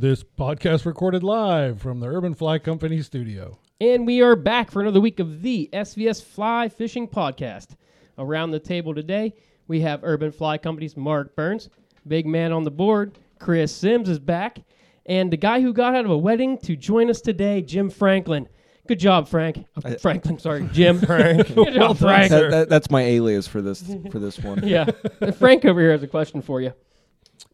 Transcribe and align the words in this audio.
This 0.00 0.24
podcast 0.24 0.86
recorded 0.86 1.22
live 1.22 1.78
from 1.78 2.00
the 2.00 2.06
Urban 2.06 2.32
Fly 2.32 2.58
Company 2.58 3.02
studio. 3.02 3.58
And 3.82 4.06
we 4.06 4.22
are 4.22 4.34
back 4.34 4.70
for 4.70 4.80
another 4.80 4.98
week 4.98 5.20
of 5.20 5.42
the 5.42 5.68
SVS 5.74 6.24
Fly 6.24 6.70
Fishing 6.70 7.06
Podcast. 7.06 7.76
Around 8.16 8.52
the 8.52 8.60
table 8.60 8.94
today, 8.94 9.34
we 9.68 9.82
have 9.82 10.00
Urban 10.02 10.32
Fly 10.32 10.56
Company's 10.56 10.96
Mark 10.96 11.36
Burns, 11.36 11.68
big 12.08 12.24
man 12.24 12.50
on 12.50 12.64
the 12.64 12.70
board. 12.70 13.18
Chris 13.38 13.74
Sims 13.76 14.08
is 14.08 14.18
back, 14.18 14.60
and 15.04 15.30
the 15.30 15.36
guy 15.36 15.60
who 15.60 15.74
got 15.74 15.94
out 15.94 16.06
of 16.06 16.10
a 16.10 16.16
wedding 16.16 16.56
to 16.60 16.76
join 16.76 17.10
us 17.10 17.20
today, 17.20 17.60
Jim 17.60 17.90
Franklin. 17.90 18.48
Good 18.88 19.00
job, 19.00 19.28
Frank. 19.28 19.66
Uh, 19.84 19.96
Franklin, 19.96 20.38
sorry, 20.38 20.66
Jim. 20.72 20.98
Frank. 21.02 21.46
Good 21.54 21.74
job, 21.74 21.98
Frank. 21.98 22.30
That, 22.30 22.50
that, 22.50 22.68
that's 22.70 22.90
my 22.90 23.02
alias 23.02 23.46
for 23.46 23.60
this 23.60 23.82
for 24.10 24.18
this 24.18 24.38
one. 24.38 24.66
yeah, 24.66 24.90
Frank 25.36 25.66
over 25.66 25.78
here 25.78 25.92
has 25.92 26.02
a 26.02 26.08
question 26.08 26.40
for 26.40 26.62
you. 26.62 26.72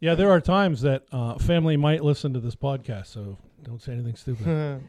Yeah, 0.00 0.14
there 0.14 0.30
are 0.30 0.40
times 0.40 0.82
that 0.82 1.04
uh, 1.12 1.38
family 1.38 1.76
might 1.76 2.04
listen 2.04 2.32
to 2.34 2.40
this 2.40 2.54
podcast, 2.54 3.06
so 3.06 3.38
don't 3.62 3.80
say 3.80 3.92
anything 3.92 4.16
stupid. 4.16 4.80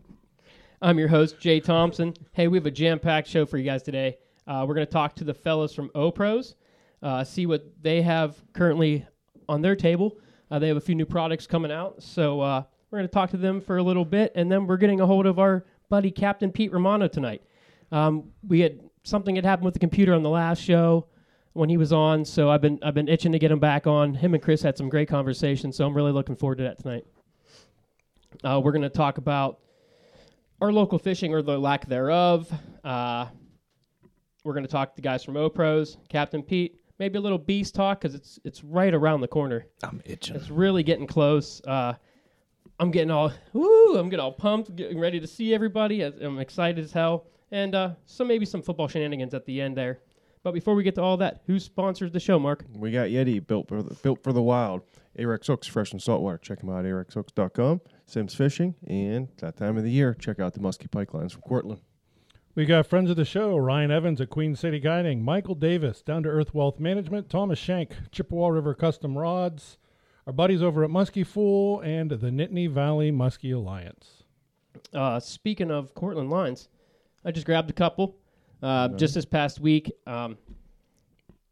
I'm 0.82 0.98
your 0.98 1.08
host, 1.08 1.40
Jay 1.40 1.60
Thompson. 1.60 2.14
Hey, 2.32 2.48
we 2.48 2.58
have 2.58 2.66
a 2.66 2.70
jam 2.70 2.98
packed 2.98 3.28
show 3.28 3.46
for 3.46 3.58
you 3.58 3.64
guys 3.64 3.82
today. 3.82 4.18
Uh, 4.46 4.64
we're 4.66 4.74
going 4.74 4.86
to 4.86 4.92
talk 4.92 5.14
to 5.16 5.24
the 5.24 5.34
fellows 5.34 5.74
from 5.74 5.88
OPros, 5.90 6.54
uh, 7.02 7.24
see 7.24 7.46
what 7.46 7.64
they 7.82 8.02
have 8.02 8.36
currently 8.52 9.06
on 9.48 9.62
their 9.62 9.74
table. 9.74 10.16
Uh, 10.50 10.58
they 10.58 10.68
have 10.68 10.76
a 10.76 10.80
few 10.80 10.94
new 10.94 11.06
products 11.06 11.46
coming 11.46 11.72
out, 11.72 12.02
so 12.02 12.40
uh, 12.40 12.62
we're 12.90 12.98
going 12.98 13.08
to 13.08 13.12
talk 13.12 13.30
to 13.30 13.36
them 13.36 13.60
for 13.60 13.78
a 13.78 13.82
little 13.82 14.04
bit, 14.04 14.32
and 14.34 14.50
then 14.50 14.66
we're 14.66 14.76
getting 14.76 15.00
a 15.00 15.06
hold 15.06 15.26
of 15.26 15.38
our 15.38 15.64
buddy 15.88 16.10
Captain 16.10 16.52
Pete 16.52 16.72
Romano 16.72 17.08
tonight. 17.08 17.42
Um, 17.90 18.30
we 18.46 18.60
had 18.60 18.80
something 19.02 19.34
had 19.36 19.44
happened 19.44 19.64
with 19.64 19.74
the 19.74 19.80
computer 19.80 20.14
on 20.14 20.22
the 20.22 20.30
last 20.30 20.62
show 20.62 21.06
when 21.56 21.68
he 21.68 21.76
was 21.76 21.92
on, 21.92 22.24
so 22.24 22.50
I've 22.50 22.60
been 22.60 22.78
I've 22.82 22.94
been 22.94 23.08
itching 23.08 23.32
to 23.32 23.38
get 23.38 23.50
him 23.50 23.58
back 23.58 23.86
on. 23.86 24.14
Him 24.14 24.34
and 24.34 24.42
Chris 24.42 24.62
had 24.62 24.76
some 24.76 24.88
great 24.88 25.08
conversations, 25.08 25.76
so 25.76 25.86
I'm 25.86 25.94
really 25.94 26.12
looking 26.12 26.36
forward 26.36 26.58
to 26.58 26.64
that 26.64 26.78
tonight. 26.78 27.04
Uh, 28.44 28.60
we're 28.62 28.72
going 28.72 28.82
to 28.82 28.88
talk 28.88 29.18
about 29.18 29.60
our 30.60 30.72
local 30.72 30.98
fishing 30.98 31.32
or 31.32 31.42
the 31.42 31.58
lack 31.58 31.86
thereof. 31.86 32.52
Uh, 32.84 33.26
we're 34.44 34.52
going 34.52 34.64
to 34.64 34.70
talk 34.70 34.90
to 34.90 34.96
the 34.96 35.02
guys 35.02 35.24
from 35.24 35.34
OPros, 35.34 35.96
Captain 36.08 36.42
Pete, 36.42 36.78
maybe 36.98 37.18
a 37.18 37.20
little 37.20 37.38
beast 37.38 37.74
talk 37.74 38.00
because 38.00 38.14
it's 38.14 38.38
it's 38.44 38.62
right 38.62 38.94
around 38.94 39.20
the 39.20 39.28
corner. 39.28 39.66
I'm 39.82 40.02
itching. 40.04 40.36
It's 40.36 40.50
really 40.50 40.82
getting 40.82 41.06
close. 41.06 41.60
Uh, 41.64 41.94
I'm 42.78 42.90
getting 42.90 43.10
all 43.10 43.32
woo! 43.52 43.96
I'm 43.96 44.08
getting 44.08 44.22
all 44.22 44.32
pumped, 44.32 44.76
getting 44.76 45.00
ready 45.00 45.18
to 45.20 45.26
see 45.26 45.54
everybody. 45.54 46.02
I'm 46.02 46.38
excited 46.38 46.84
as 46.84 46.92
hell, 46.92 47.26
and 47.50 47.74
uh, 47.74 47.90
so 48.04 48.24
maybe 48.24 48.44
some 48.44 48.62
football 48.62 48.88
shenanigans 48.88 49.34
at 49.34 49.46
the 49.46 49.60
end 49.60 49.76
there. 49.76 50.00
But 50.46 50.54
before 50.54 50.76
we 50.76 50.84
get 50.84 50.94
to 50.94 51.02
all 51.02 51.16
that, 51.16 51.42
who 51.48 51.58
sponsors 51.58 52.12
the 52.12 52.20
show, 52.20 52.38
Mark? 52.38 52.64
We 52.72 52.92
got 52.92 53.08
Yeti 53.08 53.44
built 53.44 53.66
for 53.66 53.82
the, 53.82 53.94
built 53.94 54.22
for 54.22 54.32
the 54.32 54.40
wild. 54.40 54.82
Ahrex 55.18 55.48
Hooks, 55.48 55.66
fresh 55.66 55.90
and 55.90 56.00
saltwater. 56.00 56.38
Check 56.38 56.60
them 56.60 56.70
out, 56.70 56.84
ahrexhooks.com. 56.84 57.80
Simms 58.06 58.32
Fishing, 58.32 58.76
and 58.86 59.26
that 59.38 59.56
time 59.56 59.76
of 59.76 59.82
the 59.82 59.90
year, 59.90 60.14
check 60.14 60.38
out 60.38 60.54
the 60.54 60.60
Muskie 60.60 60.88
Pike 60.88 61.12
lines 61.12 61.32
from 61.32 61.42
Cortland. 61.42 61.80
We 62.54 62.64
got 62.64 62.86
friends 62.86 63.10
of 63.10 63.16
the 63.16 63.24
show 63.24 63.56
Ryan 63.56 63.90
Evans 63.90 64.20
at 64.20 64.30
Queen 64.30 64.54
City 64.54 64.78
Guiding, 64.78 65.20
Michael 65.24 65.56
Davis, 65.56 66.00
Down 66.00 66.22
to 66.22 66.28
Earth 66.28 66.54
Wealth 66.54 66.78
Management, 66.78 67.28
Thomas 67.28 67.58
Shank, 67.58 67.96
Chippewa 68.12 68.46
River 68.46 68.72
Custom 68.72 69.18
Rods, 69.18 69.78
our 70.28 70.32
buddies 70.32 70.62
over 70.62 70.84
at 70.84 70.90
Muskie 70.90 71.26
Fool, 71.26 71.80
and 71.80 72.08
the 72.08 72.30
Nittany 72.30 72.70
Valley 72.70 73.10
Muskie 73.10 73.52
Alliance. 73.52 74.22
Uh, 74.94 75.18
speaking 75.18 75.72
of 75.72 75.92
Cortland 75.94 76.30
lines, 76.30 76.68
I 77.24 77.32
just 77.32 77.46
grabbed 77.46 77.68
a 77.68 77.72
couple. 77.72 78.14
Uh, 78.62 78.88
just 78.88 79.14
this 79.14 79.24
past 79.24 79.60
week, 79.60 79.92
um, 80.06 80.38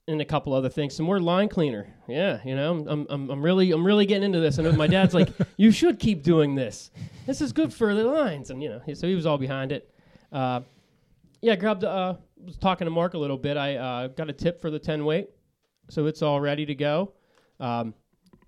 and 0.09 0.21
a 0.21 0.25
couple 0.25 0.53
other 0.53 0.69
things. 0.69 0.95
Some 0.95 1.07
more 1.07 1.21
line 1.21 1.49
cleaner. 1.49 1.95
Yeah, 2.09 2.41
you 2.45 2.57
know, 2.57 2.85
I'm, 2.89 3.07
I'm, 3.09 3.31
I'm 3.31 3.43
really, 3.43 3.73
I'm 3.73 3.87
really 3.87 4.07
getting 4.07 4.25
into 4.25 4.41
this. 4.41 4.59
And 4.59 4.77
my 4.77 4.87
dad's 4.87 5.15
like, 5.15 5.29
"You 5.57 5.71
should 5.71 5.99
keep 5.99 6.23
doing 6.23 6.55
this. 6.55 6.91
This 7.27 7.41
is 7.41 7.53
good 7.53 7.73
for 7.73 7.95
the 7.95 8.05
lines." 8.05 8.51
And 8.51 8.63
you 8.63 8.71
know, 8.71 8.81
so 8.95 9.07
he 9.07 9.15
was 9.15 9.27
all 9.27 9.39
behind 9.39 9.73
it. 9.73 9.91
Uh, 10.33 10.63
yeah, 11.43 11.57
grabbed. 11.57 11.85
Uh, 11.85 12.15
was 12.45 12.57
talking 12.57 12.85
to 12.87 12.91
Mark 12.91 13.15
a 13.15 13.19
little 13.19 13.39
bit. 13.39 13.57
I 13.57 13.77
uh, 13.77 14.07
got 14.09 14.29
a 14.29 14.33
tip 14.33 14.61
for 14.61 14.71
the 14.71 14.79
10 14.79 15.05
weight, 15.05 15.31
so 15.89 16.07
it's 16.07 16.23
all 16.23 16.41
ready 16.41 16.67
to 16.67 16.75
go. 16.75 17.13
Um, 17.61 17.95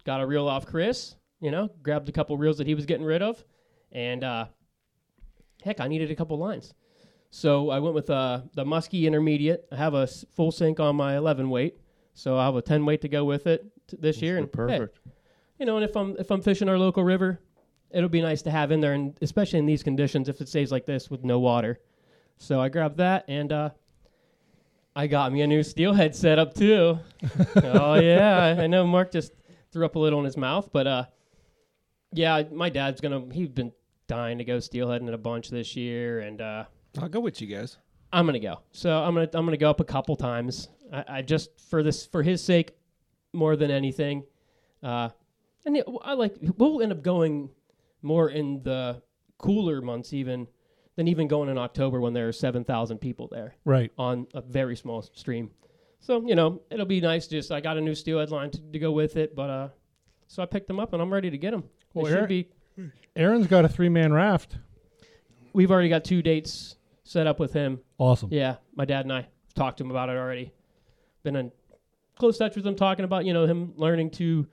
got 0.05 0.21
a 0.21 0.27
reel 0.27 0.49
off 0.49 0.67
Chris. 0.67 1.17
You 1.41 1.51
know, 1.51 1.71
grabbed 1.83 2.09
a 2.09 2.13
couple 2.13 2.37
reels 2.39 2.59
that 2.59 2.67
he 2.67 2.75
was 2.75 2.87
getting 2.87 3.05
rid 3.05 3.23
of, 3.23 3.45
and 3.93 4.25
uh, 4.25 4.47
heck, 5.63 5.81
I 5.81 5.89
needed 5.89 6.11
a 6.11 6.17
couple 6.17 6.39
lines. 6.39 6.73
So 7.31 7.71
I 7.71 7.79
went 7.81 7.95
with 7.95 8.09
uh, 8.11 8.43
the 8.55 8.65
Muskie 8.65 9.05
Intermediate. 9.07 9.67
I 9.73 9.77
have 9.77 9.95
a 9.95 10.03
s- 10.03 10.25
full 10.35 10.51
sink 10.53 10.81
on 10.81 10.97
my 10.97 11.17
11 11.17 11.51
weight, 11.51 11.77
so 12.15 12.39
I 12.39 12.45
have 12.47 12.57
a 12.57 12.63
10 12.63 12.85
weight 12.87 13.01
to 13.03 13.09
go 13.09 13.25
with 13.25 13.47
it 13.47 13.65
t- 13.89 13.97
this 14.01 14.23
year. 14.23 14.39
And 14.39 14.47
hey, 14.47 14.51
perfect. 14.53 15.01
you 15.59 15.67
know, 15.67 15.77
and 15.77 15.85
if 15.85 15.97
I'm 15.97 16.17
if 16.19 16.31
I'm 16.31 16.41
fishing 16.41 16.69
our 16.69 16.79
local 16.79 17.05
river, 17.05 17.41
it'll 17.91 18.09
be 18.09 18.23
nice 18.23 18.43
to 18.43 18.51
have 18.51 18.71
in 18.73 18.81
there, 18.81 18.93
and 18.95 19.17
especially 19.21 19.59
in 19.59 19.67
these 19.67 19.83
conditions, 19.83 20.29
if 20.29 20.41
it 20.41 20.49
stays 20.49 20.73
like 20.73 20.87
this 20.87 21.11
with 21.11 21.25
no 21.25 21.39
water. 21.39 21.79
So 22.39 22.61
I 22.61 22.69
grabbed 22.69 22.99
that, 22.99 23.25
and 23.29 23.53
uh, 23.53 23.71
I 24.95 25.07
got 25.07 25.33
me 25.33 25.43
a 25.43 25.47
new 25.47 25.63
steelhead 25.63 26.15
setup 26.17 26.55
too. 26.55 26.99
oh 27.57 27.95
yeah, 28.01 28.39
I, 28.59 28.63
I 28.65 28.67
know 28.67 28.87
Mark 28.87 29.11
just 29.13 29.33
threw 29.73 29.85
up 29.85 29.97
a 29.97 29.99
little 29.99 30.19
in 30.21 30.25
his 30.25 30.37
mouth, 30.37 30.71
but 30.73 30.87
uh, 30.87 31.05
yeah, 32.13 32.45
my 32.53 32.71
dad's 32.71 33.01
gonna. 33.01 33.25
He's 33.33 33.49
been 33.49 33.73
dying 34.07 34.39
to 34.39 34.45
go 34.45 34.59
steelheading 34.59 35.13
a 35.13 35.19
bunch 35.19 35.51
this 35.51 35.77
year, 35.77 36.21
and 36.21 36.41
uh, 36.41 36.65
I'll 36.99 37.09
go 37.09 37.21
with 37.21 37.41
you 37.41 37.47
guys. 37.47 37.79
I'm 38.13 38.27
gonna 38.27 38.39
go. 38.39 38.61
So 38.73 38.91
I'm 39.03 39.15
gonna 39.15 39.29
I'm 39.35 39.45
gonna 39.45 39.57
go 39.57 39.69
up 39.71 39.81
a 39.81 39.85
couple 39.85 40.17
times. 40.17 40.69
I, 40.93 41.05
I 41.09 41.23
just 41.23 41.59
for 41.69 41.83
this 41.83 42.07
for 42.07 42.23
his 42.23 42.43
sake, 42.43 42.73
more 43.33 43.57
than 43.57 43.71
anything. 43.71 44.25
Uh, 44.83 45.09
and 45.65 45.77
it, 45.77 45.85
I 46.03 46.15
like 46.15 46.35
we'll 46.57 46.81
end 46.83 46.93
up 46.93 47.03
going 47.03 47.51
more 48.03 48.31
in 48.31 48.63
the 48.63 49.03
cooler 49.39 49.81
months 49.83 50.13
even 50.13 50.47
than 50.95 51.09
even 51.09 51.27
going 51.29 51.49
in 51.49 51.59
October 51.59 52.01
when 52.01 52.13
there 52.15 52.29
are 52.29 52.33
seven 52.33 52.65
thousand 52.65 52.99
people 52.99 53.29
there 53.29 53.55
Right. 53.65 53.91
on 53.99 54.27
a 54.35 54.41
very 54.41 54.77
small 54.77 55.03
stream. 55.03 55.51
So 56.01 56.25
you 56.27 56.35
know 56.37 56.63
it'll 56.71 56.87
be 56.87 57.01
nice. 57.01 57.27
Just 57.27 57.51
I 57.51 57.61
got 57.61 57.77
a 57.77 57.81
new 57.81 57.95
steelhead 57.95 58.31
line 58.31 58.51
to, 58.53 58.61
to 58.61 58.79
go 58.79 58.93
with 58.93 59.17
it, 59.17 59.35
but 59.35 59.51
uh, 59.51 59.69
so 60.29 60.43
I 60.43 60.47
picked 60.47 60.69
them 60.69 60.79
up 60.79 60.93
and 60.93 61.03
I'm 61.03 61.13
ready 61.13 61.31
to 61.31 61.39
get 61.39 61.51
them. 61.51 61.65
Well, 61.93 62.07
They 62.07 62.13
should 62.13 62.29
be. 62.29 62.49
Aaron's 63.17 63.47
got 63.49 63.65
a 63.65 63.69
three 63.69 63.89
man 63.89 64.13
raft. 64.13 64.57
We've 65.53 65.71
already 65.71 65.89
got 65.89 66.05
two 66.05 66.23
dates 66.23 66.77
set 67.07 67.27
up 67.27 67.39
with 67.39 67.53
him. 67.53 67.81
Awesome. 67.99 68.29
Yeah, 68.33 68.57
my 68.75 68.85
dad 68.85 69.05
and 69.05 69.13
I 69.13 69.29
talked 69.55 69.79
to 69.79 69.85
him 69.85 69.91
about 69.91 70.09
it 70.09 70.17
already. 70.17 70.53
Been 71.23 71.37
in 71.37 71.53
close 72.19 72.37
touch 72.39 72.57
with 72.57 72.67
him, 72.67 72.75
talking 72.77 73.05
about 73.05 73.25
you 73.25 73.33
know 73.33 73.47
him 73.47 73.73
learning 73.77 74.11
to 74.13 74.47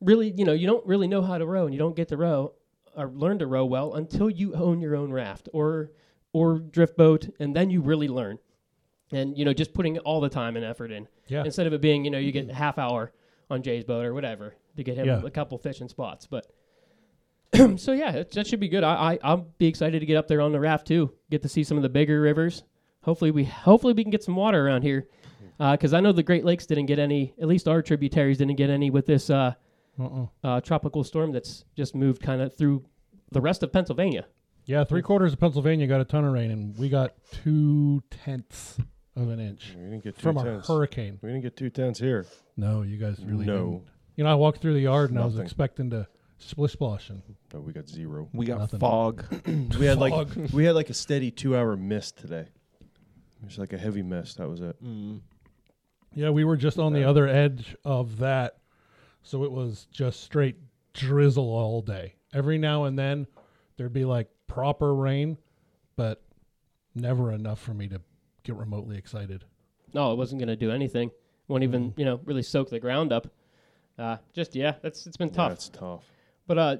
really 0.00 0.32
you 0.36 0.44
know 0.44 0.52
you 0.52 0.66
don't 0.66 0.84
really 0.86 1.08
know 1.08 1.22
how 1.22 1.38
to 1.38 1.46
row 1.46 1.64
and 1.66 1.74
you 1.74 1.78
don't 1.78 1.96
get 1.96 2.08
to 2.08 2.16
row 2.16 2.52
or 2.96 3.06
learn 3.08 3.38
to 3.38 3.46
row 3.46 3.64
well 3.64 3.94
until 3.94 4.28
you 4.30 4.54
own 4.54 4.80
your 4.80 4.96
own 4.96 5.12
raft 5.12 5.48
or 5.52 5.90
or 6.32 6.58
drift 6.58 6.96
boat 6.96 7.28
and 7.38 7.54
then 7.54 7.70
you 7.70 7.80
really 7.80 8.08
learn. 8.08 8.38
And 9.12 9.36
you 9.36 9.44
know 9.44 9.52
just 9.52 9.74
putting 9.74 9.98
all 9.98 10.20
the 10.20 10.28
time 10.28 10.56
and 10.56 10.64
effort 10.64 10.90
in 10.92 11.08
Yeah. 11.28 11.44
instead 11.44 11.66
of 11.66 11.72
it 11.72 11.80
being 11.80 12.04
you 12.04 12.10
know 12.10 12.18
you 12.18 12.32
get 12.32 12.48
a 12.48 12.54
half 12.54 12.78
hour 12.78 13.12
on 13.50 13.62
Jay's 13.62 13.84
boat 13.84 14.04
or 14.04 14.14
whatever 14.14 14.54
to 14.76 14.82
get 14.84 14.96
him 14.96 15.06
Yeah. 15.06 15.20
a 15.24 15.30
couple 15.30 15.58
fishing 15.58 15.88
spots, 15.88 16.26
but. 16.26 16.46
so 17.76 17.92
yeah, 17.92 18.12
it, 18.12 18.30
that 18.32 18.46
should 18.46 18.60
be 18.60 18.68
good. 18.68 18.84
I, 18.84 19.12
I 19.12 19.18
I'll 19.22 19.48
be 19.58 19.66
excited 19.66 20.00
to 20.00 20.06
get 20.06 20.16
up 20.16 20.28
there 20.28 20.40
on 20.40 20.52
the 20.52 20.60
raft 20.60 20.86
too. 20.86 21.12
Get 21.30 21.42
to 21.42 21.48
see 21.48 21.64
some 21.64 21.76
of 21.76 21.82
the 21.82 21.88
bigger 21.88 22.20
rivers. 22.20 22.62
Hopefully 23.02 23.30
we 23.30 23.44
hopefully 23.44 23.92
we 23.92 24.02
can 24.02 24.10
get 24.10 24.22
some 24.22 24.36
water 24.36 24.66
around 24.66 24.82
here, 24.82 25.08
because 25.58 25.94
I 25.94 26.00
know 26.00 26.12
the 26.12 26.22
Great 26.22 26.44
Lakes 26.44 26.66
didn't 26.66 26.86
get 26.86 26.98
any. 26.98 27.34
At 27.40 27.48
least 27.48 27.66
our 27.66 27.82
tributaries 27.82 28.38
didn't 28.38 28.56
get 28.56 28.70
any 28.70 28.90
with 28.90 29.06
this 29.06 29.30
uh, 29.30 29.54
Uh-uh. 29.98 30.26
uh, 30.44 30.60
tropical 30.60 31.02
storm 31.02 31.32
that's 31.32 31.64
just 31.76 31.94
moved 31.94 32.22
kind 32.22 32.40
of 32.40 32.56
through 32.56 32.84
the 33.32 33.40
rest 33.40 33.62
of 33.62 33.72
Pennsylvania. 33.72 34.26
Yeah, 34.66 34.84
three 34.84 35.02
quarters 35.02 35.32
of 35.32 35.40
Pennsylvania 35.40 35.86
got 35.86 36.00
a 36.00 36.04
ton 36.04 36.24
of 36.24 36.32
rain, 36.32 36.50
and 36.50 36.76
we 36.78 36.88
got 36.88 37.14
two 37.42 38.02
tenths 38.10 38.78
of 39.16 39.28
an 39.28 39.40
inch 39.40 39.74
We 39.76 39.84
didn't 39.84 40.04
get 40.04 40.16
two 40.16 40.22
from 40.22 40.36
a 40.38 40.60
hurricane. 40.60 41.18
We 41.22 41.30
didn't 41.30 41.42
get 41.42 41.56
two 41.56 41.70
tenths 41.70 41.98
here. 41.98 42.26
No, 42.56 42.82
you 42.82 42.96
guys 42.96 43.18
really 43.24 43.46
no, 43.46 43.56
didn't. 43.56 43.82
You 44.16 44.24
know, 44.24 44.30
I 44.30 44.34
walked 44.34 44.60
through 44.60 44.74
the 44.74 44.80
yard 44.80 45.10
and 45.10 45.18
I 45.18 45.24
was 45.24 45.38
expecting 45.38 45.90
to 45.90 46.06
splish 46.40 46.72
splash 46.72 47.10
and 47.10 47.22
no, 47.52 47.60
we 47.60 47.72
got 47.72 47.88
zero. 47.88 48.28
We 48.32 48.46
got 48.46 48.58
Nothing. 48.58 48.80
fog. 48.80 49.24
We 49.78 49.86
had 49.86 49.98
like 49.98 50.12
Fog. 50.12 50.50
we 50.52 50.64
had 50.64 50.74
like 50.74 50.90
a 50.90 50.94
steady 50.94 51.30
two 51.30 51.56
hour 51.56 51.76
mist 51.76 52.18
today. 52.18 52.46
It 53.42 53.46
was 53.46 53.58
like 53.58 53.72
a 53.72 53.78
heavy 53.78 54.02
mist. 54.02 54.38
That 54.38 54.48
was 54.48 54.60
it. 54.60 54.82
Mm. 54.84 55.20
Yeah, 56.14 56.30
we 56.30 56.44
were 56.44 56.56
just 56.56 56.78
on 56.78 56.92
the 56.92 57.04
other 57.04 57.26
edge 57.28 57.76
of 57.84 58.18
that. 58.18 58.56
So 59.22 59.44
it 59.44 59.52
was 59.52 59.86
just 59.92 60.22
straight 60.22 60.56
drizzle 60.94 61.44
all 61.44 61.82
day. 61.82 62.14
Every 62.34 62.58
now 62.58 62.84
and 62.84 62.98
then 62.98 63.26
there'd 63.76 63.92
be 63.92 64.04
like 64.04 64.28
proper 64.46 64.94
rain, 64.94 65.38
but 65.96 66.22
never 66.94 67.32
enough 67.32 67.60
for 67.60 67.74
me 67.74 67.86
to 67.88 68.00
get 68.42 68.56
remotely 68.56 68.96
excited. 68.98 69.44
No, 69.94 70.12
it 70.12 70.16
wasn't 70.16 70.40
going 70.40 70.48
to 70.48 70.56
do 70.56 70.70
anything. 70.70 71.10
Won't 71.48 71.62
even 71.64 71.94
you 71.96 72.04
know 72.04 72.20
really 72.24 72.42
soak 72.42 72.70
the 72.70 72.80
ground 72.80 73.12
up. 73.12 73.26
Uh, 73.98 74.16
just 74.32 74.54
yeah, 74.54 74.74
that's 74.82 75.06
it's 75.06 75.16
been 75.16 75.28
Yeah, 75.28 75.34
tough. 75.34 75.52
it's 75.52 75.68
tough. 75.68 76.04
But 76.50 76.58
uh, 76.58 76.76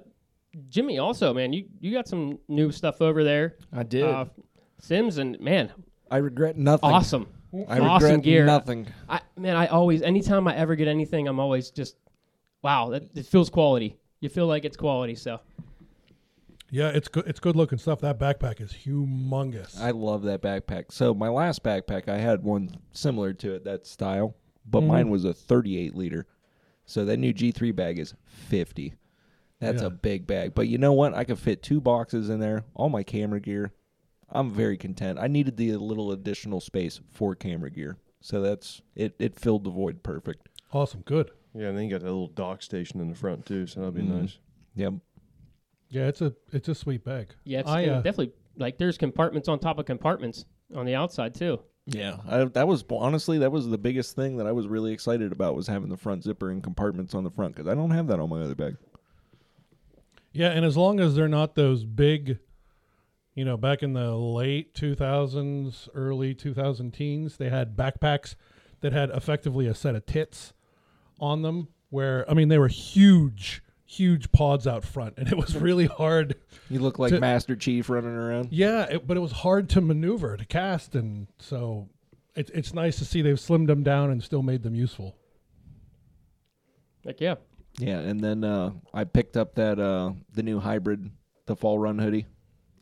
Jimmy, 0.69 0.99
also 0.99 1.33
man, 1.33 1.53
you 1.53 1.67
you 1.79 1.93
got 1.93 2.09
some 2.09 2.41
new 2.49 2.73
stuff 2.73 3.01
over 3.01 3.23
there. 3.23 3.55
I 3.73 3.85
did. 3.85 4.03
Uh, 4.03 4.25
Simms 4.81 5.19
and 5.19 5.39
man, 5.39 5.71
I 6.11 6.17
regret 6.17 6.57
nothing. 6.59 6.91
awesome. 6.91 7.29
I 7.69 7.79
awesome 7.79 8.09
regret 8.09 8.23
gear. 8.25 8.45
nothing. 8.47 8.89
I 9.09 9.21
man, 9.37 9.55
I 9.57 9.69
always 9.69 10.03
anytime 10.03 10.49
I 10.49 10.57
ever 10.57 10.75
get 10.75 10.89
anything, 10.89 11.29
I'm 11.29 11.39
always 11.39 11.71
just 11.71 11.95
wow, 12.63 12.89
that 12.91 13.17
it 13.17 13.27
feels 13.27 13.49
quality. 13.49 13.97
you 14.19 14.29
feel 14.29 14.49
like 14.49 14.65
it's 14.65 14.77
quality. 14.77 15.15
So 15.15 15.39
Yeah, 16.69 16.89
it's 16.89 17.07
good. 17.07 17.29
It's 17.29 17.39
good 17.39 17.55
looking 17.55 17.79
stuff. 17.79 18.01
That 18.01 18.19
backpack 18.19 18.61
is 18.61 18.73
humongous. 18.73 19.81
I 19.81 19.93
love 19.93 20.23
that 20.25 20.43
backpack. 20.43 20.87
So 20.91 21.15
my 21.15 21.29
last 21.29 21.63
backpack, 21.63 22.09
I 22.09 22.19
had 22.19 22.43
one 22.43 22.75
similar 22.91 23.33
to 23.35 23.55
it, 23.55 23.63
that 23.67 23.87
style, 23.87 24.35
but 24.69 24.81
Mhm. 24.83 24.87
mine 24.89 25.11
was 25.11 25.25
a 25.25 25.33
38 25.33 25.95
liter. 25.95 26.27
So 26.87 27.05
that 27.05 27.19
new 27.19 27.33
G3 27.33 27.71
bag 27.71 28.01
is 28.01 28.15
50. 28.25 28.95
That's 29.61 29.83
Yeah. 29.83 29.89
a 29.89 29.91
big 29.91 30.27
bag. 30.27 30.55
But 30.55 30.69
you 30.69 30.79
know 30.79 30.93
what? 30.93 31.15
I 31.15 31.25
could 31.25 31.39
fit 31.39 31.63
two 31.63 31.81
boxes 31.81 32.29
in 32.31 32.41
there, 32.41 32.65
all 32.75 32.89
my 32.89 33.03
camera 33.03 33.41
gear. 33.41 33.73
I'm 34.31 34.51
very 34.51 34.77
content. 34.77 35.19
I 35.19 35.27
needed 35.27 35.57
the 35.57 35.77
little 35.77 36.13
additional 36.13 36.61
space 36.61 37.01
for 37.11 37.35
camera 37.35 37.71
gear. 37.71 37.97
So 38.21 38.41
that's 38.41 38.81
it 38.95 39.15
it 39.19 39.39
filled 39.39 39.65
the 39.65 39.71
void 39.71 40.03
perfect. 40.03 40.49
awesome. 40.73 41.03
Good. 41.05 41.31
Yeah, 41.55 41.69
and 41.69 41.77
then 41.77 41.85
you 41.85 41.91
got 41.91 42.01
that 42.01 42.07
little 42.07 42.29
dock 42.29 42.63
station 42.63 43.01
in 43.01 43.09
the 43.09 43.15
front 43.17 43.45
too, 43.45 43.67
so 43.67 43.81
that'll 43.81 43.93
be 43.93 44.03
Mhm. 44.03 44.21
nice. 44.21 44.39
Yep. 44.77 44.95
Yeah, 45.89 46.07
it's 46.07 46.23
a 46.23 46.35
it's 46.53 46.69
a 46.69 46.75
sweet 46.75 47.05
bag. 47.05 47.35
yeah, 47.45 47.61
it's 47.61 47.69
I, 47.69 47.87
uh, 47.87 47.97
definitely 48.03 48.33
like 48.57 48.79
there's 48.79 48.97
compartments 48.97 49.49
on 49.49 49.59
top 49.59 49.79
of 49.79 49.87
compartments 49.87 50.45
on 50.75 50.87
the 50.87 50.95
outside 50.95 51.35
too. 51.35 51.59
Yeah, 51.87 52.19
I, 52.29 52.45
that 52.45 52.69
was 52.69 52.85
honestly 52.89 53.39
that 53.39 53.51
was 53.51 53.69
the 53.69 53.79
biggest 53.79 54.15
thing 54.15 54.37
that 54.37 54.47
I 54.47 54.53
was 54.53 54.69
really 54.69 54.93
excited 54.93 55.33
about 55.33 55.57
was 55.57 55.67
having 55.67 55.89
the 55.89 55.97
front 55.97 56.23
zipper 56.23 56.51
and 56.51 56.63
compartments 56.63 57.15
on 57.17 57.25
the 57.25 57.31
front 57.31 57.57
because 57.57 57.67
I 57.69 57.75
don't 57.75 57.91
have 57.91 58.07
that 58.09 58.21
on 58.21 58.29
my 58.29 58.43
other 58.43 58.55
bag. 58.55 58.77
Yeah, 60.33 60.51
and 60.51 60.65
as 60.65 60.77
long 60.77 61.01
as 61.01 61.15
they're 61.15 61.29
not 61.29 61.55
those 61.55 61.85
big, 61.85 62.39
you 63.35 63.45
know, 63.45 63.57
back 63.57 63.83
in 63.83 63.93
the 63.95 64.15
late 64.15 64.75
2000s, 64.75 65.89
early 65.95 66.35
2000 66.35 66.93
teens, 66.93 67.37
they 67.37 67.49
had 67.51 67.77
backpacks 67.77 68.37
that 68.81 68.93
had 68.93 69.11
effectively 69.11 69.67
a 69.67 69.75
set 69.75 69.95
of 69.95 70.07
tits 70.07 70.53
on 71.19 71.43
them 71.43 71.69
where 71.91 72.25
I 72.31 72.35
mean 72.35 72.49
they 72.49 72.59
were 72.59 72.69
huge, 72.69 73.63
huge 73.85 74.31
pods 74.33 74.67
out 74.67 74.85
front 74.85 75.15
and 75.19 75.27
it 75.29 75.37
was 75.37 75.57
really 75.69 75.87
hard. 75.87 76.37
You 76.69 76.79
look 76.79 76.99
like 76.99 77.13
To- 77.13 77.21
Master 77.21 77.57
Chief 77.57 77.91
running 77.91 78.11
around. 78.15 78.49
Yeah, 78.53 78.85
it, 78.85 79.07
but 79.07 79.17
it 79.17 79.21
was 79.21 79.33
hard 79.33 79.69
to 79.71 79.81
maneuver, 79.81 80.37
to 80.37 80.45
cast 80.45 80.95
and 80.95 81.27
so 81.39 81.89
it's 82.37 82.51
it's 82.53 82.73
nice 82.73 82.99
to 82.99 83.05
see 83.05 83.21
they've 83.23 83.35
slimmed 83.37 83.67
them 83.67 83.83
down 83.83 84.11
and 84.11 84.23
still 84.23 84.43
made 84.43 84.63
them 84.63 84.77
useful. 84.77 85.17
Like 87.05 87.21
yeah, 87.21 87.35
Yeah, 87.81 87.99
and 88.01 88.21
then 88.21 88.45
uh, 88.45 88.73
I 88.93 89.05
picked 89.05 89.37
up 89.37 89.55
that 89.57 89.79
uh, 89.79 90.13
the 90.33 90.43
new 90.43 90.61
hybrid, 90.61 91.11
the 91.47 91.57
fall 91.57 91.79
run 91.79 91.99
hoodie. 91.99 92.27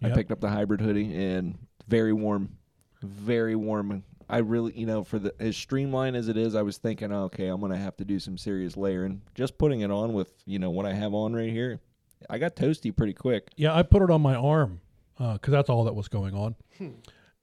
I 0.02 0.10
picked 0.10 0.30
up 0.30 0.40
the 0.40 0.48
hybrid 0.48 0.80
hoodie 0.80 1.14
and 1.16 1.58
very 1.88 2.12
warm, 2.12 2.56
very 3.02 3.56
warm. 3.56 4.04
I 4.28 4.38
really, 4.38 4.78
you 4.78 4.86
know, 4.86 5.02
for 5.04 5.18
the 5.18 5.34
as 5.40 5.56
streamlined 5.56 6.14
as 6.14 6.28
it 6.28 6.36
is, 6.36 6.54
I 6.54 6.62
was 6.62 6.76
thinking, 6.78 7.12
okay, 7.12 7.48
I'm 7.48 7.60
gonna 7.60 7.76
have 7.78 7.96
to 7.96 8.04
do 8.04 8.18
some 8.18 8.36
serious 8.36 8.76
layering. 8.76 9.22
Just 9.34 9.56
putting 9.58 9.80
it 9.80 9.90
on 9.90 10.12
with, 10.12 10.32
you 10.44 10.58
know, 10.58 10.70
what 10.70 10.84
I 10.86 10.92
have 10.92 11.14
on 11.14 11.32
right 11.34 11.50
here, 11.50 11.80
I 12.28 12.38
got 12.38 12.54
toasty 12.54 12.94
pretty 12.94 13.14
quick. 13.14 13.48
Yeah, 13.56 13.74
I 13.74 13.82
put 13.82 14.02
it 14.02 14.10
on 14.10 14.20
my 14.20 14.34
arm 14.34 14.80
because 15.18 15.50
that's 15.50 15.70
all 15.70 15.84
that 15.84 15.94
was 15.94 16.08
going 16.08 16.34
on, 16.34 16.54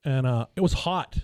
and 0.04 0.26
uh, 0.26 0.46
it 0.54 0.60
was 0.60 0.72
hot. 0.72 1.18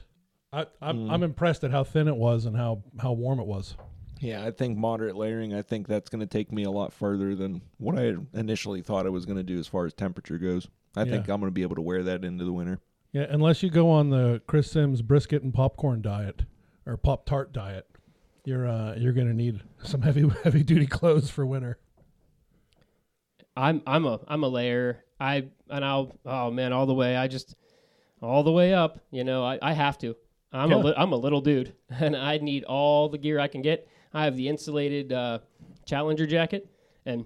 I, 0.53 0.67
I'm, 0.83 1.11
I'm 1.11 1.23
impressed 1.23 1.65
at 1.65 1.71
how 1.71 1.83
thin 1.85 2.09
it 2.09 2.17
was 2.17 2.45
and 2.45 2.55
how, 2.55 2.83
how 3.01 3.13
warm 3.13 3.41
it 3.41 3.47
was. 3.47 3.75
Yeah, 4.23 4.45
I 4.45 4.53
think 4.53 4.79
moderate 4.79 5.17
layering. 5.17 5.53
I 5.53 5.63
think 5.63 5.89
that's 5.89 6.09
going 6.09 6.21
to 6.21 6.27
take 6.27 6.53
me 6.53 6.63
a 6.63 6.71
lot 6.71 6.93
further 6.93 7.35
than 7.35 7.61
what 7.79 7.99
I 7.99 8.15
initially 8.33 8.81
thought 8.81 9.05
I 9.05 9.09
was 9.11 9.27
going 9.27 9.37
to 9.39 9.43
do 9.43 9.59
as 9.59 9.67
far 9.67 9.85
as 9.85 9.93
temperature 9.93 10.39
goes. 10.39 10.69
I 10.97 11.05
think 11.05 11.29
I'm 11.29 11.41
going 11.41 11.51
to 11.51 11.55
be 11.55 11.63
able 11.63 11.75
to 11.77 11.83
wear 11.83 12.03
that 12.05 12.25
into 12.25 12.45
the 12.45 12.53
winter. 12.53 12.79
Yeah, 13.13 13.27
unless 13.29 13.63
you 13.63 13.69
go 13.71 13.91
on 13.91 14.11
the 14.11 14.41
Chris 14.47 14.71
Sims 14.71 15.03
brisket 15.03 15.43
and 15.43 15.53
popcorn 15.53 16.03
diet 16.03 16.43
or 16.87 16.97
pop 16.97 17.27
tart 17.27 17.53
diet, 17.53 17.87
you're 18.45 18.67
uh, 18.67 18.95
you're 18.97 19.13
gonna 19.13 19.35
need 19.35 19.61
some 19.83 20.03
heavy 20.03 20.29
heavy 20.45 20.63
duty 20.63 20.87
clothes 20.87 21.29
for 21.31 21.45
winter. 21.45 21.79
I'm 23.57 23.83
I'm 23.87 24.07
a 24.07 24.21
I'm 24.29 24.45
a 24.45 24.49
layer. 24.49 25.05
I 25.21 25.49
and 25.69 25.85
I'll 25.85 26.17
oh 26.25 26.51
man 26.51 26.73
all 26.73 26.87
the 26.87 26.95
way. 26.95 27.17
I 27.17 27.29
just 27.29 27.55
all 28.23 28.43
the 28.43 28.53
way 28.53 28.73
up. 28.73 28.99
You 29.11 29.25
know 29.25 29.45
I, 29.45 29.59
I 29.61 29.73
have 29.73 29.99
to. 29.99 30.17
I'm 30.53 30.71
Yeah. 30.71 30.77
a 30.77 30.79
li- 30.79 30.95
I'm 30.97 31.13
a 31.13 31.17
little 31.17 31.41
dude 31.41 31.75
and 31.91 32.17
I 32.17 32.39
need 32.39 32.65
all 32.65 33.09
the 33.09 33.19
gear 33.19 33.39
I 33.39 33.49
can 33.49 33.63
get. 33.63 33.87
I 34.15 34.25
have 34.25 34.37
the 34.37 34.49
insulated 34.49 35.13
uh, 35.13 35.39
Challenger 35.87 36.27
jacket 36.27 36.69
and 37.07 37.25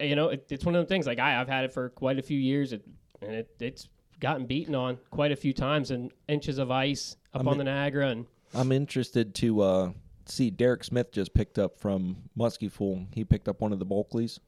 you 0.00 0.16
know 0.16 0.28
it, 0.30 0.46
it's 0.50 0.64
one 0.64 0.74
of 0.74 0.82
the 0.82 0.88
things 0.88 1.06
like 1.06 1.18
I 1.18 1.40
I've 1.40 1.48
had 1.48 1.64
it 1.64 1.72
for 1.72 1.88
quite 1.90 2.18
a 2.18 2.22
few 2.22 2.38
years 2.38 2.72
it, 2.72 2.82
and 3.22 3.32
it 3.32 3.50
it's 3.60 3.88
gotten 4.18 4.46
beaten 4.46 4.74
on 4.74 4.98
quite 5.10 5.30
a 5.32 5.36
few 5.36 5.52
times 5.52 5.90
and 5.90 6.10
inches 6.28 6.58
of 6.58 6.70
ice 6.70 7.16
up 7.34 7.38
I 7.38 7.38
on 7.40 7.46
mean- 7.46 7.58
the 7.58 7.64
Niagara 7.64 8.08
and 8.08 8.26
I'm 8.52 8.72
interested 8.72 9.34
to 9.36 9.60
uh, 9.60 9.90
see 10.26 10.50
Derek 10.50 10.82
Smith 10.82 11.12
just 11.12 11.32
picked 11.34 11.56
up 11.58 11.78
from 11.78 12.16
Muskie 12.36 12.70
Fool. 12.72 13.06
He 13.14 13.22
picked 13.24 13.46
up 13.46 13.60
one 13.60 13.72
of 13.72 13.78
the 13.78 13.84
Bulkleys. 13.84 14.40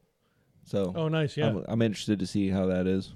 So 0.65 0.91
Oh, 0.93 1.07
nice. 1.07 1.37
Yeah, 1.37 1.47
I'm, 1.47 1.63
I'm 1.69 1.81
interested 1.81 2.19
to 2.19 2.27
see 2.27 2.49
how 2.49 2.65
that 2.65 2.85
is. 2.85 3.13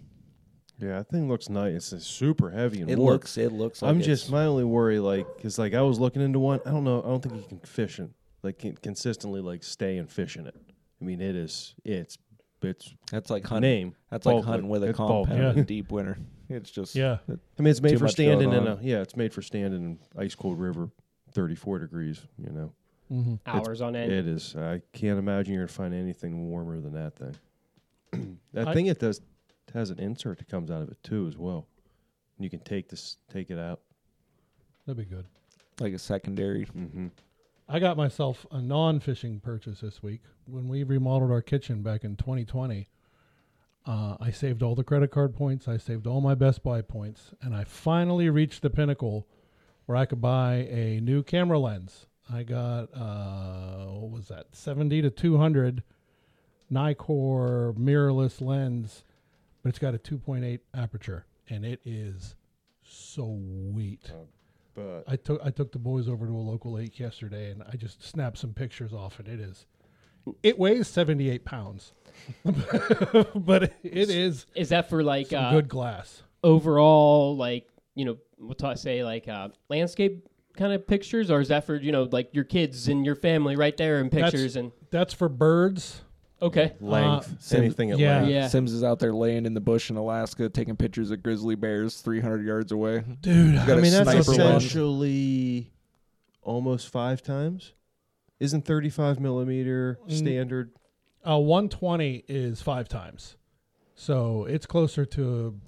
Yeah, 0.79 0.99
that 0.99 1.09
thing 1.09 1.27
looks 1.27 1.49
nice. 1.49 1.91
It's 1.91 2.05
super 2.07 2.51
heavy 2.51 2.79
and 2.81 2.89
It 2.89 2.97
warm. 2.99 3.13
looks 3.13 3.37
it 3.37 3.51
looks 3.51 3.81
like 3.81 3.89
I'm 3.89 3.99
it's- 3.99 4.19
just 4.19 4.31
my 4.31 4.45
only 4.45 4.63
worry, 4.63 4.99
like, 4.99 5.25
cause 5.41 5.59
like 5.59 5.73
I 5.73 5.81
was 5.81 5.99
looking 5.99 6.21
into 6.21 6.39
one. 6.39 6.61
I 6.65 6.69
don't 6.71 6.85
know. 6.85 7.01
I 7.01 7.07
don't 7.07 7.21
think 7.21 7.35
you 7.35 7.43
can 7.49 7.59
fish 7.59 7.99
it, 7.99 8.09
like, 8.47 8.59
can 8.59 8.75
consistently 8.77 9.41
like 9.41 9.63
stay 9.63 9.97
and 9.97 10.09
fish 10.09 10.35
in 10.37 10.47
it. 10.47 10.55
I 11.01 11.05
mean, 11.05 11.21
it 11.21 11.35
is. 11.35 11.75
It's 11.85 12.17
it's 12.63 12.93
that's 13.11 13.29
like 13.29 13.45
hunting. 13.45 13.69
name. 13.71 13.95
That's 14.09 14.25
like 14.25 14.43
hunting 14.43 14.67
with 14.69 14.83
a 14.83 14.87
it's 14.87 14.97
bulk. 14.97 15.27
compound 15.27 15.57
Yeah. 15.57 15.63
deep 15.63 15.91
winter. 15.91 16.17
It's 16.49 16.71
just 16.71 16.95
yeah. 16.95 17.17
I 17.29 17.61
mean, 17.61 17.67
it's 17.69 17.81
made 17.81 17.99
for 17.99 18.07
standing 18.07 18.51
in 18.51 18.65
a 18.67 18.79
yeah. 18.81 19.01
It's 19.01 19.15
made 19.15 19.33
for 19.33 19.41
standing 19.41 19.81
in 19.83 19.99
ice 20.17 20.33
cold 20.33 20.59
river, 20.59 20.89
34 21.33 21.79
degrees. 21.79 22.21
You 22.43 22.51
know, 22.51 22.71
hmm 23.09 23.35
hours 23.45 23.81
on 23.81 23.95
end. 23.95 24.11
it 24.11 24.27
is. 24.27 24.55
I 24.55 24.81
can't 24.93 25.19
imagine 25.19 25.53
you're 25.53 25.63
gonna 25.63 25.73
find 25.73 25.93
anything 25.93 26.49
warmer 26.49 26.79
than 26.79 26.93
that 26.93 27.15
thing. 27.15 28.37
that 28.53 28.69
I- 28.69 28.73
thing 28.73 28.87
it 28.87 28.99
does 28.99 29.21
has 29.73 29.89
an 29.91 29.99
insert 29.99 30.37
that 30.39 30.47
comes 30.49 30.71
out 30.71 30.81
of 30.81 30.89
it 30.89 30.97
too 31.03 31.27
as 31.27 31.37
well. 31.37 31.67
And 32.37 32.43
you 32.43 32.49
can 32.49 32.61
take 32.61 32.87
this, 32.89 33.17
take 33.31 33.49
it 33.51 33.59
out. 33.59 33.81
That'd 34.85 34.97
be 34.97 35.15
good. 35.15 35.25
like 35.79 35.93
a 35.93 35.99
secondary. 35.99 36.65
Mm-hmm. 36.65 37.07
I 37.69 37.79
got 37.79 37.97
myself 37.97 38.45
a 38.49 38.61
non-fishing 38.61 39.41
purchase 39.41 39.81
this 39.81 40.01
week 40.01 40.21
when 40.45 40.69
we 40.69 40.83
remodeled 40.83 41.31
our 41.31 41.41
kitchen 41.41 41.81
back 41.81 42.05
in 42.05 42.15
2020. 42.15 42.87
Uh, 43.85 44.15
I 44.21 44.31
saved 44.31 44.63
all 44.63 44.73
the 44.73 44.85
credit 44.85 45.11
card 45.11 45.35
points. 45.35 45.67
I 45.67 45.75
saved 45.75 46.07
all 46.07 46.21
my 46.21 46.33
Best 46.33 46.63
Buy 46.63 46.81
points, 46.81 47.31
and 47.41 47.53
I 47.53 47.65
finally 47.65 48.29
reached 48.29 48.61
the 48.61 48.69
pinnacle 48.69 49.27
where 49.85 49.97
I 49.97 50.05
could 50.05 50.21
buy 50.21 50.67
a 50.69 51.01
new 51.01 51.23
camera 51.23 51.59
lens. 51.59 52.05
I 52.31 52.43
got 52.43 52.83
uh, 52.93 53.87
what 53.87 54.11
was 54.11 54.27
that? 54.29 54.47
70 54.53 55.01
to 55.01 55.09
200 55.09 55.83
Nikkor 56.71 57.75
mirrorless 57.75 58.39
lens, 58.39 59.03
but 59.61 59.69
it's 59.69 59.79
got 59.79 59.93
a 59.93 59.97
2.8 59.97 60.59
aperture, 60.73 61.25
and 61.49 61.65
it 61.65 61.81
is 61.83 62.35
sweet. 62.81 64.11
But 64.77 65.05
I 65.07 65.15
took 65.15 65.41
I 65.43 65.49
took 65.49 65.71
the 65.71 65.79
boys 65.79 66.07
over 66.07 66.27
to 66.27 66.31
a 66.31 66.37
local 66.37 66.73
lake 66.73 66.99
yesterday, 66.99 67.49
and 67.49 67.63
I 67.63 67.75
just 67.77 68.03
snapped 68.07 68.37
some 68.37 68.53
pictures 68.53 68.93
off 68.93 69.17
and 69.19 69.27
It 69.27 69.39
is, 69.39 69.65
it 70.43 70.59
weighs 70.59 70.87
seventy 70.87 71.31
eight 71.31 71.45
pounds, 71.45 71.93
but 72.45 73.63
it 73.83 74.09
is 74.09 74.45
Is 74.55 74.69
that 74.69 74.87
for 74.89 75.03
like 75.03 75.33
uh, 75.33 75.51
good 75.51 75.67
glass. 75.67 76.21
overall 76.43 77.35
like 77.35 77.67
you 77.95 78.05
know 78.05 78.17
what 78.37 78.63
I 78.63 78.75
say 78.75 79.03
like 79.03 79.27
uh, 79.27 79.49
landscape 79.69 80.27
kind 80.55 80.73
of 80.73 80.87
pictures 80.87 81.29
or 81.31 81.39
is 81.41 81.47
that 81.49 81.65
for 81.65 81.75
you 81.75 81.91
know 81.91 82.07
like 82.11 82.29
your 82.33 82.43
kids 82.43 82.87
and 82.87 83.05
your 83.05 83.15
family 83.15 83.55
right 83.55 83.75
there 83.77 83.99
in 83.99 84.09
That's- 84.09 84.31
pictures 84.31 84.55
and 84.55 84.71
That's 84.91 85.13
for 85.13 85.27
birds. 85.29 86.01
Okay 86.41 86.73
length, 86.79 87.35
Sim- 87.39 87.61
anything 87.63 87.91
at 87.91 87.99
yeah. 87.99 88.17
length. 88.19 88.29
yeah 88.31 88.47
Sims 88.47 88.71
is 88.73 88.83
out 88.83 88.99
there 88.99 89.13
laying 89.13 89.45
in 89.45 89.53
the 89.53 89.61
bush 89.61 89.89
in 89.89 89.95
Alaska 89.97 90.49
taking 90.49 90.75
pictures 90.75 91.09
of 91.11 91.23
grizzly 91.23 91.55
bears 91.55 92.01
300 92.01 92.45
yards 92.45 92.71
away. 92.71 93.03
Dude, 93.21 93.55
I 93.55 93.65
mean, 93.75 93.91
that's 93.91 94.09
sniper 94.09 94.31
lens. 94.43 94.63
essentially 94.63 95.71
almost 96.41 96.89
five 96.89 97.21
times. 97.21 97.73
Isn't 98.39 98.65
35 98.65 99.19
millimeter 99.19 99.99
Mm. 100.07 100.11
standard? 100.11 100.71
uh, 101.27 101.37
one 101.39 101.67
twenty 101.67 102.23
is 102.29 102.61
five 102.61 102.87
times, 102.87 103.35
so 103.95 104.45
it's 104.45 104.65
closer 104.65 105.05
to 105.05 105.59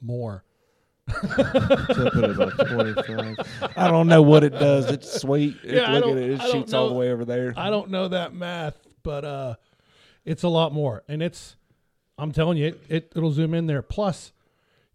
more. 0.00 0.44
I 1.08 1.12
put 2.12 2.24
it 2.24 2.30
about 2.30 2.68
25. 2.68 3.36
I 3.76 3.88
don't 3.88 4.06
know 4.08 4.22
what 4.22 4.42
it 4.44 4.50
does. 4.50 4.90
It's 4.90 5.20
sweet. 5.20 5.56
It- 5.62 5.74
Yeah, 5.74 5.90
I 5.90 5.94
look 5.94 6.04
don't- 6.04 6.16
at 6.16 6.22
it. 6.22 6.30
It 6.30 6.40
I 6.40 6.44
don't 6.44 6.52
shoots 6.52 6.72
all 6.72 6.88
the 6.88 6.94
way 6.94 7.10
over 7.12 7.24
there. 7.24 7.52
I 7.56 7.70
don't 7.70 7.90
know 7.90 8.08
that 8.08 8.34
math, 8.34 8.76
but 9.02 9.24
uh, 9.24 9.54
it's 10.26 10.42
a 10.42 10.48
lot 10.48 10.74
more, 10.74 11.04
and 11.08 11.22
it's. 11.22 11.56
I'm 12.18 12.32
telling 12.32 12.58
you, 12.58 12.66
it, 12.66 12.80
it 12.88 13.12
it'll 13.14 13.30
zoom 13.30 13.54
in 13.54 13.66
there. 13.66 13.80
Plus, 13.80 14.32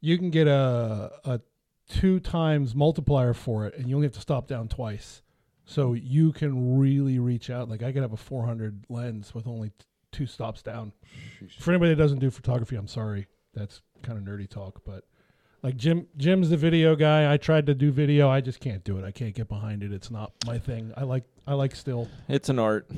you 0.02 0.18
can 0.18 0.30
get 0.30 0.48
a 0.48 1.12
a 1.24 1.40
two 1.90 2.20
times 2.20 2.76
multiplier 2.76 3.34
for 3.34 3.66
it, 3.66 3.76
and 3.78 3.90
you 3.90 3.96
only 3.96 4.06
have 4.06 4.14
to 4.14 4.22
stop 4.22 4.48
down 4.48 4.68
twice, 4.68 5.24
so 5.66 5.94
you 5.94 6.34
can 6.34 6.78
really 6.78 7.18
reach 7.18 7.50
out. 7.50 7.70
Like 7.70 7.82
I 7.82 7.92
could 7.92 8.02
have 8.02 8.14
a 8.14 8.18
400 8.18 8.86
lens 8.90 9.34
with 9.34 9.48
only 9.48 9.70
t- 9.70 9.86
two 10.12 10.28
stops 10.28 10.62
down. 10.62 10.92
For 11.60 11.72
anybody 11.72 11.94
that 11.94 12.02
doesn't 12.02 12.20
do 12.20 12.30
photography, 12.30 12.76
I'm 12.76 12.88
sorry, 12.88 13.28
that's 13.54 13.82
kind 14.04 14.18
of 14.20 14.26
nerdy 14.26 14.48
talk, 14.48 14.84
but. 14.86 15.06
Like 15.64 15.78
Jim, 15.78 16.08
Jim's 16.18 16.50
the 16.50 16.58
video 16.58 16.96
guy. 16.96 17.32
I 17.32 17.38
tried 17.38 17.68
to 17.68 17.76
do 17.76 17.92
video. 17.92 18.28
I 18.28 18.42
just 18.42 18.60
can't 18.60 18.84
do 18.84 18.98
it. 18.98 19.06
I 19.06 19.12
can't 19.12 19.36
get 19.36 19.48
behind 19.48 19.84
it. 19.84 19.94
It's 19.94 20.10
not 20.10 20.32
my 20.48 20.58
thing. 20.58 20.92
I 20.98 21.04
like, 21.04 21.24
I 21.46 21.54
like 21.54 21.76
still. 21.76 22.08
It's 22.28 22.50
an 22.50 22.58
art. 22.58 22.90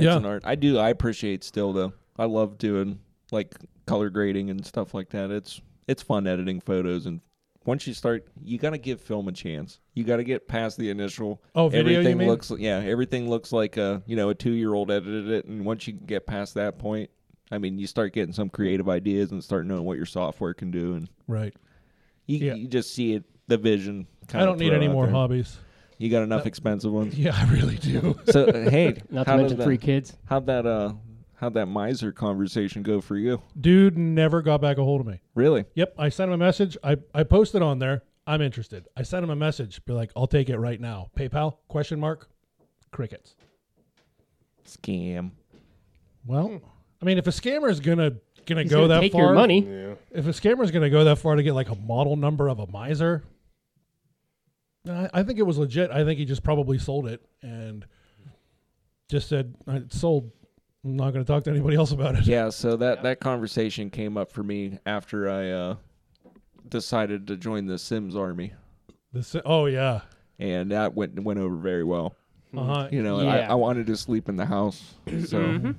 It 0.00 0.04
It's 0.04 0.10
Yeah. 0.12 0.16
an 0.18 0.26
art. 0.26 0.42
I 0.46 0.54
do. 0.54 0.78
I 0.78 0.90
appreciate 0.90 1.44
still 1.44 1.72
though. 1.72 1.92
I 2.18 2.24
love 2.26 2.58
doing 2.58 2.98
like 3.32 3.54
color 3.86 4.10
grading 4.10 4.50
and 4.50 4.64
stuff 4.64 4.94
like 4.94 5.10
that. 5.10 5.30
It's 5.30 5.60
it's 5.86 6.02
fun 6.02 6.26
editing 6.26 6.60
photos 6.60 7.06
and 7.06 7.20
once 7.66 7.86
you 7.86 7.92
start, 7.92 8.26
you 8.42 8.56
got 8.58 8.70
to 8.70 8.78
give 8.78 9.02
film 9.02 9.28
a 9.28 9.32
chance. 9.32 9.80
You 9.94 10.02
got 10.02 10.16
to 10.16 10.24
get 10.24 10.48
past 10.48 10.78
the 10.78 10.88
initial. 10.88 11.42
Oh, 11.54 11.68
video, 11.68 11.90
you 11.90 11.98
everything 11.98 12.18
mean? 12.18 12.28
looks 12.28 12.50
yeah, 12.58 12.78
everything 12.78 13.28
looks 13.28 13.52
like 13.52 13.76
a 13.76 14.02
you 14.06 14.16
know 14.16 14.30
a 14.30 14.34
two 14.34 14.52
year 14.52 14.72
old 14.72 14.90
edited 14.90 15.28
it, 15.28 15.44
and 15.44 15.64
once 15.66 15.86
you 15.86 15.92
get 15.92 16.26
past 16.26 16.54
that 16.54 16.78
point, 16.78 17.10
I 17.52 17.58
mean, 17.58 17.78
you 17.78 17.86
start 17.86 18.14
getting 18.14 18.32
some 18.32 18.48
creative 18.48 18.88
ideas 18.88 19.30
and 19.32 19.44
start 19.44 19.66
knowing 19.66 19.84
what 19.84 19.98
your 19.98 20.06
software 20.06 20.54
can 20.54 20.70
do, 20.70 20.94
and 20.94 21.08
Right. 21.28 21.52
you, 22.26 22.38
Yeah. 22.38 22.54
you 22.54 22.66
just 22.66 22.94
see 22.94 23.12
it, 23.12 23.24
the 23.46 23.58
vision. 23.58 24.06
I 24.32 24.44
don't 24.46 24.58
need 24.58 24.72
any 24.72 24.88
more 24.88 25.04
there. 25.04 25.14
hobbies. 25.14 25.58
You 26.00 26.08
got 26.08 26.22
enough 26.22 26.46
expensive 26.46 26.90
ones. 26.92 27.14
Yeah, 27.14 27.36
I 27.36 27.44
really 27.52 27.76
do. 27.76 28.18
So 28.30 28.46
uh, 28.46 28.70
hey, 28.70 29.02
Not 29.10 29.26
how 29.26 29.36
to 29.36 29.42
does 29.42 29.50
mention 29.50 29.58
that, 29.58 29.64
three 29.64 29.76
kids. 29.76 30.16
How'd 30.24 30.46
that 30.46 30.64
uh 30.64 30.94
how'd 31.34 31.52
that 31.54 31.66
Meiser 31.66 32.14
conversation 32.14 32.82
go 32.82 33.02
for 33.02 33.16
you? 33.18 33.42
Dude 33.60 33.98
never 33.98 34.40
got 34.40 34.62
back 34.62 34.78
a 34.78 34.82
hold 34.82 35.02
of 35.02 35.06
me. 35.06 35.20
Really? 35.34 35.66
Yep, 35.74 35.94
I 35.98 36.08
sent 36.08 36.28
him 36.30 36.34
a 36.34 36.38
message. 36.44 36.78
I, 36.82 36.96
I 37.14 37.24
posted 37.24 37.60
on 37.60 37.80
there. 37.80 38.02
I'm 38.26 38.40
interested. 38.40 38.88
I 38.96 39.02
sent 39.02 39.24
him 39.24 39.30
a 39.30 39.36
message. 39.36 39.84
Be 39.84 39.92
like, 39.92 40.10
I'll 40.16 40.26
take 40.26 40.48
it 40.48 40.58
right 40.58 40.80
now. 40.80 41.10
PayPal? 41.18 41.56
Question 41.68 42.00
mark. 42.00 42.28
Crickets. 42.92 43.34
Scam. 44.66 45.32
Well, 46.24 46.60
I 47.02 47.04
mean, 47.04 47.18
if 47.18 47.26
a 47.26 47.30
scammer 47.30 47.70
is 47.70 47.80
gonna 47.80 48.12
gonna 48.46 48.62
He's 48.62 48.70
go 48.70 48.78
gonna 48.82 48.88
that 48.94 49.00
take 49.00 49.12
far, 49.12 49.20
your 49.22 49.34
money. 49.34 49.60
Yeah. 49.68 49.94
if 50.12 50.26
a 50.26 50.30
scammer 50.30 50.64
is 50.64 50.70
gonna 50.70 50.90
go 50.90 51.04
that 51.04 51.16
far 51.16 51.34
to 51.36 51.42
get 51.42 51.52
like 51.54 51.68
a 51.70 51.74
model 51.74 52.16
number 52.16 52.48
of 52.48 52.58
a 52.58 52.66
Meiser, 52.66 53.22
I, 54.90 55.20
I 55.20 55.22
think 55.22 55.38
it 55.38 55.42
was 55.42 55.58
legit. 55.58 55.90
I 55.90 56.04
think 56.04 56.18
he 56.18 56.24
just 56.24 56.42
probably 56.42 56.78
sold 56.78 57.06
it 57.06 57.24
and 57.42 57.84
just 59.10 59.28
said 59.28 59.54
it's 59.66 59.98
sold. 60.00 60.30
I'm 60.84 60.96
not 60.96 61.12
going 61.12 61.24
to 61.24 61.30
talk 61.30 61.44
to 61.44 61.50
anybody 61.50 61.76
else 61.76 61.92
about 61.92 62.14
it. 62.16 62.26
Yeah, 62.26 62.48
so 62.50 62.76
that 62.76 63.02
that 63.02 63.20
conversation 63.20 63.90
came 63.90 64.16
up 64.16 64.32
for 64.32 64.42
me 64.42 64.78
after 64.86 65.28
I 65.28 65.50
uh 65.50 65.76
decided 66.68 67.26
to 67.28 67.36
join 67.36 67.66
the 67.66 67.78
Simms 67.78 68.16
army. 68.16 68.52
This, 69.12 69.34
oh 69.44 69.66
yeah, 69.66 70.02
And 70.38 70.70
that 70.70 70.94
went 70.94 71.22
went 71.22 71.38
over 71.40 71.56
very 71.56 71.84
well. 71.84 72.14
uh 72.56 72.64
huh. 72.64 72.88
You 72.92 73.02
know, 73.02 73.20
Yeah. 73.20 73.28
I, 73.48 73.52
I 73.52 73.54
wanted 73.54 73.86
to 73.88 73.96
sleep 73.96 74.28
in 74.28 74.36
the 74.36 74.46
house. 74.46 74.94
So 75.26 75.38
Mm-hmm. 75.40 75.70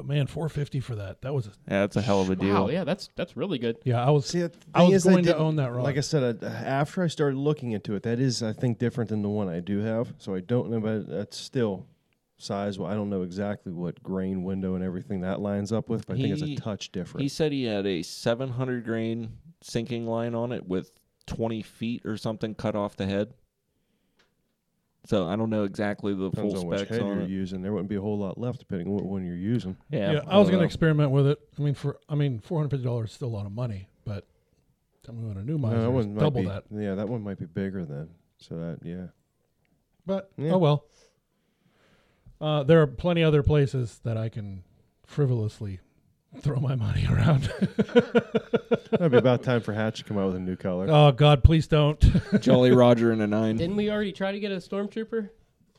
But 0.00 0.06
man, 0.06 0.26
450 0.26 0.80
for 0.80 0.94
that. 0.94 1.20
That 1.20 1.34
was 1.34 1.46
a, 1.48 1.50
yeah, 1.68 1.80
that's 1.80 1.96
a 1.96 2.00
hell 2.00 2.22
of 2.22 2.30
a 2.30 2.36
deal. 2.36 2.54
Wow, 2.54 2.68
yeah, 2.70 2.84
that's 2.84 3.10
that's 3.16 3.36
really 3.36 3.58
good. 3.58 3.76
yeah. 3.84 4.02
I 4.02 4.08
was 4.08 4.24
See, 4.24 4.40
the 4.40 4.50
I 4.74 4.84
was 4.84 4.94
is, 4.94 5.06
I 5.06 5.10
going 5.10 5.24
to 5.24 5.30
didn't- 5.32 5.42
own 5.42 5.56
that 5.56 5.70
rod. 5.72 5.84
Like 5.84 5.98
I 5.98 6.00
said, 6.00 6.42
uh, 6.42 6.46
after 6.46 7.02
I 7.02 7.08
started 7.08 7.36
looking 7.36 7.72
into 7.72 7.94
it, 7.96 8.02
that 8.04 8.18
is, 8.18 8.42
I 8.42 8.54
think, 8.54 8.78
different 8.78 9.10
than 9.10 9.20
the 9.20 9.28
one 9.28 9.50
I 9.50 9.60
do 9.60 9.80
have. 9.80 10.14
So 10.16 10.34
I 10.34 10.40
don't 10.40 10.70
know, 10.70 10.80
but 10.80 11.06
that's 11.06 11.36
still 11.36 11.84
size. 12.38 12.78
Well, 12.78 12.90
I 12.90 12.94
don't 12.94 13.10
know 13.10 13.20
exactly 13.20 13.72
what 13.72 14.02
grain 14.02 14.42
window 14.42 14.74
and 14.74 14.82
everything 14.82 15.20
that 15.20 15.38
lines 15.40 15.70
up 15.70 15.90
with. 15.90 16.06
But 16.06 16.16
I 16.16 16.22
think 16.22 16.32
it's 16.32 16.42
a 16.42 16.54
touch 16.56 16.92
different. 16.92 17.20
He 17.20 17.28
said 17.28 17.52
he 17.52 17.64
had 17.64 17.84
a 17.86 18.00
700 18.02 18.82
grain 18.86 19.36
sinking 19.60 20.06
line 20.06 20.34
on 20.34 20.50
it 20.52 20.66
with 20.66 20.92
20 21.26 21.60
feet 21.60 22.06
or 22.06 22.16
something 22.16 22.54
cut 22.54 22.74
off 22.74 22.96
the 22.96 23.04
head. 23.04 23.34
So 25.06 25.26
I 25.26 25.34
don't 25.36 25.48
know 25.50 25.64
exactly 25.64 26.14
the 26.14 26.28
Depends 26.30 26.52
full 26.52 26.60
on 26.62 26.66
which 26.68 26.78
specs 26.80 26.90
head 26.90 27.02
on 27.02 27.08
you're 27.16 27.20
it. 27.22 27.30
using. 27.30 27.62
There 27.62 27.72
wouldn't 27.72 27.88
be 27.88 27.96
a 27.96 28.00
whole 28.00 28.18
lot 28.18 28.36
left 28.38 28.58
depending 28.58 28.86
on 28.88 28.94
what 28.94 29.04
one 29.04 29.24
you're 29.24 29.34
using. 29.34 29.76
Yeah, 29.90 30.12
yeah, 30.12 30.20
I 30.26 30.38
was 30.38 30.48
going 30.48 30.60
to 30.60 30.64
experiment 30.66 31.10
with 31.10 31.26
it. 31.26 31.38
I 31.58 31.62
mean, 31.62 31.74
for 31.74 31.98
I 32.08 32.14
mean, 32.14 32.40
450 32.40 32.84
dollars 32.84 33.10
is 33.10 33.16
still 33.16 33.28
a 33.28 33.30
lot 33.30 33.46
of 33.46 33.52
money, 33.52 33.88
but 34.04 34.26
I 35.08 35.12
mean, 35.12 35.30
on 35.30 35.38
a 35.38 35.42
new 35.42 35.56
No, 35.58 35.68
Meiser, 35.68 35.70
that 35.70 35.84
it's 35.86 35.92
one 35.94 36.14
might 36.14 36.20
double 36.20 36.42
be, 36.42 36.48
that. 36.48 36.64
Yeah, 36.70 36.94
that 36.96 37.08
one 37.08 37.22
might 37.22 37.38
be 37.38 37.46
bigger 37.46 37.84
then. 37.84 38.10
So 38.38 38.56
that 38.56 38.78
yeah. 38.84 39.06
But 40.06 40.30
Yeah. 40.36 40.52
oh 40.52 40.58
well. 40.58 40.84
Uh, 42.40 42.62
there 42.62 42.80
are 42.80 42.86
plenty 42.86 43.22
other 43.22 43.42
places 43.42 44.00
that 44.04 44.16
I 44.16 44.28
can 44.30 44.64
frivolously 45.06 45.80
throw 46.38 46.60
my 46.60 46.74
money 46.74 47.06
around. 47.10 47.42
That'd 48.90 49.10
be 49.12 49.18
about 49.18 49.42
time 49.42 49.60
for 49.60 49.72
Hatch 49.72 49.98
to 49.98 50.04
come 50.04 50.18
out 50.18 50.26
with 50.28 50.36
a 50.36 50.40
new 50.40 50.56
color. 50.56 50.86
oh 50.88 51.12
God, 51.12 51.42
please 51.42 51.66
don't. 51.66 52.00
Jolly 52.40 52.70
Roger 52.70 53.10
and 53.12 53.20
a 53.22 53.26
nine. 53.26 53.56
Didn't 53.56 53.76
we 53.76 53.90
already 53.90 54.12
try 54.12 54.32
to 54.32 54.40
get 54.40 54.52
a 54.52 54.56
stormtrooper? 54.56 55.30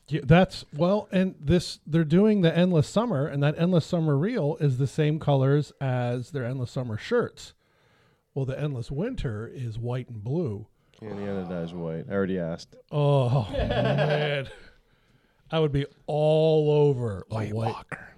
Yeah, 0.08 0.20
that's 0.24 0.64
well, 0.74 1.08
and 1.12 1.36
this 1.40 1.78
they're 1.86 2.04
doing 2.04 2.42
the 2.42 2.54
endless 2.56 2.88
summer, 2.88 3.26
and 3.26 3.42
that 3.42 3.54
endless 3.56 3.86
summer 3.86 4.16
reel 4.16 4.56
is 4.60 4.78
the 4.78 4.86
same 4.86 5.18
colors 5.18 5.72
as 5.80 6.30
their 6.32 6.44
endless 6.44 6.70
summer 6.70 6.98
shirts. 6.98 7.54
Well, 8.34 8.44
the 8.44 8.58
endless 8.58 8.90
winter 8.90 9.46
is 9.52 9.78
white 9.78 10.08
and 10.08 10.22
blue. 10.22 10.66
And 11.00 11.18
the 11.18 11.30
other 11.30 11.44
guy's 11.48 11.72
white. 11.74 12.06
I 12.08 12.12
already 12.12 12.38
asked. 12.38 12.76
Oh 12.90 13.48
man, 13.52 14.48
I 15.50 15.58
would 15.60 15.72
be 15.72 15.86
all 16.06 16.70
over 16.88 17.26
a 17.30 17.34
white. 17.34 17.54
Walker. 17.54 18.11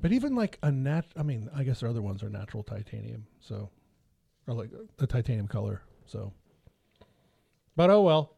But 0.00 0.12
even 0.12 0.34
like 0.34 0.58
a 0.62 0.70
nat, 0.70 1.06
I 1.16 1.22
mean, 1.22 1.48
I 1.54 1.64
guess 1.64 1.80
their 1.80 1.88
other 1.88 2.02
ones 2.02 2.22
are 2.22 2.28
natural 2.30 2.62
titanium, 2.62 3.26
so 3.40 3.70
or 4.46 4.54
like 4.54 4.70
the 4.98 5.06
titanium 5.06 5.48
color. 5.48 5.82
So, 6.06 6.32
but 7.76 7.90
oh 7.90 8.02
well. 8.02 8.36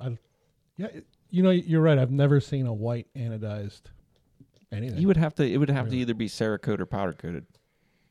I, 0.00 0.18
yeah, 0.76 0.86
it- 0.88 1.06
you 1.30 1.42
know, 1.42 1.50
you're 1.50 1.80
right. 1.80 1.98
I've 1.98 2.12
never 2.12 2.38
seen 2.38 2.66
a 2.66 2.72
white 2.72 3.08
anodized 3.16 3.82
anything. 4.70 4.98
You 5.00 5.08
would 5.08 5.16
have 5.16 5.34
to. 5.36 5.44
It 5.52 5.56
would 5.56 5.68
have 5.70 5.88
to 5.88 5.96
either 5.96 6.14
be 6.14 6.28
Cerakote 6.28 6.78
or 6.78 6.86
powder 6.86 7.12
coated. 7.12 7.44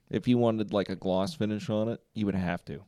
If 0.09 0.27
you 0.27 0.37
wanted 0.37 0.73
like 0.73 0.89
a 0.89 0.95
gloss 0.97 1.33
finish 1.33 1.69
on 1.69 1.87
it, 1.87 2.01
you 2.13 2.25
would 2.25 2.35
have 2.35 2.65
to. 2.65 2.81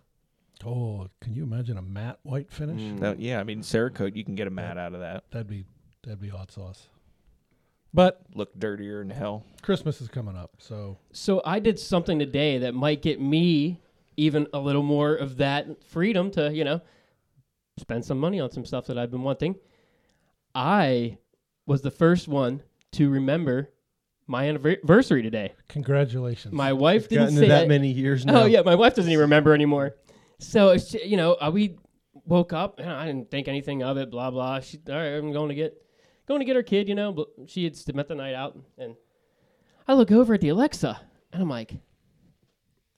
Oh, 0.66 1.08
can 1.22 1.34
you 1.36 1.44
imagine 1.44 1.78
a 1.78 1.82
matte 1.82 2.20
white 2.24 2.52
finish? 2.52 2.82
Mm. 2.82 3.00
That, 3.00 3.20
yeah, 3.20 3.40
I 3.40 3.44
mean 3.44 3.62
Cerakote, 3.62 4.16
you 4.18 4.26
can 4.26 4.36
get 4.36 4.48
a 4.48 4.52
matte 4.52 4.78
out 4.78 4.94
of 4.94 5.00
that. 5.00 5.24
That'd 5.32 5.48
be 5.48 5.64
that'd 6.04 6.20
be 6.20 6.28
hot 6.28 6.52
sauce. 6.52 6.88
But 7.96 8.22
Look 8.36 8.54
dirtier 8.60 9.00
than 9.00 9.10
hell. 9.10 9.46
Christmas 9.62 10.02
is 10.02 10.10
coming 10.10 10.36
up, 10.36 10.52
so 10.60 10.98
So 11.14 11.42
I 11.46 11.60
did 11.60 11.80
something 11.80 12.20
today 12.20 12.58
that 12.60 12.74
might 12.74 13.02
get 13.02 13.22
me 13.22 13.80
even 14.18 14.48
a 14.54 14.60
little 14.60 14.84
more 14.84 15.16
of 15.16 15.38
that 15.38 15.82
freedom 15.86 16.30
to, 16.32 16.54
you 16.54 16.66
know, 16.66 16.82
spend 17.80 18.04
some 18.04 18.20
money 18.20 18.42
on 18.42 18.52
some 18.52 18.66
stuff 18.66 18.88
that 18.88 18.98
I've 18.98 19.12
been 19.12 19.24
wanting. 19.24 19.56
I 20.54 21.20
was 21.66 21.82
the 21.84 21.92
first 21.92 22.28
one 22.28 22.64
to 22.94 23.10
remember 23.10 23.72
my 24.28 24.50
anniversary 24.50 25.22
today. 25.22 25.54
congratulations. 25.70 26.54
My 26.54 26.74
wife 26.74 27.08
didn't 27.08 27.26
Gotten 27.26 27.38
say 27.38 27.44
to 27.44 27.48
that 27.48 27.68
many 27.70 27.92
years 27.92 28.26
now. 28.26 28.42
Oh 28.42 28.46
yeah, 28.46 28.62
my 28.62 28.76
wife 28.76 28.96
doesn't 28.96 29.12
even 29.12 29.22
remember 29.22 29.54
anymore. 29.54 29.96
So 30.40 30.70
it's, 30.72 30.94
you 30.94 31.16
know, 31.16 31.36
uh, 31.36 31.50
we 31.54 31.78
woke 32.26 32.52
up 32.52 32.80
and 32.80 32.90
I 32.90 33.06
didn't 33.06 33.32
think 33.32 33.48
anything 33.48 33.84
of 33.84 33.96
it. 33.98 34.12
Blah 34.12 34.32
blah. 34.32 34.60
She, 34.60 34.80
all 34.90 34.96
right, 34.96 35.14
I'm 35.14 35.32
going 35.32 35.50
to 35.50 35.56
get 35.56 35.82
going 36.28 36.40
to 36.40 36.46
get 36.46 36.56
her 36.56 36.64
kid. 36.64 36.88
You 36.90 36.96
know, 36.96 37.12
but 37.12 37.28
she 37.48 37.64
had 37.64 37.76
spent 37.76 38.08
the 38.08 38.16
night 38.16 38.34
out, 38.34 38.58
and 38.78 38.96
I 39.88 39.94
look 39.94 40.12
over 40.12 40.34
at 40.34 40.42
the 40.42 40.50
Alexa 40.50 41.00
and 41.32 41.42
I'm 41.42 41.50
like, 41.50 41.74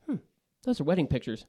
hmm, 0.05 0.15
those 0.63 0.79
are 0.79 0.83
wedding 0.83 1.07
pictures. 1.07 1.45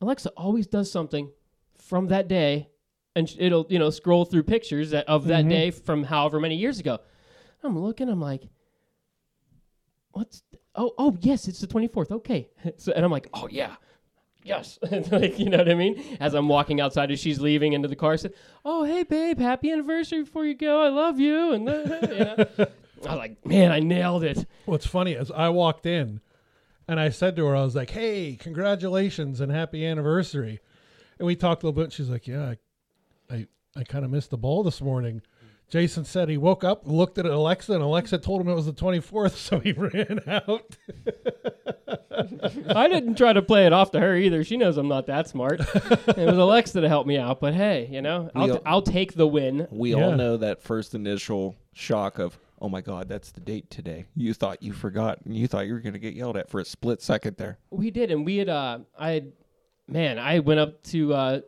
Alexa 0.00 0.30
always 0.36 0.66
does 0.66 0.90
something 0.90 1.30
from 1.76 2.08
that 2.08 2.28
day, 2.28 2.68
and 3.16 3.32
it'll 3.38 3.66
you 3.68 3.78
know 3.78 3.90
scroll 3.90 4.24
through 4.24 4.42
pictures 4.44 4.90
that, 4.90 5.06
of 5.08 5.26
that 5.26 5.44
Mhm. 5.44 5.48
day 5.50 5.70
from 5.70 6.04
however 6.04 6.38
many 6.40 6.56
years 6.56 6.78
ago. 6.80 6.98
I'm 7.62 7.78
looking. 7.78 8.08
I'm 8.08 8.20
like, 8.20 8.44
what's 10.12 10.42
oh 10.74 10.92
oh 10.98 11.16
yes 11.20 11.48
it's 11.48 11.60
the 11.60 11.66
24th 11.66 12.10
okay 12.10 12.48
so 12.76 12.92
and 12.92 13.04
i'm 13.04 13.10
like 13.10 13.28
oh 13.34 13.46
yeah 13.50 13.76
yes 14.44 14.78
like 15.10 15.38
you 15.38 15.50
know 15.50 15.58
what 15.58 15.68
i 15.68 15.74
mean 15.74 16.16
as 16.20 16.34
i'm 16.34 16.48
walking 16.48 16.80
outside 16.80 17.10
as 17.10 17.20
she's 17.20 17.40
leaving 17.40 17.72
into 17.72 17.88
the 17.88 17.96
car 17.96 18.12
I 18.12 18.16
said 18.16 18.34
oh 18.64 18.84
hey 18.84 19.02
babe 19.02 19.38
happy 19.38 19.70
anniversary 19.70 20.22
before 20.22 20.44
you 20.44 20.54
go 20.54 20.80
i 20.82 20.88
love 20.88 21.18
you 21.18 21.52
and 21.52 21.64
you 21.68 22.18
know. 22.18 22.46
i 22.58 22.66
was 23.10 23.18
like 23.18 23.44
man 23.44 23.72
i 23.72 23.80
nailed 23.80 24.24
it 24.24 24.46
What's 24.64 24.86
funny 24.86 25.12
is 25.12 25.30
I 25.30 25.48
walked 25.48 25.86
in 25.86 26.20
and 26.88 26.98
I 26.98 27.10
said 27.10 27.36
to 27.36 27.44
her, 27.46 27.54
I 27.54 27.62
was 27.62 27.76
like, 27.76 27.90
"Hey, 27.90 28.36
congratulations 28.40 29.40
and 29.40 29.52
happy 29.52 29.86
anniversary." 29.86 30.60
And 31.18 31.26
we 31.26 31.36
talked 31.36 31.62
a 31.62 31.66
little 31.66 31.76
bit. 31.76 31.84
And 31.84 31.92
she's 31.92 32.08
like, 32.08 32.26
"Yeah, 32.26 32.54
I, 33.30 33.34
I, 33.34 33.46
I 33.76 33.84
kind 33.84 34.04
of 34.06 34.10
missed 34.10 34.30
the 34.30 34.38
ball 34.38 34.62
this 34.62 34.80
morning." 34.80 35.20
Jason 35.68 36.06
said 36.06 36.30
he 36.30 36.38
woke 36.38 36.64
up, 36.64 36.82
looked 36.86 37.18
at 37.18 37.26
Alexa, 37.26 37.74
and 37.74 37.82
Alexa 37.82 38.18
told 38.18 38.40
him 38.40 38.48
it 38.48 38.54
was 38.54 38.64
the 38.64 38.72
24th, 38.72 39.32
so 39.36 39.60
he 39.60 39.72
ran 39.72 40.20
out. 40.26 40.76
I 42.74 42.88
didn't 42.88 43.14
try 43.16 43.32
to 43.32 43.42
play 43.42 43.66
it 43.66 43.72
off 43.72 43.90
to 43.92 44.00
her 44.00 44.16
either 44.16 44.42
she 44.44 44.56
knows 44.56 44.76
i'm 44.76 44.88
not 44.88 45.06
that 45.06 45.28
smart 45.28 45.60
it 45.60 46.16
was 46.16 46.36
alexa 46.38 46.80
to 46.80 46.88
help 46.88 47.06
me 47.06 47.16
out 47.18 47.40
but 47.40 47.54
hey 47.54 47.88
you 47.90 48.02
know 48.02 48.30
i'll, 48.34 48.44
We 48.46 48.50
all- 48.52 48.62
I'll 48.66 48.82
take 48.82 49.14
the 49.14 49.26
win 49.26 49.66
We 49.70 49.94
Yeah. 49.94 50.04
all 50.06 50.12
know 50.16 50.36
that 50.38 50.62
first 50.62 50.94
initial 50.94 51.56
shock 51.72 52.18
of, 52.18 52.38
oh 52.60 52.68
my 52.68 52.80
God, 52.80 53.08
that's 53.08 53.30
the 53.30 53.40
date 53.40 53.70
today. 53.70 54.04
You 54.16 54.34
thought 54.34 54.62
you 54.62 54.72
forgot 54.72 55.20
and 55.24 55.36
you 55.36 55.46
thought 55.46 55.66
you 55.66 55.72
were 55.74 55.78
going 55.80 55.92
to 55.92 55.98
get 56.00 56.14
yelled 56.14 56.36
at 56.36 56.50
for 56.50 56.58
a 56.60 56.64
split 56.64 57.00
second 57.00 57.36
there. 57.36 57.56
We 57.70 57.90
did, 57.92 58.10
and 58.10 58.26
we 58.26 58.38
had. 58.38 58.48
Uh, 58.48 58.80
I 58.98 59.10
had, 59.12 59.32
man, 59.86 60.18
I 60.18 60.40
went 60.40 60.58
up 60.58 60.82
to 60.84 61.14
uh, 61.14 61.40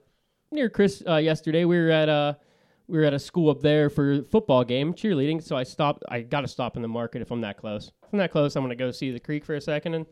near 0.52 0.70
Chris 0.70 1.02
uh, 1.08 1.16
yesterday. 1.16 1.64
We 1.64 1.78
were 1.78 1.90
at 1.90 2.08
a 2.08 2.38
we 2.86 2.96
were 2.98 3.04
at 3.04 3.12
a 3.14 3.18
school 3.18 3.50
up 3.50 3.60
there 3.60 3.90
for 3.90 4.12
a 4.12 4.22
football 4.22 4.62
game, 4.62 4.94
cheerleading. 4.94 5.42
So 5.42 5.56
I 5.56 5.64
stopped. 5.64 6.04
I 6.08 6.20
got 6.20 6.42
to 6.42 6.48
stop 6.48 6.76
in 6.76 6.82
the 6.82 6.88
market 6.88 7.22
if 7.22 7.32
I'm 7.32 7.40
that 7.40 7.56
close. 7.56 7.90
If 8.04 8.12
I'm 8.12 8.18
that 8.20 8.30
close, 8.30 8.54
I'm 8.54 8.62
gonna 8.62 8.76
go 8.76 8.92
see 8.92 9.10
the 9.10 9.20
creek 9.20 9.44
for 9.44 9.56
a 9.56 9.60
second 9.60 9.94
and 9.94 10.06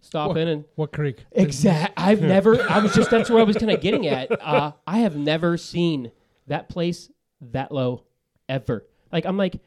stop 0.00 0.28
What? 0.28 0.36
in 0.38 0.48
and. 0.48 0.64
What 0.76 0.92
creek? 0.92 1.24
Exact. 1.32 1.94
I've 1.96 2.22
never. 2.22 2.60
I 2.62 2.78
was 2.80 2.94
just. 2.96 3.10
That's 3.10 3.30
where 3.30 3.40
I 3.40 3.44
was 3.44 3.56
kind 3.56 3.70
of 3.70 3.80
getting 3.80 4.06
at. 4.06 4.30
Uh, 4.40 4.72
I 4.86 4.98
have 4.98 5.16
never 5.16 5.56
seen 5.56 6.12
that 6.46 6.68
place 6.68 7.10
that 7.40 7.72
low, 7.72 8.04
ever. 8.48 8.86
Like 9.12 9.24
I'm 9.26 9.36
like, 9.36 9.60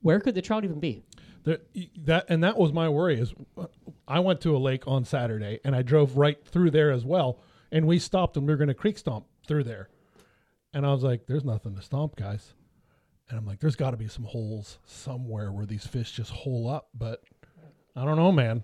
where 0.00 0.20
could 0.20 0.34
the 0.34 0.42
trout 0.42 0.64
even 0.64 0.80
be? 0.80 1.02
There, 1.44 1.58
that 2.04 2.26
and 2.28 2.42
that 2.44 2.56
was 2.58 2.72
my 2.72 2.88
worry 2.88 3.18
is 3.20 3.32
uh, 3.56 3.66
I 4.06 4.20
went 4.20 4.40
to 4.42 4.56
a 4.56 4.58
lake 4.58 4.86
on 4.86 5.04
Saturday 5.04 5.60
and 5.64 5.74
I 5.74 5.82
drove 5.82 6.16
right 6.16 6.36
through 6.44 6.70
there 6.72 6.90
as 6.90 7.04
well 7.04 7.40
and 7.72 7.86
we 7.86 7.98
stopped 7.98 8.36
and 8.36 8.46
we 8.46 8.52
were 8.52 8.56
going 8.58 8.68
to 8.68 8.74
creek 8.74 8.98
stomp 8.98 9.26
through 9.46 9.64
there. 9.64 9.88
And 10.74 10.84
I 10.84 10.92
was 10.92 11.02
like 11.02 11.26
there's 11.26 11.44
nothing 11.44 11.74
to 11.76 11.82
stomp, 11.82 12.16
guys. 12.16 12.54
And 13.30 13.38
I'm 13.38 13.46
like 13.46 13.60
there's 13.60 13.76
got 13.76 13.92
to 13.92 13.96
be 13.96 14.08
some 14.08 14.24
holes 14.24 14.78
somewhere 14.84 15.52
where 15.52 15.64
these 15.66 15.86
fish 15.86 16.12
just 16.12 16.30
hole 16.30 16.68
up, 16.68 16.88
but 16.94 17.22
I 17.96 18.04
don't 18.04 18.16
know, 18.16 18.32
man. 18.32 18.62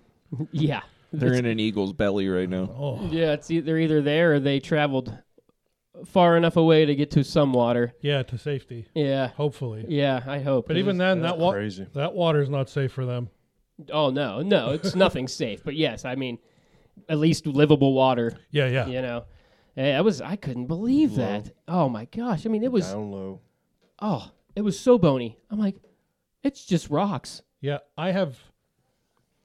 Yeah. 0.51 0.81
They're 1.13 1.33
in 1.33 1.45
an 1.45 1.59
eagle's 1.59 1.93
belly 1.93 2.27
right 2.27 2.49
now. 2.49 2.69
Oh, 2.77 3.07
Yeah, 3.09 3.33
it's 3.33 3.49
e- 3.49 3.61
they're 3.61 3.79
either 3.79 4.01
there 4.01 4.33
or 4.33 4.39
they 4.39 4.59
traveled 4.59 5.17
far 6.05 6.35
enough 6.35 6.57
away 6.57 6.85
to 6.85 6.93
get 6.95 7.11
to 7.11 7.23
some 7.23 7.53
water. 7.53 7.93
yeah, 8.01 8.21
to 8.23 8.37
safety, 8.37 8.87
Yeah. 8.93 9.27
hopefully. 9.29 9.85
Yeah, 9.87 10.21
I 10.27 10.39
hope. 10.39 10.67
But 10.67 10.75
It 10.75 10.79
even 10.79 10.97
was- 10.97 10.99
then, 10.99 11.21
That's 11.21 11.33
that 11.33 11.39
wa- 11.39 11.51
crazy. 11.53 11.87
that 11.93 12.13
water's 12.13 12.49
not 12.49 12.69
safe 12.69 12.91
for 12.91 13.05
them. 13.05 13.29
Oh 13.91 14.09
no, 14.09 14.41
no, 14.41 14.71
it's 14.71 14.95
nothing 14.95 15.27
safe. 15.43 15.63
But 15.63 15.75
yes, 15.75 16.03
I 16.05 16.15
mean, 16.15 16.37
at 17.09 17.17
least 17.19 17.45
livable 17.47 17.93
water. 17.93 18.37
Yeah, 18.51 18.67
yeah. 18.67 18.87
You 18.87 19.01
know, 19.01 19.17
eh, 19.77 19.83
hey, 19.83 19.93
I 19.93 20.01
was 20.01 20.21
I 20.21 20.35
couldn't 20.35 20.67
believe 20.67 21.15
that. 21.15 21.51
Oh 21.67 21.87
my 21.89 22.05
gosh! 22.05 22.45
I 22.45 22.49
mean, 22.49 22.63
it 22.63 22.71
was 22.71 22.87
Down 22.91 23.11
low. 23.11 23.41
oh, 24.01 24.31
it 24.55 24.61
was 24.63 24.77
so 24.79 24.97
bony. 24.97 25.37
I'm 25.49 25.59
like, 25.59 25.75
it's 26.43 26.65
just 26.65 26.89
rocks. 26.89 27.41
Yeah, 27.61 27.79
I 27.97 28.11
have. 28.11 28.37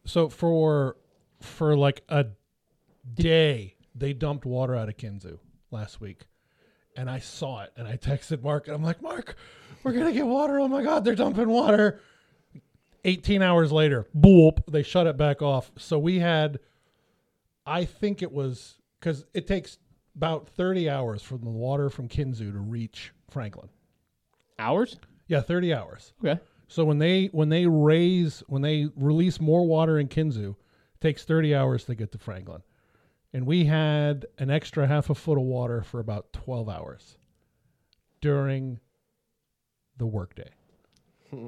So 0.04 0.28
for 0.28 0.96
for 1.40 1.76
like 1.76 2.02
a 2.08 2.26
day, 3.14 3.76
they 3.94 4.12
dumped 4.12 4.44
water 4.44 4.74
out 4.74 4.88
of 4.88 4.96
Kinzua 4.96 5.38
last 5.70 6.00
week, 6.00 6.26
and 6.96 7.08
I 7.08 7.18
saw 7.18 7.62
it, 7.62 7.72
and 7.76 7.86
I 7.86 7.96
texted 7.96 8.42
Mark, 8.42 8.66
and 8.66 8.76
I'm 8.76 8.82
like, 8.82 9.02
Mark, 9.02 9.36
we're 9.82 9.92
gonna 9.92 10.12
get 10.12 10.26
water. 10.26 10.58
Oh 10.58 10.68
my 10.68 10.82
God, 10.82 11.04
they're 11.04 11.14
dumping 11.14 11.48
water. 11.48 12.00
18 13.04 13.40
hours 13.40 13.72
later, 13.72 14.06
boop, 14.16 14.58
they 14.70 14.82
shut 14.82 15.06
it 15.06 15.16
back 15.16 15.40
off. 15.40 15.70
So 15.78 15.98
we 15.98 16.18
had, 16.18 16.60
I 17.64 17.86
think 17.86 18.20
it 18.22 18.30
was 18.30 18.76
because 18.98 19.24
it 19.32 19.46
takes 19.46 19.78
about 20.14 20.48
30 20.48 20.90
hours 20.90 21.22
for 21.22 21.38
the 21.38 21.48
water 21.48 21.88
from 21.88 22.08
Kinzua 22.08 22.52
to 22.52 22.58
reach 22.58 23.12
Franklin. 23.30 23.70
Hours? 24.58 24.98
Yeah, 25.28 25.40
30 25.40 25.72
hours. 25.72 26.12
Okay. 26.22 26.40
So 26.70 26.84
when 26.84 26.98
they 26.98 27.26
when 27.32 27.48
they 27.48 27.66
raise 27.66 28.44
when 28.46 28.62
they 28.62 28.86
release 28.94 29.40
more 29.40 29.66
water 29.66 29.98
in 29.98 30.06
Kinzua, 30.06 30.50
it 30.50 31.00
takes 31.00 31.24
30 31.24 31.52
hours 31.52 31.84
to 31.86 31.96
get 31.96 32.12
to 32.12 32.18
Franklin. 32.18 32.62
And 33.32 33.44
we 33.44 33.64
had 33.64 34.26
an 34.38 34.50
extra 34.50 34.86
half 34.86 35.10
a 35.10 35.16
foot 35.16 35.36
of 35.36 35.42
water 35.42 35.82
for 35.82 35.98
about 35.98 36.32
12 36.32 36.68
hours 36.68 37.18
during 38.20 38.78
the 39.98 40.06
workday. 40.06 40.50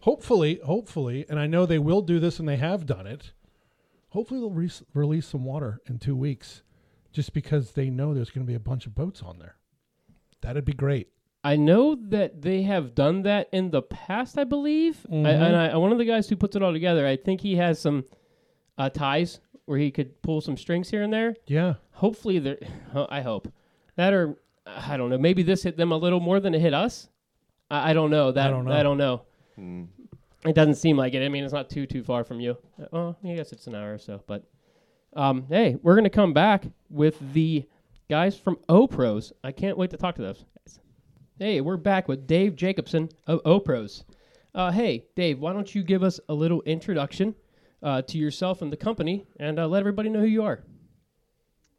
hopefully, 0.00 0.60
hopefully, 0.64 1.26
and 1.28 1.38
I 1.38 1.46
know 1.46 1.66
they 1.66 1.78
will 1.78 2.00
do 2.00 2.18
this 2.18 2.38
and 2.38 2.48
they 2.48 2.56
have 2.56 2.86
done 2.86 3.06
it. 3.06 3.32
Hopefully 4.08 4.40
they'll 4.40 4.50
re- 4.50 4.70
release 4.94 5.26
some 5.26 5.44
water 5.44 5.82
in 5.86 5.98
2 5.98 6.16
weeks 6.16 6.62
just 7.12 7.34
because 7.34 7.72
they 7.72 7.90
know 7.90 8.14
there's 8.14 8.30
going 8.30 8.46
to 8.46 8.50
be 8.50 8.56
a 8.56 8.60
bunch 8.60 8.86
of 8.86 8.94
boats 8.94 9.20
on 9.20 9.38
there. 9.38 9.56
That'd 10.40 10.64
be 10.64 10.72
great. 10.72 11.10
I 11.42 11.56
know 11.56 11.94
that 11.94 12.42
they 12.42 12.62
have 12.62 12.94
done 12.94 13.22
that 13.22 13.48
in 13.52 13.70
the 13.70 13.80
past. 13.82 14.36
I 14.38 14.44
believe, 14.44 15.06
I, 15.08 15.14
Mhm. 15.14 15.24
and 15.26 15.56
I, 15.56 15.76
one 15.76 15.90
of 15.92 15.98
the 15.98 16.04
guys 16.04 16.28
who 16.28 16.36
puts 16.36 16.54
it 16.56 16.62
all 16.62 16.72
together, 16.72 17.06
I 17.06 17.16
think 17.16 17.40
he 17.40 17.56
has 17.56 17.78
some 17.78 18.04
uh, 18.76 18.90
ties 18.90 19.40
where 19.64 19.78
he 19.78 19.90
could 19.90 20.20
pull 20.22 20.40
some 20.40 20.56
strings 20.56 20.90
here 20.90 21.02
and 21.02 21.12
there. 21.12 21.34
Yeah. 21.46 21.74
Hopefully, 21.92 22.38
there. 22.38 22.58
I 22.94 23.20
hope 23.22 23.48
that 23.96 24.12
or 24.12 24.36
I 24.66 24.96
don't 24.96 25.10
know. 25.10 25.18
Maybe 25.18 25.42
this 25.42 25.62
hit 25.62 25.76
them 25.76 25.92
a 25.92 25.96
little 25.96 26.20
more 26.20 26.40
than 26.40 26.54
it 26.54 26.60
hit 26.60 26.74
us. 26.74 27.08
I, 27.70 27.90
I 27.90 27.92
don't 27.92 28.10
know. 28.10 28.32
That 28.32 28.48
don't 28.50 28.64
know. 28.66 28.72
I 28.72 28.82
don't 28.82 28.98
know. 28.98 29.22
Mm. 29.58 29.88
It 30.46 30.54
doesn't 30.54 30.76
seem 30.76 30.96
like 30.96 31.12
it. 31.14 31.22
I 31.24 31.28
mean, 31.28 31.44
it's 31.44 31.52
not 31.52 31.68
too 31.70 31.86
too 31.86 32.02
far 32.02 32.24
from 32.24 32.40
you. 32.40 32.56
Uh, 32.80 32.86
Well, 32.92 33.16
I 33.24 33.34
guess 33.34 33.52
it's 33.52 33.66
an 33.66 33.74
hour 33.74 33.94
or 33.94 33.98
so. 33.98 34.22
But 34.26 34.44
um, 35.14 35.44
hey, 35.48 35.76
we're 35.82 35.94
gonna 35.96 36.08
come 36.10 36.32
back 36.32 36.64
with 36.88 37.18
the 37.32 37.66
guys 38.08 38.36
from 38.36 38.56
OPros. 38.68 39.32
I 39.44 39.52
can't 39.52 39.76
wait 39.76 39.90
to 39.90 39.96
talk 39.96 40.14
to 40.16 40.22
those 40.22 40.44
guys. 40.64 40.80
Hey, 41.42 41.62
we're 41.62 41.78
back 41.78 42.06
with 42.06 42.26
Dave 42.26 42.54
Jacobson 42.54 43.08
of 43.26 43.42
OPros. 43.44 44.04
Uh, 44.54 44.70
hey, 44.70 45.06
Dave, 45.16 45.38
why 45.38 45.54
don't 45.54 45.74
you 45.74 45.82
give 45.82 46.02
us 46.02 46.20
a 46.28 46.34
little 46.34 46.60
introduction 46.64 47.34
uh, 47.82 48.02
to 48.02 48.18
yourself 48.18 48.60
and 48.60 48.70
the 48.70 48.76
company, 48.76 49.24
and 49.38 49.58
uh, 49.58 49.66
let 49.66 49.80
everybody 49.80 50.10
know 50.10 50.20
who 50.20 50.26
you 50.26 50.42
are. 50.42 50.62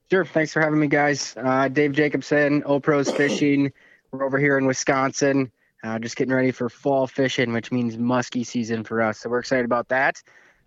Sure. 0.10 0.26
Thanks 0.26 0.52
for 0.52 0.62
having 0.62 0.80
me, 0.80 0.88
guys. 0.88 1.36
Uh, 1.38 1.68
Dave 1.68 1.92
Jacobson, 1.92 2.64
Opros 2.64 3.16
Fishing. 3.18 3.72
We're 4.10 4.26
over 4.26 4.40
here 4.40 4.58
in 4.58 4.66
Wisconsin, 4.66 5.52
uh, 5.84 6.00
just 6.00 6.16
getting 6.16 6.34
ready 6.34 6.50
for 6.50 6.68
fall 6.68 7.06
fishing, 7.06 7.54
which 7.54 7.72
means 7.72 7.98
muskie 7.98 8.44
season 8.44 8.84
for 8.84 9.00
us. 9.00 9.20
So 9.20 9.30
we're 9.30 9.42
excited 9.42 9.66
about 9.66 9.90
that. 9.90 10.24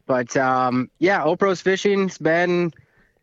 But 0.06 0.36
um, 0.36 0.88
yeah, 1.00 1.24
Opros 1.24 1.60
Fishing's 1.60 2.16
been, 2.16 2.72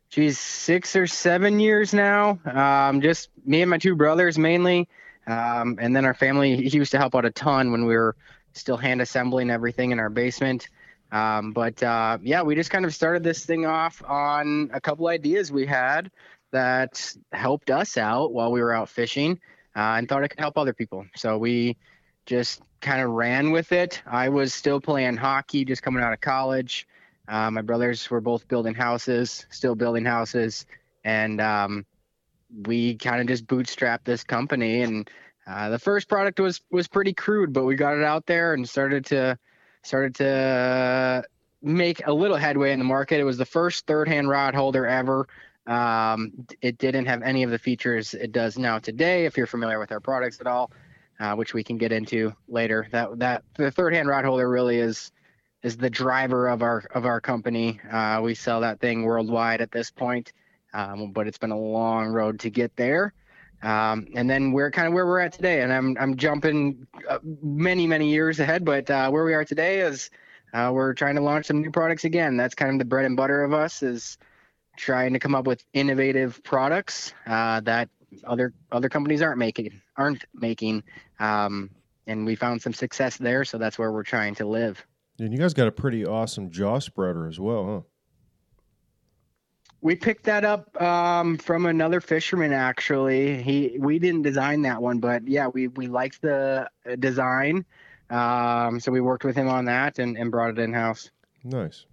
geez, 0.10 0.38
six 0.38 0.98
or 0.98 1.08
seven 1.08 1.62
years 1.62 1.94
now. 1.94 2.42
Um, 2.44 3.00
just 3.00 3.30
me 3.46 3.62
and 3.62 3.70
my 3.70 3.78
two 3.78 3.96
brothers 3.96 4.38
mainly. 4.38 4.90
Um, 5.28 5.78
and 5.80 5.96
then 5.96 6.06
our 6.06 6.14
family, 6.14 6.68
used 6.68 6.92
to 6.92 6.98
help 6.98 7.16
out 7.16 7.26
a 7.26 7.32
ton 7.32 7.72
when 7.72 7.86
we 7.86 7.96
were 7.96 8.16
still 8.54 8.78
hand 8.78 9.02
assembling 9.02 9.50
everything 9.50 9.92
in 9.92 10.00
our 10.00 10.10
basement. 10.10 10.68
Um, 11.12 11.52
but 11.52 11.82
uh, 11.84 12.18
yeah, 12.22 12.42
we 12.42 12.56
just 12.56 12.70
kind 12.70 12.86
of 12.86 12.94
started 12.94 13.24
this 13.24 13.46
thing 13.46 13.66
off 13.66 14.02
on 14.08 14.70
a 14.74 14.80
couple 14.82 15.08
ideas 15.08 15.52
we 15.52 15.66
had 15.66 16.10
that 16.52 17.14
helped 17.32 17.70
us 17.70 17.98
out 17.98 18.34
while 18.34 18.52
we 18.52 18.62
were 18.62 18.74
out 18.74 18.90
fishing 18.90 19.40
uh, 19.76 19.96
and 19.98 20.08
thought 20.08 20.24
it 20.24 20.30
could 20.30 20.40
help 20.40 20.58
other 20.58 20.74
people. 20.74 21.06
So 21.16 21.38
we 21.38 21.78
just 22.26 22.62
kind 22.82 23.02
of 23.02 23.12
ran 23.12 23.52
with 23.52 23.72
it. 23.72 24.02
I 24.06 24.30
was 24.30 24.54
still 24.54 24.80
playing 24.80 25.18
hockey, 25.18 25.66
just 25.66 25.84
coming 25.84 26.04
out 26.04 26.14
of 26.14 26.22
college. 26.22 26.88
Uh, 27.28 27.52
my 27.52 27.62
brothers 27.62 28.10
were 28.10 28.22
both 28.22 28.48
building 28.48 28.74
houses, 28.74 29.46
still 29.50 29.76
building 29.76 30.06
houses. 30.06 30.66
And 31.04 31.40
um, 31.40 31.86
we 32.66 32.96
kind 32.96 33.22
of 33.22 33.28
just 33.28 33.48
bootstrapped 33.48 34.04
this 34.04 34.24
company. 34.24 34.82
And 34.82 35.10
uh, 35.48 35.70
the 35.70 35.80
first 35.80 36.08
product 36.08 36.40
was 36.40 36.62
was 36.72 36.88
pretty 36.88 37.14
crude, 37.14 37.54
but 37.54 37.66
we 37.66 37.76
got 37.76 37.98
it 37.98 38.04
out 38.04 38.26
there 38.26 38.54
and 38.54 38.68
started 38.68 39.06
to 39.08 39.38
started 39.84 40.16
to 40.16 41.24
make 41.62 42.06
a 42.08 42.14
little 42.14 42.38
headway 42.38 42.72
in 42.72 42.80
the 42.80 42.86
market. 42.86 43.20
It 43.20 43.24
was 43.24 43.38
the 43.38 43.46
first 43.46 43.86
third 43.86 44.08
hand 44.08 44.30
rod 44.30 44.56
holder 44.56 44.86
ever. 44.86 45.28
Um, 45.68 46.48
it 46.62 46.78
didn't 46.78 47.06
have 47.06 47.22
any 47.22 47.44
of 47.44 47.52
the 47.52 47.60
features 47.60 48.14
it 48.14 48.32
does 48.32 48.58
now 48.58 48.80
today. 48.80 49.26
If 49.26 49.38
you're 49.38 49.48
familiar 49.48 49.80
with 49.80 49.92
our 49.92 50.00
products 50.00 50.40
at 50.42 50.48
all, 50.48 50.72
uh, 51.20 51.36
which 51.36 51.54
we 51.54 51.64
can 51.64 51.78
get 51.78 51.92
into 51.92 52.34
later, 52.48 52.88
that 52.92 53.20
that 53.20 53.44
the 53.56 53.72
third 53.72 53.94
hand 53.94 54.08
rod 54.08 54.26
holder 54.26 54.50
really 54.50 54.78
is 54.78 55.12
is 55.64 55.78
the 55.78 55.90
driver 55.90 56.48
of 56.48 56.64
our 56.64 56.84
of 56.94 57.06
our 57.06 57.22
company. 57.22 57.80
Uh, 57.92 58.22
we 58.24 58.34
sell 58.34 58.62
that 58.62 58.80
thing 58.80 59.04
worldwide 59.04 59.62
at 59.62 59.72
this 59.72 59.92
point, 59.92 60.34
um, 60.74 61.12
but 61.12 61.28
it's 61.28 61.38
been 61.38 61.52
a 61.52 61.60
long 61.60 62.08
road 62.08 62.40
to 62.42 62.50
get 62.50 62.76
there. 62.76 63.14
Um, 63.64 64.08
and 64.16 64.30
then 64.30 64.52
we're 64.52 64.72
kind 64.72 64.88
of 64.88 64.94
where 64.94 65.06
we're 65.06 65.20
at 65.20 65.34
today. 65.34 65.62
And 65.62 65.72
I'm 65.72 65.96
I'm 66.00 66.18
jumping 66.18 66.88
uh, 67.08 67.20
many 67.24 67.86
many 67.88 68.10
years 68.10 68.40
ahead, 68.40 68.66
but 68.66 68.90
uh, 68.90 69.10
where 69.10 69.24
we 69.24 69.34
are 69.34 69.46
today 69.46 69.82
is 69.82 70.10
uh, 70.54 70.72
we're 70.74 70.94
trying 70.94 71.16
to 71.16 71.22
launch 71.22 71.46
some 71.46 71.62
new 71.62 71.72
products 71.72 72.04
again. 72.04 72.38
That's 72.38 72.56
kind 72.56 72.72
of 72.72 72.80
the 72.80 72.86
bread 72.86 73.06
and 73.06 73.16
butter 73.16 73.44
of 73.44 73.54
us 73.54 73.84
is 73.84 74.18
trying 74.78 75.14
to 75.14 75.20
come 75.20 75.36
up 75.36 75.46
with 75.46 75.64
innovative 75.74 76.44
products 76.44 77.14
uh, 77.28 77.60
that 77.62 77.90
other 78.26 78.54
other 78.72 78.90
companies 78.90 79.22
aren't 79.22 79.38
making 79.38 79.82
aren't 79.96 80.26
making. 80.34 80.84
Um, 81.20 81.70
and 82.08 82.26
we 82.26 82.36
found 82.36 82.62
some 82.62 82.74
success 82.74 83.18
there, 83.18 83.46
so 83.46 83.58
that's 83.58 83.78
where 83.78 83.92
we're 83.92 84.04
trying 84.04 84.36
to 84.36 84.46
live. 84.46 84.84
And 85.20 85.32
you 85.32 85.38
guys 85.38 85.54
got 85.54 85.68
a 85.68 85.72
pretty 85.72 86.06
awesome 86.06 86.50
jaw 86.50 86.80
spreader 86.80 87.28
as 87.28 87.40
well, 87.40 87.66
huh? 87.66 87.82
We 89.84 89.96
picked 89.96 90.26
that 90.26 90.46
up 90.46 90.80
um, 90.82 91.38
from 91.38 91.66
another 91.66 92.02
fisherman. 92.02 92.54
Actually, 92.54 93.42
he 93.42 93.78
we 93.80 93.98
didn't 93.98 94.22
design 94.22 94.62
that 94.64 94.82
one, 94.82 95.00
but 95.00 95.28
yeah, 95.28 95.48
we 95.48 95.68
we 95.70 95.88
liked 95.88 96.22
the 96.22 96.70
uh, 96.90 96.96
design, 96.98 97.66
um, 98.12 98.80
so 98.80 98.92
we 98.92 99.02
worked 99.02 99.24
with 99.26 99.36
him 99.36 99.48
on 99.50 99.66
that 99.66 99.98
and, 99.98 100.18
and 100.18 100.30
brought 100.30 100.52
it 100.52 100.60
in 100.60 100.72
house. 100.74 101.10
Nice. 101.44 101.86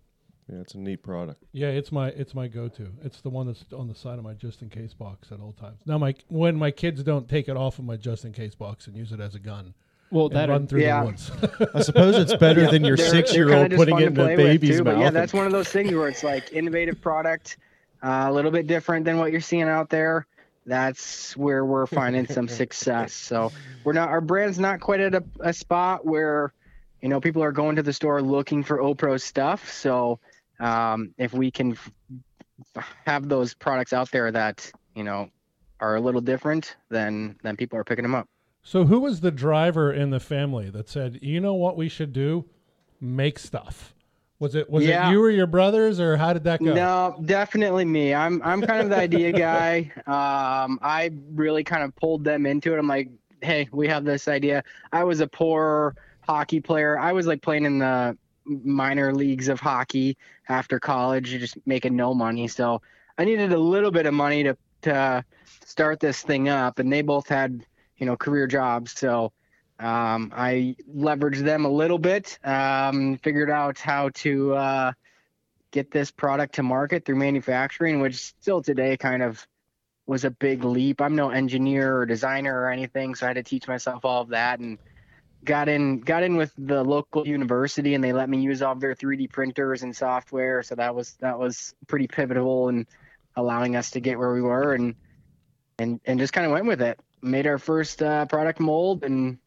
Yeah, 0.50 0.60
it's 0.60 0.74
a 0.74 0.78
neat 0.78 1.02
product. 1.02 1.42
Yeah, 1.52 1.68
it's 1.68 1.90
my 1.90 2.08
it's 2.08 2.34
my 2.34 2.46
go-to. 2.48 2.88
It's 3.04 3.22
the 3.22 3.30
one 3.30 3.46
that's 3.46 3.64
on 3.72 3.88
the 3.88 3.94
side 3.94 4.18
of 4.18 4.24
my 4.24 4.34
just 4.34 4.60
in 4.60 4.68
case 4.68 4.92
box 4.92 5.32
at 5.32 5.40
all 5.40 5.52
times. 5.52 5.80
Now, 5.86 5.96
my 5.96 6.14
when 6.28 6.56
my 6.56 6.70
kids 6.70 7.02
don't 7.02 7.26
take 7.28 7.48
it 7.48 7.56
off 7.56 7.78
of 7.78 7.86
my 7.86 7.96
just 7.96 8.24
in 8.26 8.32
case 8.32 8.54
box 8.54 8.86
and 8.86 8.96
use 8.96 9.12
it 9.12 9.20
as 9.20 9.34
a 9.34 9.38
gun 9.38 9.72
Well, 10.10 10.28
that 10.30 10.48
run 10.50 10.66
through 10.66 10.82
Yeah. 10.82 11.00
the 11.00 11.06
woods. 11.06 11.30
I 11.74 11.80
suppose 11.82 12.16
it's 12.16 12.34
better 12.36 12.62
Yeah, 12.64 12.70
than 12.70 12.84
your 12.84 12.96
they're- 12.96 13.10
they're 13.10 13.14
six 13.26 13.34
year 13.34 13.48
kinda 13.48 13.62
old 13.62 13.70
putting 13.76 13.98
it 13.98 14.06
in 14.08 14.14
the 14.14 14.22
play 14.24 14.36
with, 14.36 14.46
baby's 14.46 14.78
too, 14.78 14.84
mouth. 14.84 14.98
Yeah, 15.00 15.10
that's 15.10 15.32
one 15.34 15.46
of 15.46 15.52
those 15.52 15.68
things 15.68 15.92
where 15.94 16.08
it's 16.08 16.22
like 16.24 16.50
innovative 16.52 16.98
product, 17.00 17.58
uh, 18.02 18.26
a 18.28 18.32
little 18.32 18.50
bit 18.50 18.66
different 18.66 19.04
than 19.04 19.18
what 19.18 19.32
you're 19.32 19.40
seeing 19.40 19.62
out 19.68 19.90
there. 19.90 20.26
That's 20.66 21.36
where 21.36 21.64
we're 21.64 21.86
finding 21.86 22.26
some 22.26 22.48
success. 22.62 23.12
So 23.12 23.52
we're 23.84 23.94
not 23.94 24.10
our 24.10 24.20
brand's 24.20 24.58
not 24.58 24.80
quite 24.80 25.00
at 25.00 25.14
a, 25.14 25.24
a 25.40 25.52
spot 25.52 26.04
where 26.04 26.52
you 27.00 27.08
know 27.08 27.20
people 27.20 27.42
are 27.42 27.52
going 27.52 27.76
to 27.76 27.82
the 27.82 27.92
store 27.92 28.20
looking 28.20 28.62
for 28.62 28.78
OPRO 28.78 29.18
stuff. 29.18 29.72
So 29.72 30.20
um, 30.60 31.14
if 31.16 31.32
we 31.32 31.50
can 31.50 31.72
f- 32.76 32.94
have 33.06 33.28
those 33.28 33.54
products 33.54 33.92
out 33.92 34.10
there 34.10 34.30
that 34.30 34.70
you 34.94 35.04
know 35.04 35.30
are 35.80 35.96
a 35.96 36.00
little 36.00 36.20
different, 36.20 36.76
then 36.90 37.36
then 37.42 37.56
people 37.56 37.78
are 37.78 37.84
picking 37.84 38.02
them 38.02 38.14
up. 38.14 38.28
So 38.62 38.84
who 38.84 39.00
was 39.00 39.20
the 39.20 39.30
driver 39.30 39.90
in 39.92 40.10
the 40.10 40.20
family 40.20 40.68
that 40.70 40.88
said, 40.88 41.20
"You 41.22 41.40
know 41.40 41.54
what 41.54 41.76
we 41.76 41.88
should 41.88 42.12
do? 42.12 42.44
Make 43.00 43.38
stuff." 43.38 43.94
Was 44.40 44.54
it 44.54 44.70
was 44.70 44.84
Yeah. 44.84 45.08
it 45.08 45.12
you 45.12 45.22
or 45.22 45.30
your 45.30 45.46
brothers, 45.48 45.98
or 45.98 46.16
how 46.16 46.32
did 46.32 46.44
that 46.44 46.62
go? 46.62 46.72
No, 46.72 47.20
definitely 47.24 47.84
me. 47.84 48.14
I'm 48.14 48.40
I'm 48.44 48.62
kind 48.62 48.82
of 48.82 48.90
the 48.90 48.96
idea 48.96 49.32
guy. 49.32 49.90
Um, 50.06 50.78
I 50.80 51.10
really 51.34 51.64
kind 51.64 51.82
of 51.82 51.94
pulled 51.96 52.22
them 52.24 52.46
into 52.46 52.72
it. 52.74 52.78
I'm 52.78 52.86
like, 52.86 53.10
hey, 53.42 53.68
we 53.72 53.88
have 53.88 54.04
this 54.04 54.28
idea. 54.28 54.62
I 54.92 55.02
was 55.04 55.20
a 55.20 55.26
poor 55.26 55.96
hockey 56.20 56.60
player. 56.60 56.98
I 56.98 57.12
was 57.12 57.26
like 57.26 57.42
playing 57.42 57.64
in 57.64 57.78
the 57.78 58.16
minor 58.46 59.12
leagues 59.12 59.48
of 59.48 59.60
hockey 59.60 60.16
after 60.48 60.78
college, 60.78 61.30
just 61.30 61.58
making 61.66 61.96
no 61.96 62.14
money. 62.14 62.46
So 62.48 62.80
I 63.18 63.24
needed 63.24 63.52
a 63.52 63.58
little 63.58 63.90
bit 63.90 64.06
of 64.06 64.14
money 64.14 64.44
to 64.44 64.56
to 64.82 65.24
start 65.64 65.98
this 65.98 66.22
thing 66.22 66.48
up, 66.48 66.78
and 66.78 66.92
they 66.92 67.02
both 67.02 67.28
had 67.28 67.66
you 67.96 68.06
know 68.06 68.16
career 68.16 68.46
jobs. 68.46 68.92
So 68.92 69.32
um, 69.78 70.32
I 70.34 70.76
leveraged 70.94 71.44
them 71.44 71.64
a 71.64 71.70
little 71.70 71.98
bit, 71.98 72.38
um, 72.44 73.18
figured 73.18 73.50
out 73.50 73.78
how 73.78 74.10
to. 74.10 74.54
Uh, 74.54 74.92
get 75.70 75.90
this 75.90 76.10
product 76.10 76.54
to 76.54 76.62
market 76.62 77.04
through 77.04 77.16
manufacturing, 77.16 78.00
which 78.00 78.16
still 78.16 78.62
today 78.62 78.96
kind 78.96 79.22
of 79.22 79.46
was 80.06 80.24
a 80.24 80.30
big 80.30 80.64
leap. 80.64 81.00
I'm 81.00 81.16
no 81.16 81.30
engineer 81.30 81.98
or 81.98 82.06
designer 82.06 82.58
or 82.58 82.70
anything, 82.70 83.14
so 83.14 83.26
I 83.26 83.28
had 83.28 83.34
to 83.34 83.42
teach 83.42 83.68
myself 83.68 84.04
all 84.04 84.22
of 84.22 84.28
that 84.28 84.58
and 84.58 84.78
got 85.44 85.68
in 85.68 86.00
got 86.00 86.22
in 86.22 86.36
with 86.36 86.52
the 86.58 86.82
local 86.82 87.28
university 87.28 87.94
and 87.94 88.02
they 88.02 88.12
let 88.12 88.28
me 88.28 88.40
use 88.40 88.60
all 88.60 88.72
of 88.72 88.80
their 88.80 88.94
3D 88.94 89.30
printers 89.30 89.82
and 89.82 89.94
software. 89.94 90.62
So 90.62 90.74
that 90.74 90.94
was 90.94 91.12
that 91.20 91.38
was 91.38 91.74
pretty 91.86 92.08
pivotal 92.08 92.70
in 92.70 92.86
allowing 93.36 93.76
us 93.76 93.90
to 93.90 94.00
get 94.00 94.18
where 94.18 94.32
we 94.32 94.42
were 94.42 94.72
and 94.72 94.94
and 95.78 96.00
and 96.06 96.18
just 96.18 96.32
kind 96.32 96.46
of 96.46 96.52
went 96.52 96.66
with 96.66 96.80
it. 96.80 96.98
Made 97.20 97.46
our 97.46 97.58
first 97.58 98.02
uh, 98.02 98.24
product 98.26 98.60
mold 98.60 99.04
and 99.04 99.38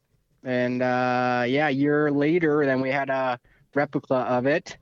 and 0.44 0.82
uh, 0.82 1.44
yeah, 1.46 1.68
a 1.68 1.70
year 1.70 2.10
later, 2.10 2.64
then 2.66 2.80
we 2.80 2.90
had 2.90 3.10
a 3.10 3.38
replica 3.74 4.14
of 4.14 4.46
it 4.46 4.76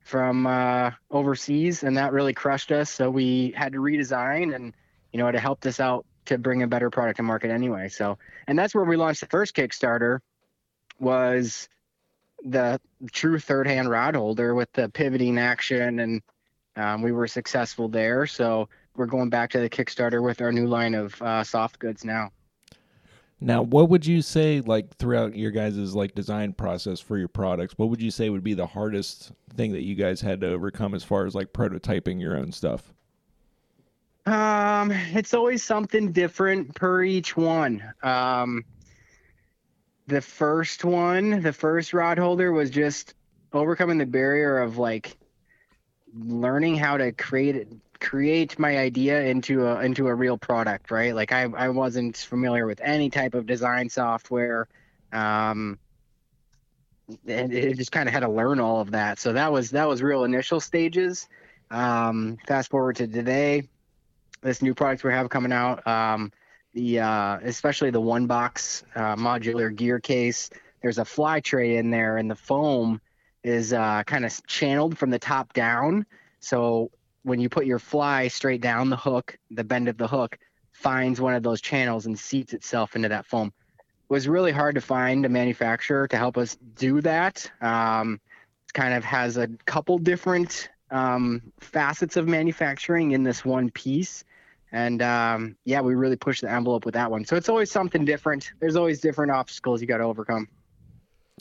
from 0.00 0.46
uh, 0.46 0.90
overseas, 1.10 1.82
and 1.82 1.96
that 1.96 2.12
really 2.12 2.32
crushed 2.32 2.72
us. 2.72 2.90
So 2.90 3.10
we 3.10 3.52
had 3.56 3.72
to 3.72 3.78
redesign, 3.78 4.54
and 4.54 4.74
you 5.12 5.18
know, 5.18 5.28
it 5.28 5.34
helped 5.34 5.66
us 5.66 5.80
out 5.80 6.06
to 6.26 6.38
bring 6.38 6.62
a 6.62 6.66
better 6.66 6.90
product 6.90 7.16
to 7.16 7.22
market 7.22 7.50
anyway. 7.50 7.88
So, 7.88 8.18
and 8.46 8.58
that's 8.58 8.74
where 8.74 8.84
we 8.84 8.96
launched 8.96 9.20
the 9.20 9.26
first 9.26 9.54
Kickstarter, 9.54 10.20
was 10.98 11.68
the 12.44 12.80
true 13.12 13.38
third-hand 13.38 13.90
rod 13.90 14.14
holder 14.14 14.54
with 14.54 14.72
the 14.72 14.88
pivoting 14.88 15.38
action, 15.38 15.98
and 16.00 16.22
um, 16.76 17.02
we 17.02 17.12
were 17.12 17.26
successful 17.26 17.88
there. 17.88 18.26
So 18.26 18.68
we're 18.94 19.06
going 19.06 19.30
back 19.30 19.50
to 19.50 19.60
the 19.60 19.70
Kickstarter 19.70 20.22
with 20.22 20.40
our 20.40 20.52
new 20.52 20.66
line 20.66 20.94
of 20.94 21.20
uh, 21.20 21.44
soft 21.44 21.78
goods 21.78 22.04
now. 22.04 22.30
Now, 23.40 23.62
what 23.62 23.88
would 23.88 24.04
you 24.04 24.20
say, 24.20 24.60
like 24.60 24.96
throughout 24.96 25.36
your 25.36 25.52
guys' 25.52 25.94
like 25.94 26.14
design 26.14 26.52
process 26.52 26.98
for 26.98 27.16
your 27.16 27.28
products? 27.28 27.74
What 27.76 27.88
would 27.88 28.02
you 28.02 28.10
say 28.10 28.30
would 28.30 28.42
be 28.42 28.54
the 28.54 28.66
hardest 28.66 29.32
thing 29.54 29.72
that 29.72 29.84
you 29.84 29.94
guys 29.94 30.20
had 30.20 30.40
to 30.40 30.48
overcome 30.48 30.94
as 30.94 31.04
far 31.04 31.24
as 31.24 31.34
like 31.34 31.52
prototyping 31.52 32.20
your 32.20 32.36
own 32.36 32.50
stuff? 32.50 32.92
Um, 34.26 34.90
it's 34.90 35.34
always 35.34 35.62
something 35.62 36.12
different 36.12 36.74
per 36.74 37.04
each 37.04 37.36
one. 37.36 37.82
Um, 38.02 38.64
the 40.08 40.20
first 40.20 40.84
one, 40.84 41.40
the 41.40 41.52
first 41.52 41.94
rod 41.94 42.18
holder 42.18 42.50
was 42.52 42.70
just 42.70 43.14
overcoming 43.52 43.98
the 43.98 44.06
barrier 44.06 44.58
of 44.58 44.78
like 44.78 45.16
learning 46.12 46.76
how 46.76 46.96
to 46.96 47.12
create 47.12 47.54
it 47.56 47.68
create 48.00 48.58
my 48.58 48.78
idea 48.78 49.22
into 49.22 49.66
a 49.66 49.80
into 49.80 50.06
a 50.06 50.14
real 50.14 50.38
product 50.38 50.90
right? 50.90 51.14
Like 51.14 51.32
i 51.32 51.42
i 51.56 51.68
wasn't 51.68 52.16
familiar 52.16 52.66
with 52.66 52.80
any 52.82 53.10
type 53.10 53.34
of 53.34 53.46
design 53.46 53.88
software 53.88 54.68
um 55.12 55.78
and 57.26 57.52
it 57.52 57.76
just 57.76 57.90
kind 57.90 58.08
of 58.08 58.12
had 58.12 58.20
to 58.20 58.28
learn 58.28 58.60
all 58.60 58.80
of 58.80 58.90
that. 58.90 59.18
So 59.18 59.32
that 59.32 59.50
was 59.50 59.70
that 59.70 59.88
was 59.88 60.02
real 60.02 60.24
initial 60.24 60.60
stages. 60.60 61.28
Um 61.70 62.38
fast 62.46 62.70
forward 62.70 62.96
to 62.96 63.06
today 63.06 63.68
this 64.42 64.62
new 64.62 64.74
product 64.74 65.02
we 65.02 65.12
have 65.12 65.28
coming 65.28 65.52
out 65.52 65.84
um 65.86 66.32
the 66.74 67.00
uh 67.00 67.38
especially 67.42 67.90
the 67.90 68.00
one 68.00 68.26
box 68.26 68.84
uh, 68.94 69.16
modular 69.16 69.74
gear 69.74 69.98
case 69.98 70.50
there's 70.82 70.98
a 70.98 71.04
fly 71.04 71.40
tray 71.40 71.76
in 71.76 71.90
there 71.90 72.18
and 72.18 72.30
the 72.30 72.36
foam 72.36 73.00
is 73.42 73.72
uh 73.72 74.02
kind 74.04 74.24
of 74.24 74.46
channeled 74.46 74.96
from 74.96 75.10
the 75.10 75.18
top 75.18 75.52
down. 75.52 76.06
So 76.40 76.92
when 77.28 77.40
you 77.40 77.48
put 77.48 77.66
your 77.66 77.78
fly 77.78 78.28
straight 78.28 78.60
down 78.60 78.90
the 78.90 78.96
hook, 78.96 79.36
the 79.50 79.64
bend 79.64 79.88
of 79.88 79.98
the 79.98 80.08
hook 80.08 80.38
finds 80.72 81.20
one 81.20 81.34
of 81.34 81.42
those 81.42 81.60
channels 81.60 82.06
and 82.06 82.18
seats 82.18 82.52
itself 82.52 82.96
into 82.96 83.08
that 83.08 83.26
foam. 83.26 83.52
It 83.78 84.12
was 84.12 84.28
really 84.28 84.52
hard 84.52 84.74
to 84.76 84.80
find 84.80 85.26
a 85.26 85.28
manufacturer 85.28 86.08
to 86.08 86.16
help 86.16 86.38
us 86.38 86.56
do 86.76 87.00
that. 87.02 87.50
Um, 87.60 88.20
it 88.66 88.72
kind 88.72 88.94
of 88.94 89.04
has 89.04 89.36
a 89.36 89.48
couple 89.66 89.98
different 89.98 90.70
um, 90.90 91.42
facets 91.60 92.16
of 92.16 92.26
manufacturing 92.26 93.12
in 93.12 93.22
this 93.22 93.44
one 93.44 93.70
piece. 93.70 94.24
And 94.72 95.02
um, 95.02 95.56
yeah, 95.64 95.80
we 95.80 95.94
really 95.94 96.16
pushed 96.16 96.42
the 96.42 96.50
envelope 96.50 96.84
with 96.84 96.94
that 96.94 97.10
one. 97.10 97.24
So 97.24 97.36
it's 97.36 97.48
always 97.48 97.70
something 97.70 98.04
different. 98.04 98.52
There's 98.60 98.76
always 98.76 99.00
different 99.00 99.32
obstacles 99.32 99.80
you 99.80 99.86
got 99.86 99.98
to 99.98 100.04
overcome. 100.04 100.48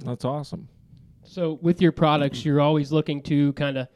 That's 0.04 0.26
awesome. 0.26 0.68
So 1.24 1.60
with 1.62 1.82
your 1.82 1.92
products, 1.92 2.46
you're 2.46 2.62
always 2.62 2.92
looking 2.92 3.22
to 3.24 3.54
kind 3.54 3.78
of 3.78 3.88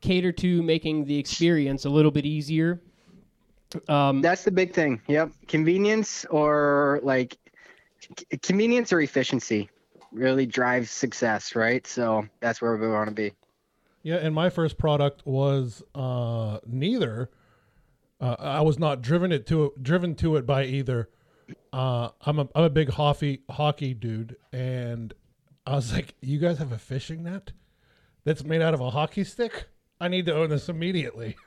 cater 0.00 0.32
to 0.32 0.62
making 0.62 1.04
the 1.04 1.18
experience 1.18 1.84
a 1.84 1.90
little 1.90 2.10
bit 2.10 2.26
easier. 2.26 2.82
Um, 3.88 4.22
That's 4.22 4.44
the 4.44 4.50
big 4.50 4.72
thing. 4.72 5.00
Yep. 5.08 5.32
Convenience 5.48 6.24
or 6.26 7.00
like 7.02 7.36
c- 8.18 8.38
convenience 8.42 8.92
or 8.92 9.00
efficiency 9.00 9.68
really 10.12 10.46
drives 10.46 10.90
success, 10.90 11.54
right? 11.54 11.86
So 11.86 12.26
that's 12.40 12.62
where 12.62 12.76
we 12.76 12.88
want 12.88 13.08
to 13.08 13.14
be. 13.14 13.32
Yeah, 14.02 14.16
and 14.16 14.34
my 14.34 14.50
first 14.50 14.78
product 14.78 15.26
was 15.26 15.82
uh, 15.94 16.58
neither. 16.64 17.30
Uh, 18.20 18.36
I 18.38 18.60
was 18.60 18.78
not 18.78 19.02
driven 19.02 19.32
it 19.32 19.46
to 19.48 19.72
driven 19.82 20.14
to 20.16 20.36
it 20.36 20.46
by 20.46 20.64
either. 20.64 21.10
Uh, 21.72 22.10
I'm 22.22 22.38
a 22.38 22.48
I'm 22.54 22.64
a 22.64 22.70
big 22.70 22.90
hockey 22.90 23.42
hockey 23.50 23.94
dude, 23.94 24.36
and 24.52 25.12
I 25.66 25.74
was 25.74 25.92
like, 25.92 26.14
"You 26.22 26.38
guys 26.38 26.58
have 26.58 26.70
a 26.72 26.78
fishing 26.78 27.24
net 27.24 27.50
that's 28.24 28.44
made 28.44 28.62
out 28.62 28.74
of 28.74 28.80
a 28.80 28.90
hockey 28.90 29.24
stick? 29.24 29.66
I 30.00 30.08
need 30.08 30.26
to 30.26 30.34
own 30.34 30.50
this 30.50 30.68
immediately." 30.68 31.36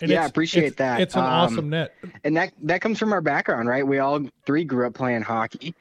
And 0.00 0.10
Yeah, 0.10 0.16
it's- 0.18 0.30
appreciate 0.30 0.64
it's- 0.64 0.78
that. 0.78 1.00
It's 1.00 1.14
an 1.14 1.20
Um, 1.20 1.26
awesome 1.26 1.70
net. 1.70 1.94
And 2.24 2.36
that 2.36 2.52
that 2.62 2.80
comes 2.80 2.98
from 2.98 3.12
our 3.12 3.20
background, 3.20 3.68
right? 3.68 3.86
We 3.86 4.00
all 4.00 4.26
three 4.44 4.64
grew 4.64 4.86
up 4.88 4.94
playing 4.94 5.22
hockey, 5.22 5.72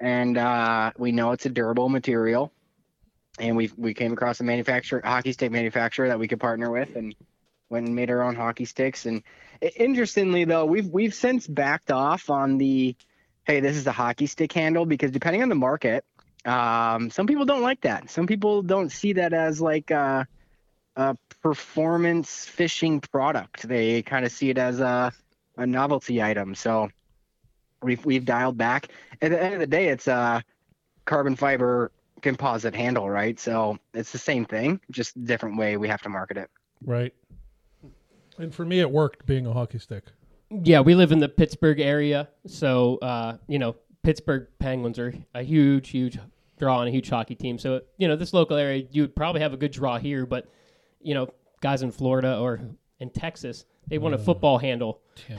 and 0.00 0.36
uh, 0.36 0.90
we 0.98 1.12
know 1.12 1.30
it's 1.30 1.46
a 1.46 1.50
durable 1.50 1.88
material. 1.88 2.52
And 3.38 3.56
we 3.56 3.70
we 3.76 3.94
came 3.94 4.12
across 4.12 4.40
a 4.40 4.44
manufacturer, 4.44 5.00
hockey 5.04 5.32
stick 5.32 5.52
manufacturer 5.52 6.08
that 6.08 6.18
we 6.18 6.26
could 6.26 6.40
partner 6.40 6.68
with, 6.70 6.96
and 6.96 7.14
went 7.68 7.86
and 7.86 7.94
made 7.94 8.10
our 8.10 8.22
own 8.22 8.34
hockey 8.34 8.64
sticks. 8.64 9.06
And 9.06 9.22
interestingly, 9.76 10.44
though, 10.44 10.64
we've 10.66 10.88
we've 10.88 11.14
since 11.14 11.46
backed 11.46 11.92
off 11.92 12.28
on 12.28 12.58
the, 12.58 12.96
hey, 13.44 13.60
this 13.60 13.76
is 13.76 13.86
a 13.86 13.92
hockey 13.92 14.26
stick 14.26 14.52
handle 14.52 14.84
because 14.84 15.12
depending 15.12 15.42
on 15.42 15.48
the 15.48 15.54
market, 15.54 16.04
um, 16.44 17.10
some 17.10 17.26
people 17.26 17.44
don't 17.44 17.62
like 17.62 17.82
that. 17.82 18.10
Some 18.10 18.26
people 18.26 18.62
don't 18.62 18.90
see 18.90 19.12
that 19.14 19.32
as 19.32 19.60
like 19.60 19.90
a, 19.90 20.26
a 20.96 21.16
performance 21.42 22.46
fishing 22.46 23.00
product. 23.00 23.68
They 23.68 24.02
kind 24.02 24.24
of 24.24 24.32
see 24.32 24.50
it 24.50 24.58
as 24.58 24.80
a 24.80 25.12
a 25.56 25.66
novelty 25.66 26.22
item. 26.22 26.54
So 26.54 26.88
we've 27.82 28.04
we've 28.04 28.24
dialed 28.24 28.56
back. 28.56 28.88
At 29.20 29.30
the 29.30 29.42
end 29.42 29.54
of 29.54 29.60
the 29.60 29.66
day, 29.66 29.88
it's 29.88 30.08
a 30.08 30.42
carbon 31.04 31.36
fiber 31.36 31.92
composite 32.22 32.74
handle, 32.74 33.08
right? 33.08 33.38
So 33.38 33.78
it's 33.94 34.12
the 34.12 34.18
same 34.18 34.44
thing, 34.44 34.80
just 34.90 35.16
a 35.16 35.20
different 35.20 35.56
way 35.56 35.76
we 35.76 35.88
have 35.88 36.02
to 36.02 36.08
market 36.08 36.36
it. 36.36 36.50
Right. 36.84 37.14
And 38.38 38.54
for 38.54 38.64
me, 38.64 38.80
it 38.80 38.90
worked 38.90 39.26
being 39.26 39.46
a 39.46 39.52
hockey 39.52 39.78
stick. 39.78 40.04
yeah, 40.50 40.80
we 40.80 40.94
live 40.94 41.12
in 41.12 41.18
the 41.18 41.28
Pittsburgh 41.28 41.80
area, 41.80 42.28
so 42.46 42.96
uh, 43.02 43.36
you 43.46 43.58
know 43.58 43.76
Pittsburgh 44.02 44.46
Penguins 44.58 44.98
are 44.98 45.14
a 45.34 45.42
huge, 45.42 45.90
huge 45.90 46.18
draw 46.58 46.80
and 46.80 46.88
a 46.88 46.92
huge 46.92 47.08
hockey 47.08 47.34
team. 47.34 47.58
So 47.58 47.82
you 47.98 48.08
know 48.08 48.16
this 48.16 48.32
local 48.32 48.56
area, 48.56 48.86
you 48.90 49.02
would 49.02 49.16
probably 49.16 49.40
have 49.40 49.52
a 49.52 49.56
good 49.56 49.72
draw 49.72 49.98
here, 49.98 50.26
but 50.26 50.46
you 51.00 51.14
know 51.14 51.28
guys 51.60 51.82
in 51.82 51.90
Florida 51.90 52.38
or 52.38 52.60
in 52.98 53.10
Texas, 53.10 53.64
they 53.88 53.98
want 53.98 54.14
a 54.14 54.18
football 54.18 54.58
handle. 54.58 55.00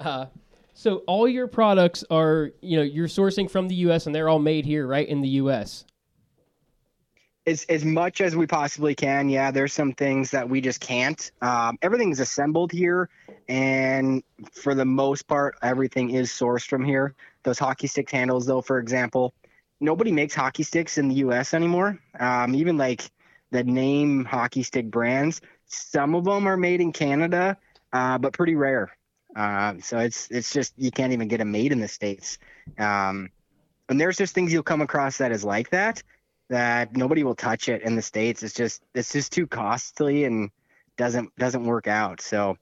uh, 0.00 0.26
so 0.74 0.98
all 1.06 1.28
your 1.28 1.46
products 1.46 2.04
are 2.10 2.50
you 2.60 2.76
know 2.76 2.82
you're 2.82 3.08
sourcing 3.08 3.50
from 3.50 3.68
the 3.68 3.74
U.S. 3.76 4.06
and 4.06 4.14
they're 4.14 4.28
all 4.28 4.38
made 4.38 4.64
here, 4.64 4.86
right 4.86 5.08
in 5.08 5.20
the 5.20 5.28
U.S. 5.28 5.84
As 7.48 7.64
as 7.70 7.82
much 7.82 8.20
as 8.20 8.36
we 8.36 8.46
possibly 8.46 8.94
can. 8.94 9.30
Yeah, 9.30 9.50
there's 9.50 9.72
some 9.72 9.94
things 9.94 10.30
that 10.32 10.46
we 10.46 10.60
just 10.60 10.80
can't. 10.80 11.32
Um, 11.40 11.78
everything's 11.80 12.20
assembled 12.20 12.70
here, 12.70 13.08
and 13.48 14.22
for 14.52 14.74
the 14.74 14.84
most 14.84 15.26
part, 15.26 15.56
everything 15.62 16.10
is 16.10 16.30
sourced 16.30 16.66
from 16.66 16.84
here. 16.84 17.14
Those 17.44 17.58
hockey 17.58 17.86
stick 17.86 18.10
handles, 18.10 18.44
though, 18.44 18.60
for 18.60 18.78
example, 18.78 19.32
nobody 19.80 20.12
makes 20.12 20.34
hockey 20.34 20.62
sticks 20.62 20.98
in 20.98 21.08
the 21.08 21.14
U.S. 21.26 21.54
anymore. 21.54 21.98
Um, 22.20 22.54
even 22.54 22.76
like 22.76 23.10
the 23.50 23.64
name 23.64 24.26
hockey 24.26 24.62
stick 24.62 24.90
brands, 24.90 25.40
some 25.68 26.14
of 26.14 26.24
them 26.24 26.46
are 26.46 26.58
made 26.58 26.82
in 26.82 26.92
Canada, 26.92 27.56
uh, 27.94 28.18
but 28.18 28.34
pretty 28.34 28.56
rare. 28.56 28.90
Um, 29.36 29.80
so 29.80 29.96
it's 30.00 30.28
it's 30.30 30.52
just 30.52 30.74
you 30.76 30.90
can't 30.90 31.14
even 31.14 31.28
get 31.28 31.38
them 31.38 31.50
made 31.50 31.72
in 31.72 31.80
the 31.80 31.88
states. 31.88 32.36
Um, 32.78 33.30
and 33.88 33.98
there's 33.98 34.18
just 34.18 34.34
things 34.34 34.52
you'll 34.52 34.62
come 34.62 34.82
across 34.82 35.16
that 35.16 35.32
is 35.32 35.46
like 35.46 35.70
that 35.70 36.02
that 36.48 36.96
nobody 36.96 37.24
will 37.24 37.34
touch 37.34 37.68
it 37.68 37.82
in 37.82 37.94
the 37.96 38.02
states. 38.02 38.42
It's 38.42 38.54
just 38.54 38.82
it's 38.94 39.12
just 39.12 39.32
too 39.32 39.46
costly 39.46 40.24
and 40.24 40.50
doesn't 40.96 41.34
doesn't 41.36 41.64
work 41.64 41.86
out. 41.86 42.20
So, 42.20 42.56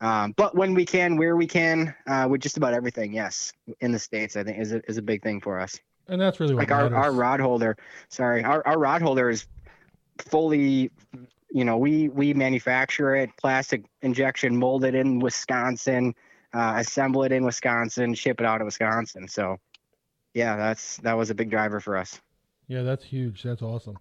um, 0.00 0.32
but 0.36 0.54
when 0.54 0.74
we 0.74 0.84
can, 0.84 1.16
where 1.16 1.36
we 1.36 1.46
can, 1.46 1.94
uh, 2.06 2.26
with 2.28 2.40
just 2.40 2.56
about 2.56 2.74
everything, 2.74 3.12
yes, 3.12 3.52
in 3.80 3.92
the 3.92 3.98
states, 3.98 4.36
I 4.36 4.44
think 4.44 4.58
is 4.58 4.72
a, 4.72 4.80
is 4.88 4.96
a 4.96 5.02
big 5.02 5.22
thing 5.22 5.40
for 5.40 5.60
us. 5.60 5.78
And 6.08 6.20
that's 6.20 6.40
really 6.40 6.54
what 6.54 6.62
Like 6.62 6.72
our, 6.72 6.92
our 6.94 7.12
rod 7.12 7.40
holder, 7.40 7.76
sorry, 8.08 8.42
our, 8.42 8.66
our 8.66 8.78
rod 8.78 9.02
holder 9.02 9.30
is 9.30 9.46
fully, 10.18 10.90
you 11.50 11.64
know, 11.64 11.76
we 11.78 12.08
we 12.08 12.34
manufacture 12.34 13.14
it, 13.14 13.30
plastic 13.36 13.84
injection, 14.02 14.56
mold 14.56 14.84
it 14.84 14.94
in 14.94 15.20
Wisconsin, 15.20 16.14
uh, 16.52 16.74
assemble 16.76 17.22
it 17.22 17.32
in 17.32 17.44
Wisconsin, 17.44 18.14
ship 18.14 18.40
it 18.40 18.46
out 18.46 18.60
of 18.60 18.64
Wisconsin. 18.64 19.28
So, 19.28 19.58
yeah, 20.34 20.56
that's 20.56 20.96
that 20.98 21.16
was 21.16 21.30
a 21.30 21.34
big 21.34 21.50
driver 21.50 21.80
for 21.80 21.96
us. 21.96 22.20
Yeah, 22.66 22.82
that's 22.82 23.04
huge. 23.04 23.42
That's 23.42 23.62
awesome. 23.62 23.98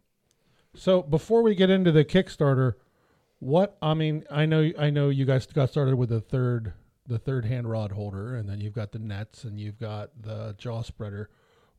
So 0.76 1.02
before 1.02 1.42
we 1.42 1.56
get 1.56 1.70
into 1.70 1.92
the 1.92 2.06
Kickstarter, 2.06 2.74
what 3.40 3.78
I 3.82 3.94
mean, 3.94 4.24
I 4.30 4.46
know 4.46 4.72
I 4.78 4.90
know 4.90 5.10
you 5.10 5.26
guys 5.26 5.46
got 5.46 5.70
started 5.70 5.96
with 5.96 6.10
the 6.10 6.22
third 6.22 6.74
the 7.08 7.20
third 7.20 7.46
hand 7.46 7.70
rod 7.70 7.92
holder, 7.92 8.36
and 8.36 8.48
then 8.48 8.62
you've 8.62 8.74
got 8.74 8.92
the 8.92 9.00
nets, 9.00 9.44
and 9.44 9.60
you've 9.60 9.80
got 9.80 10.10
the 10.22 10.56
jaw 10.58 10.82
spreader. 10.82 11.30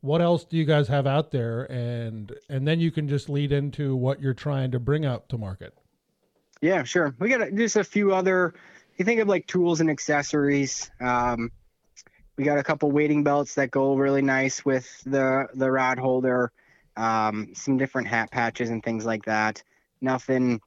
What 0.01 0.21
else 0.21 0.43
do 0.43 0.57
you 0.57 0.65
guys 0.65 0.89
have 0.89 1.07
out 1.07 1.31
there, 1.31 1.63
and 1.71 2.31
and 2.49 2.67
then 2.67 2.79
you 2.79 2.91
can 2.91 3.07
just 3.07 3.29
lead 3.29 3.51
into 3.51 3.95
what 3.95 4.21
you're 4.21 4.33
trying 4.33 4.71
to 4.71 4.79
bring 4.79 5.05
out 5.05 5.29
to 5.29 5.37
market. 5.37 5.73
Yeah, 6.61 6.83
sure. 6.83 7.15
We 7.19 7.29
got 7.29 7.53
just 7.55 7.77
a 7.77 7.83
few 7.83 8.13
other. 8.13 8.53
You 8.97 9.05
think 9.05 9.21
of 9.21 9.27
like 9.27 9.47
tools 9.47 9.81
and 9.81 9.89
accessories. 9.89 10.91
Um, 10.99 11.51
we 12.37 12.43
got 12.43 12.57
a 12.57 12.63
couple 12.63 12.91
wading 12.91 13.23
belts 13.23 13.55
that 13.55 13.71
go 13.71 13.95
really 13.95 14.21
nice 14.21 14.65
with 14.65 15.01
the 15.05 15.47
the 15.53 15.71
rod 15.71 15.97
holder. 15.97 16.51
Um, 16.95 17.49
some 17.53 17.77
different 17.77 18.07
hat 18.07 18.31
patches 18.31 18.69
and 18.69 18.83
things 18.83 19.05
like 19.05 19.25
that. 19.25 19.63
Nothing, 20.01 20.61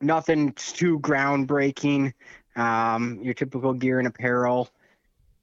nothing 0.00 0.52
too 0.52 0.98
groundbreaking. 1.00 2.12
Um, 2.56 3.20
your 3.22 3.34
typical 3.34 3.72
gear 3.72 3.98
and 3.98 4.08
apparel. 4.08 4.68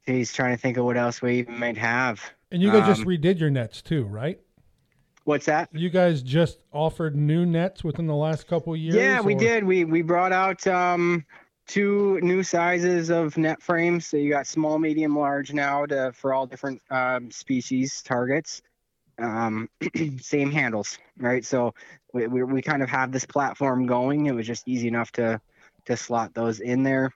He's 0.06 0.34
trying 0.34 0.56
to 0.56 0.62
think 0.62 0.78
of 0.78 0.86
what 0.86 0.98
else 0.98 1.22
we 1.22 1.44
might 1.44 1.78
have. 1.78 2.22
And 2.52 2.62
you 2.62 2.72
guys 2.72 2.86
just 2.86 3.02
Um, 3.02 3.08
redid 3.08 3.40
your 3.40 3.50
nets 3.50 3.82
too, 3.82 4.04
right? 4.04 4.40
What's 5.24 5.48
that? 5.48 5.70
You 5.74 5.90
guys 5.90 6.22
just 6.22 6.60
offered 6.72 7.16
new 7.16 7.46
nets 7.46 7.84
within 7.84 8.06
the 8.06 8.16
last 8.16 8.48
couple 8.48 8.76
years. 8.76 8.96
Yeah, 8.96 9.22
we 9.22 9.34
or- 9.34 9.40
did. 9.40 9.64
We 9.64 9.84
we 9.86 10.02
brought 10.04 10.32
out 10.32 10.68
um, 10.68 11.26
two 11.66 12.20
new 12.22 12.44
sizes 12.44 13.10
of 13.10 13.36
net 13.38 13.62
frames. 13.62 14.06
So 14.06 14.18
you 14.18 14.30
got 14.30 14.46
small, 14.46 14.78
medium, 14.78 15.18
large 15.18 15.52
now 15.54 15.86
to 15.88 16.12
for 16.14 16.34
all 16.34 16.46
different 16.46 16.82
um, 16.92 17.32
species 17.32 18.04
targets. 18.04 18.62
Um, 19.17 19.69
same 20.21 20.51
handles, 20.51 20.97
right? 21.17 21.45
So 21.45 21.73
we, 22.13 22.28
we 22.28 22.43
we 22.43 22.62
kind 22.62 22.84
of 22.84 22.89
have 22.89 23.12
this 23.12 23.25
platform 23.25 23.86
going. 23.86 24.25
It 24.25 24.36
was 24.36 24.47
just 24.47 24.67
easy 24.67 24.88
enough 24.88 25.12
to 25.13 25.39
to 25.86 25.97
slot 25.97 26.34
those 26.34 26.60
in 26.60 26.84
there. 26.84 27.12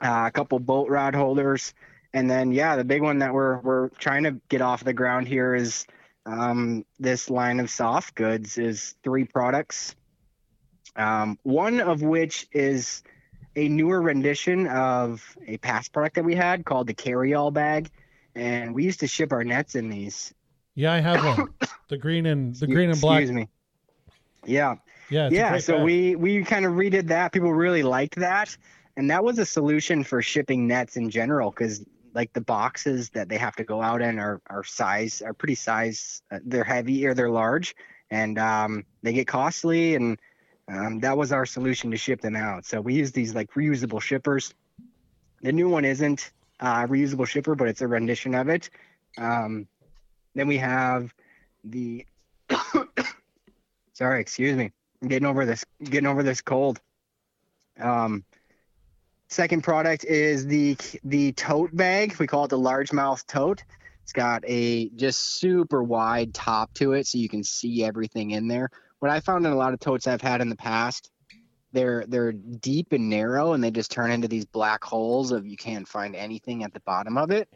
Uh, 0.00 0.24
a 0.26 0.30
couple 0.30 0.58
boat 0.58 0.90
rod 0.90 1.14
holders, 1.14 1.72
and 2.12 2.28
then 2.28 2.52
yeah, 2.52 2.76
the 2.76 2.84
big 2.84 3.02
one 3.02 3.20
that 3.20 3.32
we're 3.32 3.58
we're 3.60 3.88
trying 3.90 4.24
to 4.24 4.40
get 4.48 4.60
off 4.60 4.84
the 4.84 4.92
ground 4.92 5.26
here 5.26 5.54
is 5.54 5.86
um, 6.26 6.84
this 6.98 7.30
line 7.30 7.60
of 7.60 7.70
soft 7.70 8.14
goods 8.14 8.58
is 8.58 8.94
three 9.02 9.24
products 9.24 9.94
um, 10.96 11.38
one 11.42 11.80
of 11.80 12.02
which 12.02 12.46
is 12.52 13.02
a 13.54 13.68
newer 13.68 14.00
rendition 14.00 14.66
of 14.66 15.36
a 15.46 15.58
past 15.58 15.92
product 15.92 16.16
that 16.16 16.24
we 16.24 16.34
had 16.34 16.64
called 16.64 16.86
the 16.86 16.94
carry-all 16.94 17.50
bag, 17.50 17.90
and 18.34 18.74
we 18.74 18.84
used 18.84 19.00
to 19.00 19.06
ship 19.06 19.32
our 19.32 19.44
nets 19.44 19.74
in 19.74 19.88
these. 19.88 20.34
Yeah, 20.76 20.92
I 20.92 21.00
have 21.00 21.24
one. 21.24 21.48
the 21.88 21.96
green 21.96 22.26
and 22.26 22.54
the 22.54 22.66
green 22.66 22.90
and 22.90 23.00
black. 23.00 23.22
Excuse 23.22 23.34
me. 23.34 23.48
Yeah, 24.44 24.76
Yeah, 25.10 25.28
yeah. 25.32 25.58
So 25.58 25.78
bag. 25.78 25.84
we 25.84 26.16
we 26.16 26.44
kind 26.44 26.64
of 26.64 26.74
redid 26.74 27.08
that. 27.08 27.32
People 27.32 27.52
really 27.52 27.82
liked 27.82 28.14
that, 28.16 28.56
and 28.96 29.10
that 29.10 29.24
was 29.24 29.38
a 29.38 29.46
solution 29.46 30.04
for 30.04 30.22
shipping 30.22 30.68
nets 30.68 30.96
in 30.96 31.10
general 31.10 31.50
because 31.50 31.84
like 32.14 32.32
the 32.34 32.42
boxes 32.42 33.10
that 33.10 33.28
they 33.28 33.38
have 33.38 33.56
to 33.56 33.64
go 33.64 33.82
out 33.82 34.02
in 34.02 34.18
are 34.18 34.40
are 34.48 34.62
size 34.62 35.22
are 35.22 35.32
pretty 35.32 35.54
size. 35.54 36.22
Uh, 36.30 36.38
they're 36.44 36.62
heavy 36.62 37.06
or 37.06 37.14
they're 37.14 37.30
large, 37.30 37.74
and 38.10 38.38
um, 38.38 38.84
they 39.02 39.14
get 39.14 39.26
costly. 39.26 39.94
And 39.94 40.20
um, 40.68 41.00
that 41.00 41.16
was 41.16 41.32
our 41.32 41.46
solution 41.46 41.90
to 41.90 41.96
ship 41.96 42.20
them 42.20 42.36
out. 42.36 42.66
So 42.66 42.82
we 42.82 42.94
use 42.94 43.12
these 43.12 43.34
like 43.34 43.50
reusable 43.54 44.02
shippers. 44.02 44.52
The 45.40 45.52
new 45.52 45.70
one 45.70 45.86
isn't 45.86 46.32
uh, 46.60 46.84
a 46.84 46.88
reusable 46.88 47.26
shipper, 47.26 47.54
but 47.54 47.66
it's 47.66 47.80
a 47.80 47.88
rendition 47.88 48.34
of 48.34 48.48
it. 48.50 48.68
Um, 49.16 49.66
then 50.36 50.46
we 50.46 50.58
have 50.58 51.12
the 51.64 52.06
sorry, 53.94 54.20
excuse 54.20 54.56
me. 54.56 54.70
I'm 55.02 55.08
getting 55.08 55.26
over 55.26 55.44
this 55.44 55.64
getting 55.82 56.06
over 56.06 56.22
this 56.22 56.40
cold. 56.40 56.80
Um, 57.80 58.24
second 59.28 59.62
product 59.62 60.04
is 60.04 60.46
the 60.46 60.76
the 61.04 61.32
tote 61.32 61.74
bag. 61.74 62.16
We 62.18 62.26
call 62.26 62.44
it 62.44 62.48
the 62.48 62.58
largemouth 62.58 63.26
tote. 63.26 63.64
It's 64.02 64.12
got 64.12 64.44
a 64.46 64.88
just 64.90 65.40
super 65.40 65.82
wide 65.82 66.32
top 66.32 66.72
to 66.74 66.92
it, 66.92 67.06
so 67.06 67.18
you 67.18 67.28
can 67.28 67.42
see 67.42 67.82
everything 67.82 68.32
in 68.32 68.46
there. 68.46 68.70
What 69.00 69.10
I 69.10 69.20
found 69.20 69.44
in 69.46 69.52
a 69.52 69.56
lot 69.56 69.72
of 69.72 69.80
totes 69.80 70.06
I've 70.06 70.20
had 70.20 70.40
in 70.40 70.48
the 70.48 70.56
past, 70.56 71.10
they're 71.72 72.04
they're 72.06 72.32
deep 72.32 72.92
and 72.92 73.10
narrow, 73.10 73.54
and 73.54 73.64
they 73.64 73.70
just 73.70 73.90
turn 73.90 74.10
into 74.10 74.28
these 74.28 74.44
black 74.44 74.84
holes 74.84 75.32
of 75.32 75.46
you 75.46 75.56
can't 75.56 75.88
find 75.88 76.14
anything 76.14 76.62
at 76.62 76.72
the 76.72 76.80
bottom 76.80 77.18
of 77.18 77.30
it. 77.30 77.48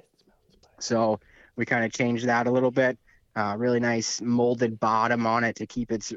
So 0.81 1.21
we 1.57 1.65
kind 1.65 1.85
of 1.85 1.93
changed 1.93 2.27
that 2.27 2.47
a 2.47 2.51
little 2.51 2.71
bit. 2.71 2.99
Uh, 3.37 3.55
really 3.57 3.81
nice 3.81 4.21
molded 4.21 4.81
bottom 4.81 5.27
on 5.27 5.45
it 5.45 5.57
to 5.57 5.67
keep 5.67 5.93
its 5.93 6.13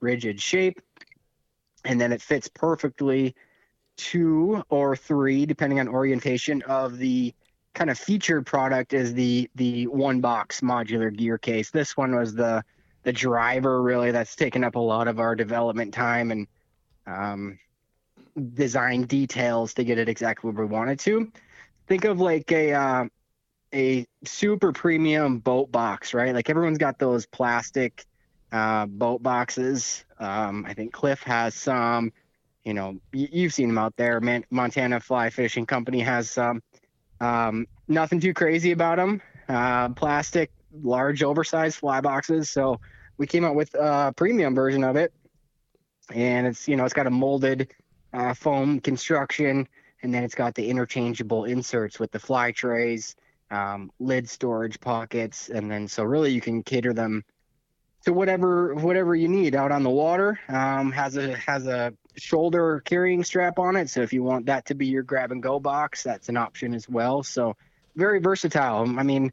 rigid 0.00 0.40
shape. 0.40 0.80
And 1.84 2.00
then 2.00 2.12
it 2.12 2.20
fits 2.20 2.48
perfectly 2.48 3.34
two 3.96 4.62
or 4.68 4.96
three, 4.96 5.46
depending 5.46 5.80
on 5.80 5.88
orientation 5.88 6.62
of 6.62 6.98
the 6.98 7.34
kind 7.74 7.90
of 7.90 7.98
featured 7.98 8.46
product 8.46 8.94
is 8.94 9.12
the 9.14 9.50
the 9.54 9.86
one 9.86 10.20
box 10.20 10.60
modular 10.60 11.14
gear 11.14 11.38
case. 11.38 11.70
This 11.70 11.96
one 11.96 12.14
was 12.14 12.34
the 12.34 12.64
the 13.04 13.12
driver 13.12 13.82
really 13.82 14.10
that's 14.10 14.34
taken 14.34 14.64
up 14.64 14.74
a 14.74 14.80
lot 14.80 15.06
of 15.06 15.20
our 15.20 15.36
development 15.36 15.94
time 15.94 16.30
and 16.30 16.46
um, 17.06 17.58
design 18.54 19.02
details 19.02 19.74
to 19.74 19.84
get 19.84 19.98
it 19.98 20.08
exactly 20.08 20.50
where 20.50 20.66
we 20.66 20.72
wanted 20.72 20.98
to. 21.00 21.30
Think 21.86 22.04
of 22.04 22.20
like 22.20 22.50
a 22.50 22.72
uh, 22.72 23.04
a 23.74 24.06
super 24.24 24.72
premium 24.72 25.38
boat 25.38 25.70
box, 25.70 26.14
right? 26.14 26.34
Like 26.34 26.48
everyone's 26.50 26.78
got 26.78 26.98
those 26.98 27.26
plastic 27.26 28.04
uh, 28.52 28.86
boat 28.86 29.22
boxes. 29.22 30.04
Um, 30.18 30.64
I 30.66 30.74
think 30.74 30.92
Cliff 30.92 31.22
has 31.22 31.54
some. 31.54 32.12
You 32.64 32.74
know, 32.74 32.98
you've 33.12 33.54
seen 33.54 33.68
them 33.68 33.78
out 33.78 33.96
there. 33.96 34.20
Man- 34.20 34.44
Montana 34.50 34.98
Fly 34.98 35.30
Fishing 35.30 35.66
Company 35.66 36.00
has 36.00 36.30
some. 36.30 36.62
Um, 37.20 37.66
nothing 37.86 38.18
too 38.18 38.34
crazy 38.34 38.72
about 38.72 38.96
them. 38.96 39.22
Uh, 39.48 39.90
plastic, 39.90 40.50
large, 40.82 41.22
oversized 41.22 41.78
fly 41.78 42.00
boxes. 42.00 42.50
So 42.50 42.80
we 43.18 43.26
came 43.26 43.44
out 43.44 43.54
with 43.54 43.72
a 43.74 44.12
premium 44.16 44.54
version 44.54 44.82
of 44.82 44.96
it, 44.96 45.12
and 46.12 46.46
it's 46.46 46.66
you 46.66 46.76
know 46.76 46.84
it's 46.84 46.94
got 46.94 47.06
a 47.06 47.10
molded 47.10 47.72
uh, 48.12 48.34
foam 48.34 48.80
construction, 48.80 49.68
and 50.02 50.12
then 50.12 50.24
it's 50.24 50.34
got 50.34 50.54
the 50.54 50.68
interchangeable 50.68 51.44
inserts 51.44 52.00
with 52.00 52.10
the 52.10 52.18
fly 52.18 52.50
trays 52.50 53.14
um, 53.50 53.90
lid 53.98 54.28
storage 54.28 54.80
pockets, 54.80 55.48
and 55.48 55.70
then 55.70 55.88
so 55.88 56.04
really 56.04 56.32
you 56.32 56.40
can 56.40 56.62
cater 56.62 56.92
them 56.92 57.24
to 58.04 58.12
whatever 58.12 58.74
whatever 58.74 59.14
you 59.14 59.28
need 59.28 59.54
out 59.54 59.72
on 59.72 59.82
the 59.82 59.90
water. 59.90 60.38
Um, 60.48 60.92
has 60.92 61.16
a 61.16 61.36
has 61.36 61.66
a 61.66 61.92
shoulder 62.16 62.80
carrying 62.84 63.24
strap 63.24 63.58
on 63.58 63.76
it, 63.76 63.90
so 63.90 64.00
if 64.02 64.12
you 64.12 64.22
want 64.22 64.46
that 64.46 64.66
to 64.66 64.74
be 64.74 64.86
your 64.86 65.02
grab 65.02 65.32
and 65.32 65.42
go 65.42 65.60
box, 65.60 66.02
that's 66.02 66.28
an 66.28 66.36
option 66.36 66.74
as 66.74 66.88
well. 66.88 67.22
So 67.22 67.56
very 67.94 68.20
versatile. 68.20 68.98
I 68.98 69.02
mean, 69.02 69.32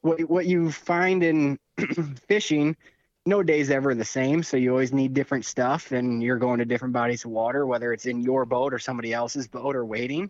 what 0.00 0.20
what 0.28 0.46
you 0.46 0.70
find 0.70 1.22
in 1.22 1.58
fishing. 2.28 2.76
No 3.24 3.44
day's 3.44 3.70
ever 3.70 3.94
the 3.94 4.04
same, 4.04 4.42
so 4.42 4.56
you 4.56 4.70
always 4.70 4.92
need 4.92 5.14
different 5.14 5.44
stuff, 5.44 5.92
and 5.92 6.20
you're 6.20 6.38
going 6.38 6.58
to 6.58 6.64
different 6.64 6.92
bodies 6.92 7.24
of 7.24 7.30
water, 7.30 7.64
whether 7.64 7.92
it's 7.92 8.06
in 8.06 8.20
your 8.20 8.44
boat 8.44 8.74
or 8.74 8.80
somebody 8.80 9.12
else's 9.12 9.46
boat 9.46 9.76
or 9.76 9.84
wading 9.84 10.28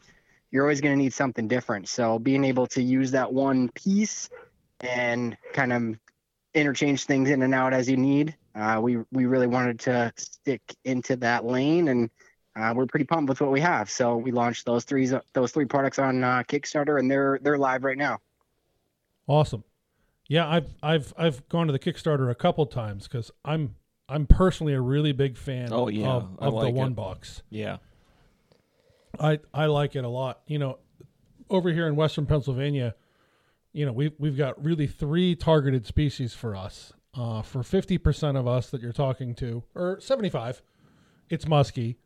you're 0.52 0.62
always 0.62 0.80
going 0.80 0.96
to 0.96 1.02
need 1.02 1.12
something 1.12 1.48
different. 1.48 1.88
So 1.88 2.18
being 2.20 2.44
able 2.44 2.68
to 2.68 2.82
use 2.82 3.10
that 3.10 3.32
one 3.32 3.70
piece 3.70 4.30
and 4.80 5.36
kind 5.52 5.72
of 5.72 5.98
interchange 6.54 7.06
things 7.06 7.30
in 7.30 7.42
and 7.42 7.54
out 7.54 7.72
as 7.72 7.88
you 7.88 7.96
need, 7.96 8.36
uh, 8.54 8.78
we 8.80 8.98
we 9.10 9.24
really 9.26 9.46
wanted 9.46 9.80
to 9.80 10.12
stick 10.16 10.60
into 10.84 11.16
that 11.16 11.44
lane, 11.44 11.88
and 11.88 12.10
uh, 12.54 12.74
we're 12.76 12.86
pretty 12.86 13.06
pumped 13.06 13.30
with 13.30 13.40
what 13.40 13.50
we 13.50 13.60
have. 13.60 13.90
So 13.90 14.16
we 14.16 14.30
launched 14.30 14.66
those 14.66 14.84
three 14.84 15.10
those 15.32 15.50
three 15.52 15.64
products 15.64 15.98
on 15.98 16.22
uh, 16.22 16.42
Kickstarter, 16.46 17.00
and 17.00 17.10
they're 17.10 17.40
they're 17.42 17.58
live 17.58 17.82
right 17.82 17.96
now. 17.98 18.18
Awesome. 19.26 19.64
Yeah, 20.28 20.48
I've 20.48 20.74
I've 20.82 21.14
I've 21.16 21.48
gone 21.48 21.66
to 21.66 21.72
the 21.72 21.78
Kickstarter 21.78 22.30
a 22.30 22.34
couple 22.34 22.66
times 22.66 23.08
because 23.08 23.30
I'm 23.44 23.76
I'm 24.08 24.26
personally 24.26 24.74
a 24.74 24.80
really 24.80 25.12
big 25.12 25.38
fan 25.38 25.72
Oh, 25.72 25.88
yeah, 25.88 26.08
of, 26.08 26.38
of 26.38 26.52
like 26.54 26.66
the 26.66 26.78
one 26.78 26.92
it. 26.92 26.96
box. 26.96 27.42
Yeah. 27.48 27.78
I 29.20 29.40
I 29.52 29.66
like 29.66 29.96
it 29.96 30.04
a 30.04 30.08
lot. 30.08 30.40
You 30.46 30.58
know, 30.58 30.78
over 31.50 31.70
here 31.70 31.86
in 31.86 31.96
Western 31.96 32.26
Pennsylvania, 32.26 32.94
you 33.72 33.86
know, 33.86 33.92
we've 33.92 34.12
we've 34.18 34.36
got 34.36 34.62
really 34.64 34.86
three 34.86 35.34
targeted 35.34 35.86
species 35.86 36.34
for 36.34 36.56
us. 36.56 36.92
Uh, 37.14 37.42
for 37.42 37.62
fifty 37.62 37.98
percent 37.98 38.38
of 38.38 38.48
us 38.48 38.70
that 38.70 38.80
you're 38.80 38.90
talking 38.90 39.34
to, 39.34 39.62
or 39.74 40.00
seventy-five, 40.00 40.62
it's 41.28 41.44
muskie, 41.44 41.96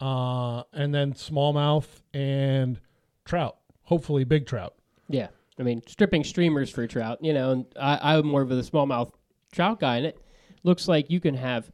uh, 0.00 0.64
and 0.72 0.92
then 0.92 1.12
smallmouth 1.12 1.86
and 2.12 2.80
trout. 3.24 3.58
Hopefully, 3.84 4.24
big 4.24 4.46
trout. 4.46 4.74
Yeah, 5.08 5.28
I 5.60 5.62
mean 5.62 5.80
stripping 5.86 6.24
streamers 6.24 6.70
for 6.70 6.84
trout. 6.88 7.18
You 7.22 7.32
know, 7.34 7.52
and 7.52 7.66
I, 7.80 8.16
I'm 8.16 8.26
more 8.26 8.42
of 8.42 8.50
a 8.50 8.54
smallmouth 8.54 9.12
trout 9.52 9.78
guy, 9.78 9.98
and 9.98 10.06
it 10.06 10.18
looks 10.64 10.88
like 10.88 11.08
you 11.08 11.20
can 11.20 11.34
have 11.34 11.70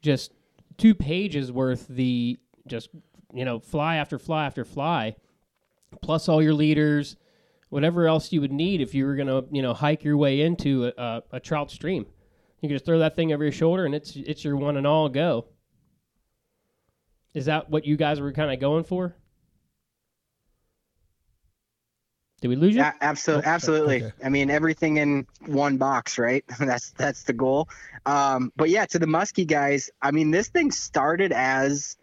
just 0.00 0.32
two 0.78 0.94
pages 0.94 1.50
worth 1.50 1.88
the 1.88 2.38
just 2.68 2.90
you 3.36 3.44
know 3.44 3.58
fly 3.60 3.96
after 3.96 4.18
fly 4.18 4.46
after 4.46 4.64
fly, 4.64 5.16
plus 6.02 6.28
all 6.28 6.42
your 6.42 6.54
leaders, 6.54 7.16
whatever 7.68 8.06
else 8.06 8.32
you 8.32 8.40
would 8.40 8.52
need 8.52 8.80
if 8.80 8.94
you 8.94 9.06
were 9.06 9.16
gonna 9.16 9.42
you 9.50 9.62
know 9.62 9.74
hike 9.74 10.04
your 10.04 10.16
way 10.16 10.40
into 10.40 10.86
a, 10.86 10.92
a, 10.96 11.22
a 11.32 11.40
trout 11.40 11.70
stream. 11.70 12.06
You 12.60 12.68
can 12.68 12.76
just 12.76 12.86
throw 12.86 12.98
that 13.00 13.14
thing 13.14 13.32
over 13.32 13.42
your 13.44 13.52
shoulder, 13.52 13.84
and 13.84 13.94
it's 13.94 14.16
it's 14.16 14.44
your 14.44 14.56
one 14.56 14.76
and 14.76 14.86
all 14.86 15.08
go. 15.08 15.46
Is 17.34 17.44
that 17.44 17.68
what 17.68 17.84
you 17.84 17.96
guys 17.98 18.18
were 18.20 18.32
kind 18.32 18.50
of 18.50 18.58
going 18.60 18.84
for? 18.84 19.14
Did 22.40 22.48
we 22.48 22.56
lose 22.56 22.74
you? 22.74 22.80
Yeah, 22.80 22.92
absolutely, 23.00 23.46
Oh, 23.46 23.50
absolutely. 23.50 24.04
okay. 24.04 24.12
I 24.24 24.28
mean, 24.28 24.50
everything 24.50 24.98
in 24.98 25.26
one 25.46 25.78
box, 25.78 26.18
right? 26.18 26.44
that's 26.58 26.90
that's 26.90 27.22
the 27.24 27.32
goal. 27.32 27.68
Um, 28.04 28.52
but 28.56 28.68
yeah, 28.70 28.84
to 28.86 28.98
the 28.98 29.06
muskie 29.06 29.46
guys, 29.46 29.90
I 30.02 30.10
mean, 30.10 30.30
this 30.30 30.48
thing 30.48 30.70
started 30.70 31.32
as 31.32 31.96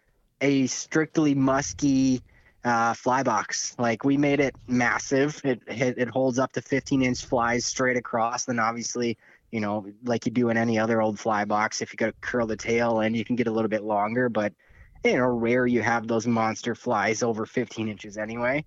a 0.43 0.67
strictly 0.67 1.33
musky 1.33 2.21
uh, 2.63 2.93
fly 2.93 3.23
box. 3.23 3.75
Like 3.79 4.03
we 4.03 4.17
made 4.17 4.39
it 4.39 4.55
massive. 4.67 5.41
It, 5.43 5.61
it 5.67 5.97
it 5.97 6.09
holds 6.09 6.37
up 6.37 6.51
to 6.53 6.61
15 6.61 7.01
inch 7.01 7.25
flies 7.25 7.65
straight 7.65 7.97
across. 7.97 8.45
Then 8.45 8.59
obviously, 8.59 9.17
you 9.51 9.59
know, 9.59 9.87
like 10.03 10.25
you 10.25 10.31
do 10.31 10.49
in 10.49 10.57
any 10.57 10.77
other 10.77 11.01
old 11.01 11.19
fly 11.19 11.45
box, 11.45 11.81
if 11.81 11.93
you 11.93 11.97
to 11.97 12.13
curl 12.21 12.45
the 12.45 12.57
tail 12.57 12.99
and 12.99 13.15
you 13.15 13.25
can 13.25 13.35
get 13.35 13.47
a 13.47 13.51
little 13.51 13.69
bit 13.69 13.83
longer. 13.83 14.29
But 14.29 14.53
you 15.03 15.17
know, 15.17 15.25
rare 15.25 15.65
you 15.65 15.81
have 15.81 16.07
those 16.07 16.27
monster 16.27 16.75
flies 16.75 17.23
over 17.23 17.45
15 17.45 17.89
inches 17.89 18.17
anyway. 18.17 18.63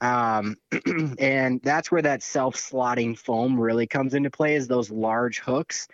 Um, 0.00 0.56
and 1.18 1.60
that's 1.62 1.90
where 1.90 2.02
that 2.02 2.22
self-slotting 2.22 3.18
foam 3.18 3.58
really 3.58 3.86
comes 3.86 4.14
into 4.14 4.30
play 4.30 4.54
is 4.54 4.66
those 4.66 4.90
large 4.90 5.40
hooks. 5.40 5.88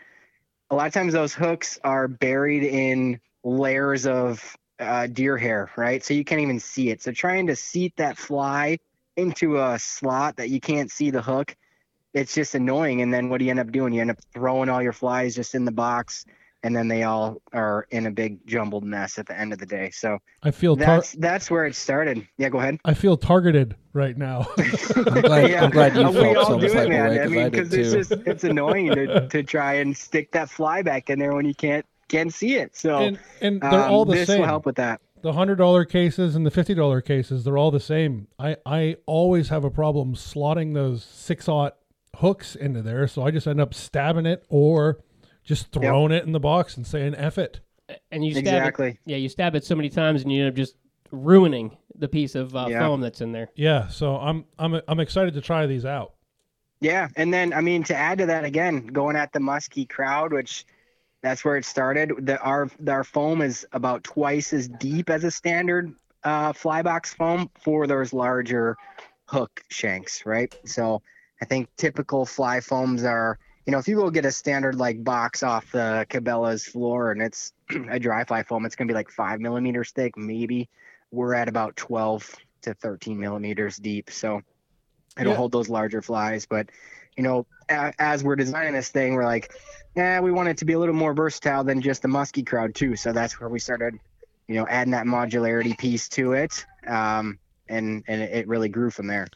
A 0.70 0.76
lot 0.76 0.86
of 0.86 0.92
times 0.92 1.12
those 1.12 1.34
hooks 1.34 1.78
are 1.82 2.06
buried 2.06 2.62
in 2.62 3.20
layers 3.42 4.06
of 4.06 4.56
uh, 4.80 5.06
deer 5.06 5.36
hair, 5.36 5.70
right? 5.76 6.02
So 6.02 6.14
you 6.14 6.24
can't 6.24 6.40
even 6.40 6.58
see 6.58 6.90
it. 6.90 7.02
So 7.02 7.12
trying 7.12 7.46
to 7.48 7.56
seat 7.56 7.94
that 7.96 8.16
fly 8.16 8.78
into 9.16 9.58
a 9.58 9.78
slot 9.78 10.36
that 10.36 10.48
you 10.48 10.60
can't 10.60 10.90
see 10.90 11.10
the 11.10 11.22
hook, 11.22 11.54
it's 12.14 12.34
just 12.34 12.54
annoying. 12.54 13.02
And 13.02 13.12
then 13.12 13.28
what 13.28 13.38
do 13.38 13.44
you 13.44 13.50
end 13.50 13.60
up 13.60 13.70
doing? 13.70 13.92
You 13.92 14.00
end 14.00 14.10
up 14.10 14.18
throwing 14.32 14.68
all 14.68 14.82
your 14.82 14.92
flies 14.92 15.34
just 15.34 15.54
in 15.54 15.64
the 15.64 15.72
box, 15.72 16.24
and 16.62 16.74
then 16.74 16.88
they 16.88 17.04
all 17.04 17.40
are 17.52 17.86
in 17.90 18.06
a 18.06 18.10
big 18.10 18.44
jumbled 18.46 18.84
mess 18.84 19.18
at 19.18 19.26
the 19.26 19.38
end 19.38 19.52
of 19.52 19.58
the 19.58 19.66
day. 19.66 19.90
So 19.90 20.18
I 20.42 20.50
feel 20.50 20.76
tar- 20.76 20.96
that's 20.96 21.12
that's 21.12 21.50
where 21.50 21.66
it 21.66 21.74
started. 21.74 22.26
Yeah, 22.36 22.48
go 22.48 22.58
ahead. 22.58 22.78
I 22.84 22.94
feel 22.94 23.16
targeted 23.16 23.76
right 23.92 24.16
now. 24.16 24.48
I'm 24.58 25.20
glad, 25.22 25.54
I'm 25.54 25.70
glad 25.70 25.96
you 25.96 26.08
we 26.08 26.14
felt 26.14 26.36
all 26.36 26.46
some 26.46 26.60
do 26.60 26.68
type 26.68 26.86
it, 26.86 26.90
man. 26.90 27.20
I 27.20 27.26
mean, 27.26 27.50
because 27.50 27.72
it's 27.72 27.92
just 27.92 28.22
it's 28.26 28.44
annoying 28.44 28.90
to, 28.92 29.28
to 29.28 29.42
try 29.42 29.74
and 29.74 29.96
stick 29.96 30.32
that 30.32 30.50
fly 30.50 30.82
back 30.82 31.10
in 31.10 31.18
there 31.18 31.34
when 31.34 31.46
you 31.46 31.54
can't 31.54 31.86
can't 32.10 32.32
see 32.32 32.56
it. 32.56 32.76
So 32.76 32.96
and 32.98 33.18
and 33.40 33.60
they're 33.60 33.84
um, 33.84 33.92
all 33.92 34.04
the 34.04 34.14
this 34.16 34.26
same. 34.28 34.40
will 34.40 34.46
help 34.46 34.66
with 34.66 34.76
that. 34.76 35.00
the 35.22 35.32
hundred 35.32 35.56
dollar 35.56 35.84
cases 35.84 36.34
and 36.36 36.44
the 36.44 36.50
fifty 36.50 36.74
dollar 36.74 37.00
cases, 37.00 37.44
they're 37.44 37.58
all 37.58 37.70
the 37.70 37.80
same. 37.80 38.26
I 38.38 38.56
I 38.66 38.96
always 39.06 39.48
have 39.48 39.64
a 39.64 39.70
problem 39.70 40.14
slotting 40.14 40.74
those 40.74 41.02
six 41.04 41.48
aught 41.48 41.76
hooks 42.16 42.54
into 42.56 42.82
there, 42.82 43.06
so 43.08 43.22
I 43.22 43.30
just 43.30 43.46
end 43.46 43.60
up 43.60 43.72
stabbing 43.72 44.26
it 44.26 44.44
or 44.48 44.98
just 45.44 45.72
throwing 45.72 46.12
it 46.12 46.24
in 46.24 46.32
the 46.32 46.40
box 46.40 46.76
and 46.76 46.86
saying 46.86 47.14
"eff 47.14 47.38
it." 47.38 47.60
and 48.12 48.24
you 48.24 48.32
stab 48.32 48.44
Exactly. 48.44 48.88
it. 48.90 48.98
Yeah, 49.04 49.16
you 49.16 49.28
stab 49.28 49.56
it 49.56 49.64
so 49.64 49.74
many 49.74 49.88
times, 49.88 50.22
and 50.22 50.30
you 50.32 50.42
end 50.42 50.50
up 50.50 50.54
just 50.56 50.76
ruining 51.10 51.76
the 51.96 52.06
piece 52.08 52.34
of 52.36 52.54
uh, 52.54 52.66
Yeah. 52.68 52.78
foam 52.80 53.00
that's 53.00 53.20
in 53.20 53.32
there. 53.32 53.48
Yeah, 53.56 53.88
so 53.88 54.16
I'm 54.16 54.44
I'm 54.58 54.80
I'm 54.86 55.00
excited 55.00 55.34
to 55.34 55.40
try 55.40 55.66
these 55.66 55.84
out. 55.84 56.12
Yeah, 56.80 57.08
and 57.16 57.32
then 57.34 57.52
I 57.52 57.60
mean 57.60 57.82
to 57.84 57.94
add 57.96 58.18
to 58.18 58.26
that 58.26 58.44
again, 58.44 58.86
going 58.86 59.16
at 59.16 59.32
the 59.32 59.40
musky 59.40 59.84
crowd, 59.86 60.32
which 60.32 60.64
that's 61.22 61.44
where 61.44 61.56
it 61.56 61.64
started. 61.64 62.12
The 62.26 62.40
our 62.40 62.70
our 62.88 63.04
foam 63.04 63.42
is 63.42 63.66
about 63.72 64.04
twice 64.04 64.52
as 64.52 64.68
deep 64.68 65.10
as 65.10 65.24
a 65.24 65.30
standard 65.30 65.92
uh, 66.24 66.52
fly 66.52 66.82
box 66.82 67.12
foam 67.14 67.50
for 67.62 67.86
those 67.86 68.12
larger 68.12 68.76
hook 69.26 69.62
shanks, 69.68 70.24
right? 70.26 70.52
So 70.64 71.02
I 71.40 71.44
think 71.44 71.68
typical 71.76 72.26
fly 72.26 72.60
foams 72.60 73.04
are, 73.04 73.38
you 73.66 73.70
know, 73.70 73.78
if 73.78 73.88
you 73.88 73.96
go 73.96 74.10
get 74.10 74.24
a 74.24 74.32
standard 74.32 74.74
like 74.74 75.02
box 75.04 75.42
off 75.42 75.70
the 75.72 76.06
Cabela's 76.10 76.64
floor 76.66 77.12
and 77.12 77.22
it's 77.22 77.52
a 77.90 77.98
dry 77.98 78.24
fly 78.24 78.42
foam, 78.42 78.64
it's 78.66 78.76
gonna 78.76 78.88
be 78.88 78.94
like 78.94 79.10
five 79.10 79.40
millimeters 79.40 79.90
thick, 79.92 80.16
maybe. 80.16 80.68
We're 81.10 81.34
at 81.34 81.48
about 81.48 81.76
twelve 81.76 82.34
to 82.62 82.74
thirteen 82.74 83.18
millimeters 83.18 83.76
deep, 83.76 84.10
so 84.10 84.42
it'll 85.18 85.32
Yeah. 85.32 85.36
hold 85.36 85.52
those 85.52 85.68
larger 85.68 86.02
flies. 86.02 86.46
But 86.46 86.70
you 87.16 87.22
know, 87.22 87.46
a, 87.68 87.92
as 87.98 88.22
we're 88.22 88.36
designing 88.36 88.72
this 88.72 88.88
thing, 88.88 89.14
we're 89.14 89.24
like, 89.24 89.52
yeah, 89.96 90.20
we 90.20 90.32
want 90.32 90.48
it 90.48 90.56
to 90.58 90.64
be 90.64 90.74
a 90.74 90.78
little 90.78 90.94
more 90.94 91.14
versatile 91.14 91.64
than 91.64 91.80
just 91.80 92.02
the 92.02 92.08
musky 92.08 92.42
crowd 92.42 92.74
too. 92.74 92.96
So 92.96 93.12
that's 93.12 93.40
where 93.40 93.48
we 93.48 93.58
started, 93.58 93.94
you 94.48 94.54
know, 94.54 94.66
adding 94.68 94.92
that 94.92 95.06
modularity 95.06 95.76
piece 95.76 96.08
to 96.10 96.32
it, 96.32 96.64
um, 96.86 97.38
and 97.68 98.04
and 98.06 98.22
it 98.22 98.46
really 98.46 98.68
grew 98.68 98.90
from 98.90 99.06
there. 99.06 99.26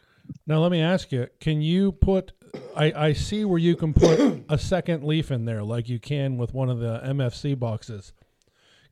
Now 0.47 0.61
let 0.61 0.71
me 0.71 0.81
ask 0.81 1.13
you: 1.13 1.29
Can 1.41 1.61
you 1.61 1.93
put? 1.93 2.33
I 2.77 2.93
I 2.93 3.13
see 3.13 3.45
where 3.45 3.59
you 3.59 3.77
can 3.77 3.93
put 3.93 4.45
a 4.49 4.59
second 4.59 5.05
leaf 5.05 5.31
in 5.31 5.45
there, 5.45 5.63
like 5.63 5.89
you 5.89 5.99
can 5.99 6.37
with 6.37 6.55
one 6.55 6.71
of 6.71 6.79
the 6.79 7.01
MFC 7.05 7.59
boxes. 7.59 8.13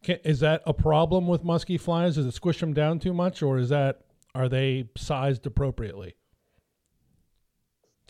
Can, 0.03 0.19
is 0.25 0.41
that 0.41 0.63
a 0.67 0.75
problem 0.75 1.29
with 1.29 1.45
musky 1.45 1.79
flies? 1.79 2.17
Does 2.17 2.27
it 2.27 2.35
squish 2.35 2.59
them 2.59 2.73
down 2.73 2.99
too 2.99 3.15
much, 3.15 3.41
or 3.41 3.59
is 3.59 3.69
that 3.69 4.01
are 4.35 4.49
they 4.49 4.89
sized 4.97 5.47
appropriately? 5.47 6.17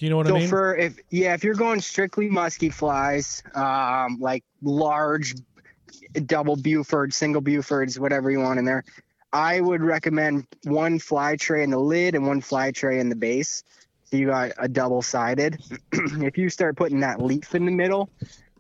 Do 0.03 0.07
you 0.07 0.11
know 0.11 0.17
what 0.17 0.27
so 0.27 0.35
I 0.35 0.39
mean? 0.41 0.49
for 0.49 0.75
if 0.75 0.99
yeah, 1.11 1.35
if 1.35 1.45
you're 1.45 1.55
going 1.55 1.81
strictly 1.81 2.29
musky 2.29 2.71
flies, 2.71 3.41
um, 3.55 4.19
like 4.19 4.43
large 4.61 5.37
double 6.27 6.57
Buford, 6.57 7.15
single 7.15 7.41
Bufords, 7.41 8.01
whatever 8.01 8.29
you 8.29 8.41
want 8.41 8.59
in 8.59 8.65
there, 8.65 8.83
I 9.33 9.61
would 9.61 9.81
recommend 9.81 10.49
one 10.65 10.99
fly 10.99 11.37
tray 11.37 11.63
in 11.63 11.71
the 11.71 11.79
lid 11.79 12.17
and 12.17 12.27
one 12.27 12.41
fly 12.41 12.73
tray 12.73 12.99
in 12.99 13.11
the 13.11 13.15
base. 13.15 13.63
So 14.07 14.17
you 14.17 14.27
got 14.27 14.51
a 14.59 14.67
double 14.67 15.03
sided. 15.03 15.63
if 15.93 16.37
you 16.37 16.51
start 16.51 16.77
putting 16.77 16.99
that 17.01 17.23
leaf 17.23 17.55
in 17.55 17.65
the 17.65 17.71
middle, 17.71 18.11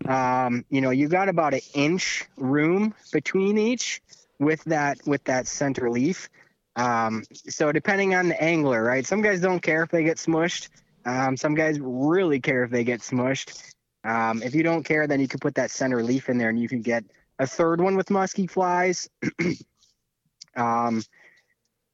um, 0.06 0.64
you 0.70 0.80
know, 0.80 0.90
you 0.90 1.08
got 1.08 1.28
about 1.28 1.54
an 1.54 1.62
inch 1.74 2.24
room 2.36 2.94
between 3.12 3.58
each 3.58 4.00
with 4.38 4.62
that 4.66 4.98
with 5.06 5.24
that 5.24 5.48
center 5.48 5.90
leaf. 5.90 6.28
Um, 6.76 7.24
so 7.48 7.72
depending 7.72 8.14
on 8.14 8.28
the 8.28 8.40
angler, 8.40 8.80
right? 8.80 9.04
Some 9.04 9.22
guys 9.22 9.40
don't 9.40 9.60
care 9.60 9.82
if 9.82 9.90
they 9.90 10.04
get 10.04 10.18
smushed. 10.18 10.68
Um, 11.04 11.36
some 11.36 11.54
guys 11.54 11.78
really 11.80 12.40
care 12.40 12.64
if 12.64 12.70
they 12.70 12.84
get 12.84 13.00
smushed. 13.00 13.72
Um, 14.04 14.42
if 14.42 14.54
you 14.54 14.62
don't 14.62 14.84
care, 14.84 15.06
then 15.06 15.20
you 15.20 15.28
can 15.28 15.40
put 15.40 15.54
that 15.56 15.70
center 15.70 16.02
leaf 16.02 16.28
in 16.28 16.38
there, 16.38 16.48
and 16.48 16.60
you 16.60 16.68
can 16.68 16.82
get 16.82 17.04
a 17.38 17.46
third 17.46 17.80
one 17.80 17.96
with 17.96 18.10
musky 18.10 18.46
flies. 18.46 19.08
um, 20.56 21.02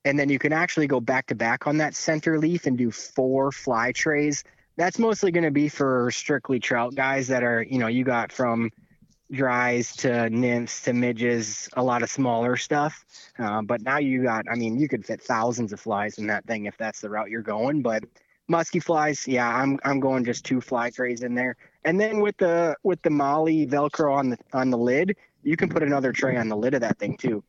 and 0.05 0.19
then 0.19 0.29
you 0.29 0.39
can 0.39 0.53
actually 0.53 0.87
go 0.87 1.01
back 1.01 1.27
to 1.27 1.35
back 1.35 1.67
on 1.67 1.79
that 1.79 1.95
center 1.95 2.39
leaf 2.39 2.67
and 2.67 2.79
do 2.79 2.91
four 2.91 3.53
fly 3.53 3.93
trays. 3.93 4.45
That's 4.77 4.99
mostly 4.99 5.33
going 5.33 5.45
to 5.45 5.51
be 5.51 5.69
for 5.69 6.11
strictly 6.11 6.61
trout 6.61 6.95
guys 6.95 7.29
that 7.29 7.43
are, 7.43 7.63
you 7.63 7.79
know, 7.79 7.89
you 7.89 8.05
got 8.05 8.33
from 8.33 8.71
dries 9.31 9.95
to 9.97 10.31
nymphs 10.31 10.83
to 10.83 10.93
midges, 10.93 11.69
a 11.75 11.83
lot 11.83 12.03
of 12.03 12.11
smaller 12.11 12.57
stuff. 12.57 13.05
Uh, 13.39 13.61
but 13.63 13.83
now 13.83 13.99
you 13.99 14.23
got, 14.23 14.47
I 14.51 14.55
mean, 14.55 14.79
you 14.79 14.89
could 14.89 15.05
fit 15.05 15.21
thousands 15.21 15.73
of 15.73 15.81
flies 15.81 16.19
in 16.19 16.29
that 16.29 16.47
thing 16.47 16.67
if 16.67 16.77
that's 16.79 17.01
the 17.01 17.11
route 17.11 17.29
you're 17.29 17.43
going. 17.43 17.83
But 17.83 18.05
musky 18.49 18.81
flies, 18.81 19.27
yeah, 19.29 19.49
I'm 19.49 19.79
I'm 19.85 20.01
going 20.01 20.25
just 20.25 20.45
two 20.45 20.61
fly 20.61 20.91
trays 20.91 21.23
in 21.23 21.35
there, 21.35 21.57
and 21.85 22.01
then 22.01 22.21
with 22.21 22.37
the 22.39 22.77
with 22.83 23.01
the 23.03 23.11
MOLLE 23.11 23.67
Velcro 23.67 24.13
on 24.15 24.31
the 24.31 24.39
on 24.53 24.71
the 24.71 24.79
lid, 24.79 25.17
you 25.43 25.57
can 25.57 25.69
put 25.69 25.83
another 25.83 26.13
tray 26.13 26.37
on 26.37 26.49
the 26.49 26.57
lid 26.57 26.75
of 26.75 26.81
that 26.81 26.99
thing 26.99 27.17
too, 27.17 27.45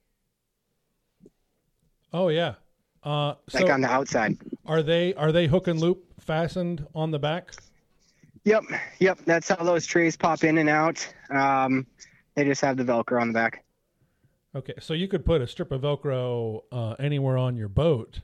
oh 2.13 2.27
yeah. 2.27 2.55
Uh, 3.01 3.35
so 3.47 3.59
like 3.59 3.71
on 3.71 3.81
the 3.81 3.89
outside. 3.89 4.37
are 4.65 4.83
they 4.83 5.13
are 5.13 5.31
they 5.31 5.47
hook 5.47 5.67
and 5.67 5.79
loop 5.79 6.03
fastened 6.19 6.85
on 6.93 7.11
the 7.11 7.19
back? 7.19 7.53
Yep, 8.43 8.63
yep, 8.99 9.19
that's 9.25 9.49
how 9.49 9.63
those 9.63 9.85
trays 9.85 10.17
pop 10.17 10.43
in 10.43 10.57
and 10.57 10.69
out. 10.69 11.07
Um, 11.29 11.87
they 12.35 12.43
just 12.43 12.61
have 12.61 12.77
the 12.77 12.83
Velcro 12.83 13.21
on 13.21 13.29
the 13.29 13.33
back. 13.33 13.63
Okay, 14.55 14.73
so 14.79 14.93
you 14.93 15.07
could 15.07 15.25
put 15.25 15.41
a 15.41 15.47
strip 15.47 15.71
of 15.71 15.81
Velcro 15.81 16.61
uh, 16.71 16.91
anywhere 16.99 17.37
on 17.37 17.55
your 17.55 17.67
boat 17.67 18.21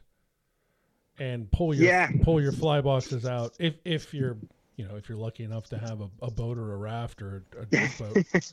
and 1.20 1.50
pull 1.52 1.74
your 1.74 1.86
Yeah. 1.86 2.10
pull 2.24 2.42
your 2.42 2.52
fly 2.52 2.82
boxes 2.82 3.26
out 3.26 3.54
if 3.60 3.76
if 3.86 4.14
you're 4.14 4.38
you 4.76 4.88
know 4.88 4.96
if 4.96 5.08
you're 5.08 5.18
lucky 5.18 5.44
enough 5.44 5.68
to 5.70 5.78
have 5.78 6.02
a, 6.02 6.10
a 6.22 6.32
boat 6.32 6.58
or 6.58 6.74
a 6.74 6.78
raft 6.78 7.22
or 7.22 7.44
a, 7.60 7.66
dirt 7.66 7.92
boat. 7.98 8.52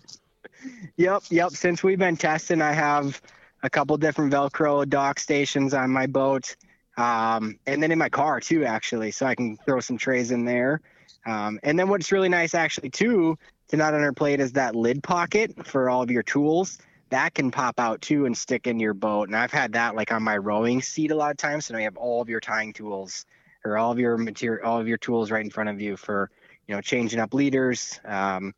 Yep, 0.96 1.22
yep. 1.30 1.50
Since 1.52 1.82
we've 1.82 1.98
been 1.98 2.16
testing, 2.16 2.60
I 2.62 2.72
have 2.72 3.20
a 3.62 3.70
couple 3.70 3.96
different 3.96 4.32
Velcro 4.32 4.88
dock 4.88 5.18
stations 5.18 5.72
on 5.74 5.90
my 5.90 6.06
boat. 6.06 6.56
um, 6.96 7.58
and 7.66 7.82
then 7.82 7.90
in 7.90 7.98
my 7.98 8.08
car 8.08 8.38
too, 8.40 8.64
actually, 8.64 9.10
so 9.12 9.24
I 9.26 9.34
can 9.34 9.56
throw 9.64 9.80
some 9.80 9.96
trays 9.96 10.30
in 10.30 10.44
there. 10.44 10.80
Um, 11.24 11.58
and 11.62 11.78
then 11.78 11.88
what's 11.88 12.10
really 12.12 12.28
nice, 12.28 12.54
actually, 12.54 12.90
too, 12.90 13.38
to 13.68 13.76
not 13.76 13.94
underplay 13.94 14.32
it 14.34 14.40
is 14.40 14.52
that 14.52 14.74
lid 14.74 15.02
pocket 15.02 15.66
for 15.66 15.88
all 15.88 16.02
of 16.02 16.10
your 16.10 16.22
tools. 16.24 16.78
That 17.12 17.34
can 17.34 17.50
pop 17.50 17.78
out 17.78 18.00
too 18.00 18.24
and 18.24 18.36
stick 18.36 18.66
in 18.66 18.80
your 18.80 18.94
boat. 18.94 19.28
And 19.28 19.36
I've 19.36 19.52
had 19.52 19.72
that 19.74 19.94
like 19.94 20.10
on 20.10 20.22
my 20.22 20.38
rowing 20.38 20.80
seat 20.80 21.10
a 21.10 21.14
lot 21.14 21.30
of 21.30 21.36
times. 21.36 21.66
So 21.66 21.74
now 21.74 21.78
you 21.78 21.84
have 21.84 21.98
all 21.98 22.22
of 22.22 22.28
your 22.30 22.40
tying 22.40 22.72
tools 22.72 23.26
or 23.66 23.76
all 23.76 23.92
of 23.92 23.98
your 23.98 24.16
material, 24.16 24.66
all 24.66 24.80
of 24.80 24.88
your 24.88 24.96
tools 24.96 25.30
right 25.30 25.44
in 25.44 25.50
front 25.50 25.68
of 25.68 25.78
you 25.78 25.96
for, 25.96 26.30
you 26.66 26.74
know, 26.74 26.80
changing 26.80 27.20
up 27.20 27.34
leaders, 27.34 28.00
um, 28.06 28.54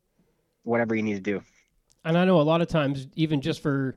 whatever 0.62 0.94
you 0.94 1.02
need 1.02 1.16
to 1.16 1.20
do. 1.20 1.42
And 2.04 2.16
I 2.16 2.24
know 2.24 2.40
a 2.40 2.42
lot 2.42 2.60
of 2.60 2.68
times, 2.68 3.08
even 3.16 3.40
just 3.40 3.60
for 3.60 3.96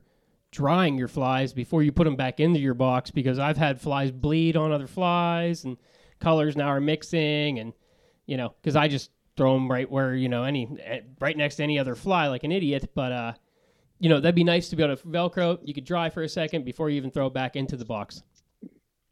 drying 0.52 0.98
your 0.98 1.08
flies 1.08 1.54
before 1.54 1.84
you 1.84 1.92
put 1.92 2.06
them 2.06 2.16
back 2.16 2.40
into 2.40 2.60
your 2.60 2.74
box, 2.74 3.12
because 3.12 3.38
I've 3.38 3.58
had 3.58 3.80
flies 3.80 4.12
bleed 4.12 4.58
on 4.58 4.72
other 4.72 4.88
flies 4.88 5.66
and 5.66 5.78
colors 6.20 6.56
now 6.56 6.68
are 6.70 6.82
mixing, 6.82 7.60
and 7.60 7.74
you 8.26 8.38
know, 8.38 8.56
because 8.62 8.76
I 8.76 8.88
just 8.88 9.12
throw 9.36 9.54
them 9.54 9.70
right 9.70 9.90
where 9.90 10.16
you 10.16 10.30
know 10.30 10.46
any 10.46 10.68
eh, 10.84 11.02
right 11.20 11.38
next 11.38 11.58
to 11.58 11.64
any 11.64 11.78
other 11.78 11.94
fly 11.96 12.28
like 12.28 12.44
an 12.44 12.52
idiot. 12.52 12.90
But 12.96 13.12
uh, 13.12 13.34
you 14.00 14.10
know, 14.10 14.20
that'd 14.20 14.36
be 14.36 14.44
nice 14.44 14.70
to 14.70 14.76
be 14.76 14.84
able 14.84 14.96
to 14.96 15.08
Velcro. 15.08 15.60
You 15.64 15.74
could 15.74 15.86
dry 15.86 16.10
for 16.10 16.24
a 16.24 16.30
second 16.30 16.66
before 16.66 16.90
you 16.90 16.98
even 16.98 17.12
throw 17.12 17.28
it 17.28 17.34
back 17.34 17.56
into 17.56 17.76
the 17.76 17.86
box. 17.86 18.24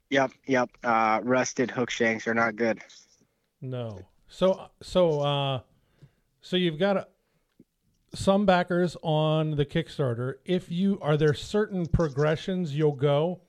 Yep, 0.09 0.31
yep. 0.45 0.69
Uh, 0.83 1.19
rusted 1.23 1.71
hook 1.71 1.89
shanks 1.89 2.27
are 2.27 2.33
not 2.33 2.55
good. 2.55 2.79
No. 3.61 3.99
So 4.27 4.69
so 4.81 5.21
uh 5.21 5.61
so 6.41 6.57
you've 6.57 6.77
got 6.77 6.97
a, 6.97 7.07
some 8.13 8.45
backers 8.45 8.95
on 9.01 9.51
the 9.51 9.65
Kickstarter. 9.65 10.35
If 10.45 10.71
you 10.71 10.99
are 11.01 11.17
there 11.17 11.33
certain 11.33 11.85
progressions 11.85 12.75
you'll 12.75 12.91
go 12.91 13.41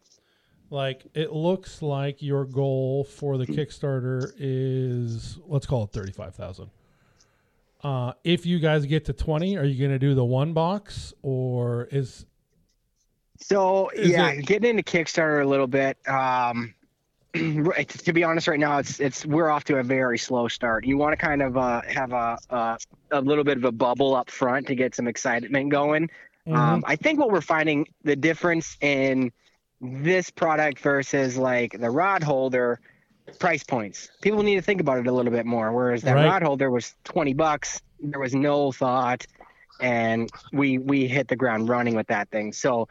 like 0.71 1.07
it 1.15 1.33
looks 1.33 1.83
like 1.83 2.23
your 2.23 2.45
goal 2.45 3.05
for 3.05 3.37
the 3.37 3.47
Kickstarter 3.47 4.33
is 4.39 5.39
let's 5.47 5.67
call 5.67 5.85
it 5.85 5.91
35,000. 5.91 6.71
Uh 7.83 8.13
if 8.25 8.47
you 8.47 8.59
guys 8.59 8.87
get 8.87 9.05
to 9.07 9.13
20, 9.13 9.57
are 9.57 9.65
you 9.65 9.79
going 9.79 9.91
to 9.91 9.99
do 9.99 10.15
the 10.15 10.25
one 10.25 10.53
box 10.53 11.13
or 11.23 11.89
is 11.91 12.27
So 13.39 13.91
Is 13.91 14.11
yeah, 14.11 14.31
it- 14.31 14.47
getting 14.47 14.71
into 14.71 14.83
Kickstarter 14.83 15.43
a 15.43 15.47
little 15.47 15.67
bit. 15.67 15.97
Um, 16.09 16.75
to 17.35 18.13
be 18.15 18.25
honest, 18.25 18.49
right 18.49 18.59
now 18.59 18.79
it's 18.79 18.99
it's 18.99 19.27
we're 19.27 19.51
off 19.51 19.65
to 19.65 19.77
a 19.77 19.83
very 19.83 20.17
slow 20.19 20.49
start. 20.49 20.87
You 20.87 20.97
want 20.97 21.13
to 21.13 21.17
kind 21.19 21.43
of 21.43 21.57
uh, 21.59 21.83
have 21.87 22.13
a, 22.13 22.39
a 22.49 22.79
a 23.11 23.21
little 23.21 23.45
bit 23.45 23.59
of 23.59 23.65
a 23.65 23.73
bubble 23.73 24.15
up 24.15 24.31
front 24.31 24.67
to 24.69 24.75
get 24.75 24.95
some 24.95 25.07
excitement 25.07 25.71
going. 25.71 26.09
Um, 26.49 26.85
I 26.87 26.95
think 26.95 27.19
what 27.19 27.31
we're 27.33 27.41
finding 27.41 27.89
the 28.05 28.15
difference 28.15 28.77
in 28.81 29.33
this 29.81 30.31
product 30.31 30.79
versus 30.79 31.37
like 31.37 31.79
the 31.79 31.91
rod 31.91 32.23
holder 32.23 32.81
price 33.39 33.63
points. 33.65 34.11
People 34.21 34.43
need 34.43 34.57
to 34.57 34.63
think 34.63 34.81
about 34.81 34.99
it 34.99 35.07
a 35.07 35.13
little 35.13 35.33
bit 35.33 35.47
more. 35.47 35.73
Whereas 35.73 36.03
that 36.03 36.15
Right. 36.15 36.27
rod 36.27 36.43
holder 36.43 36.71
was 36.71 36.95
twenty 37.05 37.35
bucks, 37.35 37.81
there 38.01 38.21
was 38.21 38.35
no 38.35 38.73
thought, 38.73 39.27
and 39.81 40.31
we 40.53 40.79
we 40.79 41.07
hit 41.07 41.29
the 41.29 41.37
ground 41.37 41.69
running 41.69 41.95
with 41.95 42.07
that 42.09 42.31
thing. 42.31 42.53
So 42.53 42.89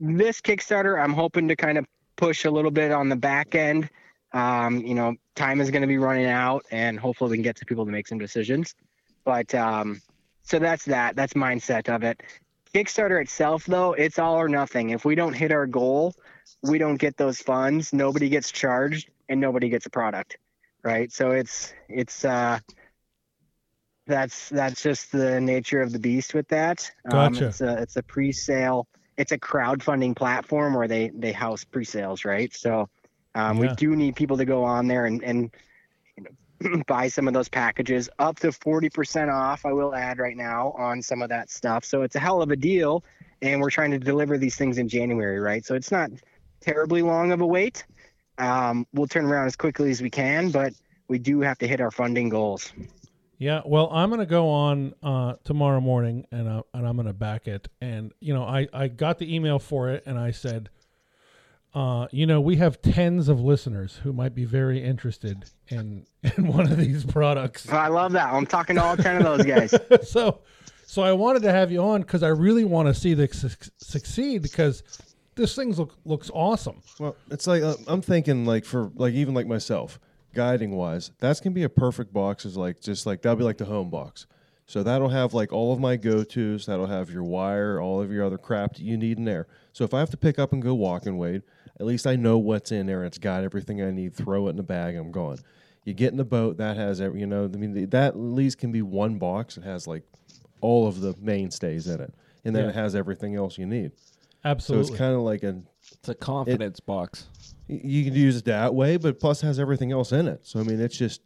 this 0.00 0.40
Kickstarter, 0.40 1.02
I'm 1.02 1.12
hoping 1.12 1.48
to 1.48 1.56
kind 1.56 1.78
of 1.78 1.86
push 2.16 2.44
a 2.44 2.50
little 2.50 2.70
bit 2.70 2.92
on 2.92 3.08
the 3.08 3.16
back 3.16 3.54
end. 3.54 3.88
Um, 4.32 4.78
you 4.78 4.94
know, 4.94 5.14
time 5.34 5.60
is 5.60 5.70
going 5.70 5.82
to 5.82 5.88
be 5.88 5.98
running 5.98 6.26
out, 6.26 6.64
and 6.70 6.98
hopefully 6.98 7.32
we 7.32 7.36
can 7.36 7.42
get 7.42 7.56
to 7.56 7.66
people 7.66 7.84
to 7.84 7.92
make 7.92 8.06
some 8.08 8.18
decisions. 8.18 8.74
But 9.24 9.54
um, 9.54 10.00
so 10.42 10.58
that's 10.58 10.84
that. 10.86 11.16
That's 11.16 11.34
mindset 11.34 11.94
of 11.94 12.02
it. 12.02 12.22
Kickstarter 12.74 13.20
itself, 13.20 13.66
though, 13.66 13.92
it's 13.92 14.18
all 14.18 14.36
or 14.36 14.48
nothing. 14.48 14.90
If 14.90 15.04
we 15.04 15.14
don't 15.14 15.34
hit 15.34 15.52
our 15.52 15.66
goal, 15.66 16.14
we 16.62 16.78
don't 16.78 16.96
get 16.96 17.18
those 17.18 17.38
funds. 17.38 17.92
Nobody 17.92 18.30
gets 18.30 18.50
charged, 18.50 19.10
and 19.32 19.40
nobody 19.40 19.70
gets 19.70 19.86
a 19.86 19.90
product, 19.90 20.36
right? 20.84 21.10
So 21.10 21.30
it's 21.30 21.72
it's 21.88 22.24
uh, 22.24 22.60
that's 24.06 24.50
that's 24.50 24.82
just 24.82 25.10
the 25.10 25.40
nature 25.40 25.80
of 25.80 25.90
the 25.90 25.98
beast 25.98 26.34
with 26.34 26.46
that. 26.48 26.90
Um, 27.06 27.32
Gotcha. 27.32 27.46
it's 27.46 27.60
a 27.62 27.82
it's 27.82 27.96
a 27.96 28.02
pre-sale. 28.02 28.86
It's 29.16 29.32
a 29.32 29.38
crowdfunding 29.38 30.14
platform 30.14 30.74
where 30.74 30.86
they 30.86 31.10
they 31.14 31.32
house 31.32 31.64
pre-sales, 31.64 32.26
right? 32.26 32.54
So 32.54 32.88
um, 33.34 33.58
we 33.58 33.68
do 33.68 33.96
need 33.96 34.16
people 34.16 34.36
to 34.36 34.44
go 34.44 34.64
on 34.64 34.86
there 34.86 35.06
and 35.06 35.24
and 35.24 35.50
you 36.18 36.24
know, 36.24 36.82
buy 36.86 37.08
some 37.08 37.26
of 37.26 37.32
those 37.32 37.48
packages 37.48 38.10
up 38.18 38.38
to 38.40 38.48
40% 38.48 39.32
off 39.32 39.64
i 39.64 39.72
will 39.72 39.94
add 39.94 40.18
right 40.18 40.36
now 40.36 40.72
on 40.78 41.00
some 41.00 41.22
of 41.22 41.30
that 41.30 41.50
stuff 41.50 41.84
so 41.84 42.02
it's 42.02 42.14
a 42.14 42.20
hell 42.20 42.42
of 42.42 42.50
a 42.50 42.56
deal 42.56 43.02
and 43.40 43.60
we're 43.60 43.70
trying 43.70 43.90
to 43.90 43.98
deliver 43.98 44.36
these 44.36 44.54
things 44.56 44.76
in 44.78 44.88
january 44.88 45.40
right 45.40 45.64
so 45.64 45.74
it's 45.74 45.90
not 45.90 46.10
terribly 46.60 47.00
long 47.02 47.32
of 47.32 47.40
a 47.40 47.46
wait 47.46 47.84
um, 48.38 48.86
we'll 48.92 49.06
turn 49.06 49.24
around 49.24 49.46
as 49.46 49.56
quickly 49.56 49.90
as 49.90 50.00
we 50.02 50.10
can 50.10 50.50
but 50.50 50.72
we 51.08 51.18
do 51.18 51.40
have 51.40 51.58
to 51.58 51.66
hit 51.68 51.80
our 51.80 51.90
funding 51.90 52.28
goals 52.28 52.72
Yeah, 53.38 53.60
well, 53.66 53.88
I'm 53.90 54.08
gonna 54.08 54.24
go 54.24 54.48
on 54.48 54.94
uh, 55.02 55.34
tomorrow 55.42 55.80
morning, 55.80 56.26
and 56.30 56.46
uh, 56.46 56.62
and 56.74 56.86
I'm 56.86 56.94
gonna 56.96 57.12
back 57.12 57.48
it. 57.48 57.66
And 57.80 58.12
you 58.20 58.32
know, 58.32 58.44
I 58.44 58.68
I 58.72 58.86
got 58.86 59.18
the 59.18 59.34
email 59.34 59.58
for 59.58 59.88
it, 59.90 60.04
and 60.06 60.16
I 60.16 60.30
said, 60.30 60.70
uh, 61.74 62.06
you 62.12 62.24
know, 62.24 62.40
we 62.40 62.56
have 62.56 62.80
tens 62.82 63.28
of 63.28 63.40
listeners 63.40 63.96
who 64.04 64.12
might 64.12 64.34
be 64.34 64.44
very 64.44 64.82
interested 64.84 65.46
in 65.68 66.06
in 66.36 66.46
one 66.46 66.70
of 66.70 66.76
these 66.76 67.04
products. 67.04 67.68
i 67.68 67.88
love 67.88 68.12
that 68.12 68.32
i'm 68.32 68.46
talking 68.46 68.76
to 68.76 68.82
all 68.82 68.96
10 68.96 69.16
of 69.16 69.24
those 69.24 69.44
guys 69.44 69.74
so, 70.08 70.40
so 70.86 71.02
I 71.02 71.12
wanted 71.12 71.42
to 71.42 71.50
have 71.50 71.72
you 71.72 71.82
on 71.82 72.02
because 72.02 72.22
I 72.22 72.28
really 72.28 72.64
want 72.64 72.88
to 72.88 72.94
see 72.94 73.14
this 73.14 73.40
suc 73.40 73.58
succeed 73.78 74.42
because 74.42 74.82
this 75.34 75.54
thing 75.56 75.72
look, 75.74 75.94
looks 76.04 76.30
awesome. 76.32 76.80
Well, 76.98 77.16
it's 77.30 77.46
like 77.46 77.62
uh, 77.62 77.74
I'm 77.86 78.02
thinking 78.02 78.44
like 78.44 78.64
for 78.64 78.90
like 78.94 79.14
even 79.14 79.34
like 79.34 79.46
myself, 79.46 79.98
guiding 80.34 80.72
wise, 80.76 81.10
that's 81.20 81.40
gonna 81.40 81.54
be 81.54 81.62
a 81.64 81.68
perfect 81.68 82.12
box. 82.12 82.44
Is 82.44 82.56
like 82.56 82.80
just 82.80 83.06
like 83.06 83.22
that'll 83.22 83.36
be 83.36 83.44
like 83.44 83.58
the 83.58 83.64
home 83.64 83.90
box. 83.90 84.26
So 84.66 84.82
that'll 84.82 85.08
have 85.08 85.34
like 85.34 85.52
all 85.52 85.72
of 85.72 85.80
my 85.80 85.96
go 85.96 86.22
tos. 86.24 86.66
That'll 86.66 86.86
have 86.86 87.10
your 87.10 87.24
wire, 87.24 87.80
all 87.80 88.00
of 88.00 88.10
your 88.12 88.24
other 88.24 88.38
crap 88.38 88.74
that 88.74 88.82
you 88.82 88.96
need 88.96 89.18
in 89.18 89.24
there. 89.24 89.46
So 89.72 89.84
if 89.84 89.92
I 89.92 89.98
have 89.98 90.10
to 90.10 90.16
pick 90.16 90.38
up 90.38 90.52
and 90.52 90.62
go 90.62 90.74
walk 90.74 91.06
and 91.06 91.18
wade, 91.18 91.42
at 91.80 91.84
least 91.86 92.06
I 92.06 92.16
know 92.16 92.38
what's 92.38 92.72
in 92.72 92.86
there. 92.86 93.04
It's 93.04 93.18
got 93.18 93.42
everything 93.44 93.82
I 93.82 93.90
need. 93.90 94.14
Throw 94.14 94.46
it 94.46 94.50
in 94.50 94.56
the 94.56 94.62
bag. 94.62 94.96
I'm 94.96 95.10
gone. 95.10 95.38
You 95.84 95.94
get 95.94 96.12
in 96.12 96.16
the 96.16 96.24
boat. 96.24 96.58
That 96.58 96.76
has 96.76 97.00
every. 97.00 97.20
You 97.20 97.26
know, 97.26 97.44
I 97.44 97.56
mean, 97.56 97.88
that 97.90 97.94
at 98.08 98.16
least 98.18 98.58
can 98.58 98.70
be 98.70 98.82
one 98.82 99.18
box. 99.18 99.56
It 99.56 99.64
has 99.64 99.86
like 99.86 100.04
all 100.60 100.86
of 100.86 101.00
the 101.00 101.14
mainstays 101.20 101.88
in 101.88 102.00
it, 102.00 102.14
and 102.44 102.54
then 102.54 102.64
Yeah. 102.64 102.70
it 102.70 102.74
has 102.76 102.94
everything 102.94 103.34
else 103.34 103.58
you 103.58 103.66
need. 103.66 103.90
So 104.44 104.48
Absolutely. 104.50 104.90
it's 104.90 104.98
kind 104.98 105.14
of 105.14 105.20
like 105.22 105.42
a 105.42 105.62
It's 105.92 106.08
a 106.08 106.14
confidence 106.14 106.80
box. 106.80 107.26
You 107.68 108.04
can 108.04 108.14
use 108.14 108.36
it 108.36 108.44
that 108.46 108.74
way, 108.74 108.96
but 108.96 109.20
plus 109.20 109.40
has 109.42 109.58
everything 109.60 109.92
else 109.92 110.12
in 110.12 110.26
it. 110.28 110.40
So 110.42 110.60
I 110.60 110.62
mean, 110.64 110.80
it's 110.80 110.96
just 110.96 111.20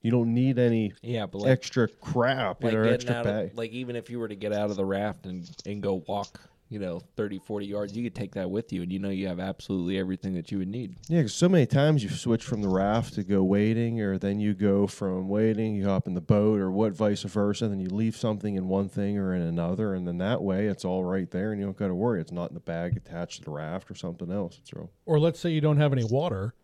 you 0.00 0.10
don't 0.10 0.32
need 0.34 0.58
any 0.58 0.92
Yeah, 1.02 1.26
but 1.26 1.42
like, 1.42 1.50
extra 1.50 1.86
crap 1.86 2.64
like 2.64 2.74
or 2.74 2.84
extra 2.84 3.14
out 3.14 3.24
bag. 3.24 3.50
of, 3.52 3.56
like 3.56 3.70
even 3.72 3.94
if 3.94 4.10
you 4.10 4.18
were 4.18 4.28
to 4.28 4.34
get 4.34 4.52
out 4.52 4.70
of 4.70 4.76
the 4.76 4.84
raft 4.84 5.26
and, 5.26 5.48
and 5.66 5.82
go 5.82 6.02
walk, 6.08 6.40
you 6.72 6.78
know, 6.78 7.00
30, 7.16 7.38
40 7.40 7.66
yards, 7.66 7.96
you 7.96 8.02
could 8.02 8.14
take 8.14 8.32
that 8.32 8.50
with 8.50 8.72
you 8.72 8.82
and 8.82 8.90
you 8.90 8.98
know 8.98 9.10
you 9.10 9.28
have 9.28 9.38
absolutely 9.38 9.98
everything 9.98 10.34
that 10.34 10.50
you 10.50 10.58
would 10.58 10.68
need. 10.68 10.96
yeah, 11.08 11.20
'cause 11.20 11.34
so 11.34 11.48
many 11.48 11.66
times 11.66 12.02
you 12.02 12.08
switch 12.10 12.42
from 12.42 12.62
the 12.62 12.68
raft 12.68 13.14
to 13.14 13.22
go 13.22 13.42
wading, 13.44 14.00
or 14.00 14.16
then 14.18 14.40
you 14.40 14.54
go 14.54 14.86
from 14.86 15.28
wading, 15.28 15.74
you 15.76 15.84
hop 15.84 16.06
in 16.06 16.14
the 16.14 16.20
boat, 16.20 16.58
or 16.60 16.70
what 16.70 16.92
vice 16.94 17.22
versa. 17.24 17.68
Then 17.68 17.80
you 17.80 17.88
leave 17.88 18.16
something 18.16 18.54
in 18.56 18.68
one 18.68 18.88
thing 18.88 19.18
or 19.18 19.34
in 19.34 19.42
another, 19.42 19.94
and 19.94 20.08
then 20.08 20.18
that 20.18 20.42
way 20.42 20.66
it's 20.66 20.84
all 20.84 21.04
right 21.04 21.30
there, 21.30 21.52
and 21.52 21.60
you 21.60 21.66
don't 21.66 21.76
got 21.76 21.88
to 21.88 21.94
worry. 21.94 22.20
It's 22.20 22.32
not 22.32 22.50
in 22.50 22.54
the 22.54 22.60
bag 22.60 22.96
attached 22.96 23.38
to 23.40 23.44
the 23.44 23.50
raft 23.50 23.90
or 23.90 23.94
something 23.94 24.30
else. 24.32 24.58
It's 24.60 24.72
real. 24.72 24.90
or 25.06 25.20
let's 25.20 25.38
say 25.38 25.50
you 25.50 25.60
don't 25.60 25.76
have 25.76 25.92
any 25.92 26.04
water 26.04 26.54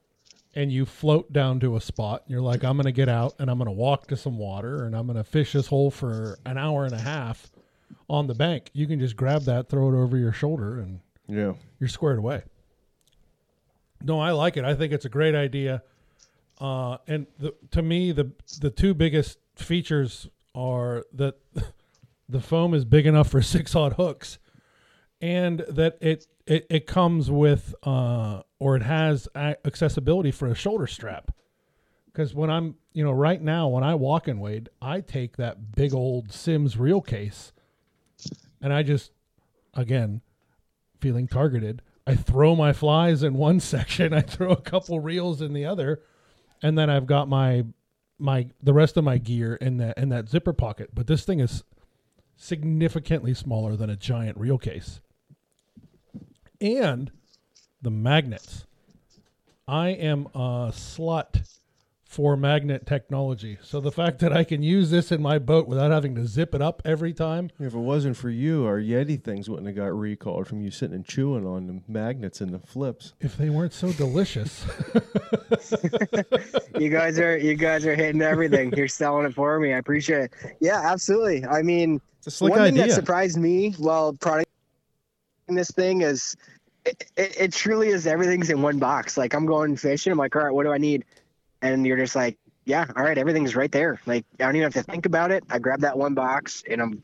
and 0.55 0.73
you 0.73 0.87
float 0.87 1.31
down 1.33 1.61
to 1.61 1.77
a 1.77 1.81
spot 1.81 2.23
and 2.25 2.33
you're 2.33 2.41
like 2.41 2.65
i'm 2.65 2.77
going 2.77 2.87
to 2.87 2.91
get 2.93 3.09
out 3.09 3.35
and 3.39 3.51
i'm 3.51 3.59
going 3.59 3.67
to 3.67 3.71
walk 3.73 4.07
to 4.07 4.17
some 4.17 4.39
water 4.39 4.85
and 4.85 4.97
i'm 4.97 5.07
going 5.07 5.17
to 5.17 5.23
fish 5.23 5.53
this 5.53 5.67
hole 5.67 5.91
for 5.91 6.39
an 6.47 6.57
hour 6.57 6.87
and 6.87 6.95
a 6.95 6.99
half 6.99 7.51
on 8.09 8.27
the 8.27 8.35
bank 8.35 8.71
you 8.73 8.87
can 8.87 8.99
just 8.99 9.17
grab 9.17 9.43
that 9.43 9.69
throw 9.69 9.89
it 9.93 9.97
over 10.03 10.17
your 10.17 10.33
shoulder 10.33 10.79
and 10.81 11.01
Yeah. 11.29 11.53
you're 11.79 11.89
squared 11.89 12.19
away. 12.19 12.43
No 14.03 14.21
i 14.21 14.31
like 14.31 14.57
it. 14.57 14.65
I 14.65 14.75
think 14.75 14.93
it's 14.93 15.05
a 15.05 15.09
great 15.11 15.35
idea. 15.35 15.83
Uh, 16.61 16.99
and 17.07 17.27
the, 17.39 17.55
to 17.71 17.83
me 17.83 18.13
the 18.13 18.33
the 18.61 18.71
two 18.71 18.95
biggest 18.95 19.39
features 19.57 20.29
are 20.55 21.05
that 21.13 21.37
the 22.29 22.41
foam 22.41 22.75
is 22.75 22.85
big 22.85 23.07
enough 23.07 23.29
for 23.31 23.43
six 23.57 23.75
aught 23.75 23.95
hooks 23.95 24.39
and 25.21 25.61
that 25.69 25.99
it 26.01 26.27
it, 26.47 26.67
it 26.71 26.87
comes 26.87 27.31
with 27.31 27.75
uh, 27.83 28.43
or 28.59 28.75
it 28.77 28.83
has 28.83 29.29
accessibility 29.37 30.31
for 30.31 30.49
a 30.49 30.55
shoulder 30.55 30.87
strap. 30.87 31.31
Because 32.07 32.35
when 32.35 32.51
i'm 32.51 32.75
you 32.93 33.05
know 33.05 33.13
right 33.13 33.41
now 33.41 33.69
when 33.69 33.85
i 33.85 33.95
walk 33.95 34.27
and 34.27 34.41
wade 34.41 34.69
i 34.83 35.01
take 35.01 35.37
that 35.37 35.73
big 35.77 35.95
old 35.95 36.33
Simms 36.33 36.77
reel 36.77 37.01
case 37.01 37.53
and 38.61 38.73
i 38.73 38.83
just 38.83 39.13
again 39.75 40.21
feeling 41.01 41.29
targeted 41.29 41.83
i 42.07 42.15
throw 42.15 42.57
my 42.57 42.73
flies 42.73 43.23
in 43.23 43.35
one 43.35 43.61
section 43.75 44.13
i 44.13 44.21
throw 44.21 44.51
a 44.51 44.61
couple 44.61 44.99
reels 45.01 45.41
in 45.41 45.53
the 45.53 45.65
other 45.65 46.01
and 46.63 46.77
then 46.77 46.91
i've 46.91 47.07
got 47.07 47.29
my 47.29 47.65
my 48.19 48.49
the 48.63 48.73
rest 48.73 48.97
of 48.97 49.05
my 49.05 49.19
gear 49.19 49.55
in 49.55 49.77
that 49.79 49.97
in 49.97 50.09
that 50.09 50.29
zipper 50.29 50.53
pocket. 50.53 50.91
But 50.93 51.07
this 51.07 51.25
thing 51.25 51.41
is 51.41 51.63
significantly 52.37 53.35
smaller 53.35 53.77
than 53.77 53.91
a 53.91 53.97
giant 53.97 54.37
reel 54.37 54.59
case. 54.59 55.01
And 56.61 57.11
the 57.81 57.91
magnets. 57.91 58.65
I 59.67 59.89
am 59.89 60.27
a 60.35 60.73
slut 60.73 61.58
for 62.09 62.39
magnet 62.39 62.87
technology. 62.87 63.59
So 63.63 63.81
the 63.81 63.93
fact 63.93 64.21
that 64.21 64.33
I 64.33 64.43
can 64.43 64.63
use 64.63 64.91
this 64.91 65.13
in 65.13 65.21
my 65.21 65.39
boat 65.39 65.69
without 65.69 65.91
having 65.91 66.15
to 66.15 66.27
zip 66.27 66.55
it 66.55 66.63
up 66.63 66.81
every 66.83 67.13
time. 67.13 67.51
If 67.61 67.75
it 67.75 67.79
wasn't 67.79 68.17
for 68.17 68.31
you, 68.31 68.65
our 68.65 68.79
Yeti 68.81 69.23
things 69.23 69.51
wouldn't 69.51 69.67
have 69.67 69.77
got 69.77 69.97
recalled 69.97 70.49
from 70.49 70.63
you 70.63 70.71
sitting 70.71 70.97
and 70.97 71.05
chewing 71.05 71.47
on 71.47 71.67
the 71.67 71.83
magnets 71.87 72.41
and 72.41 72.51
the 72.51 72.61
flips. 72.61 73.13
If 73.21 73.37
they 73.37 73.51
weren't 73.51 73.75
so 73.75 73.93
delicious. 73.93 74.65
you 76.79 76.89
guys 76.89 77.19
are 77.19 77.37
you 77.37 77.55
guys 77.55 77.85
are 77.85 77.95
hitting 77.95 78.23
everything. 78.23 78.73
You're 78.73 78.89
selling 78.89 79.27
it 79.27 79.35
for 79.35 79.61
me. 79.61 79.75
I 79.75 79.79
appreciate 79.79 80.25
it. 80.25 80.33
Yeah, 80.61 80.81
absolutely. 80.83 81.45
I 81.45 81.61
mean, 81.61 82.01
It's 82.27 82.41
a 82.41 82.45
one 82.45 82.53
thing 82.55 82.63
idea. 82.63 82.87
that 82.87 82.93
surprised 82.93 83.37
me 83.37 83.73
while 83.73 84.15
product 84.15 84.49
this 85.47 85.71
thing 85.71 86.01
is 86.01 86.35
it, 86.87 87.05
it, 87.19 87.37
it 87.39 87.53
truly 87.53 87.89
is 87.89 88.07
everything's 88.07 88.49
in 88.49 88.63
one 88.63 88.79
box. 88.79 89.19
Like 89.19 89.35
I'm 89.35 89.45
going 89.45 89.77
fishing, 89.77 90.11
I'm 90.11 90.19
like, 90.19 90.35
all 90.35 90.43
right, 90.43 90.55
what 90.55 90.65
do 90.65 90.73
I 90.73 90.79
need? 90.79 91.05
And 91.63 91.87
you're 91.87 91.97
just 91.97 92.15
like, 92.15 92.39
yeah, 92.65 92.87
all 92.97 93.03
right, 93.03 93.17
everything's 93.17 93.57
right 93.57 93.73
there. 93.73 94.01
Like 94.07 94.25
I 94.39 94.45
don't 94.45 94.57
even 94.57 94.71
have 94.71 94.85
to 94.85 94.91
think 94.91 95.07
about 95.07 95.31
it. 95.31 95.45
I 95.51 95.59
grab 95.59 95.81
that 95.81 95.97
one 95.97 96.15
box 96.15 96.63
and 96.69 96.83
I'm 96.83 97.03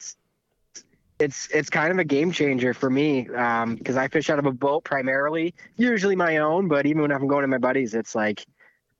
it's 1.19 1.49
it's 1.53 1.71
kind 1.71 1.93
of 1.93 1.99
a 1.99 2.05
game 2.05 2.33
changer 2.33 2.75
for 2.75 2.91
me 2.91 3.23
because 3.23 3.97
I 3.97 4.09
fish 4.09 4.31
out 4.31 4.39
of 4.39 4.47
a 4.47 4.53
boat 4.53 4.85
primarily, 4.85 5.55
usually 5.77 6.17
my 6.17 6.39
own. 6.39 6.69
But 6.69 6.87
even 6.87 7.03
when 7.03 7.13
I'm 7.13 7.27
going 7.27 7.43
to 7.43 7.49
my 7.49 7.59
buddies, 7.59 7.95
it's 7.95 8.15
like 8.15 8.45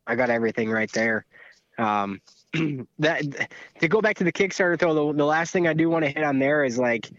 I 0.07 0.15
got 0.15 0.31
everything 0.31 0.71
right 0.71 0.91
there. 0.93 1.27
Um, 1.77 2.21
that 2.99 3.49
to 3.81 3.89
go 3.89 4.01
back 4.01 4.17
to 4.19 4.25
the 4.25 4.33
Kickstarter 4.33 4.79
though, 4.79 5.13
the, 5.13 5.19
the 5.19 5.25
last 5.25 5.53
thing 5.53 5.67
I 5.67 5.73
do 5.73 5.91
want 5.91 6.05
to 6.05 6.11
hit 6.11 6.23
on 6.23 6.39
there 6.39 6.65
is 6.65 6.79
like, 6.79 7.11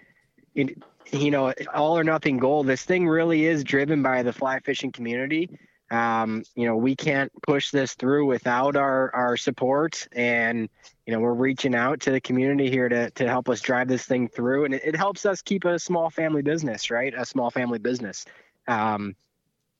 you, 0.53 0.73
you 1.11 1.29
know, 1.29 1.53
all 1.73 1.97
or 1.97 2.03
nothing 2.03 2.37
goal. 2.37 2.63
This 2.63 2.83
thing 2.83 3.07
really 3.07 3.45
is 3.45 3.63
driven 3.63 4.01
by 4.01 4.23
the 4.23 4.31
fly 4.31 4.59
fishing 4.59 4.91
community. 4.91 5.49
Um, 5.91 6.43
you 6.55 6.65
know, 6.65 6.75
we 6.75 6.95
can't 6.95 7.31
push 7.43 7.69
this 7.69 7.93
through 7.93 8.25
without 8.25 8.75
our 8.75 9.13
our 9.13 9.37
support, 9.37 10.07
and 10.13 10.67
you 11.05 11.13
know, 11.13 11.19
we're 11.19 11.33
reaching 11.33 11.75
out 11.75 11.99
to 12.01 12.11
the 12.11 12.19
community 12.19 12.69
here 12.71 12.89
to 12.89 13.11
to 13.11 13.27
help 13.27 13.49
us 13.49 13.61
drive 13.61 13.87
this 13.87 14.05
thing 14.05 14.27
through, 14.27 14.65
and 14.65 14.73
it, 14.73 14.81
it 14.83 14.95
helps 14.95 15.25
us 15.25 15.41
keep 15.41 15.63
a 15.65 15.77
small 15.77 16.09
family 16.09 16.41
business, 16.41 16.89
right? 16.89 17.13
A 17.15 17.25
small 17.25 17.51
family 17.51 17.77
business. 17.77 18.25
Um, 18.67 19.15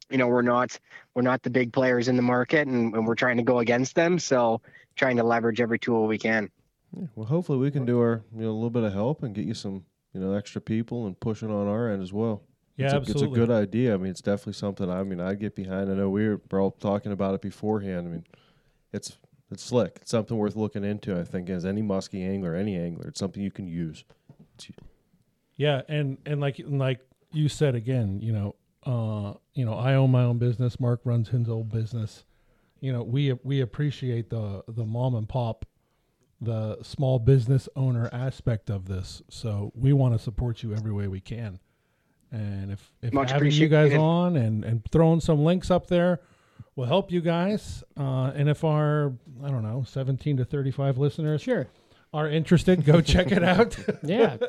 you 0.09 0.17
know, 0.17 0.27
we're 0.27 0.43
not 0.43 0.77
we're 1.15 1.23
not 1.23 1.41
the 1.41 1.49
big 1.49 1.73
players 1.73 2.07
in 2.07 2.15
the 2.15 2.21
market, 2.21 2.67
and, 2.67 2.93
and 2.93 3.07
we're 3.07 3.15
trying 3.15 3.37
to 3.37 3.43
go 3.43 3.59
against 3.59 3.95
them. 3.95 4.19
So, 4.19 4.61
trying 4.95 5.17
to 5.17 5.23
leverage 5.23 5.59
every 5.59 5.79
tool 5.79 6.05
we 6.05 6.19
can. 6.19 6.49
Yeah, 6.95 7.07
well, 7.15 7.25
hopefully 7.25 7.57
we 7.57 7.71
can 7.71 7.85
do 7.85 7.99
our 7.99 8.23
you 8.35 8.43
know 8.43 8.51
a 8.51 8.53
little 8.53 8.69
bit 8.69 8.83
of 8.83 8.93
help 8.93 9.23
and 9.23 9.33
get 9.33 9.45
you 9.45 9.55
some 9.55 9.85
you 10.13 10.19
know 10.19 10.33
extra 10.33 10.61
people 10.61 11.07
and 11.07 11.19
pushing 11.19 11.49
on 11.49 11.67
our 11.67 11.89
end 11.89 12.03
as 12.03 12.13
well. 12.13 12.43
Yeah, 12.75 12.85
it's 12.85 12.93
a, 12.93 12.97
absolutely. 12.97 13.27
It's 13.27 13.35
a 13.35 13.39
good 13.47 13.51
idea. 13.51 13.93
I 13.93 13.97
mean, 13.97 14.11
it's 14.11 14.21
definitely 14.21 14.53
something. 14.53 14.89
I 14.89 15.03
mean, 15.03 15.19
I 15.19 15.33
get 15.35 15.55
behind. 15.55 15.89
I 15.89 15.93
know 15.93 16.09
we 16.09 16.27
were, 16.27 16.41
we're 16.51 16.61
all 16.61 16.71
talking 16.71 17.11
about 17.11 17.33
it 17.35 17.41
beforehand. 17.41 18.07
I 18.07 18.11
mean, 18.11 18.25
it's 18.91 19.17
it's 19.51 19.63
slick. 19.63 19.99
It's 20.01 20.11
something 20.11 20.37
worth 20.37 20.55
looking 20.55 20.83
into. 20.83 21.17
I 21.17 21.23
think 21.23 21.49
as 21.49 21.65
any 21.65 21.81
musky 21.81 22.23
angler, 22.23 22.55
any 22.55 22.75
angler, 22.77 23.07
it's 23.07 23.19
something 23.19 23.41
you 23.41 23.51
can 23.51 23.67
use. 23.67 24.03
Yeah, 25.55 25.81
and 25.87 26.17
and 26.25 26.41
like 26.41 26.59
like 26.65 26.99
you 27.31 27.47
said 27.47 27.75
again, 27.75 28.19
you 28.21 28.33
know, 28.33 28.55
uh, 28.85 29.37
you 29.53 29.65
know, 29.65 29.73
I 29.73 29.93
own 29.95 30.11
my 30.11 30.23
own 30.23 30.37
business. 30.37 30.79
Mark 30.79 31.01
runs 31.05 31.29
his 31.29 31.47
own 31.49 31.69
business. 31.69 32.25
You 32.81 32.91
know, 32.91 33.03
we 33.03 33.33
we 33.43 33.61
appreciate 33.61 34.29
the 34.29 34.63
the 34.67 34.85
mom 34.85 35.15
and 35.15 35.29
pop, 35.29 35.65
the 36.41 36.81
small 36.83 37.19
business 37.19 37.69
owner 37.75 38.09
aspect 38.11 38.69
of 38.69 38.87
this. 38.87 39.21
So 39.29 39.71
we 39.75 39.93
want 39.93 40.13
to 40.13 40.19
support 40.19 40.61
you 40.61 40.73
every 40.73 40.91
way 40.91 41.07
we 41.07 41.21
can. 41.21 41.59
And 42.35 42.71
if 42.71 42.91
if 43.01 43.13
Much 43.13 43.31
having 43.31 43.51
you 43.51 43.67
guys 43.67 43.85
appreciated. 43.87 44.01
on 44.03 44.35
and 44.35 44.63
and 44.65 44.83
throwing 44.91 45.19
some 45.21 45.43
links 45.43 45.71
up 45.71 45.87
there 45.87 46.19
will 46.75 46.85
help 46.85 47.11
you 47.11 47.21
guys. 47.21 47.83
Uh, 47.97 48.31
and 48.35 48.49
if 48.49 48.63
our 48.63 49.13
I 49.43 49.49
don't 49.49 49.63
know, 49.63 49.83
seventeen 49.87 50.37
to 50.37 50.45
thirty 50.45 50.71
five 50.71 50.97
listeners 50.97 51.41
Sure. 51.41 51.67
are 52.13 52.27
interested, 52.29 52.83
go 52.83 52.99
check 53.13 53.31
it 53.31 53.43
out. 53.43 53.77
Yeah. 54.03 54.37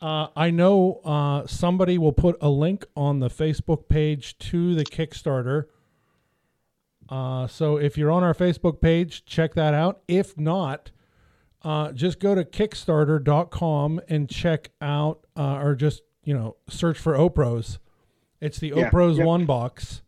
Uh, 0.00 0.28
I 0.36 0.52
know 0.52 1.00
uh, 1.04 1.44
somebody 1.48 1.98
will 1.98 2.12
put 2.12 2.36
a 2.40 2.48
link 2.48 2.84
on 2.96 3.18
the 3.18 3.28
Facebook 3.28 3.88
page 3.88 4.38
to 4.38 4.76
the 4.76 4.84
Kickstarter. 4.84 5.64
Uh, 7.08 7.48
so 7.48 7.76
if 7.76 7.98
you're 7.98 8.12
on 8.12 8.22
our 8.22 8.32
Facebook 8.32 8.80
page, 8.80 9.24
check 9.24 9.54
that 9.54 9.74
out. 9.74 10.02
If 10.06 10.38
not, 10.38 10.92
uh, 11.62 11.90
just 11.90 12.20
go 12.20 12.36
to 12.36 12.44
Kickstarter.com 12.44 14.00
and 14.08 14.28
check 14.28 14.70
out, 14.80 15.26
uh, 15.36 15.56
or 15.60 15.74
just 15.74 16.02
you 16.26 16.34
know 16.34 16.56
search 16.68 16.98
for 16.98 17.14
Opros. 17.14 17.78
It's 18.42 18.58
the 18.58 18.74
Yeah, 18.76 18.90
Opros 18.90 19.16
yep. 19.16 19.26
One 19.26 19.46
Box, 19.46 20.02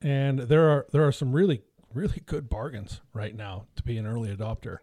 and 0.00 0.38
there 0.40 0.68
are 0.68 0.86
there 0.92 1.04
are 1.04 1.10
some 1.10 1.32
really 1.32 1.62
really 1.92 2.22
good 2.26 2.48
bargains 2.48 3.00
right 3.12 3.34
now 3.34 3.64
to 3.76 3.82
be 3.82 3.98
an 3.98 4.06
early 4.06 4.34
adopter, 4.34 4.78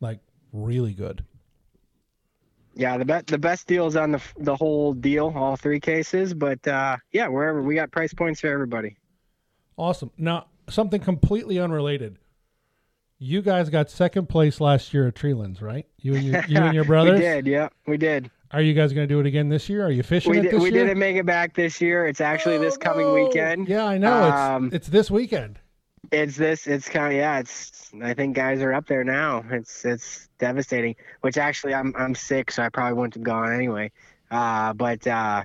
like 0.00 0.20
really 0.52 0.92
good. 0.92 1.24
Yeah, 2.74 2.98
the 2.98 3.06
best 3.06 3.28
the 3.28 3.38
best 3.38 3.66
deals 3.66 3.96
on 3.96 4.12
the 4.12 4.20
the 4.36 4.54
whole 4.54 4.92
deal, 4.92 5.32
all 5.34 5.56
three 5.56 5.80
cases. 5.80 6.34
But 6.34 6.66
uh, 6.68 6.98
yeah, 7.12 7.28
wherever 7.28 7.62
we 7.62 7.74
got 7.74 7.90
price 7.90 8.12
points 8.12 8.40
for 8.40 8.48
everybody. 8.48 8.98
Awesome. 9.78 10.10
Now, 10.18 10.46
something 10.68 11.00
completely 11.00 11.58
unrelated. 11.58 12.18
You 13.18 13.40
guys 13.40 13.70
got 13.70 13.90
second 13.90 14.28
place 14.28 14.60
last 14.60 14.92
year 14.92 15.06
at 15.08 15.14
Treelands, 15.14 15.62
right? 15.62 15.86
You 15.98 16.16
and 16.16 16.24
your, 16.24 16.44
you 16.48 16.58
and 16.58 16.74
your 16.74 16.84
brothers. 16.92 17.14
we 17.14 17.20
did. 17.20 17.46
Yeah, 17.46 17.68
we 17.86 17.96
did. 17.96 18.30
Are 18.52 18.62
you 18.62 18.74
guys 18.74 18.92
going 18.92 19.08
to 19.08 19.12
do 19.12 19.18
it 19.20 19.26
again 19.26 19.48
this 19.48 19.68
year? 19.68 19.84
Are 19.84 19.90
you 19.90 20.02
fishing 20.02 20.30
We 20.32 20.40
did. 20.40 20.60
We 20.60 20.70
didn't 20.70 20.98
make 20.98 21.16
it 21.16 21.26
back 21.26 21.54
this 21.54 21.80
year. 21.80 22.06
It's 22.06 22.20
actually 22.20 22.58
this 22.58 22.76
coming 22.76 23.12
weekend. 23.12 23.68
Yeah, 23.68 23.84
I 23.86 23.98
know. 23.98 24.12
Um, 24.30 24.66
it's 24.66 24.74
it's 24.74 24.88
this 24.88 25.10
weekend. 25.10 25.58
It's 26.12 26.36
this. 26.36 26.66
It's 26.66 26.88
kind 26.88 27.12
of 27.12 27.18
yeah. 27.18 27.40
It's. 27.40 27.90
I 28.02 28.14
think 28.14 28.36
guys 28.36 28.60
are 28.62 28.72
up 28.72 28.86
there 28.86 29.02
now. 29.02 29.44
It's 29.50 29.84
it's 29.84 30.28
devastating. 30.38 30.94
Which 31.22 31.38
actually, 31.38 31.74
I'm 31.74 31.92
I'm 31.96 32.14
sick, 32.14 32.50
so 32.52 32.62
I 32.62 32.68
probably 32.68 32.94
wouldn't 32.94 33.14
have 33.14 33.24
gone 33.24 33.52
anyway. 33.52 33.90
Uh, 34.30 34.72
but 34.72 35.04
uh, 35.06 35.42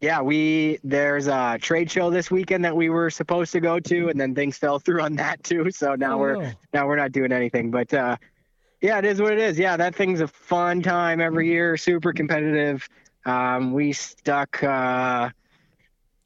yeah, 0.00 0.20
we 0.20 0.78
there's 0.82 1.28
a 1.28 1.58
trade 1.60 1.88
show 1.88 2.10
this 2.10 2.28
weekend 2.30 2.64
that 2.64 2.74
we 2.74 2.88
were 2.90 3.08
supposed 3.10 3.52
to 3.52 3.60
go 3.60 3.78
to, 3.78 4.08
and 4.08 4.20
then 4.20 4.34
things 4.34 4.58
fell 4.58 4.80
through 4.80 5.00
on 5.02 5.14
that 5.16 5.42
too. 5.44 5.70
So 5.70 5.94
now 5.94 6.18
we're 6.18 6.36
Oh. 6.38 6.50
now 6.74 6.88
we're 6.88 6.96
not 6.96 7.12
doing 7.12 7.30
anything. 7.30 7.70
But 7.70 7.94
uh, 7.94 8.16
yeah, 8.82 8.98
it 8.98 9.04
is 9.04 9.22
what 9.22 9.32
it 9.32 9.38
is. 9.38 9.58
Yeah, 9.58 9.76
that 9.76 9.94
thing's 9.94 10.20
a 10.20 10.26
fun 10.26 10.82
time 10.82 11.20
every 11.20 11.46
year. 11.46 11.76
Super 11.76 12.12
competitive. 12.12 12.88
Um, 13.24 13.72
we 13.72 13.92
stuck. 13.92 14.62
Uh, 14.62 15.30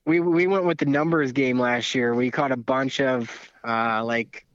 we 0.07 0.20
we 0.20 0.46
went 0.46 0.64
with 0.64 0.78
the 0.78 0.86
numbers 0.86 1.32
game 1.32 1.61
last 1.61 1.94
year. 1.94 2.14
We 2.14 2.30
caught 2.30 2.52
a 2.52 2.57
bunch 2.57 3.00
of 3.00 3.30
uh, 3.62 4.02
like 4.02 4.46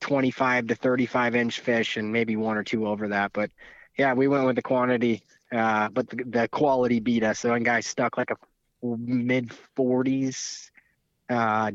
25 0.00 0.68
to 0.68 0.74
35 0.74 1.34
inch 1.34 1.60
fish, 1.60 1.98
and 1.98 2.10
maybe 2.10 2.36
one 2.36 2.56
or 2.56 2.64
two 2.64 2.86
over 2.88 3.08
that. 3.08 3.34
But 3.34 3.50
yeah, 3.98 4.14
we 4.14 4.26
went 4.26 4.46
with 4.46 4.56
the 4.56 4.62
quantity, 4.62 5.22
uh, 5.52 5.90
but 5.90 6.08
the, 6.08 6.24
the 6.24 6.48
quality 6.48 7.00
beat 7.00 7.22
us. 7.22 7.40
So 7.40 7.50
one 7.50 7.64
guy 7.64 7.80
stuck 7.80 8.16
like 8.16 8.30
a 8.30 8.36
mid 8.82 9.52
40s 9.76 10.70
uh, 11.28 11.70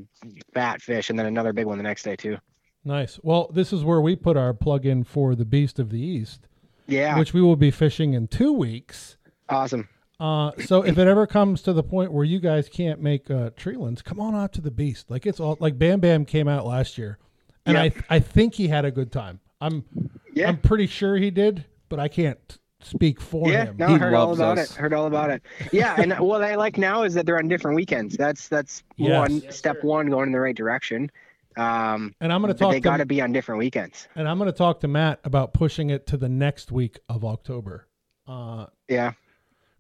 fat 0.56 0.82
fish, 0.82 1.12
and 1.12 1.20
then 1.20 1.28
another 1.28 1.54
big 1.54 1.68
one 1.68 1.78
the 1.78 1.84
next 1.84 2.02
day 2.02 2.16
too. 2.16 2.40
Nice. 2.86 3.20
Well, 3.24 3.50
this 3.54 3.74
is 3.74 3.84
where 3.84 4.02
we 4.02 4.16
put 4.16 4.38
our 4.38 4.54
plug 4.54 4.86
in 4.86 5.04
for 5.04 5.36
the 5.36 5.46
Beast 5.46 5.80
of 5.80 5.90
the 5.90 6.00
East, 6.00 6.48
Yeah, 6.88 7.18
which 7.20 7.34
we 7.34 7.42
will 7.42 7.56
be 7.56 7.72
fishing 7.72 8.14
in 8.14 8.28
two 8.28 8.54
weeks. 8.54 9.18
awesome. 9.50 9.88
Uh, 10.20 10.52
so 10.66 10.82
if 10.84 10.98
it 10.98 11.08
ever 11.08 11.26
comes 11.26 11.62
to 11.62 11.72
the 11.72 11.84
point 11.84 12.12
where 12.12 12.26
you 12.26 12.40
guys 12.42 12.68
can't 12.68 13.02
make 13.02 13.32
uh, 13.32 13.52
Treelands, 13.52 14.04
come 14.04 14.20
on 14.20 14.36
out 14.36 14.52
to 14.54 14.62
the 14.62 14.72
Beast. 14.72 15.10
Like 15.10 15.26
it's 15.26 15.40
all 15.40 15.56
like 15.62 15.78
Bam 15.80 16.02
Bam 16.02 16.26
came 16.26 16.48
out 16.50 16.66
last 16.66 16.98
year, 16.98 17.18
and 17.66 17.76
Yeah. 17.76 17.84
I 17.84 17.94
I 18.18 18.20
think 18.20 18.56
he 18.56 18.68
had 18.68 18.84
a 18.84 18.92
good 18.92 19.12
time. 19.14 19.40
I'm 19.62 19.86
Yeah. 20.34 20.50
I'm 20.50 20.58
pretty 20.58 20.88
sure 20.88 21.16
he 21.16 21.32
did, 21.32 21.64
but 21.88 22.00
I 22.00 22.10
can't 22.10 22.58
speak 22.82 23.22
for 23.22 23.50
Yeah, 23.50 23.66
him. 23.66 23.78
no, 23.78 23.88
He 23.88 23.94
I 23.96 23.98
heard 23.98 24.14
all 24.14 24.34
about 24.34 24.58
us. 24.58 24.72
it. 24.72 24.76
Heard 24.78 24.94
all 24.94 25.08
about 25.08 25.30
it. 25.30 25.42
Yeah, 25.72 25.96
and 25.98 26.12
what 26.20 26.44
I 26.44 26.56
like 26.56 26.78
now 26.78 27.04
is 27.04 27.14
that 27.14 27.26
they're 27.26 27.38
on 27.38 27.48
different 27.48 27.76
weekends. 27.78 28.18
That's 28.18 28.50
that's 28.50 28.84
Yes. 28.98 29.18
one 29.30 29.38
Yes, 29.40 29.58
step 29.58 29.84
one 29.86 30.10
going 30.10 30.28
in 30.28 30.32
the 30.34 30.40
right 30.42 30.56
direction. 30.56 31.10
Um, 31.58 32.14
And 32.22 32.32
I'm 32.32 32.42
going 32.42 32.54
to 32.54 32.60
talk 32.60 32.72
they 32.72 32.80
got 32.80 32.98
to 32.98 33.06
be 33.06 33.22
on 33.22 33.32
different 33.32 33.60
weekends. 33.60 34.08
and 34.16 34.28
I'm 34.28 34.38
going 34.38 34.52
to 34.52 34.58
talk 34.58 34.80
to 34.82 34.88
Matt 34.88 35.20
about 35.24 35.54
pushing 35.54 35.90
it 35.90 36.08
to 36.08 36.18
the 36.18 36.30
next 36.30 36.72
week 36.72 37.00
of 37.10 37.26
October. 37.26 37.88
Uh, 38.28 38.68
Yeah, 38.88 39.14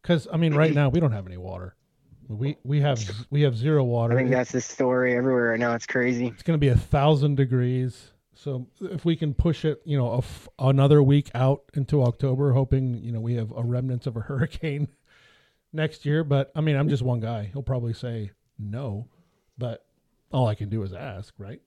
because 0.01 0.27
I 0.31 0.37
mean, 0.37 0.53
right 0.55 0.73
now 0.81 0.89
we 0.89 0.99
don't 0.99 1.11
have 1.11 1.27
any 1.27 1.37
water. 1.37 1.75
We 2.27 2.57
we 2.63 2.81
have 2.81 2.99
we 3.31 3.41
have 3.41 3.55
zero 3.55 3.83
water. 3.83 4.13
I 4.13 4.17
think 4.17 4.29
that's 4.29 4.51
the 4.51 4.61
story 4.61 5.15
everywhere 5.15 5.49
right 5.51 5.59
now. 5.59 5.73
It's 5.73 5.87
crazy. 5.87 6.27
it's 6.27 6.43
going 6.43 6.57
to 6.59 6.59
be 6.63 6.67
a 6.67 6.77
thousand 6.77 7.37
degrees. 7.37 8.11
So 8.35 8.67
if 8.81 9.03
we 9.03 9.15
can 9.15 9.33
push 9.33 9.65
it, 9.65 9.81
you 9.83 9.97
know, 9.97 10.11
a 10.11 10.17
f- 10.19 10.47
another 10.59 11.03
week 11.03 11.29
out 11.35 11.63
into 11.73 12.03
October, 12.03 12.53
hoping 12.53 12.95
you 13.03 13.11
know 13.11 13.19
we 13.19 13.33
have 13.35 13.51
a 13.51 13.63
remnants 13.63 14.05
of 14.07 14.15
a 14.15 14.19
hurricane 14.29 14.87
next 15.73 16.05
year. 16.05 16.23
But 16.23 16.51
I 16.55 16.61
mean, 16.61 16.75
I'm 16.75 16.87
just 16.89 17.01
one 17.03 17.19
guy. 17.19 17.49
He'll 17.51 17.63
probably 17.63 17.93
say 17.93 18.31
no, 18.59 19.07
but 19.57 19.83
all 20.31 20.47
I 20.47 20.55
can 20.55 20.69
do 20.69 20.83
is 20.83 20.93
ask, 20.93 21.33
right? 21.37 21.61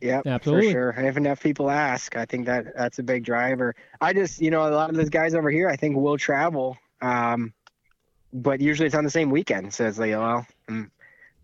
Yeah, 0.00 0.22
absolutely. 0.24 0.68
For 0.68 0.72
sure. 0.72 0.90
If 0.90 1.16
enough 1.16 1.42
people 1.42 1.70
ask, 1.70 2.16
I 2.16 2.24
think 2.24 2.46
that 2.46 2.66
that's 2.76 2.98
a 2.98 3.02
big 3.02 3.24
driver. 3.24 3.74
I 4.00 4.12
just, 4.12 4.40
you 4.40 4.50
know, 4.50 4.68
a 4.68 4.70
lot 4.70 4.90
of 4.90 4.96
those 4.96 5.08
guys 5.08 5.34
over 5.34 5.50
here, 5.50 5.68
I 5.68 5.76
think 5.76 5.96
will 5.96 6.18
travel, 6.18 6.76
um, 7.00 7.52
but 8.32 8.60
usually 8.60 8.86
it's 8.86 8.94
on 8.94 9.04
the 9.04 9.10
same 9.10 9.30
weekend. 9.30 9.74
So 9.74 9.86
it's 9.86 9.98
like, 9.98 10.10
well, 10.12 10.46
I'm, 10.68 10.74
I'm 10.74 10.90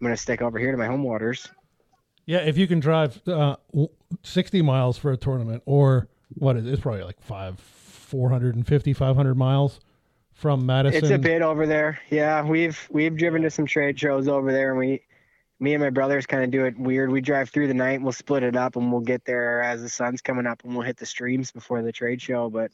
going 0.01 0.13
to 0.13 0.21
stick 0.21 0.41
over 0.43 0.59
here 0.59 0.71
to 0.71 0.79
my 0.79 0.87
home 0.87 1.03
waters. 1.03 1.49
Yeah, 2.27 2.39
if 2.39 2.57
you 2.57 2.67
can 2.67 2.81
drive 2.81 3.21
uh, 3.29 3.57
60 4.23 4.63
miles 4.63 4.97
for 4.97 5.13
a 5.13 5.17
tournament, 5.17 5.63
or 5.67 6.09
what 6.35 6.57
is 6.57 6.65
it? 6.65 6.73
It's 6.73 6.81
probably 6.81 7.03
like 7.03 7.21
five, 7.21 7.59
450, 7.59 8.93
500 8.93 9.35
miles 9.37 9.81
from 10.33 10.65
Madison. 10.65 11.05
It's 11.05 11.11
a 11.11 11.19
bit 11.19 11.43
over 11.43 11.67
there. 11.67 12.01
Yeah, 12.11 12.43
we've 12.45 12.89
we've 12.91 13.17
driven 13.17 13.43
to 13.43 13.51
some 13.51 13.67
trade 13.67 13.99
shows 13.99 14.27
over 14.27 14.53
there, 14.53 14.71
and 14.71 14.79
we 14.79 15.03
me 15.65 15.75
and 15.75 15.83
my 15.83 15.91
brothers 15.91 16.27
kind 16.27 16.45
of 16.45 16.51
do 16.51 16.67
it 16.67 16.79
weird. 16.79 17.11
We 17.11 17.21
drive 17.21 17.49
through 17.49 17.69
the 17.69 17.75
night, 17.75 18.03
we'll 18.03 18.13
split 18.13 18.43
it 18.43 18.55
up, 18.55 18.77
and 18.77 18.93
we'll 18.93 19.01
get 19.01 19.25
there 19.25 19.63
as 19.63 19.81
the 19.81 19.89
sun's 19.89 20.21
coming 20.21 20.47
up, 20.47 20.63
and 20.63 20.75
we'll 20.75 20.87
hit 20.87 20.99
the 20.99 21.07
streams 21.07 21.51
before 21.51 21.83
the 21.83 21.91
trade 21.91 22.21
show. 22.21 22.51
But 22.51 22.71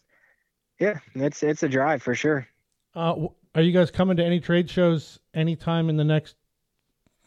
yeah, 0.78 0.98
it's 1.14 1.42
it's 1.42 1.62
a 1.62 1.68
drive 1.68 2.02
for 2.02 2.14
sure. 2.14 2.46
Uh, 2.94 3.28
are 3.54 3.62
you 3.62 3.72
guys 3.72 3.90
coming 3.90 4.16
to 4.16 4.24
any 4.24 4.40
trade 4.40 4.68
shows 4.68 5.20
anytime 5.32 5.88
in 5.88 5.96
the 5.96 6.04
next? 6.04 6.36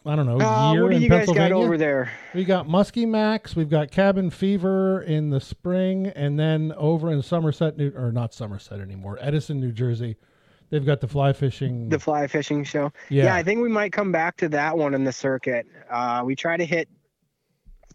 I 0.06 0.18
don't 0.18 0.26
know. 0.26 0.42
Uh, 0.42 0.74
year 0.74 0.84
what 0.84 0.92
do 0.92 0.98
you 0.98 1.08
guys 1.08 1.28
got 1.28 1.54
over 1.54 1.78
there? 1.78 2.12
We 2.34 2.44
got 2.44 2.68
Muskie 2.68 3.08
Max. 3.08 3.56
We've 3.56 3.70
got 3.70 3.90
Cabin 3.90 4.30
Fever 4.30 5.02
in 5.02 5.30
the 5.30 5.40
spring, 5.40 6.08
and 6.08 6.38
then 6.38 6.74
over 6.76 7.10
in 7.10 7.22
Somerset, 7.22 7.78
New 7.78 7.94
or 7.96 8.12
not 8.12 8.34
Somerset 8.34 8.82
anymore, 8.82 9.18
Edison, 9.22 9.62
New 9.62 9.72
Jersey. 9.72 10.18
They've 10.74 10.84
got 10.84 11.02
the 11.02 11.08
fly 11.08 11.34
fishing. 11.34 11.88
The 11.88 12.00
fly 12.00 12.26
fishing 12.26 12.64
show. 12.64 12.92
Yeah. 13.08 13.26
yeah 13.26 13.36
I 13.36 13.44
think 13.44 13.62
we 13.62 13.70
might 13.70 13.94
come 13.94 14.12
back 14.12 14.38
to 14.38 14.50
that 14.50 14.76
one 14.76 14.96
in 14.96 15.04
the 15.04 15.12
circuit. 15.12 15.68
Uh, 15.88 16.24
we 16.26 16.36
try 16.36 16.58
to 16.58 16.66
hit 16.66 16.90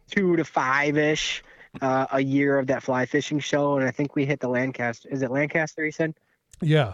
two 0.09 0.37
to 0.37 0.45
five 0.45 0.97
ish 0.97 1.43
uh, 1.81 2.07
a 2.13 2.21
year 2.21 2.57
of 2.57 2.69
that 2.69 2.85
fly 2.85 3.05
fishing 3.05 3.41
show, 3.41 3.79
and 3.79 3.89
I 3.89 3.91
think 3.91 4.15
we 4.15 4.27
hit 4.27 4.39
the 4.39 4.47
Lancaster. 4.47 5.09
Is 5.11 5.23
it 5.23 5.33
Lancaster? 5.33 5.85
He 5.85 5.91
said. 5.91 6.15
Yeah. 6.63 6.93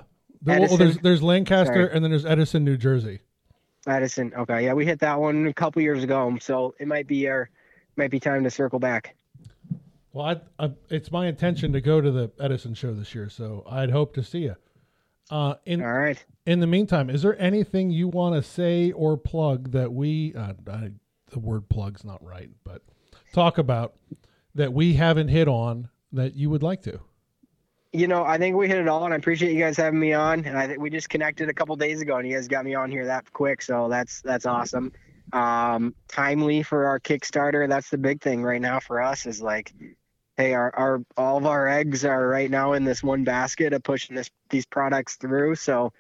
Edison. 0.49 0.69
Well, 0.71 0.77
there's 0.79 0.99
there's 1.03 1.23
Lancaster 1.23 1.75
Sorry. 1.75 1.91
and 1.93 2.03
then 2.03 2.11
there's 2.11 2.25
Edison, 2.25 2.65
New 2.65 2.79
Jersey. 2.79 3.21
Edison. 3.87 4.33
Okay. 4.35 4.65
Yeah, 4.65 4.73
we 4.73 4.87
hit 4.87 5.01
that 5.01 5.21
one 5.21 5.47
a 5.47 5.53
couple 5.53 5.83
years 5.83 6.03
ago, 6.03 6.35
so 6.41 6.75
it 6.81 6.89
might 6.89 7.07
be 7.07 7.29
our 7.29 7.51
might 7.99 8.11
be 8.11 8.21
time 8.21 8.43
to 8.45 8.51
circle 8.51 8.79
back. 8.79 9.17
Well, 10.15 10.25
I, 10.59 10.65
I, 10.65 10.71
it's 10.89 11.13
my 11.13 11.27
intention 11.27 11.75
to 11.75 11.83
go 11.83 12.01
to 12.01 12.11
the 12.11 12.33
Edison 12.41 12.73
show 12.73 12.95
this 12.95 13.15
year, 13.15 13.29
so 13.29 13.67
I'd 13.69 13.91
hope 13.91 14.15
to 14.15 14.23
see 14.23 14.45
you. 14.45 14.57
Uh, 15.31 15.55
in, 15.65 15.83
All 15.83 15.93
right. 15.93 16.23
In 16.47 16.61
the 16.61 16.67
meantime, 16.67 17.09
is 17.09 17.23
there 17.23 17.41
anything 17.41 17.91
you 17.91 18.09
want 18.09 18.35
to 18.35 18.43
say 18.43 18.93
or 18.93 19.17
plug 19.17 19.73
that 19.73 19.93
we, 19.93 20.35
uh, 20.35 20.53
I, 20.71 20.91
the 21.31 21.39
word 21.39 21.69
plug's 21.69 22.05
not 22.05 22.23
right, 22.23 22.51
but 22.65 22.83
talk 23.33 23.59
about 23.59 23.95
that 24.55 24.73
we 24.73 24.95
haven't 24.95 25.29
hit 25.29 25.49
on 25.49 25.89
that 26.13 26.35
you 26.35 26.51
would 26.51 26.63
like 26.63 26.83
to? 26.83 27.01
You 27.93 28.09
know, 28.09 28.25
I 28.25 28.39
think 28.39 28.57
we 28.57 28.69
hit 28.69 28.79
it 28.79 28.89
all, 28.89 29.05
and 29.05 29.15
I 29.15 29.17
appreciate 29.17 29.53
you 29.53 29.61
guys 29.61 29.77
having 29.77 30.01
me 30.01 30.13
on. 30.13 30.45
And 30.45 30.59
I 30.59 30.67
think 30.67 30.81
we 30.81 30.91
just 30.91 31.09
connected 31.09 31.49
a 31.49 31.55
couple 31.55 31.77
days 31.77 32.01
ago, 32.01 32.17
and 32.17 32.29
you 32.29 32.35
guys 32.35 32.49
got 32.49 32.65
me 32.65 32.75
on 32.75 32.91
here 32.91 33.07
that 33.07 33.33
quick, 33.33 33.63
so 33.63 33.89
that's 33.89 34.21
that's 34.23 34.47
awesome. 34.47 34.93
Um, 35.33 35.95
timely 36.09 36.63
for 36.63 36.87
our 36.87 36.99
Kickstarter. 36.99 37.69
That's 37.69 37.91
the 37.91 37.99
big 37.99 38.21
thing 38.21 38.43
right 38.43 38.61
now 38.61 38.81
for 38.81 39.01
us 39.01 39.27
is 39.27 39.41
like 39.41 39.73
hey, 40.37 40.55
our, 40.55 40.75
our 40.75 41.01
all 41.17 41.37
of 41.37 41.47
our 41.47 41.69
eggs 41.69 42.05
are 42.05 42.27
right 42.27 42.51
now 42.51 42.73
in 42.73 42.85
this 42.85 43.03
one 43.03 43.25
basket 43.25 43.73
of 43.73 43.83
pushing 43.83 44.17
this 44.17 44.31
these 44.51 44.67
products 44.67 45.17
through. 45.17 45.55
So 45.55 45.93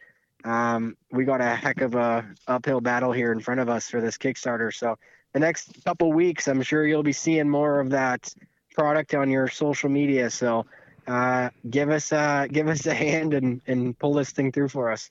um, 0.44 0.96
we 1.10 1.24
got 1.24 1.40
a 1.40 1.54
heck 1.54 1.80
of 1.80 1.94
a 1.94 2.26
uphill 2.46 2.80
battle 2.80 3.12
here 3.12 3.32
in 3.32 3.40
front 3.40 3.60
of 3.60 3.68
us 3.68 3.88
for 3.88 4.00
this 4.00 4.18
Kickstarter. 4.18 4.74
So 4.74 4.98
the 5.32 5.40
next 5.40 5.84
couple 5.84 6.12
weeks, 6.12 6.48
I'm 6.48 6.62
sure 6.62 6.86
you'll 6.86 7.02
be 7.02 7.12
seeing 7.12 7.48
more 7.48 7.80
of 7.80 7.90
that 7.90 8.32
product 8.74 9.14
on 9.14 9.30
your 9.30 9.48
social 9.48 9.88
media. 9.88 10.30
So 10.30 10.66
uh, 11.06 11.50
give 11.70 11.90
us 11.90 12.12
a 12.12 12.48
give 12.50 12.68
us 12.68 12.86
a 12.86 12.94
hand 12.94 13.34
and 13.34 13.60
and 13.66 13.98
pull 13.98 14.14
this 14.14 14.30
thing 14.30 14.52
through 14.52 14.68
for 14.68 14.90
us. 14.90 15.10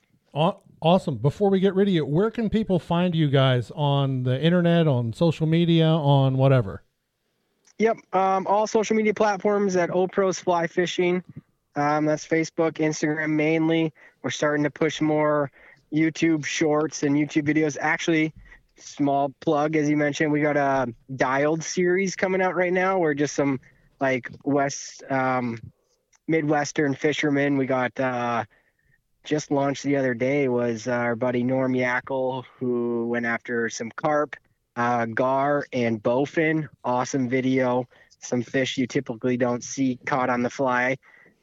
Awesome. 0.82 1.16
Before 1.16 1.48
we 1.48 1.60
get 1.60 1.74
rid 1.74 1.88
of 1.88 1.94
you, 1.94 2.04
where 2.04 2.30
can 2.30 2.50
people 2.50 2.78
find 2.78 3.14
you 3.14 3.28
guys 3.28 3.70
on 3.74 4.24
the 4.24 4.38
internet, 4.42 4.86
on 4.86 5.12
social 5.12 5.46
media, 5.46 5.86
on 5.86 6.36
whatever? 6.36 6.82
Yep. 7.78 7.96
Um, 8.12 8.46
all 8.46 8.66
social 8.66 8.94
media 8.94 9.14
platforms 9.14 9.74
at 9.76 9.90
Opros 9.90 10.40
Fly 10.40 10.66
Fishing. 10.66 11.22
Um, 11.76 12.04
that's 12.04 12.26
Facebook, 12.26 12.74
Instagram 12.74 13.30
mainly. 13.30 13.92
We're 14.22 14.30
starting 14.30 14.62
to 14.62 14.70
push 14.70 15.00
more 15.00 15.50
YouTube 15.92 16.44
shorts 16.44 17.02
and 17.02 17.16
YouTube 17.16 17.48
videos. 17.48 17.76
Actually, 17.80 18.32
small 18.76 19.32
plug, 19.40 19.74
as 19.74 19.88
you 19.88 19.96
mentioned, 19.96 20.30
we 20.30 20.40
got 20.40 20.56
a 20.56 20.92
dialed 21.16 21.64
series 21.64 22.14
coming 22.14 22.40
out 22.40 22.54
right 22.54 22.72
now 22.72 22.98
where 22.98 23.12
just 23.12 23.34
some 23.34 23.60
like 24.00 24.30
West, 24.44 25.02
um, 25.10 25.58
Midwestern 26.28 26.94
fishermen. 26.94 27.56
We 27.56 27.66
got 27.66 27.98
uh, 27.98 28.44
just 29.24 29.50
launched 29.50 29.82
the 29.82 29.96
other 29.96 30.14
day 30.14 30.48
was 30.48 30.86
our 30.86 31.16
buddy 31.16 31.42
Norm 31.42 31.72
Yakel, 31.72 32.44
who 32.58 33.08
went 33.08 33.26
after 33.26 33.68
some 33.68 33.90
carp 33.90 34.36
uh, 34.76 35.06
gar 35.06 35.66
and 35.72 36.02
bowfin. 36.02 36.68
Awesome 36.84 37.28
video. 37.28 37.88
Some 38.20 38.42
fish 38.42 38.78
you 38.78 38.86
typically 38.86 39.36
don't 39.36 39.62
see 39.62 39.98
caught 40.06 40.30
on 40.30 40.42
the 40.42 40.50
fly. 40.50 40.96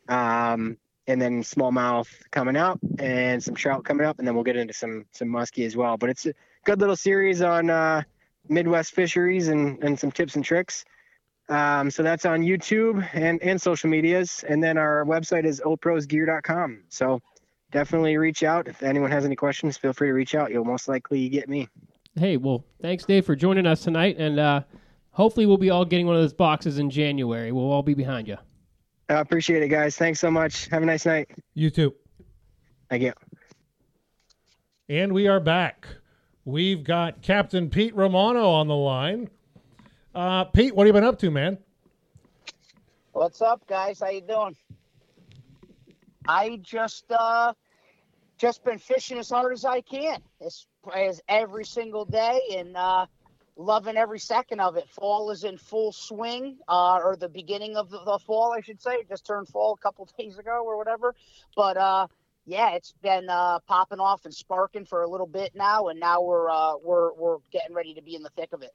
Um, 0.07 0.77
and 1.07 1.21
then 1.21 1.41
smallmouth 1.43 2.07
coming 2.31 2.55
up 2.55 2.79
and 2.99 3.43
some 3.43 3.55
trout 3.55 3.83
coming 3.83 4.05
up 4.05 4.19
and 4.19 4.27
then 4.27 4.35
we'll 4.35 4.43
get 4.43 4.55
into 4.55 4.73
some 4.73 5.05
some 5.11 5.27
muskie 5.27 5.65
as 5.65 5.75
well 5.75 5.97
but 5.97 6.09
it's 6.09 6.25
a 6.25 6.33
good 6.63 6.79
little 6.79 6.95
series 6.95 7.41
on 7.41 7.69
uh, 7.69 8.01
midwest 8.47 8.93
fisheries 8.93 9.47
and 9.47 9.83
and 9.83 9.99
some 9.99 10.11
tips 10.11 10.35
and 10.35 10.45
tricks 10.45 10.85
um, 11.49 11.89
so 11.89 12.03
that's 12.03 12.25
on 12.25 12.41
youtube 12.41 13.07
and 13.13 13.41
and 13.41 13.61
social 13.61 13.89
medias 13.89 14.45
and 14.47 14.63
then 14.63 14.77
our 14.77 15.03
website 15.05 15.43
is 15.43 15.59
oprosgear.com 15.61 16.83
so 16.89 17.19
definitely 17.71 18.17
reach 18.17 18.43
out 18.43 18.67
if 18.67 18.83
anyone 18.83 19.11
has 19.11 19.25
any 19.25 19.35
questions 19.35 19.77
feel 19.77 19.93
free 19.93 20.09
to 20.09 20.13
reach 20.13 20.35
out 20.35 20.51
you'll 20.51 20.63
most 20.63 20.87
likely 20.87 21.29
get 21.29 21.49
me 21.49 21.67
Hey, 22.15 22.35
well, 22.35 22.65
thanks, 22.81 23.05
Dave, 23.05 23.25
for 23.25 23.35
joining 23.35 23.65
us 23.65 23.83
tonight, 23.83 24.17
and 24.17 24.37
uh, 24.37 24.63
hopefully 25.11 25.45
we'll 25.45 25.57
be 25.57 25.69
all 25.69 25.85
getting 25.85 26.07
one 26.07 26.15
of 26.15 26.21
those 26.21 26.33
boxes 26.33 26.77
in 26.77 26.89
January. 26.89 27.51
We'll 27.53 27.71
all 27.71 27.83
be 27.83 27.93
behind 27.93 28.27
you. 28.27 28.37
I 29.07 29.15
appreciate 29.15 29.63
it, 29.63 29.69
guys. 29.69 29.95
Thanks 29.95 30.19
so 30.19 30.29
much. 30.29 30.67
Have 30.67 30.83
a 30.83 30.85
nice 30.85 31.05
night. 31.05 31.29
You 31.53 31.69
too. 31.69 31.93
Thank 32.89 33.03
you. 33.03 33.13
And 34.89 35.13
we 35.13 35.27
are 35.27 35.39
back. 35.39 35.87
We've 36.43 36.83
got 36.83 37.21
Captain 37.21 37.69
Pete 37.69 37.95
Romano 37.95 38.49
on 38.49 38.67
the 38.67 38.75
line. 38.75 39.29
Uh, 40.13 40.43
Pete, 40.45 40.75
what 40.75 40.85
have 40.85 40.93
you 40.95 40.99
been 41.01 41.07
up 41.07 41.19
to, 41.19 41.31
man? 41.31 41.57
What's 43.13 43.41
up, 43.41 43.65
guys? 43.67 44.01
How 44.01 44.09
you 44.09 44.21
doing? 44.21 44.55
I 46.27 46.59
just 46.61 47.05
uh, 47.09 47.53
just 48.37 48.65
been 48.65 48.79
fishing 48.79 49.17
as 49.17 49.29
hard 49.29 49.53
as 49.53 49.63
I 49.63 49.79
can. 49.79 50.21
It's 50.41 50.67
as 50.95 51.21
every 51.27 51.63
single 51.63 52.05
day 52.05 52.39
and 52.57 52.75
uh, 52.75 53.05
loving 53.55 53.97
every 53.97 54.19
second 54.19 54.59
of 54.59 54.75
it. 54.77 54.89
Fall 54.89 55.31
is 55.31 55.43
in 55.43 55.57
full 55.57 55.91
swing, 55.91 56.57
uh, 56.67 56.99
or 57.03 57.15
the 57.15 57.29
beginning 57.29 57.75
of 57.75 57.89
the, 57.89 57.99
the, 58.03 58.19
fall, 58.25 58.53
I 58.53 58.61
should 58.61 58.81
say. 58.81 58.93
It 58.93 59.09
just 59.09 59.25
turned 59.25 59.47
fall 59.47 59.73
a 59.73 59.77
couple 59.77 60.07
days 60.17 60.37
ago 60.37 60.63
or 60.65 60.77
whatever. 60.77 61.15
But 61.55 61.77
uh, 61.77 62.07
yeah, 62.45 62.71
it's 62.71 62.93
been 63.01 63.29
uh, 63.29 63.59
popping 63.67 63.99
off 63.99 64.25
and 64.25 64.33
sparking 64.33 64.85
for 64.85 65.03
a 65.03 65.09
little 65.09 65.27
bit 65.27 65.51
now, 65.55 65.87
and 65.87 65.99
now 65.99 66.21
we're 66.21 66.49
uh, 66.49 66.73
we're 66.83 67.13
we're 67.13 67.37
getting 67.51 67.75
ready 67.75 67.93
to 67.93 68.01
be 68.01 68.15
in 68.15 68.23
the 68.23 68.31
thick 68.35 68.49
of 68.53 68.63
it. 68.63 68.71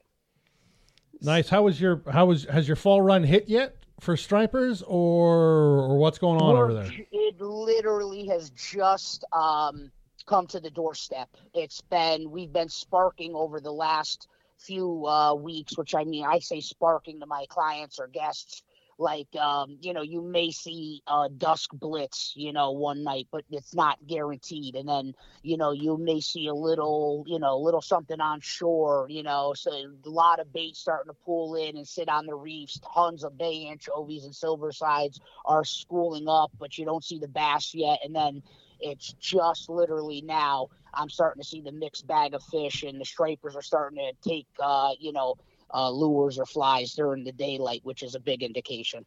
Nice. 1.21 1.49
How 1.49 1.63
was 1.63 1.81
your 1.81 2.01
how 2.11 2.27
was 2.27 2.45
has 2.45 2.67
your 2.67 2.75
fall 2.75 3.01
run 3.01 3.23
hit 3.23 3.49
yet 3.49 3.75
for 3.99 4.15
stripers 4.15 4.83
or 4.83 5.35
or 5.35 5.97
what's 5.97 6.17
going 6.17 6.39
on 6.41 6.55
We're, 6.55 6.63
over 6.63 6.73
there? 6.73 6.91
It 7.11 7.41
literally 7.41 8.27
has 8.27 8.51
just 8.51 9.25
um 9.33 9.91
come 10.27 10.45
to 10.47 10.59
the 10.59 10.69
doorstep. 10.69 11.29
It's 11.53 11.81
been 11.81 12.29
we've 12.29 12.53
been 12.53 12.69
sparking 12.69 13.33
over 13.33 13.59
the 13.59 13.71
last 13.71 14.27
few 14.59 15.05
uh, 15.07 15.33
weeks, 15.33 15.77
which 15.77 15.95
I 15.95 16.03
mean 16.03 16.25
I 16.25 16.39
say 16.39 16.59
sparking 16.59 17.21
to 17.21 17.25
my 17.25 17.45
clients 17.49 17.99
or 17.99 18.07
guests. 18.07 18.63
Like 18.99 19.35
um, 19.35 19.77
you 19.81 19.93
know, 19.93 20.01
you 20.01 20.23
may 20.23 20.49
see 20.49 21.03
a 21.07 21.29
dusk 21.29 21.69
blitz, 21.73 22.33
you 22.35 22.51
know, 22.51 22.71
one 22.71 23.03
night, 23.03 23.27
but 23.31 23.43
it's 23.51 23.75
not 23.75 23.99
guaranteed. 24.07 24.75
And 24.75 24.89
then 24.89 25.13
you 25.43 25.55
know, 25.55 25.71
you 25.71 25.97
may 25.97 26.19
see 26.19 26.47
a 26.47 26.53
little, 26.53 27.23
you 27.27 27.39
know, 27.39 27.55
a 27.55 27.63
little 27.63 27.81
something 27.81 28.19
on 28.19 28.41
shore, 28.41 29.05
you 29.09 29.21
know, 29.21 29.53
so 29.55 29.71
a 29.71 30.09
lot 30.09 30.39
of 30.39 30.51
bait 30.51 30.75
starting 30.75 31.11
to 31.11 31.17
pull 31.25 31.55
in 31.55 31.77
and 31.77 31.87
sit 31.87 32.09
on 32.09 32.25
the 32.25 32.35
reefs. 32.35 32.79
Tons 32.93 33.23
of 33.23 33.37
bay 33.37 33.67
anchovies 33.69 34.25
and 34.25 34.33
silversides 34.33 35.19
are 35.45 35.63
schooling 35.63 36.27
up, 36.27 36.51
but 36.59 36.77
you 36.79 36.83
don't 36.83 37.03
see 37.03 37.19
the 37.19 37.27
bass 37.27 37.75
yet. 37.75 37.99
And 38.03 38.15
then 38.15 38.41
it's 38.79 39.13
just 39.13 39.69
literally 39.69 40.21
now 40.21 40.67
I'm 40.93 41.09
starting 41.09 41.41
to 41.41 41.47
see 41.47 41.61
the 41.61 41.71
mixed 41.71 42.07
bag 42.07 42.33
of 42.33 42.43
fish, 42.43 42.83
and 42.83 42.99
the 42.99 43.05
stripers 43.05 43.55
are 43.55 43.61
starting 43.61 43.99
to 43.99 44.29
take, 44.29 44.47
uh, 44.59 44.91
you 44.99 45.11
know, 45.11 45.35
uh, 45.73 45.89
lures 45.89 46.39
or 46.39 46.45
flies 46.45 46.93
during 46.93 47.23
the 47.23 47.31
daylight, 47.31 47.81
which 47.83 48.03
is 48.03 48.15
a 48.15 48.19
big 48.19 48.43
indication. 48.43 49.05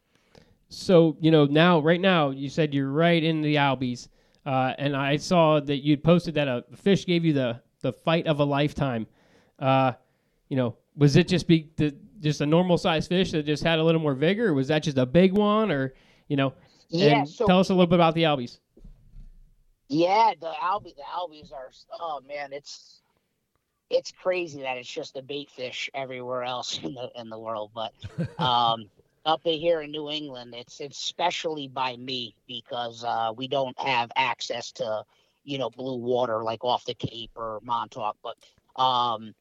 So 0.68 1.16
you 1.20 1.30
know 1.30 1.46
now, 1.46 1.80
right 1.80 2.00
now, 2.00 2.30
you 2.30 2.48
said 2.48 2.72
you're 2.72 2.90
right 2.90 3.22
in 3.22 3.42
the 3.42 3.56
Albies, 3.56 4.08
uh, 4.46 4.74
and 4.78 4.96
I 4.96 5.16
saw 5.16 5.58
that 5.60 5.78
you 5.78 5.96
posted 5.96 6.34
that 6.34 6.48
a 6.48 6.64
fish 6.76 7.06
gave 7.06 7.24
you 7.24 7.32
the 7.32 7.60
the 7.80 7.92
fight 7.92 8.26
of 8.26 8.38
a 8.40 8.44
lifetime. 8.44 9.06
Uh, 9.58 9.92
you 10.48 10.56
know, 10.56 10.76
was 10.96 11.16
it 11.16 11.28
just 11.28 11.48
be 11.48 11.70
the, 11.76 11.94
just 12.20 12.40
a 12.40 12.46
normal 12.46 12.78
sized 12.78 13.08
fish 13.08 13.32
that 13.32 13.46
just 13.46 13.64
had 13.64 13.78
a 13.78 13.82
little 13.82 14.00
more 14.00 14.14
vigor? 14.14 14.54
was 14.54 14.68
that 14.68 14.82
just 14.82 14.98
a 14.98 15.06
big 15.06 15.32
one, 15.32 15.70
or 15.70 15.94
you 16.28 16.36
know? 16.36 16.52
Yeah. 16.88 17.24
So 17.24 17.46
tell 17.46 17.60
us 17.60 17.70
a 17.70 17.72
little 17.72 17.86
bit 17.86 17.96
about 17.96 18.14
the 18.14 18.24
Albies. 18.24 18.58
Yeah, 19.90 20.34
the 20.40 20.52
Albies, 20.62 20.96
the 20.96 21.02
Albies 21.02 21.52
are. 21.52 21.70
Oh 21.98 22.20
man, 22.26 22.52
it's 22.52 23.02
it's 23.90 24.12
crazy 24.12 24.62
that 24.62 24.78
it's 24.78 24.88
just 24.88 25.16
a 25.16 25.22
bait 25.22 25.50
fish 25.50 25.90
everywhere 25.94 26.44
else 26.44 26.78
in 26.82 26.94
the 26.94 27.10
in 27.16 27.28
the 27.28 27.38
world, 27.38 27.72
but 27.74 27.92
um, 28.38 28.88
up 29.26 29.40
here 29.44 29.82
in 29.82 29.90
New 29.90 30.08
England, 30.08 30.54
it's 30.56 30.80
it's 30.80 30.98
especially 30.98 31.66
by 31.68 31.96
me 31.96 32.36
because 32.46 33.04
uh, 33.04 33.32
we 33.36 33.48
don't 33.48 33.78
have 33.80 34.12
access 34.16 34.70
to 34.72 35.04
you 35.44 35.58
know 35.58 35.70
blue 35.70 35.96
water 35.98 36.44
like 36.44 36.64
off 36.64 36.84
the 36.84 36.94
Cape 36.94 37.32
or 37.34 37.58
Montauk, 37.64 38.16
but 38.22 38.36
um, 38.80 39.34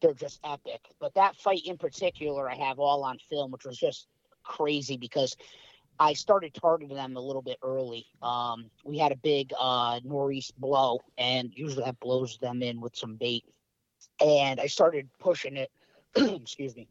they're 0.00 0.14
just 0.14 0.38
epic. 0.44 0.82
But 1.00 1.14
that 1.14 1.36
fight 1.36 1.62
in 1.66 1.78
particular, 1.78 2.48
I 2.48 2.54
have 2.54 2.78
all 2.78 3.02
on 3.02 3.18
film, 3.28 3.50
which 3.50 3.64
was 3.64 3.76
just 3.76 4.06
crazy 4.44 4.96
because 4.96 5.36
I 6.00 6.14
started 6.14 6.54
targeting 6.54 6.96
them 6.96 7.14
a 7.18 7.20
little 7.20 7.42
bit 7.42 7.58
early. 7.62 8.06
Um, 8.22 8.70
we 8.84 8.96
had 8.96 9.12
a 9.12 9.16
big 9.16 9.52
uh, 9.60 10.00
northeast 10.02 10.58
blow, 10.58 11.00
and 11.18 11.52
usually 11.54 11.84
that 11.84 12.00
blows 12.00 12.38
them 12.38 12.62
in 12.62 12.80
with 12.80 12.96
some 12.96 13.16
bait. 13.16 13.44
And 14.18 14.58
I 14.58 14.66
started 14.66 15.10
pushing 15.18 15.58
it. 15.58 15.70
excuse 16.16 16.74
me. 16.74 16.88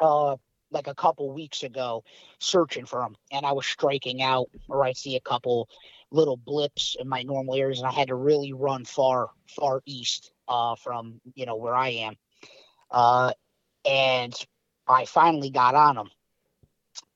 Uh, 0.00 0.36
like 0.72 0.88
a 0.88 0.94
couple 0.94 1.30
weeks 1.30 1.62
ago, 1.62 2.02
searching 2.40 2.84
for 2.84 3.00
them, 3.00 3.14
and 3.30 3.46
I 3.46 3.52
was 3.52 3.64
striking 3.64 4.22
out, 4.22 4.48
or 4.68 4.84
I 4.84 4.92
see 4.92 5.14
a 5.14 5.20
couple 5.20 5.68
little 6.10 6.36
blips 6.36 6.96
in 6.98 7.08
my 7.08 7.22
normal 7.22 7.54
areas, 7.54 7.78
and 7.78 7.86
I 7.86 7.92
had 7.92 8.08
to 8.08 8.16
really 8.16 8.52
run 8.52 8.84
far, 8.84 9.28
far 9.46 9.82
east 9.86 10.32
uh, 10.48 10.74
from 10.74 11.20
you 11.36 11.46
know 11.46 11.56
where 11.56 11.74
I 11.74 11.90
am. 11.90 12.16
Uh, 12.90 13.32
and 13.84 14.34
I 14.88 15.04
finally 15.04 15.50
got 15.50 15.76
on 15.76 15.94
them 15.94 16.10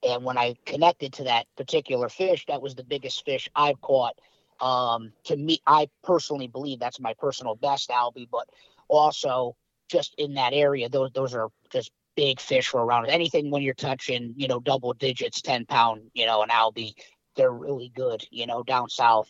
and 0.03 0.24
when 0.24 0.38
I 0.38 0.57
connected 0.66 1.12
to 1.14 1.24
that 1.24 1.47
particular 1.57 2.09
fish, 2.09 2.44
that 2.49 2.62
was 2.62 2.74
the 2.74 2.84
biggest 2.84 3.24
fish 3.24 3.49
I've 3.55 3.80
caught. 3.80 4.18
Um, 4.61 5.12
to 5.24 5.36
me, 5.36 5.61
I 5.66 5.88
personally 6.03 6.47
believe 6.49 6.78
that's 6.78 7.01
my 7.01 7.14
personal 7.14 7.57
best 7.57 7.90
albie, 7.90 8.28
but 8.30 8.49
also 8.88 9.57
just 9.88 10.14
in 10.18 10.34
that 10.34 10.53
area, 10.53 10.88
those 10.88 11.11
those 11.12 11.34
are 11.34 11.49
just 11.70 11.90
big 12.16 12.40
fish 12.40 12.68
for 12.68 12.82
around 12.82 13.07
anything 13.09 13.51
when 13.51 13.62
you're 13.62 13.74
touching, 13.74 14.34
you 14.36 14.49
know, 14.49 14.61
double 14.61 14.94
digits, 14.94 15.42
ten 15.42 15.66
pound, 15.66 16.11
you 16.14 16.26
know, 16.26 16.42
an 16.42 16.49
albie, 16.49 16.94
they're 17.36 17.53
really 17.53 17.90
good, 17.94 18.26
you 18.30 18.47
know, 18.47 18.62
down 18.62 18.88
south. 18.88 19.28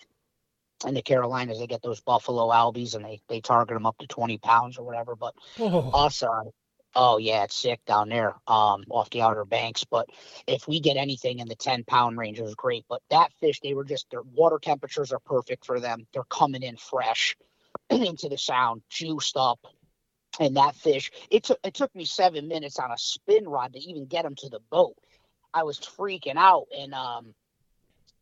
In 0.86 0.94
the 0.94 1.02
Carolinas, 1.02 1.58
they 1.58 1.66
get 1.66 1.82
those 1.82 2.00
buffalo 2.00 2.48
albies 2.50 2.94
and 2.94 3.04
they, 3.04 3.20
they 3.28 3.40
target 3.40 3.74
them 3.74 3.86
up 3.86 3.96
to 3.98 4.06
20 4.06 4.38
pounds 4.38 4.78
or 4.78 4.84
whatever. 4.84 5.16
But 5.16 5.34
Oh, 5.58 5.90
us, 5.92 6.22
uh, 6.22 6.44
oh 6.96 7.18
yeah, 7.18 7.44
it's 7.44 7.54
sick 7.54 7.80
down 7.86 8.08
there, 8.08 8.34
um, 8.48 8.84
off 8.90 9.10
the 9.10 9.22
Outer 9.22 9.44
Banks. 9.44 9.84
But 9.84 10.08
if 10.48 10.66
we 10.66 10.80
get 10.80 10.96
anything 10.96 11.38
in 11.38 11.48
the 11.48 11.54
ten 11.54 11.84
pound 11.84 12.18
range, 12.18 12.40
it 12.40 12.44
was 12.44 12.56
great. 12.56 12.84
But 12.88 13.02
that 13.10 13.32
fish, 13.40 13.60
they 13.60 13.74
were 13.74 13.84
just 13.84 14.10
their 14.10 14.22
water 14.22 14.58
temperatures 14.60 15.12
are 15.12 15.20
perfect 15.20 15.64
for 15.66 15.78
them. 15.78 16.06
They're 16.12 16.24
coming 16.24 16.62
in 16.62 16.76
fresh 16.76 17.36
into 17.90 18.28
the 18.28 18.38
sound, 18.38 18.82
juiced 18.90 19.36
up. 19.36 19.60
And 20.40 20.56
that 20.56 20.74
fish, 20.76 21.12
it 21.30 21.44
took 21.44 21.60
it 21.64 21.74
took 21.74 21.94
me 21.94 22.04
seven 22.04 22.48
minutes 22.48 22.78
on 22.78 22.90
a 22.90 22.98
spin 22.98 23.48
rod 23.48 23.74
to 23.74 23.78
even 23.78 24.06
get 24.06 24.24
him 24.24 24.34
to 24.36 24.48
the 24.48 24.60
boat. 24.70 24.96
I 25.54 25.62
was 25.62 25.78
freaking 25.78 26.36
out, 26.36 26.66
and 26.76 26.92
um, 26.92 27.34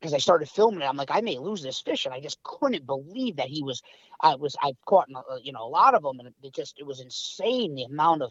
because 0.04 0.12
I 0.12 0.18
started 0.18 0.50
filming 0.50 0.82
it, 0.82 0.84
I'm 0.84 0.98
like, 0.98 1.10
I 1.10 1.22
may 1.22 1.38
lose 1.38 1.62
this 1.62 1.80
fish, 1.80 2.04
and 2.04 2.12
I 2.12 2.20
just 2.20 2.42
couldn't 2.42 2.84
believe 2.84 3.36
that 3.36 3.48
he 3.48 3.62
was. 3.62 3.82
I 4.20 4.34
was 4.34 4.54
I've 4.62 4.76
caught 4.84 5.08
uh, 5.16 5.36
you 5.42 5.50
know 5.50 5.64
a 5.64 5.66
lot 5.66 5.94
of 5.94 6.02
them, 6.02 6.20
and 6.20 6.28
it 6.42 6.52
just 6.52 6.78
it 6.78 6.84
was 6.84 7.00
insane 7.00 7.74
the 7.74 7.84
amount 7.84 8.20
of 8.20 8.30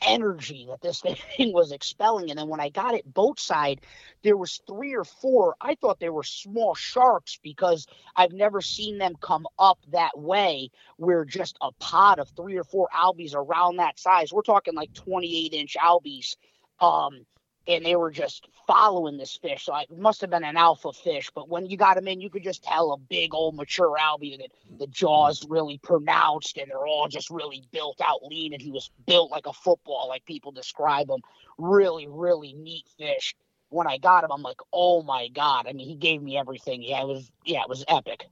energy 0.00 0.66
that 0.70 0.80
this 0.80 1.02
thing 1.36 1.52
was 1.52 1.70
expelling. 1.70 2.30
And 2.30 2.38
then 2.38 2.48
when 2.48 2.60
I 2.60 2.70
got 2.70 2.94
it 2.94 3.12
boat 3.12 3.38
side, 3.38 3.82
there 4.22 4.38
was 4.38 4.62
three 4.66 4.94
or 4.94 5.04
four. 5.04 5.54
I 5.60 5.74
thought 5.74 6.00
they 6.00 6.08
were 6.08 6.22
small 6.22 6.74
sharks 6.74 7.38
because 7.42 7.86
I've 8.16 8.32
never 8.32 8.62
seen 8.62 8.96
them 8.96 9.12
come 9.20 9.46
up 9.58 9.80
that 9.90 10.18
way. 10.18 10.70
Where 10.96 11.26
just 11.26 11.58
a 11.60 11.72
pod 11.72 12.20
of 12.20 12.30
three 12.30 12.56
or 12.56 12.64
four 12.64 12.88
albies 12.96 13.34
around 13.34 13.76
that 13.76 13.98
size. 13.98 14.32
We're 14.32 14.40
talking 14.40 14.74
like 14.74 14.94
28 14.94 15.52
inch 15.52 15.76
albies. 15.78 16.36
Um, 16.80 17.26
and 17.66 17.84
they 17.84 17.96
were 17.96 18.10
just 18.10 18.48
following 18.66 19.16
this 19.16 19.36
fish. 19.36 19.64
So 19.64 19.76
it 19.76 19.96
must 19.96 20.20
have 20.20 20.30
been 20.30 20.44
an 20.44 20.56
alpha 20.56 20.92
fish. 20.92 21.30
But 21.34 21.48
when 21.48 21.66
you 21.66 21.76
got 21.76 21.96
them 21.96 22.08
in, 22.08 22.20
you 22.20 22.30
could 22.30 22.42
just 22.42 22.62
tell 22.62 22.92
a 22.92 22.98
big 22.98 23.34
old 23.34 23.54
mature 23.54 23.96
albie 24.00 24.38
that 24.38 24.50
the 24.78 24.86
jaws 24.86 25.46
really 25.48 25.78
pronounced 25.78 26.56
and 26.56 26.70
they're 26.70 26.86
all 26.86 27.08
just 27.08 27.30
really 27.30 27.62
built 27.72 28.00
out 28.04 28.24
lean. 28.24 28.52
And 28.52 28.62
he 28.62 28.70
was 28.70 28.90
built 29.06 29.30
like 29.30 29.46
a 29.46 29.52
football, 29.52 30.08
like 30.08 30.24
people 30.24 30.52
describe 30.52 31.08
him. 31.08 31.20
Really, 31.58 32.06
really 32.08 32.52
neat 32.54 32.86
fish. 32.98 33.34
When 33.68 33.86
I 33.86 33.98
got 33.98 34.24
him, 34.24 34.30
I'm 34.32 34.42
like, 34.42 34.60
oh 34.72 35.02
my 35.02 35.28
god! 35.28 35.66
I 35.66 35.72
mean, 35.72 35.88
he 35.88 35.94
gave 35.94 36.22
me 36.22 36.36
everything. 36.36 36.82
Yeah, 36.82 37.00
it 37.02 37.06
was 37.06 37.32
yeah, 37.46 37.62
it 37.62 37.68
was 37.70 37.84
epic. 37.88 38.26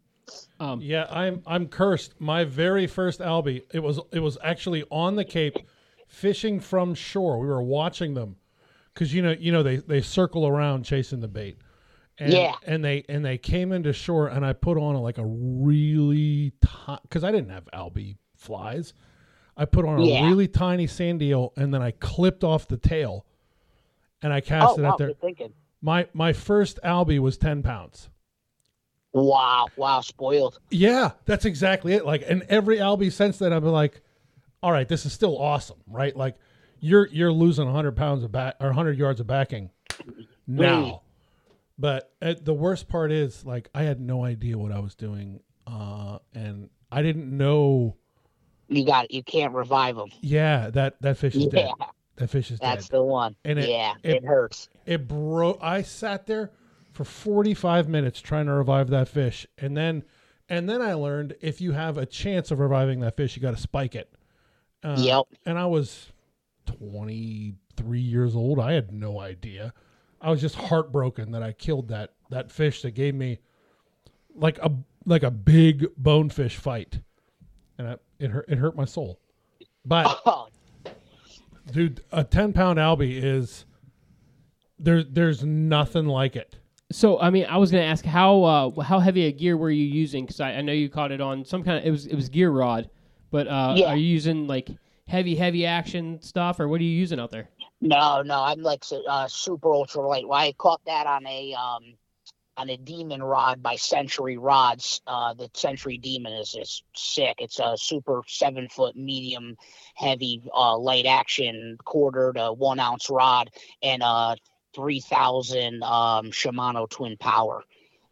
Um, 0.59 0.81
Yeah, 0.83 1.07
I'm 1.11 1.43
I'm 1.47 1.69
cursed. 1.69 2.21
My 2.21 2.45
very 2.45 2.87
first 2.87 3.21
albie, 3.21 3.63
it 3.73 3.81
was 3.81 4.01
it 4.13 4.21
was 4.21 4.37
actually 4.43 4.85
on 4.91 5.17
the 5.17 5.25
Cape, 5.25 5.57
fishing 6.07 6.61
from 6.61 6.95
shore. 6.95 7.39
We 7.39 7.47
were 7.47 7.63
watching 7.63 8.15
them, 8.15 8.37
because 8.95 9.13
you 9.15 9.23
know 9.23 9.33
you 9.33 9.53
know 9.53 9.63
they 9.63 9.77
they 9.77 10.01
circle 10.01 10.47
around 10.47 10.85
chasing 10.85 11.21
the 11.21 11.29
bait, 11.29 11.59
and, 12.19 12.33
Yeah. 12.33 12.57
and 12.67 12.85
they 12.85 13.05
and 13.09 13.25
they 13.25 13.39
came 13.39 13.73
into 13.73 13.93
shore, 13.93 14.29
and 14.29 14.45
I 14.45 14.53
put 14.53 14.79
on 14.79 14.95
like 14.97 15.19
a 15.19 15.25
really 15.25 16.53
because 17.03 17.25
I 17.25 17.31
didn't 17.31 17.51
have 17.51 17.69
albie 17.73 18.17
flies, 18.37 18.93
I 19.57 19.65
put 19.65 19.85
on 19.85 20.01
a 20.01 20.07
Yeah. 20.07 20.23
really 20.25 20.49
tiny 20.49 20.87
sand 20.87 21.23
eel, 21.23 21.53
and 21.57 21.73
then 21.73 21.83
I 21.83 21.93
clipped 21.93 22.45
off 22.45 22.69
the 22.69 22.77
tail, 22.77 23.27
and 24.23 24.33
I 24.33 24.41
cast 24.41 24.79
Oh 24.79 24.81
it 24.81 24.85
wow, 24.85 24.91
out 24.93 24.99
there. 24.99 25.13
thinking. 25.21 25.53
My 25.83 26.09
my 26.13 26.33
first 26.33 26.79
albie 26.85 27.19
was 27.19 27.37
ten 27.39 27.63
pounds. 27.63 28.11
Wow, 29.13 29.67
wow, 29.77 30.01
spoiled. 30.03 30.61
Yeah, 30.71 31.13
that's 31.25 31.45
exactly 31.45 31.95
it. 31.95 32.07
Like, 32.07 32.23
and 32.29 32.43
every 32.49 32.77
Albie 32.77 33.11
since 33.11 33.39
then, 33.39 33.53
I've 33.53 33.63
been 33.63 33.73
like, 33.73 34.03
all 34.63 34.71
right, 34.71 34.87
this 34.87 35.05
is 35.05 35.13
still 35.13 35.37
awesome, 35.37 35.79
right? 35.89 36.15
Like, 36.17 36.37
you're 36.81 37.07
you're 37.09 37.33
losing 37.33 37.67
100 37.67 37.93
pounds 37.97 38.25
of 38.25 38.33
back 38.33 38.57
or 38.61 38.69
100 38.69 38.99
yards 38.99 39.21
of 39.21 39.27
backing 39.27 39.71
now, 40.47 41.03
but 41.79 42.13
uh, 42.23 42.35
the 42.43 42.55
worst 42.55 42.89
part 42.89 43.13
is 43.13 43.45
like 43.45 43.69
I 43.75 43.83
had 43.85 44.01
no 44.01 44.25
idea 44.25 44.59
what 44.59 44.73
I 44.73 44.81
was 44.81 44.95
doing, 44.95 45.41
uh, 45.67 46.19
and 46.35 46.71
I 46.91 47.03
didn't 47.03 47.37
know. 47.37 47.97
You 48.69 48.85
got 48.85 49.11
you 49.11 49.23
can't 49.23 49.53
revive 49.55 49.97
them. 49.97 50.11
Yeah, 50.21 50.71
that 50.71 51.01
that 51.03 51.17
fish 51.19 51.35
is 51.35 51.45
Yeah, 51.45 51.51
dead. 51.51 51.71
That 52.17 52.29
fish 52.31 52.51
is 52.51 52.59
that's 52.59 52.71
dead. 52.71 52.79
That's 52.79 52.89
the 52.89 53.03
one. 53.03 53.35
And 53.45 53.59
it- 53.59 53.69
yeah, 53.69 53.95
it- 54.03 54.17
it 54.17 54.25
hurts. 54.25 54.69
It 54.87 55.09
broke. 55.09 55.59
I 55.63 55.83
sat 55.83 56.27
there 56.27 56.51
for 56.93 57.05
45 57.05 57.89
minutes 57.89 58.21
trying 58.21 58.47
to 58.47 58.53
revive 58.53 58.91
that 58.91 59.09
fish, 59.09 59.47
and 59.59 59.77
then 59.77 60.05
and 60.49 60.69
then 60.69 60.83
I 60.83 60.95
learned 60.95 61.37
if 61.41 61.61
you 61.61 61.73
have 61.73 61.97
a 61.97 62.05
chance 62.07 62.51
of 62.51 62.59
reviving 62.59 63.01
that 63.01 63.17
fish, 63.17 63.37
you 63.37 63.43
got 63.43 63.55
to 63.57 63.61
spike 63.63 63.95
it. 63.95 64.13
Uh, 64.83 64.97
Yep. 64.99 65.25
And 65.47 65.59
I 65.59 65.67
was 65.67 66.11
23 66.79 68.01
years 68.01 68.35
old. 68.37 68.59
I 68.59 68.73
had 68.73 68.93
no 68.93 69.21
idea. 69.21 69.73
I 70.21 70.31
was 70.31 70.41
just 70.41 70.55
heartbroken 70.55 71.33
that 71.33 71.43
I 71.43 71.53
killed 71.53 71.89
that 71.89 72.11
that 72.31 72.51
fish 72.51 72.83
that 72.83 72.93
gave 72.93 73.15
me 73.15 73.39
like 74.35 74.59
a 74.59 74.71
like 75.07 75.23
a 75.23 75.31
big 75.31 75.87
bonefish 75.97 76.57
fight, 76.57 77.01
and 77.79 77.89
I, 77.89 77.97
it 78.19 78.31
hurt 78.31 78.47
it 78.49 78.59
hurt 78.59 78.77
my 78.77 78.85
soul. 78.85 79.19
But 79.85 80.21
Oh, 80.27 80.49
dude, 81.73 82.03
a 82.13 82.23
10 82.25 82.53
pound 82.53 82.79
albie 82.79 83.23
is 83.23 83.65
there. 84.79 85.03
There's 85.03 85.43
nothing 85.45 86.07
like 86.07 86.37
it. 86.37 86.57
So 86.93 87.19
I 87.21 87.31
mean, 87.31 87.47
I 87.47 87.57
was 87.57 87.71
gonna 87.71 87.85
ask 87.85 88.05
how 88.05 88.43
uh, 88.43 88.81
how 88.83 88.99
heavy 88.99 89.27
a 89.27 89.33
gear 89.33 89.57
were 89.57 89.71
you 89.71 89.85
using? 89.87 90.25
Because 90.27 90.41
I, 90.41 90.53
I 90.55 90.61
know 90.61 90.73
you 90.73 90.89
caught 90.91 91.13
it 91.13 91.21
on 91.21 91.45
some 91.45 91.63
kind 91.63 91.79
of 91.79 91.85
it 91.87 91.91
was 91.91 92.07
it 92.07 92.15
was 92.15 92.29
gear 92.29 92.51
rod, 92.51 92.91
but 93.31 93.47
uh, 93.49 93.75
Yeah. 93.77 93.87
are 93.87 93.97
you 93.97 94.07
using 94.07 94.47
like 94.47 94.69
heavy 95.11 95.35
heavy 95.35 95.67
action 95.67 96.23
stuff 96.23 96.61
or 96.61 96.69
what 96.69 96.81
are 96.81 96.85
you 96.85 96.91
using 96.91 97.19
out 97.19 97.31
there? 97.31 97.49
No, 97.81 98.23
no, 98.23 98.43
I'm 98.43 98.63
like 98.63 98.85
uh, 99.09 99.27
super 99.27 99.73
ultra 99.75 100.07
light. 100.07 100.27
Well, 100.27 100.39
I 100.39 100.53
caught 100.53 100.81
that 100.87 101.07
on 101.07 101.27
a 101.27 101.55
um 101.55 101.95
on 102.57 102.71
a 102.71 102.77
demon 102.77 103.23
rod 103.23 103.63
by 103.63 103.77
Century 103.77 104.37
Rods. 104.37 105.01
Uh, 105.07 105.35
the 105.35 105.51
Century 105.55 105.99
Demon 105.99 106.33
is 106.35 106.53
just 106.53 106.85
sick. 106.95 107.37
It's 107.39 107.59
a 107.59 107.77
super 107.77 108.23
seven 108.29 108.69
foot 108.69 108.97
medium 108.97 109.57
heavy 109.95 110.43
uh, 110.55 110.77
light 110.79 111.07
action 111.07 111.77
quarter 111.85 112.33
to 112.35 112.53
one 112.53 112.79
ounce 112.79 113.11
rod 113.11 113.51
and 113.83 114.03
a 114.03 114.37
three 114.75 115.01
thousand 115.01 115.83
um, 115.83 116.31
Shimano 116.31 116.89
twin 116.89 117.17
power. 117.17 117.65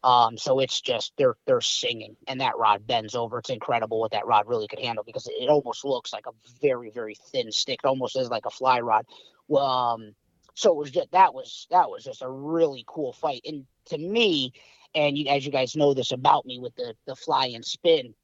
Um, 0.05 0.39
so 0.39 0.61
it's 0.61 0.81
just 0.81 1.13
they're 1.19 1.35
they're 1.47 1.61
singing, 1.61 2.17
and 2.29 2.41
that 2.41 2.57
rod 2.57 2.87
bends 2.87 3.15
over. 3.15 3.39
It's 3.39 3.51
incredible 3.51 4.01
what 4.01 4.13
that 4.13 4.27
rod 4.27 4.47
really 4.47 4.69
could 4.69 4.79
handle 4.79 5.05
because 5.05 5.29
it 5.29 5.49
almost 5.49 5.85
looks 5.85 6.13
like 6.13 6.27
a 6.27 6.33
very 6.63 6.91
very 6.91 7.17
thin 7.33 7.51
stick. 7.51 7.81
It 7.83 7.87
almost 7.89 8.17
is 8.17 8.31
like 8.31 8.47
a 8.47 8.51
fly 8.51 8.81
rod. 8.81 9.07
Um, 9.55 10.15
so 10.55 10.71
it 10.71 10.77
was 10.77 10.91
just 10.91 11.11
that 11.13 11.35
was 11.35 11.67
that 11.71 11.91
was 11.91 12.05
just 12.05 12.23
a 12.23 12.31
really 12.31 12.85
cool 12.87 13.13
fight, 13.13 13.43
and 13.45 13.67
to 13.87 13.99
me, 13.99 14.53
and 14.95 15.19
you, 15.19 15.27
as 15.29 15.45
you 15.45 15.51
guys 15.53 15.75
know 15.77 15.95
this 15.95 16.13
about 16.13 16.47
me 16.47 16.59
with 16.59 16.75
the 16.77 16.95
the 17.07 17.17
fly 17.17 17.47
and 17.47 17.65
spin, 17.65 18.15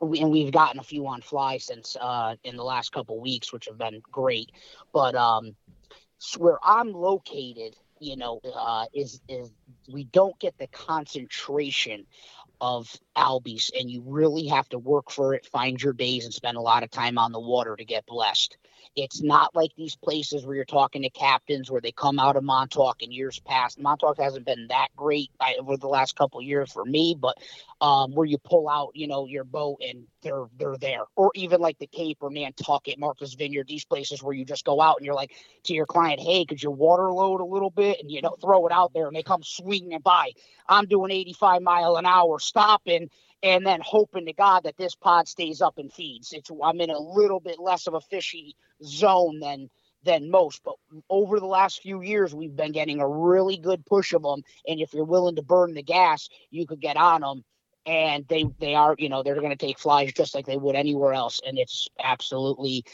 and 0.00 0.30
we've 0.30 0.52
gotten 0.52 0.80
a 0.80 0.84
few 0.84 1.06
on 1.06 1.20
fly 1.20 1.58
since 1.58 1.96
uh 2.00 2.36
in 2.44 2.56
the 2.56 2.64
last 2.64 2.92
couple 2.92 3.20
weeks, 3.20 3.52
which 3.52 3.66
have 3.66 3.78
been 3.78 4.00
great. 4.10 4.50
But 4.92 5.14
um, 5.14 5.54
where 6.38 6.58
I'm 6.62 6.92
located, 6.92 7.76
you 8.00 8.16
know, 8.16 8.40
uh, 8.54 8.86
is 8.94 9.20
is 9.28 9.50
we 9.92 10.04
don't 10.04 10.38
get 10.38 10.56
the 10.58 10.66
concentration 10.68 12.06
of 12.60 12.88
albies 13.16 13.70
and 13.78 13.90
you 13.90 14.02
really 14.06 14.46
have 14.46 14.68
to 14.68 14.78
work 14.78 15.10
for 15.10 15.34
it 15.34 15.44
find 15.46 15.82
your 15.82 15.92
days 15.92 16.24
and 16.24 16.32
spend 16.32 16.56
a 16.56 16.60
lot 16.60 16.82
of 16.82 16.90
time 16.90 17.18
on 17.18 17.32
the 17.32 17.40
water 17.40 17.76
to 17.76 17.84
get 17.84 18.06
blessed 18.06 18.56
it's 18.96 19.22
not 19.22 19.54
like 19.54 19.70
these 19.76 19.96
places 19.96 20.44
where 20.44 20.56
you're 20.56 20.64
talking 20.64 21.02
to 21.02 21.10
captains 21.10 21.70
where 21.70 21.80
they 21.80 21.92
come 21.92 22.18
out 22.18 22.36
of 22.36 22.44
Montauk 22.44 23.02
in 23.02 23.10
years 23.10 23.38
past. 23.40 23.80
Montauk 23.80 24.18
hasn't 24.18 24.46
been 24.46 24.66
that 24.68 24.88
great 24.96 25.30
over 25.58 25.76
the 25.76 25.88
last 25.88 26.16
couple 26.16 26.42
years 26.42 26.70
for 26.72 26.84
me, 26.84 27.16
but 27.18 27.36
um, 27.80 28.12
where 28.12 28.26
you 28.26 28.38
pull 28.38 28.68
out, 28.68 28.90
you 28.94 29.06
know, 29.06 29.26
your 29.26 29.44
boat 29.44 29.80
and 29.86 30.04
they're 30.22 30.46
they're 30.58 30.76
there, 30.76 31.02
or 31.16 31.30
even 31.34 31.60
like 31.60 31.78
the 31.78 31.86
Cape 31.86 32.18
or 32.20 32.30
Nantucket, 32.30 32.98
Martha's 32.98 33.34
Vineyard, 33.34 33.66
these 33.66 33.84
places 33.84 34.22
where 34.22 34.34
you 34.34 34.44
just 34.44 34.64
go 34.64 34.80
out 34.80 34.98
and 34.98 35.06
you're 35.06 35.14
like 35.14 35.32
to 35.64 35.74
your 35.74 35.86
client, 35.86 36.20
hey, 36.20 36.44
could 36.44 36.62
you 36.62 36.70
water 36.70 37.10
load 37.10 37.40
a 37.40 37.44
little 37.44 37.70
bit, 37.70 38.00
and 38.00 38.10
you 38.10 38.22
know, 38.22 38.36
throw 38.40 38.66
it 38.66 38.72
out 38.72 38.92
there, 38.92 39.06
and 39.06 39.16
they 39.16 39.22
come 39.22 39.42
swinging 39.42 39.98
by. 40.00 40.32
I'm 40.68 40.86
doing 40.86 41.10
85 41.10 41.62
mile 41.62 41.96
an 41.96 42.06
hour, 42.06 42.38
stopping 42.38 43.10
and 43.42 43.66
then 43.66 43.80
hoping 43.82 44.26
to 44.26 44.32
God 44.32 44.64
that 44.64 44.76
this 44.76 44.94
pod 44.94 45.26
stays 45.28 45.60
up 45.60 45.78
and 45.78 45.92
feeds. 45.92 46.32
It's 46.32 46.50
I'm 46.62 46.80
in 46.80 46.90
a 46.90 46.98
little 46.98 47.40
bit 47.40 47.58
less 47.58 47.86
of 47.86 47.94
a 47.94 48.00
fishy 48.00 48.56
zone 48.84 49.40
than 49.40 49.68
than 50.04 50.30
most, 50.30 50.62
but 50.64 50.74
over 51.08 51.38
the 51.38 51.46
last 51.46 51.80
few 51.80 52.02
years 52.02 52.34
we've 52.34 52.56
been 52.56 52.72
getting 52.72 53.00
a 53.00 53.08
really 53.08 53.56
good 53.56 53.86
push 53.86 54.12
of 54.12 54.22
them. 54.22 54.42
And 54.66 54.80
if 54.80 54.92
you're 54.92 55.04
willing 55.04 55.36
to 55.36 55.42
burn 55.42 55.74
the 55.74 55.82
gas, 55.82 56.28
you 56.50 56.66
could 56.66 56.80
get 56.80 56.96
on 56.96 57.20
them. 57.20 57.44
And 57.86 58.26
they 58.28 58.46
they 58.58 58.74
are 58.74 58.94
you 58.98 59.08
know 59.08 59.22
they're 59.22 59.34
going 59.34 59.50
to 59.50 59.56
take 59.56 59.78
flies 59.78 60.12
just 60.12 60.34
like 60.34 60.46
they 60.46 60.56
would 60.56 60.76
anywhere 60.76 61.12
else. 61.12 61.40
And 61.46 61.58
it's 61.58 61.88
absolutely. 62.02 62.84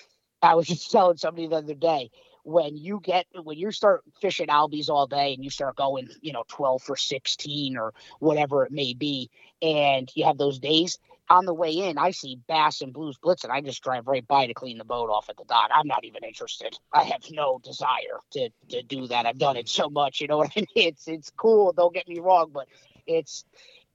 I 0.41 0.55
was 0.55 0.67
just 0.67 0.91
telling 0.93 1.17
somebody 1.17 1.47
the 1.47 1.57
other 1.57 1.75
day 1.75 2.11
when 2.49 2.79
you 2.79 2.99
get 3.03 3.27
when 3.43 3.59
you 3.59 3.71
start 3.71 4.03
fishing 4.23 4.47
albies 4.47 4.89
all 4.89 5.07
day 5.07 5.35
and 5.35 5.45
you 5.45 5.51
start 5.51 5.77
going 5.77 6.09
you 6.23 6.33
know 6.33 6.45
12 6.49 6.83
for 6.83 6.97
16 6.97 7.77
or 7.77 7.93
whatever 8.21 8.65
it 8.65 8.73
may 8.73 8.95
be 8.95 9.31
and 9.61 10.11
you 10.15 10.25
have 10.25 10.39
those 10.39 10.59
days 10.59 10.99
on 11.29 11.45
the 11.45 11.53
way 11.53 11.71
in 11.73 11.99
i 11.99 12.11
see 12.11 12.39
bass 12.49 12.81
and 12.81 12.95
blues 12.95 13.19
blitzing. 13.23 13.51
I 13.51 13.61
just 13.61 13.83
drive 13.83 14.07
right 14.07 14.27
by 14.27 14.47
to 14.47 14.55
clean 14.55 14.79
the 14.79 14.85
boat 14.85 15.11
off 15.11 15.29
at 15.29 15.37
the 15.37 15.45
dock. 15.45 15.71
I'm 15.75 15.87
not 15.87 16.05
even 16.05 16.25
interested. 16.25 16.75
I 16.91 17.03
have 17.05 17.23
no 17.31 17.61
desire 17.63 18.19
to 18.31 18.49
to 18.71 18.83
do 18.83 19.07
that. 19.09 19.27
I've 19.27 19.39
done 19.39 19.59
it 19.59 19.69
so 19.69 19.91
much 19.91 20.23
you 20.23 20.27
know 20.27 20.39
what 20.39 20.53
i 20.57 20.61
mean? 20.61 20.67
It's 20.75 21.07
it's 21.07 21.31
cool 21.37 21.73
don't 21.73 21.93
get 21.93 22.09
me 22.09 22.19
wrong 22.19 22.51
but 22.55 22.67
it's 23.07 23.45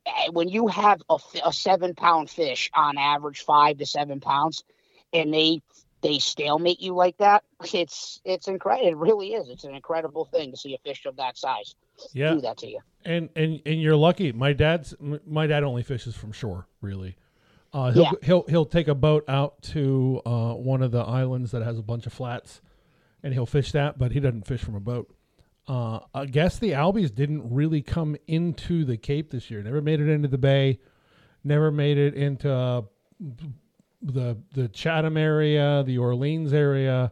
eh, 0.05 0.27
when 0.31 0.47
you 0.47 0.67
have 0.67 1.01
a, 1.09 1.17
a 1.43 1.51
seven 1.51 1.95
pound 1.95 2.29
fish 2.29 2.69
on 2.75 2.99
average 2.99 3.43
five 3.43 3.79
to 3.79 3.87
seven 3.87 4.19
pounds 4.19 4.63
and 5.11 5.33
they 5.33 5.61
they 6.03 6.19
stalemate 6.19 6.81
you 6.81 6.93
like 6.93 7.17
that, 7.17 7.43
it's 7.73 8.21
it's 8.25 8.47
incredible. 8.47 8.87
It 8.87 8.97
really 8.97 9.33
is. 9.33 9.49
It's 9.49 9.63
an 9.63 9.73
incredible 9.73 10.25
thing 10.25 10.51
to 10.51 10.57
see 10.57 10.75
a 10.75 10.77
fish 10.79 11.05
of 11.05 11.15
that 11.15 11.37
size 11.37 11.75
yeah. 12.11 12.33
do 12.33 12.41
that 12.41 12.57
to 12.59 12.67
you. 12.67 12.79
And 13.05 13.29
and 13.35 13.61
and 13.65 13.81
you're 13.81 13.95
lucky. 13.95 14.31
My 14.31 14.53
dad's 14.53 14.93
my 14.99 15.47
dad 15.47 15.63
only 15.63 15.81
fishes 15.81 16.15
from 16.15 16.31
shore, 16.31 16.67
really. 16.81 17.15
Uh, 17.73 17.91
he'll, 17.91 18.03
yeah. 18.03 18.11
he'll 18.21 18.43
he'll 18.47 18.65
take 18.65 18.87
a 18.87 18.95
boat 18.95 19.23
out 19.27 19.61
to 19.63 20.21
uh, 20.25 20.53
one 20.53 20.83
of 20.83 20.91
the 20.91 21.01
islands 21.01 21.51
that 21.51 21.63
has 21.63 21.79
a 21.79 21.81
bunch 21.81 22.05
of 22.05 22.13
flats, 22.13 22.61
and 23.23 23.33
he'll 23.33 23.47
fish 23.47 23.71
that. 23.71 23.97
But 23.97 24.11
he 24.11 24.19
doesn't 24.19 24.45
fish 24.45 24.61
from 24.61 24.75
a 24.75 24.79
boat. 24.79 25.11
Uh, 25.67 25.99
I 26.13 26.25
guess 26.25 26.59
the 26.59 26.71
albies 26.71 27.13
didn't 27.13 27.49
really 27.49 27.81
come 27.81 28.17
into 28.27 28.83
the 28.83 28.97
Cape 28.97 29.31
this 29.31 29.49
year. 29.49 29.63
Never 29.63 29.81
made 29.81 30.01
it 30.01 30.09
into 30.09 30.27
the 30.27 30.37
bay. 30.37 30.79
Never 31.43 31.71
made 31.71 31.97
it 31.97 32.13
into 32.15 32.83
the 34.03 34.37
the 34.53 34.67
Chatham 34.69 35.17
area, 35.17 35.83
the 35.85 35.97
Orleans 35.97 36.53
area, 36.53 37.11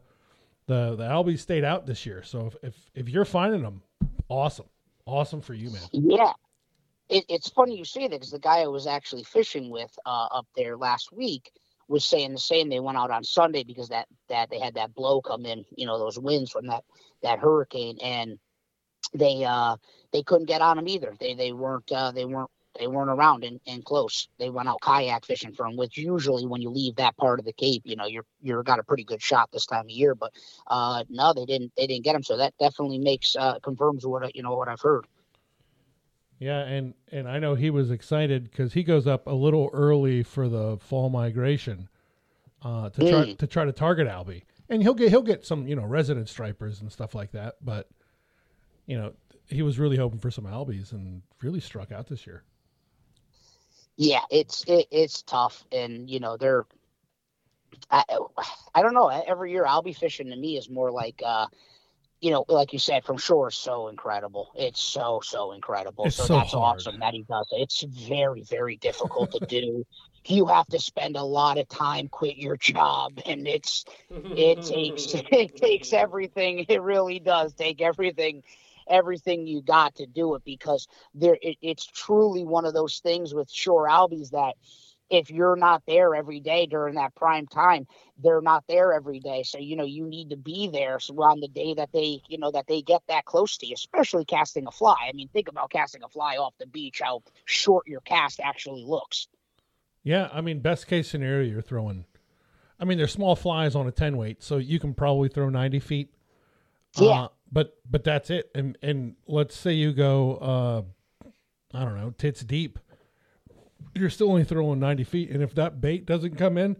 the 0.67 0.95
the 0.95 1.03
Albies 1.03 1.39
stayed 1.39 1.63
out 1.63 1.85
this 1.85 2.05
year. 2.05 2.23
So 2.23 2.47
if 2.47 2.55
if, 2.63 2.89
if 2.93 3.09
you're 3.09 3.25
finding 3.25 3.63
them, 3.63 3.81
awesome, 4.27 4.67
awesome 5.05 5.41
for 5.41 5.53
you, 5.53 5.69
man. 5.71 5.81
Yeah, 5.91 6.33
it, 7.09 7.25
it's 7.29 7.49
funny 7.49 7.77
you 7.77 7.85
say 7.85 8.03
that 8.03 8.11
because 8.11 8.31
the 8.31 8.39
guy 8.39 8.59
I 8.59 8.67
was 8.67 8.87
actually 8.87 9.23
fishing 9.23 9.69
with 9.69 9.91
uh, 10.05 10.27
up 10.31 10.47
there 10.55 10.77
last 10.77 11.11
week 11.11 11.51
was 11.87 12.05
saying 12.05 12.31
the 12.31 12.39
same. 12.39 12.69
They 12.69 12.79
went 12.79 12.97
out 12.97 13.11
on 13.11 13.23
Sunday 13.23 13.63
because 13.63 13.89
that 13.89 14.07
that 14.29 14.49
they 14.49 14.59
had 14.59 14.75
that 14.75 14.93
blow 14.93 15.21
come 15.21 15.45
in, 15.45 15.65
you 15.75 15.85
know, 15.85 15.99
those 15.99 16.19
winds 16.19 16.51
from 16.51 16.67
that 16.67 16.83
that 17.21 17.39
hurricane, 17.39 17.97
and 18.01 18.39
they 19.13 19.43
uh 19.43 19.77
they 20.11 20.23
couldn't 20.23 20.47
get 20.47 20.61
on 20.61 20.77
them 20.77 20.87
either. 20.87 21.13
They 21.19 21.33
they 21.33 21.51
weren't 21.51 21.91
uh, 21.91 22.11
they 22.11 22.25
weren't 22.25 22.51
they 22.79 22.87
weren't 22.87 23.09
around 23.09 23.43
and, 23.43 23.59
and 23.67 23.83
close. 23.83 24.29
They 24.39 24.49
went 24.49 24.69
out 24.69 24.81
kayak 24.81 25.25
fishing 25.25 25.53
for 25.53 25.67
them, 25.67 25.75
which 25.75 25.97
usually 25.97 26.45
when 26.45 26.61
you 26.61 26.69
leave 26.69 26.95
that 26.95 27.17
part 27.17 27.39
of 27.39 27.45
the 27.45 27.53
Cape, 27.53 27.81
you 27.85 27.95
know, 27.95 28.05
you're 28.05 28.25
you're 28.41 28.63
got 28.63 28.79
a 28.79 28.83
pretty 28.83 29.03
good 29.03 29.21
shot 29.21 29.49
this 29.51 29.65
time 29.65 29.85
of 29.85 29.89
year. 29.89 30.15
But 30.15 30.31
uh, 30.67 31.03
no, 31.09 31.33
they 31.33 31.45
didn't 31.45 31.73
they 31.75 31.87
didn't 31.87 32.03
get 32.03 32.13
them. 32.13 32.23
So 32.23 32.37
that 32.37 32.53
definitely 32.59 32.99
makes 32.99 33.35
uh, 33.35 33.59
confirms 33.59 34.05
what 34.05 34.23
I, 34.25 34.31
you 34.33 34.43
know 34.43 34.55
what 34.55 34.67
I've 34.67 34.81
heard. 34.81 35.05
Yeah, 36.39 36.59
and 36.59 36.93
and 37.11 37.27
I 37.27 37.39
know 37.39 37.55
he 37.55 37.69
was 37.69 37.91
excited 37.91 38.45
because 38.45 38.73
he 38.73 38.83
goes 38.83 39.05
up 39.05 39.27
a 39.27 39.33
little 39.33 39.69
early 39.73 40.23
for 40.23 40.47
the 40.47 40.77
fall 40.79 41.09
migration 41.09 41.89
uh, 42.63 42.89
to 42.89 42.99
try 42.99 43.25
mm. 43.25 43.37
to 43.37 43.47
try 43.47 43.65
to 43.65 43.71
target 43.71 44.07
Albie, 44.07 44.43
and 44.69 44.81
he'll 44.81 44.93
get 44.93 45.09
he'll 45.09 45.21
get 45.21 45.45
some 45.45 45.67
you 45.67 45.75
know 45.75 45.83
resident 45.83 46.29
stripers 46.29 46.81
and 46.81 46.91
stuff 46.91 47.13
like 47.13 47.31
that. 47.33 47.55
But 47.61 47.89
you 48.85 48.97
know 48.97 49.13
he 49.47 49.61
was 49.61 49.77
really 49.77 49.97
hoping 49.97 50.19
for 50.19 50.31
some 50.31 50.45
Albies 50.45 50.93
and 50.93 51.21
really 51.41 51.59
struck 51.59 51.91
out 51.91 52.07
this 52.07 52.25
year 52.25 52.43
yeah, 53.97 54.21
it's 54.29 54.63
it, 54.67 54.87
it's 54.91 55.21
tough, 55.23 55.65
and 55.71 56.09
you 56.09 56.19
know 56.19 56.37
they're. 56.37 56.65
I, 57.89 58.03
I 58.75 58.81
don't 58.81 58.93
know. 58.93 59.07
Every 59.07 59.51
year, 59.51 59.65
I'll 59.65 59.81
be 59.81 59.93
fishing 59.93 60.29
to 60.29 60.35
me 60.35 60.57
is 60.57 60.69
more 60.69 60.91
like, 60.91 61.21
uh, 61.25 61.47
you 62.19 62.31
know, 62.31 62.45
like 62.47 62.73
you 62.73 62.79
said, 62.79 63.03
from 63.03 63.17
shore 63.17 63.49
is 63.49 63.55
so 63.55 63.87
incredible. 63.87 64.49
It's 64.55 64.81
so 64.81 65.21
so 65.23 65.51
incredible. 65.51 66.05
It's 66.05 66.15
so, 66.15 66.27
so 66.27 66.33
that's 66.33 66.51
hard. 66.51 66.77
awesome 66.77 66.99
that 66.99 67.13
he 67.13 67.23
does 67.23 67.47
it. 67.51 67.61
It's 67.61 67.83
very 67.83 68.43
very 68.43 68.77
difficult 68.77 69.31
to 69.31 69.41
do. 69.47 69.85
You 70.25 70.45
have 70.47 70.67
to 70.67 70.79
spend 70.79 71.15
a 71.15 71.23
lot 71.23 71.57
of 71.57 71.67
time, 71.67 72.07
quit 72.07 72.37
your 72.37 72.57
job, 72.57 73.19
and 73.25 73.47
it's 73.47 73.85
it 74.35 74.61
takes 74.61 75.13
it 75.31 75.55
takes 75.55 75.93
everything. 75.93 76.65
It 76.69 76.81
really 76.81 77.19
does 77.19 77.53
take 77.53 77.81
everything 77.81 78.43
everything 78.89 79.47
you 79.47 79.61
got 79.61 79.95
to 79.95 80.05
do 80.05 80.35
it 80.35 80.43
because 80.45 80.87
there 81.13 81.37
it, 81.41 81.57
it's 81.61 81.85
truly 81.85 82.43
one 82.43 82.65
of 82.65 82.73
those 82.73 82.99
things 82.99 83.33
with 83.33 83.49
shore 83.51 83.87
albies 83.87 84.31
that 84.31 84.55
if 85.09 85.29
you're 85.29 85.57
not 85.57 85.83
there 85.85 86.15
every 86.15 86.39
day 86.39 86.65
during 86.65 86.95
that 86.95 87.13
prime 87.15 87.45
time 87.45 87.85
they're 88.23 88.41
not 88.41 88.63
there 88.67 88.93
every 88.93 89.19
day. 89.19 89.43
So 89.43 89.57
you 89.57 89.75
know 89.75 89.83
you 89.83 90.05
need 90.05 90.29
to 90.29 90.37
be 90.37 90.69
there 90.71 90.99
so 90.99 91.13
on 91.21 91.39
the 91.39 91.47
day 91.47 91.73
that 91.73 91.89
they 91.91 92.21
you 92.27 92.37
know 92.37 92.51
that 92.51 92.67
they 92.67 92.81
get 92.81 93.01
that 93.07 93.25
close 93.25 93.57
to 93.57 93.67
you 93.67 93.75
especially 93.75 94.25
casting 94.25 94.67
a 94.67 94.71
fly. 94.71 95.07
I 95.07 95.11
mean 95.13 95.27
think 95.27 95.49
about 95.49 95.69
casting 95.69 96.03
a 96.03 96.09
fly 96.09 96.37
off 96.37 96.53
the 96.59 96.67
beach 96.67 97.01
how 97.03 97.21
short 97.45 97.87
your 97.87 98.01
cast 98.01 98.39
actually 98.39 98.85
looks. 98.85 99.27
Yeah 100.03 100.29
i 100.33 100.41
mean 100.41 100.61
best 100.61 100.87
case 100.87 101.09
scenario 101.09 101.47
you're 101.47 101.61
throwing 101.61 102.05
i 102.79 102.85
mean 102.85 102.97
they're 102.97 103.07
small 103.07 103.35
flies 103.35 103.75
on 103.75 103.87
a 103.87 103.91
10 103.91 104.17
weight 104.17 104.41
so 104.41 104.57
you 104.57 104.79
can 104.79 104.95
probably 104.95 105.29
throw 105.29 105.49
90 105.49 105.79
feet. 105.79 106.13
Yeah. 106.97 107.23
Uh, 107.23 107.27
but 107.51 107.77
but 107.89 108.03
that's 108.03 108.29
it. 108.29 108.49
And 108.55 108.77
and 108.81 109.15
let's 109.27 109.55
say 109.55 109.73
you 109.73 109.93
go, 109.93 110.35
uh, 110.37 111.27
I 111.77 111.83
don't 111.83 111.97
know, 111.97 112.11
tits 112.17 112.41
deep. 112.41 112.79
You're 113.93 114.09
still 114.09 114.29
only 114.29 114.43
throwing 114.43 114.79
ninety 114.79 115.03
feet, 115.03 115.31
and 115.31 115.43
if 115.43 115.53
that 115.55 115.81
bait 115.81 116.05
doesn't 116.05 116.37
come 116.37 116.57
in, 116.57 116.77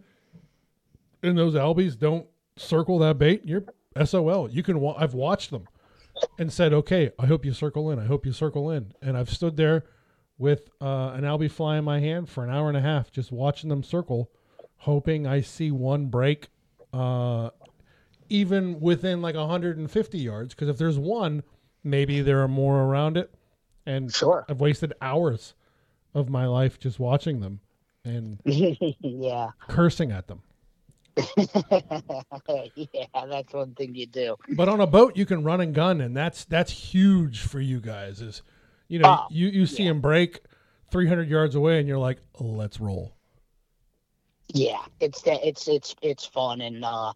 and 1.22 1.36
those 1.36 1.54
albies 1.54 1.98
don't 1.98 2.26
circle 2.56 2.98
that 3.00 3.18
bait, 3.18 3.42
you're 3.44 3.64
SOL. 4.04 4.50
You 4.50 4.62
can. 4.62 4.80
Wa- 4.80 4.96
I've 4.98 5.14
watched 5.14 5.50
them, 5.50 5.66
and 6.38 6.52
said, 6.52 6.72
okay, 6.72 7.10
I 7.18 7.26
hope 7.26 7.44
you 7.44 7.52
circle 7.52 7.90
in. 7.90 7.98
I 7.98 8.04
hope 8.04 8.26
you 8.26 8.32
circle 8.32 8.70
in. 8.70 8.92
And 9.02 9.16
I've 9.16 9.30
stood 9.30 9.56
there 9.56 9.84
with 10.38 10.70
uh, 10.80 11.12
an 11.14 11.22
albie 11.22 11.50
fly 11.50 11.76
in 11.76 11.84
my 11.84 12.00
hand 12.00 12.28
for 12.28 12.44
an 12.44 12.50
hour 12.50 12.68
and 12.68 12.76
a 12.76 12.80
half, 12.80 13.10
just 13.10 13.30
watching 13.30 13.68
them 13.68 13.82
circle, 13.82 14.30
hoping 14.76 15.26
I 15.26 15.40
see 15.40 15.70
one 15.70 16.06
break 16.06 16.48
uh, 16.92 17.50
even 18.32 18.80
within 18.80 19.20
like 19.20 19.34
150 19.34 20.18
yards 20.18 20.54
because 20.54 20.68
if 20.68 20.78
there's 20.78 20.98
one 20.98 21.42
maybe 21.84 22.20
there 22.22 22.42
are 22.42 22.48
more 22.48 22.82
around 22.82 23.16
it. 23.16 23.32
And 23.84 24.12
sure. 24.12 24.46
I've 24.48 24.60
wasted 24.60 24.92
hours 25.00 25.54
of 26.14 26.28
my 26.28 26.46
life 26.46 26.78
just 26.78 26.98
watching 26.98 27.40
them 27.40 27.60
and 28.04 28.38
yeah. 28.44 29.50
cursing 29.68 30.12
at 30.12 30.28
them. 30.28 30.42
Yeah 32.74 33.04
that's 33.28 33.52
one 33.52 33.74
thing 33.74 33.94
you 33.94 34.06
do. 34.06 34.36
But 34.56 34.68
on 34.68 34.80
a 34.80 34.86
boat 34.86 35.16
you 35.16 35.26
can 35.26 35.44
run 35.44 35.60
and 35.60 35.74
gun 35.74 36.00
and 36.00 36.16
that's 36.16 36.44
that's 36.46 36.72
huge 36.72 37.40
for 37.40 37.60
you 37.60 37.80
guys 37.80 38.22
is 38.22 38.42
you 38.88 38.98
know 38.98 39.18
oh, 39.20 39.26
you 39.30 39.48
you 39.48 39.66
see 39.66 39.82
yeah. 39.82 39.90
them 39.90 40.00
break 40.00 40.40
300 40.90 41.28
yards 41.28 41.54
away 41.54 41.78
and 41.78 41.86
you're 41.86 41.98
like 41.98 42.18
let's 42.40 42.80
roll. 42.80 43.12
Yeah 44.48 44.82
it's 45.00 45.22
it's 45.26 45.68
it's 45.68 45.94
it's 46.00 46.24
fun 46.24 46.62
and 46.62 46.82
uh 46.82 47.12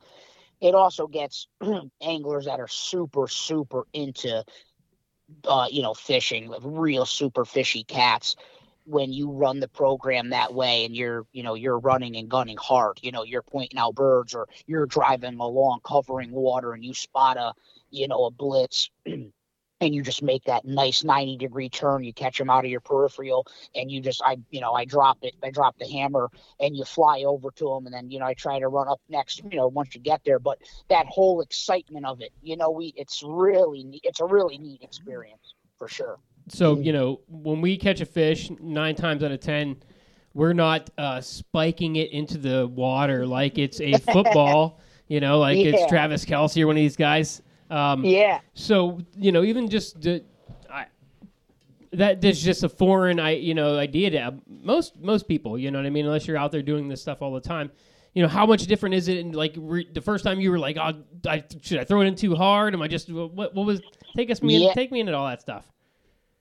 it 0.60 0.74
also 0.74 1.06
gets 1.06 1.48
anglers 2.02 2.46
that 2.46 2.60
are 2.60 2.68
super 2.68 3.28
super 3.28 3.86
into 3.92 4.44
uh, 5.46 5.66
you 5.70 5.82
know 5.82 5.94
fishing 5.94 6.52
real 6.62 7.04
super 7.04 7.44
fishy 7.44 7.84
cats 7.84 8.36
when 8.84 9.12
you 9.12 9.30
run 9.30 9.58
the 9.58 9.68
program 9.68 10.30
that 10.30 10.54
way 10.54 10.84
and 10.84 10.94
you're 10.94 11.26
you 11.32 11.42
know 11.42 11.54
you're 11.54 11.78
running 11.78 12.16
and 12.16 12.28
gunning 12.28 12.56
hard 12.56 12.98
you 13.02 13.10
know 13.10 13.24
you're 13.24 13.42
pointing 13.42 13.78
out 13.78 13.94
birds 13.94 14.34
or 14.34 14.46
you're 14.66 14.86
driving 14.86 15.38
along 15.38 15.80
covering 15.84 16.30
water 16.30 16.72
and 16.72 16.84
you 16.84 16.94
spot 16.94 17.36
a 17.36 17.52
you 17.90 18.06
know 18.06 18.26
a 18.26 18.30
blitz 18.30 18.90
and 19.80 19.94
you 19.94 20.02
just 20.02 20.22
make 20.22 20.44
that 20.44 20.64
nice 20.64 21.04
90 21.04 21.36
degree 21.36 21.68
turn 21.68 22.02
you 22.02 22.12
catch 22.12 22.38
them 22.38 22.48
out 22.50 22.64
of 22.64 22.70
your 22.70 22.80
peripheral 22.80 23.46
and 23.74 23.90
you 23.90 24.00
just 24.00 24.22
i 24.24 24.36
you 24.50 24.60
know 24.60 24.72
i 24.72 24.84
drop 24.84 25.18
it 25.22 25.34
i 25.42 25.50
drop 25.50 25.76
the 25.78 25.86
hammer 25.88 26.30
and 26.60 26.76
you 26.76 26.84
fly 26.84 27.22
over 27.26 27.50
to 27.50 27.66
them 27.68 27.86
and 27.86 27.94
then 27.94 28.10
you 28.10 28.18
know 28.18 28.26
i 28.26 28.34
try 28.34 28.58
to 28.58 28.68
run 28.68 28.88
up 28.88 29.00
next 29.08 29.42
you 29.50 29.56
know 29.58 29.68
once 29.68 29.94
you 29.94 30.00
get 30.00 30.20
there 30.24 30.38
but 30.38 30.58
that 30.88 31.06
whole 31.06 31.40
excitement 31.40 32.06
of 32.06 32.20
it 32.20 32.30
you 32.42 32.56
know 32.56 32.70
we 32.70 32.92
it's 32.96 33.22
really 33.22 33.84
neat 33.84 34.00
it's 34.04 34.20
a 34.20 34.24
really 34.24 34.58
neat 34.58 34.82
experience 34.82 35.54
for 35.78 35.88
sure 35.88 36.18
So 36.48 36.76
you 36.78 36.92
know, 36.92 37.20
when 37.28 37.60
we 37.60 37.76
catch 37.76 38.00
a 38.00 38.06
fish, 38.06 38.50
nine 38.60 38.94
times 38.94 39.22
out 39.24 39.32
of 39.32 39.40
ten, 39.40 39.76
we're 40.32 40.52
not 40.52 40.88
uh, 40.96 41.20
spiking 41.20 41.96
it 41.96 42.12
into 42.12 42.38
the 42.38 42.66
water 42.68 43.26
like 43.26 43.58
it's 43.58 43.80
a 43.80 43.98
football. 44.12 44.78
you 45.08 45.18
know, 45.20 45.38
like 45.38 45.58
Yeah. 45.58 45.72
it's 45.72 45.86
Travis 45.86 46.24
Kelce 46.24 46.62
or 46.62 46.66
one 46.68 46.76
of 46.76 46.80
these 46.80 46.96
guys. 46.96 47.42
Um, 47.70 48.04
yeah 48.04 48.40
So 48.54 48.98
you 49.16 49.32
know, 49.32 49.42
even 49.42 49.68
just 49.68 50.00
the, 50.00 50.24
I, 50.70 50.86
that 51.92 52.20
that's 52.20 52.40
just 52.40 52.62
a 52.62 52.68
foreign, 52.68 53.18
I 53.18 53.32
you 53.32 53.54
know, 53.54 53.78
idea 53.78 54.10
to 54.10 54.34
most 54.48 54.98
most 55.00 55.26
people. 55.28 55.58
You 55.58 55.70
know 55.70 55.78
what 55.78 55.86
I 55.86 55.90
mean? 55.90 56.06
Unless 56.06 56.26
you're 56.26 56.36
out 56.36 56.52
there 56.52 56.62
doing 56.62 56.88
this 56.88 57.00
stuff 57.02 57.22
all 57.22 57.32
the 57.32 57.40
time. 57.40 57.70
You 58.14 58.22
know, 58.22 58.28
how 58.28 58.46
much 58.46 58.66
different 58.66 58.94
is 58.94 59.08
it? 59.08 59.18
And 59.18 59.34
like 59.34 59.54
re- 59.56 59.88
the 59.92 60.00
first 60.00 60.24
time 60.24 60.40
you 60.40 60.50
were 60.50 60.58
like, 60.58 60.76
"Oh, 60.78 61.02
I, 61.28 61.44
should 61.60 61.78
I 61.78 61.84
throw 61.84 62.00
it 62.00 62.06
in 62.06 62.14
too 62.14 62.34
hard? 62.34 62.72
Am 62.72 62.80
I 62.82 62.88
just 62.88 63.12
what? 63.12 63.32
What 63.54 63.54
was? 63.54 63.82
Take 64.16 64.30
us 64.30 64.42
me, 64.42 64.66
Yeah. 64.66 64.72
take 64.72 64.90
me 64.90 65.00
into 65.00 65.14
all 65.14 65.26
that 65.26 65.40
stuff." 65.42 65.70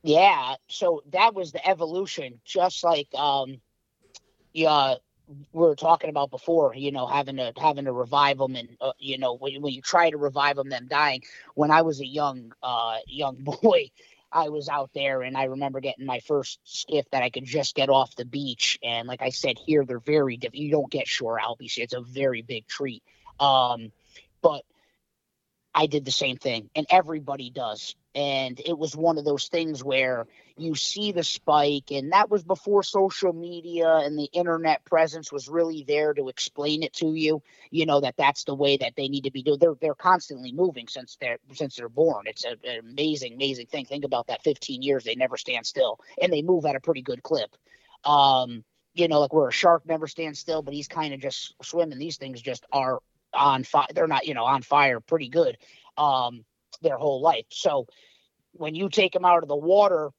Yeah, 0.04 0.56
so 0.68 1.02
that 1.12 1.34
was 1.34 1.52
the 1.52 1.68
evolution, 1.68 2.40
just 2.46 2.84
like 2.84 3.08
um, 3.16 3.60
yeah, 4.54 4.96
we 5.28 5.44
were 5.54 5.76
talking 5.76 6.10
about 6.10 6.32
before. 6.32 6.76
You 6.76 6.92
know, 6.92 7.08
having 7.08 7.38
to 7.38 7.54
having 7.58 7.86
to 7.86 7.94
revive 7.94 8.38
them, 8.38 8.56
and 8.56 8.70
uh, 8.82 8.94
you 9.00 9.18
know, 9.18 9.36
when, 9.36 9.62
when 9.62 9.74
you 9.74 9.82
try 9.82 10.10
to 10.10 10.18
revive 10.18 10.56
them, 10.56 10.70
them 10.70 10.88
dying. 10.88 11.24
When 11.56 11.72
I 11.72 11.82
was 11.82 12.00
a 12.02 12.06
young 12.06 12.54
uh 12.62 12.98
young 13.08 13.36
boy, 13.40 13.92
I 14.32 14.50
was 14.50 14.70
out 14.70 14.92
there, 14.94 15.22
and 15.22 15.38
I 15.38 15.46
remember 15.46 15.80
getting 15.80 16.06
my 16.06 16.20
first 16.20 16.60
skiff 16.64 17.06
that 17.12 17.24
I 17.24 17.30
could 17.30 17.46
just 17.46 17.76
get 17.76 17.90
off 17.90 18.16
the 18.16 18.26
beach. 18.26 18.78
And 18.84 19.08
like 19.08 19.22
I 19.22 19.30
said, 19.30 19.58
here 19.58 19.86
they're 19.86 20.00
very 20.00 20.38
diff- 20.38 20.56
you 20.56 20.72
don't 20.72 20.92
get 20.92 21.08
shore 21.08 21.40
albies. 21.40 21.78
It's 21.78 21.94
a 21.94 22.02
very 22.02 22.42
big 22.42 22.68
treat. 22.68 23.04
Um, 23.40 23.92
but 24.42 24.64
I 25.74 25.88
did 25.88 26.06
the 26.06 26.12
same 26.12 26.38
thing, 26.38 26.70
and 26.76 26.86
everybody 26.90 27.50
does. 27.50 27.96
And 28.14 28.60
it 28.66 28.78
was 28.78 28.96
one 28.96 29.18
of 29.18 29.26
those 29.26 29.48
things 29.50 29.84
where 29.84 30.26
you 30.58 30.76
see 30.76 31.12
the 31.12 31.24
spike, 31.24 31.91
and 31.91 32.12
that 32.14 32.30
was 32.30 32.43
before 32.43 32.84
social 32.84 33.34
media 33.34 33.88
and 33.88 34.18
the 34.18 34.30
internet 34.32 34.86
presence 34.86 35.32
was 35.32 35.49
really 35.49 35.84
there 35.88 36.14
to 36.14 36.30
explain 36.30 36.84
it 36.84 36.93
to 36.93 37.14
you. 37.14 37.41
You 37.72 37.86
know 37.86 38.01
that 38.01 38.16
that's 38.18 38.45
the 38.45 38.56
way 38.56 38.78
that 38.78 38.93
they 38.95 39.08
need 39.08 39.26
to 39.26 39.32
be 39.32 39.43
doing. 39.43 39.60
They're 39.60 39.76
they're 39.82 39.95
constantly 39.95 40.53
moving 40.53 40.88
since 40.88 41.18
they're 41.20 41.39
since 41.53 41.76
they're 41.76 41.89
born. 41.89 42.26
It's 42.28 42.45
a, 42.45 42.51
an 42.64 42.80
amazing, 42.80 43.34
amazing 43.34 43.68
thing. 43.68 43.86
Think 43.86 44.06
about 44.06 44.28
that. 44.28 44.43
15 44.43 44.82
years, 44.82 45.03
they 45.03 45.16
never 45.16 45.38
stand 45.38 45.66
still, 45.66 45.99
and 46.22 46.32
they 46.32 46.41
move 46.41 46.66
at 46.66 46.76
a 46.76 46.80
pretty 46.80 47.01
good 47.01 47.22
clip. 47.22 47.56
Um, 48.06 48.64
you 48.93 49.10
know, 49.10 49.20
like 49.20 49.34
where 49.34 49.49
a 49.49 49.51
shark 49.51 49.86
never 49.86 50.08
stands 50.08 50.39
still, 50.39 50.62
but 50.62 50.74
he's 50.74 50.88
kind 50.88 51.14
of 51.14 51.20
just 51.20 51.53
swimming. 51.62 51.99
These 51.99 52.18
things 52.18 52.41
just 52.41 52.66
are 52.72 52.99
on 53.34 53.64
fire. 53.64 53.88
They're 53.93 54.08
not, 54.08 54.26
you 54.26 54.34
know, 54.34 54.45
on 54.45 54.62
fire 54.62 55.01
pretty 55.01 55.28
good 55.28 55.58
um, 55.97 56.45
their 56.82 56.97
whole 56.97 57.22
life. 57.22 57.45
So 57.49 57.88
when 58.53 58.74
you 58.74 58.89
take 58.89 59.12
them 59.14 59.26
out 59.26 59.43
of 59.43 59.49
the 59.49 59.56
water, 59.56 60.12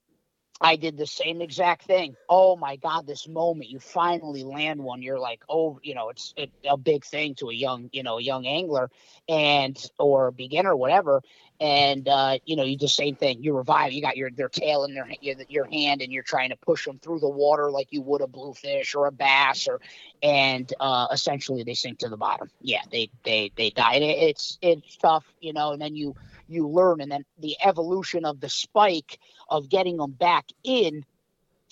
I 0.60 0.76
did 0.76 0.96
the 0.96 1.06
same 1.06 1.42
exact 1.42 1.84
thing. 1.84 2.16
Oh 2.28 2.56
my 2.56 2.76
God, 2.76 3.06
this 3.06 3.28
moment 3.28 3.68
you 3.70 3.78
finally 3.78 4.42
land 4.42 4.80
one, 4.82 5.02
you're 5.02 5.18
like, 5.18 5.42
oh, 5.48 5.78
you 5.82 5.94
know, 5.94 6.08
it's 6.08 6.32
it, 6.36 6.50
a 6.68 6.78
big 6.78 7.04
thing 7.04 7.34
to 7.36 7.50
a 7.50 7.54
young, 7.54 7.90
you 7.92 8.02
know, 8.02 8.18
young 8.18 8.46
angler 8.46 8.90
and 9.28 9.76
or 9.98 10.30
beginner, 10.30 10.74
whatever. 10.74 11.22
And 11.60 12.08
uh, 12.08 12.38
you 12.44 12.56
know, 12.56 12.64
you 12.64 12.76
do 12.76 12.84
the 12.84 12.88
same 12.88 13.16
thing. 13.16 13.42
You 13.42 13.56
revive. 13.56 13.92
You 13.92 14.02
got 14.02 14.16
your 14.16 14.30
their 14.30 14.48
tail 14.48 14.84
in 14.84 14.94
their 14.94 15.08
your, 15.20 15.36
your 15.48 15.64
hand, 15.66 16.02
and 16.02 16.12
you're 16.12 16.22
trying 16.22 16.50
to 16.50 16.56
push 16.56 16.84
them 16.86 16.98
through 16.98 17.20
the 17.20 17.28
water 17.28 17.70
like 17.70 17.88
you 17.92 18.02
would 18.02 18.20
a 18.22 18.26
bluefish 18.26 18.94
or 18.94 19.06
a 19.06 19.12
bass, 19.12 19.66
or 19.68 19.80
and 20.22 20.72
uh, 20.80 21.08
essentially 21.12 21.62
they 21.64 21.74
sink 21.74 21.98
to 22.00 22.08
the 22.08 22.16
bottom. 22.16 22.50
Yeah, 22.60 22.82
they 22.90 23.10
they 23.24 23.52
they 23.56 23.70
die. 23.70 23.94
It, 23.96 24.02
it's 24.30 24.58
it's 24.62 24.96
tough, 24.98 25.24
you 25.40 25.52
know. 25.54 25.72
And 25.72 25.80
then 25.80 25.96
you 25.96 26.14
you 26.48 26.68
learn, 26.68 27.00
and 27.00 27.10
then 27.10 27.24
the 27.38 27.56
evolution 27.64 28.24
of 28.24 28.40
the 28.40 28.48
spike 28.48 29.18
of 29.48 29.68
getting 29.68 29.96
them 29.96 30.12
back 30.12 30.46
in 30.64 31.04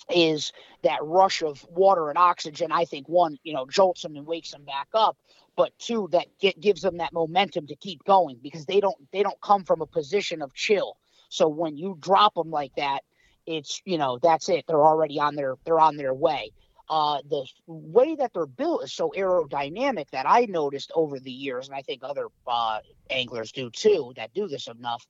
is 0.09 0.51
that 0.83 0.99
rush 1.03 1.41
of 1.41 1.65
water 1.69 2.09
and 2.09 2.17
oxygen. 2.17 2.71
I 2.71 2.85
think 2.85 3.07
one, 3.09 3.37
you 3.43 3.53
know, 3.53 3.65
jolts 3.65 4.01
them 4.01 4.15
and 4.15 4.27
wakes 4.27 4.51
them 4.51 4.63
back 4.65 4.87
up, 4.93 5.17
but 5.55 5.77
two, 5.79 6.07
that 6.11 6.27
get, 6.39 6.59
gives 6.59 6.81
them 6.81 6.97
that 6.97 7.13
momentum 7.13 7.67
to 7.67 7.75
keep 7.75 8.03
going 8.03 8.39
because 8.41 8.65
they 8.65 8.79
don't 8.79 8.97
they 9.11 9.23
don't 9.23 9.39
come 9.41 9.63
from 9.63 9.81
a 9.81 9.87
position 9.87 10.41
of 10.41 10.53
chill. 10.53 10.97
So 11.29 11.47
when 11.47 11.77
you 11.77 11.97
drop 11.99 12.35
them 12.35 12.51
like 12.51 12.73
that, 12.77 13.01
it's 13.45 13.81
you 13.85 13.97
know 13.97 14.19
that's 14.21 14.49
it. 14.49 14.65
They're 14.67 14.85
already 14.85 15.19
on 15.19 15.35
their 15.35 15.55
they're 15.65 15.79
on 15.79 15.97
their 15.97 16.13
way. 16.13 16.51
Uh, 16.89 17.19
the 17.29 17.45
way 17.67 18.15
that 18.15 18.31
they're 18.33 18.45
built 18.45 18.83
is 18.83 18.93
so 18.93 19.11
aerodynamic 19.17 20.09
that 20.11 20.25
I 20.27 20.45
noticed 20.45 20.91
over 20.95 21.19
the 21.19 21.31
years, 21.31 21.67
and 21.67 21.75
I 21.75 21.81
think 21.81 22.03
other 22.03 22.27
uh, 22.45 22.79
anglers 23.09 23.51
do 23.51 23.69
too 23.71 24.13
that 24.17 24.33
do 24.33 24.47
this 24.47 24.67
enough, 24.67 25.05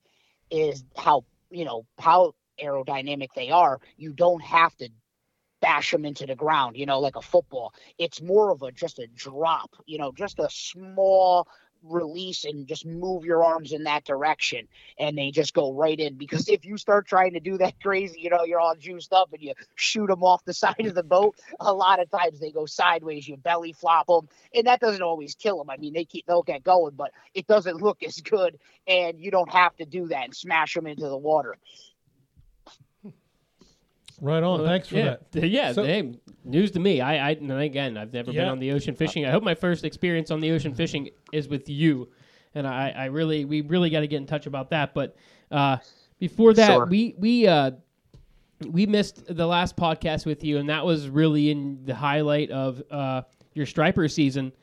is 0.49 0.85
how 0.95 1.25
you 1.49 1.65
know 1.65 1.85
how 1.99 2.33
aerodynamic 2.61 3.29
they 3.35 3.49
are. 3.49 3.79
You 3.97 4.13
don't 4.13 4.41
have 4.41 4.75
to 4.77 4.89
bash 5.61 5.91
them 5.91 6.05
into 6.05 6.25
the 6.25 6.35
ground, 6.35 6.77
you 6.77 6.85
know, 6.85 6.99
like 6.99 7.15
a 7.15 7.21
football. 7.21 7.73
It's 7.97 8.21
more 8.21 8.51
of 8.51 8.61
a 8.61 8.71
just 8.71 8.99
a 8.99 9.07
drop, 9.07 9.71
you 9.85 9.97
know, 9.97 10.11
just 10.11 10.39
a 10.39 10.47
small 10.49 11.47
release 11.85 12.45
and 12.45 12.67
just 12.67 12.85
move 12.85 13.25
your 13.25 13.43
arms 13.43 13.71
in 13.71 13.83
that 13.83 14.03
direction 14.05 14.67
and 14.99 15.17
they 15.17 15.31
just 15.31 15.53
go 15.53 15.73
right 15.73 15.99
in. 15.99 16.15
Because 16.15 16.49
if 16.49 16.65
you 16.65 16.77
start 16.77 17.07
trying 17.07 17.33
to 17.33 17.39
do 17.39 17.57
that 17.57 17.79
crazy 17.81 18.19
you 18.25 18.29
know 18.29 18.43
you're 18.43 18.59
all 18.59 18.75
juiced 18.75 19.13
up 19.13 19.31
and 19.33 19.41
you 19.41 19.53
shoot 19.75 20.07
them 20.07 20.23
off 20.23 20.43
the 20.45 20.53
side 20.65 20.85
of 20.85 20.95
the 20.95 21.03
boat 21.03 21.35
a 21.59 21.73
lot 21.73 22.01
of 22.01 22.09
times 22.09 22.39
they 22.39 22.51
go 22.51 22.65
sideways 22.65 23.27
you 23.27 23.37
belly 23.37 23.73
flop 23.73 24.07
them 24.07 24.27
and 24.53 24.67
that 24.67 24.79
doesn't 24.79 25.01
always 25.01 25.35
kill 25.35 25.57
them 25.57 25.69
i 25.69 25.77
mean 25.77 25.93
they 25.93 26.05
keep 26.05 26.25
they'll 26.25 26.43
get 26.43 26.63
going 26.63 26.93
but 26.95 27.11
it 27.33 27.47
doesn't 27.47 27.81
look 27.81 28.01
as 28.03 28.19
good 28.21 28.57
and 28.87 29.19
you 29.19 29.31
don't 29.31 29.51
have 29.51 29.75
to 29.75 29.85
do 29.85 30.07
that 30.07 30.25
and 30.25 30.35
smash 30.35 30.73
them 30.73 30.87
into 30.87 31.07
the 31.07 31.17
water 31.17 31.55
Right 34.21 34.41
on. 34.43 34.63
Thanks 34.63 34.87
for 34.87 34.95
yeah. 34.95 35.15
that. 35.31 35.47
Yeah, 35.49 35.73
So- 35.73 35.83
hey, 35.83 36.13
news 36.43 36.71
to 36.71 36.79
me. 36.79 37.01
I, 37.01 37.29
I 37.29 37.31
again, 37.31 37.97
I've 37.97 38.13
never 38.13 38.31
been 38.31 38.47
on 38.47 38.59
the 38.59 38.71
ocean 38.71 38.95
fishing. 38.95 39.25
I 39.25 39.31
hope 39.31 39.43
my 39.43 39.55
first 39.55 39.83
experience 39.83 40.31
on 40.31 40.39
the 40.39 40.51
ocean 40.51 40.73
fishing 40.73 41.09
is 41.33 41.47
with 41.47 41.67
you, 41.69 42.09
and 42.53 42.65
I, 42.67 42.91
I 42.95 43.05
really, 43.05 43.45
we 43.45 43.61
really 43.61 43.89
got 43.89 44.01
to 44.01 44.07
get 44.07 44.17
in 44.17 44.25
touch 44.27 44.45
about 44.45 44.69
that. 44.69 44.93
But 44.93 45.15
uh, 45.51 45.77
before 46.19 46.53
that, 46.53 46.67
Sure. 46.67 46.85
we 46.85 47.15
we 47.17 47.47
uh, 47.47 47.71
we 48.69 48.85
missed 48.85 49.23
the 49.35 49.45
last 49.45 49.75
podcast 49.75 50.25
with 50.25 50.43
you, 50.43 50.57
and 50.59 50.69
that 50.69 50.85
was 50.85 51.09
really 51.09 51.51
in 51.51 51.83
the 51.83 51.95
highlight 51.95 52.51
of 52.51 52.81
uh, 52.89 53.23
your 53.53 53.65
striper 53.65 54.07
season. 54.07 54.53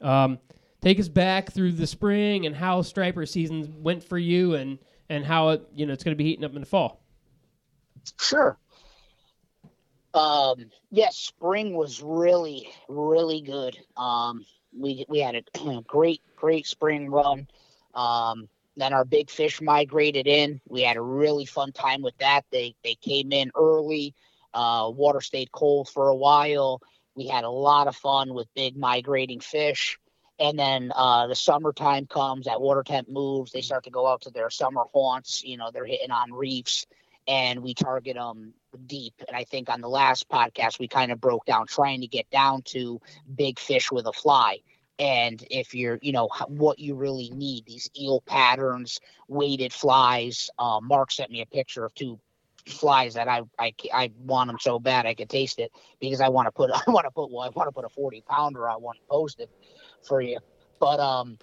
Um, 0.00 0.38
take 0.80 1.00
us 1.00 1.08
back 1.08 1.52
through 1.52 1.72
the 1.72 1.86
spring 1.86 2.46
and 2.46 2.54
how 2.54 2.82
striper 2.82 3.26
season 3.26 3.74
went 3.82 4.04
for 4.04 4.18
you, 4.18 4.54
and 4.54 4.78
and 5.08 5.24
how 5.24 5.48
it, 5.50 5.66
you 5.74 5.84
know 5.86 5.92
it's 5.92 6.04
going 6.04 6.14
to 6.14 6.18
be 6.18 6.24
heating 6.24 6.44
up 6.44 6.54
in 6.54 6.60
the 6.60 6.66
fall. 6.66 7.02
Sure. 8.20 8.56
Um, 10.14 10.70
yes, 10.90 11.16
spring 11.16 11.74
was 11.74 12.02
really, 12.02 12.68
really 12.88 13.40
good. 13.40 13.76
Um, 13.96 14.44
we 14.76 15.04
we 15.08 15.20
had 15.20 15.36
a 15.36 15.82
great, 15.86 16.22
great 16.36 16.66
spring 16.66 17.10
run. 17.10 17.46
Um, 17.94 18.48
then 18.76 18.92
our 18.92 19.04
big 19.04 19.30
fish 19.30 19.60
migrated 19.60 20.26
in. 20.26 20.60
We 20.68 20.82
had 20.82 20.96
a 20.96 21.02
really 21.02 21.44
fun 21.44 21.72
time 21.72 22.02
with 22.02 22.16
that. 22.18 22.44
They 22.50 22.74
they 22.82 22.94
came 22.96 23.32
in 23.32 23.50
early. 23.56 24.14
Uh, 24.52 24.90
water 24.92 25.20
stayed 25.20 25.52
cold 25.52 25.88
for 25.88 26.08
a 26.08 26.16
while. 26.16 26.80
We 27.14 27.28
had 27.28 27.44
a 27.44 27.50
lot 27.50 27.86
of 27.86 27.96
fun 27.96 28.34
with 28.34 28.52
big 28.54 28.76
migrating 28.76 29.40
fish. 29.40 29.98
And 30.40 30.58
then 30.58 30.90
uh, 30.96 31.26
the 31.26 31.34
summertime 31.34 32.06
comes, 32.06 32.46
that 32.46 32.60
water 32.60 32.82
temp 32.82 33.08
moves. 33.10 33.52
They 33.52 33.60
start 33.60 33.84
to 33.84 33.90
go 33.90 34.06
out 34.06 34.22
to 34.22 34.30
their 34.30 34.48
summer 34.48 34.84
haunts. 34.92 35.44
You 35.44 35.58
know, 35.58 35.70
they're 35.70 35.84
hitting 35.84 36.10
on 36.10 36.32
reefs 36.32 36.86
and 37.28 37.60
we 37.60 37.74
target 37.74 38.16
them 38.16 38.54
deep. 38.86 39.14
And 39.26 39.36
I 39.36 39.44
think 39.44 39.68
on 39.68 39.80
the 39.80 39.88
last 39.88 40.28
podcast, 40.28 40.78
we 40.78 40.88
kind 40.88 41.12
of 41.12 41.20
broke 41.20 41.44
down 41.46 41.66
trying 41.66 42.00
to 42.02 42.06
get 42.06 42.28
down 42.30 42.62
to 42.66 43.00
big 43.36 43.58
fish 43.58 43.90
with 43.90 44.06
a 44.06 44.12
fly. 44.12 44.58
And 44.98 45.42
if 45.50 45.74
you're, 45.74 45.98
you 46.02 46.12
know, 46.12 46.28
what 46.48 46.78
you 46.78 46.94
really 46.94 47.30
need, 47.30 47.64
these 47.64 47.88
eel 47.98 48.20
patterns, 48.20 49.00
weighted 49.28 49.72
flies. 49.72 50.50
Uh, 50.58 50.80
Mark 50.82 51.10
sent 51.10 51.30
me 51.30 51.40
a 51.40 51.46
picture 51.46 51.84
of 51.84 51.94
two 51.94 52.18
flies 52.66 53.14
that 53.14 53.26
I, 53.26 53.40
I, 53.58 53.72
I 53.94 54.10
want 54.24 54.48
them 54.48 54.58
so 54.60 54.78
bad 54.78 55.06
I 55.06 55.14
could 55.14 55.30
taste 55.30 55.58
it 55.58 55.72
because 56.00 56.20
I 56.20 56.28
want 56.28 56.46
to 56.46 56.52
put, 56.52 56.70
I 56.86 56.90
want 56.90 57.06
to 57.06 57.10
put, 57.10 57.30
well, 57.30 57.40
I 57.42 57.48
want 57.48 57.68
to 57.68 57.72
put 57.72 57.84
a 57.84 57.88
40 57.88 58.22
pounder 58.28 58.68
I 58.68 58.76
want 58.76 58.98
to 58.98 59.04
post 59.08 59.40
it 59.40 59.48
for 60.02 60.20
you. 60.20 60.38
But, 60.78 61.00
um, 61.00 61.38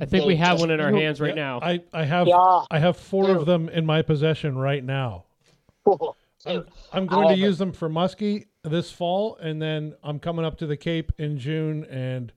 I 0.00 0.06
think 0.06 0.24
we 0.24 0.36
have 0.36 0.52
just- 0.52 0.60
one 0.62 0.70
in 0.70 0.80
our 0.80 0.90
you- 0.90 0.96
hands 0.96 1.20
right 1.20 1.36
Yeah, 1.36 1.58
now. 1.58 1.60
I, 1.60 1.80
I 1.92 2.04
have 2.04 2.26
yeah, 2.26 2.62
I 2.70 2.78
have 2.78 2.96
four 2.96 3.26
Dude. 3.26 3.36
of 3.36 3.46
them 3.46 3.68
in 3.68 3.84
my 3.84 4.00
possession 4.00 4.56
right 4.56 4.82
now. 4.82 5.24
cool. 5.84 6.16
I'm, 6.46 7.06
going 7.06 7.28
to 7.28 7.36
use 7.36 7.58
them 7.58 7.72
for 7.72 7.88
muskie 7.88 8.46
this 8.64 8.90
fall, 8.90 9.36
and 9.36 9.60
then 9.60 9.94
I'm 10.02 10.18
coming 10.18 10.44
up 10.44 10.58
to 10.58 10.66
the 10.66 10.76
Cape 10.76 11.12
in 11.18 11.38
June, 11.38 11.84
and 11.84 12.32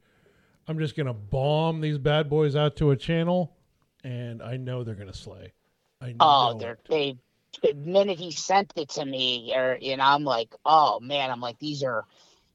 I'm 0.68 0.80
just 0.80 0.96
going 0.96 1.08
to 1.08 1.14
bomb 1.14 1.82
these 1.82 1.98
bad 1.98 2.30
boys 2.30 2.56
out 2.56 2.76
to 2.78 2.92
a 2.92 2.96
channel, 2.96 3.56
and 4.04 4.42
I 4.42 4.58
know 4.58 4.84
they're 4.84 4.96
going 4.96 5.12
to 5.12 5.18
slay. 5.18 5.54
I 6.02 6.16
Oh, 6.20 6.58
they're 6.58 6.78
they. 6.90 7.18
The 7.64 7.74
minute 7.74 8.20
he 8.20 8.32
sent 8.32 8.74
it 8.76 8.90
to 8.90 9.06
me, 9.06 9.54
or 9.56 9.78
you 9.80 9.96
know, 9.96 10.04
I'm 10.04 10.26
like, 10.26 10.54
oh 10.66 11.00
man, 11.00 11.32
I'm 11.32 11.40
like, 11.40 11.58
these 11.58 11.84
are, 11.84 12.04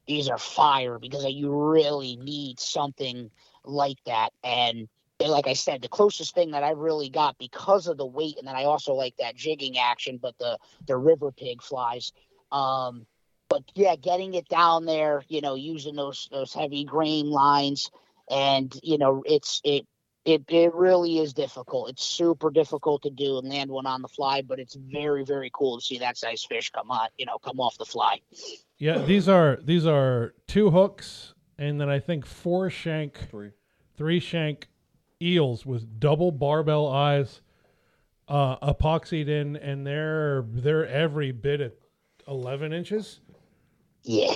these 0.07 0.29
are 0.29 0.37
fire 0.37 0.99
because 0.99 1.25
you 1.25 1.51
really 1.51 2.17
need 2.17 2.59
something 2.59 3.31
like 3.65 3.97
that. 4.05 4.29
And 4.43 4.87
like 5.29 5.47
I 5.47 5.53
said, 5.53 5.81
the 5.81 5.87
closest 5.87 6.33
thing 6.35 6.51
that 6.51 6.63
I 6.63 6.71
really 6.71 7.09
got 7.09 7.37
because 7.37 7.87
of 7.87 7.97
the 7.97 8.05
weight, 8.05 8.37
and 8.37 8.47
then 8.47 8.55
I 8.55 8.65
also 8.65 8.93
like 8.93 9.15
that 9.17 9.35
jigging 9.35 9.77
action, 9.77 10.19
but 10.21 10.37
the 10.37 10.57
the 10.87 10.97
river 10.97 11.31
pig 11.31 11.61
flies. 11.61 12.11
Um, 12.51 13.05
but 13.49 13.63
yeah, 13.75 13.95
getting 13.95 14.33
it 14.33 14.47
down 14.47 14.85
there, 14.85 15.23
you 15.27 15.41
know, 15.41 15.55
using 15.55 15.95
those 15.95 16.27
those 16.31 16.53
heavy 16.53 16.83
grain 16.85 17.29
lines, 17.29 17.91
and 18.29 18.73
you 18.83 18.97
know, 18.97 19.23
it's 19.25 19.61
it 19.63 19.85
it 20.25 20.43
it 20.47 20.73
really 20.73 21.19
is 21.19 21.33
difficult. 21.33 21.89
It's 21.89 22.03
super 22.03 22.51
difficult 22.51 23.01
to 23.03 23.09
do 23.09 23.37
and 23.37 23.49
land 23.49 23.71
one 23.71 23.85
on 23.85 24.01
the 24.01 24.07
fly, 24.07 24.41
but 24.41 24.59
it's 24.59 24.75
very 24.75 25.23
very 25.25 25.51
cool 25.53 25.79
to 25.79 25.85
see 25.85 25.97
that 25.99 26.17
size 26.17 26.43
fish 26.43 26.69
come 26.69 26.91
on, 26.91 27.09
you 27.17 27.25
know, 27.25 27.37
come 27.39 27.59
off 27.59 27.77
the 27.77 27.85
fly. 27.85 28.21
Yeah, 28.77 28.99
these 28.99 29.27
are 29.27 29.59
these 29.63 29.85
are 29.85 30.33
two 30.47 30.71
hooks 30.71 31.33
and 31.61 31.79
then 31.79 31.89
I 31.89 31.99
think 31.99 32.25
four 32.25 32.71
shank, 32.71 33.29
Three. 33.29 33.51
three 33.95 34.19
shank 34.19 34.67
eels 35.21 35.65
with 35.65 35.99
double 35.99 36.31
barbell 36.31 36.87
eyes, 36.87 37.41
uh, 38.27 38.57
epoxied 38.57 39.27
in, 39.27 39.55
and 39.57 39.85
they're 39.85 40.43
they're 40.47 40.87
every 40.87 41.31
bit 41.31 41.61
at 41.61 41.73
eleven 42.27 42.73
inches. 42.73 43.19
Yeah, 44.03 44.33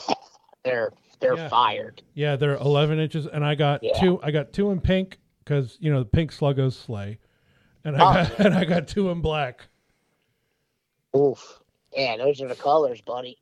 they're 0.64 0.92
they're 1.20 1.36
Yeah. 1.38 1.50
fired. 1.50 2.02
Yeah, 2.14 2.36
they're 2.36 2.56
eleven 2.56 3.00
inches, 3.00 3.26
and 3.26 3.44
I 3.44 3.56
got 3.56 3.84
Yeah. 3.84 4.00
two. 4.00 4.20
I 4.22 4.32
got 4.32 4.54
two 4.54 4.72
in 4.72 4.82
pink 4.82 5.20
because 5.40 5.78
you 5.80 5.92
know 5.92 6.00
the 6.00 6.10
pink 6.10 6.32
sluggos 6.32 6.74
slay, 6.74 7.20
and 7.84 7.96
I 7.96 8.00
Oh. 8.00 8.14
got 8.14 8.40
and 8.46 8.54
I 8.54 8.66
got 8.66 8.88
two 8.88 9.10
in 9.10 9.22
black. 9.22 9.68
Oof. 11.16 11.62
Yeah, 11.96 12.18
those 12.18 12.42
are 12.42 12.48
the 12.48 12.56
colors, 12.56 13.00
buddy. 13.02 13.38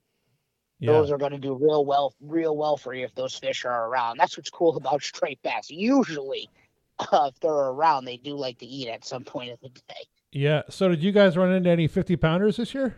Yeah, 0.80 0.92
Those 0.92 1.12
are 1.12 1.18
going 1.18 1.32
to 1.32 1.40
do 1.40 1.56
real 1.56 1.86
well, 1.86 2.14
real 2.22 2.58
well 2.58 2.76
for 2.78 2.94
you 2.94 3.06
if 3.06 3.16
those 3.16 3.36
fish 3.36 3.64
are 3.66 3.88
around. 3.88 4.18
That's 4.18 4.38
what's 4.38 4.50
cool 4.50 4.76
about 4.76 5.02
striped 5.02 5.42
bass. 5.42 5.70
Usually, 5.70 6.50
uh, 7.00 7.30
if 7.34 7.40
they're 7.40 7.52
around, 7.52 8.06
they 8.06 8.18
do 8.18 8.36
like 8.36 8.60
to 8.60 8.66
eat 8.66 8.88
at 8.88 9.06
some 9.06 9.24
point 9.24 9.52
of 9.52 9.60
the 9.62 9.70
day. 9.70 10.08
yeah. 10.32 10.62
So 10.70 10.90
did 10.90 11.04
you 11.04 11.12
guys 11.12 11.38
run 11.38 11.52
into 11.52 11.70
any 11.70 11.88
fifty 11.88 12.16
pounders 12.16 12.58
this 12.58 12.74
year? 12.74 12.98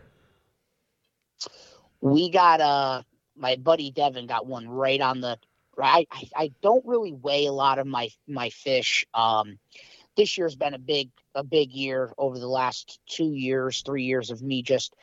we 2.00 2.30
got 2.30 2.60
uh 2.60 3.02
my 3.36 3.56
buddy 3.56 3.90
Devin 3.90 4.26
got 4.26 4.46
one 4.46 4.68
right 4.68 5.00
on 5.00 5.20
the 5.20 5.38
right. 5.76 6.08
I, 6.10 6.28
I 6.34 6.52
don't 6.62 6.84
really 6.86 7.12
weigh 7.12 7.46
a 7.46 7.52
lot 7.52 7.78
of 7.78 7.86
my 7.86 8.08
my 8.26 8.50
fish. 8.50 9.06
Um, 9.12 9.58
this 10.16 10.38
year's 10.38 10.56
been 10.56 10.74
a 10.74 10.78
big 10.78 11.10
a 11.34 11.44
big 11.44 11.72
year 11.72 12.12
over 12.16 12.38
the 12.38 12.48
last 12.48 12.98
two 13.06 13.32
years, 13.32 13.82
three 13.82 14.04
years 14.04 14.30
of 14.30 14.42
me 14.42 14.62
just 14.62 14.94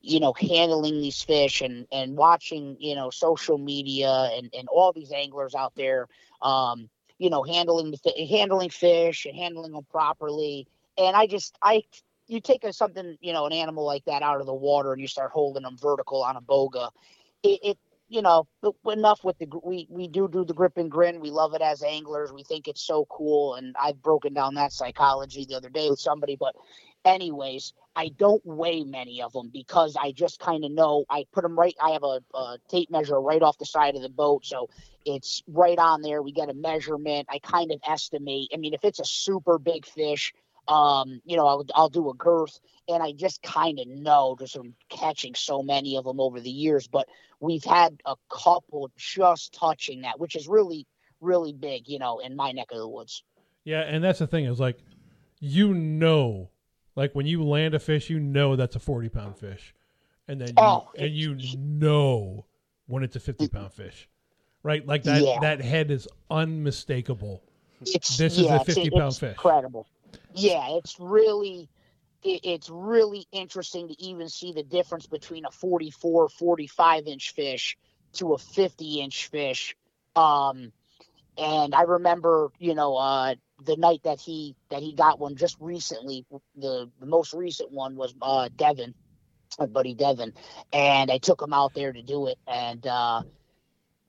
you 0.00 0.20
know 0.20 0.32
handling 0.32 1.00
these 1.00 1.22
fish 1.22 1.60
and 1.60 1.86
and 1.92 2.16
watching 2.16 2.76
you 2.78 2.94
know 2.94 3.10
social 3.10 3.58
media 3.58 4.30
and 4.34 4.48
and 4.56 4.68
all 4.68 4.92
these 4.92 5.10
anglers 5.12 5.56
out 5.56 5.72
there 5.74 6.06
um 6.40 6.88
you 7.18 7.30
know 7.30 7.42
handling 7.42 7.94
handling 8.28 8.70
fish 8.70 9.26
and 9.26 9.36
handling 9.36 9.72
them 9.72 9.86
properly. 9.90 10.66
And 10.96 11.16
i 11.16 11.26
just 11.26 11.56
i 11.62 11.82
you 12.26 12.40
take 12.40 12.64
a 12.64 12.72
something 12.72 13.16
you 13.20 13.32
know 13.32 13.46
an 13.46 13.52
animal 13.52 13.84
like 13.84 14.04
that 14.06 14.22
out 14.22 14.40
of 14.40 14.46
the 14.46 14.54
water 14.54 14.92
and 14.92 15.00
you 15.00 15.08
start 15.08 15.30
holding 15.32 15.62
them 15.62 15.76
vertical 15.80 16.22
on 16.22 16.36
a 16.36 16.40
boga 16.42 16.90
it, 17.42 17.60
it 17.62 17.78
you 18.08 18.22
know 18.22 18.46
enough 18.86 19.22
with 19.24 19.38
the 19.38 19.46
we 19.62 19.86
we 19.90 20.08
do 20.08 20.28
do 20.28 20.44
the 20.44 20.54
grip 20.54 20.76
and 20.78 20.90
grin. 20.90 21.20
We 21.20 21.30
love 21.30 21.54
it 21.54 21.60
as 21.62 21.82
anglers. 21.82 22.32
We 22.32 22.42
think 22.42 22.66
it's 22.68 22.82
so 22.82 23.06
cool. 23.10 23.54
And 23.54 23.76
i've 23.80 24.02
broken 24.02 24.32
down 24.34 24.54
that 24.54 24.72
psychology 24.72 25.44
the 25.44 25.56
other 25.56 25.70
day 25.70 25.90
with 25.90 26.00
somebody 26.00 26.36
but 26.36 26.54
anyways 27.04 27.72
i 27.96 28.08
don't 28.18 28.44
weigh 28.44 28.84
many 28.84 29.22
of 29.22 29.32
them 29.32 29.50
because 29.52 29.96
i 30.00 30.12
just 30.12 30.38
kind 30.38 30.64
of 30.64 30.70
know 30.70 31.04
i 31.10 31.24
put 31.32 31.42
them 31.42 31.58
right 31.58 31.74
i 31.82 31.90
have 31.90 32.02
a, 32.02 32.20
a 32.34 32.58
tape 32.68 32.90
measure 32.90 33.20
right 33.20 33.42
off 33.42 33.58
the 33.58 33.66
side 33.66 33.94
of 33.94 34.02
the 34.02 34.08
boat 34.08 34.44
so 34.44 34.68
it's 35.04 35.42
right 35.48 35.78
on 35.78 36.02
there 36.02 36.22
we 36.22 36.32
get 36.32 36.50
a 36.50 36.54
measurement 36.54 37.26
i 37.30 37.38
kind 37.38 37.70
of 37.72 37.80
estimate 37.86 38.48
i 38.52 38.56
mean 38.56 38.74
if 38.74 38.84
it's 38.84 39.00
a 39.00 39.04
super 39.04 39.58
big 39.58 39.86
fish 39.86 40.32
um 40.66 41.20
you 41.24 41.36
know 41.36 41.46
i'll, 41.46 41.64
I'll 41.74 41.88
do 41.88 42.10
a 42.10 42.14
girth 42.14 42.58
and 42.88 43.02
i 43.02 43.12
just 43.12 43.42
kind 43.42 43.78
of 43.78 43.86
know 43.86 44.36
just 44.38 44.54
from 44.54 44.74
catching 44.90 45.34
so 45.34 45.62
many 45.62 45.96
of 45.96 46.04
them 46.04 46.20
over 46.20 46.40
the 46.40 46.50
years 46.50 46.88
but 46.88 47.08
we've 47.40 47.64
had 47.64 48.00
a 48.04 48.16
couple 48.30 48.90
just 48.96 49.54
touching 49.54 50.02
that 50.02 50.20
which 50.20 50.36
is 50.36 50.46
really 50.46 50.86
really 51.20 51.52
big 51.52 51.88
you 51.88 51.98
know 51.98 52.18
in 52.18 52.36
my 52.36 52.52
neck 52.52 52.68
of 52.72 52.78
the 52.78 52.88
woods. 52.88 53.22
Yeah, 53.64 53.80
and 53.80 54.02
that's 54.02 54.18
the 54.18 54.26
thing 54.26 54.46
is 54.46 54.60
like, 54.60 54.78
you 55.40 55.74
know, 55.74 56.50
like 56.98 57.14
when 57.14 57.26
you 57.26 57.44
land 57.44 57.74
a 57.74 57.78
fish, 57.78 58.10
you 58.10 58.18
know 58.18 58.56
that's 58.56 58.74
a 58.74 58.80
forty 58.80 59.08
pound 59.08 59.36
fish, 59.38 59.72
and 60.26 60.40
then 60.40 60.50
you, 60.50 60.56
Oh, 60.58 60.90
and 60.98 61.14
you 61.14 61.36
know 61.56 62.44
when 62.88 63.04
it's 63.04 63.14
a 63.14 63.20
fifty 63.20 63.46
pound 63.46 63.72
fish, 63.72 64.08
right? 64.64 64.84
Like 64.84 65.04
that 65.04 65.22
Yeah. 65.22 65.40
that 65.40 65.60
head 65.60 65.92
is 65.92 66.08
unmistakable. 66.28 67.44
it's 67.86 68.16
This 68.16 68.36
is 68.36 68.50
a 68.50 68.58
50 68.58 68.90
pound 68.90 69.16
fish. 69.16 69.36
incredible 69.36 69.86
yeah 70.34 70.70
it's 70.70 70.96
really 70.98 71.68
it's 72.24 72.68
really 72.68 73.26
interesting 73.30 73.86
to 73.86 74.02
even 74.02 74.28
see 74.28 74.52
the 74.52 74.64
difference 74.64 75.06
between 75.06 75.44
a 75.44 75.50
44 75.52 76.28
45 76.28 77.06
inch 77.06 77.32
fish 77.32 77.78
to 78.14 78.34
a 78.34 78.38
50 78.38 79.00
inch 79.00 79.28
fish 79.28 79.76
um 80.16 80.72
and 81.38 81.74
i 81.74 81.82
remember 81.82 82.50
you 82.58 82.74
know 82.74 82.96
uh 82.96 83.34
the 83.64 83.76
night 83.76 84.00
that 84.04 84.20
he 84.20 84.54
that 84.70 84.82
he 84.82 84.92
got 84.94 85.18
one 85.18 85.36
just 85.36 85.56
recently 85.60 86.26
the 86.56 86.90
the 87.00 87.06
most 87.06 87.32
recent 87.32 87.70
one 87.70 87.96
was 87.96 88.14
uh 88.22 88.48
devin 88.56 88.94
my 89.58 89.66
buddy 89.66 89.94
devin 89.94 90.32
and 90.72 91.10
i 91.10 91.18
took 91.18 91.40
him 91.40 91.52
out 91.52 91.72
there 91.74 91.92
to 91.92 92.02
do 92.02 92.26
it 92.26 92.38
and 92.46 92.86
uh 92.86 93.22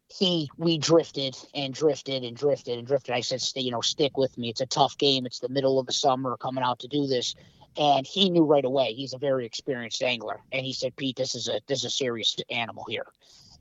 he 0.09 0.49
we 0.57 0.77
drifted 0.77 1.37
and 1.53 1.73
drifted 1.73 2.23
and 2.23 2.35
drifted 2.35 2.77
and 2.77 2.87
drifted. 2.87 3.13
I 3.13 3.21
said, 3.21 3.41
you 3.55 3.71
know, 3.71 3.81
stick 3.81 4.17
with 4.17 4.37
me. 4.37 4.49
It's 4.49 4.61
a 4.61 4.65
tough 4.65 4.97
game. 4.97 5.25
It's 5.25 5.39
the 5.39 5.49
middle 5.49 5.79
of 5.79 5.85
the 5.85 5.93
summer, 5.93 6.35
coming 6.37 6.63
out 6.63 6.79
to 6.79 6.87
do 6.87 7.07
this." 7.07 7.35
And 7.77 8.05
he 8.07 8.29
knew 8.29 8.43
right 8.43 8.65
away. 8.65 8.93
He's 8.93 9.13
a 9.13 9.19
very 9.19 9.45
experienced 9.45 10.01
angler, 10.01 10.41
and 10.51 10.65
he 10.65 10.73
said, 10.73 10.95
"Pete, 10.95 11.15
this 11.15 11.35
is 11.35 11.47
a 11.47 11.61
this 11.67 11.79
is 11.79 11.85
a 11.85 11.89
serious 11.91 12.35
animal 12.49 12.85
here." 12.89 13.05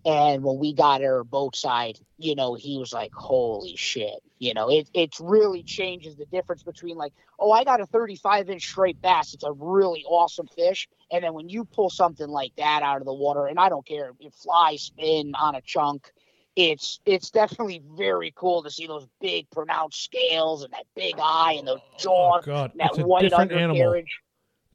And 0.09 0.43
when 0.43 0.59
we 0.59 0.73
got 0.73 1.05
our 1.05 1.23
boat 1.23 1.55
side, 1.55 1.99
you 2.17 2.35
know, 2.35 2.55
he 2.55 2.79
was 2.79 2.95
like, 2.95 3.13
"Holy 3.13 3.77
shit!" 3.77 4.23
You 4.39 4.55
know, 4.55 4.71
it 4.71 4.89
it 4.95 5.15
really 5.21 5.63
changes 5.63 6.17
the 6.17 6.25
difference 6.25 6.63
between 6.63 6.97
like, 6.97 7.13
"Oh, 7.39 7.53
I 7.53 7.63
got 7.63 7.83
a 7.83 7.87
35 7.87 8.49
inch 8.49 8.63
striped 8.63 9.03
bass. 9.03 9.35
It's 9.35 9.45
a 9.45 9.53
really 9.53 10.05
awesome 10.09 10.47
fish," 10.47 10.89
and 11.13 11.23
then 11.23 11.35
when 11.35 11.51
you 11.51 11.67
pull 11.67 11.91
something 11.91 12.29
like 12.29 12.53
that 12.57 12.83
out 12.83 13.03
of 13.03 13.05
the 13.05 13.13
water, 13.13 13.49
and 13.49 13.61
I 13.61 13.69
don't 13.69 13.87
care, 13.87 14.13
if 14.19 14.33
fly 14.33 14.77
spin 14.77 15.35
on 15.35 15.55
a 15.55 15.61
chunk 15.61 16.11
it's 16.57 16.99
it's 17.07 17.31
definitely 17.31 17.81
very 17.97 18.33
cool 18.35 18.65
to 18.65 18.71
see 18.71 18.89
those 18.89 19.07
big 19.21 19.49
pronounced 19.51 20.03
scales 20.03 20.65
and 20.65 20.73
that 20.73 20.87
big 20.97 21.15
eye 21.21 21.55
and 21.57 21.69
the 21.69 21.75
oh, 21.75 21.83
jaw 22.01 22.39
Oh 22.39 22.41
God, 22.41 22.73
and 22.73 22.81
that 22.81 22.91
it's 22.91 22.99
a 22.99 23.07
white 23.07 23.23
different 23.23 23.53
animal. 23.53 24.03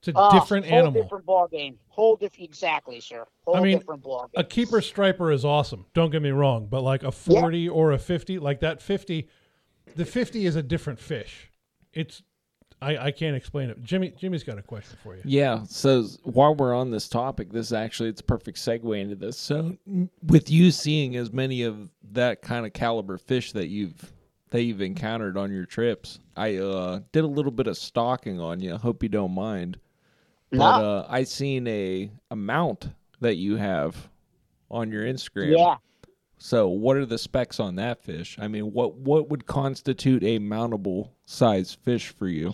Undercarriage. 0.08 0.16
It's 0.34 0.36
a 0.36 0.38
Oh, 0.38 0.40
different 0.40 0.66
whole 0.66 0.80
animal. 0.80 1.02
different 1.04 1.26
ball 1.26 1.48
game. 1.48 1.78
Whole 1.90 2.16
different 2.16 2.44
exactly, 2.50 3.00
sir. 3.00 3.26
Whole 3.46 3.56
I 3.58 3.62
mean, 3.62 3.78
different 3.78 4.04
ball 4.04 4.30
game. 4.34 4.42
a 4.42 4.44
keeper 4.44 4.82
striper 4.82 5.32
is 5.32 5.46
awesome. 5.46 5.86
Don't 5.94 6.10
get 6.12 6.22
me 6.22 6.32
wrong, 6.32 6.68
but 6.70 6.82
like 6.82 7.04
a 7.04 7.12
40 7.12 7.70
or 7.70 7.92
a 7.92 7.98
50, 8.00 8.40
like 8.40 8.60
that 8.62 8.82
50, 8.82 9.28
the 9.96 10.06
50 10.06 10.46
is 10.46 10.56
a 10.56 10.64
different 10.64 11.00
fish. 11.00 11.50
It's 11.94 12.22
I, 12.82 12.98
I 12.98 13.12
can't 13.12 13.36
explain 13.38 13.70
it. 13.70 13.82
Jimmy 13.82 14.10
Jimmy's 14.10 14.44
got 14.44 14.58
a 14.58 14.62
question 14.62 14.98
for 15.02 15.16
you. 15.16 15.22
Yeah. 15.24 15.64
So 15.70 16.04
while 16.24 16.54
we're 16.54 16.74
on 16.76 16.92
this 16.92 17.08
topic, 17.08 17.50
this 17.52 17.72
actually 17.72 18.10
it's 18.10 18.20
a 18.20 18.26
perfect 18.26 18.58
segue 18.58 19.00
into 19.00 19.16
this. 19.16 19.38
So 19.38 19.78
with 20.24 20.50
you 20.50 20.70
seeing 20.70 21.16
as 21.16 21.32
many 21.32 21.64
of 21.64 21.88
that 22.12 22.42
kind 22.42 22.66
of 22.66 22.74
caliber 22.74 23.18
fish 23.18 23.54
that 23.54 23.68
you've 23.68 24.12
that 24.50 24.64
you've 24.64 24.82
encountered 24.82 25.38
on 25.38 25.52
your 25.52 25.66
trips, 25.66 26.20
I 26.36 26.58
uh, 26.58 27.00
did 27.14 27.24
a 27.24 27.28
little 27.28 27.52
bit 27.54 27.68
of 27.68 27.78
stalking 27.78 28.42
on 28.42 28.60
you. 28.60 28.76
Hope 28.76 29.02
you 29.02 29.08
don't 29.10 29.34
mind. 29.34 29.78
But 30.54 30.78
No. 30.78 30.98
uh, 31.00 31.08
I 31.10 31.24
seen 31.24 31.68
a 31.68 32.12
a 32.30 32.36
mount 32.36 32.90
that 33.22 33.36
you 33.36 33.56
have 33.56 34.10
on 34.70 34.92
your 34.92 35.04
Instagram. 35.04 35.58
Yeah. 35.58 35.76
So 36.38 36.68
what 36.68 36.98
are 36.98 37.06
the 37.06 37.18
specs 37.18 37.60
on 37.60 37.76
that 37.76 38.04
fish? 38.04 38.38
I 38.40 38.48
mean, 38.48 38.72
what 38.74 38.96
what 38.96 39.30
would 39.30 39.46
constitute 39.48 40.24
a 40.24 40.40
mountable 40.40 41.10
size 41.26 41.74
fish 41.74 42.10
for 42.10 42.28
you? 42.28 42.54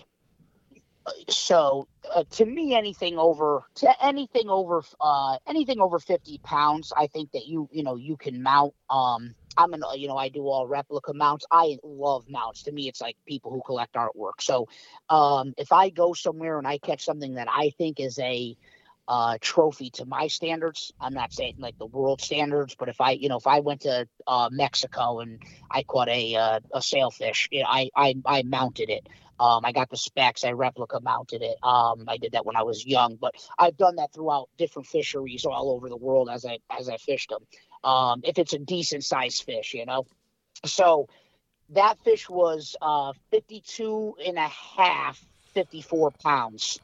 so 1.27 1.87
uh, 2.13 2.23
to 2.29 2.45
me 2.45 2.75
anything 2.75 3.17
over 3.17 3.63
to 3.73 3.89
anything 4.05 4.47
over 4.47 4.83
uh 5.01 5.37
anything 5.47 5.79
over 5.79 5.97
50 5.97 6.37
pounds 6.43 6.93
i 6.95 7.07
think 7.07 7.31
that 7.31 7.47
you 7.47 7.67
you 7.71 7.81
know 7.81 7.95
you 7.95 8.15
can 8.15 8.43
mount 8.43 8.75
um 8.91 9.33
i'm 9.59 9.73
an 9.73 9.83
you 9.97 10.07
know 10.09 10.17
i 10.17 10.29
do 10.29 10.47
all 10.47 10.67
replica 10.67 11.13
mounts 11.13 11.45
i 11.51 11.77
love 11.83 12.25
mounts 12.29 12.63
to 12.63 12.73
me 12.73 12.89
it's 12.89 13.01
like 13.01 13.17
people 13.27 13.51
who 13.51 13.61
collect 13.67 13.95
artwork 13.95 14.41
so 14.41 14.67
um 15.09 15.53
if 15.57 15.73
i 15.73 15.89
go 15.91 16.13
somewhere 16.13 16.59
and 16.59 16.67
i 16.67 16.79
catch 16.79 17.05
something 17.05 17.35
that 17.35 17.49
i 17.51 17.71
think 17.79 18.01
is 18.01 18.19
a 18.19 18.57
uh, 19.09 19.37
trophy 19.41 19.91
to 19.91 20.05
my 20.05 20.27
standards. 20.27 20.93
I'm 21.01 21.13
not 21.13 21.33
saying 21.33 21.55
like 21.59 21.77
the 21.79 21.87
world 21.87 22.21
standards, 22.21 22.75
but 22.79 22.89
if 22.89 23.01
I, 23.01 23.11
you 23.13 23.29
know, 23.29 23.37
if 23.37 23.47
I 23.47 23.61
went 23.61 23.81
to 23.83 24.07
uh, 24.27 24.49
Mexico 24.51 25.19
and 25.21 25.41
I 25.71 25.83
caught 25.83 26.09
a 26.09 26.35
uh, 26.37 26.61
a 26.73 26.81
sailfish, 26.81 27.49
you 27.51 27.61
know, 27.63 27.69
I, 27.69 27.91
I 27.97 28.15
I 28.25 28.43
mounted 28.43 28.89
it 28.91 29.01
Um, 29.39 29.65
I 29.65 29.73
got 29.73 29.91
the 29.91 29.97
specs. 29.97 30.45
I 30.45 30.53
replica 30.53 31.01
mounted 31.01 31.43
it. 31.43 31.57
Um, 31.63 32.05
I 32.09 32.17
did 32.17 32.33
that 32.33 32.47
when 32.47 32.57
I 32.57 32.63
was 32.63 32.85
young, 32.87 33.17
but 33.21 33.35
I've 33.59 33.77
done 33.77 33.97
that 33.97 34.13
throughout 34.13 34.49
different 34.57 34.87
fisheries 34.87 35.45
all 35.45 35.71
over 35.71 35.89
the 35.89 35.97
world 35.97 36.29
as 36.31 36.45
I 36.45 36.59
as 36.79 36.89
I 36.89 36.97
fished 36.97 37.29
them. 37.31 37.45
Um, 37.83 38.21
if 38.23 38.37
it's 38.37 38.53
a 38.53 38.59
decent 38.59 39.03
sized 39.03 39.43
fish, 39.43 39.73
you 39.73 39.85
know. 39.85 40.05
So 40.65 41.07
that 41.69 41.97
fish 42.03 42.29
was 42.29 42.75
uh, 42.81 43.13
52 43.31 44.15
and 44.25 44.37
a 44.37 44.47
half 44.47 45.23
54 45.53 46.11
pounds 46.23 46.79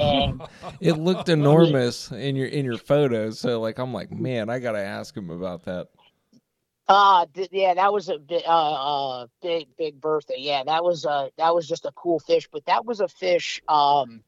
and 0.00 0.40
It 0.80 0.92
looked 0.94 1.28
enormous 1.28 2.10
in 2.12 2.36
your 2.36 2.46
in 2.48 2.64
your 2.64 2.78
photos. 2.78 3.38
So 3.38 3.60
like 3.60 3.78
I'm 3.78 3.92
like, 3.94 4.10
man, 4.10 4.50
I 4.50 4.58
gotta 4.58 4.80
ask 4.80 5.16
him 5.16 5.30
about 5.30 5.64
that. 5.64 5.88
uh 6.88 7.26
th- 7.34 7.48
yeah 7.52 7.74
that 7.74 7.92
was 7.92 8.08
a 8.08 8.18
bi- 8.18 8.42
uh, 8.46 9.20
uh 9.22 9.26
big 9.42 9.68
big 9.76 10.00
birthday 10.00 10.36
yeah 10.38 10.62
that 10.64 10.84
was 10.84 11.04
uh 11.04 11.28
that 11.36 11.54
was 11.54 11.66
just 11.66 11.84
a 11.84 11.92
cool 11.92 12.18
fish 12.20 12.48
but 12.52 12.64
that 12.66 12.84
was 12.84 13.00
a 13.00 13.08
fish 13.08 13.60
um 13.68 14.22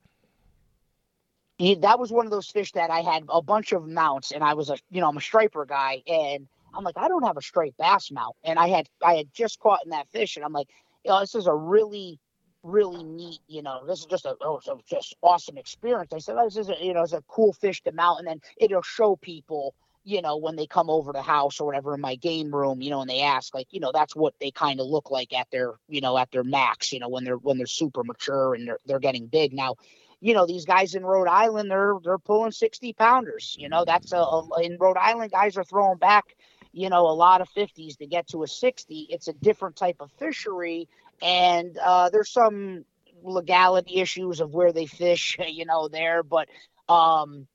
he, 1.58 1.74
that 1.74 1.98
was 1.98 2.12
one 2.12 2.24
of 2.24 2.30
those 2.30 2.48
fish 2.48 2.72
that 2.72 2.90
I 2.90 3.00
had 3.00 3.24
a 3.28 3.42
bunch 3.42 3.72
of 3.72 3.86
mounts 3.86 4.30
and 4.30 4.42
I 4.42 4.54
was 4.54 4.70
a 4.70 4.78
you 4.90 5.00
know 5.00 5.08
I'm 5.08 5.16
a 5.16 5.20
striper 5.20 5.66
guy 5.66 6.02
and 6.06 6.46
I'm 6.74 6.84
like 6.84 6.96
I 6.96 7.08
don't 7.08 7.24
have 7.24 7.36
a 7.36 7.42
striped 7.42 7.76
bass 7.78 8.10
mount. 8.12 8.36
And 8.44 8.58
I 8.58 8.68
had 8.68 8.88
I 9.04 9.14
had 9.14 9.34
just 9.34 9.58
caught 9.58 9.84
in 9.84 9.90
that 9.90 10.08
fish 10.08 10.36
and 10.36 10.44
I'm 10.44 10.52
like 10.52 10.68
you 11.04 11.10
know 11.10 11.20
this 11.20 11.34
is 11.34 11.46
a 11.46 11.54
really 11.54 12.18
really 12.62 13.02
neat 13.02 13.40
you 13.46 13.62
know 13.62 13.84
this 13.86 14.00
is 14.00 14.06
just 14.06 14.24
a 14.24 14.36
oh, 14.40 14.60
so 14.62 14.80
just 14.88 15.16
awesome 15.20 15.58
experience. 15.58 16.12
I 16.12 16.18
said 16.18 16.36
oh, 16.38 16.44
this 16.44 16.56
is 16.56 16.68
a, 16.68 16.76
you 16.80 16.94
know 16.94 17.02
it's 17.02 17.12
a 17.12 17.22
cool 17.26 17.52
fish 17.52 17.82
to 17.82 17.92
mount 17.92 18.20
and 18.20 18.28
then 18.28 18.40
it'll 18.56 18.82
show 18.82 19.16
people 19.16 19.74
you 20.04 20.22
know 20.22 20.36
when 20.36 20.54
they 20.54 20.66
come 20.66 20.88
over 20.88 21.12
the 21.12 21.22
house 21.22 21.58
or 21.58 21.66
whatever 21.66 21.94
in 21.94 22.00
my 22.00 22.14
game 22.14 22.54
room 22.54 22.80
you 22.80 22.90
know 22.90 23.00
and 23.00 23.10
they 23.10 23.20
ask 23.20 23.52
like 23.52 23.66
you 23.72 23.80
know 23.80 23.90
that's 23.92 24.14
what 24.14 24.32
they 24.40 24.52
kind 24.52 24.78
of 24.78 24.86
look 24.86 25.10
like 25.10 25.32
at 25.32 25.50
their 25.50 25.74
you 25.88 26.00
know 26.00 26.16
at 26.16 26.30
their 26.30 26.44
max 26.44 26.92
you 26.92 27.00
know 27.00 27.08
when 27.08 27.24
they're 27.24 27.36
when 27.36 27.58
they're 27.58 27.66
super 27.66 28.04
mature 28.04 28.54
and 28.54 28.68
they're 28.68 28.78
they're 28.86 29.00
getting 29.00 29.26
big. 29.26 29.52
Now 29.52 29.74
you 30.20 30.34
know 30.34 30.46
these 30.46 30.64
guys 30.64 30.94
in 30.94 31.04
Rhode 31.04 31.28
Island 31.28 31.70
they're 31.70 31.94
they're 32.02 32.18
pulling 32.18 32.52
60 32.52 32.92
pounders 32.94 33.56
you 33.58 33.68
know 33.68 33.84
that's 33.84 34.12
a, 34.12 34.18
a 34.18 34.62
in 34.62 34.76
Rhode 34.78 34.96
Island 34.96 35.32
guys 35.32 35.56
are 35.56 35.64
throwing 35.64 35.98
back 35.98 36.36
you 36.72 36.88
know 36.90 37.06
a 37.06 37.12
lot 37.14 37.40
of 37.40 37.48
50s 37.50 37.96
to 37.98 38.06
get 38.06 38.28
to 38.28 38.42
a 38.42 38.46
60 38.46 39.06
it's 39.10 39.28
a 39.28 39.32
different 39.34 39.76
type 39.76 39.96
of 40.00 40.10
fishery 40.12 40.88
and 41.22 41.76
uh, 41.78 42.08
there's 42.10 42.30
some 42.30 42.84
legality 43.22 43.96
issues 43.96 44.40
of 44.40 44.54
where 44.54 44.72
they 44.72 44.86
fish 44.86 45.36
you 45.48 45.66
know 45.66 45.88
there 45.88 46.22
but 46.22 46.48
um 46.88 47.46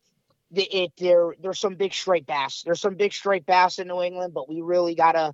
the, 0.51 0.63
it 0.63 0.91
there 0.97 1.33
there's 1.41 1.59
some 1.59 1.75
big 1.75 1.93
striped 1.93 2.27
bass 2.27 2.61
there's 2.63 2.81
some 2.81 2.95
big 2.95 3.13
striped 3.13 3.45
bass 3.45 3.79
in 3.79 3.87
New 3.87 4.01
England 4.01 4.33
but 4.33 4.49
we 4.49 4.61
really 4.61 4.95
gotta 4.95 5.33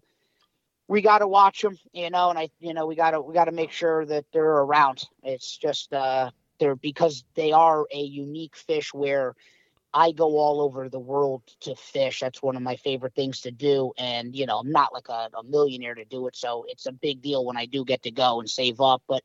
we 0.89 1.03
got 1.03 1.19
to 1.19 1.27
watch 1.27 1.61
them, 1.61 1.77
you 1.93 2.10
know, 2.10 2.31
and 2.31 2.39
I, 2.39 2.49
you 2.60 2.73
know, 2.73 2.88
we 2.88 2.95
got 2.95 3.11
to 3.11 3.22
we 3.22 3.34
got 3.35 3.45
to 3.45 3.51
make 3.51 3.72
sure 3.72 4.06
that 4.07 4.26
they're 4.34 4.43
around. 4.43 5.03
It's 5.22 5.56
just 5.56 5.93
uh, 5.93 6.31
they're 6.60 6.76
because 6.76 7.23
they 7.36 7.52
are 7.52 7.86
a 7.91 8.02
unique 8.02 8.56
fish 8.56 8.94
where 8.94 9.36
I 9.94 10.11
go 10.11 10.38
all 10.38 10.61
over 10.61 10.88
the 10.88 10.99
world 10.99 11.41
to 11.61 11.76
fish. 11.76 12.19
That's 12.19 12.44
one 12.44 12.56
of 12.56 12.61
my 12.61 12.76
favorite 12.76 13.15
things 13.15 13.41
to 13.41 13.52
do, 13.52 13.91
and 13.98 14.36
you 14.36 14.45
know, 14.45 14.60
I'm 14.60 14.72
not 14.72 14.94
like 14.94 15.10
a, 15.10 15.30
a 15.38 15.44
millionaire 15.44 15.95
to 15.95 16.06
do 16.06 16.27
it, 16.27 16.36
so 16.36 16.65
it's 16.68 16.86
a 16.86 16.91
big 16.91 17.22
deal 17.22 17.44
when 17.44 17.57
I 17.57 17.65
do 17.65 17.84
get 17.84 18.03
to 18.03 18.11
go 18.11 18.40
and 18.40 18.49
save 18.49 18.81
up. 18.81 19.02
But 19.07 19.23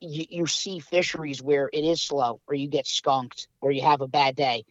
you, 0.00 0.26
you 0.28 0.46
see 0.46 0.80
fisheries 0.80 1.42
where 1.42 1.70
it 1.72 1.84
is 1.84 2.02
slow, 2.02 2.40
or 2.46 2.54
you 2.54 2.68
get 2.68 2.86
skunked, 2.86 3.48
or 3.60 3.72
you 3.72 3.82
have 3.82 4.02
a 4.02 4.08
bad 4.08 4.36
day 4.36 4.64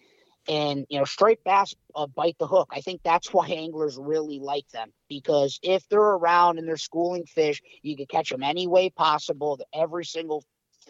and 0.48 0.86
you 0.90 0.98
know 0.98 1.06
striped 1.06 1.44
bass 1.44 1.76
uh, 1.96 2.08
bite 2.08 2.38
the 2.40 2.48
hook 2.48 2.70
i 2.72 2.82
think 2.82 3.02
that's 3.04 3.28
why 3.34 3.48
anglers 3.48 3.98
really 4.00 4.40
like 4.40 4.68
them 4.70 4.92
because 5.10 5.60
if 5.62 5.88
they're 5.90 6.00
around 6.00 6.58
and 6.58 6.68
they're 6.68 6.78
schooling 6.78 7.26
fish 7.26 7.62
you 7.82 7.96
can 7.96 8.06
catch 8.06 8.30
them 8.30 8.44
any 8.44 8.68
way 8.68 8.90
possible 8.90 9.60
every 9.74 10.06
single 10.06 10.44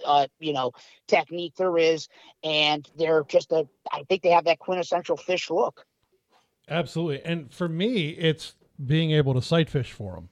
uh, 0.07 0.25
you 0.39 0.53
know 0.53 0.71
technique 1.07 1.53
there 1.55 1.77
is 1.77 2.07
and 2.43 2.89
they're 2.97 3.23
just 3.27 3.51
a 3.51 3.67
i 3.91 4.03
think 4.09 4.23
they 4.23 4.29
have 4.29 4.45
that 4.45 4.57
quintessential 4.57 5.17
fish 5.17 5.49
look 5.51 5.85
Absolutely. 6.69 7.23
And 7.23 7.53
for 7.53 7.69
me, 7.69 8.09
it's 8.09 8.55
being 8.85 9.11
able 9.11 9.33
to 9.33 9.41
sight 9.41 9.69
fish 9.69 9.91
for 9.91 10.15
them. 10.15 10.29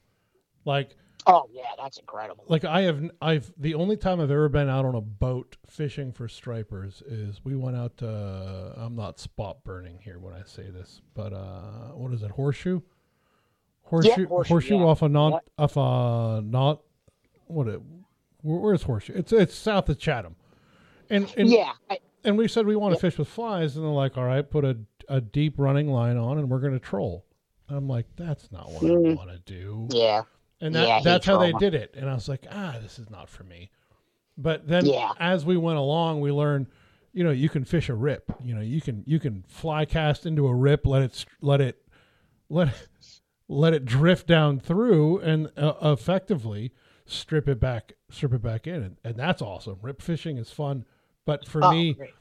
Like, 0.66 0.98
oh 1.28 1.50
yeah 1.52 1.64
that's 1.80 1.98
incredible 1.98 2.44
like 2.48 2.64
I 2.66 2.82
have, 2.82 3.10
I've 3.20 3.52
the 3.58 3.74
only 3.74 3.98
time 3.98 4.20
I've 4.22 4.30
ever 4.30 4.48
been 4.48 4.70
out 4.70 4.86
on 4.86 4.94
a 4.94 5.02
boat 5.02 5.58
fishing 5.66 6.12
for 6.12 6.28
stripers 6.28 7.02
is 7.08 7.42
we 7.44 7.56
went 7.56 7.76
out 7.76 7.98
to. 7.98 8.74
I'm 8.78 8.96
not 8.96 9.20
spot 9.20 9.64
burning 9.64 10.00
here 10.04 10.20
when 10.20 10.34
I 10.34 10.44
say 10.46 10.70
this, 10.70 11.02
but 11.16 11.34
uh, 11.34 11.94
what 11.94 12.14
is 12.14 12.22
it? 12.22 12.32
Horseshoe. 12.32 12.82
Horseshoe, 13.84 14.28
horseshoe, 14.28 14.78
yeah. 14.78 14.84
off 14.84 15.02
a 15.02 15.10
not 15.10 15.34
Yep. 15.34 15.44
off 15.58 15.78
a 15.78 16.42
not 16.44 16.82
what 17.48 17.68
it 17.68 17.82
where's 18.46 18.84
horseshoe? 18.84 19.14
It's 19.16 19.32
it's 19.34 19.56
south 19.56 19.90
of 19.90 19.98
Chatham, 20.00 20.36
and 21.10 21.32
and 21.38 21.50
yeah 21.50 21.74
I, 21.90 22.00
and 22.24 22.38
we 22.38 22.48
said 22.48 22.66
we 22.66 22.76
want 22.76 22.92
to 22.94 22.96
Yep. 22.96 23.02
fish 23.02 23.18
with 23.20 23.28
flies, 23.28 23.76
and 23.76 23.86
they're 23.86 23.92
like, 23.92 24.18
all 24.18 24.26
right, 24.26 24.50
put 24.50 24.64
a 24.66 24.78
a 25.10 25.22
deep 25.22 25.56
running 25.58 25.88
line 25.90 26.18
on, 26.18 26.38
and 26.38 26.50
we're 26.50 26.60
going 26.60 26.74
to 26.74 26.80
troll. 26.80 27.26
And 27.68 27.78
I'm 27.78 27.88
like, 27.88 28.06
that's 28.16 28.52
not 28.52 28.72
what 28.72 28.84
I 28.86 28.88
Mm. 28.88 29.16
want 29.18 29.30
to 29.32 29.40
do. 29.40 29.88
yeah 29.92 30.24
And 30.62 30.74
that, 30.76 30.88
Yeah, 30.88 31.00
that's 31.04 31.26
how 31.26 31.38
they 31.38 31.52
did 31.54 31.74
it. 31.76 31.94
And 31.96 32.10
I 32.10 32.14
was 32.14 32.28
like, 32.30 32.46
ah, 32.52 32.78
this 32.82 32.98
is 33.00 33.10
not 33.10 33.28
for 33.30 33.44
me. 33.44 33.70
But 34.38 34.68
then 34.68 34.86
Yeah. 34.88 35.12
as 35.20 35.46
we 35.46 35.58
went 35.58 35.78
along, 35.78 36.22
we 36.22 36.32
learned, 36.32 36.68
you 37.14 37.24
know, 37.24 37.32
you 37.32 37.50
can 37.50 37.64
fish 37.66 37.90
a 37.90 37.94
rip. 37.96 38.32
You 38.44 38.56
know, 38.56 38.62
you 38.62 38.82
can 38.82 39.04
you 39.06 39.20
can 39.20 39.44
fly 39.48 39.86
cast 39.86 40.26
into 40.26 40.48
a 40.48 40.54
rip, 40.56 40.86
let 40.86 41.02
it 41.04 41.26
let 41.42 41.62
it 41.62 41.82
let 42.50 42.70
let 43.48 43.74
it 43.74 43.86
drift 43.86 44.28
down 44.28 44.60
through, 44.60 45.20
and 45.20 45.52
uh, 45.58 45.74
effectively 45.82 46.72
strip 47.06 47.48
it 47.48 47.60
back 47.60 47.94
strip 48.16 48.34
it 48.34 48.42
back 48.42 48.68
in, 48.68 48.76
and, 48.84 48.98
and 49.04 49.16
that's 49.16 49.42
awesome. 49.42 49.78
Rip 49.82 50.02
fishing 50.02 50.38
is 50.38 50.52
fun. 50.52 50.86
But 51.26 51.48
for 51.48 51.64
Oh, 51.64 51.72
me, 51.72 51.94
great. 51.94 52.14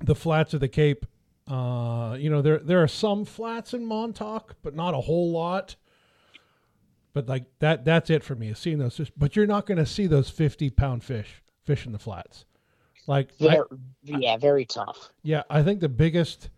the 0.00 0.14
flats 0.14 0.54
of 0.54 0.60
the 0.60 0.68
Cape. 0.68 1.06
Uh, 1.46 2.16
you 2.18 2.30
know, 2.30 2.40
there 2.40 2.58
there 2.58 2.82
are 2.82 2.88
some 2.88 3.24
flats 3.24 3.74
in 3.74 3.84
Montauk, 3.84 4.56
but 4.62 4.74
not 4.74 4.94
a 4.94 5.00
whole 5.00 5.30
lot. 5.30 5.76
But 7.12 7.28
like 7.28 7.44
that, 7.60 7.84
that's 7.84 8.10
it 8.10 8.24
for 8.24 8.34
me. 8.34 8.48
Is 8.48 8.58
seeing 8.58 8.78
those 8.78 8.96
fish. 8.96 9.12
But 9.16 9.36
you're 9.36 9.46
not 9.46 9.66
going 9.66 9.78
to 9.78 9.86
see 9.86 10.06
those 10.06 10.30
fifty 10.30 10.70
pound 10.70 11.04
fish 11.04 11.42
fish 11.64 11.86
in 11.86 11.92
the 11.92 11.98
flats. 11.98 12.44
Like, 13.06 13.28
I, 13.42 13.60
yeah 14.02 14.38
very 14.38 14.64
tough 14.64 15.10
yeah, 15.22 15.42
I 15.50 15.62
think 15.62 15.80
the 15.80 15.90
biggest 15.90 16.48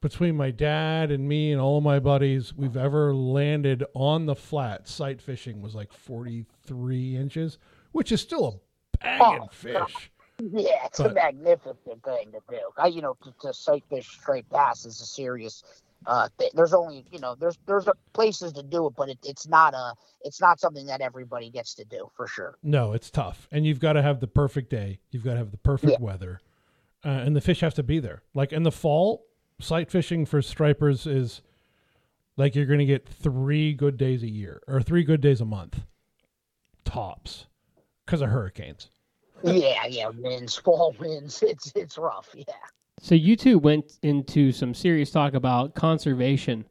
between 0.00 0.36
my 0.36 0.50
dad 0.50 1.10
and 1.10 1.28
me 1.28 1.52
and 1.52 1.60
all 1.60 1.78
of 1.78 1.84
my 1.84 1.98
buddies 1.98 2.54
we've 2.54 2.76
ever 2.76 3.14
landed 3.14 3.84
on 3.94 4.26
the 4.26 4.34
flat 4.34 4.88
sight 4.88 5.20
fishing 5.20 5.60
was 5.60 5.74
like 5.74 5.92
forty 5.92 6.46
three 6.64 7.16
inches, 7.16 7.58
which 7.92 8.12
is 8.12 8.20
still 8.20 8.62
a 8.94 8.98
banging 9.18 9.40
Oh, 9.42 9.48
fish. 9.52 10.10
Yeah, 10.42 10.86
it's 10.86 10.98
But- 10.98 11.10
a 11.10 11.14
magnificent 11.14 12.02
thing 12.02 12.32
to 12.32 12.40
do. 12.48 12.60
I, 12.78 12.86
you 12.86 13.02
know, 13.02 13.16
to, 13.24 13.34
to 13.42 13.52
sight 13.52 13.84
fish 13.90 14.08
striped 14.08 14.50
bass 14.50 14.86
is 14.86 15.00
a 15.00 15.06
serious. 15.06 15.62
Uh, 16.06 16.28
th- 16.38 16.52
there's 16.54 16.72
only 16.72 17.04
you 17.12 17.18
know 17.18 17.34
there's 17.34 17.58
there's 17.66 17.86
places 18.14 18.54
to 18.54 18.62
do 18.62 18.86
it, 18.86 18.94
but 18.96 19.10
it, 19.10 19.18
it's 19.22 19.46
not 19.46 19.74
a 19.74 19.92
it's 20.22 20.40
not 20.40 20.58
something 20.58 20.86
that 20.86 21.02
everybody 21.02 21.50
gets 21.50 21.74
to 21.74 21.84
do 21.84 22.10
for 22.16 22.26
sure. 22.26 22.56
No, 22.62 22.94
it's 22.94 23.10
tough, 23.10 23.46
and 23.52 23.66
you've 23.66 23.80
got 23.80 23.92
to 23.92 24.02
have 24.02 24.20
the 24.20 24.26
perfect 24.26 24.70
day. 24.70 25.00
You've 25.10 25.24
got 25.24 25.32
to 25.32 25.38
have 25.40 25.50
the 25.50 25.58
perfect 25.58 26.00
weather, 26.00 26.40
uh, 27.04 27.08
and 27.08 27.36
the 27.36 27.42
fish 27.42 27.60
have 27.60 27.74
to 27.74 27.82
be 27.82 27.98
there. 28.00 28.22
Like 28.32 28.50
in 28.54 28.62
the 28.62 28.72
fall, 28.72 29.26
sight 29.60 29.90
fishing 29.90 30.26
for 30.26 30.42
stripers 30.42 31.06
is 31.06 31.42
like 32.36 32.54
you're 32.54 32.66
going 32.66 32.78
to 32.78 32.86
get 32.86 33.08
three 33.08 33.72
good 33.72 33.96
days 33.96 34.22
a 34.22 34.28
year 34.30 34.62
or 34.66 34.80
three 34.80 35.04
good 35.04 35.20
days 35.20 35.40
a 35.40 35.44
month, 35.44 35.82
tops, 36.84 37.46
because 38.04 38.22
of 38.22 38.30
hurricanes. 38.30 38.90
yeah, 39.42 39.86
yeah, 39.86 40.08
winds, 40.08 40.56
fall 40.56 40.94
winds. 40.98 41.42
It's 41.42 41.72
it's 41.74 41.98
rough. 41.98 42.28
Yeah. 42.34 42.44
So 43.00 43.14
you 43.14 43.36
two 43.36 43.58
went 43.58 43.98
into 44.02 44.52
some 44.52 44.74
serious 44.74 45.10
talk 45.10 45.34
about 45.34 45.74
conservation 45.74 46.66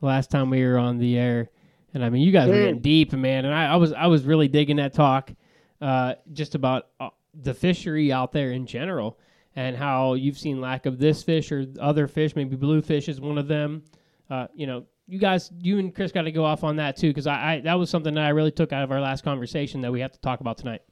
the 0.00 0.06
last 0.06 0.30
time 0.30 0.50
we 0.50 0.64
were 0.64 0.78
on 0.78 0.98
the 0.98 1.18
air, 1.18 1.50
and 1.92 2.04
I 2.04 2.10
mean 2.10 2.22
you 2.22 2.30
guys 2.32 2.48
were 2.48 2.54
getting 2.54 2.80
deep, 2.80 3.12
man. 3.12 3.44
And 3.44 3.54
I, 3.54 3.72
I 3.72 3.76
was 3.76 3.92
I 3.92 4.06
was 4.06 4.24
really 4.24 4.48
digging 4.48 4.76
that 4.76 4.92
talk, 4.92 5.32
uh, 5.80 6.14
just 6.32 6.54
about 6.54 6.88
uh, 7.00 7.10
the 7.34 7.54
fishery 7.54 8.12
out 8.12 8.32
there 8.32 8.52
in 8.52 8.66
general, 8.66 9.18
and 9.56 9.76
how 9.76 10.14
you've 10.14 10.38
seen 10.38 10.60
lack 10.60 10.86
of 10.86 10.98
this 10.98 11.22
fish 11.22 11.52
or 11.52 11.66
other 11.80 12.06
fish. 12.08 12.34
Maybe 12.36 12.56
bluefish 12.56 13.08
is 13.08 13.20
one 13.20 13.38
of 13.38 13.46
them. 13.48 13.82
Uh, 14.30 14.46
you 14.54 14.66
know, 14.66 14.84
you 15.06 15.18
guys, 15.18 15.50
you 15.60 15.78
and 15.78 15.94
Chris 15.94 16.12
got 16.12 16.22
to 16.22 16.32
go 16.32 16.44
off 16.44 16.64
on 16.64 16.76
that 16.76 16.96
too, 16.96 17.08
because 17.08 17.26
I, 17.26 17.54
I 17.56 17.60
that 17.60 17.74
was 17.74 17.90
something 17.90 18.14
that 18.14 18.24
I 18.24 18.30
really 18.30 18.50
took 18.50 18.72
out 18.72 18.82
of 18.82 18.90
our 18.90 19.00
last 19.00 19.22
conversation 19.22 19.80
that 19.82 19.92
we 19.92 20.00
have 20.00 20.12
to 20.12 20.20
talk 20.20 20.40
about 20.40 20.56
tonight. 20.58 20.82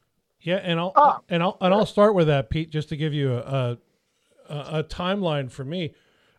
Yeah, 0.40 0.56
and 0.56 0.78
I'll 0.78 0.92
Oh. 0.96 1.18
and 1.28 1.42
I'll 1.42 1.56
and 1.60 1.72
I'll 1.72 1.86
start 1.86 2.14
with 2.14 2.26
that, 2.26 2.50
Pete, 2.50 2.70
just 2.70 2.88
to 2.90 2.96
give 2.96 3.14
you 3.14 3.32
a 3.34 3.78
a, 4.48 4.56
a 4.80 4.84
timeline 4.84 5.50
for 5.50 5.64
me. 5.64 5.94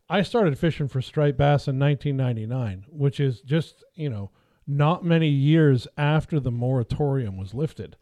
I 0.09 0.21
started 0.21 0.59
fishing 0.59 0.87
for 0.89 1.01
striped 1.01 1.37
bass 1.37 1.67
in 1.67 1.79
1999, 1.79 2.85
which 2.89 3.19
is 3.19 3.41
just 3.41 3.83
you 3.95 4.09
know 4.09 4.29
not 4.67 5.03
many 5.03 5.29
years 5.29 5.87
after 5.97 6.39
the 6.39 6.51
moratorium 6.51 7.37
was 7.37 7.53
lifted. 7.53 7.95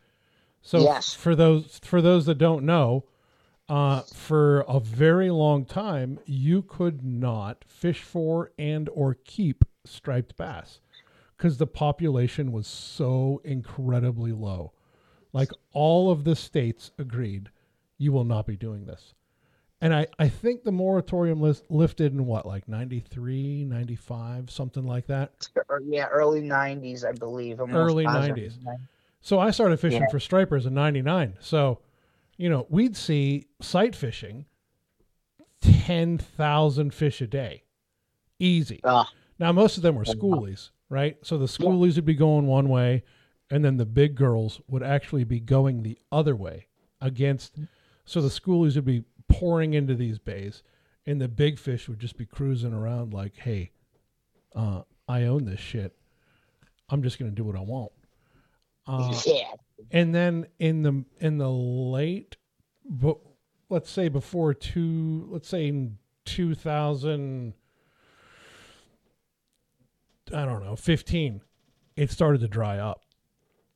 So 0.62 0.80
Yes. 0.80 1.14
for 1.14 1.36
those 1.36 1.80
for 1.84 2.02
those 2.02 2.26
that 2.26 2.38
don't 2.40 2.66
know, 2.66 3.06
uh, 3.72 4.02
for 4.14 4.62
a 4.68 4.80
very 4.80 5.32
long 5.32 5.66
time 5.66 6.20
you 6.26 6.62
could 6.64 7.04
not 7.06 7.64
fish 7.68 8.02
for 8.04 8.52
and 8.60 8.90
or 8.94 9.16
keep 9.26 9.64
striped 9.86 10.36
bass 10.38 10.82
because 11.38 11.58
the 11.58 11.68
population 11.68 12.52
was 12.52 12.68
so 12.68 13.42
incredibly 13.46 14.32
low 14.34 14.74
Like 15.34 15.52
all 15.74 16.12
of 16.12 16.24
the 16.26 16.36
states 16.36 16.92
agreed, 17.00 17.50
you 17.98 18.12
will 18.12 18.26
not 18.26 18.46
be 18.46 18.58
doing 18.58 18.86
this. 18.86 19.14
And 19.84 19.94
I, 19.96 20.08
I 20.20 20.28
think 20.30 20.64
the 20.64 20.72
moratorium 20.74 21.42
list 21.42 21.66
lifted 21.72 22.14
in 22.14 22.26
what, 22.28 22.46
like 22.46 22.68
93, 22.68 23.66
95, 23.66 24.52
something 24.52 24.86
like 24.86 25.08
that. 25.08 25.32
Yeah, 25.86 26.08
early 26.10 26.42
'90s, 26.42 27.06
I 27.08 27.14
believe. 27.14 27.60
Early 27.62 28.06
90s. 28.06 28.54
So 29.22 29.40
I 29.40 29.52
started 29.52 29.80
fishing 29.80 30.02
Yeah. 30.04 30.10
for 30.10 30.20
stripers 30.20 30.66
in 30.68 30.74
99. 30.76 31.38
So, 31.40 31.80
you 32.42 32.50
know, 32.50 32.66
we'd 32.70 32.98
see 32.98 33.46
sight 33.62 33.96
fishing 33.96 34.46
10,000 35.62 36.92
fish 36.92 37.22
a 37.22 37.28
day. 37.28 37.66
Easy. 38.40 38.80
Ah. 38.84 39.08
Now, 39.38 39.52
most 39.52 39.78
of 39.78 39.84
them 39.84 39.94
were 39.94 40.06
schoolies, 40.06 40.72
right? 40.90 41.18
So 41.22 41.38
the 41.38 41.46
schoolies 41.46 41.98
would 41.98 42.06
be 42.06 42.16
going 42.16 42.48
one 42.48 42.68
way, 42.68 43.04
and 43.52 43.64
then 43.64 43.78
the 43.78 43.86
big 43.86 44.16
girls 44.16 44.60
would 44.68 44.82
actually 44.82 45.24
be 45.24 45.40
going 45.40 45.84
the 45.84 46.00
other 46.12 46.36
way 46.36 46.66
against. 47.00 47.60
So 48.06 48.22
the 48.22 48.30
schoolies 48.30 48.74
would 48.74 48.86
be 48.86 49.04
pouring 49.28 49.76
into 49.76 49.94
these 49.94 50.18
bays, 50.18 50.64
and 51.06 51.22
the 51.22 51.28
big 51.28 51.60
fish 51.60 51.88
would 51.88 52.00
just 52.00 52.18
be 52.18 52.26
cruising 52.26 52.74
around 52.74 53.14
like, 53.14 53.36
hey, 53.38 53.70
uh, 54.56 54.82
I 55.08 55.26
own 55.26 55.46
this 55.46 55.60
shit. 55.60 55.96
I'm 56.90 57.04
just 57.04 57.20
going 57.20 57.30
to 57.30 57.36
do 57.36 57.44
what 57.44 57.56
I 57.56 57.62
want. 57.62 57.92
Uh, 58.88 59.14
yeah. 59.28 59.44
And 59.90 60.14
then 60.14 60.48
in 60.60 60.84
the 60.84 61.04
in 61.20 61.38
the 61.38 61.50
late 61.50 62.38
but 62.86 63.18
let's 63.70 63.90
say 63.90 64.10
before 64.10 64.54
two 64.54 65.28
let's 65.30 65.48
say 65.48 65.68
in 65.68 65.98
2000 66.26 67.54
i 70.34 70.46
don't 70.46 70.64
know 70.64 70.76
15 70.76 71.42
it 71.96 72.10
started 72.10 72.42
to 72.42 72.48
dry 72.48 72.78
up. 72.78 73.04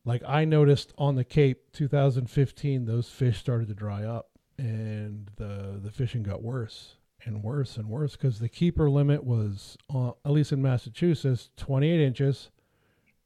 Like 0.03 0.22
i 0.27 0.45
noticed 0.45 0.94
on 0.98 1.15
the 1.15 1.23
cape 1.23 1.72
2015 1.73 2.86
those 2.86 3.10
fish 3.10 3.40
started 3.40 3.68
to 3.69 3.73
dry 3.73 4.03
up 4.03 4.30
and 4.57 5.30
the 5.36 5.80
the 5.82 5.91
fishing 5.91 6.23
got 6.23 6.44
worse 6.44 6.95
and 7.23 7.44
worse 7.44 7.77
and 7.77 7.90
worse 7.90 8.14
because 8.14 8.40
the 8.40 8.49
keeper 8.49 8.90
limit 8.90 9.23
was 9.23 9.77
uh, 9.94 10.11
at 10.23 10.32
least 10.32 10.52
in 10.52 10.61
massachusetts 10.61 11.49
28 11.57 11.99
inches 11.99 12.52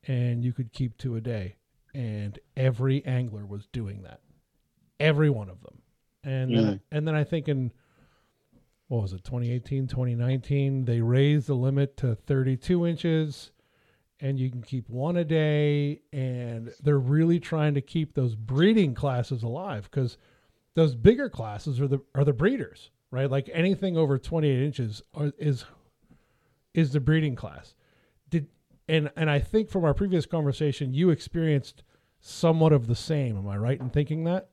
and 0.08 0.44
you 0.44 0.54
could 0.54 0.72
keep 0.72 0.98
two 0.98 1.16
a 1.18 1.22
day 1.22 1.56
and 1.94 2.40
every 2.56 3.06
angler 3.06 3.46
was 3.46 3.68
doing 3.72 4.04
that. 4.04 4.22
Every 5.00 5.30
one 5.30 5.50
of 5.50 5.62
them. 5.62 5.82
And 6.24 6.56
then, 6.56 6.66
mm. 6.66 6.80
and 6.92 7.08
then 7.08 7.16
i 7.16 7.24
think 7.24 7.48
in 7.48 7.72
what 8.90 9.04
was 9.04 9.14
it 9.14 9.24
2018 9.24 9.88
2019 9.88 10.84
they 10.84 11.00
raised 11.00 11.48
the 11.48 11.54
limit 11.54 11.96
to 11.96 12.14
32 12.14 12.86
inches 12.86 13.52
and 14.20 14.38
you 14.38 14.52
can 14.52 14.62
keep 14.62 14.90
one 14.90 15.16
a 15.16 15.24
day 15.24 16.02
and 16.12 16.74
they're 16.84 17.00
really 17.00 17.40
trying 17.40 17.74
to 17.74 17.80
keep 17.80 18.16
those 18.16 18.36
breeding 18.36 18.94
classes 18.94 19.44
alive 19.44 19.88
because 19.90 20.18
those 20.74 20.94
bigger 20.94 21.30
classes 21.30 21.80
are 21.80 21.88
the 21.88 22.02
are 22.14 22.26
the 22.26 22.34
breeders 22.34 22.90
right? 23.12 23.30
Like 23.30 23.50
anything 23.54 23.98
over 23.98 24.18
28 24.18 24.62
inches 24.62 25.02
are, 25.14 25.32
is 25.38 25.66
is 26.74 26.92
the 26.92 27.00
breeding 27.00 27.36
class 27.36 27.74
and 28.90 29.12
and 29.16 29.30
I 29.30 29.40
think 29.40 29.70
from 29.70 29.86
our 29.86 29.94
previous 29.94 30.26
conversation, 30.26 30.94
you 30.94 31.10
experienced 31.12 31.84
somewhat 32.20 32.74
of 32.74 32.88
the 32.88 32.96
same. 32.96 33.38
Am 33.38 33.48
I 33.48 33.58
right 33.58 33.80
in 33.80 33.90
thinking 33.90 34.24
that? 34.26 34.50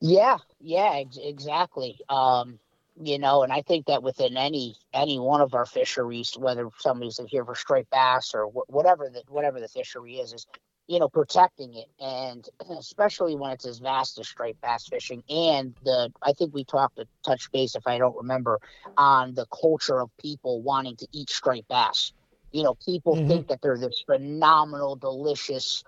Yeah, 0.00 0.38
yeah, 0.60 0.92
ex- 0.94 1.18
exactly. 1.20 1.98
Um, 2.08 2.58
you 3.02 3.18
know, 3.18 3.42
and 3.42 3.52
I 3.52 3.62
think 3.62 3.86
that 3.86 4.02
within 4.02 4.36
any 4.36 4.76
any 4.92 5.18
one 5.18 5.40
of 5.40 5.54
our 5.54 5.66
fisheries, 5.66 6.34
whether 6.38 6.68
somebody's 6.78 7.20
here 7.28 7.44
for 7.44 7.54
striped 7.54 7.90
bass 7.90 8.32
or 8.34 8.46
wh- 8.46 8.68
whatever 8.70 9.10
the 9.10 9.22
whatever 9.28 9.60
the 9.60 9.68
fishery 9.68 10.16
is, 10.16 10.32
is 10.32 10.46
you 10.86 10.98
know 10.98 11.08
protecting 11.08 11.74
it, 11.74 11.86
and 12.00 12.48
especially 12.78 13.36
when 13.36 13.52
it's 13.52 13.66
as 13.66 13.78
vast 13.78 14.18
as 14.18 14.28
striped 14.28 14.60
bass 14.62 14.88
fishing. 14.88 15.22
And 15.28 15.74
the 15.84 16.10
I 16.22 16.32
think 16.32 16.54
we 16.54 16.64
talked 16.64 16.96
to 16.96 17.06
touch 17.24 17.50
base, 17.52 17.74
if 17.74 17.86
I 17.86 17.98
don't 17.98 18.16
remember, 18.16 18.58
on 18.96 19.34
the 19.34 19.46
culture 19.46 20.00
of 20.00 20.10
people 20.18 20.62
wanting 20.62 20.96
to 20.96 21.06
eat 21.12 21.30
striped 21.30 21.68
bass. 21.68 22.12
You 22.52 22.62
know, 22.64 22.74
people 22.84 23.16
Mhm. 23.16 23.26
think 23.26 23.48
that 23.48 23.60
they're 23.62 23.78
this 23.78 24.02
phenomenal, 24.06 24.96
delicious 24.96 25.84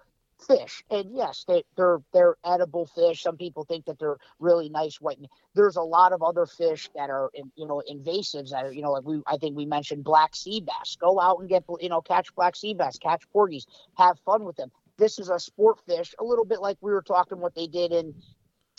fish, 0.46 0.82
and 0.90 1.14
yes, 1.14 1.44
they, 1.46 1.62
they're 1.76 1.98
they're 2.12 2.36
edible 2.44 2.86
fish. 2.86 3.22
Some 3.22 3.36
people 3.36 3.64
think 3.64 3.84
that 3.86 3.98
they're 3.98 4.18
really 4.38 4.68
nice 4.68 5.00
white. 5.00 5.18
There's 5.54 5.76
a 5.76 5.82
lot 5.82 6.12
of 6.12 6.22
other 6.22 6.46
fish 6.46 6.88
that 6.94 7.10
are, 7.10 7.30
in- 7.34 7.52
you 7.56 7.66
know, 7.66 7.82
invasives 7.90 8.50
that 8.50 8.64
are, 8.64 8.72
you 8.72 8.82
know, 8.82 8.92
like 8.92 9.04
we 9.04 9.20
I 9.26 9.36
think 9.36 9.56
we 9.56 9.66
mentioned 9.66 10.04
black 10.04 10.34
sea 10.34 10.60
bass. 10.60 10.96
Go 11.00 11.20
out 11.20 11.38
and 11.40 11.48
get, 11.48 11.64
you 11.80 11.88
know, 11.88 12.00
catch 12.00 12.34
black 12.34 12.56
sea 12.56 12.74
bass, 12.74 12.98
catch 12.98 13.22
porgies, 13.32 13.66
have 13.96 14.18
fun 14.20 14.44
with 14.44 14.56
them. 14.56 14.70
This 14.98 15.18
is 15.18 15.28
a 15.30 15.38
sport 15.38 15.78
fish, 15.86 16.14
a 16.18 16.24
little 16.24 16.44
bit 16.44 16.60
like 16.60 16.78
we 16.80 16.92
were 16.92 17.02
talking 17.02 17.40
what 17.40 17.54
they 17.54 17.66
did 17.66 17.92
in 17.92 18.14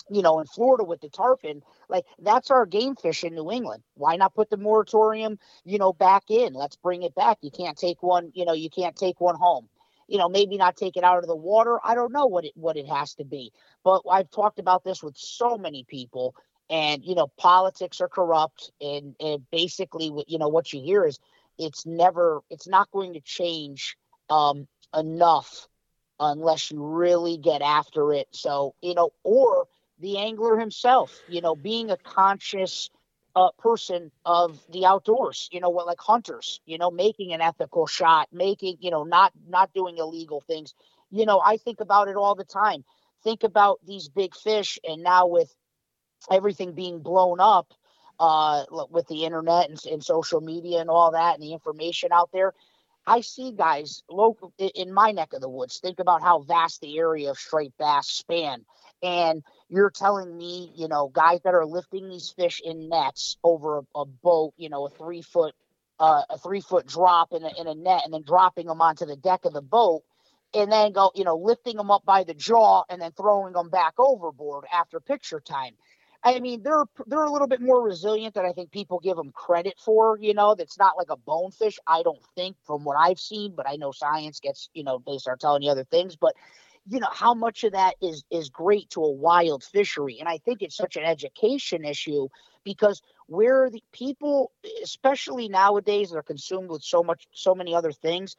you 0.09 0.21
know, 0.21 0.39
in 0.39 0.45
Florida 0.45 0.83
with 0.83 1.01
the 1.01 1.09
tarpon, 1.09 1.61
like 1.89 2.05
that's 2.19 2.51
our 2.51 2.65
game 2.65 2.95
fish 2.95 3.23
in 3.23 3.35
New 3.35 3.51
England. 3.51 3.83
Why 3.95 4.15
not 4.15 4.35
put 4.35 4.49
the 4.49 4.57
moratorium, 4.57 5.39
you 5.65 5.77
know, 5.77 5.93
back 5.93 6.23
in? 6.29 6.53
Let's 6.53 6.75
bring 6.75 7.03
it 7.03 7.15
back. 7.15 7.39
You 7.41 7.51
can't 7.51 7.77
take 7.77 8.01
one, 8.03 8.31
you 8.33 8.45
know, 8.45 8.53
you 8.53 8.69
can't 8.69 8.95
take 8.95 9.19
one 9.19 9.35
home. 9.35 9.69
You 10.07 10.17
know, 10.17 10.29
maybe 10.29 10.57
not 10.57 10.75
take 10.75 10.97
it 10.97 11.03
out 11.03 11.19
of 11.19 11.27
the 11.27 11.35
water. 11.35 11.79
I 11.83 11.95
don't 11.95 12.11
know 12.11 12.25
what 12.25 12.45
it 12.45 12.51
what 12.55 12.77
it 12.77 12.87
has 12.87 13.15
to 13.15 13.23
be. 13.25 13.51
But 13.83 14.01
I've 14.09 14.29
talked 14.29 14.59
about 14.59 14.83
this 14.83 15.01
with 15.01 15.17
so 15.17 15.57
many 15.57 15.83
people 15.83 16.35
and 16.69 17.03
you 17.03 17.15
know, 17.15 17.27
politics 17.37 18.01
are 18.01 18.07
corrupt 18.09 18.71
and 18.81 19.15
and 19.19 19.49
basically 19.51 20.11
you 20.27 20.37
know 20.37 20.49
what 20.49 20.73
you 20.73 20.81
hear 20.81 21.05
is 21.05 21.19
it's 21.57 21.85
never 21.85 22.41
it's 22.49 22.67
not 22.67 22.91
going 22.91 23.13
to 23.13 23.21
change 23.21 23.97
um 24.29 24.67
enough 24.95 25.67
unless 26.19 26.71
you 26.71 26.83
really 26.83 27.37
get 27.37 27.61
after 27.61 28.13
it. 28.13 28.27
So, 28.31 28.75
you 28.81 28.93
know, 28.93 29.11
or 29.23 29.67
the 30.03 30.19
angler 30.19 30.59
himself, 30.59 31.23
you 31.27 31.41
know, 31.41 31.55
being 31.55 31.91
a 31.91 31.97
conscious 31.97 32.91
uh, 33.35 33.51
person 33.59 34.11
of 34.25 34.61
the 34.71 34.85
outdoors, 34.85 35.49
you 35.53 35.61
know, 35.61 35.69
what 35.69 35.87
like 35.87 36.01
hunters, 36.01 36.61
you 36.65 36.77
know, 36.79 36.91
making 36.91 37.33
an 37.33 37.41
ethical 37.41 37.87
shot, 37.87 38.29
making, 38.33 38.77
you 38.81 38.91
know, 38.91 39.03
not 39.05 39.33
not 39.47 39.73
doing 39.73 39.97
illegal 39.97 40.41
things. 40.41 40.75
You 41.11 41.25
know, 41.25 41.41
I 41.45 41.57
think 41.57 41.81
about 41.81 42.09
it 42.09 42.17
all 42.17 42.35
the 42.35 42.45
time. 42.45 42.85
Think 43.23 43.43
about 43.43 43.79
these 43.85 44.09
big 44.09 44.35
fish, 44.35 44.79
and 44.87 45.03
now 45.03 45.27
with 45.27 45.55
everything 46.31 46.73
being 46.73 47.01
blown 47.01 47.39
up 47.41 47.73
uh, 48.19 48.65
with 48.91 49.07
the 49.07 49.25
internet 49.25 49.69
and, 49.69 49.79
and 49.91 50.03
social 50.03 50.41
media 50.41 50.79
and 50.79 50.89
all 50.89 51.11
that, 51.11 51.35
and 51.35 51.43
the 51.43 51.53
information 51.53 52.11
out 52.13 52.31
there, 52.33 52.53
I 53.05 53.21
see 53.21 53.51
guys 53.51 54.03
local 54.09 54.53
in 54.59 54.93
my 54.93 55.11
neck 55.11 55.33
of 55.33 55.41
the 55.41 55.49
woods. 55.49 55.79
Think 55.79 55.99
about 55.99 56.21
how 56.21 56.39
vast 56.41 56.81
the 56.81 56.97
area 56.97 57.31
of 57.31 57.37
striped 57.39 57.77
bass 57.77 58.07
span, 58.07 58.65
and 59.03 59.43
you're 59.69 59.91
telling 59.91 60.35
me, 60.35 60.71
you 60.75 60.87
know, 60.87 61.09
guys 61.09 61.41
that 61.43 61.53
are 61.53 61.65
lifting 61.65 62.09
these 62.09 62.29
fish 62.29 62.61
in 62.63 62.89
nets 62.89 63.37
over 63.43 63.79
a, 63.79 63.81
a 63.99 64.05
boat, 64.05 64.53
you 64.57 64.69
know, 64.69 64.85
a 64.87 64.89
three 64.89 65.21
foot, 65.21 65.53
uh, 65.99 66.23
a 66.29 66.37
three 66.39 66.61
foot 66.61 66.87
drop 66.87 67.33
in 67.33 67.43
a, 67.43 67.51
in 67.59 67.67
a 67.67 67.75
net, 67.75 68.01
and 68.05 68.13
then 68.13 68.23
dropping 68.25 68.67
them 68.67 68.81
onto 68.81 69.05
the 69.05 69.17
deck 69.17 69.45
of 69.45 69.53
the 69.53 69.61
boat, 69.61 70.03
and 70.53 70.71
then 70.71 70.93
go, 70.93 71.11
you 71.15 71.25
know, 71.25 71.35
lifting 71.35 71.77
them 71.77 71.91
up 71.91 72.05
by 72.05 72.23
the 72.23 72.33
jaw 72.33 72.83
and 72.89 73.01
then 73.01 73.11
throwing 73.11 73.53
them 73.53 73.69
back 73.69 73.93
overboard 73.99 74.65
after 74.73 74.99
picture 74.99 75.39
time. 75.39 75.73
I 76.23 76.39
mean, 76.39 76.63
they're 76.63 76.85
they're 77.07 77.23
a 77.23 77.31
little 77.31 77.47
bit 77.49 77.59
more 77.59 77.83
resilient 77.83 78.35
than 78.35 78.45
I 78.45 78.53
think 78.53 78.71
people 78.71 78.99
give 78.99 79.17
them 79.17 79.31
credit 79.33 79.73
for. 79.83 80.17
You 80.17 80.33
know, 80.33 80.55
that's 80.55 80.79
not 80.79 80.95
like 80.97 81.09
a 81.09 81.17
bonefish. 81.17 81.77
I 81.85 82.01
don't 82.03 82.23
think, 82.35 82.55
from 82.63 82.85
what 82.85 82.95
I've 82.97 83.19
seen, 83.19 83.53
but 83.55 83.67
I 83.67 83.75
know 83.75 83.91
science 83.91 84.39
gets, 84.39 84.69
you 84.73 84.85
know, 84.85 85.03
they 85.05 85.17
start 85.17 85.41
telling 85.41 85.63
you 85.63 85.71
other 85.71 85.83
things. 85.83 86.15
But 86.15 86.35
you 86.87 86.99
know, 86.99 87.09
how 87.11 87.33
much 87.33 87.63
of 87.63 87.73
that 87.73 87.95
is 88.01 88.23
is 88.31 88.49
great 88.49 88.89
to 88.91 89.03
a 89.03 89.11
wild 89.11 89.63
fishery, 89.63 90.17
and 90.19 90.27
I 90.29 90.37
think 90.39 90.61
it's 90.61 90.75
such 90.75 90.97
an 90.97 91.03
education 91.03 91.85
issue 91.85 92.27
because 92.63 93.01
where 93.27 93.69
the 93.69 93.83
people, 93.91 94.51
especially 94.83 95.49
nowadays, 95.49 96.11
they're 96.11 96.21
consumed 96.21 96.69
with 96.69 96.83
so 96.83 97.03
much, 97.03 97.27
so 97.33 97.55
many 97.55 97.73
other 97.73 97.91
things, 97.91 98.35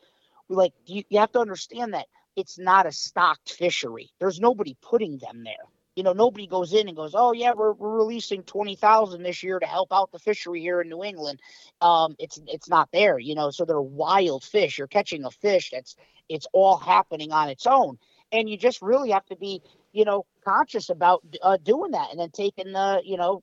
like 0.49 0.73
you, 0.87 1.03
you 1.09 1.19
have 1.21 1.33
to 1.33 1.41
understand 1.41 1.95
that 1.95 2.07
it's 2.37 2.59
not 2.59 2.87
a 2.87 2.93
stocked 2.93 3.53
fishery. 3.53 4.11
There's 4.19 4.41
nobody 4.41 4.77
putting 4.83 5.19
them 5.19 5.45
there 5.45 5.69
you 5.97 6.03
know, 6.03 6.13
nobody 6.13 6.47
goes 6.47 6.73
in 6.73 6.89
and 6.89 6.97
goes, 6.97 7.13
"Oh 7.15 7.33
yeah, 7.33 7.53
we're, 7.55 7.73
we're 7.73 7.97
releasing 7.97 8.43
twenty 8.43 8.75
thousand 8.75 9.23
this 9.23 9.43
year 9.43 9.59
to 9.61 9.67
help 9.67 9.93
out 9.93 10.11
the 10.11 10.19
fishery 10.19 10.61
here 10.61 10.81
in 10.81 10.89
New 10.89 11.05
England." 11.05 11.41
Um, 11.81 12.17
it's 12.19 12.41
it's 12.47 12.69
not 12.69 12.89
there, 12.93 13.19
you 13.19 13.35
know. 13.35 13.51
So 13.51 13.65
they're 13.65 13.81
wild 13.81 14.43
fish. 14.43 14.79
You're 14.79 14.89
catching 14.89 15.25
a 15.25 15.31
fish 15.31 15.71
that's 15.71 15.95
it's 16.29 16.47
all 16.53 16.77
happening 16.79 17.33
on 17.33 17.49
its 17.49 17.67
own, 17.67 17.99
and 18.33 18.49
you 18.49 18.57
just 18.57 18.83
really 18.83 19.11
have 19.11 19.25
to 19.27 19.37
be, 19.37 19.63
you 19.93 20.05
know, 20.05 20.27
conscious 20.45 20.91
about 20.91 21.23
uh, 21.43 21.57
doing 21.63 21.93
that, 21.93 22.11
and 22.11 22.19
then 22.21 22.31
taking 22.31 22.73
the, 22.73 23.01
you 23.05 23.17
know, 23.17 23.43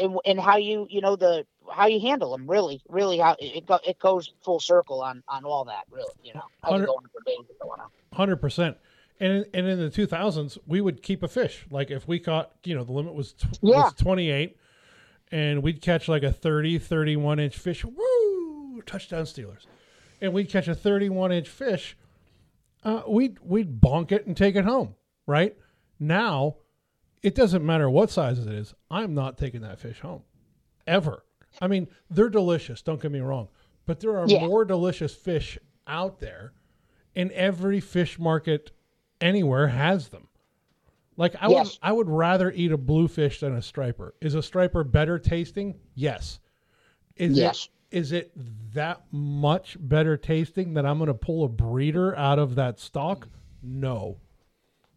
and, 0.00 0.16
and 0.24 0.38
how 0.40 0.56
you, 0.56 0.86
you 0.90 1.00
know, 1.00 1.16
the 1.16 1.44
how 1.72 1.86
you 1.86 2.00
handle 2.00 2.30
them. 2.32 2.46
Really, 2.48 2.82
really, 2.88 3.18
how 3.18 3.36
it 3.40 3.66
go, 3.66 3.78
it 3.86 3.98
goes 3.98 4.32
full 4.44 4.60
circle 4.60 5.02
on 5.02 5.22
on 5.28 5.44
all 5.44 5.64
that. 5.64 5.84
Really, 5.90 6.12
you 6.22 6.34
know, 6.34 6.42
Hundred- 6.62 6.86
can 6.86 6.86
go 6.86 6.92
on 6.96 7.02
for 7.04 7.22
days 7.24 7.46
if 7.48 7.56
I 7.62 7.66
want 7.66 7.80
to. 7.80 8.16
Hundred 8.16 8.36
percent. 8.36 8.76
And 9.20 9.46
and 9.54 9.66
in 9.66 9.78
the 9.78 9.90
two 9.90 10.06
thousands, 10.06 10.58
we 10.66 10.80
would 10.80 11.02
keep 11.02 11.22
a 11.22 11.28
fish. 11.28 11.64
Like 11.70 11.90
if 11.90 12.06
we 12.08 12.18
caught, 12.18 12.52
you 12.64 12.74
know, 12.74 12.82
the 12.84 12.92
limit 12.92 13.14
was 13.14 13.34
Yeah. 13.60 13.84
was 13.84 13.94
twenty 13.94 14.30
eight, 14.30 14.56
and 15.30 15.62
we'd 15.62 15.80
catch 15.80 16.08
like 16.08 16.22
a 16.24 16.32
30, 16.32 16.78
31 16.78 17.38
inch 17.38 17.56
fish. 17.56 17.84
Woo! 17.84 18.82
Touchdown 18.84 19.24
Steelers. 19.24 19.66
And 20.20 20.32
we'd 20.32 20.48
catch 20.50 20.66
a 20.68 20.74
thirty 20.74 21.08
one 21.08 21.30
inch 21.32 21.48
fish. 21.48 21.96
Uh, 22.84 23.02
we'd 23.08 23.38
we'd 23.40 23.80
bonk 23.80 24.12
it 24.12 24.26
and 24.26 24.36
take 24.36 24.56
it 24.56 24.64
home. 24.64 24.94
Right 25.26 25.56
now, 26.00 26.56
it 27.22 27.34
doesn't 27.34 27.64
matter 27.64 27.88
what 27.88 28.10
size 28.10 28.38
it 28.38 28.52
is. 28.52 28.74
I'm 28.90 29.14
not 29.14 29.38
taking 29.38 29.60
that 29.62 29.78
fish 29.78 30.00
home, 30.00 30.22
ever. 30.86 31.24
I 31.60 31.68
mean, 31.68 31.86
they're 32.10 32.28
delicious. 32.30 32.82
Don't 32.82 33.00
get 33.00 33.12
me 33.12 33.20
wrong, 33.20 33.48
but 33.86 34.00
there 34.00 34.18
are 34.18 34.26
Yeah. 34.26 34.46
more 34.46 34.64
delicious 34.64 35.14
fish 35.14 35.58
out 35.86 36.18
there, 36.18 36.52
and 37.14 37.30
every 37.32 37.78
fish 37.80 38.18
market 38.18 38.72
anywhere 39.20 39.68
has 39.68 40.08
them. 40.08 40.28
Like 41.16 41.36
I 41.40 41.46
would, 41.48 41.68
I 41.82 41.92
would 41.92 42.08
rather 42.08 42.50
eat 42.50 42.72
a 42.72 42.78
bluefish 42.78 43.40
than 43.40 43.54
a 43.54 43.62
striper. 43.62 44.14
Is 44.22 44.34
a 44.34 44.42
striper 44.42 44.82
better 44.82 45.18
tasting? 45.18 45.78
Yes. 45.94 46.40
Is 47.16 47.36
Yes. 47.36 47.68
Is 47.92 48.12
it 48.12 48.32
that 48.74 49.02
much 49.12 49.76
better 49.78 50.16
tasting 50.16 50.74
that 50.74 50.86
I'm 50.86 50.98
going 50.98 51.08
to 51.08 51.14
pull 51.14 51.44
a 51.44 51.48
breeder 51.48 52.16
out 52.16 52.38
of 52.38 52.54
that 52.54 52.80
stock? 52.80 53.28
No. 53.62 54.18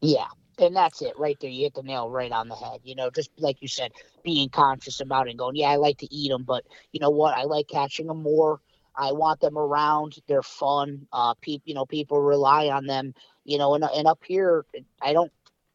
Yeah. 0.02 0.28
And 0.58 0.76
that's 0.76 1.02
it 1.02 1.20
right 1.20 1.38
there. 1.42 1.50
You 1.50 1.64
hit 1.64 1.74
the 1.74 1.84
nail 1.84 2.10
right 2.10 2.32
on 2.32 2.48
the 2.48 2.56
head. 2.56 2.80
You 2.84 2.96
know, 2.96 3.10
just 3.10 3.30
like 3.38 3.62
you 3.62 3.68
said, 3.68 3.92
being 4.24 4.48
conscious 4.50 5.02
about 5.02 5.28
it 5.28 5.32
and 5.32 5.40
going, 5.40 5.58
yeah, 5.58 5.70
I 5.70 5.76
like 5.76 5.98
to 5.98 6.14
eat 6.14 6.30
them, 6.30 6.44
but 6.44 6.64
you 6.94 7.00
know 7.02 7.10
what? 7.10 7.38
I 7.38 7.44
like 7.44 7.68
catching 7.68 8.08
them 8.08 8.24
more. 8.24 8.62
I 8.96 9.12
want 9.12 9.42
them 9.42 9.58
around. 9.58 10.16
They're 10.28 10.42
fun. 10.42 11.08
Uh, 11.12 11.34
people, 11.42 11.64
you 11.66 11.74
know, 11.74 11.86
people 11.86 12.22
rely 12.22 12.68
on 12.68 12.86
them. 12.86 13.14
You 13.44 13.58
know, 13.58 13.76
and 13.76 13.84
and 13.84 14.08
up 14.08 14.22
here, 14.26 14.66
I 15.02 15.14
don't, 15.14 15.32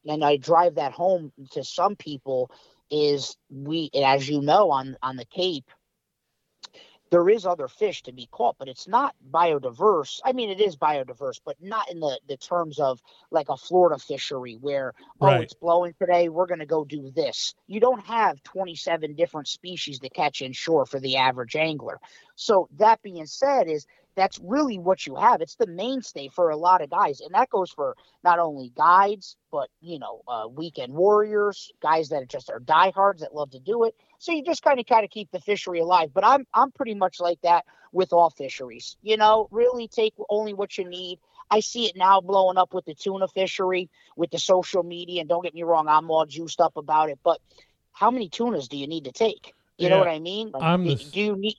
and 0.06 0.24
I 0.24 0.38
drive 0.38 0.76
that 0.76 0.92
home 0.92 1.30
to 1.52 1.62
some 1.62 1.97
people. 1.97 2.51
Is 2.90 3.36
we, 3.51 3.90
as 3.94 4.28
you 4.28 4.40
know, 4.40 4.70
on 4.70 4.97
on 5.02 5.16
the 5.16 5.26
Cape, 5.26 5.70
there 7.11 7.28
is 7.28 7.45
other 7.45 7.69
fish 7.69 8.03
to 8.05 8.12
be 8.12 8.28
caught, 8.31 8.57
but 8.59 8.69
it's 8.69 8.89
not 8.89 9.15
biodiverse. 9.32 10.20
I 10.24 10.32
mean, 10.32 10.51
it 10.51 10.61
is 10.61 10.77
biodiverse, 10.77 11.41
but 11.45 11.57
not 11.61 11.91
in 11.91 12.01
the 12.01 12.19
the 12.28 12.37
terms 12.37 12.78
of 12.78 13.01
like 13.31 13.49
a 13.49 13.57
Florida 13.57 13.99
fishery 13.99 14.57
where 14.61 14.95
oh 15.20 15.41
it's 15.41 15.55
blowing 15.55 15.95
today, 15.99 16.28
we're 16.28 16.47
going 16.47 16.61
to 16.61 16.66
go 16.66 16.85
do 16.85 17.11
this. 17.15 17.55
You 17.66 17.81
don't 17.81 18.05
have 18.07 18.43
27 18.45 19.15
different 19.15 19.49
species 19.49 19.99
to 20.01 20.09
catch 20.09 20.43
inshore 20.43 20.87
for 20.87 21.01
the 21.01 21.16
average 21.16 21.57
angler. 21.57 22.01
So 22.37 22.69
that 22.78 23.03
being 23.03 23.27
said, 23.27 23.69
is 23.69 23.87
that's 24.16 24.39
really 24.43 24.78
what 24.78 25.07
you 25.07 25.15
have. 25.16 25.41
It's 25.41 25.57
the 25.57 25.66
mainstay 25.66 26.28
for 26.28 26.51
a 26.51 26.57
lot 26.57 26.82
of 26.82 26.91
guys, 26.91 27.20
and 27.20 27.35
that 27.35 27.51
goes 27.51 27.70
for 27.70 27.97
not 28.24 28.39
only 28.39 28.73
guides, 28.77 29.37
but 29.51 29.69
you 29.81 29.99
know, 29.99 30.23
uh, 30.28 30.49
weekend 30.49 30.93
warriors, 30.93 31.73
guys 31.81 32.09
that 32.11 32.28
just 32.28 32.51
are 32.51 32.61
diehards 32.61 33.20
that 33.23 33.35
love 33.35 33.51
to 33.51 33.61
do 33.61 33.85
it. 33.85 33.95
So 34.19 34.32
you 34.32 34.45
just 34.45 34.62
kind 34.62 34.78
of 34.78 34.87
kind 34.87 35.05
of 35.05 35.11
keep 35.11 35.31
the 35.31 35.41
fishery 35.41 35.81
alive. 35.81 36.11
But 36.12 36.24
I'm 36.24 36.47
I'm 36.55 36.70
pretty 36.73 36.95
much 36.95 37.20
like 37.20 37.41
that 37.43 37.65
with 37.93 38.12
all 38.12 38.31
fisheries. 38.31 38.97
You 39.03 39.16
know, 39.16 39.49
really 39.51 39.89
take 39.89 40.15
only 40.28 40.55
what 40.55 40.77
you 40.77 40.89
need. 40.89 41.19
I 41.51 41.61
see 41.61 41.87
it 41.87 41.97
now 41.97 42.20
blowing 42.20 42.59
up 42.59 42.74
with 42.74 42.85
the 42.85 42.95
tuna 42.95 43.27
fishery, 43.27 43.91
with 44.16 44.31
the 44.31 44.39
social 44.39 44.82
media. 44.82 45.20
And 45.20 45.28
don't 45.28 45.43
get 45.43 45.55
me 45.55 45.65
wrong, 45.65 45.89
I'm 45.89 46.11
all 46.11 46.27
juiced 46.27 46.61
up 46.61 46.77
about 46.77 47.11
it. 47.11 47.19
But 47.24 47.41
how 47.93 48.11
many 48.11 48.28
tunas 48.28 48.69
do 48.69 48.77
you 48.77 48.87
need 48.87 49.05
to 49.05 49.12
take? 49.12 49.55
You 49.78 49.89
know 49.89 49.99
what 49.99 50.09
I 50.09 50.19
mean? 50.19 50.51
Like, 50.53 50.62
I'm 50.62 50.85
do, 50.85 50.95
the 50.95 51.05
do 51.05 51.20
you 51.20 51.37
need? 51.37 51.57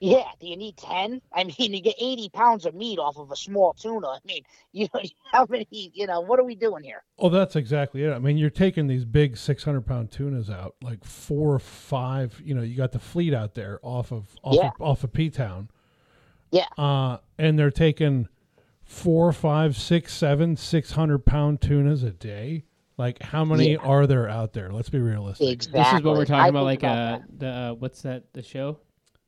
Yeah, 0.00 0.24
do 0.40 0.46
you 0.46 0.56
need 0.56 0.76
ten? 0.76 1.20
I 1.32 1.44
mean, 1.44 1.54
you 1.58 1.80
get 1.80 1.96
eighty 2.00 2.28
pounds 2.28 2.66
of 2.66 2.74
meat 2.74 2.98
off 2.98 3.16
of 3.18 3.30
a 3.30 3.36
small 3.36 3.72
tuna. 3.72 4.06
I 4.08 4.18
mean, 4.24 4.42
you 4.72 4.88
know, 4.94 5.00
how 5.32 5.46
many? 5.48 5.66
You 5.70 6.06
know, 6.06 6.20
what 6.20 6.38
are 6.38 6.44
we 6.44 6.54
doing 6.54 6.84
here? 6.84 7.02
Oh, 7.18 7.28
that's 7.28 7.56
exactly 7.56 8.04
it. 8.04 8.12
I 8.12 8.18
mean, 8.18 8.38
you're 8.38 8.50
taking 8.50 8.86
these 8.86 9.04
big 9.04 9.36
600 9.36 9.80
pound 9.82 10.10
tunas 10.10 10.50
out, 10.50 10.76
like 10.82 11.04
four 11.04 11.54
or 11.54 11.58
five. 11.58 12.40
You 12.44 12.54
know, 12.54 12.62
you 12.62 12.76
got 12.76 12.92
the 12.92 12.98
fleet 12.98 13.34
out 13.34 13.54
there 13.54 13.80
off 13.82 14.12
of 14.12 14.26
off 14.42 14.54
Yeah. 14.54 14.68
of, 14.68 14.80
off 14.80 15.04
of 15.04 15.12
P 15.12 15.30
Town. 15.30 15.70
Yeah. 16.50 16.66
Uh, 16.78 17.18
and 17.38 17.58
they're 17.58 17.70
taking 17.70 18.28
four, 18.84 19.32
five, 19.32 19.76
six, 19.76 20.14
seven, 20.14 20.56
six 20.56 20.92
hundred 20.92 21.26
pound 21.26 21.60
tunas 21.60 22.02
a 22.02 22.10
day. 22.10 22.64
Like, 22.96 23.22
how 23.22 23.44
many 23.44 23.72
Yeah. 23.72 23.78
are 23.78 24.06
there 24.06 24.28
out 24.28 24.54
there? 24.54 24.72
Let's 24.72 24.88
be 24.90 24.98
realistic. 24.98 25.48
Exactly. 25.50 25.80
This 25.82 25.92
is 26.00 26.02
what 26.04 26.16
we're 26.16 26.24
talking 26.24 26.44
I 26.44 26.48
about, 26.48 26.66
think 26.68 26.82
like 26.82 26.90
uh, 26.90 26.94
that. 27.18 27.38
the 27.38 27.48
uh, 27.48 27.72
what's 27.74 28.02
that? 28.02 28.32
The 28.32 28.42
show, 28.42 28.78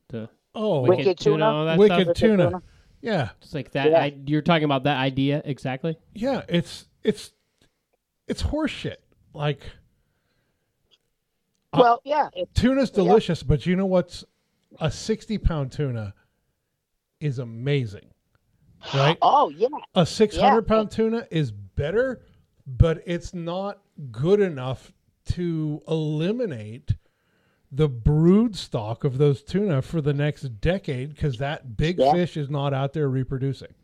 the 0.09 0.29
Oh, 0.55 0.81
Wicked 0.83 1.19
tuna? 1.19 1.45
all 1.45 1.65
that 1.67 1.79
Wicked 1.79 2.03
stuff. 2.09 2.17
Tuna. 2.17 2.45
tuna? 2.47 2.63
yeah, 3.01 3.29
It's 3.41 3.55
like 3.55 3.71
that. 3.73 3.91
Yeah. 3.91 4.01
I, 4.03 4.15
you're 4.27 4.43
talking 4.43 4.65
about 4.65 4.85
that 4.85 4.97
idea 4.99 5.43
exactly. 5.45 5.97
yeah. 6.15 6.43
It's 6.49 6.87
it's 7.05 7.33
it's 8.27 8.43
horseshit. 8.43 8.97
Like 9.33 9.61
Uh, 11.73 11.79
Well, 11.81 12.01
yeah, 12.05 12.29
it, 12.35 12.53
tuna's 12.55 12.91
Yeah. 12.91 12.97
delicious, 13.05 13.43
but 13.43 13.65
you 13.67 13.77
know 13.77 13.87
what's 13.87 14.25
a 14.81 14.91
60 14.91 15.39
pound 15.39 15.73
tuna 15.73 16.15
is 17.21 17.39
amazing, 17.39 18.11
right? 18.95 19.19
oh 19.23 19.51
yeah, 19.51 19.69
A 19.95 20.05
600 20.07 20.43
Yeah. 20.57 20.61
pound 20.69 20.91
tuna 20.91 21.27
is 21.31 21.53
better, 21.53 22.23
but 22.67 23.03
it's 23.07 23.33
not 23.35 23.81
good 24.11 24.41
enough 24.41 24.93
to 25.27 25.83
eliminate 25.87 26.95
the 27.73 27.89
brood 27.89 28.57
stock 28.57 29.05
of 29.05 29.19
those 29.19 29.43
tuna 29.43 29.83
for 29.83 30.01
the 30.01 30.13
next 30.13 30.43
decade 30.61 31.15
because 31.15 31.39
that 31.39 31.77
big 31.77 31.99
Yeah. 31.99 32.13
fish 32.13 32.37
is 32.37 32.51
not 32.51 32.75
out 32.75 32.93
there 32.93 33.09
reproducing. 33.09 33.75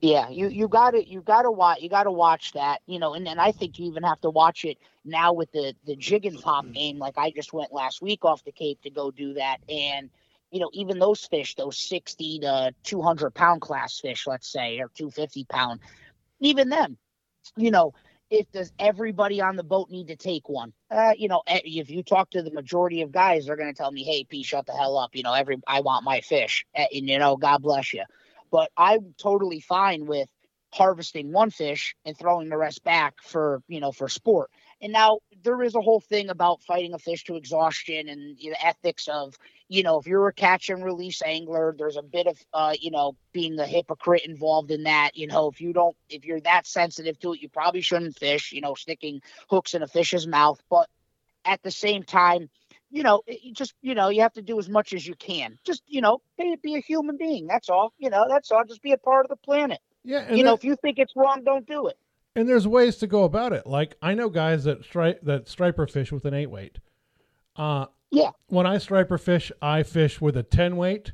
yeah. 0.00 0.28
You 0.30 0.48
you 0.48 0.68
got 0.68 0.92
to 0.92 1.06
you 1.08 1.20
got 1.20 1.42
to 1.42 1.50
watch 1.50 1.80
you 1.82 1.88
got 1.88 2.04
to 2.04 2.10
watch 2.10 2.52
that. 2.52 2.80
You 2.86 2.98
know, 2.98 3.14
and 3.14 3.26
then 3.26 3.38
I 3.38 3.52
think 3.52 3.78
you 3.78 3.86
even 3.86 4.02
have 4.04 4.20
to 4.22 4.30
watch 4.30 4.64
it 4.64 4.78
now 5.04 5.32
with 5.32 5.50
the 5.52 5.74
the 5.86 5.96
jig 5.96 6.24
and 6.26 6.40
pop 6.40 6.70
game. 6.72 6.98
Like 6.98 7.18
I 7.18 7.30
just 7.30 7.52
went 7.52 7.72
last 7.72 8.00
week 8.00 8.24
off 8.24 8.44
the 8.44 8.52
Cape 8.52 8.80
to 8.82 8.90
go 8.90 9.10
do 9.10 9.34
that, 9.34 9.58
and 9.68 10.08
you 10.50 10.60
know 10.60 10.70
even 10.72 10.98
those 10.98 11.24
fish, 11.26 11.54
those 11.56 11.76
sixty 11.76 12.38
to 12.40 12.72
two 12.84 13.02
hundred 13.02 13.34
pound 13.34 13.60
class 13.60 13.98
fish, 14.00 14.26
let's 14.26 14.48
say, 14.50 14.78
or 14.78 14.88
two 14.94 15.10
fifty 15.10 15.44
pound, 15.44 15.80
even 16.40 16.68
them, 16.70 16.96
you 17.56 17.70
know. 17.70 17.92
If 18.30 18.50
does 18.52 18.72
everybody 18.78 19.40
on 19.40 19.56
the 19.56 19.64
boat 19.64 19.90
need 19.90 20.08
to 20.08 20.16
take 20.16 20.48
one? 20.48 20.72
Uh, 20.90 21.12
you 21.18 21.28
know, 21.28 21.42
eh, 21.46 21.60
if 21.64 21.90
you 21.90 22.02
talk 22.04 22.30
to 22.30 22.42
the 22.42 22.52
majority 22.52 23.02
of 23.02 23.12
guys, 23.12 23.46
they're 23.46 23.56
going 23.56 23.72
to 23.72 23.76
tell 23.76 23.90
me, 23.90 24.04
"Hey, 24.04 24.24
P, 24.24 24.42
shut 24.44 24.66
the 24.66 24.72
hell 24.72 24.98
up." 24.98 25.16
You 25.16 25.24
know, 25.24 25.34
every 25.34 25.58
I 25.66 25.80
want 25.80 26.04
my 26.04 26.20
fish, 26.20 26.64
Eh, 26.74 26.86
and 26.94 27.08
you 27.08 27.18
know, 27.18 27.36
God 27.36 27.62
bless 27.62 27.92
you. 27.92 28.04
But 28.52 28.70
I'm 28.76 29.14
totally 29.18 29.60
fine 29.60 30.06
with 30.06 30.28
harvesting 30.72 31.32
one 31.32 31.50
fish 31.50 31.96
and 32.04 32.16
throwing 32.16 32.48
the 32.48 32.56
rest 32.56 32.84
back 32.84 33.16
for 33.22 33.62
you 33.68 33.80
know 33.80 33.92
for 33.92 34.08
sport. 34.08 34.50
And 34.82 34.92
now 34.92 35.18
there 35.42 35.62
is 35.62 35.74
a 35.74 35.80
whole 35.80 36.00
thing 36.00 36.30
about 36.30 36.62
fighting 36.62 36.94
a 36.94 36.98
fish 36.98 37.24
to 37.24 37.36
exhaustion 37.36 38.08
and 38.08 38.36
the 38.38 38.54
ethics 38.62 39.08
of 39.08 39.36
you 39.68 39.82
know 39.82 39.98
if 39.98 40.06
you're 40.06 40.28
a 40.28 40.32
catch 40.32 40.70
and 40.70 40.84
release 40.84 41.22
angler, 41.22 41.74
there's 41.76 41.96
a 41.96 42.02
bit 42.02 42.26
of 42.26 42.38
uh, 42.52 42.74
you 42.78 42.90
know 42.90 43.16
being 43.32 43.58
a 43.58 43.66
hypocrite 43.66 44.24
involved 44.24 44.70
in 44.70 44.84
that. 44.84 45.16
You 45.16 45.26
know 45.26 45.48
if 45.48 45.60
you 45.60 45.72
don't 45.72 45.96
if 46.08 46.24
you're 46.24 46.40
that 46.40 46.66
sensitive 46.66 47.18
to 47.20 47.34
it, 47.34 47.42
you 47.42 47.48
probably 47.48 47.80
shouldn't 47.80 48.18
fish. 48.18 48.52
You 48.52 48.60
know 48.60 48.74
sticking 48.74 49.22
hooks 49.48 49.74
in 49.74 49.82
a 49.82 49.86
fish's 49.86 50.26
mouth, 50.26 50.62
but 50.70 50.88
at 51.44 51.62
the 51.62 51.70
same 51.70 52.02
time. 52.02 52.48
You 52.92 53.04
know, 53.04 53.22
you 53.28 53.52
just 53.52 53.72
you 53.82 53.94
know, 53.94 54.08
you 54.08 54.22
have 54.22 54.32
to 54.32 54.42
do 54.42 54.58
as 54.58 54.68
much 54.68 54.92
as 54.92 55.06
you 55.06 55.14
can. 55.14 55.56
Just 55.64 55.84
you 55.86 56.00
know, 56.00 56.20
be, 56.36 56.56
be 56.60 56.74
a 56.74 56.80
human 56.80 57.16
being. 57.18 57.46
That's 57.46 57.68
all. 57.68 57.92
You 57.98 58.10
know, 58.10 58.26
that's 58.28 58.50
all. 58.50 58.64
Just 58.64 58.82
be 58.82 58.90
a 58.90 58.98
part 58.98 59.24
of 59.24 59.28
the 59.28 59.36
planet 59.36 59.78
Yeah, 60.02 60.34
you 60.34 60.42
know, 60.42 60.54
if 60.54 60.64
you 60.64 60.74
think 60.74 60.98
it's 60.98 61.14
wrong, 61.14 61.44
don't 61.44 61.64
do 61.66 61.86
it. 61.86 61.96
And 62.36 62.48
there's 62.48 62.66
ways 62.68 62.96
to 62.98 63.06
go 63.06 63.24
about 63.24 63.52
it. 63.52 63.66
Like 63.66 63.96
I 64.00 64.14
know 64.14 64.28
guys 64.28 64.64
that 64.64 64.82
stri- 64.82 65.20
that 65.22 65.48
striper 65.48 65.86
fish 65.86 66.12
with 66.12 66.24
an 66.24 66.34
eight 66.34 66.50
weight. 66.50 66.78
Uh 67.56 67.86
Yeah. 68.10 68.30
When 68.46 68.66
I 68.66 68.78
striper 68.78 69.18
fish, 69.18 69.50
I 69.60 69.82
fish 69.82 70.20
with 70.20 70.36
a 70.36 70.42
ten 70.42 70.76
weight 70.76 71.12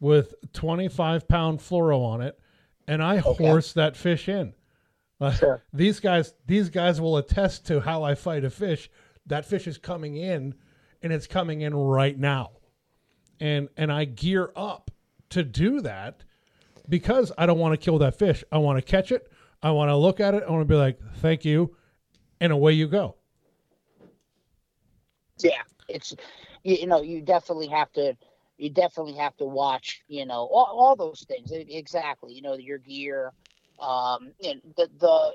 with 0.00 0.34
twenty 0.52 0.88
five 0.88 1.28
pound 1.28 1.60
fluoro 1.60 2.02
on 2.04 2.20
it, 2.20 2.38
and 2.88 3.02
I 3.02 3.18
horse 3.18 3.72
that 3.74 3.96
fish 3.96 4.28
in. 4.28 4.54
Uh, 5.22 5.30
Sure. 5.32 5.62
These 5.70 6.00
guys 6.00 6.32
these 6.46 6.70
guys 6.70 6.98
will 6.98 7.18
attest 7.18 7.66
to 7.66 7.80
how 7.80 8.02
I 8.02 8.14
fight 8.14 8.42
a 8.42 8.48
fish. 8.48 8.88
That 9.26 9.44
fish 9.44 9.66
is 9.66 9.76
coming 9.76 10.16
in 10.16 10.54
and 11.02 11.12
it's 11.12 11.26
coming 11.26 11.60
in 11.60 11.74
right 11.74 12.18
now. 12.18 12.52
And 13.38 13.68
and 13.76 13.92
I 13.92 14.06
gear 14.06 14.50
up 14.56 14.90
to 15.28 15.42
do 15.44 15.82
that 15.82 16.24
because 16.88 17.32
I 17.36 17.44
don't 17.44 17.58
want 17.58 17.78
to 17.78 17.84
kill 17.84 17.98
that 17.98 18.18
fish. 18.18 18.42
I 18.50 18.56
want 18.56 18.78
to 18.78 18.82
catch 18.82 19.12
it. 19.12 19.29
I 19.62 19.70
want 19.72 19.90
to 19.90 19.96
look 19.96 20.20
at 20.20 20.34
it. 20.34 20.42
I 20.46 20.50
want 20.50 20.62
to 20.62 20.72
be 20.72 20.76
like, 20.76 20.98
"Thank 21.16 21.44
you," 21.44 21.76
and 22.40 22.52
away 22.52 22.72
you 22.72 22.88
go. 22.88 23.16
Yeah, 25.38 25.62
it's 25.88 26.14
you, 26.64 26.86
know, 26.86 27.02
you 27.02 27.22
definitely 27.22 27.68
have 27.68 27.90
to 27.92 28.16
you 28.58 28.70
definitely 28.70 29.14
have 29.14 29.36
to 29.38 29.46
watch, 29.46 30.02
you 30.08 30.26
know, 30.26 30.46
all, 30.52 30.66
all 30.78 30.96
those 30.96 31.24
things. 31.26 31.50
Exactly. 31.52 32.34
You 32.34 32.42
know, 32.42 32.54
your 32.54 32.78
gear, 32.78 33.32
um, 33.80 34.32
and 34.44 34.60
the 34.76 34.88
the 34.98 35.34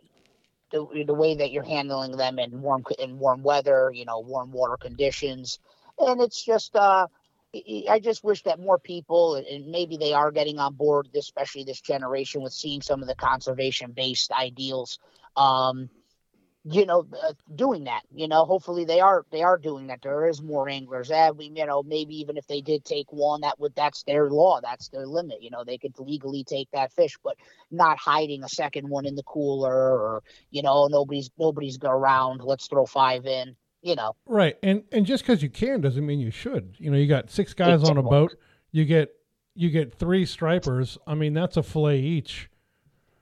the, 0.72 1.04
the 1.06 1.14
way 1.14 1.36
that 1.36 1.52
you're 1.52 1.64
handling 1.64 2.18
them 2.18 2.40
in 2.40 2.62
warm 2.62 2.84
in 3.00 3.18
warm 3.20 3.44
weather, 3.44 3.92
you 3.94 4.06
know, 4.06 4.20
warm 4.20 4.52
water 4.52 4.78
conditions, 4.78 5.60
and 6.00 6.22
it's 6.22 6.44
just 6.44 6.76
uh 6.76 7.08
I- 7.90 8.00
just 8.00 8.24
wish 8.24 8.44
that 8.44 8.60
more 8.60 8.78
people, 8.80 9.36
and 9.36 9.68
maybe 9.68 9.98
they 9.98 10.14
are 10.14 10.32
getting 10.32 10.60
on 10.60 10.74
board, 10.76 11.10
especially 11.16 11.64
this 11.64 11.82
generation, 11.82 12.42
with 12.42 12.54
seeing 12.54 12.82
some 12.82 13.02
of 13.02 13.08
the 13.08 13.16
conservation-based 13.16 14.32
ideals. 14.32 15.00
Um, 15.36 15.90
you 16.64 16.86
know, 16.86 17.06
uh, 17.24 17.34
doing 17.56 17.86
that. 17.86 18.02
You 18.14 18.28
know, 18.28 18.46
hopefully 18.46 18.86
they 18.86 19.00
are 19.00 19.26
they 19.32 19.44
are 19.44 19.58
doing 19.58 19.88
that. 19.88 20.02
There 20.02 20.28
is 20.28 20.42
more 20.42 20.68
anglers. 20.70 21.12
Uh, 21.12 21.32
we, 21.36 21.52
you 21.56 21.66
know, 21.66 21.84
maybe 21.84 22.16
even 22.20 22.38
if 22.38 22.48
they 22.48 22.62
did 22.62 22.84
take 22.86 23.12
one, 23.12 23.42
that 23.42 23.60
would 23.60 23.76
that's 23.76 24.04
their 24.04 24.30
law. 24.30 24.60
That's 24.62 24.90
their 24.90 25.06
limit. 25.06 25.42
You 25.42 25.52
know, 25.52 25.64
they 25.64 25.78
could 25.78 25.98
legally 26.00 26.44
take 26.44 26.70
that 26.72 26.92
fish, 26.94 27.18
but 27.24 27.38
not 27.72 27.98
hiding 28.00 28.44
a 28.44 28.50
second 28.50 28.90
one 28.90 29.06
in 29.06 29.16
the 29.16 29.24
cooler 29.24 29.74
or 29.74 30.24
you 30.52 30.62
know 30.64 30.88
nobody's 30.88 31.30
nobody's 31.38 31.78
around. 31.84 32.42
Let's 32.44 32.68
throw 32.68 32.86
five 32.86 33.26
in. 33.26 33.56
You 33.86 33.94
know, 33.96 34.16
Right, 34.26 34.58
and 34.64 34.84
and 34.92 35.06
just 35.06 35.24
because 35.24 35.44
you 35.44 35.50
can 35.50 35.80
doesn't 35.80 36.04
mean 36.04 36.20
you 36.20 36.32
should. 36.32 36.76
You 36.80 36.90
know, 36.90 36.98
you 36.98 37.06
got 37.08 37.30
six 37.30 37.54
guys 37.54 37.84
on 37.84 37.98
a 37.98 38.00
Exactly. 38.00 38.10
boat. 38.10 38.36
You 38.72 38.84
get 38.86 39.14
you 39.54 39.70
get 39.70 39.94
three 39.94 40.26
stripers. 40.26 40.98
I 41.06 41.14
mean, 41.14 41.34
that's 41.36 41.56
a 41.56 41.62
fillet 41.64 42.00
each, 42.00 42.50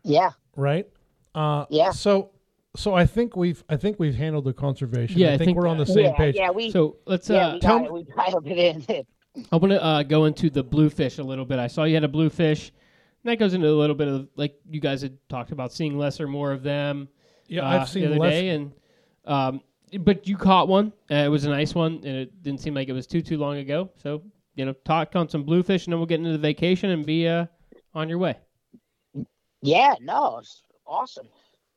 yeah, 0.04 0.32
right? 0.56 0.88
Uh, 1.36 1.66
Yeah. 1.70 1.92
So 1.92 2.30
so 2.78 2.94
I 2.94 3.06
think 3.06 3.36
we've 3.36 3.62
I 3.68 3.76
think 3.76 4.00
we've 4.00 4.16
handled 4.16 4.46
the 4.46 4.54
conservation. 4.54 5.20
Yeah, 5.20 5.32
I 5.32 5.34
I 5.34 5.38
think, 5.38 5.48
think- 5.50 5.58
we're 5.58 5.68
on 5.68 5.78
the 5.78 5.86
same 5.86 6.06
yeah, 6.06 6.16
page. 6.16 6.36
yeah. 6.38 6.50
We 6.52 6.72
So 6.72 6.96
let's 7.06 7.30
yeah 7.30 7.48
uh, 7.48 7.54
we 7.56 7.60
tell 7.60 7.80
me- 7.80 7.86
it. 7.88 7.94
We 7.94 8.04
dialed 8.04 8.48
it 8.48 8.58
in. 8.88 9.06
I 9.52 9.56
want 9.58 9.72
to 9.72 9.84
uh, 9.84 10.04
go 10.04 10.26
into 10.26 10.50
the 10.50 10.64
bluefish 10.64 11.18
a 11.18 11.24
little 11.24 11.44
bit. 11.46 11.60
I 11.60 11.68
saw 11.68 11.84
you 11.84 11.96
had 11.96 12.04
a 12.06 12.08
bluefish. 12.08 12.70
And 13.24 13.32
that 13.32 13.38
goes 13.38 13.54
into 13.54 13.68
a 13.68 13.72
little 13.72 13.96
bit 13.96 14.08
of 14.08 14.30
like 14.38 14.56
you 14.70 14.80
guys 14.80 15.02
had 15.02 15.18
talked 15.28 15.52
about 15.52 15.74
seeing 15.74 15.98
less 15.98 16.22
or 16.22 16.28
more 16.28 16.52
of 16.54 16.64
them. 16.64 17.10
Yeah, 17.48 17.64
uh, 17.64 17.82
I've 17.82 17.90
seen 17.90 18.04
the 18.04 18.10
other 18.12 18.20
less. 18.20 18.32
day, 18.32 18.50
and 18.50 18.72
um, 19.26 19.62
but 20.00 20.28
you 20.28 20.38
caught 20.38 20.68
one. 20.68 20.94
Uh, 21.10 21.16
it 21.16 21.30
was 21.30 21.46
a 21.46 21.50
nice 21.50 21.76
one, 21.76 21.96
and 22.04 22.16
it 22.18 22.44
didn't 22.44 22.62
seem 22.62 22.74
like 22.74 22.90
it 22.90 22.94
was 22.94 23.08
too 23.08 23.22
too 23.22 23.38
long 23.38 23.58
ago. 23.58 23.90
So 24.02 24.22
you 24.56 24.66
know, 24.66 24.74
talk 24.86 25.16
on 25.16 25.30
some 25.30 25.44
bluefish, 25.44 25.86
and 25.86 25.94
then 25.94 26.00
we'll 26.00 26.08
get 26.08 26.20
into 26.20 26.32
the 26.32 26.38
vacation 26.38 26.90
and 26.90 27.06
be 27.06 27.28
uh, 27.28 27.46
on 27.94 28.10
your 28.10 28.18
way. 28.18 28.38
Yeah, 29.62 29.96
no, 30.02 30.40
it's 30.40 30.64
awesome. 30.86 31.28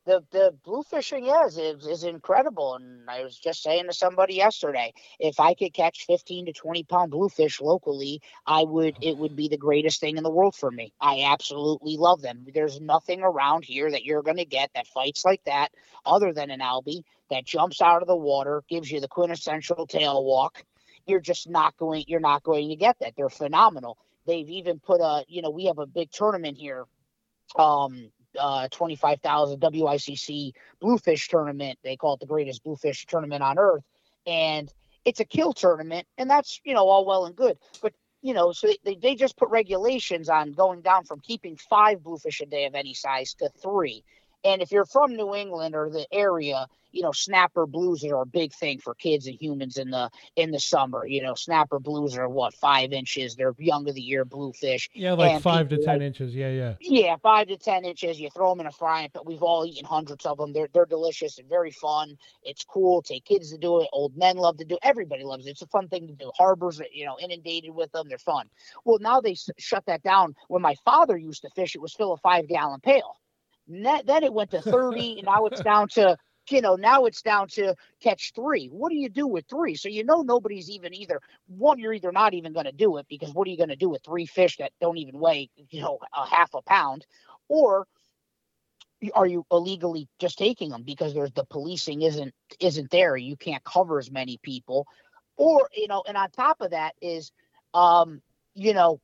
The 0.07 0.25
the 0.31 0.55
blue 0.65 0.85
fishing 0.85 1.27
is, 1.27 1.59
is 1.59 1.87
is 1.87 2.05
incredible, 2.05 2.77
and 2.77 3.11
I 3.11 3.23
was 3.25 3.37
just 3.39 3.63
saying 3.63 3.87
to 3.89 3.93
somebody 3.93 4.35
yesterday, 4.35 4.95
if 5.21 5.41
I 5.41 5.55
could 5.55 5.75
catch 5.75 6.07
fifteen 6.07 6.47
to 6.47 6.53
twenty 6.55 6.85
pound 6.85 7.11
bluefish 7.11 7.61
locally, 7.61 8.23
I 8.47 8.65
would. 8.65 8.97
It 9.03 9.19
would 9.19 9.37
be 9.37 9.49
the 9.49 9.59
greatest 9.59 10.01
thing 10.01 10.17
in 10.17 10.25
the 10.25 10.31
world 10.31 10.55
for 10.55 10.71
me. 10.71 10.93
I 11.01 11.25
absolutely 11.25 11.99
love 11.99 12.23
them. 12.23 12.47
There's 12.55 12.81
nothing 12.81 13.23
around 13.23 13.65
here 13.65 13.91
that 13.91 14.05
you're 14.05 14.23
going 14.23 14.39
to 14.39 14.47
get 14.47 14.71
that 14.75 14.87
fights 14.89 15.25
like 15.25 15.45
that, 15.45 15.71
other 16.07 16.33
than 16.33 16.51
an 16.51 16.61
albie 16.61 17.03
that 17.31 17.45
jumps 17.45 17.83
out 17.83 18.03
of 18.03 18.09
the 18.09 18.17
water, 18.17 18.63
gives 18.69 18.91
you 18.91 19.01
the 19.01 19.09
quintessential 19.09 19.87
tail 19.87 20.25
walk. 20.25 20.65
You're 21.07 21.21
just 21.21 21.49
not 21.51 21.77
going. 21.77 22.05
You're 22.09 22.21
not 22.21 22.45
going 22.45 22.71
to 22.71 22.77
get 22.77 22.99
that. 23.01 23.15
They're 23.17 23.29
phenomenal. 23.29 23.99
They've 24.27 24.49
even 24.49 24.81
put 24.81 25.01
a. 25.01 25.25
You 25.29 25.43
know, 25.43 25.51
we 25.51 25.67
have 25.67 25.79
a 25.79 25.87
big 25.87 26.11
tournament 26.13 26.57
here 26.59 26.85
um 27.59 28.11
uh 28.39 28.69
25,000 28.69 29.61
WICC 29.61 30.53
bluefish 30.81 31.29
tournament. 31.29 31.79
They 31.83 31.97
call 31.97 32.15
it 32.15 32.21
the 32.21 32.27
greatest 32.27 32.65
bluefish 32.65 33.07
tournament 33.07 33.43
on 33.43 33.59
earth 33.59 33.85
and 34.27 34.73
it's 35.05 35.21
a 35.21 35.25
kill 35.25 35.53
tournament 35.53 36.07
and 36.19 36.29
that's, 36.29 36.61
you 36.65 36.75
know, 36.75 36.89
all 36.89 37.05
well 37.05 37.27
and 37.27 37.37
good. 37.37 37.59
But 37.81 37.95
you 38.23 38.35
know, 38.35 38.51
so 38.53 38.67
they, 38.67 38.79
they, 38.85 38.95
they 38.97 39.15
just 39.15 39.37
put 39.37 39.51
regulations 39.51 40.29
on 40.29 40.53
going 40.53 40.81
down 40.81 41.05
from 41.05 41.21
keeping 41.21 41.57
five 41.57 42.03
bluefish 42.03 42.41
a 42.41 42.47
day 42.47 42.65
of 42.65 42.75
any 42.75 42.93
size 42.93 43.35
to 43.35 43.49
three. 43.63 44.03
And 44.45 44.63
if 44.63 44.71
you're 44.71 44.85
from 44.87 45.17
New 45.17 45.35
England 45.35 45.75
or 45.75 45.91
the 45.91 46.07
area, 46.13 46.67
you 46.93 47.03
know, 47.03 47.13
snapper 47.13 47.67
blues 47.67 48.05
are 48.05 48.23
a 48.23 48.27
big 48.27 48.55
thing 48.55 48.79
for 48.79 48.95
kids 48.95 49.27
and 49.27 49.37
humans 49.39 49.77
in 49.77 49.91
the 49.91 50.09
in 50.37 50.51
the 50.51 50.61
summer. 50.61 51.05
You 51.07 51.21
know, 51.23 51.35
snapper 51.35 51.79
blues 51.79 52.17
are 52.17 52.29
what 52.29 52.55
five 52.55 52.93
inches. 52.93 53.35
They're 53.35 53.55
young 53.59 53.87
of 53.89 53.95
the 53.97 54.01
year 54.01 54.25
bluefish. 54.25 54.89
Yeah, 54.95 55.13
like 55.13 55.33
and 55.33 55.43
five 55.43 55.69
to 55.71 55.77
ten 55.79 55.97
like- 55.99 56.03
inches. 56.03 56.35
Yeah, 56.35 56.51
yeah. 56.51 56.75
Yeah, 56.81 57.17
five 57.17 57.49
to 57.49 57.57
ten 57.59 57.85
inches. 57.85 58.19
You 58.21 58.31
throw 58.31 58.51
them 58.51 58.61
in 58.61 58.67
a 58.67 58.73
frying 58.73 59.11
pan. 59.11 59.23
We've 59.27 59.43
all 59.43 59.67
eaten 59.67 59.85
hundreds 59.85 60.25
of 60.25 60.39
them. 60.39 60.53
They're 60.53 60.69
they're 60.73 60.87
delicious 60.87 61.39
and 61.39 61.49
very 61.49 61.73
fun. 61.73 62.17
It's 62.43 62.65
cool. 62.65 63.03
Take 63.03 63.25
kids 63.25 63.51
to 63.51 63.59
do 63.59 63.81
it. 63.83 63.89
Old 63.93 64.17
men 64.17 64.37
love 64.37 64.57
to 64.59 64.65
do. 64.65 64.77
it. 64.77 64.81
Everybody 64.83 65.25
loves 65.25 65.47
it. 65.47 65.51
It's 65.51 65.63
a 65.63 65.67
fun 65.67 65.89
thing 65.89 66.07
to 66.07 66.15
do. 66.15 66.31
Harbors, 66.39 66.81
you 66.93 67.05
know, 67.05 67.19
inundated 67.21 67.75
with 67.75 67.91
them. 67.93 68.09
They're 68.09 68.17
fun. 68.17 68.49
Well, 68.85 68.99
now 69.01 69.21
they 69.21 69.33
s- 69.33 69.51
shut 69.59 69.85
that 69.87 70.03
down. 70.03 70.35
When 70.49 70.63
my 70.63 70.77
father 70.85 71.17
used 71.19 71.43
to 71.43 71.51
fish, 71.51 71.75
it 71.75 71.81
was 71.83 71.93
fill 71.93 72.13
a 72.13 72.17
five 72.19 72.47
gallon 72.49 72.81
pail. 72.81 73.17
Ne- 73.69 74.03
then 74.05 74.23
it 74.25 74.33
went 74.33 74.51
to 74.53 74.63
thirty, 74.63 75.19
and 75.19 75.27
now 75.27 75.47
it's 75.47 75.61
down 75.61 75.89
to 75.89 76.17
you 76.51 76.61
know 76.61 76.77
now 76.77 77.05
it's 77.07 77.23
down 77.23 77.49
to 77.49 77.75
catch 78.01 78.33
three. 78.35 78.67
What 78.67 78.91
do 78.91 78.97
you 78.97 79.09
do 79.09 79.27
with 79.27 79.47
three? 79.49 79.75
So 79.75 79.89
you 79.89 80.05
know 80.05 80.23
nobody's 80.23 80.71
even 80.71 80.95
either 80.95 81.21
one. 81.49 81.79
You're 81.79 81.93
either 81.93 82.13
not 82.13 82.35
even 82.35 82.53
going 82.53 82.67
to 82.67 82.73
do 82.73 82.97
it 82.99 83.07
because 83.09 83.33
what 83.35 83.49
are 83.49 83.51
you 83.51 83.57
going 83.57 83.71
to 83.71 83.77
do 83.77 83.89
with 83.89 84.03
three 84.05 84.27
fish 84.27 84.57
that 84.59 84.73
don't 84.81 84.99
even 84.99 85.19
weigh 85.19 85.51
you 85.71 85.81
know 85.81 85.99
a 86.15 86.27
half 86.27 86.55
a 86.55 86.63
pound, 86.63 87.07
or 87.49 87.87
are 89.15 89.27
you 89.27 89.45
illegally 89.51 90.09
just 90.19 90.39
taking 90.39 90.71
them 90.71 90.83
because 90.83 91.15
there's 91.15 91.33
the 91.33 91.45
policing 91.45 92.03
isn't 92.03 92.35
isn't 92.61 92.91
there? 92.91 93.17
You 93.17 93.37
can't 93.37 93.65
cover 93.65 93.99
as 93.99 94.11
many 94.11 94.39
people, 94.43 94.87
or 95.37 95.69
you 95.75 95.89
know, 95.89 96.03
and 96.07 96.17
on 96.17 96.31
top 96.31 96.61
of 96.61 96.71
that 96.71 96.95
is, 97.03 97.33
um, 97.75 98.23
you 98.55 98.75
know, 98.75 99.01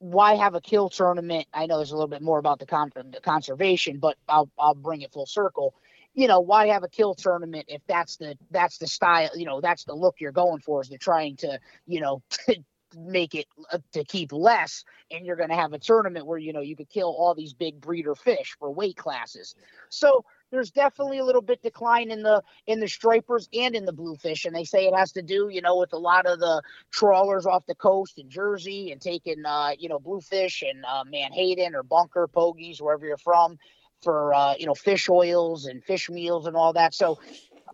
why 0.00 0.34
have 0.34 0.54
a 0.54 0.60
kill 0.60 0.88
tournament? 0.88 1.46
I 1.52 1.66
know 1.66 1.76
there's 1.76 1.92
a 1.92 1.94
little 1.94 2.08
bit 2.08 2.22
more 2.22 2.38
about 2.38 2.58
the, 2.58 2.66
con- 2.66 2.90
the 2.94 3.20
conservation, 3.20 3.98
but 3.98 4.16
I'll 4.28 4.50
I'll 4.58 4.74
bring 4.74 5.02
it 5.02 5.12
full 5.12 5.26
circle. 5.26 5.74
You 6.14 6.26
know, 6.26 6.40
why 6.40 6.66
have 6.68 6.82
a 6.82 6.88
kill 6.88 7.14
tournament 7.14 7.66
if 7.68 7.82
that's 7.86 8.16
the 8.16 8.36
that's 8.50 8.78
the 8.78 8.86
style? 8.86 9.30
You 9.36 9.44
know, 9.44 9.60
that's 9.60 9.84
the 9.84 9.94
look 9.94 10.16
you're 10.18 10.32
going 10.32 10.60
for. 10.60 10.80
Is 10.80 10.88
they're 10.88 10.98
trying 10.98 11.36
to 11.36 11.60
you 11.86 12.00
know 12.00 12.22
to 12.46 12.56
make 12.96 13.34
it 13.34 13.46
uh, 13.72 13.78
to 13.92 14.02
keep 14.04 14.32
less, 14.32 14.84
and 15.10 15.26
you're 15.26 15.36
going 15.36 15.50
to 15.50 15.54
have 15.54 15.74
a 15.74 15.78
tournament 15.78 16.26
where 16.26 16.38
you 16.38 16.54
know 16.54 16.62
you 16.62 16.76
could 16.76 16.88
kill 16.88 17.14
all 17.16 17.34
these 17.34 17.52
big 17.52 17.78
breeder 17.78 18.14
fish 18.14 18.56
for 18.58 18.72
weight 18.72 18.96
classes. 18.96 19.54
So 19.90 20.24
there's 20.50 20.70
definitely 20.70 21.18
a 21.18 21.24
little 21.24 21.42
bit 21.42 21.62
decline 21.62 22.10
in 22.10 22.22
the 22.22 22.42
in 22.66 22.80
the 22.80 22.88
stripers 22.88 23.48
and 23.52 23.74
in 23.74 23.84
the 23.84 23.92
bluefish, 23.92 24.44
and 24.44 24.54
they 24.54 24.64
say 24.64 24.86
it 24.86 24.94
has 24.94 25.12
to 25.12 25.22
do, 25.22 25.48
you 25.48 25.60
know, 25.60 25.78
with 25.78 25.92
a 25.92 25.98
lot 25.98 26.26
of 26.26 26.38
the 26.40 26.62
trawlers 26.90 27.46
off 27.46 27.66
the 27.66 27.74
coast 27.74 28.18
in 28.18 28.28
Jersey 28.28 28.92
and 28.92 29.00
taking, 29.00 29.44
uh, 29.46 29.70
you 29.78 29.88
know, 29.88 29.98
bluefish 29.98 30.62
and 30.62 30.84
uh, 30.84 31.04
menhaden 31.04 31.74
or 31.74 31.82
bunker 31.82 32.28
pogies 32.28 32.80
wherever 32.80 33.06
you're 33.06 33.16
from 33.16 33.58
for 34.02 34.32
uh, 34.34 34.54
you 34.58 34.66
know 34.66 34.74
fish 34.74 35.08
oils 35.08 35.66
and 35.66 35.84
fish 35.84 36.08
meals 36.10 36.46
and 36.46 36.56
all 36.56 36.72
that. 36.72 36.94
So, 36.94 37.18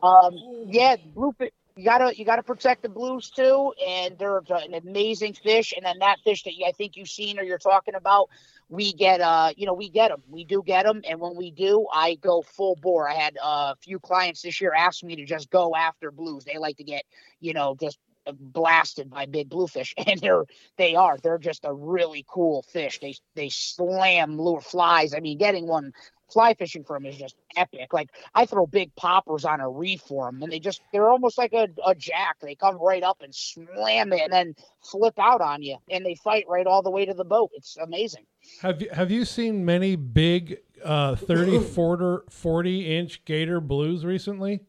um, 0.02 0.34
yeah, 0.66 0.96
bluefish. 1.14 1.50
You 1.76 1.84
gotta 1.84 2.16
you 2.16 2.24
gotta 2.24 2.42
protect 2.42 2.82
the 2.82 2.88
blues 2.88 3.30
too, 3.30 3.72
and 3.86 4.18
they're 4.18 4.42
an 4.48 4.74
amazing 4.74 5.34
fish. 5.34 5.74
And 5.76 5.84
then 5.84 5.98
that 6.00 6.18
fish 6.24 6.42
that 6.44 6.52
I 6.66 6.72
think 6.72 6.96
you've 6.96 7.08
seen 7.10 7.38
or 7.38 7.42
you're 7.42 7.58
talking 7.58 7.94
about, 7.94 8.30
we 8.68 8.92
get 8.92 9.20
uh 9.20 9.52
you 9.56 9.66
know 9.66 9.74
we 9.74 9.88
get 9.88 10.08
them 10.08 10.22
we 10.28 10.44
do 10.44 10.62
get 10.64 10.84
them 10.84 11.02
and 11.08 11.20
when 11.20 11.36
we 11.36 11.50
do 11.50 11.86
i 11.92 12.16
go 12.16 12.42
full 12.42 12.76
bore 12.76 13.08
i 13.08 13.14
had 13.14 13.36
a 13.42 13.76
few 13.76 13.98
clients 14.00 14.42
this 14.42 14.60
year 14.60 14.72
ask 14.76 15.04
me 15.04 15.14
to 15.16 15.24
just 15.24 15.50
go 15.50 15.74
after 15.76 16.10
blues 16.10 16.44
they 16.44 16.58
like 16.58 16.76
to 16.76 16.84
get 16.84 17.04
you 17.40 17.52
know 17.52 17.76
just 17.80 17.98
blasted 18.32 19.10
by 19.10 19.26
big 19.26 19.48
bluefish 19.48 19.94
and 20.06 20.20
they're 20.20 20.44
they 20.76 20.94
are 20.94 21.18
they're 21.18 21.38
just 21.38 21.64
a 21.64 21.72
really 21.72 22.24
cool 22.28 22.62
fish. 22.62 22.98
They 23.00 23.14
they 23.34 23.48
slam 23.48 24.40
lure 24.40 24.60
flies. 24.60 25.14
I 25.14 25.20
mean 25.20 25.38
getting 25.38 25.66
one 25.66 25.92
fly 26.28 26.54
fishing 26.54 26.82
for 26.82 26.96
them 26.96 27.06
is 27.06 27.16
just 27.16 27.36
epic. 27.56 27.92
Like 27.92 28.10
i 28.34 28.46
throw 28.46 28.66
big 28.66 28.94
poppers 28.96 29.44
on 29.44 29.60
a 29.60 29.68
reef 29.68 30.02
for 30.02 30.26
them 30.26 30.42
and 30.42 30.52
they 30.52 30.58
just 30.58 30.80
they're 30.92 31.10
almost 31.10 31.38
like 31.38 31.52
a, 31.52 31.68
a 31.86 31.94
jack. 31.94 32.36
They 32.40 32.54
come 32.54 32.76
right 32.78 33.02
up 33.02 33.22
and 33.22 33.34
slam 33.34 34.12
it 34.12 34.22
and 34.22 34.32
then 34.32 34.54
flip 34.82 35.18
out 35.18 35.40
on 35.40 35.62
you 35.62 35.76
and 35.90 36.04
they 36.04 36.14
fight 36.14 36.44
right 36.48 36.66
all 36.66 36.82
the 36.82 36.90
way 36.90 37.06
to 37.06 37.14
the 37.14 37.24
boat. 37.24 37.50
It's 37.54 37.76
amazing. 37.76 38.26
Have 38.62 38.82
you 38.82 38.88
have 38.92 39.10
you 39.10 39.24
seen 39.24 39.64
many 39.64 39.96
big 39.96 40.58
uh, 40.84 41.16
30, 41.16 41.60
40, 41.74 42.26
40 42.30 42.96
inch 42.96 43.24
gator 43.24 43.60
blues 43.60 44.04
recently? 44.04 44.60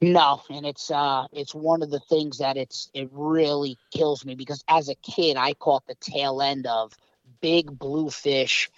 No, 0.00 0.42
and 0.50 0.66
it's 0.66 0.90
uh 0.90 1.26
it's 1.32 1.54
one 1.54 1.82
of 1.82 1.90
the 1.90 2.00
things 2.00 2.38
that 2.38 2.56
it's 2.56 2.90
it 2.94 3.08
really 3.12 3.78
kills 3.92 4.24
me 4.24 4.34
because 4.34 4.62
as 4.68 4.88
a 4.88 4.94
kid 4.96 5.36
I 5.38 5.54
caught 5.54 5.86
the 5.86 5.96
tail 5.96 6.42
end 6.42 6.66
of 6.66 6.92
big 7.40 7.78
bluefish 7.78 8.70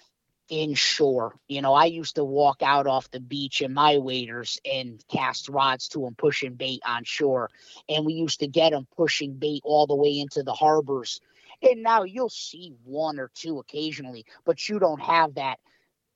inshore. 0.49 1.35
You 1.47 1.61
know, 1.61 1.73
I 1.73 1.85
used 1.85 2.15
to 2.15 2.23
walk 2.23 2.61
out 2.61 2.87
off 2.87 3.11
the 3.11 3.19
beach 3.19 3.61
in 3.61 3.73
my 3.73 3.97
waders 3.97 4.59
and 4.65 5.03
cast 5.09 5.49
rods 5.49 5.87
to 5.89 5.99
them 6.01 6.15
pushing 6.15 6.55
bait 6.55 6.81
on 6.85 7.03
shore. 7.03 7.49
And 7.87 8.05
we 8.05 8.13
used 8.13 8.39
to 8.39 8.47
get 8.47 8.71
them 8.71 8.87
pushing 8.95 9.33
bait 9.33 9.61
all 9.63 9.87
the 9.87 9.95
way 9.95 10.19
into 10.19 10.43
the 10.43 10.53
harbors. 10.53 11.21
And 11.61 11.83
now 11.83 12.03
you'll 12.03 12.29
see 12.29 12.73
one 12.85 13.19
or 13.19 13.29
two 13.35 13.59
occasionally, 13.59 14.25
but 14.45 14.69
you 14.69 14.79
don't 14.79 15.01
have 15.01 15.35
that 15.35 15.59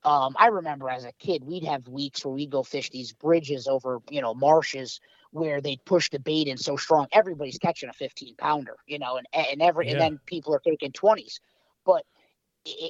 um, 0.05 0.35
I 0.37 0.47
remember 0.47 0.89
as 0.89 1.05
a 1.05 1.11
kid, 1.13 1.43
we'd 1.45 1.63
have 1.63 1.87
weeks 1.87 2.25
where 2.25 2.33
we'd 2.33 2.49
go 2.51 2.63
fish 2.63 2.89
these 2.89 3.13
bridges 3.13 3.67
over, 3.67 3.99
you 4.09 4.21
know, 4.21 4.33
marshes 4.33 4.99
where 5.31 5.61
they'd 5.61 5.83
push 5.85 6.09
the 6.09 6.19
bait 6.19 6.47
in 6.47 6.57
so 6.57 6.75
strong, 6.77 7.07
everybody's 7.11 7.57
catching 7.57 7.89
a 7.89 7.93
15 7.93 8.35
pounder, 8.37 8.75
you 8.85 8.99
know, 8.99 9.17
and 9.17 9.27
and 9.33 9.61
every 9.61 9.89
and 9.89 9.99
then 9.99 10.19
people 10.25 10.53
are 10.53 10.59
taking 10.59 10.91
20s. 10.91 11.39
But 11.85 12.05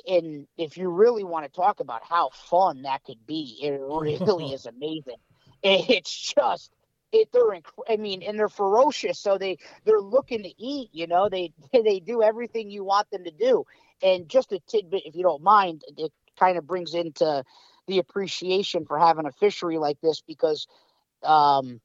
and 0.07 0.47
if 0.57 0.77
you 0.77 0.89
really 0.89 1.23
want 1.23 1.45
to 1.45 1.51
talk 1.51 1.79
about 1.79 2.03
how 2.03 2.29
fun 2.33 2.83
that 2.83 3.03
could 3.03 3.25
be, 3.25 3.59
it 3.61 3.79
really 3.79 4.51
is 4.53 4.65
amazing. 4.65 5.17
It's 5.63 6.33
just 6.33 6.71
it 7.11 7.29
they're 7.31 7.51
inc- 7.51 7.83
I 7.89 7.97
mean, 7.97 8.23
and 8.23 8.37
they're 8.37 8.49
ferocious, 8.49 9.19
so 9.19 9.37
they 9.37 9.57
they're 9.85 10.01
looking 10.01 10.43
to 10.43 10.53
eat. 10.61 10.89
You 10.91 11.07
know, 11.07 11.29
they 11.29 11.53
they 11.73 11.99
do 11.99 12.21
everything 12.23 12.69
you 12.69 12.83
want 12.83 13.09
them 13.11 13.23
to 13.23 13.31
do. 13.31 13.63
And 14.01 14.27
just 14.27 14.51
a 14.51 14.59
tidbit, 14.67 15.03
if 15.05 15.15
you 15.15 15.23
don't 15.23 15.43
mind, 15.43 15.83
it 15.97 16.11
kind 16.37 16.57
of 16.57 16.67
brings 16.67 16.93
into 16.93 17.43
the 17.87 17.99
appreciation 17.99 18.85
for 18.85 18.97
having 18.97 19.25
a 19.25 19.31
fishery 19.31 19.77
like 19.77 19.99
this 20.01 20.21
because 20.21 20.67
um, 21.23 21.81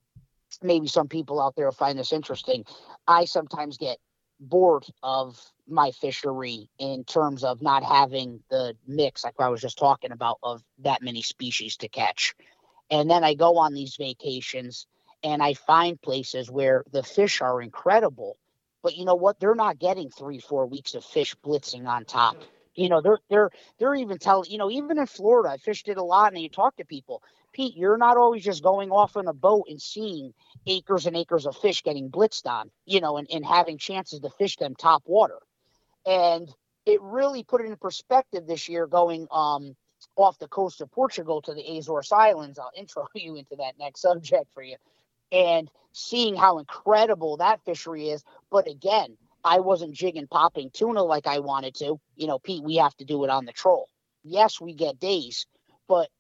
maybe 0.63 0.87
some 0.87 1.09
people 1.09 1.41
out 1.41 1.57
there 1.57 1.67
will 1.67 1.73
find 1.73 1.99
this 1.99 2.13
interesting. 2.13 2.65
I 3.07 3.25
sometimes 3.25 3.77
get 3.77 3.99
bored 4.41 4.87
of 5.03 5.41
my 5.67 5.91
fishery 5.91 6.71
in 6.79 7.05
terms 7.05 7.45
of 7.45 7.61
not 7.61 7.83
having 7.83 8.41
the 8.51 8.75
mix, 8.87 9.25
like 9.25 9.35
I 9.39 9.49
was 9.49 9.61
just 9.61 9.79
talking 9.79 10.13
about, 10.13 10.39
of 10.43 10.63
that 10.79 11.03
many 11.03 11.23
species 11.23 11.77
to 11.79 11.89
catch. 11.89 12.35
And 12.91 13.11
then 13.11 13.25
I 13.25 13.35
go 13.35 13.59
on 13.59 13.75
these 13.75 13.97
vacations 13.97 14.87
and 15.23 15.43
I 15.43 15.55
find 15.55 16.01
places 16.01 16.51
where 16.51 16.85
the 16.93 17.03
fish 17.03 17.41
are 17.41 17.61
incredible. 17.61 18.39
But 18.83 18.97
you 18.97 19.05
know 19.05 19.17
what? 19.17 19.41
They're 19.41 19.55
not 19.55 19.79
getting 19.79 20.09
three, 20.09 20.39
four 20.39 20.67
weeks 20.67 20.95
of 20.95 21.05
fish 21.05 21.35
blitzing 21.45 21.87
on 21.87 22.05
top. 22.05 22.37
You 22.79 22.89
know, 22.89 23.01
they're 23.01 23.19
they're 23.29 23.51
they're 23.79 23.95
even 23.97 24.19
telling 24.19 24.51
you 24.51 24.57
know, 24.57 24.71
even 24.71 24.99
in 24.99 25.07
Florida, 25.07 25.51
I 25.51 25.57
fished 25.57 25.89
it 25.89 25.97
a 25.97 26.03
lot 26.03 26.33
and 26.33 26.41
you 26.41 26.49
talk 26.49 26.77
to 26.77 26.85
people. 26.85 27.25
Pete, 27.53 27.77
you're 27.77 27.99
not 27.99 28.17
always 28.17 28.45
just 28.45 28.63
going 28.63 28.93
off 28.93 29.17
on 29.17 29.27
a 29.27 29.33
boat 29.33 29.65
and 29.69 29.83
seeing 29.83 30.33
acres 30.65 31.07
and 31.07 31.17
acres 31.17 31.45
of 31.45 31.57
fish 31.57 31.83
getting 31.83 32.09
blitzed 32.09 32.47
on, 32.47 32.71
you 32.87 33.01
know, 33.01 33.17
and, 33.17 33.27
and 33.33 33.45
having 33.45 33.79
chances 33.79 34.21
to 34.21 34.31
fish 34.31 34.57
them 34.57 34.77
top 34.77 35.03
water. 35.07 35.39
And 36.07 36.49
it 36.87 37.03
really 37.03 37.43
put 37.43 37.63
it 37.63 37.67
in 37.67 37.77
perspective 37.77 38.47
this 38.47 38.69
year 38.69 38.87
going 38.87 39.27
um 39.33 39.75
off 40.15 40.39
the 40.39 40.47
coast 40.47 40.81
of 40.81 40.93
Portugal 40.93 41.43
to 41.43 41.55
the 41.55 41.79
Azores 41.79 42.13
Islands. 42.13 42.61
I'll 42.61 42.71
intro 42.77 43.09
you 43.13 43.35
into 43.35 43.57
that 43.57 43.77
next 43.81 44.03
subject 44.03 44.53
for 44.55 44.63
you. 44.63 44.77
And 45.33 45.69
seeing 45.93 46.37
how 46.37 46.59
incredible 46.59 47.39
that 47.39 47.61
fishery 47.65 48.11
is. 48.11 48.23
But 48.53 48.69
again, 48.69 49.17
I 49.45 49.61
wasn't 49.61 49.95
jigging 49.95 50.27
popping 50.27 50.71
tuna 50.71 51.03
like 51.03 51.27
I 51.27 51.39
wanted 51.39 51.75
to. 51.77 52.01
You 52.17 52.27
know, 52.27 52.39
Pete, 52.39 52.63
we 52.63 52.77
have 52.77 52.97
to 52.97 53.05
do 53.05 53.25
it 53.25 53.31
on 53.31 53.45
the 53.45 53.53
troll. 53.53 53.89
Yes, 54.25 54.61
we 54.61 54.75
get 54.75 54.99
days, 54.99 55.47
but 55.87 56.11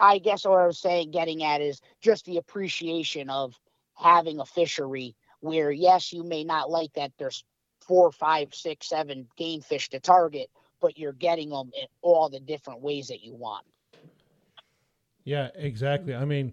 I 0.00 0.18
guess 0.18 0.44
what 0.44 0.60
I 0.60 0.66
was 0.66 0.78
saying, 0.78 1.10
getting 1.10 1.44
at 1.44 1.60
is 1.60 1.80
just 2.00 2.24
the 2.24 2.38
appreciation 2.38 3.30
of 3.30 3.54
having 3.94 4.40
a 4.40 4.46
fishery 4.46 5.14
where, 5.40 5.70
yes, 5.70 6.12
you 6.12 6.24
may 6.24 6.44
not 6.44 6.70
like 6.70 6.92
that 6.94 7.12
there's 7.18 7.44
four, 7.80 8.10
five, 8.10 8.54
six, 8.54 8.88
seven 8.88 9.28
game 9.36 9.60
fish 9.60 9.90
to 9.90 10.00
target, 10.00 10.48
but 10.80 10.98
you're 10.98 11.12
getting 11.12 11.50
them 11.50 11.70
in 11.80 11.86
all 12.02 12.28
the 12.28 12.40
different 12.40 12.80
ways 12.80 13.08
that 13.08 13.22
you 13.22 13.34
want. 13.34 13.64
Yeah, 15.24 15.50
exactly. 15.54 16.14
I 16.14 16.24
mean, 16.24 16.52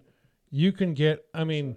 you 0.50 0.72
can 0.72 0.94
get, 0.94 1.24
I 1.34 1.44
mean, 1.44 1.76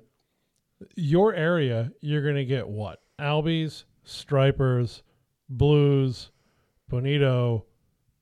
your 0.95 1.33
area, 1.33 1.91
you're 2.01 2.21
going 2.21 2.35
to 2.35 2.45
get 2.45 2.67
what? 2.67 3.01
Albies, 3.19 3.85
stripers, 4.05 5.03
blues, 5.49 6.31
bonito. 6.87 7.65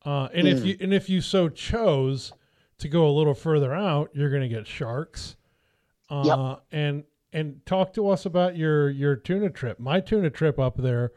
Uh, 0.03 0.27
and 0.33 0.47
if 0.47 0.65
you 0.65 0.77
and 0.81 0.93
if 0.93 1.09
you 1.09 1.21
so 1.21 1.47
chose 1.49 2.33
to 2.79 2.87
go 2.89 3.07
a 3.07 3.11
little 3.11 3.33
further 3.35 3.73
out, 3.73 4.09
you're 4.13 4.29
going 4.29 4.41
to 4.41 4.47
get 4.49 4.67
sharks. 4.67 5.35
Uh, 6.09 6.23
Yep. 6.25 6.63
and 6.71 7.03
and 7.31 7.65
talk 7.65 7.93
to 7.93 8.09
us 8.09 8.25
about 8.25 8.57
your 8.57 8.89
your 8.89 9.15
tuna 9.15 9.49
trip. 9.49 9.79
My 9.79 9.99
tuna 9.99 10.29
trip 10.29 10.59
up 10.59 10.77
there, 10.77 11.11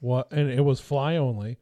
what 0.00 0.32
and 0.32 0.50
it 0.50 0.62
was 0.64 0.80
fly 0.80 1.16
only. 1.16 1.58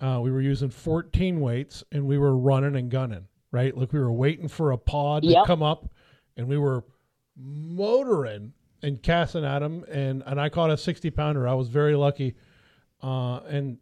Uh, 0.00 0.20
we 0.22 0.30
were 0.30 0.42
using 0.42 0.68
14 0.68 1.40
weights 1.40 1.82
and 1.90 2.06
we 2.06 2.18
were 2.18 2.36
running 2.36 2.76
and 2.76 2.90
gunning. 2.90 3.26
Right, 3.52 3.74
like 3.74 3.92
we 3.94 4.00
were 4.00 4.12
waiting 4.12 4.48
for 4.48 4.72
a 4.72 4.76
pod 4.76 5.22
to 5.22 5.44
come 5.46 5.62
up, 5.62 5.88
and 6.36 6.46
we 6.46 6.58
were 6.58 6.84
motoring 7.36 8.52
and 8.82 9.02
casting 9.02 9.44
at 9.44 9.62
him. 9.62 9.84
And 9.90 10.22
and 10.26 10.40
I 10.40 10.48
caught 10.48 10.70
a 10.70 10.76
60 10.76 11.10
pounder. 11.10 11.46
I 11.48 11.54
was 11.54 11.68
very 11.68 11.94
lucky. 11.96 12.34
Uh, 13.02 13.40
and 13.48 13.78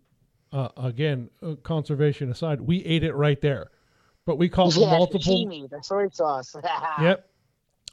uh, 0.53 0.69
again, 0.77 1.31
uh, 1.43 1.55
conservation 1.63 2.31
aside, 2.31 2.61
we 2.61 2.85
ate 2.85 3.03
it 3.05 3.15
right 3.15 3.41
there. 3.41 3.71
But 4.27 4.37
we 4.39 4.49
caught 4.49 4.75
Yeah, 4.77 4.91
multiple. 4.91 5.47
sashimi, 5.47 5.69
the 5.71 5.83
soy 5.83 6.09
sauce. 6.13 6.55
Yep. 7.01 7.29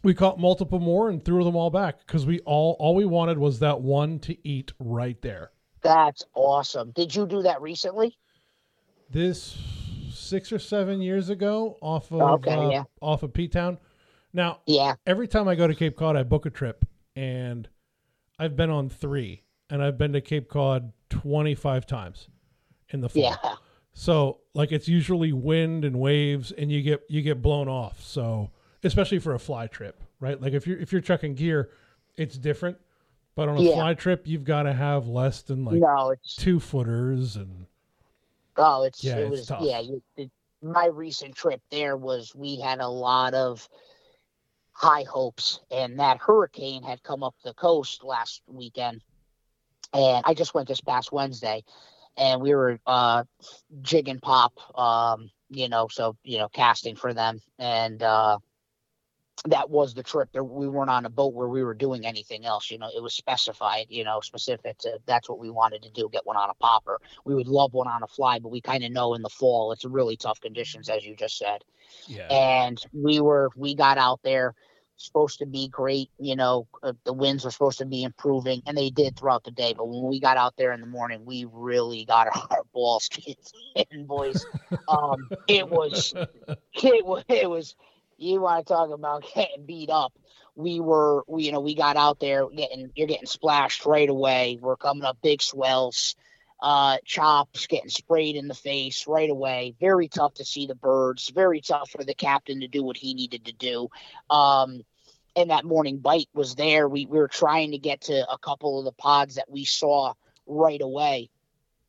We 0.04 0.16
caught 0.16 0.40
multiple 0.40 0.80
more 0.80 1.10
and 1.10 1.24
threw 1.24 1.44
them 1.44 1.56
all 1.56 1.70
back 1.70 2.00
because 2.08 2.26
we 2.26 2.40
all 2.40 2.76
all 2.80 2.96
we 2.96 3.06
wanted 3.06 3.38
was 3.38 3.60
that 3.60 3.82
one 3.82 4.18
to 4.20 4.36
eat 4.48 4.72
right 4.80 5.22
there. 5.22 5.52
That's 5.84 6.24
awesome. 6.34 6.90
Did 6.92 7.16
you 7.16 7.28
do 7.28 7.44
that 7.44 7.62
recently? 7.62 8.18
This 9.12 9.58
six 10.12 10.52
or 10.52 10.60
seven 10.60 11.02
years 11.02 11.30
ago, 11.30 11.78
off 11.82 12.12
of 12.12 12.22
Okay, 12.22 12.54
uh, 12.54 12.70
yeah. 12.70 12.84
off 13.02 13.22
of 13.24 13.34
P 13.34 13.48
Town. 13.48 13.78
Now 14.34 14.60
Yeah. 14.66 14.96
every 15.06 15.28
time 15.28 15.48
I 15.48 15.56
go 15.56 15.68
to 15.68 15.76
Cape 15.76 15.96
Cod, 15.98 16.16
I 16.16 16.24
book 16.24 16.46
a 16.46 16.50
trip, 16.50 16.84
and 17.16 17.68
I've 18.40 18.56
been 18.56 18.70
on 18.70 18.90
three, 18.90 19.44
and 19.70 19.84
I've 19.84 19.98
been 19.98 20.14
to 20.14 20.22
Cape 20.22 20.50
Cod 20.50 20.92
twenty 21.10 21.56
five 21.56 21.86
times 21.86 22.28
in 22.90 23.02
the 23.02 23.10
fall. 23.10 23.22
Yeah. 23.22 23.56
So 23.94 24.40
like 24.54 24.72
it's 24.72 24.88
usually 24.88 25.34
wind 25.34 25.84
and 25.86 26.00
waves, 26.00 26.52
and 26.52 26.72
you 26.72 26.82
get 26.82 27.02
you 27.10 27.22
get 27.22 27.42
blown 27.42 27.68
off. 27.68 28.02
So 28.04 28.52
especially 28.84 29.20
for 29.20 29.34
a 29.34 29.40
fly 29.40 29.68
trip, 29.68 30.04
right? 30.20 30.40
Like 30.42 30.54
if 30.54 30.66
you're 30.66 30.80
if 30.80 30.92
you're 30.92 31.02
chucking 31.02 31.36
gear, 31.36 31.70
it's 32.16 32.38
different. 32.38 32.78
But 33.36 33.48
on 33.48 33.58
a 33.58 33.62
Yeah. 33.62 33.76
fly 33.76 33.94
trip, 33.94 34.28
you've 34.28 34.44
got 34.44 34.64
to 34.64 34.74
have 34.74 35.08
less 35.08 35.42
than 35.42 35.64
like 35.66 35.80
no, 35.82 36.10
it's 36.12 36.36
two 36.36 36.60
footers, 36.60 37.36
and 37.36 37.66
Oh, 38.58 38.84
it's 38.84 39.04
Yeah, 39.04 39.18
it 39.18 39.22
it's 39.24 39.32
was 39.32 39.46
tough. 39.48 39.62
yeah. 39.64 39.82
It, 40.18 40.30
my 40.62 40.86
recent 40.88 41.36
trip 41.36 41.62
there 41.72 41.98
was 41.98 42.36
we 42.36 42.60
had 42.60 42.80
a 42.80 42.88
lot 42.88 43.34
of 43.34 43.68
high 44.82 45.04
hopes, 45.04 45.60
and 45.70 46.00
that 46.00 46.18
hurricane 46.18 46.82
had 46.82 47.04
come 47.04 47.22
up 47.22 47.36
the 47.44 47.54
coast 47.54 48.04
last 48.04 48.42
weekend, 48.48 49.00
and 49.94 50.24
I 50.26 50.34
just 50.34 50.56
went 50.56 50.68
this 50.68 50.82
past 50.82 51.12
Wednesday, 51.12 51.64
and 52.18 52.42
we 52.42 52.56
were 52.56 52.80
uh, 52.88 53.24
jig 53.84 54.08
and 54.08 54.20
pop, 54.20 54.54
um, 54.76 55.30
you 55.50 55.70
know, 55.70 55.88
so 55.88 56.18
you 56.24 56.40
know, 56.40 56.50
casting 56.50 56.96
for 56.96 57.14
them, 57.14 57.40
and 57.60 58.02
uh, 58.02 58.40
that 59.46 59.70
was 59.70 59.94
the 59.94 60.02
trip. 60.02 60.30
There, 60.32 60.44
we 60.44 60.68
weren't 60.68 60.90
on 60.90 61.06
a 61.06 61.12
boat 61.12 61.36
where 61.36 61.48
we 61.48 61.64
were 61.64 61.76
doing 61.76 62.08
anything 62.08 62.48
else. 62.48 62.72
You 62.72 62.80
know, 62.80 62.90
it 62.96 63.04
was 63.04 63.14
specified, 63.14 63.86
you 63.90 64.04
know, 64.04 64.20
specific 64.20 64.80
to 64.80 64.98
that's 65.06 65.30
what 65.30 65.38
we 65.38 65.52
wanted 65.52 65.84
to 65.84 65.92
do. 65.92 66.10
Get 66.12 66.26
one 66.26 66.38
on 66.38 66.50
a 66.50 66.56
popper. 66.56 67.00
We 67.24 67.36
would 67.36 67.48
love 67.48 67.76
one 67.76 67.88
on 67.88 68.02
a 68.02 68.08
fly, 68.08 68.40
but 68.40 68.50
we 68.50 68.62
kind 68.62 68.84
of 68.84 68.92
know 68.92 69.14
in 69.14 69.22
the 69.22 69.30
fall 69.30 69.74
it's 69.74 69.86
really 69.86 70.18
tough 70.18 70.42
conditions, 70.42 70.90
as 70.90 71.06
you 71.06 71.16
just 71.16 71.38
said. 71.38 71.64
yeah, 72.08 72.26
And 72.32 72.84
we 72.94 73.20
were 73.20 73.52
we 73.56 73.76
got 73.76 74.00
out 74.00 74.22
there 74.24 74.56
supposed 75.06 75.40
to 75.40 75.46
be 75.46 75.68
great. 75.68 76.10
You 76.18 76.36
know, 76.36 76.68
uh, 76.84 76.94
the 77.04 77.14
winds 77.14 77.46
were 77.46 77.52
supposed 77.52 77.80
to 77.80 77.86
be 77.86 78.04
improving, 78.04 78.62
and 78.66 78.78
they 78.78 78.90
did 78.90 79.18
throughout 79.18 79.44
the 79.44 79.52
day. 79.52 79.74
But 79.76 79.88
when 79.88 80.04
we 80.04 80.20
got 80.20 80.38
out 80.38 80.56
there 80.58 80.74
in 80.74 80.82
the 80.82 80.88
morning, 80.88 81.26
we 81.26 81.46
really 81.52 82.06
got 82.06 82.28
our 82.28 82.64
balls 82.74 83.10
kicked 83.12 83.54
in, 83.76 84.06
boys. 84.06 84.46
Um, 84.88 85.30
it 85.48 85.70
was 85.70 86.14
it 86.74 87.06
was 87.06 87.24
it 87.28 87.50
was 87.50 87.76
you 88.18 88.42
want 88.42 88.66
to 88.66 88.74
talk 88.74 88.92
about 88.92 89.26
getting 89.34 89.66
beat 89.66 89.90
up 89.90 90.14
we 90.56 90.80
were 90.80 91.24
we 91.28 91.44
you 91.44 91.52
know 91.52 91.60
we 91.60 91.76
got 91.76 91.96
out 91.98 92.20
there 92.20 92.48
getting 92.50 92.92
you're 92.96 93.08
getting 93.08 93.26
splashed 93.28 93.86
right 93.86 94.10
away 94.10 94.58
we're 94.62 94.76
coming 94.76 95.04
up 95.04 95.18
big 95.22 95.42
swells 95.42 96.16
uh 96.62 96.98
chops 97.06 97.68
getting 97.68 97.90
sprayed 97.90 98.36
in 98.36 98.48
the 98.48 98.54
face 98.54 99.08
right 99.08 99.30
away 99.30 99.74
very 99.80 100.08
tough 100.08 100.34
to 100.34 100.46
see 100.46 100.68
the 100.68 100.76
birds 100.76 101.30
very 101.30 101.62
tough 101.62 101.90
for 101.90 102.04
the 102.04 102.14
captain 102.14 102.62
to 102.62 102.68
do 102.68 102.84
what 102.84 102.98
he 102.98 103.14
needed 103.14 103.46
to 103.46 103.54
do 103.54 103.88
um 104.30 104.82
and 105.36 105.50
that 105.50 105.66
morning 105.66 105.98
bite 105.98 106.30
was 106.34 106.56
there. 106.56 106.88
We, 106.88 107.06
we 107.06 107.18
were 107.18 107.28
trying 107.28 107.72
to 107.72 107.78
get 107.78 108.02
to 108.02 108.30
a 108.32 108.38
couple 108.38 108.80
of 108.80 108.86
the 108.86 108.92
pods 108.92 109.36
that 109.36 109.50
we 109.50 109.66
saw 109.66 110.14
right 110.48 110.82
away 110.82 111.30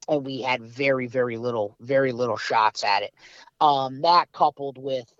and 0.08 0.24
we 0.24 0.42
had 0.42 0.62
very 0.62 1.06
very 1.06 1.36
little 1.36 1.76
very 1.80 2.12
little 2.12 2.36
shots 2.36 2.84
at 2.84 3.02
it. 3.02 3.14
Um 3.60 4.02
that 4.02 4.30
coupled 4.32 4.78
with 4.78 5.12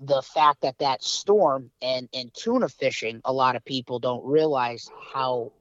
the 0.00 0.22
fact 0.22 0.60
that 0.62 0.78
that 0.78 1.02
storm 1.02 1.70
and 1.82 2.08
and 2.12 2.32
tuna 2.34 2.68
fishing 2.68 3.20
a 3.24 3.32
lot 3.32 3.56
of 3.56 3.64
people 3.64 3.98
don't 3.98 4.24
realize 4.24 4.90
how 5.12 5.52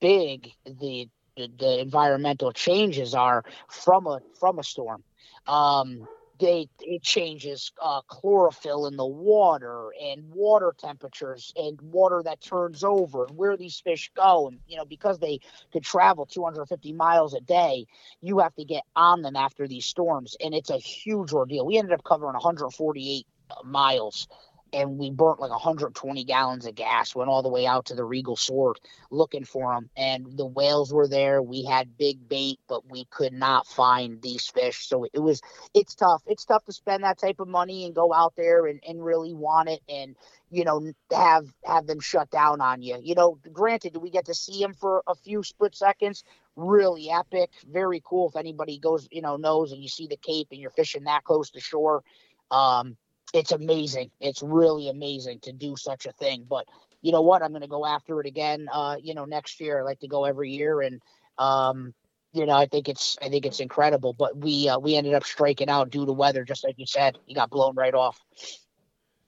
big 0.00 0.50
the 0.64 1.08
the, 1.36 1.48
the 1.58 1.80
environmental 1.80 2.52
changes 2.52 3.14
are 3.14 3.44
from 3.68 4.06
a 4.06 4.20
from 4.38 4.58
a 4.58 4.64
storm. 4.64 5.02
Um 5.46 6.08
they 6.40 6.68
it 6.80 7.02
changes 7.02 7.72
uh, 7.82 8.00
chlorophyll 8.08 8.86
in 8.86 8.96
the 8.96 9.06
water 9.06 9.90
and 10.02 10.24
water 10.30 10.74
temperatures 10.78 11.52
and 11.56 11.80
water 11.82 12.22
that 12.24 12.40
turns 12.40 12.84
over 12.84 13.26
and 13.26 13.36
where 13.36 13.56
these 13.56 13.80
fish 13.80 14.10
go. 14.16 14.48
And 14.48 14.58
you 14.66 14.76
know 14.76 14.84
because 14.84 15.18
they 15.18 15.40
could 15.72 15.84
travel 15.84 16.26
250 16.26 16.92
miles 16.92 17.34
a 17.34 17.40
day 17.40 17.86
you 18.22 18.38
have 18.40 18.54
to 18.56 18.64
get 18.64 18.84
on 18.96 19.22
them 19.22 19.36
after 19.36 19.68
these 19.68 19.86
storms. 19.86 20.36
And 20.44 20.54
it's 20.54 20.70
a 20.70 20.78
huge 20.78 21.32
ordeal. 21.32 21.66
We 21.66 21.78
ended 21.78 21.92
up 21.94 22.04
covering 22.04 22.34
148 22.34 23.26
miles 23.64 24.28
and 24.72 24.98
we 24.98 25.10
burnt 25.10 25.40
like 25.40 25.50
120 25.50 26.24
gallons 26.24 26.66
of 26.66 26.74
gas 26.74 27.14
went 27.14 27.30
all 27.30 27.42
the 27.42 27.48
way 27.48 27.66
out 27.66 27.86
to 27.86 27.94
the 27.94 28.04
regal 28.04 28.36
sword 28.36 28.78
looking 29.10 29.44
for 29.44 29.74
them 29.74 29.90
and 29.96 30.36
the 30.36 30.46
whales 30.46 30.92
were 30.92 31.08
there. 31.08 31.42
We 31.42 31.64
had 31.64 31.96
big 31.96 32.28
bait 32.28 32.58
but 32.68 32.90
we 32.90 33.04
could 33.06 33.32
not 33.32 33.66
find 33.66 34.20
these 34.22 34.46
fish. 34.46 34.86
So 34.86 35.06
it 35.12 35.18
was 35.18 35.40
it's 35.74 35.94
tough. 35.94 36.22
It's 36.26 36.44
tough 36.44 36.64
to 36.66 36.72
spend 36.72 37.04
that 37.04 37.18
type 37.18 37.40
of 37.40 37.48
money 37.48 37.84
and 37.84 37.94
go 37.94 38.12
out 38.12 38.34
there 38.36 38.66
and, 38.66 38.80
and 38.86 39.04
really 39.04 39.34
want 39.34 39.68
it 39.68 39.80
and 39.88 40.16
you 40.50 40.64
know 40.64 40.92
have 41.12 41.46
have 41.64 41.86
them 41.86 42.00
shut 42.00 42.30
down 42.30 42.60
on 42.60 42.82
you. 42.82 42.98
You 43.02 43.14
know 43.14 43.38
granted 43.52 43.96
we 43.96 44.10
get 44.10 44.26
to 44.26 44.34
see 44.34 44.60
them 44.60 44.74
for 44.74 45.02
a 45.06 45.14
few 45.14 45.42
split 45.42 45.74
seconds. 45.74 46.24
Really 46.56 47.10
epic, 47.10 47.50
very 47.70 48.02
cool. 48.04 48.28
If 48.28 48.36
anybody 48.36 48.78
goes, 48.78 49.08
you 49.10 49.22
know, 49.22 49.36
knows 49.36 49.72
and 49.72 49.82
you 49.82 49.88
see 49.88 50.06
the 50.06 50.16
Cape 50.16 50.48
and 50.50 50.60
you're 50.60 50.70
fishing 50.70 51.04
that 51.04 51.24
close 51.24 51.50
to 51.50 51.60
shore, 51.60 52.02
um, 52.50 52.96
it's 53.32 53.52
amazing. 53.52 54.10
It's 54.20 54.42
really 54.42 54.88
amazing 54.88 55.40
to 55.40 55.52
do 55.52 55.76
such 55.76 56.06
a 56.06 56.12
thing. 56.12 56.46
But 56.48 56.66
you 57.02 57.12
know 57.12 57.22
what? 57.22 57.42
I'm 57.42 57.50
going 57.50 57.62
to 57.62 57.68
go 57.68 57.86
after 57.86 58.20
it 58.20 58.26
again. 58.26 58.68
Uh, 58.72 58.96
you 59.02 59.14
know, 59.14 59.24
next 59.24 59.60
year. 59.60 59.80
I 59.80 59.82
like 59.82 60.00
to 60.00 60.08
go 60.08 60.24
every 60.24 60.50
year, 60.50 60.80
and 60.82 61.00
um, 61.38 61.94
you 62.32 62.46
know, 62.46 62.54
I 62.54 62.66
think 62.66 62.88
it's 62.88 63.16
I 63.22 63.28
think 63.28 63.46
it's 63.46 63.60
incredible. 63.60 64.12
But 64.12 64.36
we 64.36 64.68
uh, 64.68 64.78
we 64.78 64.96
ended 64.96 65.14
up 65.14 65.24
striking 65.24 65.68
out 65.68 65.90
due 65.90 66.06
to 66.06 66.12
weather, 66.12 66.44
just 66.44 66.64
like 66.64 66.78
you 66.78 66.86
said. 66.86 67.18
He 67.26 67.34
got 67.34 67.50
blown 67.50 67.74
right 67.74 67.94
off. 67.94 68.20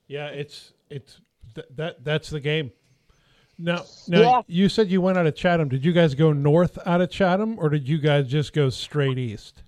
Yeah, 0.06 0.26
it's 0.26 0.72
it's 0.90 1.20
th- 1.54 1.68
that 1.76 2.04
that's 2.04 2.30
the 2.30 2.40
game. 2.40 2.72
Now, 3.58 3.84
now 4.08 4.20
Yeah. 4.20 4.42
you 4.48 4.68
said 4.68 4.90
you 4.90 5.00
went 5.00 5.18
out 5.18 5.26
of 5.26 5.36
Chatham. 5.36 5.68
Did 5.68 5.84
you 5.84 5.92
guys 5.92 6.14
go 6.14 6.32
north 6.32 6.78
out 6.84 7.00
of 7.00 7.10
Chatham, 7.10 7.58
or 7.58 7.68
did 7.68 7.88
you 7.88 7.98
guys 7.98 8.26
just 8.26 8.52
go 8.52 8.70
straight 8.70 9.18
east? 9.18 9.62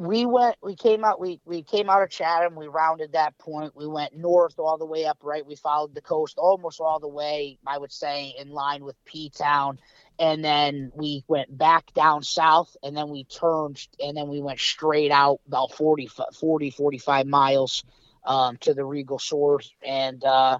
We 0.00 0.24
went 0.24 0.56
we 0.62 0.76
came 0.76 1.04
out 1.04 1.20
we 1.20 1.42
we 1.44 1.62
came 1.62 1.90
out 1.90 2.02
of 2.02 2.08
chatham 2.08 2.56
we 2.56 2.68
rounded 2.68 3.12
that 3.12 3.36
point 3.36 3.76
we 3.76 3.86
went 3.86 4.16
north 4.16 4.58
all 4.58 4.78
the 4.78 4.86
way 4.86 5.04
up 5.04 5.18
right? 5.22 5.44
We 5.46 5.56
followed 5.56 5.94
the 5.94 6.00
coast 6.00 6.38
almost 6.38 6.80
all 6.80 7.00
the 7.00 7.08
way 7.08 7.58
i 7.66 7.76
would 7.76 7.92
say 7.92 8.34
in 8.38 8.48
line 8.48 8.82
with 8.82 8.96
p 9.04 9.28
town 9.28 9.78
and 10.18 10.42
then 10.42 10.90
we 10.94 11.22
went 11.28 11.56
back 11.58 11.92
down 11.92 12.22
south 12.22 12.74
and 12.82 12.96
then 12.96 13.10
we 13.10 13.24
turned 13.24 13.86
and 14.02 14.16
then 14.16 14.28
we 14.28 14.40
went 14.40 14.58
straight 14.58 15.10
out 15.10 15.40
about 15.46 15.72
40 15.74 16.08
40 16.32 16.70
45 16.70 17.26
miles 17.26 17.84
um, 18.24 18.56
to 18.58 18.72
the 18.72 18.84
Regal 18.84 19.18
Sword 19.18 19.66
and 19.84 20.24
uh 20.24 20.58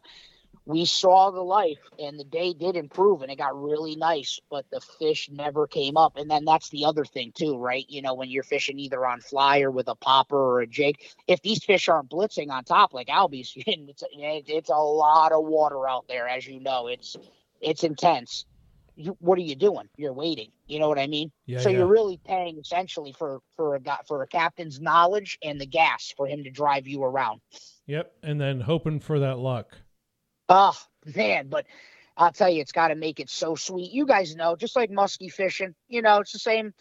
we 0.67 0.85
saw 0.85 1.31
the 1.31 1.41
life 1.41 1.79
and 1.99 2.19
the 2.19 2.25
day 2.25 2.53
did 2.53 2.77
improve 2.77 3.23
and 3.23 3.31
it 3.31 3.39
got 3.39 3.61
really 3.61 3.97
nice 3.97 4.39
but 4.51 4.65
the 4.71 4.81
fish 4.81 5.29
never 5.33 5.67
came 5.67 5.97
up. 5.97 6.17
And 6.17 6.31
then 6.31 6.45
that's 6.45 6.69
the 6.71 6.85
other 6.85 7.05
thing 7.05 7.33
too 7.35 7.59
right? 7.59 7.87
You 7.89 8.03
know 8.03 8.15
when 8.15 8.31
you're 8.31 8.43
fishing 8.43 8.79
either 8.79 9.05
on 9.07 9.21
fly 9.21 9.61
or 9.61 9.71
with 9.71 9.89
a 9.89 9.95
popper 9.95 10.37
or 10.37 10.61
a 10.61 10.67
jig 10.67 10.97
if 11.27 11.43
these 11.43 11.65
fish 11.65 11.89
aren't 11.89 12.11
blitzing 12.11 12.51
on 12.51 12.65
top 12.65 12.95
like 12.95 13.09
albies 13.09 13.53
it's, 13.57 14.05
it's 14.49 14.71
a 14.71 14.75
lot 14.75 15.33
of 15.33 15.45
water 15.45 15.89
out 15.89 16.07
there 16.09 16.29
as 16.29 16.47
you 16.47 16.61
know. 16.61 16.87
It's 16.87 17.17
it's 17.61 17.85
intense. 17.85 18.47
You, 18.97 19.17
what 19.21 19.39
are 19.39 19.43
you 19.43 19.55
doing? 19.55 19.89
You're 19.97 20.13
waiting. 20.13 20.51
You 20.67 20.79
know 20.79 20.89
what 20.89 20.99
i 20.99 21.07
mean? 21.07 21.33
Yeah, 21.47 21.61
so 21.61 21.69
yeah. 21.69 21.79
you're 21.79 21.87
really 21.87 22.19
paying 22.25 22.59
essentially 22.59 23.13
for 23.13 23.41
for 23.57 23.77
a 23.77 23.81
for 24.07 24.23
a 24.23 24.27
captain's 24.27 24.81
knowledge 24.81 25.39
and 25.43 25.61
the 25.61 25.67
gas 25.67 26.13
for 26.17 26.27
him 26.27 26.45
to 26.45 26.51
drive 26.51 26.87
you 26.87 27.03
around. 27.03 27.41
Yep, 27.87 28.13
and 28.23 28.41
then 28.41 28.61
hoping 28.61 29.01
for 29.01 29.19
that 29.21 29.39
luck. 29.39 29.77
Oh 30.51 30.77
man, 31.17 31.49
but 31.49 31.67
I'll 32.19 32.33
tell 32.33 32.51
you, 32.51 32.63
it's 32.63 32.73
got 32.73 32.89
to 32.91 32.97
make 32.97 33.21
it 33.21 33.31
so 33.31 33.57
sweet. 33.57 33.93
You 33.93 34.07
guys 34.07 34.37
know, 34.37 34.57
just 34.57 34.77
like 34.77 34.91
musky 34.91 35.31
fishing, 35.31 35.75
you 35.89 36.03
know, 36.03 36.21
it's 36.21 36.33
the 36.33 36.41
same, 36.41 36.75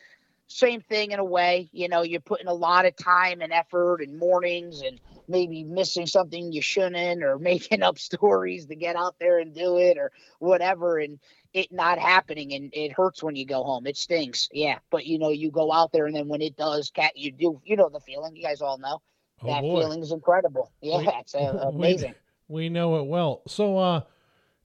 same 0.48 0.82
thing 0.82 1.12
in 1.12 1.20
a 1.20 1.26
way. 1.26 1.70
You 1.74 1.90
know, 1.90 2.04
you're 2.04 2.22
putting 2.22 2.48
a 2.48 2.54
lot 2.54 2.86
of 2.86 2.96
time 2.98 3.42
and 3.42 3.54
effort 3.54 4.02
and 4.02 4.18
mornings, 4.20 4.82
and 4.82 5.00
maybe 5.28 5.64
missing 5.64 6.08
something 6.08 6.52
you 6.54 6.62
shouldn't, 6.62 7.24
or 7.24 7.40
making 7.40 7.84
up 7.84 8.00
stories 8.00 8.68
to 8.68 8.76
get 8.76 8.96
out 8.96 9.16
there 9.20 9.40
and 9.40 9.54
do 9.56 9.78
it, 9.78 9.98
or 9.98 10.12
whatever, 10.40 11.00
and 11.00 11.20
it 11.54 11.72
not 11.72 12.00
happening, 12.00 12.54
and 12.54 12.72
it 12.74 12.94
hurts 12.94 13.24
when 13.24 13.36
you 13.36 13.46
go 13.46 13.64
home. 13.64 13.88
It 13.88 13.98
stings, 13.98 14.50
yeah. 14.54 14.80
But 14.92 15.06
you 15.06 15.20
know, 15.20 15.30
you 15.30 15.52
go 15.52 15.72
out 15.74 15.92
there, 15.94 16.08
and 16.08 16.16
then 16.16 16.28
when 16.30 16.42
it 16.42 16.58
does, 16.58 16.92
cat, 16.92 17.18
you 17.18 17.32
do, 17.32 17.62
you 17.66 17.78
know 17.78 17.90
the 17.90 18.02
feeling. 18.02 18.36
You 18.36 18.44
guys 18.44 18.62
all 18.62 18.78
know 18.80 19.02
Oh 19.42 19.56
that 19.56 19.66
boy, 19.66 19.90
feeling 19.90 20.02
is 20.02 20.12
incredible. 20.12 20.72
Yeah, 20.82 21.00
We- 21.00 21.14
it's 21.20 21.36
uh, 21.36 21.56
amazing. 21.74 22.16
We 22.28 22.29
know 22.50 22.98
it 23.00 23.06
well. 23.06 23.42
So, 23.48 23.78
uh, 23.78 24.02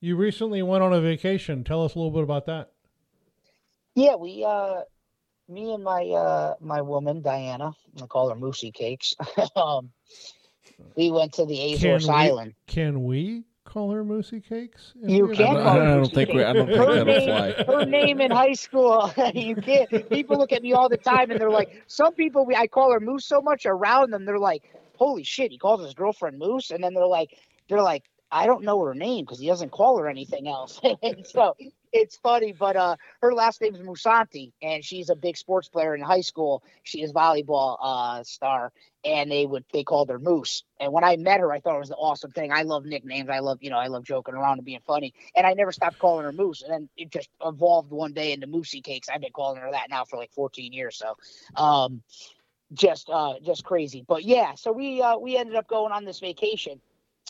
you 0.01 0.16
recently 0.16 0.62
went 0.62 0.82
on 0.82 0.93
a 0.93 1.01
vacation. 1.01 1.65
Tell 1.65 1.85
us 1.85 1.94
a 1.94 1.98
little 1.98 2.11
bit 2.11 2.23
about 2.23 2.47
that. 2.47 2.70
Yeah, 3.94 4.16
we 4.16 4.44
uh 4.44 4.81
me 5.48 5.73
and 5.73 5.85
my 5.85 6.02
uh 6.05 6.55
my 6.61 6.82
woman 6.82 7.23
Diana, 7.23 7.73
I 8.02 8.06
call 8.06 8.28
her 8.31 8.35
Moosey 8.35 8.73
Cakes. 8.74 9.15
um 9.56 9.90
we 10.97 11.11
went 11.11 11.32
to 11.35 11.47
the 11.47 11.74
Azores 11.74 12.06
Can 12.06 12.12
we- 12.15 12.19
Island. 12.20 12.55
Can 12.66 13.05
we 13.05 13.44
call 13.65 13.93
her 13.93 14.05
Moosey 14.05 14.44
Cakes? 14.44 14.93
You 14.97 15.27
we- 15.27 15.36
can 15.36 15.56
I 15.56 15.62
call 15.62 15.74
her 15.74 15.85
don't 15.86 16.05
Moosey 16.05 16.15
think 16.15 16.31
we- 16.32 16.43
I 16.44 16.52
don't 16.52 16.66
Cakes. 16.66 16.77
think 16.78 16.89
her 16.89 16.94
that'll 17.05 17.27
name, 17.27 17.65
fly. 17.65 17.65
Her 17.78 17.85
name 17.86 18.20
in 18.20 18.31
high 18.32 18.52
school, 18.55 19.12
you 19.35 19.55
can't. 19.56 20.09
People 20.11 20.36
look 20.39 20.52
at 20.52 20.62
me 20.62 20.73
all 20.73 20.89
the 20.89 20.97
time, 20.97 21.31
and 21.31 21.40
they're 21.40 21.51
like, 21.51 21.82
some 21.86 22.15
people 22.15 22.44
we 22.44 22.56
I 22.56 22.66
call 22.66 22.93
her 22.93 23.01
Moose 23.01 23.24
so 23.27 23.40
much 23.40 23.65
around 23.65 24.11
them, 24.12 24.24
they're 24.24 24.39
like, 24.40 24.65
holy 24.97 25.23
shit, 25.23 25.52
he 25.52 25.59
calls 25.59 25.82
his 25.85 25.94
girlfriend 25.94 26.39
Moose, 26.39 26.73
and 26.73 26.82
then 26.82 26.94
they're 26.94 27.06
like, 27.06 27.39
they're 27.68 27.82
like, 27.82 28.04
I 28.30 28.46
don't 28.46 28.64
know 28.64 28.82
her 28.84 28.94
name 28.94 29.24
because 29.24 29.38
he 29.38 29.46
doesn't 29.46 29.70
call 29.70 29.98
her 29.98 30.08
anything 30.08 30.48
else. 30.48 30.80
and 31.02 31.24
so 31.24 31.56
it's 31.92 32.16
funny, 32.16 32.52
but 32.52 32.74
uh, 32.74 32.96
her 33.22 33.32
last 33.32 33.60
name 33.60 33.76
is 33.76 33.80
Musanti, 33.80 34.50
and 34.60 34.84
she's 34.84 35.08
a 35.08 35.14
big 35.14 35.36
sports 35.36 35.68
player 35.68 35.94
in 35.94 36.02
high 36.02 36.22
school. 36.22 36.64
She 36.82 37.02
is 37.02 37.12
volleyball 37.12 37.76
uh, 37.80 38.24
star, 38.24 38.72
and 39.04 39.30
they 39.30 39.46
would 39.46 39.64
they 39.72 39.84
called 39.84 40.10
her 40.10 40.18
Moose. 40.18 40.64
And 40.80 40.92
when 40.92 41.04
I 41.04 41.16
met 41.16 41.38
her, 41.38 41.52
I 41.52 41.60
thought 41.60 41.76
it 41.76 41.78
was 41.78 41.90
the 41.90 41.94
awesome 41.94 42.32
thing. 42.32 42.50
I 42.50 42.62
love 42.62 42.84
nicknames. 42.84 43.30
I 43.30 43.38
love 43.38 43.58
you 43.60 43.70
know 43.70 43.78
I 43.78 43.86
love 43.86 44.02
joking 44.02 44.34
around 44.34 44.58
and 44.58 44.64
being 44.64 44.80
funny, 44.84 45.14
and 45.36 45.46
I 45.46 45.52
never 45.54 45.70
stopped 45.70 45.98
calling 45.98 46.24
her 46.24 46.32
Moose. 46.32 46.62
And 46.62 46.72
then 46.72 46.88
it 46.96 47.12
just 47.12 47.28
evolved 47.40 47.92
one 47.92 48.14
day 48.14 48.32
into 48.32 48.48
Moosey 48.48 48.82
Cakes. 48.82 49.08
I've 49.08 49.20
been 49.20 49.32
calling 49.32 49.60
her 49.60 49.70
that 49.70 49.90
now 49.90 50.04
for 50.04 50.16
like 50.16 50.32
14 50.32 50.72
years. 50.72 50.98
So. 50.98 51.16
Um, 51.54 52.02
just 52.72 53.08
uh 53.10 53.34
just 53.40 53.62
crazy 53.62 54.04
but 54.08 54.24
yeah 54.24 54.54
so 54.56 54.72
we 54.72 55.00
uh 55.00 55.16
we 55.16 55.36
ended 55.36 55.54
up 55.54 55.68
going 55.68 55.92
on 55.92 56.04
this 56.04 56.18
vacation 56.18 56.80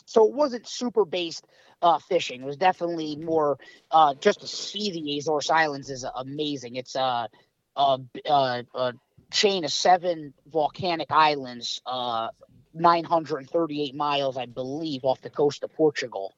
so 0.05 0.27
it 0.27 0.33
wasn't 0.33 0.67
super 0.67 1.05
based 1.05 1.45
uh 1.81 1.99
fishing. 1.99 2.41
It 2.41 2.45
was 2.45 2.57
definitely 2.57 3.15
more 3.15 3.57
uh 3.91 4.13
just 4.15 4.41
to 4.41 4.47
see 4.47 4.91
the 4.91 5.17
azores 5.17 5.49
islands 5.49 5.89
is 5.89 6.05
amazing. 6.15 6.75
It's 6.75 6.95
uh 6.95 7.27
a, 7.75 7.99
a, 8.25 8.65
a 8.73 8.93
chain 9.31 9.65
of 9.65 9.71
seven 9.71 10.33
volcanic 10.47 11.11
islands 11.11 11.81
uh 11.85 12.29
938 12.73 13.95
miles 13.95 14.37
i 14.37 14.45
believe 14.45 15.03
off 15.03 15.21
the 15.21 15.29
coast 15.29 15.63
of 15.63 15.73
portugal. 15.73 16.33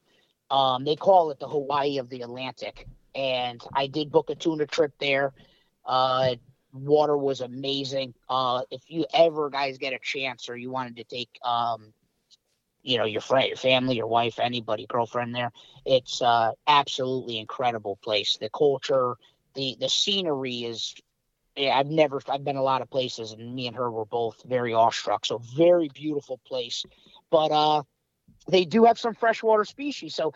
Um 0.49 0.83
they 0.83 0.95
call 0.95 1.31
it 1.31 1.39
the 1.39 1.47
hawaii 1.47 1.97
of 1.97 2.09
the 2.09 2.21
atlantic. 2.21 2.87
And 3.15 3.61
i 3.73 3.87
did 3.87 4.11
book 4.11 4.29
a 4.29 4.35
tuna 4.35 4.65
trip 4.65 4.93
there. 4.99 5.33
Uh 5.85 6.35
water 6.73 7.17
was 7.17 7.41
amazing. 7.41 8.13
Uh, 8.29 8.61
if 8.71 8.81
you 8.87 9.05
ever 9.13 9.49
guys 9.49 9.77
get 9.77 9.93
a 9.93 9.99
chance 10.01 10.49
or 10.49 10.55
you 10.55 10.69
wanted 10.71 10.97
to 10.97 11.03
take, 11.03 11.29
um, 11.43 11.93
you 12.83 12.97
know, 12.97 13.05
your 13.05 13.21
friend, 13.21 13.47
your 13.47 13.57
family, 13.57 13.95
your 13.95 14.07
wife, 14.07 14.39
anybody, 14.39 14.85
girlfriend 14.87 15.35
there, 15.35 15.51
it's 15.85 16.21
uh, 16.21 16.51
absolutely 16.67 17.37
incredible 17.37 17.97
place. 18.03 18.37
The 18.39 18.49
culture, 18.49 19.15
the 19.55 19.75
the 19.79 19.89
scenery 19.89 20.63
is. 20.63 20.95
Yeah, 21.55 21.77
I've 21.77 21.87
never. 21.87 22.21
I've 22.29 22.43
been 22.43 22.55
a 22.55 22.61
lot 22.63 22.83
of 22.83 22.89
places, 22.89 23.31
and 23.31 23.55
me 23.55 23.65
and 23.67 23.75
her 23.75 23.89
were 23.89 24.05
both 24.05 24.43
very 24.45 24.73
awestruck. 24.73 25.25
So 25.25 25.39
very 25.39 25.89
beautiful 25.89 26.39
place, 26.45 26.85
but 27.31 27.51
uh, 27.51 27.81
they 28.47 28.63
do 28.63 28.85
have 28.85 28.99
some 28.99 29.15
freshwater 29.15 29.65
species. 29.65 30.13
So 30.13 30.33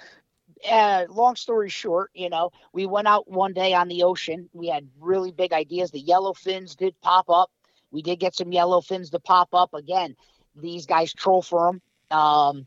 uh, 0.70 1.06
long 1.10 1.36
story 1.36 1.70
short, 1.70 2.12
you 2.14 2.30
know, 2.30 2.52
we 2.74 2.86
went 2.86 3.08
out 3.08 3.30
one 3.30 3.54
day 3.54 3.74
on 3.74 3.88
the 3.88 4.04
ocean. 4.04 4.50
We 4.54 4.68
had 4.68 4.88
really 5.00 5.32
big 5.32 5.54
ideas. 5.54 5.92
The 5.92 6.00
yellow 6.00 6.34
fins 6.34 6.76
did 6.76 7.00
pop 7.02 7.30
up. 7.30 7.52
We 7.92 8.02
did 8.02 8.20
get 8.20 8.36
some 8.36 8.52
yellow 8.52 8.82
fins 8.82 9.10
to 9.12 9.20
pop 9.20 9.50
up 9.54 9.74
again. 9.74 10.16
These 10.56 10.86
guys 10.86 11.14
troll 11.14 11.42
for 11.42 11.68
them. 11.68 11.82
Um, 12.12 12.66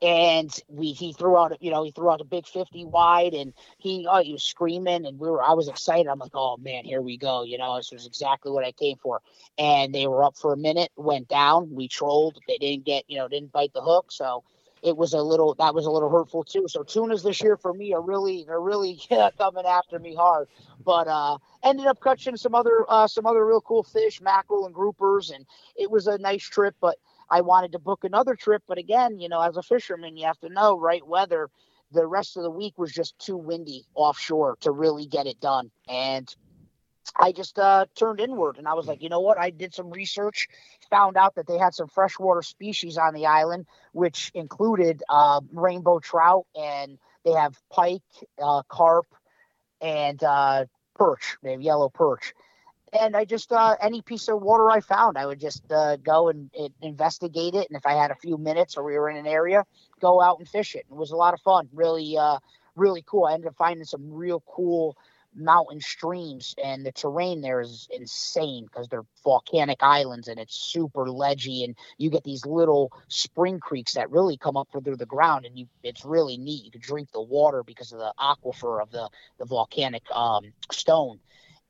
and 0.00 0.54
we 0.68 0.92
he 0.92 1.12
threw 1.12 1.36
out 1.36 1.60
you 1.60 1.70
know 1.70 1.82
he 1.82 1.90
threw 1.90 2.10
out 2.10 2.20
a 2.20 2.24
big 2.24 2.46
50 2.46 2.84
wide 2.84 3.34
and 3.34 3.52
he 3.78 4.06
oh 4.08 4.22
he 4.22 4.32
was 4.32 4.44
screaming 4.44 5.06
and 5.06 5.18
we 5.18 5.28
were 5.28 5.42
I 5.42 5.54
was 5.54 5.68
excited 5.68 6.06
I'm 6.06 6.20
like 6.20 6.30
oh 6.34 6.56
man 6.58 6.84
here 6.84 7.02
we 7.02 7.16
go 7.16 7.42
you 7.42 7.58
know 7.58 7.76
this 7.76 7.90
was 7.90 8.06
exactly 8.06 8.52
what 8.52 8.64
I 8.64 8.70
came 8.72 8.96
for 8.98 9.20
and 9.58 9.92
they 9.92 10.06
were 10.06 10.22
up 10.22 10.36
for 10.36 10.52
a 10.52 10.56
minute 10.56 10.92
went 10.96 11.28
down 11.28 11.74
we 11.74 11.88
trolled 11.88 12.38
they 12.46 12.58
didn't 12.58 12.84
get 12.84 13.04
you 13.08 13.18
know 13.18 13.26
didn't 13.26 13.50
bite 13.50 13.72
the 13.72 13.82
hook 13.82 14.12
so 14.12 14.44
it 14.82 14.96
was 14.96 15.12
a 15.12 15.22
little 15.22 15.54
that 15.54 15.74
was 15.74 15.86
a 15.86 15.90
little 15.90 16.10
hurtful 16.10 16.44
too. 16.44 16.66
So 16.68 16.82
tunas 16.82 17.22
this 17.22 17.42
year 17.42 17.56
for 17.56 17.72
me 17.72 17.92
are 17.94 18.00
really 18.00 18.44
they're 18.46 18.60
really 18.60 19.00
coming 19.38 19.66
after 19.66 19.98
me 19.98 20.14
hard. 20.14 20.48
But 20.84 21.08
uh 21.08 21.38
ended 21.64 21.86
up 21.86 22.00
catching 22.02 22.36
some 22.36 22.54
other 22.54 22.84
uh 22.88 23.08
some 23.08 23.26
other 23.26 23.44
real 23.44 23.60
cool 23.60 23.82
fish, 23.82 24.20
mackerel 24.20 24.66
and 24.66 24.74
groupers, 24.74 25.34
and 25.34 25.44
it 25.76 25.90
was 25.90 26.06
a 26.06 26.18
nice 26.18 26.44
trip. 26.44 26.74
But 26.80 26.96
I 27.30 27.42
wanted 27.42 27.72
to 27.72 27.78
book 27.78 28.04
another 28.04 28.34
trip, 28.34 28.62
but 28.66 28.78
again, 28.78 29.20
you 29.20 29.28
know, 29.28 29.40
as 29.40 29.56
a 29.56 29.62
fisherman, 29.62 30.16
you 30.16 30.26
have 30.26 30.38
to 30.40 30.48
know 30.48 30.78
right 30.78 31.06
weather. 31.06 31.50
The 31.92 32.06
rest 32.06 32.36
of 32.36 32.42
the 32.42 32.50
week 32.50 32.78
was 32.78 32.92
just 32.92 33.18
too 33.18 33.36
windy 33.36 33.84
offshore 33.94 34.56
to 34.60 34.70
really 34.70 35.06
get 35.06 35.26
it 35.26 35.40
done, 35.40 35.70
and 35.88 36.34
I 37.16 37.32
just 37.32 37.58
uh, 37.58 37.86
turned 37.94 38.20
inward 38.20 38.58
and 38.58 38.68
I 38.68 38.74
was 38.74 38.86
like, 38.86 39.02
you 39.02 39.08
know 39.08 39.20
what? 39.20 39.38
I 39.38 39.50
did 39.50 39.74
some 39.74 39.90
research, 39.90 40.48
found 40.90 41.16
out 41.16 41.34
that 41.36 41.46
they 41.46 41.58
had 41.58 41.74
some 41.74 41.88
freshwater 41.88 42.42
species 42.42 42.98
on 42.98 43.14
the 43.14 43.26
island, 43.26 43.66
which 43.92 44.30
included 44.34 45.02
uh, 45.08 45.40
rainbow 45.52 45.98
trout, 45.98 46.46
and 46.54 46.98
they 47.24 47.32
have 47.32 47.58
pike, 47.70 48.02
uh, 48.42 48.62
carp, 48.68 49.06
and 49.80 50.22
uh, 50.22 50.66
perch. 50.94 51.36
They 51.42 51.52
have 51.52 51.62
yellow 51.62 51.88
perch. 51.88 52.34
And 52.92 53.16
I 53.16 53.24
just 53.24 53.52
uh, 53.52 53.76
any 53.80 54.02
piece 54.02 54.28
of 54.28 54.40
water 54.40 54.70
I 54.70 54.80
found, 54.80 55.18
I 55.18 55.26
would 55.26 55.40
just 55.40 55.70
uh, 55.70 55.96
go 55.96 56.28
and, 56.28 56.50
investigate 56.82 57.54
it. 57.54 57.68
And 57.68 57.76
if 57.76 57.86
I 57.86 57.92
had 57.92 58.10
a 58.10 58.16
few 58.16 58.38
minutes 58.38 58.76
or 58.76 58.84
we 58.84 58.98
were 58.98 59.10
in 59.10 59.16
an 59.16 59.26
area, 59.26 59.64
go 60.00 60.22
out 60.22 60.38
and 60.38 60.48
fish 60.48 60.74
it. 60.74 60.86
It 60.90 60.96
was 60.96 61.10
a 61.10 61.16
lot 61.16 61.34
of 61.34 61.40
fun. 61.40 61.68
Really, 61.72 62.16
uh, 62.16 62.38
really 62.76 63.02
cool. 63.06 63.24
I 63.24 63.34
ended 63.34 63.48
up 63.48 63.56
finding 63.56 63.84
some 63.84 64.10
real 64.12 64.42
cool 64.46 64.96
mountain 65.34 65.80
streams, 65.80 66.54
and 66.62 66.84
the 66.84 66.92
terrain 66.92 67.40
there 67.40 67.60
is 67.60 67.88
insane 67.90 68.64
because 68.64 68.88
they're 68.88 69.04
volcanic 69.22 69.78
islands 69.82 70.28
and 70.28 70.38
it's 70.38 70.54
super 70.54 71.08
ledgy, 71.08 71.64
and 71.64 71.76
you 71.98 72.10
get 72.10 72.24
these 72.24 72.44
little 72.46 72.92
spring 73.08 73.60
creeks 73.60 73.94
that 73.94 74.10
really 74.10 74.36
come 74.36 74.56
up 74.56 74.68
through 74.72 74.96
the 74.96 75.06
ground, 75.06 75.44
and 75.44 75.58
you 75.58 75.66
it's 75.82 76.04
really 76.04 76.36
neat. 76.36 76.64
You 76.64 76.70
can 76.70 76.80
drink 76.80 77.12
the 77.12 77.22
water 77.22 77.62
because 77.62 77.92
of 77.92 77.98
the 77.98 78.12
aquifer 78.18 78.82
of 78.82 78.90
the 78.90 79.08
the 79.38 79.44
volcanic 79.44 80.02
um, 80.10 80.52
stone, 80.72 81.20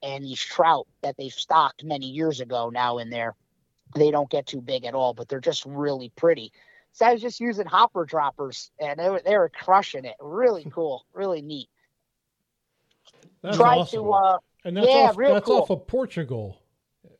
and 0.03 0.25
these 0.25 0.41
trout 0.41 0.87
that 1.03 1.17
they've 1.17 1.33
stocked 1.33 1.85
many 1.85 2.07
years 2.07 2.41
ago 2.41 2.71
now 2.71 2.99
in 2.99 3.11
there, 3.11 3.35
they 3.95 4.11
don't 4.11 4.31
get 4.31 4.47
too 4.47 4.61
big 4.61 4.85
at 4.85 4.95
all, 4.95 5.15
but 5.15 5.29
they're 5.29 5.41
just 5.41 5.65
really 5.67 6.11
pretty. 6.17 6.53
So 6.93 7.07
I 7.07 7.13
was 7.13 7.23
just 7.23 7.41
using 7.41 7.67
hopper 7.67 8.05
droppers, 8.05 8.71
and 8.81 8.99
they 8.99 9.09
were 9.09 9.23
they 9.25 9.37
were 9.37 9.49
crushing 9.51 10.05
it. 10.05 10.17
Really 10.21 10.67
cool, 10.73 11.05
really 11.13 11.43
neat. 11.43 11.69
That's 13.43 13.57
Try 13.57 13.77
awesome. 13.79 14.03
to 14.05 14.13
uh, 14.13 14.39
and 14.65 14.77
that's 14.77 14.89
yeah, 14.89 14.95
off, 14.95 15.17
real 15.17 15.35
that's 15.35 15.47
cool. 15.47 15.63
off 15.63 15.71
of 15.71 15.87
Portugal. 15.87 16.61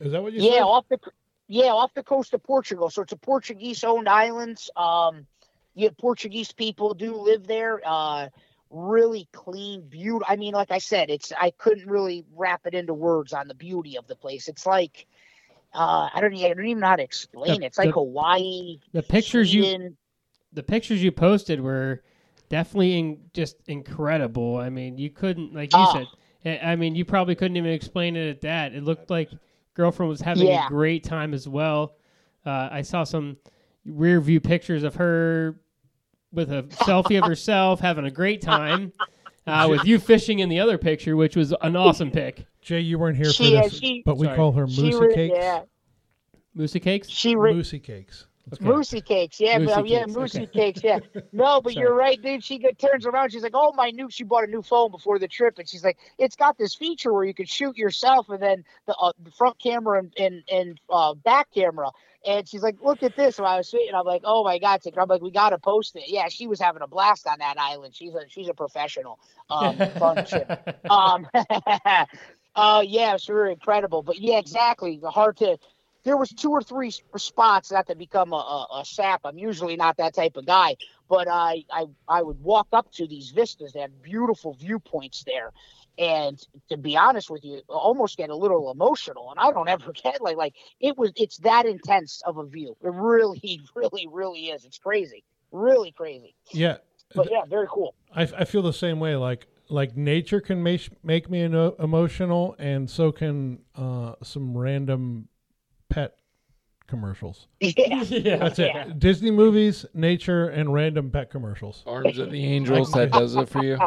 Is 0.01 0.13
that 0.13 0.23
what 0.23 0.33
you 0.33 0.43
yeah 0.43 0.53
said? 0.55 0.63
off 0.63 0.89
the 0.89 0.99
yeah 1.47 1.71
off 1.71 1.95
the 1.95 2.03
coast 2.03 2.35
of 2.35 2.43
Portugal. 2.43 2.91
So 2.91 3.03
it's 3.03 3.13
a 3.13 3.17
Portuguese 3.17 3.85
owned 3.85 4.09
islands. 4.09 4.71
Um, 4.77 5.27
yeah, 5.75 5.91
Portuguese 5.97 6.53
people 6.53 6.95
do 6.95 7.15
live 7.17 7.47
there. 7.47 7.81
Uh, 7.85 8.29
really 8.71 9.29
clean, 9.33 9.83
beautiful. 9.89 10.27
I 10.29 10.37
mean, 10.37 10.55
like 10.55 10.71
I 10.71 10.79
said, 10.79 11.11
it's 11.11 11.33
I 11.39 11.51
couldn't 11.59 11.89
really 11.89 12.25
wrap 12.37 12.67
it 12.67 12.75
into 12.75 12.95
words 12.95 13.33
on 13.33 13.49
the 13.49 13.55
beauty 13.55 13.97
of 13.97 14.07
the 14.07 14.17
place. 14.17 14.49
It's 14.49 14.67
like 14.67 15.07
uh, 15.75 16.09
I 16.13 16.21
don't 16.21 16.33
even 16.35 16.51
I 16.51 16.55
don't 16.55 16.67
even 16.67 16.81
know 16.81 16.87
how 16.89 16.97
to 16.97 17.03
explain 17.03 17.61
The- 17.61 17.65
it. 17.65 17.69
It's 17.69 17.79
like 17.79 17.89
the- 17.89 17.93
Hawaii. 17.95 18.79
The 18.93 19.03
pictures 19.03 19.53
you 19.55 19.97
the 20.53 20.63
pictures 20.63 21.03
you 21.03 21.13
posted 21.13 21.61
were 21.61 22.03
definitely 22.49 22.99
in, 22.99 23.21
just 23.35 23.57
incredible. 23.67 24.57
I 24.57 24.71
mean, 24.71 24.97
you 24.99 25.11
couldn't 25.11 25.55
like 25.55 25.73
you 25.73 25.79
Ah. 25.79 25.93
said. 25.93 26.07
I 26.63 26.73
I 26.73 26.77
mean, 26.77 26.95
you 26.95 27.05
probably 27.05 27.35
couldn't 27.35 27.57
even 27.57 27.73
explain 27.73 28.17
it 28.17 28.29
at 28.31 28.41
that. 28.43 28.75
It 28.75 28.83
looked 28.85 29.11
like 29.11 29.31
girlfriend 29.75 30.09
was 30.11 30.21
having 30.21 30.47
Yeah. 30.49 30.67
a 30.67 30.69
great 30.69 31.05
time 31.05 31.35
as 31.35 31.47
well. 31.49 31.95
Uh, 32.47 32.69
I 32.71 32.83
saw 32.83 33.05
some 33.05 33.37
rear 33.85 34.21
view 34.21 34.41
pictures 34.41 34.83
of 34.83 34.95
her 34.97 35.61
with 36.33 36.53
a 36.53 36.63
selfie 36.65 37.19
of 37.21 37.27
herself 37.27 37.81
having 37.81 38.05
a 38.05 38.11
great 38.11 38.41
time. 38.43 38.93
Uh, 39.47 39.67
with 39.71 39.85
you 39.87 39.99
fishing 39.99 40.41
in 40.41 40.51
the 40.51 40.61
other 40.61 40.77
picture, 40.77 41.17
which 41.17 41.35
was 41.35 41.55
an 41.63 41.75
awesome 41.75 42.11
pick. 42.11 42.45
Jay, 42.61 42.81
you 42.81 42.99
weren't 42.99 43.17
here 43.17 43.31
She- 43.33 43.55
for 43.57 43.63
this, 43.63 43.79
she- 43.79 44.03
but 44.05 44.19
we 44.19 44.27
Sorry. 44.27 44.37
call 44.37 44.53
her 44.53 44.69
She 44.69 44.83
Moosey 44.91 45.01
re- 45.01 45.15
Cakes. 45.15 45.35
yeah, 45.39 45.61
Moosey 46.55 46.83
cakes. 46.83 47.09
she 47.09 47.35
re- 47.35 47.55
Moosey 47.55 47.83
Cakes. 47.83 48.27
Okay. 48.53 48.65
Moosey 48.65 49.05
cakes, 49.05 49.41
yeah, 49.41 49.59
Moosey 49.59 49.75
but, 49.75 49.89
yeah, 49.89 50.05
cakes, 50.05 50.13
moosey 50.17 50.43
okay. 50.45 50.47
cakes, 50.47 50.81
yeah. 50.83 50.99
No, 51.33 51.61
but 51.65 51.75
you're 51.75 51.95
right, 51.95 52.21
dude. 52.21 52.43
She 52.43 52.59
get, 52.59 52.79
turns 52.79 53.05
around, 53.07 53.31
she's 53.31 53.43
like, 53.43 53.53
"Oh, 53.55 53.73
my 53.75 53.91
new." 53.91 54.09
She 54.11 54.25
bought 54.25 54.45
a 54.45 54.47
new 54.47 54.63
phone 54.63 54.91
before 54.91 55.19
the 55.19 55.29
trip, 55.29 55.59
and 55.59 55.69
she's 55.69 55.85
like, 55.85 55.99
"It's 56.19 56.35
got 56.37 56.57
this 56.57 56.75
feature 56.75 57.13
where 57.13 57.25
you 57.25 57.35
can 57.35 57.45
shoot 57.45 57.77
yourself, 57.77 58.31
and 58.31 58.43
then 58.43 58.65
the, 58.87 58.95
uh, 58.97 59.13
the 59.23 59.31
front 59.31 59.59
camera 59.59 59.99
and 59.99 60.13
and, 60.19 60.43
and 60.51 60.81
uh, 60.91 61.13
back 61.15 61.49
camera." 61.55 61.91
And 62.27 62.49
she's 62.49 62.63
like, 62.63 62.77
"Look 62.83 63.03
at 63.03 63.17
this." 63.17 63.39
And 63.39 63.47
I 63.47 63.57
was 63.57 63.69
sitting, 63.69 63.95
I'm 63.95 64.05
like, 64.05 64.23
"Oh 64.25 64.45
my 64.45 64.59
god!" 64.59 64.83
Chick. 64.83 64.95
I'm 64.99 65.09
like, 65.09 65.23
"We 65.23 65.31
got 65.31 65.51
to 65.51 65.59
post 65.59 65.97
it." 65.97 66.05
Yeah, 66.09 66.29
she 66.29 66.47
was 66.47 66.61
having 66.61 66.83
a 66.83 66.87
blast 66.87 67.27
on 67.27 67.39
that 67.39 67.59
island. 67.59 67.95
She's 67.95 68.15
a 68.15 68.23
she's 68.29 68.49
a 68.49 68.55
professional. 68.55 69.19
Um, 69.51 69.77
fun 69.99 70.25
chick. 70.25 70.47
Um, 70.91 71.29
uh, 72.55 72.83
yeah, 72.87 73.15
it's 73.15 73.29
really 73.29 73.53
incredible. 73.53 74.03
But 74.03 74.19
yeah, 74.19 74.39
exactly. 74.39 74.99
The 75.01 75.11
hard 75.11 75.37
to. 75.39 75.59
There 76.05 76.17
was 76.17 76.31
two 76.31 76.51
or 76.51 76.63
three 76.63 76.91
spots 77.17 77.71
not 77.71 77.87
to 77.89 77.95
become 77.95 78.33
a, 78.33 78.37
a, 78.37 78.81
a 78.81 78.85
sap. 78.85 79.23
I'm 79.25 79.37
usually 79.37 79.77
not 79.77 79.99
that 79.99 80.15
type 80.15 80.37
of 80.37 80.47
guy, 80.47 80.77
but 81.09 81.29
I, 81.29 81.65
I 81.71 81.87
I 82.09 82.23
would 82.23 82.41
walk 82.43 82.69
up 82.73 82.91
to 82.93 83.07
these 83.07 83.31
vistas. 83.31 83.73
They 83.73 83.81
had 83.81 84.03
beautiful 84.03 84.55
viewpoints 84.55 85.25
there, 85.25 85.53
and 85.99 86.41
to 86.69 86.77
be 86.77 86.97
honest 86.97 87.29
with 87.29 87.45
you, 87.45 87.61
almost 87.69 88.17
get 88.17 88.31
a 88.31 88.37
little 88.37 88.71
emotional. 88.71 89.31
And 89.31 89.41
I 89.41 89.53
don't 89.53 89.69
ever 89.69 89.93
get 90.03 90.21
like 90.23 90.37
like 90.37 90.55
it 90.81 90.97
was. 90.97 91.13
It's 91.17 91.39
that 91.39 91.67
intense 91.67 92.23
of 92.25 92.39
a 92.39 92.47
view. 92.47 92.77
It 92.83 92.93
really, 92.93 93.61
really, 93.75 94.07
really 94.11 94.47
is. 94.47 94.65
It's 94.65 94.79
crazy, 94.79 95.25
really 95.53 95.93
crazy. 95.93 96.35
Yeah, 96.53 96.79
But 97.15 97.29
yeah, 97.31 97.45
very 97.49 97.67
cool. 97.69 97.95
I, 98.15 98.23
I 98.23 98.45
feel 98.45 98.63
the 98.63 98.73
same 98.73 99.01
way. 99.01 99.17
Like 99.17 99.47
like 99.69 99.97
nature 99.97 100.41
can 100.41 100.63
make 100.63 100.89
make 101.05 101.29
me 101.29 101.43
eno- 101.43 101.75
emotional, 101.79 102.55
and 102.59 102.89
so 102.89 103.13
can 103.13 103.61
uh, 103.75 104.15
some 104.23 104.57
random 104.57 105.29
pet 105.89 106.15
commercials. 106.87 107.49
Yeah. 107.61 108.03
yeah. 108.05 108.37
That's 108.37 108.59
it. 108.59 108.71
Yeah. 108.75 108.93
Disney 108.97 109.31
movies, 109.31 109.85
nature, 109.95 110.49
and 110.49 110.73
random 110.73 111.11
pet 111.11 111.31
commercials. 111.31 111.83
Arms 111.87 112.19
of 112.19 112.31
the 112.31 112.43
Angels, 112.45 112.93
that 112.93 113.11
does 113.11 113.37
it 113.37 113.49
for 113.49 113.63
you. 113.63 113.79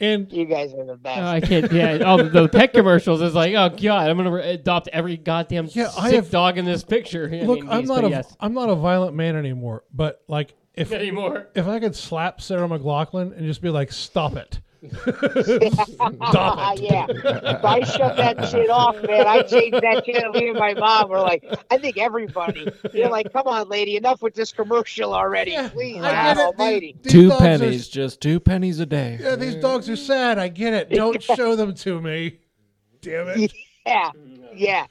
And 0.00 0.30
You 0.32 0.44
guys 0.44 0.72
are 0.74 0.84
the 0.84 0.96
best. 0.96 1.20
Oh, 1.20 1.24
I 1.26 1.40
can't. 1.40 1.72
Yeah. 1.72 1.98
all 2.04 2.18
the 2.18 2.48
pet 2.48 2.72
commercials 2.72 3.20
is 3.20 3.34
like, 3.34 3.54
oh 3.54 3.70
god, 3.70 4.08
I'm 4.10 4.16
gonna 4.16 4.30
re- 4.30 4.50
adopt 4.50 4.88
every 4.88 5.16
goddamn 5.16 5.68
Yeah, 5.72 5.90
I 5.98 6.08
sick 6.10 6.16
have- 6.16 6.30
dog 6.30 6.58
in 6.58 6.64
this 6.64 6.84
picture. 6.84 7.28
I 7.32 7.44
look, 7.44 7.60
mean, 7.62 7.70
I'm 7.70 7.80
these, 7.80 7.88
not 7.88 8.02
but 8.02 8.04
a 8.06 8.10
yes. 8.10 8.36
am 8.40 8.54
not 8.54 8.68
a 8.70 8.74
violent 8.74 9.14
man 9.16 9.36
anymore. 9.36 9.84
But 9.92 10.22
like 10.28 10.54
if 10.74 10.92
anymore. 10.92 11.48
if 11.54 11.66
I 11.66 11.78
could 11.80 11.94
slap 11.96 12.40
Sarah 12.40 12.68
McLachlan 12.68 13.36
and 13.36 13.46
just 13.46 13.62
be 13.62 13.70
like, 13.70 13.92
"Stop 13.92 14.36
it, 14.36 14.60
stop 14.90 16.76
it." 16.76 16.80
yeah. 16.80 17.06
If 17.08 17.64
I 17.64 17.80
shut 17.82 18.16
that 18.16 18.48
shit 18.48 18.70
off, 18.70 18.96
man, 19.02 19.26
I 19.26 19.42
changed 19.42 19.80
that 19.82 20.04
shit. 20.04 20.30
Me 20.32 20.48
and 20.48 20.58
my 20.58 20.74
mom 20.74 21.08
were 21.10 21.20
like, 21.20 21.44
I 21.70 21.78
think 21.78 21.96
everybody. 21.98 22.68
You're 22.92 23.10
like, 23.10 23.32
come 23.32 23.46
on, 23.46 23.68
lady, 23.68 23.96
enough 23.96 24.22
with 24.22 24.34
this 24.34 24.52
commercial 24.52 25.14
already. 25.14 25.52
Yeah, 25.52 25.68
Please, 25.68 26.02
I 26.02 26.12
God 26.12 26.34
get 26.34 26.36
it. 26.36 26.40
almighty. 26.46 26.92
These- 26.92 27.02
these 27.02 27.12
Two 27.12 27.28
dogs 27.28 27.40
are- 27.40 27.44
pennies, 27.44 27.88
just 27.88 28.20
two 28.20 28.40
pennies 28.40 28.80
a 28.80 28.86
day. 28.86 29.18
yeah, 29.20 29.36
these 29.36 29.56
dogs 29.56 29.88
are 29.88 29.96
sad. 29.96 30.38
I 30.38 30.48
get 30.48 30.72
it. 30.74 30.90
Don't 30.90 31.22
show 31.36 31.56
them 31.56 31.74
to 31.74 32.00
me. 32.00 32.38
Damn 33.00 33.28
it. 33.28 33.52
Yeah, 33.86 34.10
yeah. 34.54 34.86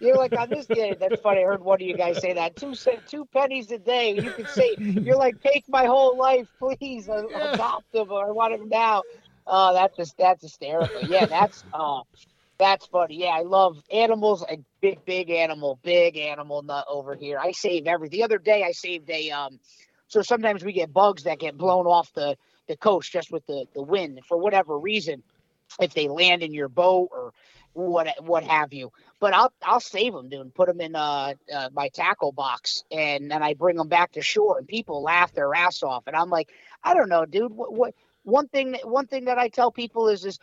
You're 0.00 0.16
like 0.16 0.36
on 0.38 0.50
this 0.50 0.66
day. 0.66 0.94
That's 1.00 1.18
funny. 1.22 1.40
I 1.40 1.44
heard 1.44 1.62
one 1.62 1.80
of 1.80 1.86
you 1.86 1.96
guys 1.96 2.18
say 2.20 2.34
that. 2.34 2.56
Two 2.56 2.74
cent, 2.74 3.00
two 3.06 3.24
pennies 3.32 3.70
a 3.72 3.78
day. 3.78 4.14
You 4.14 4.30
can 4.30 4.46
say 4.46 4.74
you're 4.78 5.16
like, 5.16 5.40
take 5.42 5.64
my 5.66 5.86
whole 5.86 6.14
life, 6.18 6.46
please. 6.58 7.08
I, 7.08 7.22
Yeah. 7.30 7.52
adopt 7.54 7.90
them 7.92 8.10
or 8.10 8.26
I 8.26 8.30
want 8.32 8.58
them 8.58 8.68
now. 8.68 9.02
Oh, 9.46 9.74
that's 9.74 9.96
just 9.96 10.16
that's 10.18 10.42
hysterical. 10.42 11.02
Yeah, 11.02 11.26
that's 11.26 11.64
uh, 11.72 12.02
that's 12.58 12.86
funny. 12.86 13.20
Yeah, 13.20 13.28
I 13.28 13.42
love 13.42 13.82
animals. 13.92 14.44
A 14.48 14.58
big, 14.80 15.04
big 15.04 15.30
animal, 15.30 15.78
big 15.82 16.16
animal 16.16 16.62
nut 16.62 16.86
over 16.88 17.14
here. 17.14 17.38
I 17.38 17.52
save 17.52 17.86
everything. 17.86 18.20
The 18.20 18.24
other 18.24 18.38
day, 18.38 18.62
I 18.62 18.72
saved 18.72 19.10
a 19.10 19.30
um. 19.30 19.58
So 20.08 20.20
sometimes 20.22 20.62
we 20.62 20.72
get 20.72 20.92
bugs 20.92 21.24
that 21.24 21.38
get 21.38 21.56
blown 21.56 21.86
off 21.86 22.12
the 22.12 22.36
the 22.68 22.76
coast 22.76 23.10
just 23.12 23.32
with 23.32 23.46
the 23.46 23.66
the 23.74 23.82
wind 23.82 24.20
for 24.28 24.38
whatever 24.38 24.78
reason. 24.78 25.22
If 25.80 25.94
they 25.94 26.06
land 26.06 26.42
in 26.42 26.52
your 26.52 26.68
boat 26.68 27.08
or 27.12 27.32
what 27.72 28.08
what 28.22 28.44
have 28.44 28.72
you. 28.72 28.92
But 29.20 29.34
I'll 29.34 29.52
I'll 29.62 29.80
save 29.80 30.12
them, 30.12 30.28
dude, 30.28 30.54
put 30.54 30.68
them 30.68 30.80
in 30.80 30.94
uh, 30.94 31.34
uh 31.52 31.68
my 31.72 31.88
tackle 31.88 32.32
box, 32.32 32.84
and 32.90 33.30
then 33.30 33.42
I 33.42 33.54
bring 33.54 33.76
them 33.76 33.88
back 33.88 34.12
to 34.12 34.22
shore, 34.22 34.58
and 34.58 34.68
people 34.68 35.02
laugh 35.02 35.32
their 35.32 35.54
ass 35.54 35.82
off, 35.82 36.04
and 36.06 36.16
I'm 36.16 36.30
like, 36.30 36.50
I 36.82 36.94
don't 36.94 37.08
know, 37.08 37.24
dude. 37.24 37.52
What, 37.52 37.72
what 37.72 37.94
one 38.24 38.48
thing 38.48 38.72
that 38.72 38.88
one 38.88 39.06
thing 39.06 39.26
that 39.26 39.38
I 39.38 39.48
tell 39.48 39.70
people 39.70 40.08
is 40.08 40.24
is 40.24 40.38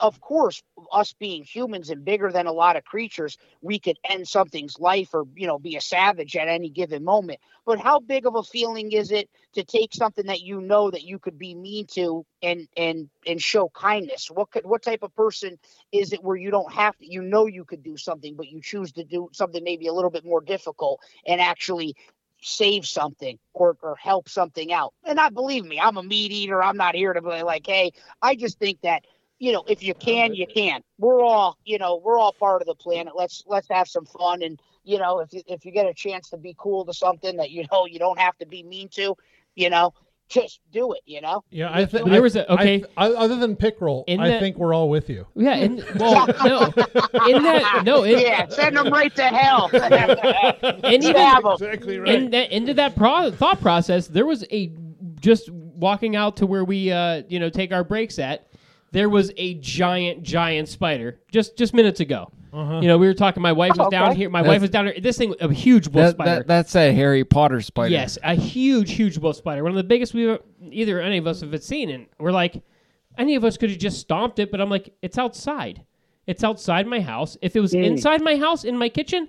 of 0.00 0.20
course 0.20 0.62
us 0.92 1.12
being 1.14 1.44
humans 1.44 1.90
and 1.90 2.04
bigger 2.04 2.30
than 2.32 2.46
a 2.46 2.52
lot 2.52 2.76
of 2.76 2.84
creatures, 2.84 3.36
we 3.60 3.78
could 3.78 3.98
end 4.08 4.26
something's 4.28 4.78
life 4.78 5.10
or 5.14 5.24
you 5.34 5.46
know 5.46 5.58
be 5.58 5.76
a 5.76 5.80
savage 5.80 6.36
at 6.36 6.48
any 6.48 6.70
given 6.70 7.04
moment. 7.04 7.40
But 7.66 7.80
how 7.80 8.00
big 8.00 8.26
of 8.26 8.34
a 8.36 8.42
feeling 8.42 8.92
is 8.92 9.10
it 9.10 9.28
to 9.54 9.64
take 9.64 9.94
something 9.94 10.26
that 10.26 10.42
you 10.42 10.60
know 10.60 10.90
that 10.90 11.02
you 11.04 11.18
could 11.18 11.38
be 11.38 11.54
mean 11.54 11.86
to 11.92 12.24
and 12.42 12.68
and 12.76 13.08
and 13.26 13.40
show 13.40 13.68
kindness? 13.70 14.30
What 14.30 14.50
could 14.50 14.66
what 14.66 14.82
type 14.82 15.02
of 15.02 15.14
person 15.14 15.58
is 15.92 16.12
it 16.12 16.22
where 16.22 16.36
you 16.36 16.50
don't 16.50 16.72
have 16.72 16.96
to 16.98 17.06
you 17.10 17.22
know 17.22 17.46
you 17.46 17.64
could 17.64 17.82
do 17.82 17.96
something 17.96 18.34
but 18.36 18.48
you 18.48 18.60
choose 18.62 18.92
to 18.92 19.04
do 19.04 19.28
something 19.32 19.62
maybe 19.64 19.86
a 19.88 19.92
little 19.92 20.10
bit 20.10 20.24
more 20.24 20.40
difficult 20.40 21.00
and 21.26 21.40
actually 21.40 21.96
save 22.44 22.86
something 22.86 23.38
or, 23.54 23.76
or 23.82 23.96
help 23.96 24.28
something 24.28 24.72
out. 24.72 24.92
And 25.04 25.18
I 25.18 25.30
believe 25.30 25.64
me 25.64 25.80
i'm 25.80 25.96
a 25.96 26.02
meat 26.02 26.30
eater. 26.30 26.62
I'm 26.62 26.76
not 26.76 26.94
here 26.94 27.12
to 27.12 27.22
be 27.22 27.42
like 27.42 27.66
hey 27.66 27.92
i 28.22 28.34
just 28.34 28.58
think 28.58 28.80
that 28.82 29.04
you 29.38 29.52
know 29.52 29.64
if 29.66 29.82
you 29.82 29.94
can 29.94 30.34
you. 30.34 30.46
can. 30.46 30.82
We're 30.98 31.22
all 31.22 31.58
you 31.64 31.78
know 31.78 32.00
we're 32.04 32.18
all 32.18 32.32
part 32.32 32.62
of 32.62 32.66
the 32.66 32.74
planet. 32.74 33.14
Let's 33.16 33.42
let's 33.46 33.68
have 33.70 33.88
some 33.88 34.04
fun. 34.04 34.42
And 34.42 34.60
you 34.84 34.98
know 34.98 35.20
if 35.20 35.32
you 35.32 35.42
if 35.46 35.64
you 35.64 35.72
get 35.72 35.86
a 35.86 35.94
chance 35.94 36.30
to 36.30 36.36
be 36.36 36.54
cool 36.58 36.84
to 36.84 36.92
something 36.92 37.36
that 37.38 37.50
you 37.50 37.64
know 37.72 37.86
you 37.86 37.98
don't 37.98 38.18
have 38.18 38.36
to 38.38 38.46
be 38.46 38.62
mean 38.62 38.88
to 38.90 39.16
you 39.54 39.70
know 39.70 39.94
just 40.28 40.60
do 40.72 40.92
it 40.92 41.00
you 41.06 41.20
know 41.20 41.44
Yeah, 41.50 41.70
I 41.72 41.84
think 41.86 42.04
But 42.04 42.12
there 42.12 42.22
was 42.22 42.34
a- 42.36 42.50
okay. 42.52 42.84
other 42.96 43.36
than 43.36 43.56
pick 43.56 43.80
roll, 43.80 44.04
I 44.08 44.16
that- 44.16 44.40
think 44.40 44.56
we're 44.56 44.74
all 44.74 44.88
with 44.88 45.08
you. 45.10 45.26
Yeah. 45.34 45.54
And 45.54 45.84
well, 45.96 46.26
no. 46.44 46.64
In 47.28 47.42
that, 47.42 47.82
no. 47.84 48.04
It, 48.04 48.20
yeah 48.20 48.48
send 48.48 48.76
them 48.76 48.90
right 48.92 49.14
to 49.16 49.22
hell 49.22 49.68
And 49.72 51.02
even 51.04 51.14
Stab 51.14 51.44
'em. 51.44 51.52
Exactly 51.52 51.96
in 51.96 52.30
that, 52.30 52.50
into 52.52 52.74
that 52.74 52.96
pro- 52.96 53.30
thought 53.30 53.60
process, 53.60 54.06
there 54.08 54.26
was 54.26 54.44
a 54.50 54.72
just 55.20 55.50
walking 55.50 56.16
out 56.16 56.36
to 56.38 56.46
where 56.46 56.64
we, 56.64 56.90
uh, 56.92 57.22
you 57.28 57.38
know, 57.40 57.48
take 57.50 57.72
our 57.72 57.84
breaks 57.84 58.18
at. 58.18 58.46
There 58.94 59.08
was 59.08 59.32
a 59.36 59.54
giant, 59.54 60.22
giant 60.22 60.68
spider 60.68 61.18
just 61.30 61.58
just 61.58 61.74
minutes 61.74 61.98
ago. 62.00 62.30
Uh-huh. 62.52 62.78
You 62.80 62.86
know, 62.86 62.96
we 62.96 63.08
were 63.08 63.14
talking. 63.14 63.42
My 63.42 63.50
wife 63.52 63.70
was 63.76 63.88
Oh, 63.88 63.90
down 63.90 64.10
okay. 64.10 64.18
here. 64.18 64.30
My 64.30 64.40
That's- 64.42 64.54
wife 64.54 64.60
was 64.62 64.70
down 64.70 64.86
here. 64.86 64.94
This 65.00 65.18
thing, 65.18 65.34
a 65.40 65.52
huge 65.52 65.88
wolf 65.88 66.06
That, 66.06 66.10
spider. 66.12 66.30
that, 66.36 66.46
that's 66.46 66.76
a 66.76 66.92
Harry 66.92 67.24
Potter 67.24 67.60
spider. 67.60 67.90
Yes, 67.90 68.16
a 68.22 68.34
huge, 68.36 68.92
huge 68.92 69.18
wolf 69.18 69.34
spider. 69.34 69.64
One 69.64 69.72
of 69.72 69.76
the 69.76 69.82
biggest 69.82 70.14
we've 70.14 70.38
either 70.70 71.00
any 71.00 71.18
of 71.18 71.26
us 71.26 71.40
have 71.40 71.60
seen, 71.64 71.90
and 71.90 72.06
we're 72.20 72.30
like, 72.30 72.62
any 73.18 73.34
of 73.34 73.44
us 73.44 73.56
could 73.56 73.70
have 73.70 73.78
just 73.80 73.98
stomped 73.98 74.38
it, 74.38 74.52
but 74.52 74.60
I'm 74.60 74.70
like, 74.70 74.94
it's 75.02 75.18
outside. 75.18 75.82
It's 76.28 76.44
outside 76.44 76.86
my 76.86 77.00
house. 77.00 77.36
If 77.42 77.56
it 77.56 77.60
was 77.60 77.72
Mm. 77.72 77.84
inside 77.84 78.22
my 78.22 78.36
house 78.36 78.62
in 78.62 78.78
my 78.78 78.88
kitchen, 78.88 79.28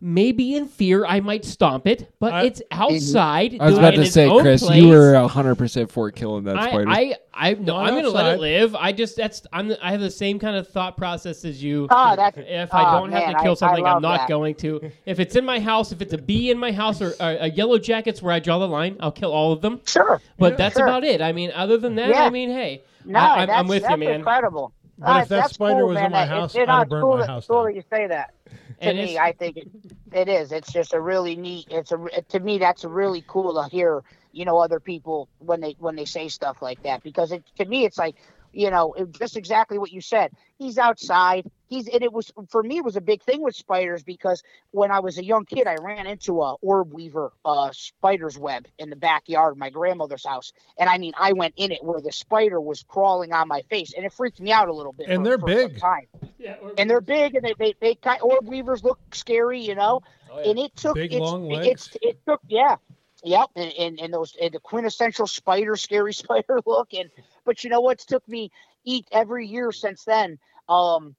maybe 0.00 0.54
in 0.54 0.66
fear 0.68 1.06
I 1.06 1.20
might 1.20 1.44
stomp 1.44 1.86
it, 1.86 2.12
but 2.20 2.32
I- 2.32 2.42
it's 2.44 2.62
outside. 2.70 3.56
I 3.60 3.64
was 3.66 3.74
doing 3.74 3.78
about 3.84 3.94
it 3.94 3.96
in 3.96 4.00
to 4.00 4.06
its 4.06 4.14
say, 4.14 4.26
own 4.28 4.40
Chris, 4.42 4.62
place. 4.62 4.82
you 4.82 4.88
were 4.88 5.14
hundred 5.28 5.54
percent 5.56 5.90
for 5.90 6.10
killing 6.10 6.44
that 6.44 6.58
I, 6.58 6.68
spider. 6.68 6.88
I, 6.88 7.14
I, 7.34 7.54
no, 7.54 7.74
Not 7.78 7.88
I'm 7.88 7.94
gonna 7.94 8.08
let 8.10 8.26
it 8.26 8.28
outside. 8.32 8.40
live. 8.40 8.74
I 8.74 8.92
just 8.92 9.16
that's 9.16 9.42
I'm 9.52 9.72
I 9.82 9.90
have 9.92 10.00
the 10.00 10.10
same 10.10 10.38
kind 10.38 10.56
of 10.56 10.68
thought 10.68 10.96
process 10.96 11.44
as 11.44 11.62
you. 11.62 11.86
Ah, 11.90 12.14
that's- 12.16 12.44
if 12.48 12.72
I 12.74 12.98
don't 12.98 13.10
have 13.12 13.22
man, 13.24 13.34
to 13.34 13.40
kill 13.40 13.50
I- 13.50 13.52
I 13.52 13.54
something, 13.54 13.86
I'm 13.86 13.92
love 13.94 14.02
not 14.02 14.18
that. 14.20 14.28
going 14.28 14.54
to. 14.56 14.90
If 15.06 15.20
it's 15.20 15.36
in 15.36 15.44
my 15.44 15.60
house, 15.60 15.92
if 15.92 16.02
it's 16.02 16.12
a 16.12 16.18
bee 16.18 16.50
in 16.50 16.58
my 16.58 16.72
house 16.72 17.00
or, 17.00 17.10
or 17.20 17.36
a 17.40 17.48
yellow 17.50 17.78
jackets 17.78 18.20
where 18.22 18.32
I 18.34 18.38
draw 18.40 18.58
the 18.58 18.68
line, 18.68 18.96
I'll 19.00 19.12
kill 19.12 19.32
all 19.32 19.52
of 19.52 19.60
them. 19.62 19.80
Sure. 19.86 20.20
But 20.38 20.56
that's 20.58 20.76
sure. 20.76 20.86
about 20.86 21.04
it. 21.04 21.22
I 21.22 21.32
mean, 21.32 21.52
other 21.54 21.76
than 21.78 21.94
that, 21.96 22.10
Yeah. 22.10 22.24
I 22.24 22.30
mean, 22.30 22.50
hey, 22.50 22.82
No, 23.04 23.18
I, 23.18 23.22
I'm, 23.22 23.46
that's, 23.48 23.58
I'm 23.60 23.66
with 23.68 23.82
that's 23.82 23.92
you, 23.92 23.96
man. 23.98 24.14
incredible. 24.16 24.72
But 24.98 25.22
if 25.24 25.28
that 25.28 25.36
that's 25.42 25.54
spider 25.54 25.80
cool, 25.80 25.88
was 25.88 25.94
man. 25.96 26.06
in 26.06 26.12
my 26.12 26.20
That- 26.26 26.28
house, 26.28 26.54
I'd 26.56 26.60
have 26.60 26.68
not 26.68 26.88
burned 26.88 27.02
cool 27.02 27.14
my 27.14 27.20
that- 27.20 27.26
house 27.28 27.46
cool 27.46 27.56
down. 27.56 27.64
that 27.66 27.74
you 27.76 27.82
say 27.90 28.06
that. 28.08 28.34
To 28.82 28.94
me, 28.94 29.18
I 29.18 29.32
think 29.32 29.56
it, 29.58 29.68
it 30.12 30.28
is. 30.28 30.52
It's 30.52 30.72
just 30.72 30.94
a 30.94 31.00
really 31.00 31.36
neat. 31.36 31.66
It's 31.70 31.92
a 31.92 31.98
to 32.30 32.40
me 32.40 32.58
that's 32.58 32.84
really 32.84 33.24
cool 33.26 33.54
to 33.62 33.68
hear. 33.70 34.02
You 34.32 34.44
know, 34.44 34.58
other 34.58 34.80
people 34.80 35.28
when 35.38 35.60
they 35.60 35.76
when 35.78 35.96
they 35.96 36.04
say 36.04 36.28
stuff 36.28 36.62
like 36.62 36.82
that 36.82 37.02
because 37.02 37.32
it 37.32 37.44
to 37.56 37.64
me 37.64 37.84
it's 37.84 37.98
like 37.98 38.16
you 38.56 38.70
know 38.70 38.94
just 39.18 39.36
exactly 39.36 39.78
what 39.78 39.92
you 39.92 40.00
said. 40.00 40.32
He's 40.58 40.78
outside. 40.78 41.50
He's 41.68 41.88
and 41.88 42.02
it 42.02 42.12
was 42.12 42.32
for 42.48 42.62
me 42.62 42.78
it 42.78 42.84
was 42.84 42.96
a 42.96 43.00
big 43.00 43.22
thing 43.22 43.42
with 43.42 43.54
spiders 43.54 44.02
because 44.02 44.42
when 44.70 44.90
I 44.90 45.00
was 45.00 45.18
a 45.18 45.24
young 45.24 45.44
kid 45.44 45.66
I 45.66 45.76
ran 45.76 46.06
into 46.06 46.40
a 46.42 46.54
orb 46.62 46.92
weaver 46.92 47.32
uh, 47.44 47.70
spider's 47.72 48.38
web 48.38 48.66
in 48.78 48.88
the 48.88 48.96
backyard 48.96 49.52
of 49.52 49.58
my 49.58 49.70
grandmother's 49.70 50.24
house 50.24 50.52
and 50.78 50.88
I 50.88 50.98
mean 50.98 51.12
I 51.18 51.32
went 51.32 51.54
in 51.56 51.72
it 51.72 51.84
where 51.84 52.00
the 52.00 52.12
spider 52.12 52.60
was 52.60 52.82
crawling 52.84 53.32
on 53.32 53.48
my 53.48 53.62
face 53.62 53.92
and 53.94 54.06
it 54.06 54.12
freaked 54.12 54.40
me 54.40 54.52
out 54.52 54.68
a 54.68 54.72
little 54.72 54.92
bit. 54.92 55.08
And 55.08 55.18
for- 55.18 55.24
they're 55.24 55.38
for 55.38 55.46
big. 55.46 55.80
time 55.80 56.06
and 56.78 56.88
they're 56.88 57.00
big 57.00 57.34
and 57.34 57.44
they 57.44 57.54
they, 57.58 57.74
they 57.80 57.94
kind 57.96 58.20
orb 58.22 58.48
weavers 58.48 58.82
look 58.82 58.98
scary, 59.12 59.60
you 59.60 59.74
know. 59.74 60.00
Oh, 60.32 60.40
yeah. 60.40 60.50
And 60.50 60.58
it 60.58 60.76
took 60.76 60.94
Big, 60.94 61.12
it's, 61.12 61.20
long 61.20 61.50
it's 61.50 61.66
legs. 61.66 61.96
it 62.00 62.18
took 62.26 62.40
yeah. 62.48 62.76
Yep, 63.24 63.50
and, 63.56 63.72
and, 63.72 64.00
and 64.00 64.14
those 64.14 64.36
and 64.40 64.52
the 64.52 64.60
quintessential 64.60 65.26
spider, 65.26 65.74
scary 65.74 66.12
spider 66.22 66.60
look, 66.64 66.92
and 66.92 67.10
but 67.46 67.64
you 67.64 67.70
know 67.70 67.80
what's 67.80 68.04
took 68.04 68.28
me 68.28 68.50
eat 68.84 69.08
every 69.10 69.46
year 69.46 69.72
since 69.72 70.04
then. 70.04 70.38
Um, 70.68 71.14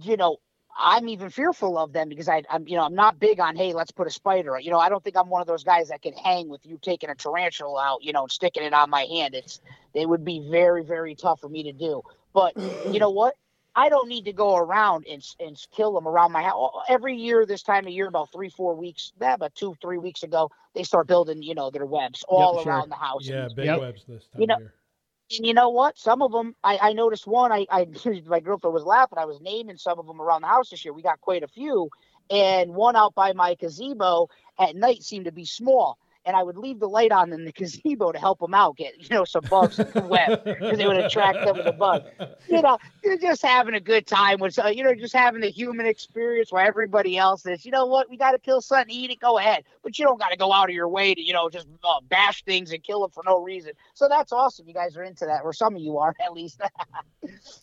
you 0.00 0.16
know, 0.16 0.36
I'm 0.78 1.08
even 1.08 1.30
fearful 1.30 1.76
of 1.76 1.92
them 1.92 2.08
because 2.08 2.28
I, 2.28 2.42
I'm, 2.48 2.68
you 2.68 2.76
know, 2.76 2.84
I'm 2.84 2.94
not 2.94 3.18
big 3.18 3.40
on 3.40 3.56
hey, 3.56 3.72
let's 3.72 3.90
put 3.90 4.06
a 4.06 4.10
spider. 4.10 4.58
You 4.60 4.70
know, 4.70 4.78
I 4.78 4.88
don't 4.88 5.02
think 5.02 5.16
I'm 5.16 5.28
one 5.28 5.40
of 5.40 5.48
those 5.48 5.64
guys 5.64 5.88
that 5.88 6.00
can 6.02 6.12
hang 6.12 6.48
with 6.48 6.64
you 6.64 6.78
taking 6.80 7.10
a 7.10 7.14
tarantula 7.16 7.82
out, 7.84 8.04
you 8.04 8.12
know, 8.12 8.22
and 8.22 8.30
sticking 8.30 8.62
it 8.62 8.72
on 8.72 8.88
my 8.88 9.02
hand. 9.02 9.34
It's 9.34 9.60
it 9.94 10.08
would 10.08 10.24
be 10.24 10.46
very, 10.50 10.84
very 10.84 11.16
tough 11.16 11.40
for 11.40 11.48
me 11.48 11.64
to 11.64 11.72
do. 11.72 12.02
But 12.32 12.54
you 12.92 13.00
know 13.00 13.10
what? 13.10 13.34
I 13.76 13.88
don't 13.88 14.08
need 14.08 14.24
to 14.24 14.32
go 14.32 14.56
around 14.56 15.06
and 15.08 15.22
and 15.38 15.56
kill 15.74 15.92
them 15.94 16.06
around 16.06 16.32
my 16.32 16.42
house 16.42 16.72
every 16.88 17.16
year. 17.16 17.46
This 17.46 17.62
time 17.62 17.86
of 17.86 17.92
year, 17.92 18.08
about 18.08 18.32
three, 18.32 18.48
four 18.48 18.74
weeks, 18.74 19.12
yeah, 19.20 19.34
about 19.34 19.54
two, 19.54 19.74
three 19.82 19.98
weeks 19.98 20.22
ago, 20.22 20.50
they 20.74 20.82
start 20.82 21.06
building, 21.08 21.42
you 21.42 21.54
know, 21.54 21.70
their 21.70 21.86
webs 21.86 22.24
all 22.28 22.56
Yep, 22.56 22.62
sure. 22.64 22.72
around 22.72 22.88
the 22.90 22.96
house. 22.96 23.26
Yeah, 23.26 23.48
big 23.54 23.66
Yep. 23.66 23.80
webs 23.80 24.04
this 24.08 24.26
time 24.28 24.40
You 24.40 24.46
know- 24.48 24.58
year. 24.58 24.74
And 25.36 25.46
you 25.46 25.54
know 25.54 25.70
what? 25.70 25.98
Some 25.98 26.22
of 26.22 26.32
them, 26.32 26.54
I, 26.64 26.78
I 26.80 26.92
noticed 26.92 27.26
one. 27.26 27.52
I, 27.52 27.66
I 27.70 27.86
my 28.26 28.40
girlfriend 28.40 28.74
was 28.74 28.84
laughing. 28.84 29.18
I 29.18 29.26
was 29.26 29.40
naming 29.40 29.76
some 29.76 29.98
of 29.98 30.06
them 30.06 30.20
around 30.20 30.42
the 30.42 30.48
house 30.48 30.70
this 30.70 30.84
year. 30.84 30.94
We 30.94 31.02
got 31.02 31.20
quite 31.20 31.42
a 31.42 31.48
few, 31.48 31.90
and 32.30 32.74
one 32.74 32.96
out 32.96 33.14
by 33.14 33.32
my 33.32 33.54
gazebo 33.54 34.28
at 34.58 34.76
night 34.76 35.02
seemed 35.02 35.26
to 35.26 35.32
be 35.32 35.44
small. 35.44 35.98
And 36.26 36.36
I 36.36 36.42
would 36.42 36.58
leave 36.58 36.80
the 36.80 36.88
light 36.88 37.12
on 37.12 37.32
in 37.32 37.46
the 37.46 37.52
gazebo 37.52 38.12
to 38.12 38.18
help 38.18 38.40
them 38.40 38.52
out, 38.52 38.76
get 38.76 38.92
you 38.98 39.08
know 39.16 39.24
some 39.24 39.42
bugs 39.48 39.78
in 39.78 39.90
the 39.94 40.02
web 40.02 40.44
because 40.44 40.76
they 40.76 40.86
would 40.86 40.98
attract 40.98 41.44
them 41.46 41.56
with 41.56 41.66
a 41.66 41.72
bug. 41.72 42.04
You 42.46 42.60
know, 42.60 42.76
you're 43.02 43.16
just 43.16 43.40
having 43.42 43.74
a 43.74 43.80
good 43.80 44.06
time 44.06 44.38
with 44.38 44.58
uh, 44.58 44.66
you 44.66 44.84
know 44.84 44.94
just 44.94 45.14
having 45.14 45.40
the 45.40 45.48
human 45.50 45.86
experience 45.86 46.52
where 46.52 46.64
everybody 46.66 47.16
else 47.16 47.46
is. 47.46 47.64
You 47.64 47.72
know 47.72 47.86
what? 47.86 48.10
We 48.10 48.18
got 48.18 48.32
to 48.32 48.38
kill 48.38 48.60
something, 48.60 48.94
eat 48.94 49.10
it, 49.10 49.18
go 49.18 49.38
ahead. 49.38 49.64
But 49.82 49.98
you 49.98 50.04
don't 50.04 50.20
got 50.20 50.28
to 50.28 50.36
go 50.36 50.52
out 50.52 50.68
of 50.68 50.74
your 50.74 50.88
way 50.88 51.14
to 51.14 51.22
you 51.22 51.32
know 51.32 51.48
just 51.48 51.66
uh, 51.82 52.00
bash 52.10 52.44
things 52.44 52.70
and 52.72 52.82
kill 52.82 53.00
them 53.00 53.10
for 53.12 53.22
no 53.24 53.42
reason. 53.42 53.72
So 53.94 54.06
that's 54.06 54.30
awesome. 54.30 54.68
You 54.68 54.74
guys 54.74 54.98
are 54.98 55.02
into 55.04 55.24
that, 55.24 55.40
or 55.42 55.54
some 55.54 55.74
of 55.74 55.80
you 55.80 55.96
are 55.96 56.14
at 56.24 56.34
least. 56.34 56.60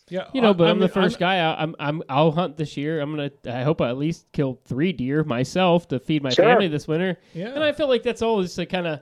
Yeah, 0.09 0.27
You 0.33 0.41
know, 0.41 0.51
I- 0.51 0.53
but 0.53 0.67
I 0.67 0.69
I'm 0.71 0.79
the 0.79 0.87
mean, 0.87 0.93
1st 1.09 1.17
guy. 1.19 1.35
I, 1.39 1.61
I'm 1.61 1.75
I'm 1.79 2.01
I'll 2.09 2.31
hunt 2.31 2.57
this 2.57 2.75
year. 2.77 3.01
I'm 3.01 3.11
gonna. 3.15 3.31
I 3.47 3.63
hope 3.63 3.81
I 3.81 3.89
at 3.89 3.97
least 3.97 4.25
kill 4.31 4.59
three 4.65 4.93
deer 4.93 5.23
myself 5.23 5.87
to 5.89 5.99
feed 5.99 6.23
my 6.23 6.29
Sure. 6.29 6.45
family 6.45 6.67
this 6.67 6.87
winter. 6.87 7.17
Yeah. 7.33 7.49
And 7.49 7.63
I 7.63 7.71
feel 7.71 7.87
like 7.87 8.03
that's 8.03 8.21
always 8.47 8.59
a 8.59 8.65
kind 8.65 8.87
of, 8.87 9.01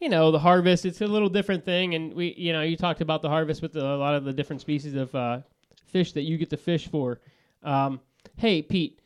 you 0.00 0.08
know, 0.08 0.30
the 0.30 0.38
harvest. 0.38 0.84
It's 0.84 1.00
a 1.00 1.06
little 1.06 1.28
different 1.28 1.64
thing, 1.64 1.94
and 1.94 2.12
we, 2.14 2.34
you 2.36 2.52
know, 2.52 2.62
you 2.62 2.76
talked 2.76 3.00
about 3.00 3.22
the 3.22 3.28
harvest 3.28 3.62
with 3.62 3.72
the, 3.72 3.84
a 3.84 3.96
lot 3.96 4.14
of 4.14 4.24
the 4.24 4.32
different 4.32 4.60
species 4.60 4.94
of 4.94 5.14
uh, 5.14 5.40
fish 5.86 6.12
that 6.12 6.22
you 6.22 6.36
get 6.36 6.50
to 6.50 6.56
fish 6.56 6.88
for. 6.88 7.20
Um, 7.62 8.00
hey, 8.36 8.62
Pete, 8.62 9.00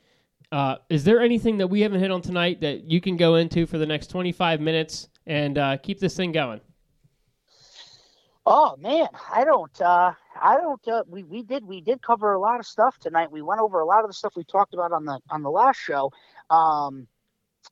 uh, 0.53 0.77
is 0.89 1.05
there 1.05 1.21
anything 1.21 1.59
that 1.59 1.69
we 1.69 1.81
haven't 1.81 2.01
hit 2.01 2.11
on 2.11 2.23
tonight 2.23 2.61
that 2.61 2.85
you 2.85 3.01
can 3.01 3.17
go 3.17 3.37
into 3.37 3.67
for 3.67 3.79
the 3.79 3.87
next 3.87 4.09
25 4.09 4.61
minutes 4.61 5.09
and 5.27 5.59
uh, 5.59 5.77
keep 5.77 6.01
this 6.01 6.17
thing 6.17 6.33
going? 6.33 6.61
Oh 8.49 8.77
man, 8.79 9.09
I 9.35 9.45
don't. 9.45 9.81
uh 9.81 10.13
I 10.41 10.57
don't. 10.57 10.87
Uh, 10.87 11.03
we 11.09 11.25
we 11.25 11.43
did 11.43 11.67
we 11.67 11.81
did 11.81 12.01
cover 12.01 12.33
a 12.33 12.39
lot 12.39 12.61
of 12.61 12.67
stuff 12.67 12.97
tonight. 12.99 13.33
We 13.33 13.43
went 13.43 13.61
over 13.61 13.81
a 13.81 13.85
lot 13.85 14.05
of 14.05 14.09
the 14.09 14.15
stuff 14.15 14.35
we 14.37 14.45
talked 14.45 14.73
about 14.73 14.93
on 14.93 15.05
the 15.05 15.19
on 15.31 15.43
the 15.43 15.51
last 15.51 15.79
show. 15.79 16.13
Um, 16.49 17.09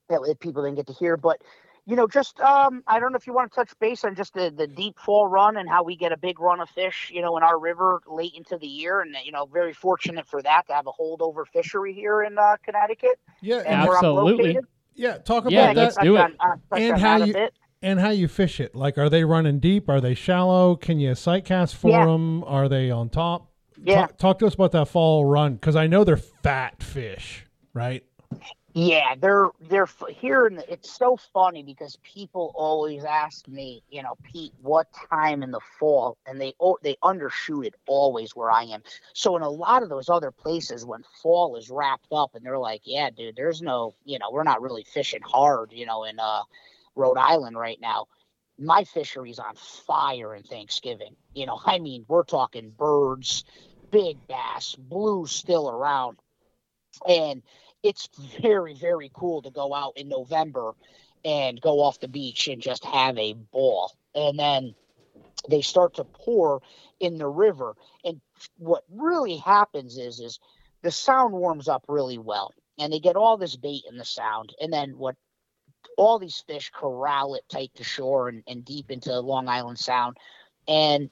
that 0.09 0.37
people 0.41 0.65
didn't 0.65 0.75
get 0.75 0.89
to 0.89 0.93
hear, 0.93 1.17
but 1.17 1.41
you 1.87 1.97
know, 1.97 2.07
just 2.07 2.41
um, 2.41 2.83
I 2.87 2.99
don't 2.99 3.13
know 3.13 3.17
if 3.17 3.27
you 3.27 3.35
want 3.35 3.53
to 3.53 3.57
touch 3.57 3.79
base 3.79 4.05
on 4.05 4.15
just 4.15 4.33
the 4.35 4.51
the 4.57 4.67
deep 4.67 4.99
fall 4.99 5.27
run 5.29 5.57
and 5.57 5.69
how 5.69 5.83
we 5.83 5.97
get 5.97 6.13
a 6.13 6.17
big 6.17 6.41
run 6.41 6.61
of 6.61 6.69
fish, 6.71 7.11
you 7.15 7.21
know, 7.21 7.37
in 7.37 7.43
our 7.43 7.59
river 7.59 8.01
late 8.07 8.33
into 8.35 8.57
the 8.57 8.67
year, 8.67 9.01
and 9.01 9.15
you 9.25 9.33
know, 9.33 9.47
very 9.47 9.73
fortunate 9.73 10.27
for 10.27 10.41
that 10.43 10.67
to 10.69 10.73
have 10.73 10.87
a 10.87 10.93
holdover 10.93 11.47
fishery 11.53 11.93
here 11.93 12.23
in 12.23 12.39
uh, 12.39 12.57
Connecticut 12.65 13.19
yeah, 13.43 13.59
and 13.59 13.67
and, 13.67 13.89
where 13.89 13.99
I'm 13.99 14.05
Absolutely. 14.05 14.59
yeah. 14.95 15.19
Talk 15.19 15.43
about 15.45 15.53
Yeah, 15.53 15.67
that 15.75 15.77
let's 15.77 15.97
do 15.99 16.17
it. 16.17 16.21
on- 16.21 16.37
uh, 16.41 16.57
And 16.77 16.99
how 16.99 17.17
you- 17.19 17.49
and 17.83 18.01
how 18.01 18.09
you 18.11 18.29
fish 18.29 18.61
it. 18.61 18.75
Like, 18.75 18.97
are 18.97 19.11
they 19.11 19.25
running 19.25 19.61
deep? 19.61 19.91
Are 19.91 20.01
they 20.01 20.15
shallow? 20.15 20.75
Can 20.75 20.99
you 21.01 21.15
sight 21.15 21.45
cast 21.45 21.77
for 21.77 21.91
Yeah. 21.91 22.07
them? 22.07 22.43
Are 22.45 22.67
they 22.67 22.91
on 22.91 23.11
top? 23.11 23.51
Yeah. 23.77 24.07
Talk, 24.07 24.17
talk 24.17 24.39
to 24.39 24.47
us 24.47 24.55
about 24.55 24.73
that 24.73 24.89
fall 24.89 25.27
run 25.27 25.57
because 25.57 25.77
I 25.77 25.87
know 25.87 26.03
they're 26.03 26.17
fat 26.17 26.83
fish, 26.83 27.45
right? 27.75 28.03
Yeah, 28.75 29.15
they're 29.17 29.51
they're 29.61 29.89
here. 30.11 30.51
The, 30.51 30.73
it's 30.73 30.93
so 30.97 31.17
funny 31.17 31.63
because 31.63 31.97
people 32.05 32.53
always 32.57 33.05
ask 33.05 33.49
me, 33.49 33.85
you 33.91 34.03
know, 34.03 34.17
Pete, 34.25 34.53
what 34.63 34.89
time 35.11 35.45
in 35.45 35.53
the 35.53 35.61
fall, 35.79 36.19
and 36.27 36.41
they 36.41 36.55
oh, 36.61 36.79
they 36.83 36.97
undershoot 37.03 37.67
it 37.67 37.75
always 37.87 38.37
where 38.37 38.51
I 38.51 38.65
am. 38.65 38.83
So 39.13 39.37
in 39.37 39.43
a 39.43 39.51
lot 39.51 39.83
of 39.85 39.91
those 39.91 40.09
other 40.09 40.33
places, 40.33 40.85
when 40.87 41.05
fall 41.23 41.57
is 41.57 41.71
wrapped 41.71 42.13
up, 42.13 42.35
and 42.37 42.45
they're 42.47 42.59
like, 42.59 42.83
yeah, 42.85 43.11
dude, 43.11 43.37
there's 43.37 43.63
no, 43.63 43.95
you 44.05 44.19
know, 44.21 44.31
we're 44.33 44.45
not 44.45 44.63
really 44.63 44.85
fishing 44.85 45.23
hard, 45.25 45.73
you 45.73 45.87
know, 45.87 46.05
in 46.05 46.21
uh 46.21 46.43
Rhode 46.97 47.19
Island 47.19 47.57
right 47.59 47.81
now. 47.81 48.07
My 48.59 48.85
fishery's 48.85 49.41
on 49.41 49.57
fire 49.57 50.35
in 50.35 50.45
Thanksgiving. 50.45 51.17
You 51.35 51.47
know, 51.47 51.61
I 51.67 51.79
mean, 51.81 52.07
we're 52.09 52.25
talking 52.25 52.71
birds, 52.71 53.45
big 53.93 54.19
bass, 54.29 54.77
blue 54.77 55.27
still 55.27 55.71
around, 55.71 56.19
and 57.09 57.43
it's 57.85 58.09
very 58.41 58.75
very 58.75 59.11
cool 59.15 59.43
to 59.43 59.51
go 59.51 59.73
out 59.73 59.93
in 59.97 60.09
November 60.09 60.73
and 61.25 61.61
go 61.61 61.81
off 61.81 62.01
the 62.01 62.09
beach 62.09 62.49
and 62.49 62.61
just 62.61 62.85
have 62.85 63.17
a 63.17 63.35
ball. 63.53 63.93
And 64.15 64.39
then 64.39 64.75
they 65.49 65.63
start 65.63 65.95
to 65.95 66.05
pour 66.05 66.63
in 67.01 67.19
the 67.19 67.29
river. 67.29 67.77
And 68.05 68.21
what 68.59 68.85
really 68.91 69.37
happens 69.37 69.97
is 69.97 70.19
is 70.19 70.41
the 70.83 70.91
sound 70.91 71.33
warms 71.33 71.69
up 71.69 71.85
really 71.89 72.19
well 72.19 72.53
and 72.79 72.93
they 72.93 72.99
get 72.99 73.17
all 73.17 73.37
this 73.37 73.57
bait 73.57 73.85
in 73.89 73.97
the 73.97 74.05
sound. 74.05 74.55
And 74.61 74.73
then 74.73 74.99
what 74.99 75.17
all 75.97 76.19
these 76.19 76.43
fish 76.47 76.71
corral 76.75 77.35
it 77.35 77.45
tight 77.49 77.71
to 77.77 77.85
shore 77.85 78.29
and, 78.29 78.43
and 78.47 78.65
deep 78.65 78.91
into 78.91 79.19
Long 79.21 79.49
Island 79.49 79.79
Sound. 79.79 80.17
And 80.67 81.11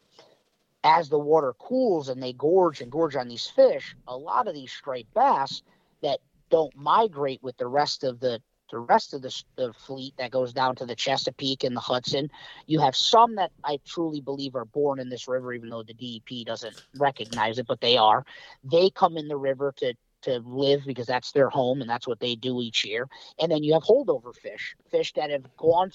as 0.82 1.08
the 1.08 1.18
water 1.18 1.54
cools 1.58 2.08
and 2.08 2.22
they 2.22 2.32
gorge 2.32 2.80
and 2.80 2.90
gorge 2.90 3.14
on 3.14 3.28
these 3.28 3.46
fish, 3.46 3.94
a 4.08 4.16
lot 4.16 4.48
of 4.48 4.54
these 4.54 4.72
striped 4.72 5.12
bass 5.14 5.62
that 6.02 6.20
don't 6.52 6.76
migrate 6.76 7.42
with 7.42 7.56
the 7.56 7.66
rest 7.66 8.04
of 8.04 8.20
the 8.20 8.40
the 8.70 8.78
rest 8.78 9.12
of 9.12 9.20
the, 9.20 9.42
the 9.56 9.72
fleet 9.74 10.14
that 10.16 10.30
goes 10.30 10.54
down 10.54 10.74
to 10.76 10.86
the 10.86 10.94
Chesapeake 10.96 11.62
and 11.62 11.76
the 11.76 11.80
Hudson. 11.80 12.30
You 12.66 12.80
have 12.80 12.96
some 12.96 13.34
that 13.34 13.50
I 13.62 13.78
truly 13.86 14.22
believe 14.22 14.54
are 14.54 14.64
born 14.64 14.98
in 14.98 15.10
this 15.10 15.28
river, 15.28 15.52
even 15.52 15.68
though 15.68 15.82
the 15.82 15.92
DEP 15.92 16.46
doesn't 16.46 16.82
recognize 16.96 17.58
it, 17.58 17.66
but 17.66 17.82
they 17.82 17.98
are. 17.98 18.24
They 18.64 18.88
come 18.88 19.18
in 19.18 19.28
the 19.28 19.36
river 19.36 19.74
to 19.78 19.94
to 20.22 20.38
live 20.46 20.82
because 20.86 21.06
that's 21.06 21.32
their 21.32 21.50
home 21.50 21.80
and 21.80 21.90
that's 21.90 22.06
what 22.06 22.20
they 22.20 22.36
do 22.36 22.60
each 22.60 22.84
year. 22.84 23.08
And 23.40 23.50
then 23.50 23.64
you 23.64 23.72
have 23.74 23.82
holdover 23.82 24.34
fish, 24.34 24.76
fish 24.88 25.12
that 25.14 25.30
have 25.30 25.44
gone 25.56 25.90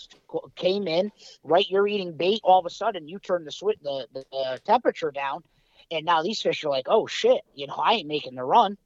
came 0.55 0.87
in 0.87 1.11
right. 1.43 1.65
You're 1.69 1.87
eating 1.87 2.15
bait. 2.15 2.41
All 2.43 2.59
of 2.59 2.65
a 2.65 2.69
sudden, 2.69 3.07
you 3.07 3.19
turn 3.19 3.45
the 3.45 3.75
the, 3.81 4.07
the 4.31 4.59
temperature 4.65 5.11
down, 5.11 5.43
and 5.89 6.05
now 6.05 6.21
these 6.21 6.41
fish 6.41 6.63
are 6.63 6.69
like, 6.69 6.87
oh 6.89 7.07
shit, 7.07 7.41
you 7.55 7.65
know, 7.67 7.75
I 7.75 7.93
ain't 7.93 8.07
making 8.07 8.35
the 8.35 8.43
run 8.43 8.77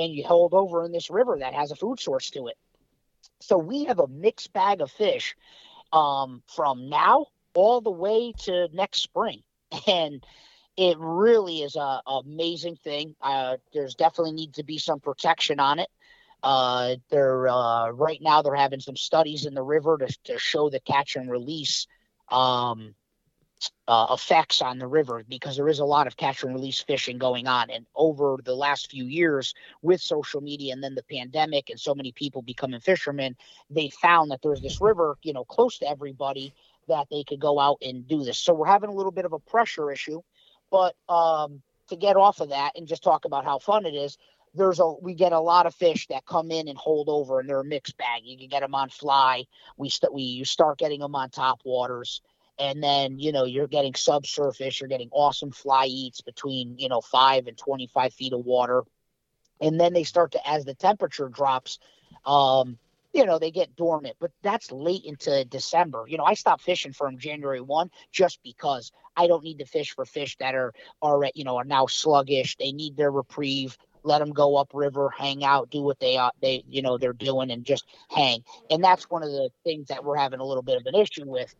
and 0.00 0.12
you 0.12 0.24
hold 0.24 0.54
over 0.54 0.84
in 0.84 0.92
this 0.92 1.10
river 1.10 1.36
that 1.38 1.54
has 1.54 1.70
a 1.70 1.76
food 1.76 2.00
source 2.00 2.30
to 2.30 2.48
it. 2.48 2.56
So 3.40 3.58
we 3.58 3.84
have 3.84 3.98
a 3.98 4.06
mixed 4.06 4.52
bag 4.52 4.80
of 4.80 4.90
fish 4.90 5.36
um, 5.92 6.42
from 6.46 6.88
now 6.88 7.26
all 7.54 7.80
the 7.80 7.90
way 7.90 8.32
to 8.44 8.68
next 8.72 9.02
spring, 9.02 9.42
and 9.86 10.24
it 10.76 10.96
really 10.98 11.62
is 11.62 11.76
a, 11.76 12.00
amazing 12.06 12.76
thing. 12.76 13.14
Uh, 13.20 13.56
there's 13.72 13.94
definitely 13.94 14.32
needs 14.32 14.56
to 14.56 14.64
be 14.64 14.78
some 14.78 15.00
protection 15.00 15.60
on 15.60 15.78
it. 15.78 15.88
Uh, 16.42 16.96
they're 17.10 17.48
uh, 17.48 17.90
right 17.90 18.20
now 18.22 18.40
they're 18.40 18.54
having 18.54 18.80
some 18.80 18.96
studies 18.96 19.44
in 19.44 19.52
the 19.52 19.62
river 19.62 19.98
to, 19.98 20.06
to 20.24 20.38
show 20.38 20.70
the 20.70 20.80
catch 20.80 21.16
and 21.16 21.30
release 21.30 21.86
um, 22.30 22.94
uh, 23.88 24.06
effects 24.10 24.62
on 24.62 24.78
the 24.78 24.86
river 24.86 25.22
because 25.28 25.56
there 25.56 25.68
is 25.68 25.80
a 25.80 25.84
lot 25.84 26.06
of 26.06 26.16
catch 26.16 26.42
and 26.42 26.54
release 26.54 26.80
fishing 26.80 27.18
going 27.18 27.46
on. 27.46 27.70
And 27.70 27.86
over 27.94 28.38
the 28.44 28.54
last 28.54 28.90
few 28.90 29.04
years, 29.04 29.54
with 29.82 30.00
social 30.00 30.40
media 30.40 30.72
and 30.72 30.82
then 30.82 30.94
the 30.94 31.02
pandemic 31.02 31.70
and 31.70 31.78
so 31.78 31.94
many 31.94 32.12
people 32.12 32.42
becoming 32.42 32.80
fishermen, 32.80 33.36
they 33.68 33.90
found 33.90 34.30
that 34.30 34.40
there's 34.42 34.62
this 34.62 34.80
river, 34.80 35.16
you 35.22 35.32
know, 35.32 35.44
close 35.44 35.78
to 35.78 35.88
everybody 35.88 36.54
that 36.88 37.06
they 37.10 37.24
could 37.24 37.40
go 37.40 37.58
out 37.58 37.78
and 37.82 38.06
do 38.06 38.24
this. 38.24 38.38
So 38.38 38.54
we're 38.54 38.66
having 38.66 38.90
a 38.90 38.94
little 38.94 39.12
bit 39.12 39.24
of 39.24 39.32
a 39.32 39.38
pressure 39.38 39.90
issue. 39.90 40.22
But 40.70 40.94
um, 41.08 41.62
to 41.88 41.96
get 41.96 42.16
off 42.16 42.40
of 42.40 42.50
that 42.50 42.72
and 42.76 42.86
just 42.86 43.02
talk 43.02 43.24
about 43.24 43.44
how 43.44 43.58
fun 43.58 43.86
it 43.86 43.94
is, 43.94 44.16
there's 44.54 44.80
a 44.80 44.92
we 45.00 45.14
get 45.14 45.32
a 45.32 45.40
lot 45.40 45.66
of 45.66 45.74
fish 45.74 46.06
that 46.08 46.26
come 46.26 46.50
in 46.50 46.68
and 46.68 46.76
hold 46.76 47.08
over 47.08 47.38
and 47.38 47.48
they're 47.48 47.60
a 47.60 47.64
mixed 47.64 47.96
bag. 47.96 48.22
You 48.24 48.36
can 48.36 48.48
get 48.48 48.60
them 48.60 48.74
on 48.74 48.88
fly. 48.88 49.44
We 49.76 49.88
st- 49.88 50.12
we 50.12 50.22
you 50.22 50.44
start 50.44 50.78
getting 50.78 51.00
them 51.00 51.14
on 51.14 51.30
top 51.30 51.60
waters, 51.64 52.20
and 52.60 52.82
then 52.82 53.18
you 53.18 53.32
know 53.32 53.44
you're 53.44 53.66
getting 53.66 53.94
subsurface. 53.94 54.80
You're 54.80 54.88
getting 54.88 55.10
awesome 55.12 55.50
fly 55.50 55.86
eats 55.86 56.20
between 56.20 56.78
you 56.78 56.88
know 56.88 57.00
five 57.00 57.46
and 57.46 57.56
twenty 57.56 57.86
five 57.86 58.12
feet 58.12 58.32
of 58.32 58.44
water, 58.44 58.82
and 59.60 59.80
then 59.80 59.92
they 59.92 60.04
start 60.04 60.32
to 60.32 60.48
as 60.48 60.64
the 60.64 60.74
temperature 60.74 61.28
drops. 61.28 61.78
Um, 62.24 62.78
you 63.12 63.26
know 63.26 63.40
they 63.40 63.50
get 63.50 63.74
dormant 63.74 64.14
but 64.20 64.30
that's 64.40 64.70
late 64.70 65.04
into 65.04 65.44
december 65.46 66.04
you 66.06 66.16
know 66.16 66.22
i 66.22 66.34
stopped 66.34 66.62
fishing 66.62 66.92
from 66.92 67.18
january 67.18 67.60
1 67.60 67.90
just 68.12 68.38
because 68.44 68.92
i 69.16 69.26
don't 69.26 69.42
need 69.42 69.58
to 69.58 69.64
fish 69.64 69.90
for 69.96 70.04
fish 70.04 70.36
that 70.38 70.54
are 70.54 70.72
are 71.02 71.28
you 71.34 71.42
know 71.42 71.56
are 71.56 71.64
now 71.64 71.86
sluggish 71.86 72.56
they 72.56 72.70
need 72.70 72.96
their 72.96 73.10
reprieve 73.10 73.76
let 74.02 74.18
them 74.18 74.32
go 74.32 74.56
upriver, 74.56 75.10
hang 75.10 75.44
out, 75.44 75.70
do 75.70 75.82
what 75.82 76.00
they 76.00 76.16
are, 76.16 76.32
they 76.40 76.64
you 76.68 76.82
know 76.82 76.98
they're 76.98 77.12
doing, 77.12 77.50
and 77.50 77.64
just 77.64 77.84
hang. 78.08 78.42
And 78.70 78.82
that's 78.82 79.10
one 79.10 79.22
of 79.22 79.30
the 79.30 79.50
things 79.64 79.88
that 79.88 80.04
we're 80.04 80.16
having 80.16 80.40
a 80.40 80.44
little 80.44 80.62
bit 80.62 80.76
of 80.76 80.86
an 80.86 80.94
issue 80.94 81.24
with, 81.26 81.54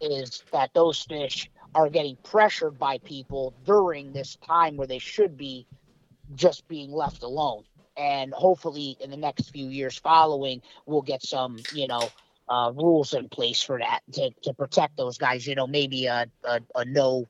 is 0.00 0.44
that 0.52 0.72
those 0.74 1.02
fish 1.02 1.50
are 1.74 1.88
getting 1.88 2.16
pressured 2.22 2.78
by 2.78 2.98
people 2.98 3.54
during 3.64 4.12
this 4.12 4.36
time 4.36 4.76
where 4.76 4.86
they 4.86 4.98
should 4.98 5.36
be 5.36 5.66
just 6.34 6.66
being 6.68 6.92
left 6.92 7.22
alone. 7.22 7.64
And 7.96 8.32
hopefully, 8.32 8.96
in 9.00 9.10
the 9.10 9.16
next 9.16 9.50
few 9.50 9.68
years 9.68 9.96
following, 9.96 10.60
we'll 10.84 11.02
get 11.02 11.22
some 11.22 11.58
you 11.72 11.86
know 11.86 12.08
uh, 12.48 12.72
rules 12.74 13.14
in 13.14 13.28
place 13.28 13.62
for 13.62 13.78
that 13.78 14.00
to, 14.12 14.30
to 14.42 14.52
protect 14.54 14.96
those 14.96 15.18
guys. 15.18 15.46
You 15.46 15.54
know, 15.54 15.66
maybe 15.66 16.06
a, 16.06 16.26
a, 16.44 16.60
a 16.74 16.84
no 16.84 17.26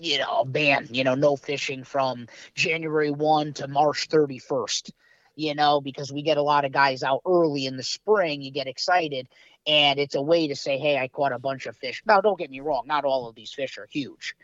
you 0.00 0.18
know, 0.18 0.44
ban, 0.44 0.88
you 0.90 1.04
know, 1.04 1.14
no 1.14 1.36
fishing 1.36 1.84
from 1.84 2.26
January 2.54 3.10
1 3.10 3.54
to 3.54 3.68
March 3.68 4.08
31st, 4.08 4.92
you 5.34 5.54
know, 5.54 5.80
because 5.80 6.12
we 6.12 6.22
get 6.22 6.36
a 6.36 6.42
lot 6.42 6.64
of 6.64 6.72
guys 6.72 7.02
out 7.02 7.22
early 7.26 7.66
in 7.66 7.76
the 7.76 7.82
spring. 7.82 8.40
You 8.40 8.50
get 8.50 8.68
excited, 8.68 9.28
and 9.66 9.98
it's 9.98 10.14
a 10.14 10.22
way 10.22 10.48
to 10.48 10.56
say, 10.56 10.78
hey, 10.78 10.98
I 10.98 11.08
caught 11.08 11.32
a 11.32 11.38
bunch 11.38 11.66
of 11.66 11.76
fish. 11.76 12.02
Now, 12.06 12.20
don't 12.20 12.38
get 12.38 12.50
me 12.50 12.60
wrong, 12.60 12.84
not 12.86 13.04
all 13.04 13.28
of 13.28 13.34
these 13.34 13.52
fish 13.52 13.78
are 13.78 13.88
huge. 13.90 14.34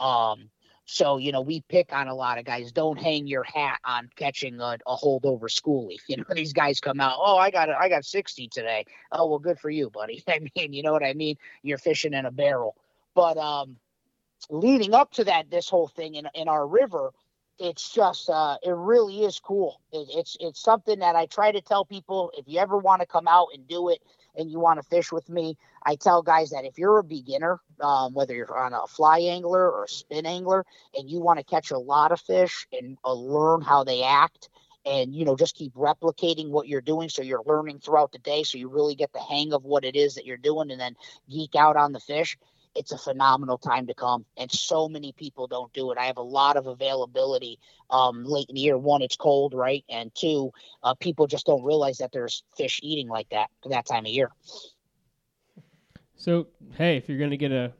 Um, 0.00 0.50
so, 0.86 1.16
you 1.16 1.32
know, 1.32 1.40
we 1.40 1.62
pick 1.62 1.94
on 1.94 2.08
a 2.08 2.14
lot 2.14 2.38
of 2.38 2.44
guys. 2.44 2.70
Don't 2.70 2.98
hang 2.98 3.26
your 3.26 3.42
hat 3.42 3.80
on 3.84 4.10
catching 4.16 4.60
a, 4.60 4.76
a 4.86 4.96
holdover 4.96 5.44
schoolie. 5.44 5.96
You 6.08 6.18
know, 6.18 6.24
these 6.30 6.52
guys 6.52 6.80
come 6.80 7.00
out, 7.00 7.16
oh, 7.18 7.38
I 7.38 7.50
got 7.50 7.70
I 7.70 7.88
got 7.88 8.04
60 8.04 8.48
today. 8.48 8.84
Oh, 9.10 9.26
well, 9.26 9.38
good 9.38 9.58
for 9.58 9.70
you, 9.70 9.88
buddy. 9.90 10.22
I 10.28 10.40
mean, 10.54 10.72
you 10.72 10.82
know 10.82 10.92
what 10.92 11.02
I 11.02 11.14
mean? 11.14 11.36
You're 11.62 11.78
fishing 11.78 12.12
in 12.12 12.26
a 12.26 12.30
barrel. 12.30 12.76
But 13.14 13.38
um, 13.38 13.76
leading 14.50 14.92
up 14.92 15.12
to 15.12 15.24
that, 15.24 15.50
this 15.50 15.68
whole 15.68 15.88
thing 15.88 16.16
in 16.16 16.28
in 16.34 16.48
our 16.48 16.66
river, 16.66 17.12
it's 17.58 17.90
just 17.90 18.28
uh, 18.28 18.58
it 18.62 18.70
really 18.70 19.24
is 19.24 19.40
cool. 19.40 19.80
It, 19.92 20.08
it's 20.10 20.36
it's 20.40 20.60
something 20.60 20.98
that 20.98 21.16
I 21.16 21.26
try 21.26 21.52
to 21.52 21.62
tell 21.62 21.84
people 21.84 22.30
if 22.36 22.44
you 22.46 22.58
ever 22.58 22.76
want 22.76 23.00
to 23.00 23.06
come 23.06 23.28
out 23.28 23.48
and 23.54 23.66
do 23.66 23.88
it 23.88 24.02
and 24.36 24.50
you 24.50 24.58
want 24.58 24.80
to 24.80 24.88
fish 24.88 25.12
with 25.12 25.28
me, 25.28 25.56
I 25.84 25.96
tell 25.96 26.22
guys 26.22 26.50
that 26.50 26.64
if 26.64 26.78
you're 26.78 26.98
a 26.98 27.04
beginner, 27.04 27.60
um, 27.80 28.14
whether 28.14 28.34
you're 28.34 28.56
on 28.56 28.72
a 28.72 28.86
fly 28.86 29.20
angler 29.20 29.70
or 29.70 29.84
a 29.84 29.88
spin 29.88 30.26
angler, 30.26 30.64
and 30.94 31.10
you 31.10 31.20
want 31.20 31.38
to 31.38 31.44
catch 31.44 31.70
a 31.70 31.78
lot 31.78 32.12
of 32.12 32.20
fish 32.20 32.66
and 32.72 32.98
uh, 33.04 33.12
learn 33.12 33.60
how 33.62 33.84
they 33.84 34.02
act, 34.02 34.48
and 34.86 35.14
you 35.14 35.24
know 35.24 35.36
just 35.36 35.54
keep 35.56 35.74
replicating 35.74 36.50
what 36.50 36.68
you're 36.68 36.80
doing 36.80 37.08
so 37.08 37.22
you're 37.22 37.42
learning 37.46 37.78
throughout 37.78 38.12
the 38.12 38.18
day 38.18 38.42
so 38.42 38.58
you 38.58 38.68
really 38.68 38.94
get 38.94 39.12
the 39.12 39.20
hang 39.20 39.52
of 39.52 39.64
what 39.64 39.84
it 39.84 39.96
is 39.96 40.14
that 40.14 40.26
you're 40.26 40.36
doing 40.36 40.70
and 40.70 40.80
then 40.80 40.94
geek 41.30 41.54
out 41.54 41.76
on 41.76 41.92
the 41.92 42.00
fish 42.00 42.36
it's 42.74 42.92
a 42.92 42.98
phenomenal 42.98 43.58
time 43.58 43.86
to 43.86 43.94
come. 43.94 44.24
And 44.36 44.50
so 44.50 44.88
many 44.88 45.12
people 45.12 45.46
don't 45.46 45.72
do 45.72 45.90
it. 45.92 45.98
I 45.98 46.06
have 46.06 46.16
a 46.16 46.22
lot 46.22 46.56
of 46.56 46.66
availability 46.66 47.58
um, 47.90 48.24
late 48.24 48.46
in 48.48 48.54
the 48.56 48.60
year. 48.60 48.78
One, 48.78 49.02
it's 49.02 49.16
cold, 49.16 49.54
right? 49.54 49.84
And 49.88 50.14
two, 50.14 50.50
uh, 50.82 50.94
people 50.94 51.26
just 51.26 51.46
don't 51.46 51.64
realize 51.64 51.98
that 51.98 52.12
there's 52.12 52.42
fish 52.56 52.80
eating 52.82 53.08
like 53.08 53.28
that 53.30 53.50
that 53.70 53.86
time 53.86 54.06
of 54.06 54.10
year. 54.12 54.30
So 56.16 56.48
hey, 56.76 56.96
if 56.96 57.08
you're 57.08 57.18
gonna 57.18 57.36
get 57.36 57.52
a 57.52 57.72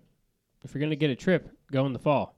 if 0.62 0.74
you're 0.74 0.80
gonna 0.80 0.96
get 0.96 1.10
a 1.10 1.16
trip, 1.16 1.48
go 1.70 1.86
in 1.86 1.92
the 1.92 1.98
fall. 1.98 2.36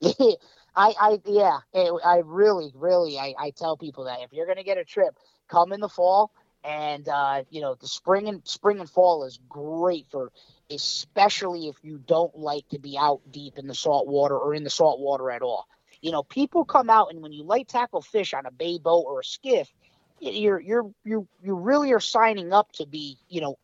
I, 0.02 0.94
I, 1.00 1.20
yeah, 1.24 1.58
it, 1.72 1.92
I 2.04 2.22
really, 2.24 2.70
really, 2.74 3.18
I, 3.18 3.34
I 3.36 3.50
tell 3.50 3.76
people 3.76 4.04
that 4.04 4.20
if 4.20 4.32
you're 4.32 4.46
gonna 4.46 4.62
get 4.62 4.78
a 4.78 4.84
trip, 4.84 5.16
come 5.48 5.72
in 5.72 5.80
the 5.80 5.88
fall, 5.88 6.30
and 6.64 7.08
uh, 7.08 7.42
you 7.50 7.60
know 7.60 7.74
the 7.74 7.88
spring 7.88 8.28
and 8.28 8.46
spring 8.46 8.80
and 8.80 8.88
fall 8.88 9.24
is 9.24 9.38
great 9.48 10.06
for 10.10 10.30
especially 10.70 11.68
if 11.68 11.76
you 11.82 11.98
don't 12.06 12.36
like 12.38 12.68
to 12.68 12.78
be 12.78 12.96
out 12.98 13.20
deep 13.30 13.58
in 13.58 13.66
the 13.66 13.74
salt 13.74 14.06
water 14.06 14.36
or 14.36 14.54
in 14.54 14.64
the 14.64 14.70
salt 14.70 15.00
water 15.00 15.30
at 15.30 15.42
all. 15.42 15.66
You 16.00 16.12
know, 16.12 16.22
people 16.22 16.64
come 16.64 16.90
out 16.90 17.10
and 17.10 17.22
when 17.22 17.32
you 17.32 17.42
light 17.42 17.68
tackle 17.68 18.02
fish 18.02 18.34
on 18.34 18.46
a 18.46 18.50
bay 18.50 18.78
boat 18.78 19.04
or 19.06 19.20
a 19.20 19.24
skiff, 19.24 19.72
you're 20.20 20.60
you're 20.60 20.90
you 21.04 21.26
you 21.42 21.54
really 21.54 21.92
are 21.92 22.00
signing 22.00 22.52
up 22.52 22.70
to 22.72 22.86
be, 22.86 23.18
you 23.28 23.40
know, 23.40 23.58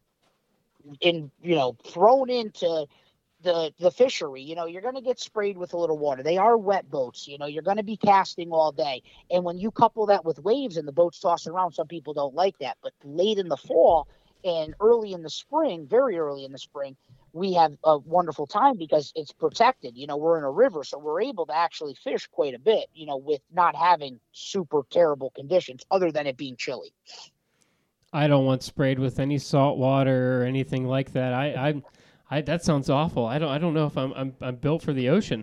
in 1.01 1.31
you 1.43 1.55
know, 1.55 1.77
thrown 1.85 2.31
into 2.31 2.87
the 3.43 3.73
the 3.79 3.91
fishery. 3.91 4.43
You 4.43 4.57
know, 4.57 4.67
you're 4.67 4.83
going 4.83 4.97
to 4.97 5.01
get 5.01 5.21
sprayed 5.21 5.57
with 5.57 5.75
a 5.75 5.77
little 5.77 5.99
water. 5.99 6.23
They 6.23 6.39
are 6.39 6.57
wet 6.57 6.91
boats. 6.91 7.29
You 7.29 7.39
know, 7.39 7.47
you're 7.47 7.63
going 7.63 7.77
to 7.77 7.85
be 7.85 7.97
casting 7.97 8.51
all 8.51 8.73
day. 8.73 9.03
And 9.31 9.45
when 9.45 9.59
you 9.59 9.71
couple 9.71 10.07
that 10.07 10.25
with 10.25 10.39
waves 10.41 10.77
and 10.77 10.89
the 10.89 10.93
boats 10.93 11.21
tossing 11.21 11.53
around, 11.53 11.73
some 11.73 11.87
people 11.87 12.15
don't 12.15 12.35
like 12.35 12.59
that. 12.59 12.79
But 12.83 12.93
late 13.05 13.39
in 13.39 13.49
the 13.49 13.57
fall, 13.57 14.09
and 14.45 14.75
early 14.81 15.13
in 15.13 15.23
the 15.23 15.31
spring, 15.31 15.87
very 15.89 16.19
early 16.19 16.45
in 16.45 16.53
the 16.53 16.59
spring, 16.59 16.97
we 17.33 17.55
have 17.55 17.73
a 17.83 17.99
wonderful 17.99 18.47
time 18.47 18.77
because 18.77 19.13
it's 19.17 19.33
protected. 19.33 19.97
You 19.97 20.07
know, 20.07 20.17
we're 20.17 20.39
in 20.39 20.45
a 20.45 20.51
river, 20.51 20.85
so 20.85 20.99
we're 20.99 21.23
able 21.23 21.47
to 21.47 21.57
actually 21.57 21.95
fish 21.95 22.29
quite 22.29 22.55
a 22.55 22.59
bit, 22.59 22.87
you 22.95 23.07
know, 23.07 23.17
with 23.17 23.41
not 23.53 23.75
having 23.75 24.21
super 24.33 24.83
terrible 24.91 25.31
conditions 25.31 25.85
other 25.91 26.13
than 26.13 26.27
it 26.27 26.37
being 26.37 26.57
chilly. 26.57 26.93
I 28.13 28.29
don't 28.29 28.45
want 28.45 28.63
sprayed 28.63 29.01
with 29.01 29.19
any 29.19 29.39
salt 29.39 29.79
water 29.79 30.41
or 30.41 30.45
anything 30.45 30.87
like 30.87 31.13
that. 31.15 31.33
I, 31.33 31.47
I, 31.47 31.83
I 32.31 32.41
that 32.43 32.63
sounds 32.63 32.89
awful. 32.89 33.27
I 33.27 33.41
don't, 33.41 33.51
I 33.51 33.59
don't 33.59 33.75
know 33.75 33.87
if 33.87 33.99
I'm, 33.99 34.13
I'm, 34.13 34.35
I'm 34.41 34.57
built 34.57 34.83
for 34.83 34.93
the 34.93 35.09
ocean. 35.09 35.43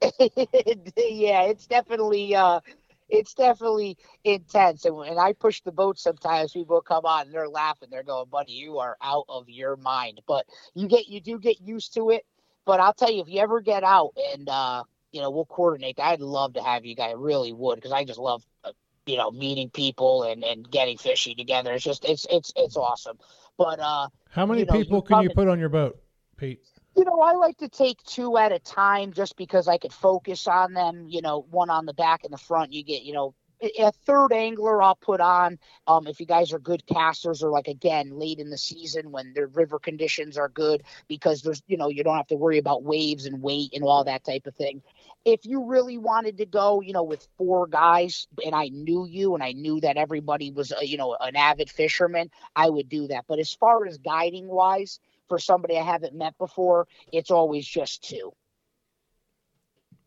yeah, 0.20 1.42
it's 1.42 1.66
definitely, 1.66 2.34
uh, 2.34 2.60
it's 3.08 3.34
definitely 3.34 3.96
intense. 4.24 4.84
And 4.84 4.96
when 4.96 5.18
I 5.18 5.32
push 5.32 5.60
the 5.62 5.72
boat, 5.72 5.98
sometimes 5.98 6.52
people 6.52 6.80
come 6.80 7.04
on 7.04 7.26
and 7.26 7.34
they're 7.34 7.48
laughing. 7.48 7.88
They're 7.90 8.02
going, 8.02 8.28
"Buddy, 8.28 8.52
you 8.52 8.78
are 8.78 8.96
out 9.02 9.24
of 9.28 9.48
your 9.48 9.76
mind." 9.76 10.20
But 10.26 10.46
you 10.74 10.88
get 10.88 11.08
you 11.08 11.20
do 11.20 11.38
get 11.38 11.60
used 11.60 11.94
to 11.94 12.10
it. 12.10 12.24
But 12.64 12.80
I'll 12.80 12.94
tell 12.94 13.10
you, 13.10 13.22
if 13.22 13.28
you 13.28 13.40
ever 13.40 13.60
get 13.60 13.82
out 13.82 14.12
and 14.32 14.48
uh, 14.48 14.84
you 15.12 15.20
know 15.20 15.30
we'll 15.30 15.44
coordinate. 15.44 16.00
I'd 16.00 16.20
love 16.20 16.54
to 16.54 16.62
have 16.62 16.84
you 16.84 16.96
guys. 16.96 17.10
I 17.10 17.14
really 17.14 17.52
would 17.52 17.76
because 17.76 17.92
I 17.92 18.04
just 18.04 18.18
love 18.18 18.42
uh, 18.64 18.72
you 19.06 19.16
know 19.16 19.30
meeting 19.30 19.70
people 19.70 20.24
and 20.24 20.42
and 20.42 20.68
getting 20.68 20.98
fishy 20.98 21.34
together. 21.34 21.72
It's 21.72 21.84
just 21.84 22.04
it's 22.04 22.26
it's 22.30 22.52
it's 22.56 22.76
awesome. 22.76 23.18
But 23.56 23.78
uh, 23.78 24.08
how 24.30 24.46
many 24.46 24.60
you 24.60 24.66
know, 24.66 24.72
people 24.72 25.02
can 25.02 25.22
you 25.22 25.30
put 25.30 25.48
on 25.48 25.58
your 25.60 25.68
boat, 25.68 25.98
Pete? 26.36 26.60
You 26.96 27.04
know, 27.04 27.20
I 27.20 27.32
like 27.32 27.56
to 27.58 27.68
take 27.68 28.02
two 28.02 28.36
at 28.36 28.52
a 28.52 28.58
time 28.58 29.12
just 29.12 29.36
because 29.36 29.66
I 29.68 29.78
could 29.78 29.92
focus 29.92 30.46
on 30.46 30.74
them. 30.74 31.06
You 31.08 31.22
know, 31.22 31.46
one 31.50 31.70
on 31.70 31.86
the 31.86 31.94
back 31.94 32.24
and 32.24 32.32
the 32.32 32.38
front. 32.38 32.72
You 32.72 32.84
get, 32.84 33.02
you 33.02 33.14
know, 33.14 33.34
a 33.78 33.92
third 33.92 34.32
angler 34.32 34.82
I'll 34.82 34.96
put 34.96 35.20
on. 35.20 35.58
Um, 35.86 36.06
if 36.06 36.20
you 36.20 36.26
guys 36.26 36.52
are 36.52 36.58
good 36.58 36.84
casters 36.86 37.42
or 37.42 37.50
like 37.50 37.68
again 37.68 38.18
late 38.18 38.38
in 38.38 38.50
the 38.50 38.58
season 38.58 39.10
when 39.12 39.32
the 39.34 39.46
river 39.46 39.78
conditions 39.78 40.36
are 40.36 40.48
good 40.48 40.82
because 41.08 41.42
there's 41.42 41.62
you 41.66 41.76
know 41.76 41.88
you 41.88 42.02
don't 42.02 42.16
have 42.16 42.26
to 42.28 42.36
worry 42.36 42.58
about 42.58 42.82
waves 42.82 43.26
and 43.26 43.42
weight 43.42 43.70
and 43.72 43.84
all 43.84 44.04
that 44.04 44.24
type 44.24 44.46
of 44.46 44.54
thing. 44.54 44.82
If 45.24 45.46
you 45.46 45.64
really 45.64 45.98
wanted 45.98 46.38
to 46.38 46.46
go, 46.46 46.80
you 46.80 46.92
know, 46.92 47.04
with 47.04 47.26
four 47.38 47.66
guys 47.68 48.26
and 48.44 48.54
I 48.54 48.68
knew 48.68 49.06
you 49.06 49.34
and 49.34 49.42
I 49.42 49.52
knew 49.52 49.80
that 49.80 49.96
everybody 49.96 50.50
was, 50.50 50.72
uh, 50.72 50.80
you 50.82 50.96
know, 50.96 51.16
an 51.20 51.36
avid 51.36 51.70
fisherman, 51.70 52.30
I 52.56 52.68
would 52.68 52.88
do 52.88 53.06
that. 53.08 53.26
But 53.28 53.38
as 53.38 53.52
far 53.54 53.86
as 53.86 53.98
guiding 53.98 54.48
wise, 54.48 54.98
for 55.28 55.38
somebody 55.38 55.78
I 55.78 55.82
haven't 55.82 56.14
met 56.14 56.36
before, 56.38 56.86
it's 57.12 57.30
always 57.30 57.66
just 57.66 58.02
two. 58.02 58.32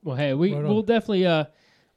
Well, 0.04 0.16
hey, 0.16 0.34
we 0.34 0.54
right 0.54 0.64
we'll 0.64 0.84
definitely. 0.84 1.26
Uh, 1.26 1.46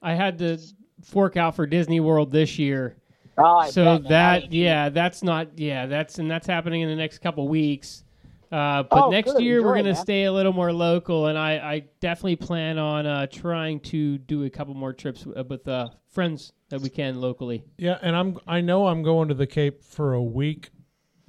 I 0.01 0.15
had 0.15 0.39
to 0.39 0.59
fork 1.03 1.37
out 1.37 1.55
for 1.57 1.67
Disney 1.67 2.01
World 2.01 2.33
this 2.33 2.59
year. 2.59 2.97
Oh, 3.37 3.71
so 3.71 3.99
that 3.99 4.53
yeah, 4.53 4.89
that's 4.89 5.23
not 5.23 5.59
yeah, 5.59 5.87
that's 5.87 6.19
and 6.19 6.31
that's 6.31 6.47
happening 6.47 6.81
in 6.81 6.89
the 6.89 6.97
next 6.97 7.19
couple 7.19 7.47
weeks. 7.49 8.05
Uh, 8.51 8.83
but 8.85 9.05
Oh, 9.05 9.11
next 9.11 9.35
good. 9.35 9.43
year 9.43 9.63
we're 9.63 9.77
gonna 9.77 9.93
man. 9.93 9.95
stay 9.95 10.25
a 10.25 10.33
little 10.33 10.55
more 10.55 10.73
local, 10.73 11.27
and 11.27 11.37
I, 11.39 11.53
I 11.59 11.85
definitely 12.01 12.37
plan 12.37 12.79
on 12.79 13.05
uh, 13.07 13.27
trying 13.27 13.79
to 13.81 14.17
do 14.17 14.45
a 14.45 14.51
couple 14.51 14.73
more 14.73 14.95
trips 14.95 15.25
w- 15.25 15.47
with 15.47 15.69
uh, 15.69 15.91
friends 16.09 16.55
that 16.71 16.81
we 16.81 16.89
can 16.89 17.21
locally. 17.21 17.63
Yeah, 17.77 17.99
and 18.01 18.17
I'm 18.17 18.39
I 18.47 18.63
know 18.63 18.87
I'm 18.87 19.03
going 19.03 19.29
to 19.29 19.35
the 19.35 19.47
Cape 19.47 19.85
for 19.85 20.15
a 20.15 20.23
week, 20.23 20.71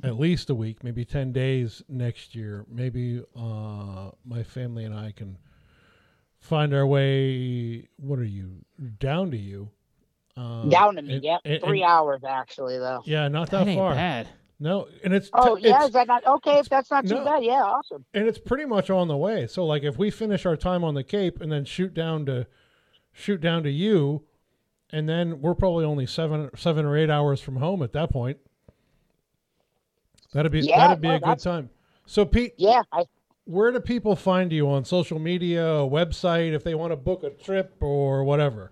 at 0.04 0.20
least 0.20 0.50
a 0.50 0.56
week, 0.56 0.84
maybe 0.84 1.04
ten 1.06 1.32
days 1.32 1.82
next 1.90 2.36
year. 2.36 2.66
Maybe 2.70 3.22
uh, 3.36 4.12
my 4.26 4.44
family 4.44 4.86
and 4.86 4.96
I 4.96 5.12
can 5.12 5.38
find 6.40 6.74
our 6.74 6.86
way. 6.88 7.88
What 7.98 8.20
are 8.20 8.24
you 8.24 8.66
down 9.00 9.32
to 9.32 9.38
you? 9.38 9.70
Uh, 10.38 10.64
Down 10.70 10.96
to 10.96 11.02
me, 11.02 11.16
and- 11.16 11.24
yep. 11.24 11.42
and- 11.44 11.62
Three 11.62 11.82
and- 11.84 11.92
hours 11.92 12.22
actually, 12.26 12.78
though. 12.78 13.02
Yeah, 13.04 13.28
not 13.28 13.50
That 13.50 13.66
that, 13.66 13.76
far. 13.76 13.94
bad. 13.94 14.28
No, 14.62 14.88
and 15.04 15.14
it's 15.14 15.30
Oh 15.34 15.56
t- 15.58 15.64
yeah, 15.64 15.70
it's- 15.72 15.88
is 15.88 15.94
that 15.94 16.08
not 16.08 16.26
okay? 16.26 16.60
If 16.60 16.70
that's 16.70 16.90
not 16.92 17.06
too 17.06 17.16
no. 17.16 17.26
bad, 17.26 17.44
yeah, 17.44 17.62
awesome. 17.64 18.06
and 18.14 18.26
it's 18.28 18.38
pretty 18.40 18.66
much 18.66 18.90
on 18.90 19.08
the 19.10 19.18
way. 19.18 19.48
So 19.48 19.66
like 19.66 19.84
if 19.84 19.98
we 19.98 20.10
finish 20.12 20.46
our 20.46 20.56
time 20.56 20.84
on 20.84 20.94
the 20.96 21.04
Cape 21.04 21.42
and 21.42 21.52
then 21.52 21.66
shoot 21.66 21.94
down 21.94 22.26
to 22.28 22.46
shoot 23.12 23.42
down 23.42 23.64
to 23.64 23.70
you, 23.72 24.24
and 24.92 25.08
then 25.10 25.42
we're 25.42 25.56
probably 25.56 25.84
only 25.86 26.06
seven 26.06 26.50
seven 26.56 26.86
or 26.86 26.96
eight 26.98 27.10
hours 27.10 27.42
from 27.42 27.58
home 27.58 27.82
at 27.82 27.92
that 27.94 28.10
point. 28.10 28.38
That'd 30.34 30.52
be 30.52 30.62
Yeah, 30.62 30.88
that'd 30.88 31.02
be 31.02 31.10
no, 31.10 31.16
a 31.16 31.20
good 31.20 31.40
time. 31.40 31.70
So 32.06 32.26
Pete, 32.26 32.54
Yeah, 32.58 32.84
I 32.92 33.06
where 33.46 33.72
do 33.72 33.80
people 33.80 34.16
find 34.16 34.52
you 34.52 34.70
on 34.70 34.86
social 34.86 35.18
media, 35.18 35.66
a 35.66 35.90
website, 35.90 36.54
if 36.54 36.64
they 36.64 36.76
want 36.76 36.92
to 36.92 36.96
book 36.96 37.24
a 37.24 37.32
trip 37.32 37.76
or 37.82 38.24
whatever? 38.24 38.72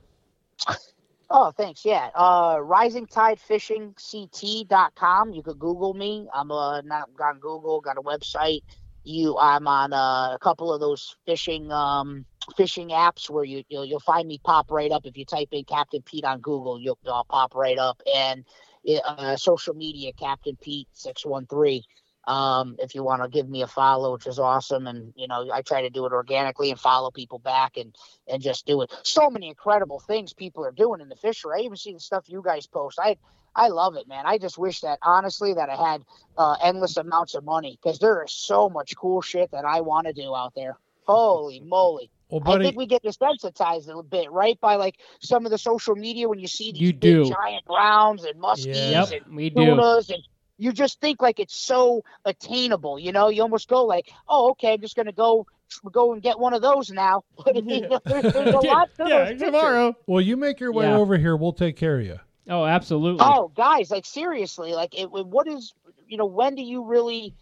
Oh, 1.29 1.51
thanks. 1.51 1.83
Yeah. 1.83 2.09
Uh, 2.15 2.55
risingtidefishingct.com. 2.57 5.33
You 5.33 5.43
could 5.43 5.59
Google 5.59 5.93
me. 5.93 6.27
I'm 6.33 6.51
uh, 6.51 6.79
not 6.81 7.09
on 7.19 7.39
Google, 7.39 7.81
got 7.81 7.97
a 7.97 8.01
website. 8.01 8.61
You, 9.03 9.37
I'm 9.37 9.67
on 9.67 9.91
uh, 9.93 10.33
a 10.33 10.37
couple 10.39 10.73
of 10.73 10.79
those 10.79 11.17
fishing 11.25 11.69
um, 11.71 12.25
fishing 12.55 12.89
apps 12.89 13.29
where 13.29 13.43
you 13.43 13.63
you'll, 13.69 13.85
you'll 13.85 13.99
find 13.99 14.27
me 14.27 14.39
pop 14.43 14.71
right 14.71 14.91
up 14.91 15.05
if 15.05 15.17
you 15.17 15.25
type 15.25 15.49
in 15.51 15.65
Captain 15.65 16.01
Pete 16.01 16.23
on 16.23 16.39
Google. 16.39 16.79
You'll 16.79 16.97
I'll 17.07 17.25
pop 17.25 17.53
right 17.55 17.77
up 17.77 18.01
and 18.15 18.45
uh, 18.87 19.35
social 19.35 19.73
media 19.73 20.11
Captain 20.13 20.57
Pete 20.61 20.87
six 20.93 21.25
one 21.25 21.45
three. 21.47 21.83
Um, 22.25 22.75
if 22.79 22.93
you 22.93 23.03
want 23.03 23.23
to 23.23 23.29
give 23.29 23.47
me 23.47 23.61
a 23.61 23.67
follow, 23.67 24.11
which 24.11 24.27
is 24.27 24.37
awesome, 24.37 24.85
and 24.87 25.13
you 25.15 25.27
know 25.27 25.49
I 25.51 25.61
try 25.61 25.81
to 25.81 25.89
do 25.89 26.05
it 26.05 26.11
organically 26.11 26.71
and 26.71 26.79
follow 26.79 27.11
people 27.11 27.39
back 27.39 27.77
and 27.77 27.95
and 28.27 28.41
just 28.41 28.65
do 28.65 28.81
it. 28.81 28.93
So 29.03 29.29
many 29.29 29.47
incredible 29.47 29.99
things 29.99 30.33
people 30.33 30.65
are 30.65 30.71
doing 30.71 30.99
in 31.01 31.09
the 31.09 31.15
fishery. 31.15 31.53
I 31.57 31.63
even 31.63 31.77
see 31.77 31.93
the 31.93 31.99
stuff 31.99 32.25
you 32.27 32.41
guys 32.43 32.67
post. 32.67 32.99
I 33.01 33.17
I 33.55 33.69
love 33.69 33.95
it, 33.95 34.07
man. 34.07 34.25
I 34.25 34.37
just 34.37 34.57
wish 34.57 34.81
that 34.81 34.99
honestly 35.01 35.53
that 35.53 35.69
I 35.69 35.91
had 35.91 36.03
uh, 36.37 36.57
endless 36.61 36.97
amounts 36.97 37.33
of 37.33 37.43
money 37.43 37.79
because 37.81 37.99
there 37.99 38.23
is 38.23 38.31
so 38.31 38.69
much 38.69 38.95
cool 38.95 39.21
shit 39.21 39.51
that 39.51 39.65
I 39.65 39.81
want 39.81 40.07
to 40.07 40.13
do 40.13 40.35
out 40.35 40.53
there. 40.55 40.77
Holy 41.05 41.61
moly! 41.61 42.11
Well, 42.29 42.41
I 42.45 42.57
think 42.59 42.75
we 42.77 42.85
get 42.85 43.03
desensitized 43.03 43.83
a 43.85 43.87
little 43.87 44.03
bit, 44.03 44.31
right? 44.31 44.59
By 44.59 44.75
like 44.75 44.95
some 45.21 45.45
of 45.45 45.51
the 45.51 45.57
social 45.57 45.95
media 45.95 46.27
when 46.27 46.39
you 46.39 46.47
see 46.47 46.71
these 46.71 46.81
You 46.81 46.93
big 46.93 46.99
do. 46.99 47.29
giant 47.29 47.65
browns 47.65 48.23
and 48.25 48.41
muskies 48.41 49.11
Yep, 49.11 49.11
and 49.25 49.35
we 49.35 49.49
do. 49.49 49.65
tunas 49.65 50.09
and 50.09 50.21
you 50.57 50.71
just 50.73 50.99
think 50.99 51.21
like 51.21 51.39
it's 51.39 51.55
so 51.55 52.01
attainable 52.25 52.97
you 52.97 53.11
know 53.11 53.29
you 53.29 53.41
almost 53.43 53.67
go 53.67 53.85
like 53.85 54.11
oh 54.27 54.49
okay 54.51 54.73
i'm 54.73 54.81
just 54.81 54.95
gonna 54.95 55.11
go 55.11 55.45
go 55.91 56.13
and 56.13 56.21
get 56.23 56.39
one 56.39 56.53
of 56.53 56.61
those 56.63 56.89
now 56.89 57.23
but 57.45 57.55
you 57.65 57.87
know, 57.87 57.99
there's, 58.07 58.33
there's 58.33 58.53
a 58.53 58.57
lot 58.57 58.89
to 58.95 59.03
yeah, 59.07 59.19
those 59.19 59.29
pictures. 59.29 59.45
tomorrow. 59.51 59.95
well, 60.07 60.19
you 60.21 60.35
make 60.35 60.59
your 60.59 60.71
way 60.73 60.85
Yeah. 60.85 60.97
over 60.97 61.15
here. 61.17 61.37
We'll 61.37 61.53
take 61.53 61.75
care 61.77 61.99
of 61.99 62.05
you. 62.05 62.19
Oh, 62.49 62.65
absolutely. 62.65 63.23
oh 63.23 63.51
guys 63.55 63.91
like 63.91 64.05
seriously 64.05 64.73
like 64.73 64.97
it, 64.97 65.05
what 65.11 65.47
is 65.47 65.73
you 66.07 66.17
know 66.17 66.25
when 66.25 66.55
do 66.55 66.63
you 66.63 66.85
really 66.85 67.33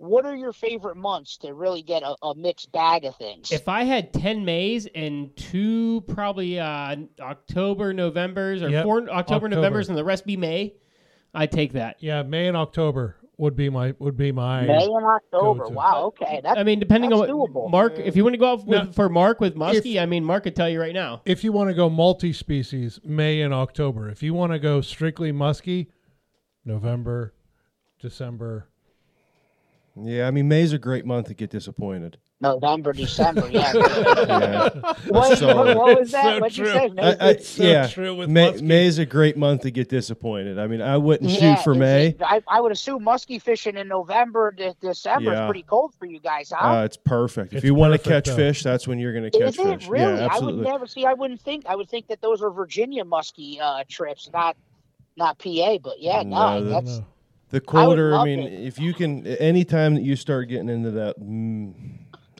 what 0.00 0.24
are 0.24 0.34
your 0.34 0.52
favorite 0.52 0.96
months 0.96 1.36
to 1.36 1.52
really 1.52 1.82
get 1.82 2.02
a, 2.02 2.14
a 2.22 2.34
mixed 2.34 2.72
bag 2.72 3.04
of 3.04 3.14
things 3.16 3.52
If 3.52 3.68
I 3.68 3.84
had 3.84 4.12
ten 4.12 4.44
Mays 4.44 4.88
and 4.94 5.36
two 5.36 6.02
probably 6.08 6.58
uh, 6.58 6.96
October 7.20 7.92
Novembers 7.92 8.62
or 8.62 8.70
Yep, 8.70 8.84
four 8.84 8.98
October, 9.00 9.12
October. 9.18 9.48
Novembers 9.48 9.88
and 9.90 9.98
the 9.98 10.04
rest 10.04 10.24
be 10.24 10.36
May, 10.36 10.74
I'd 11.34 11.52
take 11.52 11.74
that. 11.74 11.96
Yeah, 12.00 12.22
May 12.22 12.48
and 12.48 12.56
October 12.56 13.16
would 13.36 13.56
be 13.56 13.68
my 13.68 13.94
would 13.98 14.16
be 14.16 14.32
my. 14.32 14.62
may 14.62 14.84
and 14.84 15.04
october 15.06 15.64
go-to. 15.64 15.74
wow 15.74 16.04
okay 16.04 16.40
that's 16.44 16.58
I 16.58 16.62
mean, 16.62 16.78
depending 16.78 17.12
on 17.12 17.20
that's 17.20 17.32
what 17.32 17.50
doable. 17.50 17.70
Mark, 17.70 17.98
if 17.98 18.14
you 18.16 18.22
want 18.22 18.34
to 18.34 18.38
go 18.38 18.52
out 18.52 18.66
with, 18.66 18.86
Now, 18.86 18.92
for 18.92 19.08
Mark 19.08 19.40
with 19.40 19.54
Muskie, 19.54 20.00
I 20.00 20.06
mean, 20.06 20.24
Mark 20.24 20.44
could 20.44 20.54
tell 20.56 20.68
you 20.68 20.80
right 20.80 20.94
now. 20.94 21.22
if 21.24 21.42
you 21.44 21.52
want 21.52 21.68
to 21.70 21.74
go 21.74 21.88
multi-species, 21.88 23.00
May 23.04 23.40
and 23.42 23.52
October. 23.54 24.08
If 24.08 24.22
you 24.22 24.34
want 24.34 24.52
to 24.52 24.58
go 24.58 24.80
strictly 24.80 25.30
musky, 25.32 25.90
November, 26.64 27.32
December. 28.00 28.69
Yeah, 30.02 30.26
I 30.26 30.30
mean 30.30 30.48
May's 30.48 30.72
a 30.72 30.78
great 30.78 31.04
month 31.06 31.28
to 31.28 31.34
get 31.34 31.50
disappointed. 31.50 32.18
november 32.42 32.92
december 32.92 33.48
yeah 33.50 33.72
Yeah, 33.74 34.68
what, 35.08 35.36
So- 35.38 35.56
what, 35.56 35.76
what 35.76 35.98
was 36.00 36.10
that 36.12 36.22
so 36.36 36.40
what'd 36.40 36.56
you 36.56 36.64
true. 36.64 36.72
say 36.72 36.90
I, 36.98 37.08
I, 37.10 37.28
It's 37.30 37.48
so 37.48 37.62
yeah. 37.62 37.86
true 37.86 38.14
with 38.14 38.30
May, 38.30 38.52
muskie. 38.52 38.62
May's 38.62 38.98
a 38.98 39.04
great 39.06 39.36
month 39.36 39.62
to 39.62 39.70
get 39.70 39.88
disappointed. 39.90 40.58
I 40.58 40.66
mean, 40.66 40.80
I 40.80 40.96
wouldn't 40.96 41.30
shoot 41.30 41.58
for 41.62 41.74
May. 41.74 42.08
it- 42.08 42.22
I, 42.22 42.42
I 42.48 42.60
would 42.60 42.72
assume 42.72 43.02
muskie 43.04 43.40
fishing 43.42 43.76
in 43.76 43.88
November, 43.88 44.52
de- 44.52 44.74
December 44.80 45.32
Yeah. 45.32 45.44
is 45.44 45.48
pretty 45.48 45.64
cold 45.64 45.94
for 45.98 46.06
you 46.06 46.18
guys, 46.20 46.50
huh? 46.54 46.66
Uh, 46.78 46.84
it's 46.84 46.96
perfect. 46.96 47.52
If 47.52 47.58
It's 47.58 47.64
you 47.66 47.74
want 47.74 47.92
to 47.92 47.98
catch 47.98 48.26
though. 48.26 48.36
fish, 48.36 48.62
that's 48.62 48.88
when 48.88 48.98
you're 48.98 49.12
going 49.12 49.30
to 49.30 49.38
catch 49.38 49.56
fish. 49.56 49.86
really? 49.88 50.14
Yeah, 50.20 50.28
I 50.30 50.38
would 50.38 50.56
never 50.56 50.86
see. 50.86 51.04
I 51.04 51.12
wouldn't 51.12 51.40
think. 51.40 51.66
I 51.66 51.76
would 51.76 51.88
think 51.90 52.06
that 52.08 52.20
those 52.22 52.42
are 52.42 52.50
Virginia 52.50 53.04
muskie 53.04 53.60
uh, 53.60 53.84
trips, 53.88 54.30
not 54.32 54.56
not 55.16 55.38
PA. 55.38 55.76
But 55.82 56.00
yeah, 56.00 56.22
no, 56.22 56.60
No, 56.60 56.64
that's 56.70 56.98
No. 56.98 57.04
The 57.50 57.60
colder, 57.60 58.14
I, 58.14 58.16
love 58.18 58.26
mean, 58.26 58.40
it. 58.40 58.66
if 58.66 58.78
you 58.78 58.94
can, 58.94 59.26
anytime 59.26 59.94
that 59.96 60.02
you 60.02 60.14
start 60.14 60.48
getting 60.48 60.68
into 60.68 60.92
that 60.92 61.18
mm, 61.20 61.74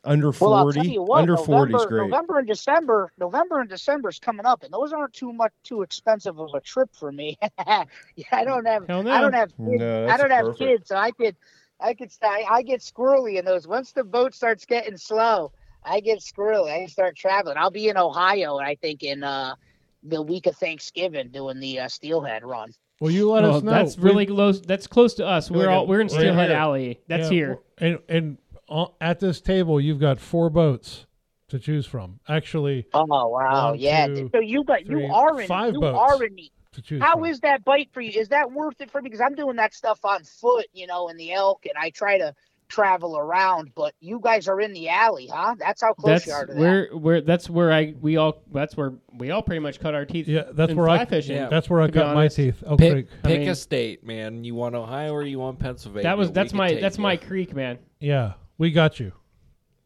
under 0.04 0.30
well. 0.30 0.62
Forty, 0.62 0.88
you 0.88 1.02
what. 1.02 1.18
under 1.18 1.36
forty 1.36 1.74
is 1.74 1.84
great. 1.86 2.08
November 2.08 2.38
and 2.38 2.46
December, 2.46 3.12
November 3.18 3.60
and 3.60 3.68
December 3.68 4.08
is 4.08 4.18
coming 4.18 4.46
up, 4.46 4.62
and 4.62 4.72
those 4.72 4.92
aren't 4.92 5.12
too 5.12 5.32
much 5.32 5.52
too 5.64 5.82
expensive 5.82 6.38
of 6.38 6.54
a 6.54 6.60
trip 6.60 6.90
for 6.94 7.10
me. 7.10 7.36
yeah, 7.66 7.84
I 8.32 8.44
don't 8.44 8.66
have. 8.66 8.88
No. 8.88 9.00
I 9.00 9.20
don't 9.20 9.32
have. 9.32 9.48
Kids. 9.56 9.80
No, 9.80 10.06
I 10.06 10.16
don't 10.16 10.30
have 10.30 10.46
perfect. 10.46 10.58
kids, 10.58 10.88
so 10.88 10.96
I 10.96 11.10
could. 11.10 11.36
I 11.80 11.94
could. 11.94 12.12
I, 12.22 12.44
I 12.48 12.62
get 12.62 12.80
squirrely 12.80 13.38
in 13.38 13.44
those. 13.44 13.66
Once 13.66 13.92
the 13.92 14.04
boat 14.04 14.34
starts 14.34 14.64
getting 14.64 14.96
slow, 14.96 15.52
I 15.84 16.00
get 16.00 16.20
squirrely. 16.20 16.70
I 16.70 16.86
start 16.86 17.16
traveling. 17.16 17.56
I'll 17.56 17.70
be 17.70 17.88
in 17.88 17.96
Ohio, 17.96 18.58
I 18.58 18.76
think, 18.76 19.02
in 19.02 19.24
uh, 19.24 19.54
the 20.02 20.22
week 20.22 20.46
of 20.46 20.56
Thanksgiving 20.56 21.30
doing 21.30 21.58
the 21.58 21.80
uh, 21.80 21.88
Steelhead 21.88 22.44
run. 22.44 22.72
Well, 23.00 23.10
you 23.10 23.30
let 23.30 23.42
Well, 23.42 23.56
us 23.56 23.62
know. 23.62 23.70
that's 23.72 23.96
We- 23.96 24.04
really 24.10 24.26
close. 24.26 24.60
That's 24.60 24.86
close 24.86 25.14
to 25.14 25.26
us. 25.26 25.50
We're 25.50 25.66
Right 25.66 25.74
all 25.74 25.86
we're 25.86 26.00
in 26.02 26.08
right 26.08 26.16
Steelhead 26.20 26.48
here. 26.50 26.58
Alley. 26.58 27.00
That's 27.08 27.24
yeah, 27.24 27.30
here. 27.30 27.58
And 27.78 27.98
and 28.08 28.38
uh, 28.68 28.86
at 29.00 29.20
this 29.20 29.40
table, 29.40 29.80
you've 29.80 29.98
got 30.00 30.20
four 30.20 30.50
boats 30.50 31.06
to 31.48 31.58
choose 31.58 31.86
from. 31.86 32.20
Actually, 32.28 32.86
Oh 32.92 33.06
wow, 33.06 33.70
One, 33.70 33.78
yeah. 33.80 34.06
two, 34.06 34.30
so 34.32 34.40
you 34.40 34.62
got 34.64 34.84
three, 34.86 35.06
you 35.06 35.12
are 35.12 35.40
in 35.40 35.48
five 35.48 35.72
you 35.74 35.80
boats. 35.80 35.98
are 35.98 36.22
in 36.24 36.34
the 36.36 36.50
to 36.72 36.82
choose. 36.82 37.02
How 37.02 37.14
from. 37.14 37.24
is 37.24 37.40
that 37.40 37.64
bite 37.64 37.88
for 37.92 38.00
you? 38.02 38.20
Is 38.20 38.28
that 38.28 38.52
worth 38.52 38.80
it 38.80 38.90
for 38.90 39.00
me? 39.00 39.06
Because 39.08 39.20
I'm 39.22 39.34
doing 39.34 39.56
that 39.56 39.74
stuff 39.74 40.04
on 40.04 40.22
foot, 40.22 40.66
you 40.72 40.86
know, 40.86 41.08
in 41.08 41.16
the 41.16 41.32
elk, 41.32 41.64
and 41.64 41.74
I 41.76 41.90
try 41.90 42.18
to 42.18 42.34
travel 42.70 43.18
around. 43.18 43.72
But 43.74 43.94
you 44.00 44.20
guys 44.22 44.48
are 44.48 44.60
in 44.60 44.72
the 44.72 44.88
alley, 44.88 45.28
huh? 45.30 45.56
That's 45.58 45.82
how 45.82 45.92
close 45.92 46.24
That's 46.24 46.26
you 46.26 46.32
are 46.32 46.46
to 46.46 46.54
that. 46.54 46.58
where 46.58 46.86
where 46.96 47.20
that's 47.20 47.50
where 47.50 47.72
I 47.72 47.94
we 48.00 48.16
all 48.16 48.42
that's 48.52 48.76
where 48.76 48.94
we 49.12 49.30
all 49.30 49.42
pretty 49.42 49.60
much 49.60 49.80
cut 49.80 49.94
our 49.94 50.06
teeth. 50.06 50.26
Yeah, 50.28 50.44
that's 50.52 50.70
in 50.70 50.78
where 50.78 50.86
fly 50.86 51.00
I. 51.00 51.04
fishing. 51.04 51.36
Yeah. 51.36 51.48
That's 51.48 51.68
where 51.68 51.82
I 51.82 51.90
cut 51.90 52.14
my 52.14 52.28
teeth. 52.28 52.62
Oh, 52.66 52.76
Pick, 52.76 52.92
Creek. 52.92 53.06
I 53.24 53.28
mean- 53.28 53.48
a 53.48 53.54
state, 53.54 54.04
man. 54.06 54.44
You 54.44 54.54
want 54.54 54.74
Ohio 54.74 55.12
or 55.12 55.22
you 55.22 55.38
want 55.38 55.58
Pennsylvania? 55.58 56.04
That 56.04 56.16
was 56.16 56.32
that's 56.32 56.54
my 56.54 56.74
that's 56.74 56.96
you. 56.96 57.02
my 57.02 57.16
creek, 57.16 57.54
man. 57.54 57.78
Yeah, 57.98 58.34
we 58.56 58.70
got 58.70 58.98
you. 59.00 59.12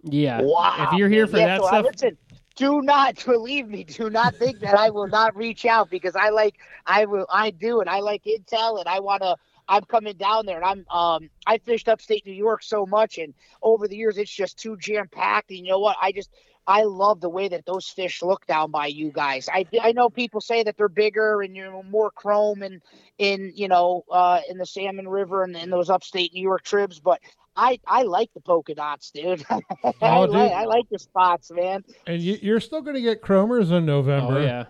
Yeah. 0.02 0.40
Wow. 0.42 0.88
If 0.92 0.98
you're 0.98 1.08
here 1.08 1.26
for 1.26 1.38
Yeah, 1.38 1.46
that 1.46 1.60
so 1.62 1.66
stuff, 1.68 1.86
listen, 1.86 2.18
do 2.56 2.82
not 2.82 3.24
believe 3.26 3.68
me. 3.68 3.84
Do 3.84 4.10
not 4.10 4.34
think 4.34 4.60
that 4.60 4.74
I 4.74 4.90
will 4.90 5.08
not 5.08 5.34
reach 5.34 5.64
out 5.64 5.88
because 5.90 6.14
I 6.14 6.28
like 6.28 6.56
I 6.86 7.06
will 7.06 7.26
I 7.32 7.50
do 7.50 7.80
and 7.80 7.88
I 7.88 8.00
like 8.00 8.24
intel 8.24 8.78
and 8.78 8.88
I 8.88 9.00
want 9.00 9.22
to. 9.22 9.36
I'm 9.68 9.84
coming 9.84 10.16
down 10.16 10.46
there 10.46 10.62
and 10.62 10.64
I'm 10.64 10.96
um 10.96 11.30
I 11.46 11.58
fished 11.58 11.88
upstate 11.88 12.26
New 12.26 12.32
York 12.32 12.62
so 12.62 12.86
much 12.86 13.18
and 13.18 13.34
over 13.62 13.88
the 13.88 13.96
years 13.96 14.18
it's 14.18 14.30
just 14.30 14.58
too 14.58 14.76
jam 14.78 15.08
packed. 15.08 15.50
And 15.50 15.60
you 15.60 15.72
know 15.72 15.78
what? 15.80 15.96
I 16.00 16.12
just 16.12 16.30
I 16.66 16.84
love 16.84 17.20
the 17.20 17.28
way 17.28 17.48
that 17.48 17.66
those 17.66 17.88
fish 17.88 18.22
look 18.22 18.46
down 18.46 18.70
by 18.70 18.86
you 18.86 19.10
guys. 19.12 19.48
I 19.52 19.66
I 19.82 19.92
know 19.92 20.08
people 20.08 20.40
say 20.40 20.62
that 20.62 20.76
they're 20.76 20.88
bigger 20.88 21.42
and 21.42 21.54
you 21.56 21.64
know 21.64 21.82
more 21.82 22.10
chrome 22.10 22.62
and 22.62 22.80
in 23.18 23.52
you 23.54 23.68
know 23.68 24.04
uh 24.10 24.40
in 24.48 24.58
the 24.58 24.66
Salmon 24.66 25.08
River 25.08 25.44
and 25.44 25.56
in 25.56 25.70
those 25.70 25.90
upstate 25.90 26.32
New 26.32 26.42
York 26.42 26.62
tribs, 26.62 27.00
but 27.00 27.20
I 27.56 27.78
I 27.86 28.02
like 28.02 28.32
the 28.34 28.40
polka 28.40 28.74
dots, 28.74 29.10
dude. 29.10 29.44
I, 29.50 29.60
Oh, 30.02 30.26
dude. 30.26 30.34
like, 30.34 30.52
I 30.52 30.64
like 30.64 30.88
the 30.90 30.98
spots, 30.98 31.50
man. 31.50 31.84
And 32.06 32.20
you, 32.20 32.38
you're 32.42 32.60
still 32.60 32.82
going 32.82 32.96
to 32.96 33.02
get 33.02 33.22
chromers 33.22 33.70
in 33.70 33.86
November 33.86 34.38
oh 34.38 34.42
yeah. 34.42 34.64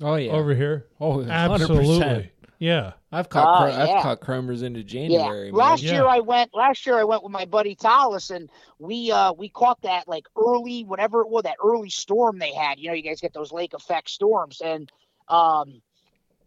Oh 0.00 0.14
yeah. 0.14 0.32
over 0.32 0.54
here. 0.54 0.86
oh, 1.00 1.18
100%. 1.18 1.30
Absolutely. 1.30 2.30
Yeah. 2.60 2.92
I've 3.10 3.28
caught 3.30 3.48
Oh, 3.56 3.58
cro- 3.64 3.70
yeah. 3.84 3.94
I've 3.96 4.02
caught 4.02 4.20
chromers 4.20 4.62
into 4.62 4.84
January. 4.84 5.46
yeah. 5.46 5.50
man. 5.50 5.54
Last 5.54 5.82
Yeah. 5.82 5.92
year 5.94 6.06
I 6.06 6.20
went. 6.20 6.54
Last 6.54 6.86
year 6.86 6.96
I 6.98 7.04
went 7.04 7.22
with 7.24 7.32
my 7.32 7.46
buddy 7.46 7.74
Tallis, 7.74 8.30
and 8.30 8.48
we 8.78 9.10
uh 9.10 9.32
we 9.32 9.48
caught 9.48 9.80
that 9.82 10.06
like 10.06 10.26
early 10.36 10.84
whatever 10.84 11.22
it 11.22 11.28
was 11.30 11.42
that 11.44 11.56
early 11.64 11.88
storm 11.90 12.38
they 12.38 12.52
had. 12.52 12.78
You 12.78 12.88
know, 12.88 12.94
you 12.94 13.02
guys 13.02 13.20
get 13.20 13.32
those 13.32 13.50
lake 13.50 13.72
effect 13.74 14.10
storms, 14.10 14.60
and 14.60 14.92
um 15.28 15.80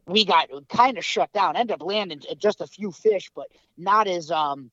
we 0.06 0.24
got 0.24 0.50
kind 0.70 0.98
of 0.98 1.04
shut 1.04 1.32
down. 1.34 1.56
Ended 1.56 1.74
up 1.82 1.86
landing 1.86 2.22
just 2.38 2.62
a 2.62 2.68
few 2.68 2.92
fish, 2.92 3.32
but 3.36 3.48
not 3.78 4.08
as 4.08 4.30
um 4.32 4.70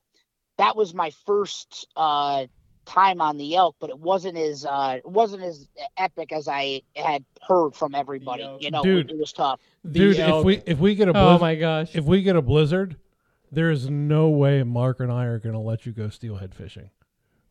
that 0.57 0.75
was 0.75 0.93
my 0.93 1.11
first 1.25 1.87
uh, 1.95 2.45
time 2.85 3.21
on 3.21 3.37
the 3.37 3.55
elk, 3.55 3.75
but 3.79 3.89
it 3.89 3.99
wasn't 3.99 4.37
as 4.37 4.65
uh, 4.65 4.95
it 4.97 5.05
wasn't 5.05 5.43
as 5.43 5.67
epic 5.97 6.31
as 6.31 6.47
I 6.47 6.81
had 6.95 7.23
heard 7.47 7.75
from 7.75 7.95
everybody. 7.95 8.43
You 8.59 8.71
know, 8.71 8.83
Dude. 8.83 9.09
it, 9.09 9.13
it 9.13 9.19
was 9.19 9.33
tough. 9.33 9.59
Dude, 9.89 10.17
if 10.17 10.27
elk. 10.27 10.45
we 10.45 10.61
if 10.65 10.79
we 10.79 10.95
get 10.95 11.07
a 11.07 11.13
Oh 11.15 11.37
my 11.37 11.55
gosh. 11.55 11.95
if 11.95 12.05
we 12.05 12.21
get 12.21 12.35
a 12.35 12.41
blizzard, 12.41 12.97
there 13.51 13.71
is 13.71 13.89
no 13.89 14.29
way 14.29 14.63
Mark 14.63 14.99
and 14.99 15.11
I 15.11 15.25
are 15.25 15.39
going 15.39 15.53
to 15.53 15.59
let 15.59 15.85
you 15.85 15.91
go 15.91 16.09
steelhead 16.09 16.53
fishing. 16.53 16.89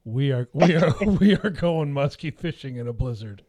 We 0.04 0.32
are 0.32 0.48
we 0.52 0.74
are 0.76 0.94
we 1.04 1.34
are 1.36 1.50
going 1.50 1.92
muskie 1.92 2.34
fishing 2.34 2.76
in 2.76 2.88
a 2.88 2.92
blizzard. 2.92 3.42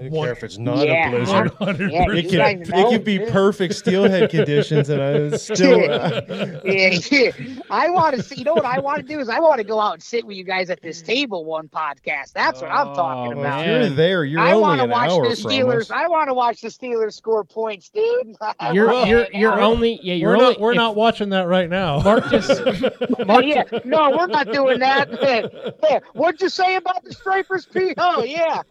I 0.00 0.04
don't 0.04 0.12
One- 0.12 0.24
care 0.26 0.32
if 0.32 0.42
it's 0.44 0.56
not 0.58 0.86
Yeah. 0.86 1.08
a 1.12 1.50
blizzard. 1.50 1.90
Yeah, 1.92 2.04
It 2.10 2.24
you 2.24 2.30
can, 2.30 2.38
guys 2.38 2.68
it 2.68 2.74
know, 2.74 2.90
can 2.90 3.02
be 3.02 3.18
dude. 3.18 3.28
perfect 3.28 3.74
steelhead 3.74 4.30
conditions, 4.30 4.88
and 4.88 5.02
I 5.02 5.36
still. 5.36 5.78
yeah, 5.78 5.90
uh, 5.92 6.60
yeah. 6.64 7.30
I 7.70 7.90
want 7.90 8.16
to 8.16 8.22
see. 8.22 8.36
You 8.36 8.44
know 8.44 8.54
what 8.54 8.64
I 8.64 8.78
want 8.80 8.98
to 8.98 9.02
do 9.02 9.20
is 9.20 9.28
I 9.28 9.38
want 9.40 9.58
to 9.58 9.64
go 9.64 9.78
out 9.78 9.94
and 9.94 10.02
sit 10.02 10.24
with 10.24 10.36
you 10.36 10.44
guys 10.44 10.70
at 10.70 10.80
this 10.80 11.02
table 11.02 11.44
one 11.44 11.68
podcast. 11.68 12.32
That's 12.32 12.60
what 12.62 12.70
I'm 12.70 12.94
talking 12.94 13.36
Oh, 13.36 13.40
about. 13.40 13.60
if 13.60 13.66
you're 13.66 13.90
there, 13.90 14.24
you're 14.24 14.40
I 14.40 14.52
only 14.52 14.62
want 14.62 14.78
to 14.78 14.84
an 14.84 14.90
watch 14.90 15.10
hour 15.10 15.28
the 15.28 15.36
from 15.36 15.50
Steelers. 15.50 15.80
us. 15.82 15.90
I 15.90 16.06
want 16.08 16.28
to 16.28 16.34
watch 16.34 16.60
the 16.62 16.68
Steelers 16.68 17.12
score 17.12 17.44
points, 17.44 17.90
dude. 17.90 18.36
You're 18.72 18.92
you're 19.06 19.26
you're 19.32 19.50
we're- 19.52 19.62
only 19.62 20.00
yeah 20.02 20.14
you're 20.14 20.30
we're 20.30 20.36
only 20.36 20.52
not 20.54 20.60
we're 20.60 20.70
if 20.72 20.76
not 20.76 20.96
watching 20.96 21.28
that 21.30 21.46
right 21.46 21.68
now. 21.68 22.00
Mark 22.00 22.30
just 22.30 22.50
Oh, 23.28 23.40
yeah. 23.40 23.64
No, 23.84 24.10
we're 24.16 24.26
not 24.28 24.50
doing 24.52 24.78
that. 24.80 25.08
Yeah. 25.82 25.98
What'd 26.14 26.40
you 26.40 26.48
say 26.48 26.76
about 26.76 27.04
the 27.04 27.12
Stripers, 27.12 27.66
Pete? 27.66 27.94
Oh, 27.98 28.22
yeah. 28.24 28.62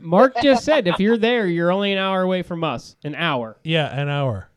Mark 0.00 0.34
just 0.42 0.57
said 0.62 0.86
if 0.88 0.98
you're 1.00 1.16
there, 1.18 1.46
you're 1.46 1.72
only 1.72 1.92
an 1.92 1.98
hour 1.98 2.22
away 2.22 2.42
from 2.42 2.64
us. 2.64 2.96
An 3.04 3.14
hour, 3.14 3.58
yeah, 3.64 3.88
an 3.98 4.08
hour. 4.08 4.50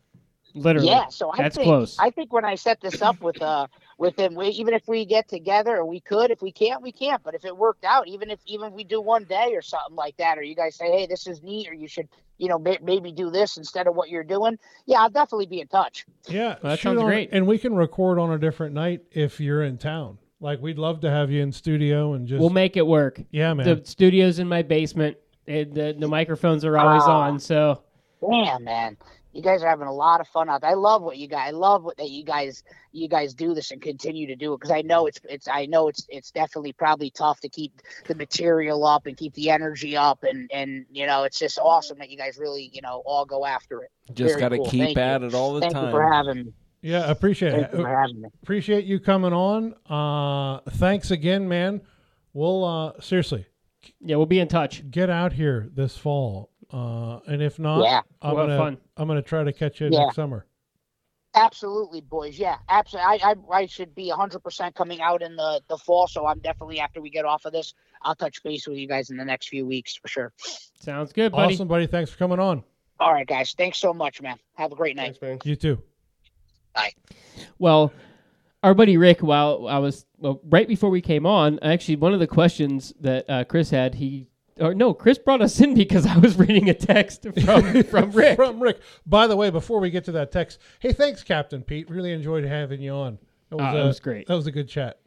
literally. 0.54 0.88
Yeah, 0.90 1.08
so 1.10 1.32
I 1.32 1.38
That's 1.38 1.56
think 1.56 1.66
close. 1.66 1.98
I 2.00 2.10
think 2.10 2.34
when 2.34 2.46
I 2.46 2.56
set 2.56 2.82
this 2.82 3.02
up 3.02 3.22
with 3.22 3.42
uh 3.42 3.68
with 3.98 4.18
him, 4.18 4.34
we, 4.34 4.48
even 4.48 4.74
if 4.74 4.82
we 4.88 5.06
get 5.06 5.28
together, 5.28 5.78
or 5.78 5.86
we 5.86 6.00
could. 6.00 6.32
If 6.32 6.42
we 6.42 6.52
can't, 6.52 6.82
we 6.82 6.92
can't. 6.92 7.22
But 7.24 7.36
if 7.36 7.46
it 7.46 7.56
worked 7.56 7.84
out, 7.86 8.08
even 8.08 8.32
if 8.32 8.40
even 8.48 8.70
if 8.70 8.74
we 8.74 8.84
do 8.84 9.00
one 9.00 9.26
day 9.26 9.52
or 9.54 9.62
something 9.62 9.96
like 9.96 10.18
that, 10.18 10.38
or 10.40 10.42
you 10.44 10.56
guys 10.56 10.76
say, 10.76 10.90
hey, 10.92 11.06
this 11.06 11.28
is 11.28 11.44
neat, 11.44 11.70
or 11.70 11.74
you 11.74 11.88
should, 11.88 12.08
you 12.40 12.48
know, 12.48 12.58
may, 12.58 12.80
maybe 12.82 13.12
do 13.12 13.30
this 13.30 13.58
instead 13.58 13.86
of 13.88 13.96
what 13.96 14.10
you're 14.10 14.24
doing. 14.24 14.58
Yeah, 14.88 15.02
I'll 15.02 15.10
definitely 15.12 15.46
be 15.46 15.62
in 15.62 15.68
touch. 15.68 16.06
Yeah, 16.28 16.56
That 16.64 16.80
shoot 16.80 16.84
sounds 16.90 17.00
on- 17.02 17.06
great. 17.06 17.30
And 17.32 17.46
we 17.46 17.60
can 17.60 17.76
record 17.76 18.18
on 18.18 18.32
a 18.32 18.40
different 18.40 18.74
night 18.74 19.02
if 19.12 19.40
you're 19.40 19.64
in 19.64 19.78
town. 19.78 20.18
Like 20.40 20.60
we'd 20.60 20.80
love 20.80 21.02
to 21.02 21.10
have 21.12 21.30
you 21.30 21.44
in 21.44 21.52
studio 21.52 22.14
and 22.14 22.28
just 22.28 22.40
We'll 22.40 22.50
make 22.50 22.76
it 22.78 22.88
work. 22.88 23.22
yeah, 23.30 23.54
man. 23.54 23.68
The 23.68 23.86
studio's 23.86 24.40
in 24.40 24.48
my 24.48 24.64
basement. 24.64 25.16
It, 25.48 25.74
the 25.74 25.96
the 25.98 26.08
microphones 26.08 26.64
are 26.66 26.78
always 26.78 27.04
on, 27.04 27.40
so 27.40 27.82
Damn, 28.30 28.64
man. 28.64 28.98
You 29.34 29.42
guys 29.42 29.64
are 29.64 29.70
having 29.70 29.88
a 29.88 29.94
lot 29.94 30.20
of 30.20 30.28
fun 30.28 30.50
out 30.50 30.60
there. 30.62 30.72
I 30.72 30.74
love 30.74 31.02
what 31.04 31.18
you 31.18 31.28
guys. 31.28 31.48
I 31.48 31.52
love 31.52 31.84
what 31.84 31.96
that 31.98 32.10
you 32.10 32.26
guys 32.26 32.64
you 32.92 33.08
guys 33.08 33.34
do 33.34 33.54
this 33.54 33.72
and 33.72 33.82
continue 33.82 34.28
to 34.28 34.36
do 34.36 34.54
it 34.54 34.58
because 34.60 34.72
I 34.72 34.82
know 34.82 35.08
it's 35.08 35.20
it's 35.24 35.48
I 35.48 35.66
know 35.68 35.88
it's 35.88 36.06
it's 36.10 36.32
definitely 36.32 36.74
probably 36.74 37.12
tough 37.12 37.40
to 37.40 37.50
keep 37.50 37.82
the 38.08 38.16
material 38.16 38.86
up 38.86 39.06
and 39.06 39.16
keep 39.16 39.34
the 39.34 39.50
energy 39.50 39.96
up 39.96 40.24
and 40.24 40.52
and 40.54 40.86
you 40.92 41.08
know 41.08 41.24
it's 41.24 41.40
just 41.40 41.58
awesome 41.60 41.98
that 42.00 42.10
you 42.10 42.18
guys 42.18 42.38
really 42.38 42.70
you 42.74 42.82
know 42.82 43.02
all 43.06 43.26
go 43.26 43.46
after 43.46 43.84
it. 43.84 43.92
Just 44.14 44.32
Very 44.32 44.42
got 44.42 44.50
to 44.50 44.58
cool. 44.58 44.66
keep 44.66 44.82
Thank 44.82 44.98
you. 44.98 45.04
at 45.04 45.24
it 45.24 45.34
all 45.34 45.54
the 45.54 45.62
Thank 45.62 45.74
time. 45.74 45.84
Thank 45.84 45.94
you 45.94 45.98
for 45.98 46.14
having 46.14 46.46
me. 46.46 46.54
yeah, 46.82 47.10
appreciate 47.10 47.52
Thank 47.52 47.72
you 47.72 47.80
it. 47.80 47.82
for 47.84 47.88
having 48.02 48.22
me. 48.22 48.30
Appreciate 48.44 48.84
you 48.84 49.00
coming 49.00 49.32
on. 49.32 49.74
Uh, 49.90 50.60
thanks 50.72 51.10
again, 51.10 51.48
man. 51.48 51.80
We'll 52.34 52.66
uh, 52.66 53.00
seriously 53.00 53.46
yeah, 54.00 54.16
we'll 54.16 54.26
be 54.26 54.40
in 54.40 54.48
touch. 54.48 54.90
get 54.92 55.10
out 55.10 55.34
here 55.34 55.70
this 55.74 55.98
fall. 55.98 56.50
Uh, 56.72 57.20
and 57.28 57.42
if 57.42 57.60
not, 57.60 57.84
Yeah. 57.84 58.02
I'm 58.22 58.36
We'll 58.36 58.46
gonna 58.48 58.58
fun. 58.58 58.78
I'm 58.98 59.08
gonna 59.08 59.22
try 59.22 59.44
to 59.44 59.52
catch 59.54 59.82
you 59.82 59.90
Yeah. 59.92 60.06
next 60.06 60.16
summer. 60.16 60.46
Absolutely, 61.34 62.02
boys. 62.02 62.38
Yeah, 62.38 62.58
absolutely. 62.68 63.22
I, 63.24 63.32
I, 63.32 63.60
I 63.62 63.66
should 63.66 63.96
be 63.96 64.12
100% 64.12 64.76
coming 64.76 65.00
out 65.00 65.22
in 65.22 65.38
the, 65.38 65.62
the 65.70 65.78
fall. 65.78 66.08
So 66.08 66.26
I'm 66.28 66.40
definitely, 66.40 66.80
after 66.82 67.00
we 67.02 67.10
get 67.10 67.24
off 67.24 67.46
of 67.46 67.54
this, 67.54 67.74
I'll 68.02 68.16
touch 68.16 68.44
base 68.44 68.68
with 68.68 68.78
you 68.78 68.88
guys 68.88 69.10
in 69.12 69.18
the 69.18 69.24
next 69.24 69.48
few 69.48 69.66
weeks 69.66 69.96
for 69.96 70.10
sure. 70.10 70.34
Sounds 70.82 71.14
good, 71.14 71.32
buddy. 71.32 71.54
Awesome, 71.54 71.70
buddy. 71.70 71.88
Thanks 71.88 72.12
for 72.12 72.18
coming 72.18 72.40
on. 72.40 72.64
All 73.00 73.14
right, 73.14 73.26
guys. 73.26 73.54
Thanks 73.58 73.78
so 73.78 73.94
much, 73.94 74.22
man. 74.22 74.38
Have 74.56 74.74
a 74.74 74.76
great 74.76 74.98
night. 74.98 75.18
Thanks, 75.20 75.22
man. 75.22 75.40
You 75.46 75.56
too. 75.56 75.82
Bye. 76.76 76.92
Well, 77.60 77.94
our 78.64 78.74
buddy 78.74 78.98
Rick, 78.98 79.22
while 79.22 79.68
I 79.68 79.80
was 79.80 80.06
well, 80.20 80.40
right 80.44 80.68
before 80.68 80.90
we 80.90 81.02
came 81.02 81.26
on, 81.26 81.60
actually 81.62 81.96
one 81.96 82.14
of 82.14 82.20
the 82.20 82.28
questions 82.28 82.94
that 83.00 83.30
uh, 83.30 83.44
Chris 83.46 83.70
had, 83.70 83.96
he 83.96 84.28
or 84.60 84.74
no, 84.76 84.94
Chris 84.94 85.18
brought 85.18 85.42
us 85.42 85.60
in 85.60 85.74
because 85.76 86.06
I 86.06 86.18
was 86.18 86.38
reading 86.38 86.70
a 86.70 86.74
text 86.74 87.24
from 87.46 87.84
from 87.84 88.12
Rick. 88.14 88.36
From 88.36 88.62
Rick. 88.62 88.80
By 89.06 89.28
the 89.28 89.36
way, 89.36 89.50
before 89.50 89.80
we 89.80 89.90
get 89.90 90.06
to 90.06 90.12
that 90.14 90.32
text, 90.32 90.60
hey, 90.80 90.94
thanks, 90.94 91.24
Captain 91.24 91.64
Pete. 91.64 91.90
Really 91.90 92.12
enjoyed 92.12 92.44
having 92.46 92.82
you 92.82 92.94
on. 92.94 93.18
That 93.50 93.60
Ah, 93.60 93.76
a, 93.76 93.84
it 93.84 93.86
was 93.86 94.00
great. 94.00 94.28
That 94.28 94.36
was 94.36 94.48
a 94.48 94.52
good 94.52 94.70
chat. 94.70 95.00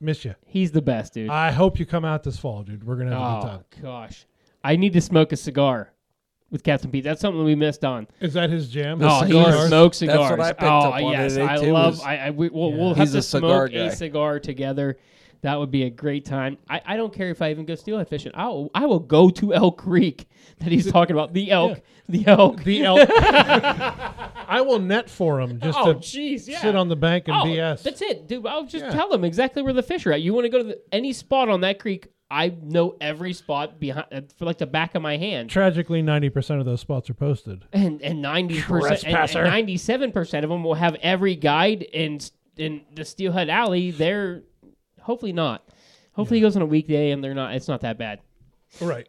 Miss 0.00 0.24
you. 0.24 0.34
He's 0.44 0.72
the 0.72 0.82
best, 0.82 1.14
dude. 1.14 1.30
I 1.30 1.50
hope 1.52 1.78
you 1.78 1.86
come 1.86 2.04
out 2.04 2.22
this 2.22 2.38
fall, 2.38 2.62
dude. 2.62 2.84
We're 2.84 2.96
gonna 2.96 3.10
have 3.18 3.20
a 3.20 3.40
good 3.40 3.48
oh 3.48 3.50
time. 3.50 3.64
gosh, 3.82 4.26
I 4.62 4.76
need 4.76 4.92
to 4.94 5.00
smoke 5.00 5.32
a 5.32 5.36
cigar 5.36 5.92
with 6.50 6.62
Captain 6.62 6.90
Pete. 6.90 7.04
That's 7.04 7.20
something 7.20 7.44
we 7.44 7.54
missed 7.54 7.84
on. 7.84 8.06
Is 8.20 8.34
that 8.34 8.50
his 8.50 8.68
jam? 8.68 9.00
oh, 9.02 9.22
he 9.22 9.32
cigars. 9.32 9.68
smokes 9.68 9.98
That's 9.98 10.12
cigars. 10.12 10.30
what 10.30 10.40
I 10.40 10.52
picked 10.52 10.62
oh, 10.62 10.66
up 10.66 10.94
on 10.94 11.12
yes, 11.12 11.34
today, 11.34 11.46
I 11.46 11.56
too, 11.56 11.72
love. 11.72 11.94
is- 11.94 12.00
I, 12.02 12.16
I 12.16 12.30
we, 12.30 12.48
we'll, 12.48 12.70
Yeah. 12.70 12.76
we'll 12.76 12.94
have 12.94 12.98
He's 12.98 13.12
to 13.12 13.18
a 13.18 13.22
cigar 13.22 13.68
smoke 13.68 13.72
guy. 13.72 13.86
a 13.86 13.96
cigar 13.96 14.40
together. 14.40 14.96
That 15.42 15.58
would 15.58 15.70
be 15.70 15.84
a 15.84 15.90
great 15.90 16.24
time. 16.24 16.56
I, 16.68 16.80
I 16.84 16.96
don't 16.96 17.12
care 17.12 17.28
if 17.30 17.42
I 17.42 17.50
even 17.50 17.66
go 17.66 17.74
steelhead 17.74 18.08
fishing. 18.08 18.32
I 18.34 18.48
will, 18.48 18.70
I 18.74 18.86
will 18.86 18.98
go 18.98 19.28
to 19.30 19.54
Elk 19.54 19.78
Creek 19.78 20.26
that 20.58 20.72
he's 20.72 20.90
talking 20.90 21.14
about. 21.14 21.34
The 21.34 21.50
elk. 21.50 21.80
The 22.08 22.26
elk. 22.26 22.64
The 22.64 22.84
elk. 22.84 23.08
I 24.48 24.62
will 24.62 24.78
net 24.78 25.10
for 25.10 25.40
him 25.40 25.60
just 25.60 25.78
oh, 25.78 25.92
to 25.92 25.98
jeez, 25.98 26.48
yeah. 26.48 26.60
sit 26.60 26.74
on 26.74 26.88
the 26.88 26.96
bank 26.96 27.28
and 27.28 27.36
oh, 27.36 27.44
BS. 27.44 27.82
That's 27.82 28.00
it, 28.00 28.26
dude. 28.28 28.46
I'll 28.46 28.64
just 28.64 28.84
Yeah. 28.86 28.92
tell 28.92 29.08
them 29.08 29.24
exactly 29.24 29.62
where 29.62 29.72
the 29.72 29.82
fish 29.82 30.06
are 30.06 30.12
at. 30.12 30.22
You 30.22 30.32
want 30.32 30.44
to 30.44 30.48
go 30.48 30.58
to 30.58 30.64
the, 30.64 30.80
any 30.92 31.12
spot 31.12 31.48
on 31.48 31.60
that 31.62 31.78
creek? 31.78 32.08
I 32.30 32.48
know 32.60 32.96
every 33.00 33.32
spot 33.32 33.78
behind 33.78 34.06
uh, 34.10 34.20
for 34.36 34.46
like 34.46 34.58
the 34.58 34.66
back 34.66 34.94
of 34.94 35.02
my 35.02 35.16
hand. 35.16 35.48
Tragically, 35.50 36.02
ninety 36.02 36.28
percent 36.28 36.60
of 36.60 36.66
those 36.66 36.80
spots 36.80 37.08
are 37.08 37.14
posted. 37.14 37.64
and 37.72 38.02
and 38.02 38.20
ninety 38.20 38.60
percent, 38.60 39.04
and 39.04 39.34
ninety 39.34 39.76
seven 39.76 40.10
percent 40.12 40.44
of 40.44 40.50
them 40.50 40.64
will 40.64 40.74
have 40.74 40.96
every 40.96 41.36
guide 41.36 41.82
in 41.82 42.18
in 42.56 42.82
the 42.94 43.04
Steelhead 43.04 43.48
Alley. 43.48 43.90
They're 43.90 44.42
hopefully 45.00 45.32
not. 45.32 45.68
Hopefully, 46.12 46.38
he 46.38 46.42
goes 46.42 46.56
on 46.56 46.62
a 46.62 46.66
weekday 46.66 47.10
and 47.12 47.22
they're 47.22 47.34
not. 47.34 47.54
It's 47.54 47.68
not 47.68 47.82
that 47.82 47.98
bad. 47.98 48.20
Right. 48.80 49.08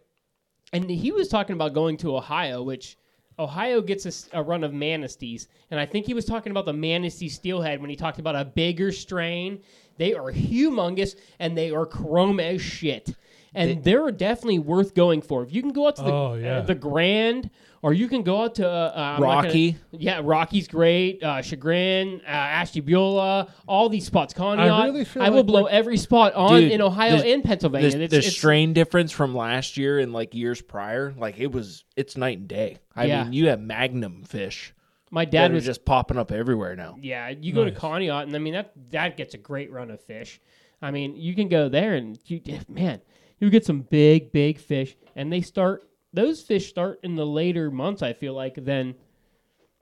And 0.73 0.89
he 0.89 1.11
was 1.11 1.29
talking 1.29 1.53
about 1.53 1.73
going 1.73 1.97
to 1.97 2.15
Ohio, 2.15 2.61
which 2.61 2.97
Ohio 3.39 3.81
gets 3.81 4.29
a 4.33 4.43
run 4.43 4.63
of 4.63 4.73
Manistees, 4.73 5.47
and 5.71 5.79
I 5.79 5.85
think 5.85 6.05
he 6.05 6.13
was 6.13 6.25
talking 6.25 6.51
about 6.51 6.65
the 6.65 6.73
Manistee 6.73 7.29
steelhead 7.29 7.79
when 7.79 7.89
he 7.89 7.95
talked 7.95 8.19
about 8.19 8.35
a 8.35 8.43
bigger 8.43 8.91
strain. 8.91 9.61
They 9.97 10.13
are 10.13 10.31
humongous 10.31 11.15
and 11.39 11.57
they 11.57 11.71
are 11.71 11.85
chrome 11.85 12.39
as 12.39 12.61
shit. 12.61 13.15
And 13.55 13.83
they, 13.83 13.95
are 13.95 14.11
definitely 14.11 14.59
worth 14.59 14.93
going 14.93 15.23
for. 15.23 15.41
If 15.41 15.51
you 15.51 15.63
can 15.63 15.71
go 15.71 15.87
out 15.87 15.95
to 15.95 16.03
the, 16.03 16.11
Oh, 16.11 16.33
yeah. 16.35 16.57
uh, 16.57 16.61
the 16.61 16.75
Grand, 16.75 17.49
or 17.81 17.91
you 17.91 18.07
can 18.07 18.21
go 18.21 18.43
out 18.43 18.55
to 18.55 18.69
uh, 18.69 18.91
I'm 18.95 19.19
gonna- 19.19 19.47
Rocky. 19.47 19.77
yeah, 19.91 20.21
Rocky's 20.23 20.67
great. 20.67 21.23
Uh, 21.23 21.41
Chagrin, 21.41 22.21
uh, 22.27 22.29
Ashtabula, 22.29 23.47
all 23.67 23.89
these 23.89 24.05
spots. 24.05 24.33
Conneaut. 24.33 24.85
really 24.85 25.05
feel 25.05 25.23
I 25.23 25.29
will 25.29 25.43
blow 25.43 25.65
every 25.65 25.97
spot 25.97 26.33
on 26.35 26.61
Dude, 26.61 26.71
in 26.71 26.81
Ohio 26.81 27.17
the- 27.17 27.27
and 27.33 27.43
Pennsylvania. 27.43 27.89
the, 27.89 27.95
It's- 27.95 28.11
the 28.11 28.17
it's- 28.17 28.33
strain 28.35 28.73
difference 28.73 29.11
from 29.11 29.33
last 29.33 29.75
year 29.77 29.97
and 29.97 30.13
like 30.13 30.35
years 30.35 30.61
prior, 30.61 31.13
like 31.17 31.39
it 31.39 31.51
was, 31.51 31.83
it's 31.95 32.15
night 32.15 32.37
and 32.37 32.47
day. 32.47 32.77
I 32.95 33.05
Yeah. 33.05 33.23
mean, 33.23 33.33
you 33.33 33.47
have 33.47 33.59
magnum 33.59 34.23
fish 34.23 34.73
my 35.09 35.25
dad 35.25 35.51
are 35.51 35.53
was 35.55 35.65
just 35.65 35.85
popping 35.85 36.17
up 36.17 36.31
everywhere 36.31 36.75
now. 36.75 36.97
Yeah, 37.01 37.29
you 37.29 37.53
go 37.53 37.63
Nice. 37.63 37.73
to 37.73 37.79
Conneaut, 37.79 38.23
and 38.23 38.35
I 38.35 38.39
mean 38.39 38.53
that 38.53 38.71
that 38.91 39.17
gets 39.17 39.33
a 39.33 39.37
great 39.37 39.71
run 39.71 39.91
of 39.91 40.01
fish. 40.01 40.39
I 40.81 40.91
mean, 40.91 41.15
you 41.15 41.33
can 41.33 41.47
go 41.47 41.69
there, 41.69 41.95
and 41.95 42.19
you 42.25 42.41
man, 42.67 43.01
you 43.39 43.49
get 43.49 43.65
some 43.65 43.81
big, 43.81 44.31
big 44.31 44.59
fish, 44.59 44.95
and 45.15 45.31
they 45.31 45.41
start. 45.41 45.83
Those 46.13 46.41
fish 46.41 46.69
start 46.69 46.99
in 47.03 47.15
the 47.15 47.25
later 47.25 47.69
months. 47.69 48.01
I 48.01 48.13
feel 48.13 48.33
like 48.33 48.55
then, 48.55 48.95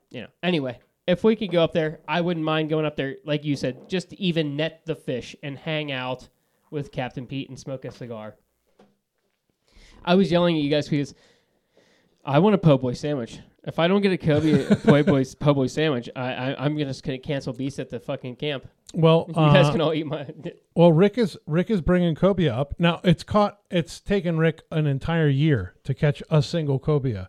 you 0.10 0.22
know. 0.22 0.28
Anyway, 0.44 0.80
if 1.08 1.24
we 1.24 1.36
could 1.36 1.52
go 1.52 1.64
up 1.64 1.74
there, 1.74 2.00
I 2.08 2.22
wouldn't 2.22 2.46
mind 2.46 2.70
going 2.70 2.86
up 2.86 2.96
there, 2.96 3.16
like 3.26 3.46
you 3.46 3.56
said, 3.56 3.88
just 3.90 4.10
to 4.10 4.20
even 4.22 4.56
net 4.56 4.82
the 4.86 4.96
fish 4.96 5.36
and 5.44 5.58
hang 5.58 5.92
out 5.92 6.28
with 6.72 6.92
Captain 6.92 7.26
Pete 7.28 7.48
and 7.50 7.60
smoke 7.60 7.86
a 7.86 7.92
cigar. 7.92 8.36
I 10.04 10.16
was 10.16 10.32
yelling 10.32 10.56
at 10.58 10.62
you 10.64 10.70
guys 10.70 10.90
because 10.90 11.14
I 12.26 12.40
want 12.40 12.56
a 12.56 12.58
po' 12.58 12.78
boy 12.78 12.94
sandwich. 12.94 13.40
If 13.68 13.80
I 13.80 13.88
don't 13.88 14.02
get 14.02 14.12
a 14.12 14.18
cobia 14.18 14.76
po' 14.84 15.04
boy 15.04 15.24
po' 15.40 15.54
boy 15.54 15.68
sandwich, 15.68 16.10
I, 16.16 16.34
I 16.34 16.66
I'm 16.66 16.78
just 16.78 17.04
gonna 17.04 17.18
cancel 17.18 17.52
beast 17.52 17.80
at 17.80 17.90
the 17.90 18.00
fucking 18.00 18.36
camp. 18.36 18.68
Well, 18.94 19.26
You 19.30 19.34
guys 19.34 19.66
uh, 19.68 19.72
can 19.72 19.82
all 19.82 19.94
eat 19.94 20.06
my. 20.06 20.28
well, 20.76 20.92
Rick 20.94 21.18
is 21.18 21.36
Rick 21.48 21.70
is 21.72 21.82
bringing 21.82 22.14
cobia 22.16 22.54
up 22.54 22.76
now. 22.80 23.02
It's 23.04 23.24
caught. 23.24 23.60
It's 23.72 24.00
taken 24.00 24.38
Rick 24.38 24.62
an 24.72 24.86
entire 24.86 25.28
year 25.28 25.76
to 25.84 25.94
catch 25.94 26.22
a 26.30 26.44
single 26.44 26.80
cobia. 26.80 27.28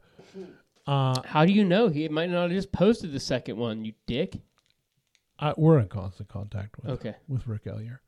Uh, 0.86 1.20
How 1.24 1.44
do 1.44 1.52
you 1.52 1.64
know 1.64 1.88
he 1.88 2.08
might 2.08 2.30
not 2.30 2.42
have 2.42 2.50
just 2.52 2.70
posted 2.70 3.12
the 3.12 3.18
second 3.18 3.56
one? 3.56 3.84
You 3.84 3.94
dick. 4.06 4.36
I, 5.38 5.52
we're 5.56 5.78
in 5.80 5.88
constant 5.88 6.28
contact 6.28 6.76
with 6.78 6.90
Okay. 6.92 7.16
with 7.28 7.46
Rick 7.46 7.66
Ellier, 7.66 8.00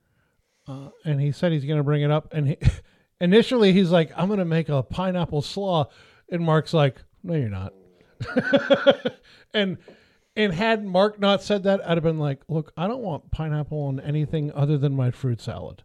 uh, 0.69 0.91
and 1.05 1.21
he 1.21 1.33
said 1.33 1.53
he's 1.53 1.65
going 1.65 1.79
to 1.79 1.83
bring 1.85 2.03
it 2.03 2.11
up. 2.11 2.33
And 2.33 2.49
he, 2.49 2.57
initially, 3.21 3.73
he's 3.73 3.91
like, 3.91 4.13
"I'm 4.17 4.29
going 4.29 4.39
to 4.39 4.45
make 4.45 4.69
a 4.69 4.83
pineapple 4.83 5.43
slaw," 5.43 5.89
and 6.31 6.43
Mark's 6.43 6.73
like, 6.73 7.03
"No, 7.23 7.35
you're 7.35 7.49
not." 7.49 7.73
and 9.55 9.78
and 10.36 10.53
had 10.55 10.85
Mark 10.85 11.19
not 11.19 11.43
said 11.43 11.65
that, 11.65 11.81
I'd 11.89 11.97
have 11.97 12.05
been 12.05 12.19
like, 12.19 12.43
"Look, 12.49 12.73
I 12.77 12.86
don't 12.86 13.03
want 13.03 13.31
pineapple 13.31 13.78
on 13.85 14.01
anything 14.01 14.53
other 14.53 14.78
than 14.78 14.95
my 14.95 15.11
fruit 15.11 15.40
salad." 15.40 15.82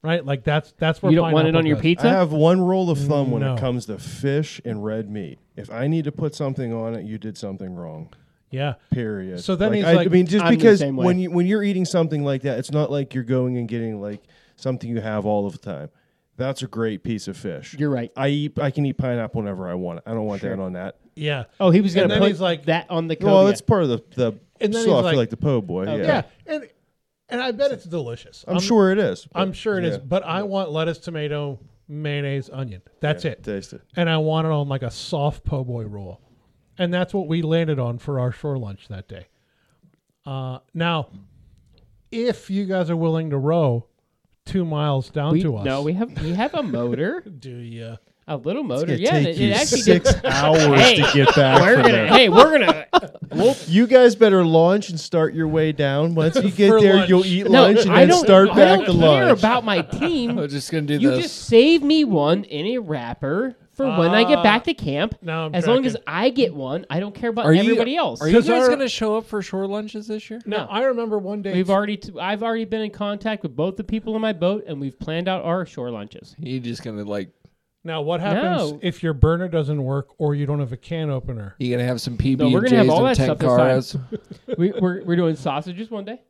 Right? 0.00 0.24
Like 0.24 0.44
that's 0.44 0.72
that's 0.78 1.02
where 1.02 1.10
You 1.10 1.16
don't 1.16 1.32
want 1.32 1.48
it 1.48 1.52
pineapple 1.52 1.58
on 1.58 1.66
your 1.66 1.76
goes. 1.76 1.82
pizza? 1.82 2.06
I 2.08 2.12
have 2.12 2.30
one 2.32 2.60
rule 2.60 2.88
of 2.90 2.98
thumb 2.98 3.32
when 3.32 3.42
No. 3.42 3.54
it 3.54 3.60
comes 3.60 3.86
to 3.86 3.98
fish 3.98 4.60
and 4.64 4.84
red 4.84 5.10
meat. 5.10 5.40
If 5.56 5.70
I 5.72 5.88
need 5.88 6.04
to 6.04 6.12
put 6.12 6.36
something 6.36 6.72
on 6.72 6.94
it, 6.94 7.04
you 7.04 7.18
did 7.18 7.36
something 7.36 7.74
wrong. 7.74 8.10
Yeah. 8.50 8.74
Period. 8.92 9.40
So 9.40 9.56
then 9.56 9.70
Like, 9.70 9.76
he's 9.76 9.84
I, 9.86 9.92
like- 9.94 10.06
I 10.06 10.10
mean, 10.10 10.26
just 10.26 10.44
I'm 10.44 10.54
because 10.54 10.82
when 10.84 11.18
you 11.18 11.32
when 11.32 11.46
you're 11.46 11.64
eating 11.64 11.84
something 11.84 12.22
like 12.22 12.42
that, 12.42 12.60
it's 12.60 12.70
not 12.70 12.92
like 12.92 13.12
you're 13.12 13.24
going 13.24 13.56
and 13.58 13.66
getting 13.68 14.00
like 14.00 14.22
something 14.54 14.88
you 14.88 15.00
have 15.00 15.26
all 15.26 15.46
of 15.48 15.52
the 15.52 15.58
time. 15.58 15.90
That's 16.36 16.62
a 16.62 16.68
great 16.68 17.02
piece 17.02 17.26
of 17.26 17.36
fish. 17.36 17.74
You're 17.76 17.90
right. 17.90 18.12
I 18.16 18.28
eat. 18.28 18.58
I 18.60 18.70
can 18.70 18.86
eat 18.86 18.98
pineapple 18.98 19.40
whenever 19.42 19.68
I 19.68 19.74
want. 19.74 20.00
I 20.06 20.12
don't 20.12 20.26
want 20.26 20.42
that 20.42 20.60
on 20.60 20.74
that. 20.74 20.94
Yeah. 21.18 21.44
Oh, 21.60 21.70
he 21.70 21.80
was 21.80 21.94
And 21.94 22.02
gonna 22.02 22.14
then 22.14 22.20
put 22.20 22.28
he's 22.28 22.40
like- 22.40 22.66
that 22.66 22.90
on 22.90 23.08
the 23.08 23.16
code. 23.16 23.26
Well, 23.26 23.48
it's 23.48 23.60
part 23.60 23.82
of 23.82 23.88
the 23.88 24.02
the 24.14 24.26
And 24.60 24.72
then 24.72 24.84
sauce. 24.84 24.86
he's 24.86 24.92
I 24.92 25.00
like- 25.00 25.16
like 25.16 25.30
the 25.30 25.36
po' 25.36 25.60
boy. 25.60 25.84
Okay. 25.86 26.02
Yeah. 26.02 26.22
Yeah. 26.46 26.54
And 26.54 26.68
and 27.30 27.40
I 27.42 27.50
bet 27.52 27.72
it's 27.72 27.84
delicious. 27.84 28.44
I'm, 28.48 28.58
sure 28.58 28.90
it 28.90 28.98
is. 28.98 29.28
I'm 29.34 29.48
but- 29.50 29.56
sure 29.56 29.78
it 29.78 29.84
is, 29.84 29.96
yeah. 29.96 30.02
but 30.06 30.22
I 30.24 30.42
want 30.44 30.70
lettuce, 30.70 30.96
tomato, 30.98 31.58
mayonnaise, 31.86 32.48
onion. 32.50 32.80
That's 33.00 33.24
it. 33.26 33.42
Taste 33.42 33.74
it. 33.74 33.82
And 33.96 34.08
I 34.08 34.16
want 34.16 34.46
it 34.46 34.50
on 34.50 34.68
like 34.68 34.82
a 34.82 34.90
soft 34.90 35.44
po' 35.44 35.62
boy 35.64 35.84
roll. 35.84 36.20
And 36.78 36.94
that's 36.94 37.12
what 37.12 37.28
we 37.28 37.42
landed 37.42 37.78
on 37.78 37.98
for 37.98 38.18
our 38.20 38.32
shore 38.32 38.56
lunch 38.56 38.88
that 38.88 39.08
day. 39.08 39.26
Uh, 40.24 40.60
now, 40.72 41.08
if 42.10 42.48
you 42.50 42.64
guys 42.66 42.88
are 42.88 42.96
willing 42.96 43.30
to 43.30 43.36
row 43.38 43.86
two 44.46 44.64
miles 44.64 45.10
down 45.10 45.32
we, 45.32 45.42
to 45.42 45.56
us, 45.56 45.64
no, 45.64 45.82
we 45.82 45.92
have 45.94 46.22
we 46.22 46.32
have 46.32 46.54
a 46.54 46.62
motor, 46.62 47.20
do 47.38 47.50
you? 47.56 47.96
A 48.28 48.36
little 48.36 48.62
motor. 48.62 48.86
gonna 48.86 48.98
Yeah, 48.98 49.10
take 49.10 49.26
it, 49.28 49.36
you 49.38 49.50
it 49.50 49.56
actually 49.56 49.80
six 49.82 50.12
did. 50.14 50.24
hours 50.26 50.80
Hey, 50.80 50.96
to 50.96 51.10
get 51.14 51.34
back. 51.34 51.60
We're 51.60 51.76
gonna. 51.76 51.88
there. 51.88 52.06
Hey, 52.06 52.28
we're 52.28 52.58
gonna. 52.58 52.86
We'll, 53.30 53.54
You 53.66 53.86
guys 53.86 54.16
better 54.16 54.42
launch 54.42 54.88
and 54.88 54.98
start 54.98 55.34
your 55.34 55.48
way 55.48 55.70
down. 55.72 56.14
Once 56.14 56.36
you 56.36 56.50
get 56.50 56.80
there, 56.80 56.96
lunch. 56.96 57.10
you'll 57.10 57.26
eat 57.26 57.44
no, 57.48 57.62
lunch 57.64 57.80
and 57.82 57.90
I 57.92 58.00
then 58.00 58.08
don't. 58.08 58.24
start 58.24 58.50
I 58.50 58.54
back 58.54 58.78
don't 58.78 58.86
to 58.86 58.92
care 58.92 59.26
lunch. 59.26 59.38
about 59.38 59.64
my 59.66 59.82
team. 59.82 60.36
We're 60.36 60.46
just 60.48 60.72
gonna 60.72 60.86
do 60.86 60.94
You 60.98 61.10
this. 61.10 61.24
just 61.24 61.44
save 61.44 61.82
me 61.82 62.04
one 62.04 62.44
in 62.44 62.64
a 62.68 62.78
wrapper 62.78 63.54
for 63.74 63.84
when 63.98 64.10
I 64.12 64.24
get 64.24 64.42
back 64.42 64.64
to 64.64 64.70
uh, 64.70 64.74
camp. 64.74 65.16
now 65.20 65.44
I'm 65.46 65.54
as 65.54 65.66
long 65.66 65.84
as. 65.84 65.94
I 66.06 66.30
get 66.30 66.54
one, 66.54 66.86
I 66.88 67.00
don't 67.00 67.14
care 67.14 67.28
about 67.28 67.44
Are 67.44 67.52
you- 67.52 67.60
everybody 67.60 67.96
else. 67.96 68.22
Are 68.22 68.28
you 68.28 68.34
'Cause 68.34 68.48
guys 68.48 68.62
our- 68.62 68.70
gonna 68.70 68.88
show 68.88 69.18
up 69.18 69.26
for 69.26 69.42
shore 69.42 69.66
lunches 69.66 70.06
this 70.08 70.30
year? 70.30 70.40
Now 70.46 70.64
No. 70.64 70.70
I 70.70 70.84
remember 70.84 71.18
one 71.18 71.42
day 71.42 71.52
We've 71.52 71.68
already. 71.70 71.98
T- 71.98 72.12
I've 72.18 72.42
already 72.42 72.64
been 72.64 72.80
in 72.80 72.90
contact 72.90 73.42
with 73.42 73.54
both 73.54 73.76
the 73.76 73.84
people 73.84 74.16
in 74.16 74.22
my 74.22 74.32
boat, 74.32 74.64
and 74.66 74.80
we've 74.80 74.98
planned 74.98 75.28
out 75.28 75.44
our 75.44 75.66
shore 75.66 75.90
lunches. 75.90 76.34
You're 76.40 76.62
just 76.62 76.82
gonna 76.82 77.04
like 77.04 77.28
Now 77.84 78.02
what 78.02 78.20
happens 78.20 78.72
No. 78.72 78.78
if 78.82 79.02
your 79.02 79.14
burner 79.14 79.48
doesn't 79.48 79.82
work 79.82 80.08
or 80.18 80.34
you 80.34 80.46
don't 80.46 80.58
have 80.60 80.72
a 80.72 80.76
can 80.76 81.10
opener? 81.10 81.54
you 81.58 81.70
gonna 81.70 81.86
have 81.86 82.00
some 82.00 82.16
PB 82.18 82.38
No, 82.38 82.48
we're 82.50 82.58
and 82.58 82.64
gonna 82.70 82.76
have 82.76 82.86
J's 82.86 82.90
all 82.92 83.06
and 83.06 83.16
that 83.16 83.22
stuff 83.22 83.38
this 83.38 83.48
time. 83.48 84.00
Tencaras. 84.18 84.58
we, 84.58 84.72
we're 84.80 85.04
we're 85.04 85.16
doing 85.16 85.36
sausages 85.36 85.90
one 85.90 86.04
day, 86.04 86.20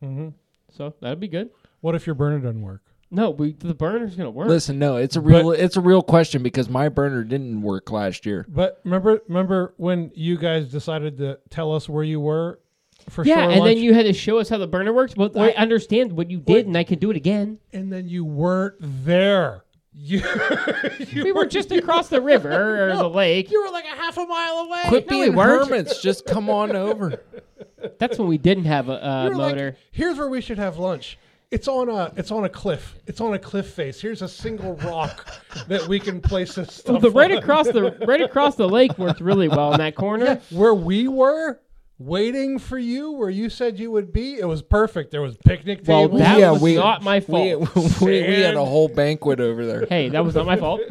hmm 0.00 0.28
so 0.70 0.94
that'll 1.00 1.16
be 1.16 1.28
good. 1.28 1.50
What 1.80 1.94
if 1.94 2.06
your 2.06 2.14
burner 2.14 2.38
doesn't 2.40 2.60
work? 2.62 2.82
No, 3.10 3.30
we 3.30 3.52
the 3.52 3.72
burner's 3.74 4.16
gonna 4.16 4.30
work. 4.30 4.48
Listen, 4.48 4.78
no, 4.78 4.96
it's 4.96 5.16
a 5.16 5.20
real 5.22 5.50
it's 5.50 5.76
a 5.78 5.80
real 5.80 6.02
question 6.02 6.42
because 6.42 6.68
my 6.68 6.90
burner 6.90 7.24
didn't 7.24 7.62
work 7.62 7.90
last 7.90 8.26
year. 8.26 8.44
But 8.48 8.80
remember, 8.84 9.22
remember 9.28 9.72
when 9.78 10.10
you 10.14 10.36
guys 10.36 10.68
decided 10.68 11.16
to 11.18 11.38
tell 11.48 11.74
us 11.74 11.88
where 11.88 12.04
you 12.04 12.20
were 12.20 12.60
for 13.08 13.24
yeah, 13.24 13.36
shore 13.36 13.42
and 13.44 13.60
lunch, 13.60 13.74
then 13.76 13.82
you 13.82 13.94
had 13.94 14.04
to 14.04 14.12
show 14.12 14.38
us 14.38 14.50
how 14.50 14.58
the 14.58 14.66
burner 14.66 14.92
works. 14.92 15.16
Well, 15.16 15.30
Wait. 15.32 15.54
I 15.56 15.62
understand 15.62 16.12
what 16.12 16.30
you 16.30 16.38
did, 16.38 16.52
Wait. 16.52 16.66
and 16.66 16.76
I 16.76 16.84
can 16.84 16.98
do 16.98 17.10
it 17.10 17.16
again. 17.16 17.58
and 17.72 17.90
then 17.90 18.08
you 18.08 18.26
weren't 18.26 18.74
there. 18.80 19.64
You, 20.00 20.22
you 21.10 21.24
We 21.24 21.32
were 21.32 21.46
just 21.46 21.72
across 21.72 22.08
the 22.08 22.20
river 22.22 22.88
or 22.88 22.96
the 22.96 23.10
lake. 23.10 23.50
You 23.50 23.64
were 23.64 23.70
like 23.70 23.84
a 23.84 23.96
half 23.96 24.16
a 24.16 24.24
mile 24.24 24.58
away. 24.58 24.82
Quit 24.86 25.06
No, 25.06 25.10
being 25.10 25.32
hermits. 25.32 26.00
Just 26.00 26.24
come 26.24 26.48
on 26.48 26.76
over. 26.76 27.20
That's 27.98 28.16
when 28.16 28.28
we 28.28 28.38
didn't 28.38 28.66
have 28.66 28.88
a 28.88 28.92
You 28.92 28.98
uh, 28.98 29.28
were 29.28 29.34
like, 29.34 29.54
motor. 29.56 29.76
Here's 29.90 30.16
where 30.16 30.28
we 30.28 30.40
should 30.40 30.58
have 30.58 30.78
lunch. 30.78 31.18
It's 31.50 31.66
on 31.66 31.88
a 31.88 32.12
it's 32.14 32.30
on 32.30 32.44
a 32.44 32.48
cliff. 32.48 32.94
It's 33.06 33.20
on 33.20 33.34
a 33.34 33.38
cliff 33.38 33.70
face. 33.70 34.00
Here's 34.00 34.22
a 34.22 34.28
single 34.28 34.74
rock 34.76 35.26
that 35.66 35.88
we 35.88 35.98
can 35.98 36.20
place 36.20 36.54
this 36.54 36.74
stuff. 36.74 36.92
Well, 36.92 37.00
the 37.00 37.10
right 37.10 37.32
on. 37.32 37.38
across 37.38 37.66
the 37.66 37.90
right 38.06 38.20
across 38.20 38.54
the 38.54 38.68
lake 38.68 38.96
worked 38.98 39.20
really 39.20 39.48
well 39.48 39.72
in 39.72 39.78
that 39.78 39.96
corner. 39.96 40.40
where 40.50 40.74
we 40.74 41.08
were 41.08 41.58
waiting 41.98 42.58
for 42.58 42.78
you, 42.78 43.12
where 43.12 43.30
you 43.30 43.50
said 43.50 43.78
you 43.78 43.90
would 43.90 44.12
be. 44.12 44.34
It 44.38 44.46
was 44.46 44.62
perfect. 44.62 45.10
There 45.10 45.20
was 45.22 45.36
picnic 45.38 45.80
Well, 45.86 46.02
tables. 46.02 46.20
that 46.20 46.38
Yeah, 46.38 46.50
was 46.52 46.62
we- 46.62 46.74
not 46.76 47.02
my 47.02 47.16
We, 47.18 47.54
fault. 47.54 47.74
we, 48.00 48.06
we 48.22 48.40
had 48.40 48.54
a 48.54 48.64
whole 48.64 48.88
banquet 48.88 49.40
over 49.40 49.66
there. 49.66 49.86
hey, 49.88 50.08
that 50.10 50.24
was 50.24 50.34
not 50.34 50.46
my 50.46 50.56
fault. 50.56 50.80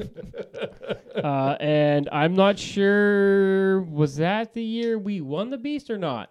Uh, 1.18 1.58
and 1.60 2.08
I'm 2.12 2.36
not 2.36 2.60
sure 2.60 3.82
was 3.82 4.18
that 4.18 4.54
the 4.54 4.62
year 4.64 5.00
we 5.00 5.20
won 5.20 5.50
the 5.50 5.58
beast 5.58 5.90
or 5.90 5.98
not. 5.98 6.30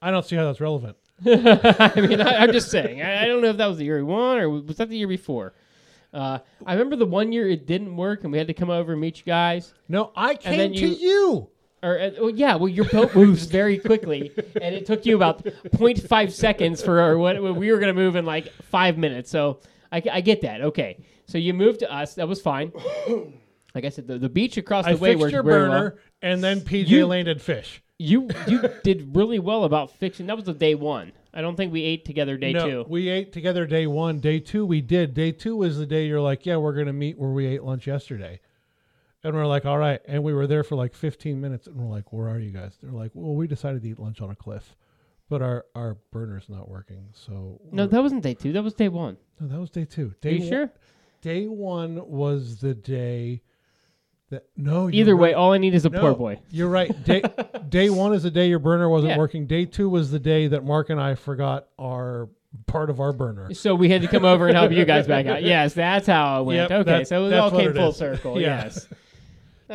I 0.00 0.12
don't 0.12 0.24
see 0.24 0.36
how 0.36 0.44
that's 0.44 0.60
relevant. 0.60 0.96
I 1.26 1.92
mean, 2.00 2.20
I, 2.20 2.36
I'm 2.38 2.52
just 2.52 2.70
saying. 2.70 3.02
I, 3.02 3.24
I 3.24 3.26
don't 3.26 3.42
know 3.42 3.48
if 3.48 3.56
that 3.56 3.66
was 3.66 3.78
the 3.78 3.84
year 3.84 3.96
we 3.96 4.04
won 4.04 4.38
or 4.38 4.48
was 4.48 4.76
that 4.76 4.88
the 4.88 4.96
year 4.96 5.08
before. 5.08 5.54
Uh, 6.14 6.38
I 6.64 6.72
remember 6.74 6.94
the 6.94 7.04
one 7.06 7.32
year 7.32 7.48
it 7.48 7.66
didn't 7.66 7.96
work 7.96 8.22
and 8.22 8.30
we 8.30 8.38
had 8.38 8.46
to 8.46 8.54
come 8.54 8.70
over 8.70 8.92
and 8.92 9.00
meet 9.00 9.18
you 9.18 9.24
guys. 9.24 9.74
No, 9.88 10.12
I 10.14 10.36
came 10.36 10.56
then 10.58 10.72
to 10.72 10.78
you- 10.86 10.96
you. 10.96 11.48
Or 11.82 11.98
uh, 11.98 12.10
well, 12.20 12.30
yeah, 12.30 12.54
well, 12.56 12.68
your 12.68 12.84
boat 12.84 13.14
moves 13.16 13.46
very 13.46 13.78
quickly, 13.78 14.30
and 14.60 14.74
it 14.74 14.86
took 14.86 15.04
you 15.04 15.16
about 15.16 15.42
0.5 15.44 16.30
seconds 16.30 16.82
for 16.82 17.18
what 17.18 17.42
we 17.56 17.72
were 17.72 17.78
going 17.78 17.94
to 17.94 18.00
move 18.00 18.14
in 18.16 18.24
like 18.24 18.52
five 18.70 18.96
minutes. 18.98 19.30
So 19.30 19.60
I, 19.90 20.00
I 20.10 20.20
get 20.20 20.42
that. 20.42 20.60
Okay, 20.60 20.98
so 21.26 21.38
you 21.38 21.54
moved 21.54 21.80
to 21.80 21.92
us. 21.92 22.14
That 22.14 22.28
was 22.28 22.40
fine. 22.40 22.72
Like 23.74 23.86
I 23.86 23.88
said, 23.88 24.06
the, 24.06 24.18
the 24.18 24.28
beach 24.28 24.58
across 24.58 24.84
the 24.84 24.90
I 24.90 24.94
way 24.96 25.12
fixed 25.12 25.20
worked 25.22 25.32
your 25.32 25.42
very 25.42 25.60
burner, 25.66 25.94
well. 25.96 26.02
and 26.20 26.44
then 26.44 26.60
PJ 26.60 26.88
You- 26.88 27.06
landed 27.06 27.40
fish. 27.40 27.82
You 27.98 28.28
you 28.46 28.60
did 28.84 29.16
really 29.16 29.38
well 29.38 29.64
about 29.64 29.92
fixing. 29.92 30.26
That 30.26 30.36
was 30.36 30.44
the 30.44 30.52
day 30.52 30.74
one. 30.74 31.12
I 31.32 31.40
don't 31.40 31.56
think 31.56 31.72
we 31.72 31.82
ate 31.82 32.04
together 32.04 32.36
day 32.36 32.52
no, 32.52 32.68
two. 32.68 32.84
we 32.86 33.08
ate 33.08 33.32
together 33.32 33.64
day 33.64 33.86
one. 33.86 34.18
Day 34.20 34.40
two, 34.40 34.66
we 34.66 34.82
did. 34.82 35.14
Day 35.14 35.32
two 35.32 35.56
was 35.56 35.78
the 35.78 35.86
day 35.86 36.04
you're 36.06 36.20
like, 36.20 36.44
yeah, 36.44 36.56
we're 36.58 36.74
gonna 36.74 36.92
meet 36.92 37.16
where 37.16 37.30
we 37.30 37.46
ate 37.46 37.62
lunch 37.62 37.86
yesterday. 37.86 38.40
And 39.24 39.34
we're 39.34 39.46
like, 39.46 39.64
all 39.64 39.78
right. 39.78 40.00
And 40.06 40.22
we 40.24 40.32
were 40.34 40.46
there 40.46 40.64
for 40.64 40.74
like 40.74 40.94
15 40.94 41.40
minutes, 41.40 41.66
and 41.68 41.76
we're 41.76 41.86
like, 41.86 42.12
where 42.12 42.28
are 42.28 42.38
you 42.38 42.50
guys? 42.50 42.76
They're 42.82 42.90
like, 42.92 43.12
well, 43.14 43.34
we 43.34 43.46
decided 43.46 43.82
to 43.82 43.88
eat 43.88 43.98
lunch 43.98 44.20
on 44.20 44.30
a 44.30 44.34
cliff, 44.34 44.74
but 45.28 45.42
our 45.42 45.64
our 45.74 45.96
burner's 46.10 46.48
not 46.48 46.68
working. 46.68 47.06
So 47.12 47.60
no, 47.70 47.86
that 47.86 48.02
wasn't 48.02 48.22
day 48.22 48.34
two. 48.34 48.52
That 48.52 48.62
was 48.64 48.74
day 48.74 48.88
one. 48.88 49.16
no, 49.40 49.46
that 49.48 49.60
was 49.60 49.70
day 49.70 49.84
two. 49.84 50.08
Are 50.08 50.14
Day 50.20 50.34
you 50.34 50.40
one- 50.40 50.48
sure? 50.48 50.72
Day 51.20 51.46
one 51.46 52.04
was 52.08 52.60
the 52.60 52.74
day 52.74 53.42
that 54.30 54.44
no. 54.56 54.90
Either 54.90 55.16
way, 55.16 55.28
right. 55.28 55.34
all 55.36 55.52
I 55.52 55.58
need 55.58 55.74
is 55.74 55.84
a 55.86 55.90
No, 55.90 56.00
poor 56.00 56.14
boy. 56.14 56.40
You're 56.50 56.68
right. 56.68 56.90
Day 57.04 57.22
day 57.68 57.90
one 57.90 58.12
is 58.14 58.24
the 58.24 58.30
day 58.30 58.48
your 58.48 58.58
burner 58.58 58.88
wasn't 58.88 59.10
Yeah. 59.12 59.18
working. 59.18 59.46
Day 59.46 59.66
two 59.66 59.88
was 59.88 60.10
the 60.10 60.18
day 60.18 60.48
that 60.48 60.64
Mark 60.64 60.90
and 60.90 61.00
I 61.00 61.14
forgot 61.14 61.68
our 61.78 62.28
part 62.66 62.90
of 62.90 62.98
our 63.00 63.12
burner. 63.12 63.54
So 63.54 63.74
we 63.76 63.88
had 63.88 64.02
to 64.02 64.08
come 64.08 64.24
over 64.24 64.48
and 64.48 64.56
help 64.56 64.72
you 64.72 64.84
guys 64.84 65.06
back 65.06 65.26
out. 65.26 65.42
Yes, 65.44 65.74
that's 65.74 66.08
how 66.08 66.40
it 66.40 66.44
went. 66.44 66.70
Yep, 66.70 66.86
okay, 66.88 67.04
so 67.04 67.26
it 67.26 67.34
all 67.34 67.50
came 67.52 67.72
full 67.72 67.92
circle. 67.92 68.40
Yeah. 68.40 68.64
Yes. 68.64 68.88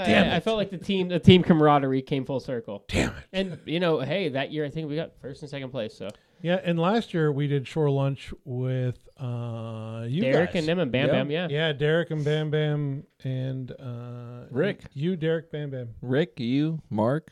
Damn 0.06 0.30
I, 0.30 0.34
I 0.34 0.38
it. 0.38 0.44
felt 0.44 0.57
like 0.57 0.69
the 0.69 0.78
team, 0.78 1.07
the 1.10 1.19
team 1.19 1.44
camaraderie 1.44 2.02
came 2.02 2.26
full 2.26 2.40
circle. 2.40 2.84
Damn 2.88 3.10
it. 3.10 3.15
And 3.34 3.60
you 3.65 3.80
know, 3.80 3.99
hey, 3.99 4.30
that 4.30 4.52
year 4.52 4.65
I 4.65 4.69
think 4.69 4.90
we 4.90 4.95
got 4.95 5.11
first 5.22 5.41
and 5.41 5.49
second 5.49 5.69
place. 5.72 5.94
So 5.95 6.10
Yeah, 6.41 6.60
and 6.64 6.78
last 6.80 7.14
year 7.14 7.32
we 7.32 7.48
did 7.48 7.68
shore 7.68 7.90
lunch 7.90 8.34
with 8.45 8.98
uh 9.19 10.06
you 10.07 10.22
Derek 10.22 10.53
guys. 10.53 10.60
and 10.61 10.68
them 10.68 10.80
and 10.80 10.91
Bam 10.91 11.07
Yeah. 11.07 11.11
Bam, 11.11 11.32
yeah. 11.32 11.48
Yeah, 11.49 11.74
Derek 11.74 12.11
and 12.11 12.24
Bam 12.24 12.49
Bam 12.52 13.03
and 13.24 13.72
uh 13.72 14.45
Rick. 14.52 14.82
You, 14.94 15.15
Derek, 15.15 15.52
Bam 15.52 15.69
Bam. 15.72 15.90
Rick, 16.02 16.40
you, 16.40 16.82
Mark. 16.90 17.32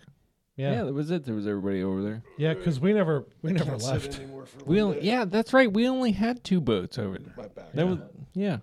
Yeah. 0.57 0.71
Yeah, 0.71 0.83
that 0.85 0.93
was 0.93 1.11
it. 1.11 1.25
There 1.25 1.35
was 1.35 1.45
everybody 1.47 1.83
over 1.83 2.01
there. 2.01 2.23
yeah, 2.37 2.53
because 2.53 2.79
we 2.79 2.93
never 2.93 3.25
we 3.41 3.51
never 3.51 3.75
left. 3.77 4.17
anymore 4.19 4.45
for 4.45 4.61
a 4.61 4.63
We 4.63 4.75
little 4.75 4.87
only, 4.89 5.01
bit. 5.01 5.05
yeah, 5.05 5.25
that's 5.25 5.51
right. 5.53 5.71
We 5.71 5.87
only 5.89 6.11
had 6.13 6.43
two 6.45 6.61
boats 6.61 6.97
over 6.97 7.17
there. 7.17 7.33
My 7.35 7.47
back. 7.49 7.73
That 7.73 7.85
was 7.87 7.99
yeah. 8.33 8.59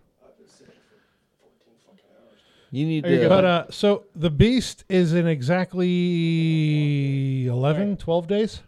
You 2.75 2.87
need 2.87 3.05
Are 3.05 3.11
you 3.11 3.17
to. 3.17 3.23
good? 3.25 3.29
But 3.29 3.45
uh 3.45 3.71
so 3.71 4.07
the 4.17 4.31
beast 4.31 4.85
is 4.89 5.13
in 5.13 5.27
exactly 6.33 7.47
11, 7.47 7.97
12 7.99 8.27
days. 8.27 8.63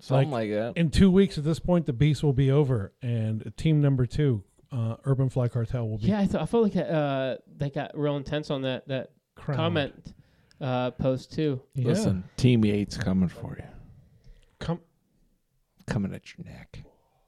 something 0.00 0.30
like, 0.30 0.50
that. 0.50 0.72
In 0.76 0.90
two 0.90 1.10
weeks 1.10 1.38
at 1.38 1.44
this 1.44 1.58
point, 1.60 1.86
the 1.86 1.92
beast 1.92 2.22
will 2.22 2.32
be 2.32 2.50
over, 2.50 2.92
and 3.02 3.52
team 3.56 3.80
number 3.80 4.04
two, 4.06 4.42
uh, 4.72 4.96
Urban 5.04 5.28
Fly 5.28 5.48
Cartel, 5.48 5.88
will 5.88 5.98
be 5.98 6.06
Yeah, 6.08 6.20
I, 6.20 6.24
th- 6.26 6.36
I 6.42 6.46
felt 6.46 6.62
like 6.64 6.76
uh, 6.76 7.36
they 7.56 7.70
got 7.70 7.96
real 7.96 8.16
intense 8.16 8.50
on 8.50 8.62
that 8.62 8.86
that 8.88 9.10
crowned. 9.36 9.56
comment 9.58 10.14
uh, 10.60 10.90
post 10.92 11.32
too. 11.32 11.60
Yeah. 11.74 11.86
Listen, 11.88 12.24
Team 12.36 12.64
Eight's 12.64 12.96
coming 12.96 13.28
for 13.28 13.56
you. 13.58 13.64
Come, 14.58 14.80
Coming 15.86 16.14
at 16.14 16.36
your 16.36 16.46
neck. 16.46 16.80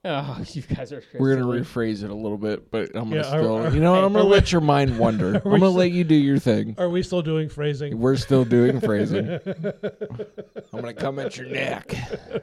Oh, 0.04 0.42
you 0.52 0.62
guys 0.62 0.92
are. 0.92 1.00
Crazy. 1.00 1.18
We're 1.18 1.36
gonna 1.36 1.46
rephrase 1.46 2.02
it 2.02 2.10
a 2.10 2.14
little 2.14 2.38
bit, 2.38 2.70
but 2.70 2.90
I'm 2.94 3.04
gonna 3.08 3.16
Yeah, 3.16 3.22
still. 3.22 3.56
are- 3.58 3.70
you 3.72 3.80
know. 3.80 3.94
I'm 3.94 4.12
gonna 4.12 4.24
are 4.24 4.28
we- 4.28 4.32
let 4.32 4.50
your 4.50 4.60
mind 4.60 4.98
wander. 4.98 5.28
I'm 5.36 5.42
gonna 5.42 5.58
still- 5.58 5.72
let 5.74 5.92
you 5.92 6.02
do 6.04 6.14
your 6.16 6.38
thing. 6.38 6.74
are 6.78 6.88
we 6.88 7.02
still 7.02 7.22
doing 7.22 7.48
phrasing? 7.48 7.98
We're 7.98 8.16
still 8.16 8.44
doing 8.44 8.80
phrasing. 8.80 9.28
I'm 9.30 10.80
gonna 10.80 10.94
come 10.94 11.18
at 11.20 11.36
your 11.36 11.46
neck. 11.46 11.94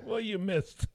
well, 0.06 0.20
you 0.22 0.38
missed. 0.38 0.88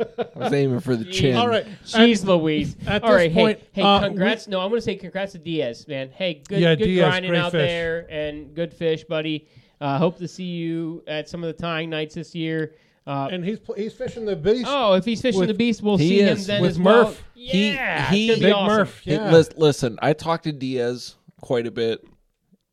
I 0.00 0.24
was 0.34 0.52
aiming 0.52 0.80
for 0.80 0.96
the 0.96 1.04
chin. 1.04 1.36
All 1.36 1.48
right. 1.48 1.66
Jeez 1.84 2.24
Louise. 2.24 2.76
at 2.86 3.04
All 3.04 3.10
this 3.10 3.16
right, 3.16 3.32
point, 3.32 3.58
hey, 3.72 3.82
hey, 3.82 3.82
uh, 3.82 4.00
congrats. 4.00 4.48
no, 4.48 4.60
I'm 4.60 4.68
going 4.68 4.78
to 4.80 4.84
say 4.84 4.96
congrats 4.96 5.32
to 5.32 5.38
Diaz, 5.38 5.86
man. 5.86 6.10
Hey, 6.10 6.42
good, 6.48 6.60
Yeah, 6.60 6.74
good 6.74 6.86
Diaz, 6.86 7.06
grinding 7.08 7.36
out 7.36 7.52
fish. 7.52 7.60
there 7.68 8.06
and 8.10 8.52
good 8.54 8.74
fish, 8.74 9.04
buddy. 9.04 9.46
Uh, 9.80 9.96
hope 9.98 10.18
to 10.18 10.26
see 10.26 10.42
you 10.44 11.04
at 11.06 11.28
some 11.28 11.44
of 11.44 11.46
the 11.56 11.60
tying 11.62 11.88
nights 11.90 12.16
this 12.16 12.34
year. 12.34 12.74
Uh, 13.08 13.28
And 13.32 13.42
he's 13.44 13.58
he's 13.74 13.94
fishing 13.94 14.26
the 14.26 14.36
beast. 14.36 14.66
oh, 14.68 14.92
if 14.92 15.04
he's 15.06 15.22
fishing 15.22 15.40
with- 15.40 15.48
the 15.48 15.54
beast, 15.54 15.82
we'll 15.82 15.96
He 15.96 16.08
see 16.08 16.22
him 16.22 16.38
then 16.42 16.60
With 16.60 16.72
as. 16.72 16.78
Murph. 16.78 17.24
He- 17.34 17.70
Yeah, 17.72 18.10
he- 18.10 18.28
it's 18.30 18.40
gonna 18.40 18.48
Big 18.48 18.54
awesome. 18.54 18.76
Murph. 18.78 19.02
Yeah. 19.06 19.32
lis- 19.32 19.56
listen, 19.56 19.98
I 20.02 20.12
talked 20.12 20.44
to 20.44 20.52
Diaz 20.52 21.16
quite 21.40 21.66
a 21.66 21.70
bit. 21.70 22.04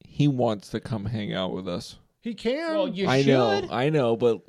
He 0.05 0.27
wants 0.27 0.69
to 0.71 0.79
come 0.81 1.05
hang 1.05 1.33
out 1.33 1.53
with 1.53 1.67
us. 1.69 1.95
He 2.21 2.33
can. 2.33 2.73
Well, 2.75 2.87
you 2.89 3.07
I 3.07 3.19
should. 3.21 3.27
know, 3.29 3.67
I 3.71 3.89
know, 3.89 4.17
but 4.17 4.41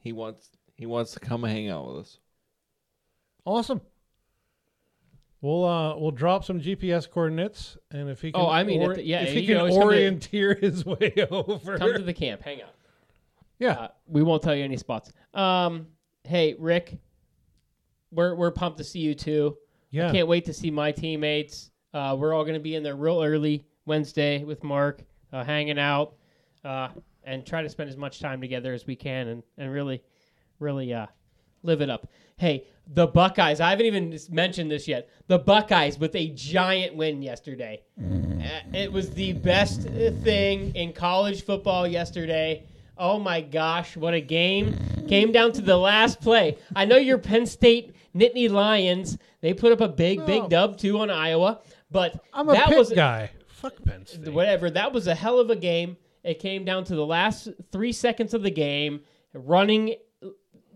he 0.00 0.12
wants 0.12 0.48
he 0.76 0.86
wants 0.86 1.12
to 1.12 1.20
come 1.20 1.42
hang 1.42 1.68
out 1.68 1.88
with 1.88 1.96
us. 2.04 2.18
awesome. 3.44 3.80
We'll 5.40 5.64
uh 5.64 5.98
we'll 5.98 6.12
drop 6.12 6.44
some 6.44 6.60
GPS 6.60 7.10
coordinates, 7.10 7.76
and 7.90 8.08
if 8.08 8.22
he 8.22 8.30
can, 8.30 8.40
Oh, 8.40 8.48
I 8.48 8.62
mean, 8.62 8.80
ori- 8.80 8.92
if 8.92 8.96
the- 8.98 9.04
yeah, 9.06 9.22
if 9.22 9.32
he 9.32 9.40
he 9.40 9.46
can 9.46 9.56
can 9.56 9.60
always 9.62 9.76
come 9.76 9.88
to- 10.20 10.28
orienteer 10.38 10.60
his 10.60 10.86
way 10.86 11.12
over. 11.30 11.78
Come 11.78 11.94
to 11.94 12.02
the 12.02 12.12
camp. 12.14 12.42
Hang 12.42 12.62
out. 12.62 12.74
Yeah, 13.62 13.72
Uh, 13.72 13.88
we 14.06 14.22
won't 14.22 14.42
tell 14.42 14.54
you 14.54 14.64
any 14.64 14.76
spots. 14.76 15.12
Um, 15.34 15.86
hey, 16.24 16.54
Rick, 16.58 16.98
we're 18.10 18.34
we're 18.34 18.50
pumped 18.50 18.78
to 18.78 18.84
see 18.84 18.98
you 19.00 19.14
too. 19.14 19.56
yeah. 19.90 20.10
Can't 20.12 20.28
wait 20.28 20.44
to 20.46 20.52
see 20.52 20.70
my 20.70 20.92
teammates. 20.92 21.70
Uh, 21.94 22.16
we're 22.18 22.32
all 22.34 22.42
going 22.44 22.54
to 22.54 22.60
be 22.60 22.74
in 22.74 22.82
there 22.82 22.96
real 22.96 23.22
early 23.22 23.64
Wednesday 23.86 24.44
with 24.44 24.62
Mark, 24.64 25.02
uh, 25.32 25.44
hanging 25.44 25.78
out, 25.78 26.14
uh, 26.64 26.88
and 27.24 27.44
try 27.46 27.62
to 27.62 27.68
spend 27.68 27.90
as 27.90 27.96
much 27.96 28.18
time 28.20 28.40
together 28.40 28.72
as 28.72 28.86
we 28.86 28.96
can, 28.96 29.28
and 29.28 29.42
and 29.58 29.70
really, 29.70 30.02
really 30.58 30.92
uh, 30.92 31.06
live 31.62 31.80
it 31.82 31.90
up. 31.90 32.08
Hey, 32.36 32.66
the 32.86 33.06
Buckeyes. 33.06 33.60
I 33.60 33.70
haven't 33.70 33.86
even 33.86 34.18
mentioned 34.30 34.70
this 34.70 34.88
yet. 34.88 35.08
The 35.28 35.38
Buckeyes 35.38 35.98
with 35.98 36.14
a 36.16 36.28
giant 36.30 36.96
win 36.96 37.22
yesterday. 37.22 37.82
Uh, 38.00 38.48
it 38.74 38.90
was 38.92 39.10
the 39.10 39.34
best 39.34 39.86
uh, 39.86 40.10
thing 40.22 40.74
in 40.74 40.92
college 40.92 41.44
football 41.44 41.86
yesterday. 41.86 42.66
Oh 42.98 43.18
my 43.18 43.40
gosh, 43.40 43.96
what 43.96 44.14
a 44.14 44.20
game! 44.20 44.76
Came 45.08 45.32
down 45.32 45.52
to 45.52 45.62
the 45.62 45.76
last 45.76 46.20
play. 46.20 46.58
I 46.76 46.84
know 46.84 46.96
your 46.96 47.18
Penn 47.18 47.46
State 47.46 47.94
Nittany 48.14 48.50
Lions. 48.50 49.18
They 49.40 49.54
put 49.54 49.72
up 49.72 49.80
a 49.80 49.88
big, 49.88 50.18
No. 50.20 50.26
big 50.26 50.48
dub 50.48 50.78
too 50.78 50.98
on 51.00 51.10
Iowa, 51.10 51.60
but 51.90 52.22
I'm 52.32 52.48
a 52.48 52.52
that 52.52 52.76
was 52.76 52.90
guy. 52.92 53.30
Fuck 53.48 53.82
Penn 53.84 54.06
State. 54.06 54.32
whatever. 54.32 54.70
That 54.70 54.92
was 54.92 55.06
a 55.06 55.14
hell 55.14 55.40
of 55.40 55.50
a 55.50 55.56
game. 55.56 55.96
It 56.22 56.38
came 56.38 56.64
down 56.64 56.84
to 56.84 56.94
the 56.94 57.06
last 57.06 57.48
three 57.72 57.92
seconds 57.92 58.34
of 58.34 58.42
the 58.42 58.50
game, 58.50 59.00
running 59.32 59.94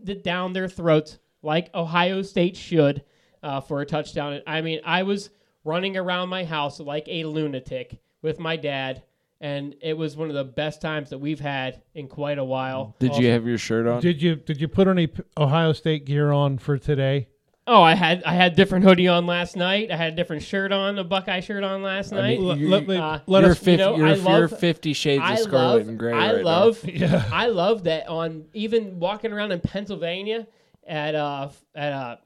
it 0.07 0.25
down 0.25 0.53
their 0.53 0.69
throats 0.69 1.19
like 1.43 1.73
Ohio 1.75 2.23
State 2.23 2.57
should 2.57 3.05
uh, 3.43 3.61
for 3.61 3.81
a 3.81 3.87
touchdown. 3.87 4.41
I 4.47 4.61
mean, 4.63 4.81
I 4.85 5.03
was 5.05 5.31
running 5.65 5.97
around 5.97 6.29
my 6.29 6.45
house 6.45 6.81
like 6.81 7.07
a 7.09 7.25
lunatic 7.25 8.01
with 8.23 8.39
my 8.41 8.57
dad, 8.57 9.03
and 9.41 9.75
it 9.83 9.97
was 9.97 10.17
one 10.17 10.29
of 10.29 10.35
the 10.35 10.45
best 10.45 10.81
times 10.81 11.11
that 11.11 11.19
we've 11.19 11.41
had 11.41 11.83
in 11.95 12.09
quite 12.09 12.39
a 12.39 12.45
while. 12.45 12.97
Did 12.99 13.17
you 13.17 13.29
have 13.31 13.47
your 13.47 13.59
shirt 13.59 13.87
on? 13.87 14.01
Did 14.01 14.23
you 14.23 14.37
did 14.37 14.61
you 14.61 14.69
put 14.69 14.89
any 14.89 15.09
P- 15.09 15.23
Ohio 15.37 15.73
State 15.73 16.05
gear 16.07 16.33
on 16.33 16.59
for 16.59 16.79
today? 16.79 17.29
Oh, 17.69 17.83
I 17.83 17.95
had 17.97 18.23
I 18.25 18.33
had 18.35 18.55
different 18.55 18.85
hoodie 18.85 19.09
on 19.09 19.27
last 19.27 19.57
night. 19.57 19.91
I 19.91 19.97
had 19.97 20.13
a 20.13 20.17
different 20.17 20.43
shirt 20.45 20.71
on, 20.71 20.99
a 21.01 21.05
Buckeye 21.05 21.41
shirt 21.41 21.65
on 21.65 21.83
last 21.83 22.13
I 22.13 22.17
night. 22.17 22.39
mean, 22.39 22.47
Let, 22.49 22.59
you- 22.59 22.69
let 22.69 22.87
me 22.87 22.97
uh, 22.97 23.19
let 23.27 23.43
you're 23.43 23.51
us. 23.51 23.59
fifty. 23.59 23.73
you 23.73 23.77
know, 23.79 23.97
you're, 23.97 24.07
I 24.07 24.15
you're 24.15 24.41
love- 24.49 24.59
Fifty 24.61 24.93
Shades 24.93 25.23
I 25.25 25.33
of 25.35 25.39
Scarlet 25.41 25.79
love, 25.79 25.89
and 25.89 25.99
Gray. 25.99 26.13
I 26.13 26.27
right 26.33 26.37
now. 26.37 26.43
love, 26.45 26.85
Yeah. 26.89 27.29
I 27.33 27.47
love 27.49 27.85
that 27.85 28.07
on 28.09 28.45
even 28.55 29.01
walking 29.01 29.33
around 29.33 29.51
in 29.53 29.61
Pennsylvania 29.61 30.47
at 30.87 31.17
uh 31.17 31.49
at 31.75 31.93
uh 31.93 32.17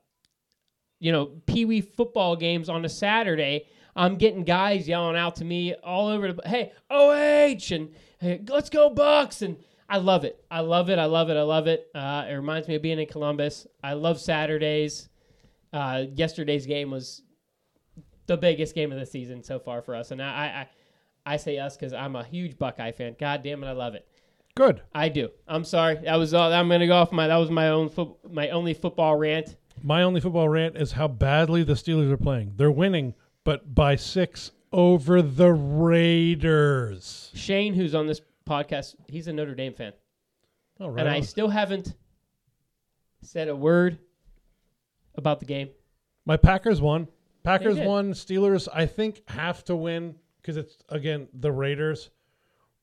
you 0.99 1.11
know 1.13 1.31
Pee 1.47 1.65
Wee 1.65 1.81
football 1.81 2.37
games 2.37 2.69
on 2.69 2.85
a 2.85 2.89
Saturday. 2.91 3.65
I'm 4.01 4.17
getting 4.17 4.45
guys 4.45 4.89
yelling 4.89 5.15
out 5.15 5.37
to 5.37 5.45
me 5.45 5.75
all 5.75 6.09
over 6.09 6.33
the 6.33 6.49
hey 6.49 6.73
OH 6.89 7.75
and 7.75 7.91
hey, 8.19 8.41
let's 8.49 8.71
go 8.71 8.89
Bucks 8.89 9.43
and 9.43 9.59
I 9.91 9.99
love 9.99 10.25
it. 10.25 10.43
I 10.51 10.61
love 10.61 10.89
it. 10.89 10.99
I 10.99 11.05
love 11.05 11.29
it. 11.29 11.37
I 11.37 11.43
love 11.43 11.67
it. 11.67 11.91
Uh, 11.95 12.25
it 12.27 12.33
reminds 12.33 12.67
me 12.67 12.77
of 12.77 12.83
being 12.83 12.99
in 12.99 13.07
Columbus. 13.07 13.67
I 13.85 13.93
love 13.93 14.19
Saturdays. 14.19 15.11
Uh, 15.71 16.05
yesterday's 16.15 16.65
game 16.65 16.91
was 16.91 17.21
the 18.27 18.39
biggest 18.39 18.75
game 18.75 18.91
of 18.91 18.99
the 18.99 19.05
season 19.05 19.43
so 19.43 19.59
far 19.59 19.83
for 19.83 19.95
us, 19.95 20.13
and 20.13 20.23
I 20.23 20.67
I, 21.27 21.35
I 21.35 21.37
say 21.37 21.59
us 21.59 21.77
because 21.77 21.93
I'm 21.93 22.17
a 22.17 22.25
huge 22.25 22.57
Buckeye 22.57 22.93
fan. 22.93 23.17
God 23.21 23.43
damn 23.43 23.63
it, 23.63 23.67
I 23.67 23.73
love 23.73 23.95
it. 23.95 24.09
Good. 24.55 24.81
I 24.95 25.11
do. 25.11 25.29
I'm 25.47 25.65
sorry. 25.65 25.97
That 25.97 26.17
was 26.17 26.33
all. 26.33 26.51
I'm 26.51 26.71
gonna 26.71 26.87
go 26.87 26.97
off 26.97 27.13
my. 27.13 27.29
That 27.29 27.37
was 27.37 27.51
my 27.51 27.69
own. 27.69 27.91
Fo- 27.91 28.17
my 28.31 28.49
only 28.49 28.73
football 28.73 29.17
rant. 29.17 29.57
My 29.83 30.05
only 30.05 30.23
football 30.23 30.49
rant 30.49 30.79
is 30.79 30.93
how 30.93 31.09
badly 31.09 31.65
the 31.65 31.75
Steelers 31.75 32.11
are 32.11 32.17
playing. 32.17 32.55
They're 32.57 32.71
winning, 32.71 33.15
but 33.45 33.75
by 33.75 33.97
six 33.97 34.53
over 34.73 35.23
the 35.23 35.53
Raiders. 35.53 37.31
Shane, 37.35 37.75
who's 37.75 37.95
on 37.95 38.07
this 38.07 38.21
podcast, 38.49 38.95
he's 39.09 39.29
a 39.29 39.33
Notre 39.33 39.55
Dame 39.55 39.75
fan, 39.75 39.93
right. 40.79 41.01
and 41.01 41.09
I 41.09 41.21
still 41.21 41.49
haven't 41.49 41.95
said 43.23 43.49
a 43.49 43.57
word 43.57 43.99
about 45.15 45.41
the 45.41 45.47
game. 45.47 45.71
My 46.25 46.37
Packers 46.37 46.81
won. 46.81 47.09
Packers 47.43 47.79
won. 47.79 48.13
Steelers, 48.13 48.69
I 48.73 48.87
think, 48.87 49.23
have 49.29 49.65
to 49.65 49.77
win 49.77 50.15
because 50.41 50.57
it's 50.57 50.77
again 50.89 51.29
the 51.33 51.51
Raiders. 51.51 52.11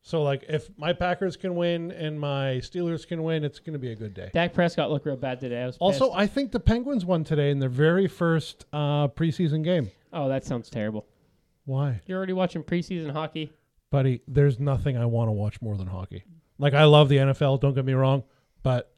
So 0.01 0.23
like, 0.23 0.45
if 0.47 0.69
my 0.77 0.93
Packers 0.93 1.35
can 1.35 1.55
win 1.55 1.91
and 1.91 2.19
my 2.19 2.61
Steelers 2.61 3.05
can 3.05 3.23
win, 3.23 3.43
it's 3.43 3.59
going 3.59 3.73
to 3.73 3.79
be 3.79 3.91
a 3.91 3.95
good 3.95 4.13
day. 4.13 4.29
Dak 4.34 4.53
Prescott 4.53 4.89
looked 4.89 5.05
real 5.05 5.17
bad 5.17 5.39
today. 5.39 5.61
I 5.61 5.65
was 5.65 5.77
Also, 5.79 6.05
pissed. 6.05 6.17
I 6.17 6.27
think 6.27 6.51
the 6.51 6.61
Penguins 6.61 7.03
won 7.03 7.25
today 7.25 7.51
in 7.51 7.59
their 7.59 7.67
very 7.67 8.07
first 8.07 8.65
uh, 8.71 9.09
preseason 9.09 9.63
game. 9.65 9.91
Oh, 10.13 10.29
that 10.29 10.45
sounds 10.45 10.69
terrible. 10.69 11.05
Why, 11.65 12.01
You're 12.05 12.17
already 12.17 12.34
watching 12.34 12.63
preseason 12.63 13.11
hockey. 13.11 13.51
buddy? 13.91 14.21
There's 14.27 14.59
nothing 14.59 14.97
I 14.97 15.05
want 15.05 15.27
to 15.27 15.34
watch 15.34 15.61
more 15.61 15.75
than 15.75 15.88
hockey. 15.88 16.23
Like 16.57 16.73
I 16.73 16.85
love 16.85 17.09
the 17.09 17.17
NFL. 17.17 17.59
Don't 17.61 17.73
get 17.75 17.85
me 17.85 17.93
wrong, 17.93 18.23
but 18.63 18.93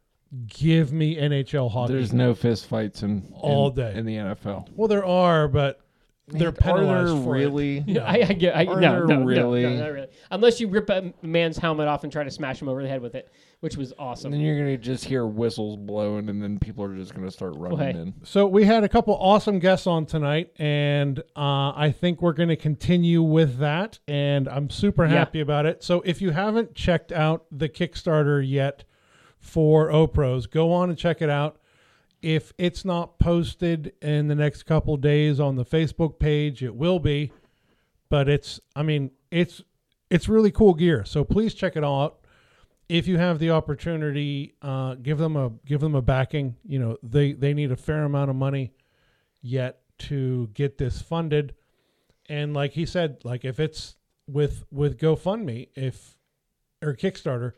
give 0.48 0.94
me 0.94 1.16
NHL 1.18 1.72
hockey. 1.72 1.94
There's 1.94 2.14
no 2.14 2.34
fist 2.36 2.68
fights 2.68 3.02
in 3.04 3.28
All 3.34 3.70
in- 3.70 3.76
day. 3.76 3.94
in 3.96 4.06
the 4.06 4.16
NFL. 4.16 4.70
well, 4.76 4.88
there 4.88 5.04
are, 5.06 5.48
but 5.48 5.82
they're 6.32 6.50
Are 6.50 6.52
penalized 6.52 7.16
there 7.16 7.24
for 7.24 7.36
it. 7.36 7.40
really? 7.40 7.80
No. 7.88 8.02
I, 8.02 8.14
I 8.30 8.34
get. 8.34 8.56
I, 8.56 8.66
Are 8.66 8.80
no, 8.80 8.92
there 8.92 9.06
no, 9.08 9.20
no, 9.20 9.26
really? 9.26 9.64
no, 9.64 9.70
not 9.76 9.92
really. 9.94 10.08
Unless 10.32 10.60
you 10.60 10.68
rip 10.68 10.90
a 10.90 11.14
man's 11.22 11.58
helmet 11.58 11.88
off 11.88 12.04
and 12.04 12.12
try 12.14 12.24
to 12.24 12.32
smash 12.32 12.62
him 12.62 12.70
over 12.70 12.82
the 12.84 12.88
head 12.90 13.02
with 13.02 13.16
it, 13.16 13.32
which 13.62 13.78
was 13.78 13.94
awesome. 13.98 14.32
And 14.32 14.40
then 14.42 14.48
you're 14.48 14.58
gonna 14.60 14.78
just 14.78 15.06
hear 15.06 15.26
whistles 15.26 15.76
blowing, 15.78 16.30
and 16.30 16.42
then 16.42 16.60
people 16.60 16.84
are 16.84 16.96
just 16.96 17.14
gonna 17.16 17.32
start 17.32 17.54
running 17.58 17.80
hey. 17.80 17.90
in. 17.92 18.14
So 18.24 18.48
we 18.48 18.64
had 18.66 18.84
a 18.84 18.90
couple 18.90 19.16
awesome 19.16 19.60
guests 19.60 19.88
on 19.88 20.06
tonight, 20.06 20.52
and 20.60 21.20
uh, 21.36 21.72
I 21.76 21.94
think 21.98 22.22
we're 22.22 22.34
going 22.34 22.50
to 22.50 22.56
continue 22.56 23.22
with 23.22 23.58
that, 23.60 24.00
and 24.08 24.48
I'm 24.48 24.70
super 24.70 25.06
Yeah. 25.06 25.12
happy 25.14 25.40
about 25.42 25.66
it. 25.66 25.84
So 25.84 26.02
if 26.06 26.22
you 26.22 26.32
haven't 26.32 26.76
checked 26.76 27.12
out 27.12 27.46
the 27.52 27.70
Kickstarter 27.70 28.48
yet 28.48 28.84
for 29.40 29.90
OPROS, 29.92 30.50
go 30.50 30.72
on 30.74 30.90
and 30.90 30.98
check 30.98 31.22
it 31.22 31.30
out. 31.30 31.59
If 32.22 32.54
it's 32.58 32.84
not 32.84 33.20
posted 33.20 33.94
in 34.02 34.28
the 34.28 34.36
next 34.36 34.64
couple 34.64 34.98
days 34.98 35.40
on 35.40 35.56
the 35.56 35.66
Facebook 35.66 36.20
page, 36.20 36.64
it 36.64 36.76
will 36.76 37.00
be. 37.00 37.32
But 38.10 38.28
it's, 38.28 38.60
I 38.76 38.84
mean, 38.84 39.12
it's 39.32 39.62
it's 40.10 40.28
really 40.28 40.52
cool 40.52 40.74
gear. 40.74 41.06
So 41.06 41.24
please 41.24 41.54
check 41.54 41.76
it 41.76 41.84
out 41.84 42.20
if 42.90 43.08
you 43.08 43.20
have 43.20 43.38
the 43.38 43.52
opportunity, 43.52 44.56
uh, 44.64 44.96
give 44.96 45.20
them 45.20 45.38
a 45.38 45.52
give 45.66 45.80
them 45.80 45.96
a 45.96 46.02
backing. 46.02 46.56
You 46.66 46.80
know, 46.80 46.98
they 47.04 47.34
they 47.34 47.54
need 47.54 47.72
a 47.72 47.78
fair 47.78 48.04
amount 48.04 48.32
of 48.32 48.36
money 48.36 48.74
yet 49.42 49.82
to 50.00 50.50
get 50.54 50.80
this 50.80 51.02
funded. 51.02 51.54
And 52.28 52.54
like 52.54 52.74
he 52.74 52.86
said, 52.86 53.20
like 53.24 53.46
if 53.46 53.60
it's 53.60 53.96
with 54.28 54.66
with 54.72 54.98
GoFundMe, 54.98 55.70
if 55.76 56.16
or 56.82 56.96
Kickstarter, 56.96 57.54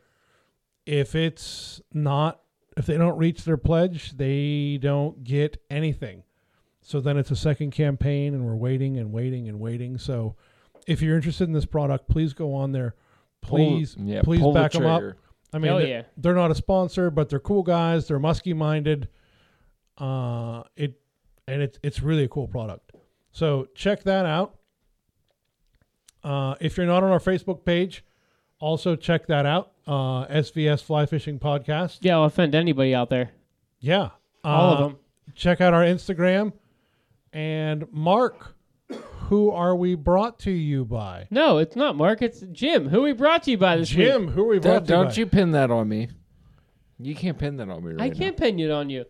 if 0.85 1.15
it's 1.15 1.81
not 1.93 2.41
if 2.77 2.85
they 2.85 2.97
don't 2.97 3.17
reach 3.17 3.43
their 3.43 3.57
pledge, 3.57 4.11
they 4.17 4.77
don't 4.81 5.23
get 5.23 5.61
anything. 5.69 6.23
So 6.81 6.99
then 6.99 7.17
it's 7.17 7.31
a 7.31 7.35
second 7.35 7.71
campaign 7.71 8.33
and 8.33 8.45
we're 8.45 8.55
waiting 8.55 8.97
and 8.97 9.11
waiting 9.11 9.47
and 9.49 9.59
waiting. 9.59 9.97
So 9.97 10.35
if 10.87 11.01
you're 11.01 11.15
interested 11.15 11.43
in 11.45 11.53
this 11.53 11.65
product, 11.65 12.07
please 12.09 12.33
go 12.33 12.53
on 12.55 12.71
there. 12.71 12.95
Pull- 13.41 13.57
Please 13.57 13.95
yeah, 13.99 14.21
please 14.21 14.39
pull 14.39 14.53
the 14.53 14.59
back 14.59 14.71
them 14.71 14.85
up. 14.85 15.01
I 15.53 15.57
mean, 15.57 15.67
Hell 15.69 15.77
they- 15.79 15.89
yeah. 15.89 16.03
they're 16.17 16.35
not 16.35 16.49
a 16.51 16.55
sponsor, 16.55 17.09
but 17.11 17.27
they're 17.29 17.39
cool 17.39 17.63
guys. 17.63 18.07
They're 18.07 18.19
musky 18.19 18.53
minded. 18.53 19.07
Uh, 19.97 20.63
it 20.75 20.99
and 21.47 21.61
it's 21.61 21.77
it's 21.83 22.01
really 22.01 22.23
a 22.23 22.27
cool 22.27 22.47
product. 22.47 22.91
So 23.31 23.67
check 23.75 24.03
that 24.03 24.25
out. 24.25 24.55
Uh, 26.23 26.55
if 26.61 26.77
you're 26.77 26.85
not 26.85 27.03
on 27.03 27.11
our 27.11 27.19
Facebook 27.19 27.65
page, 27.65 28.03
also 28.59 28.95
check 28.95 29.25
that 29.27 29.45
out. 29.45 29.70
Uh, 29.91 30.25
SVS 30.27 30.81
Fly 30.81 31.05
Fishing 31.05 31.37
Podcast. 31.37 31.97
yeah, 32.01 32.13
I'll 32.15 32.23
offend 32.23 32.55
anybody 32.55 32.95
out 32.95 33.09
there. 33.09 33.31
Yeah, 33.81 34.11
All 34.43 34.73
of 34.73 34.79
Uh, 34.79 34.83
them. 34.87 34.97
Check 35.35 35.59
out 35.59 35.73
our 35.73 35.83
Instagram. 35.83 36.53
And 37.33 37.85
Mark, 37.91 38.55
who 39.27 39.51
are 39.51 39.75
we 39.75 39.95
brought 39.95 40.39
to 40.39 40.51
you 40.51 40.85
by? 40.85 41.27
No, 41.29 41.57
it's 41.57 41.75
not 41.75 41.95
Mark. 41.97 42.21
It's 42.21 42.39
Jim. 42.51 42.87
Who 42.89 43.01
we 43.01 43.11
brought 43.13 43.43
to 43.43 43.51
you 43.51 43.57
by 43.57 43.75
this 43.77 43.89
Jim, 43.89 44.27
week? 44.27 44.35
who 44.35 44.43
are 44.43 44.47
we 44.47 44.59
brought 44.59 44.85
Don't, 44.85 44.87
to 44.87 44.93
you 44.93 44.97
by? 44.97 45.03
don't 45.03 45.17
you 45.17 45.25
pin 45.25 45.51
that 45.51 45.71
on 45.71 45.89
me. 45.89 46.09
You 46.99 47.15
can't 47.15 47.37
pin 47.37 47.57
that 47.57 47.69
on 47.69 47.83
me 47.83 47.93
right 47.93 48.01
I 48.01 48.09
can't 48.11 48.37
pin 48.37 48.59
it 48.59 48.69
on 48.71 48.89
you. 48.89 49.05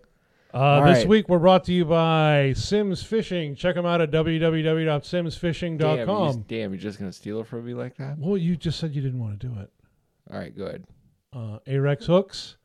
Uh, 0.54 0.86
this 0.88 1.00
right. 1.00 1.08
week 1.08 1.30
we're 1.30 1.40
brought 1.40 1.64
to 1.66 1.74
you 1.74 1.86
by 1.86 2.54
Simms 2.56 3.04
Fishing. 3.04 3.56
Check 3.56 3.76
them 3.76 3.86
out 3.86 4.02
at 4.02 4.12
Damn, 4.12 4.28
you, 4.28 4.40
www.simmsfishing.com. 4.40 6.46
damn, 6.48 6.72
you're 6.72 6.80
just 6.80 7.00
gonna 7.00 7.12
steal 7.12 7.42
it 7.42 7.48
from 7.48 7.66
me 7.66 7.74
like 7.74 7.96
that? 7.98 8.18
Well, 8.18 8.38
you 8.38 8.56
just 8.56 8.80
said 8.80 8.96
you 8.96 9.02
didn't 9.02 9.20
want 9.20 9.40
to 9.40 9.48
do 9.48 9.54
it. 9.60 9.70
All 10.32 10.40
right, 10.40 10.56
go 10.56 10.66
ahead. 10.66 10.86
uh, 11.34 11.60
Ahrex 11.68 12.06
Hooks, 12.06 12.58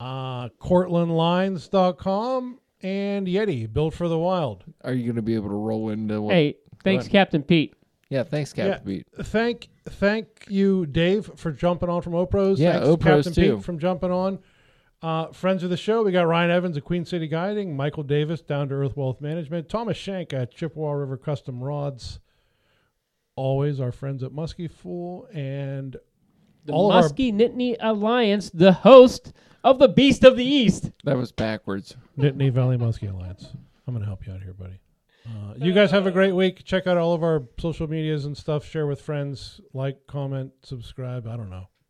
uh, 0.00 0.48
CortlandLines.com, 0.60 2.58
and 2.82 3.26
Yeti, 3.26 3.72
built 3.72 3.94
for 3.94 4.08
the 4.08 4.18
wild. 4.18 4.64
Are 4.82 4.92
you 4.92 5.04
going 5.04 5.16
to 5.16 5.22
be 5.22 5.34
able 5.34 5.48
to 5.48 5.54
roll 5.54 5.90
into 5.90 6.20
what? 6.20 6.34
Hey, 6.34 6.56
thanks, 6.84 7.04
ahead. 7.04 7.12
Captain 7.12 7.42
Pete. 7.42 7.74
Yeah, 8.08 8.24
thanks, 8.24 8.52
Captain 8.52 8.84
Pete. 8.84 9.06
Thank 9.22 9.68
thank 9.88 10.26
you, 10.48 10.86
Dave, 10.86 11.30
for 11.36 11.50
jumping 11.50 11.88
on 11.88 12.02
from 12.02 12.12
Opros. 12.12 12.58
Yeah, 12.58 12.72
Thanks, 12.80 12.88
Opros 12.88 13.24
Captain 13.24 13.32
too. 13.32 13.56
Pete, 13.56 13.64
from 13.64 13.78
jumping 13.78 14.10
on. 14.10 14.38
Uh, 15.00 15.32
friends 15.32 15.64
of 15.64 15.70
the 15.70 15.76
show, 15.76 16.02
we 16.04 16.12
got 16.12 16.28
Ryan 16.28 16.50
Evans 16.50 16.76
at 16.76 16.84
Queen 16.84 17.04
City 17.04 17.26
Guiding, 17.26 17.76
Michael 17.76 18.04
Davis, 18.04 18.40
Down 18.40 18.68
to 18.68 18.74
Earth 18.74 18.96
Wealth 18.96 19.20
Management, 19.20 19.68
Thomas 19.68 19.96
Shank 19.96 20.32
at 20.32 20.54
Chippewa 20.54 20.92
River 20.92 21.16
Custom 21.16 21.62
Rods. 21.62 22.20
Always 23.34 23.80
our 23.80 23.92
friends 23.92 24.22
at 24.22 24.30
Muskie 24.32 24.70
Fool 24.70 25.26
and 25.32 25.96
The 26.66 26.72
all 26.72 26.92
of 26.92 27.04
our 27.04 27.10
Muskie 27.10 27.32
Nittany 27.32 27.76
Alliance, 27.80 28.50
the 28.50 28.72
host 28.72 29.32
of 29.64 29.78
the 29.78 29.88
Beast 29.88 30.24
of 30.24 30.36
the 30.36 30.44
East. 30.44 30.90
That 31.04 31.16
was 31.16 31.32
backwards. 31.32 31.96
Nittany 32.18 32.52
Valley 32.52 32.76
Muskie 32.76 33.10
Alliance. 33.10 33.48
I'm 33.86 33.94
going 33.94 34.02
to 34.02 34.06
help 34.06 34.26
you 34.26 34.32
out 34.32 34.42
here, 34.42 34.52
buddy. 34.52 34.80
Uh, 35.26 35.54
you 35.56 35.72
guys 35.72 35.90
have 35.90 36.06
a 36.06 36.10
great 36.10 36.32
week. 36.32 36.64
Check 36.64 36.86
out 36.86 36.96
all 36.96 37.14
of 37.14 37.22
our 37.22 37.44
social 37.58 37.88
medias 37.88 38.24
and 38.24 38.36
stuff. 38.36 38.64
Share 38.64 38.86
with 38.86 39.00
friends. 39.00 39.60
Like, 39.72 40.06
comment, 40.06 40.52
subscribe. 40.62 41.26
I 41.26 41.36
don't 41.36 41.50
know. 41.50 41.68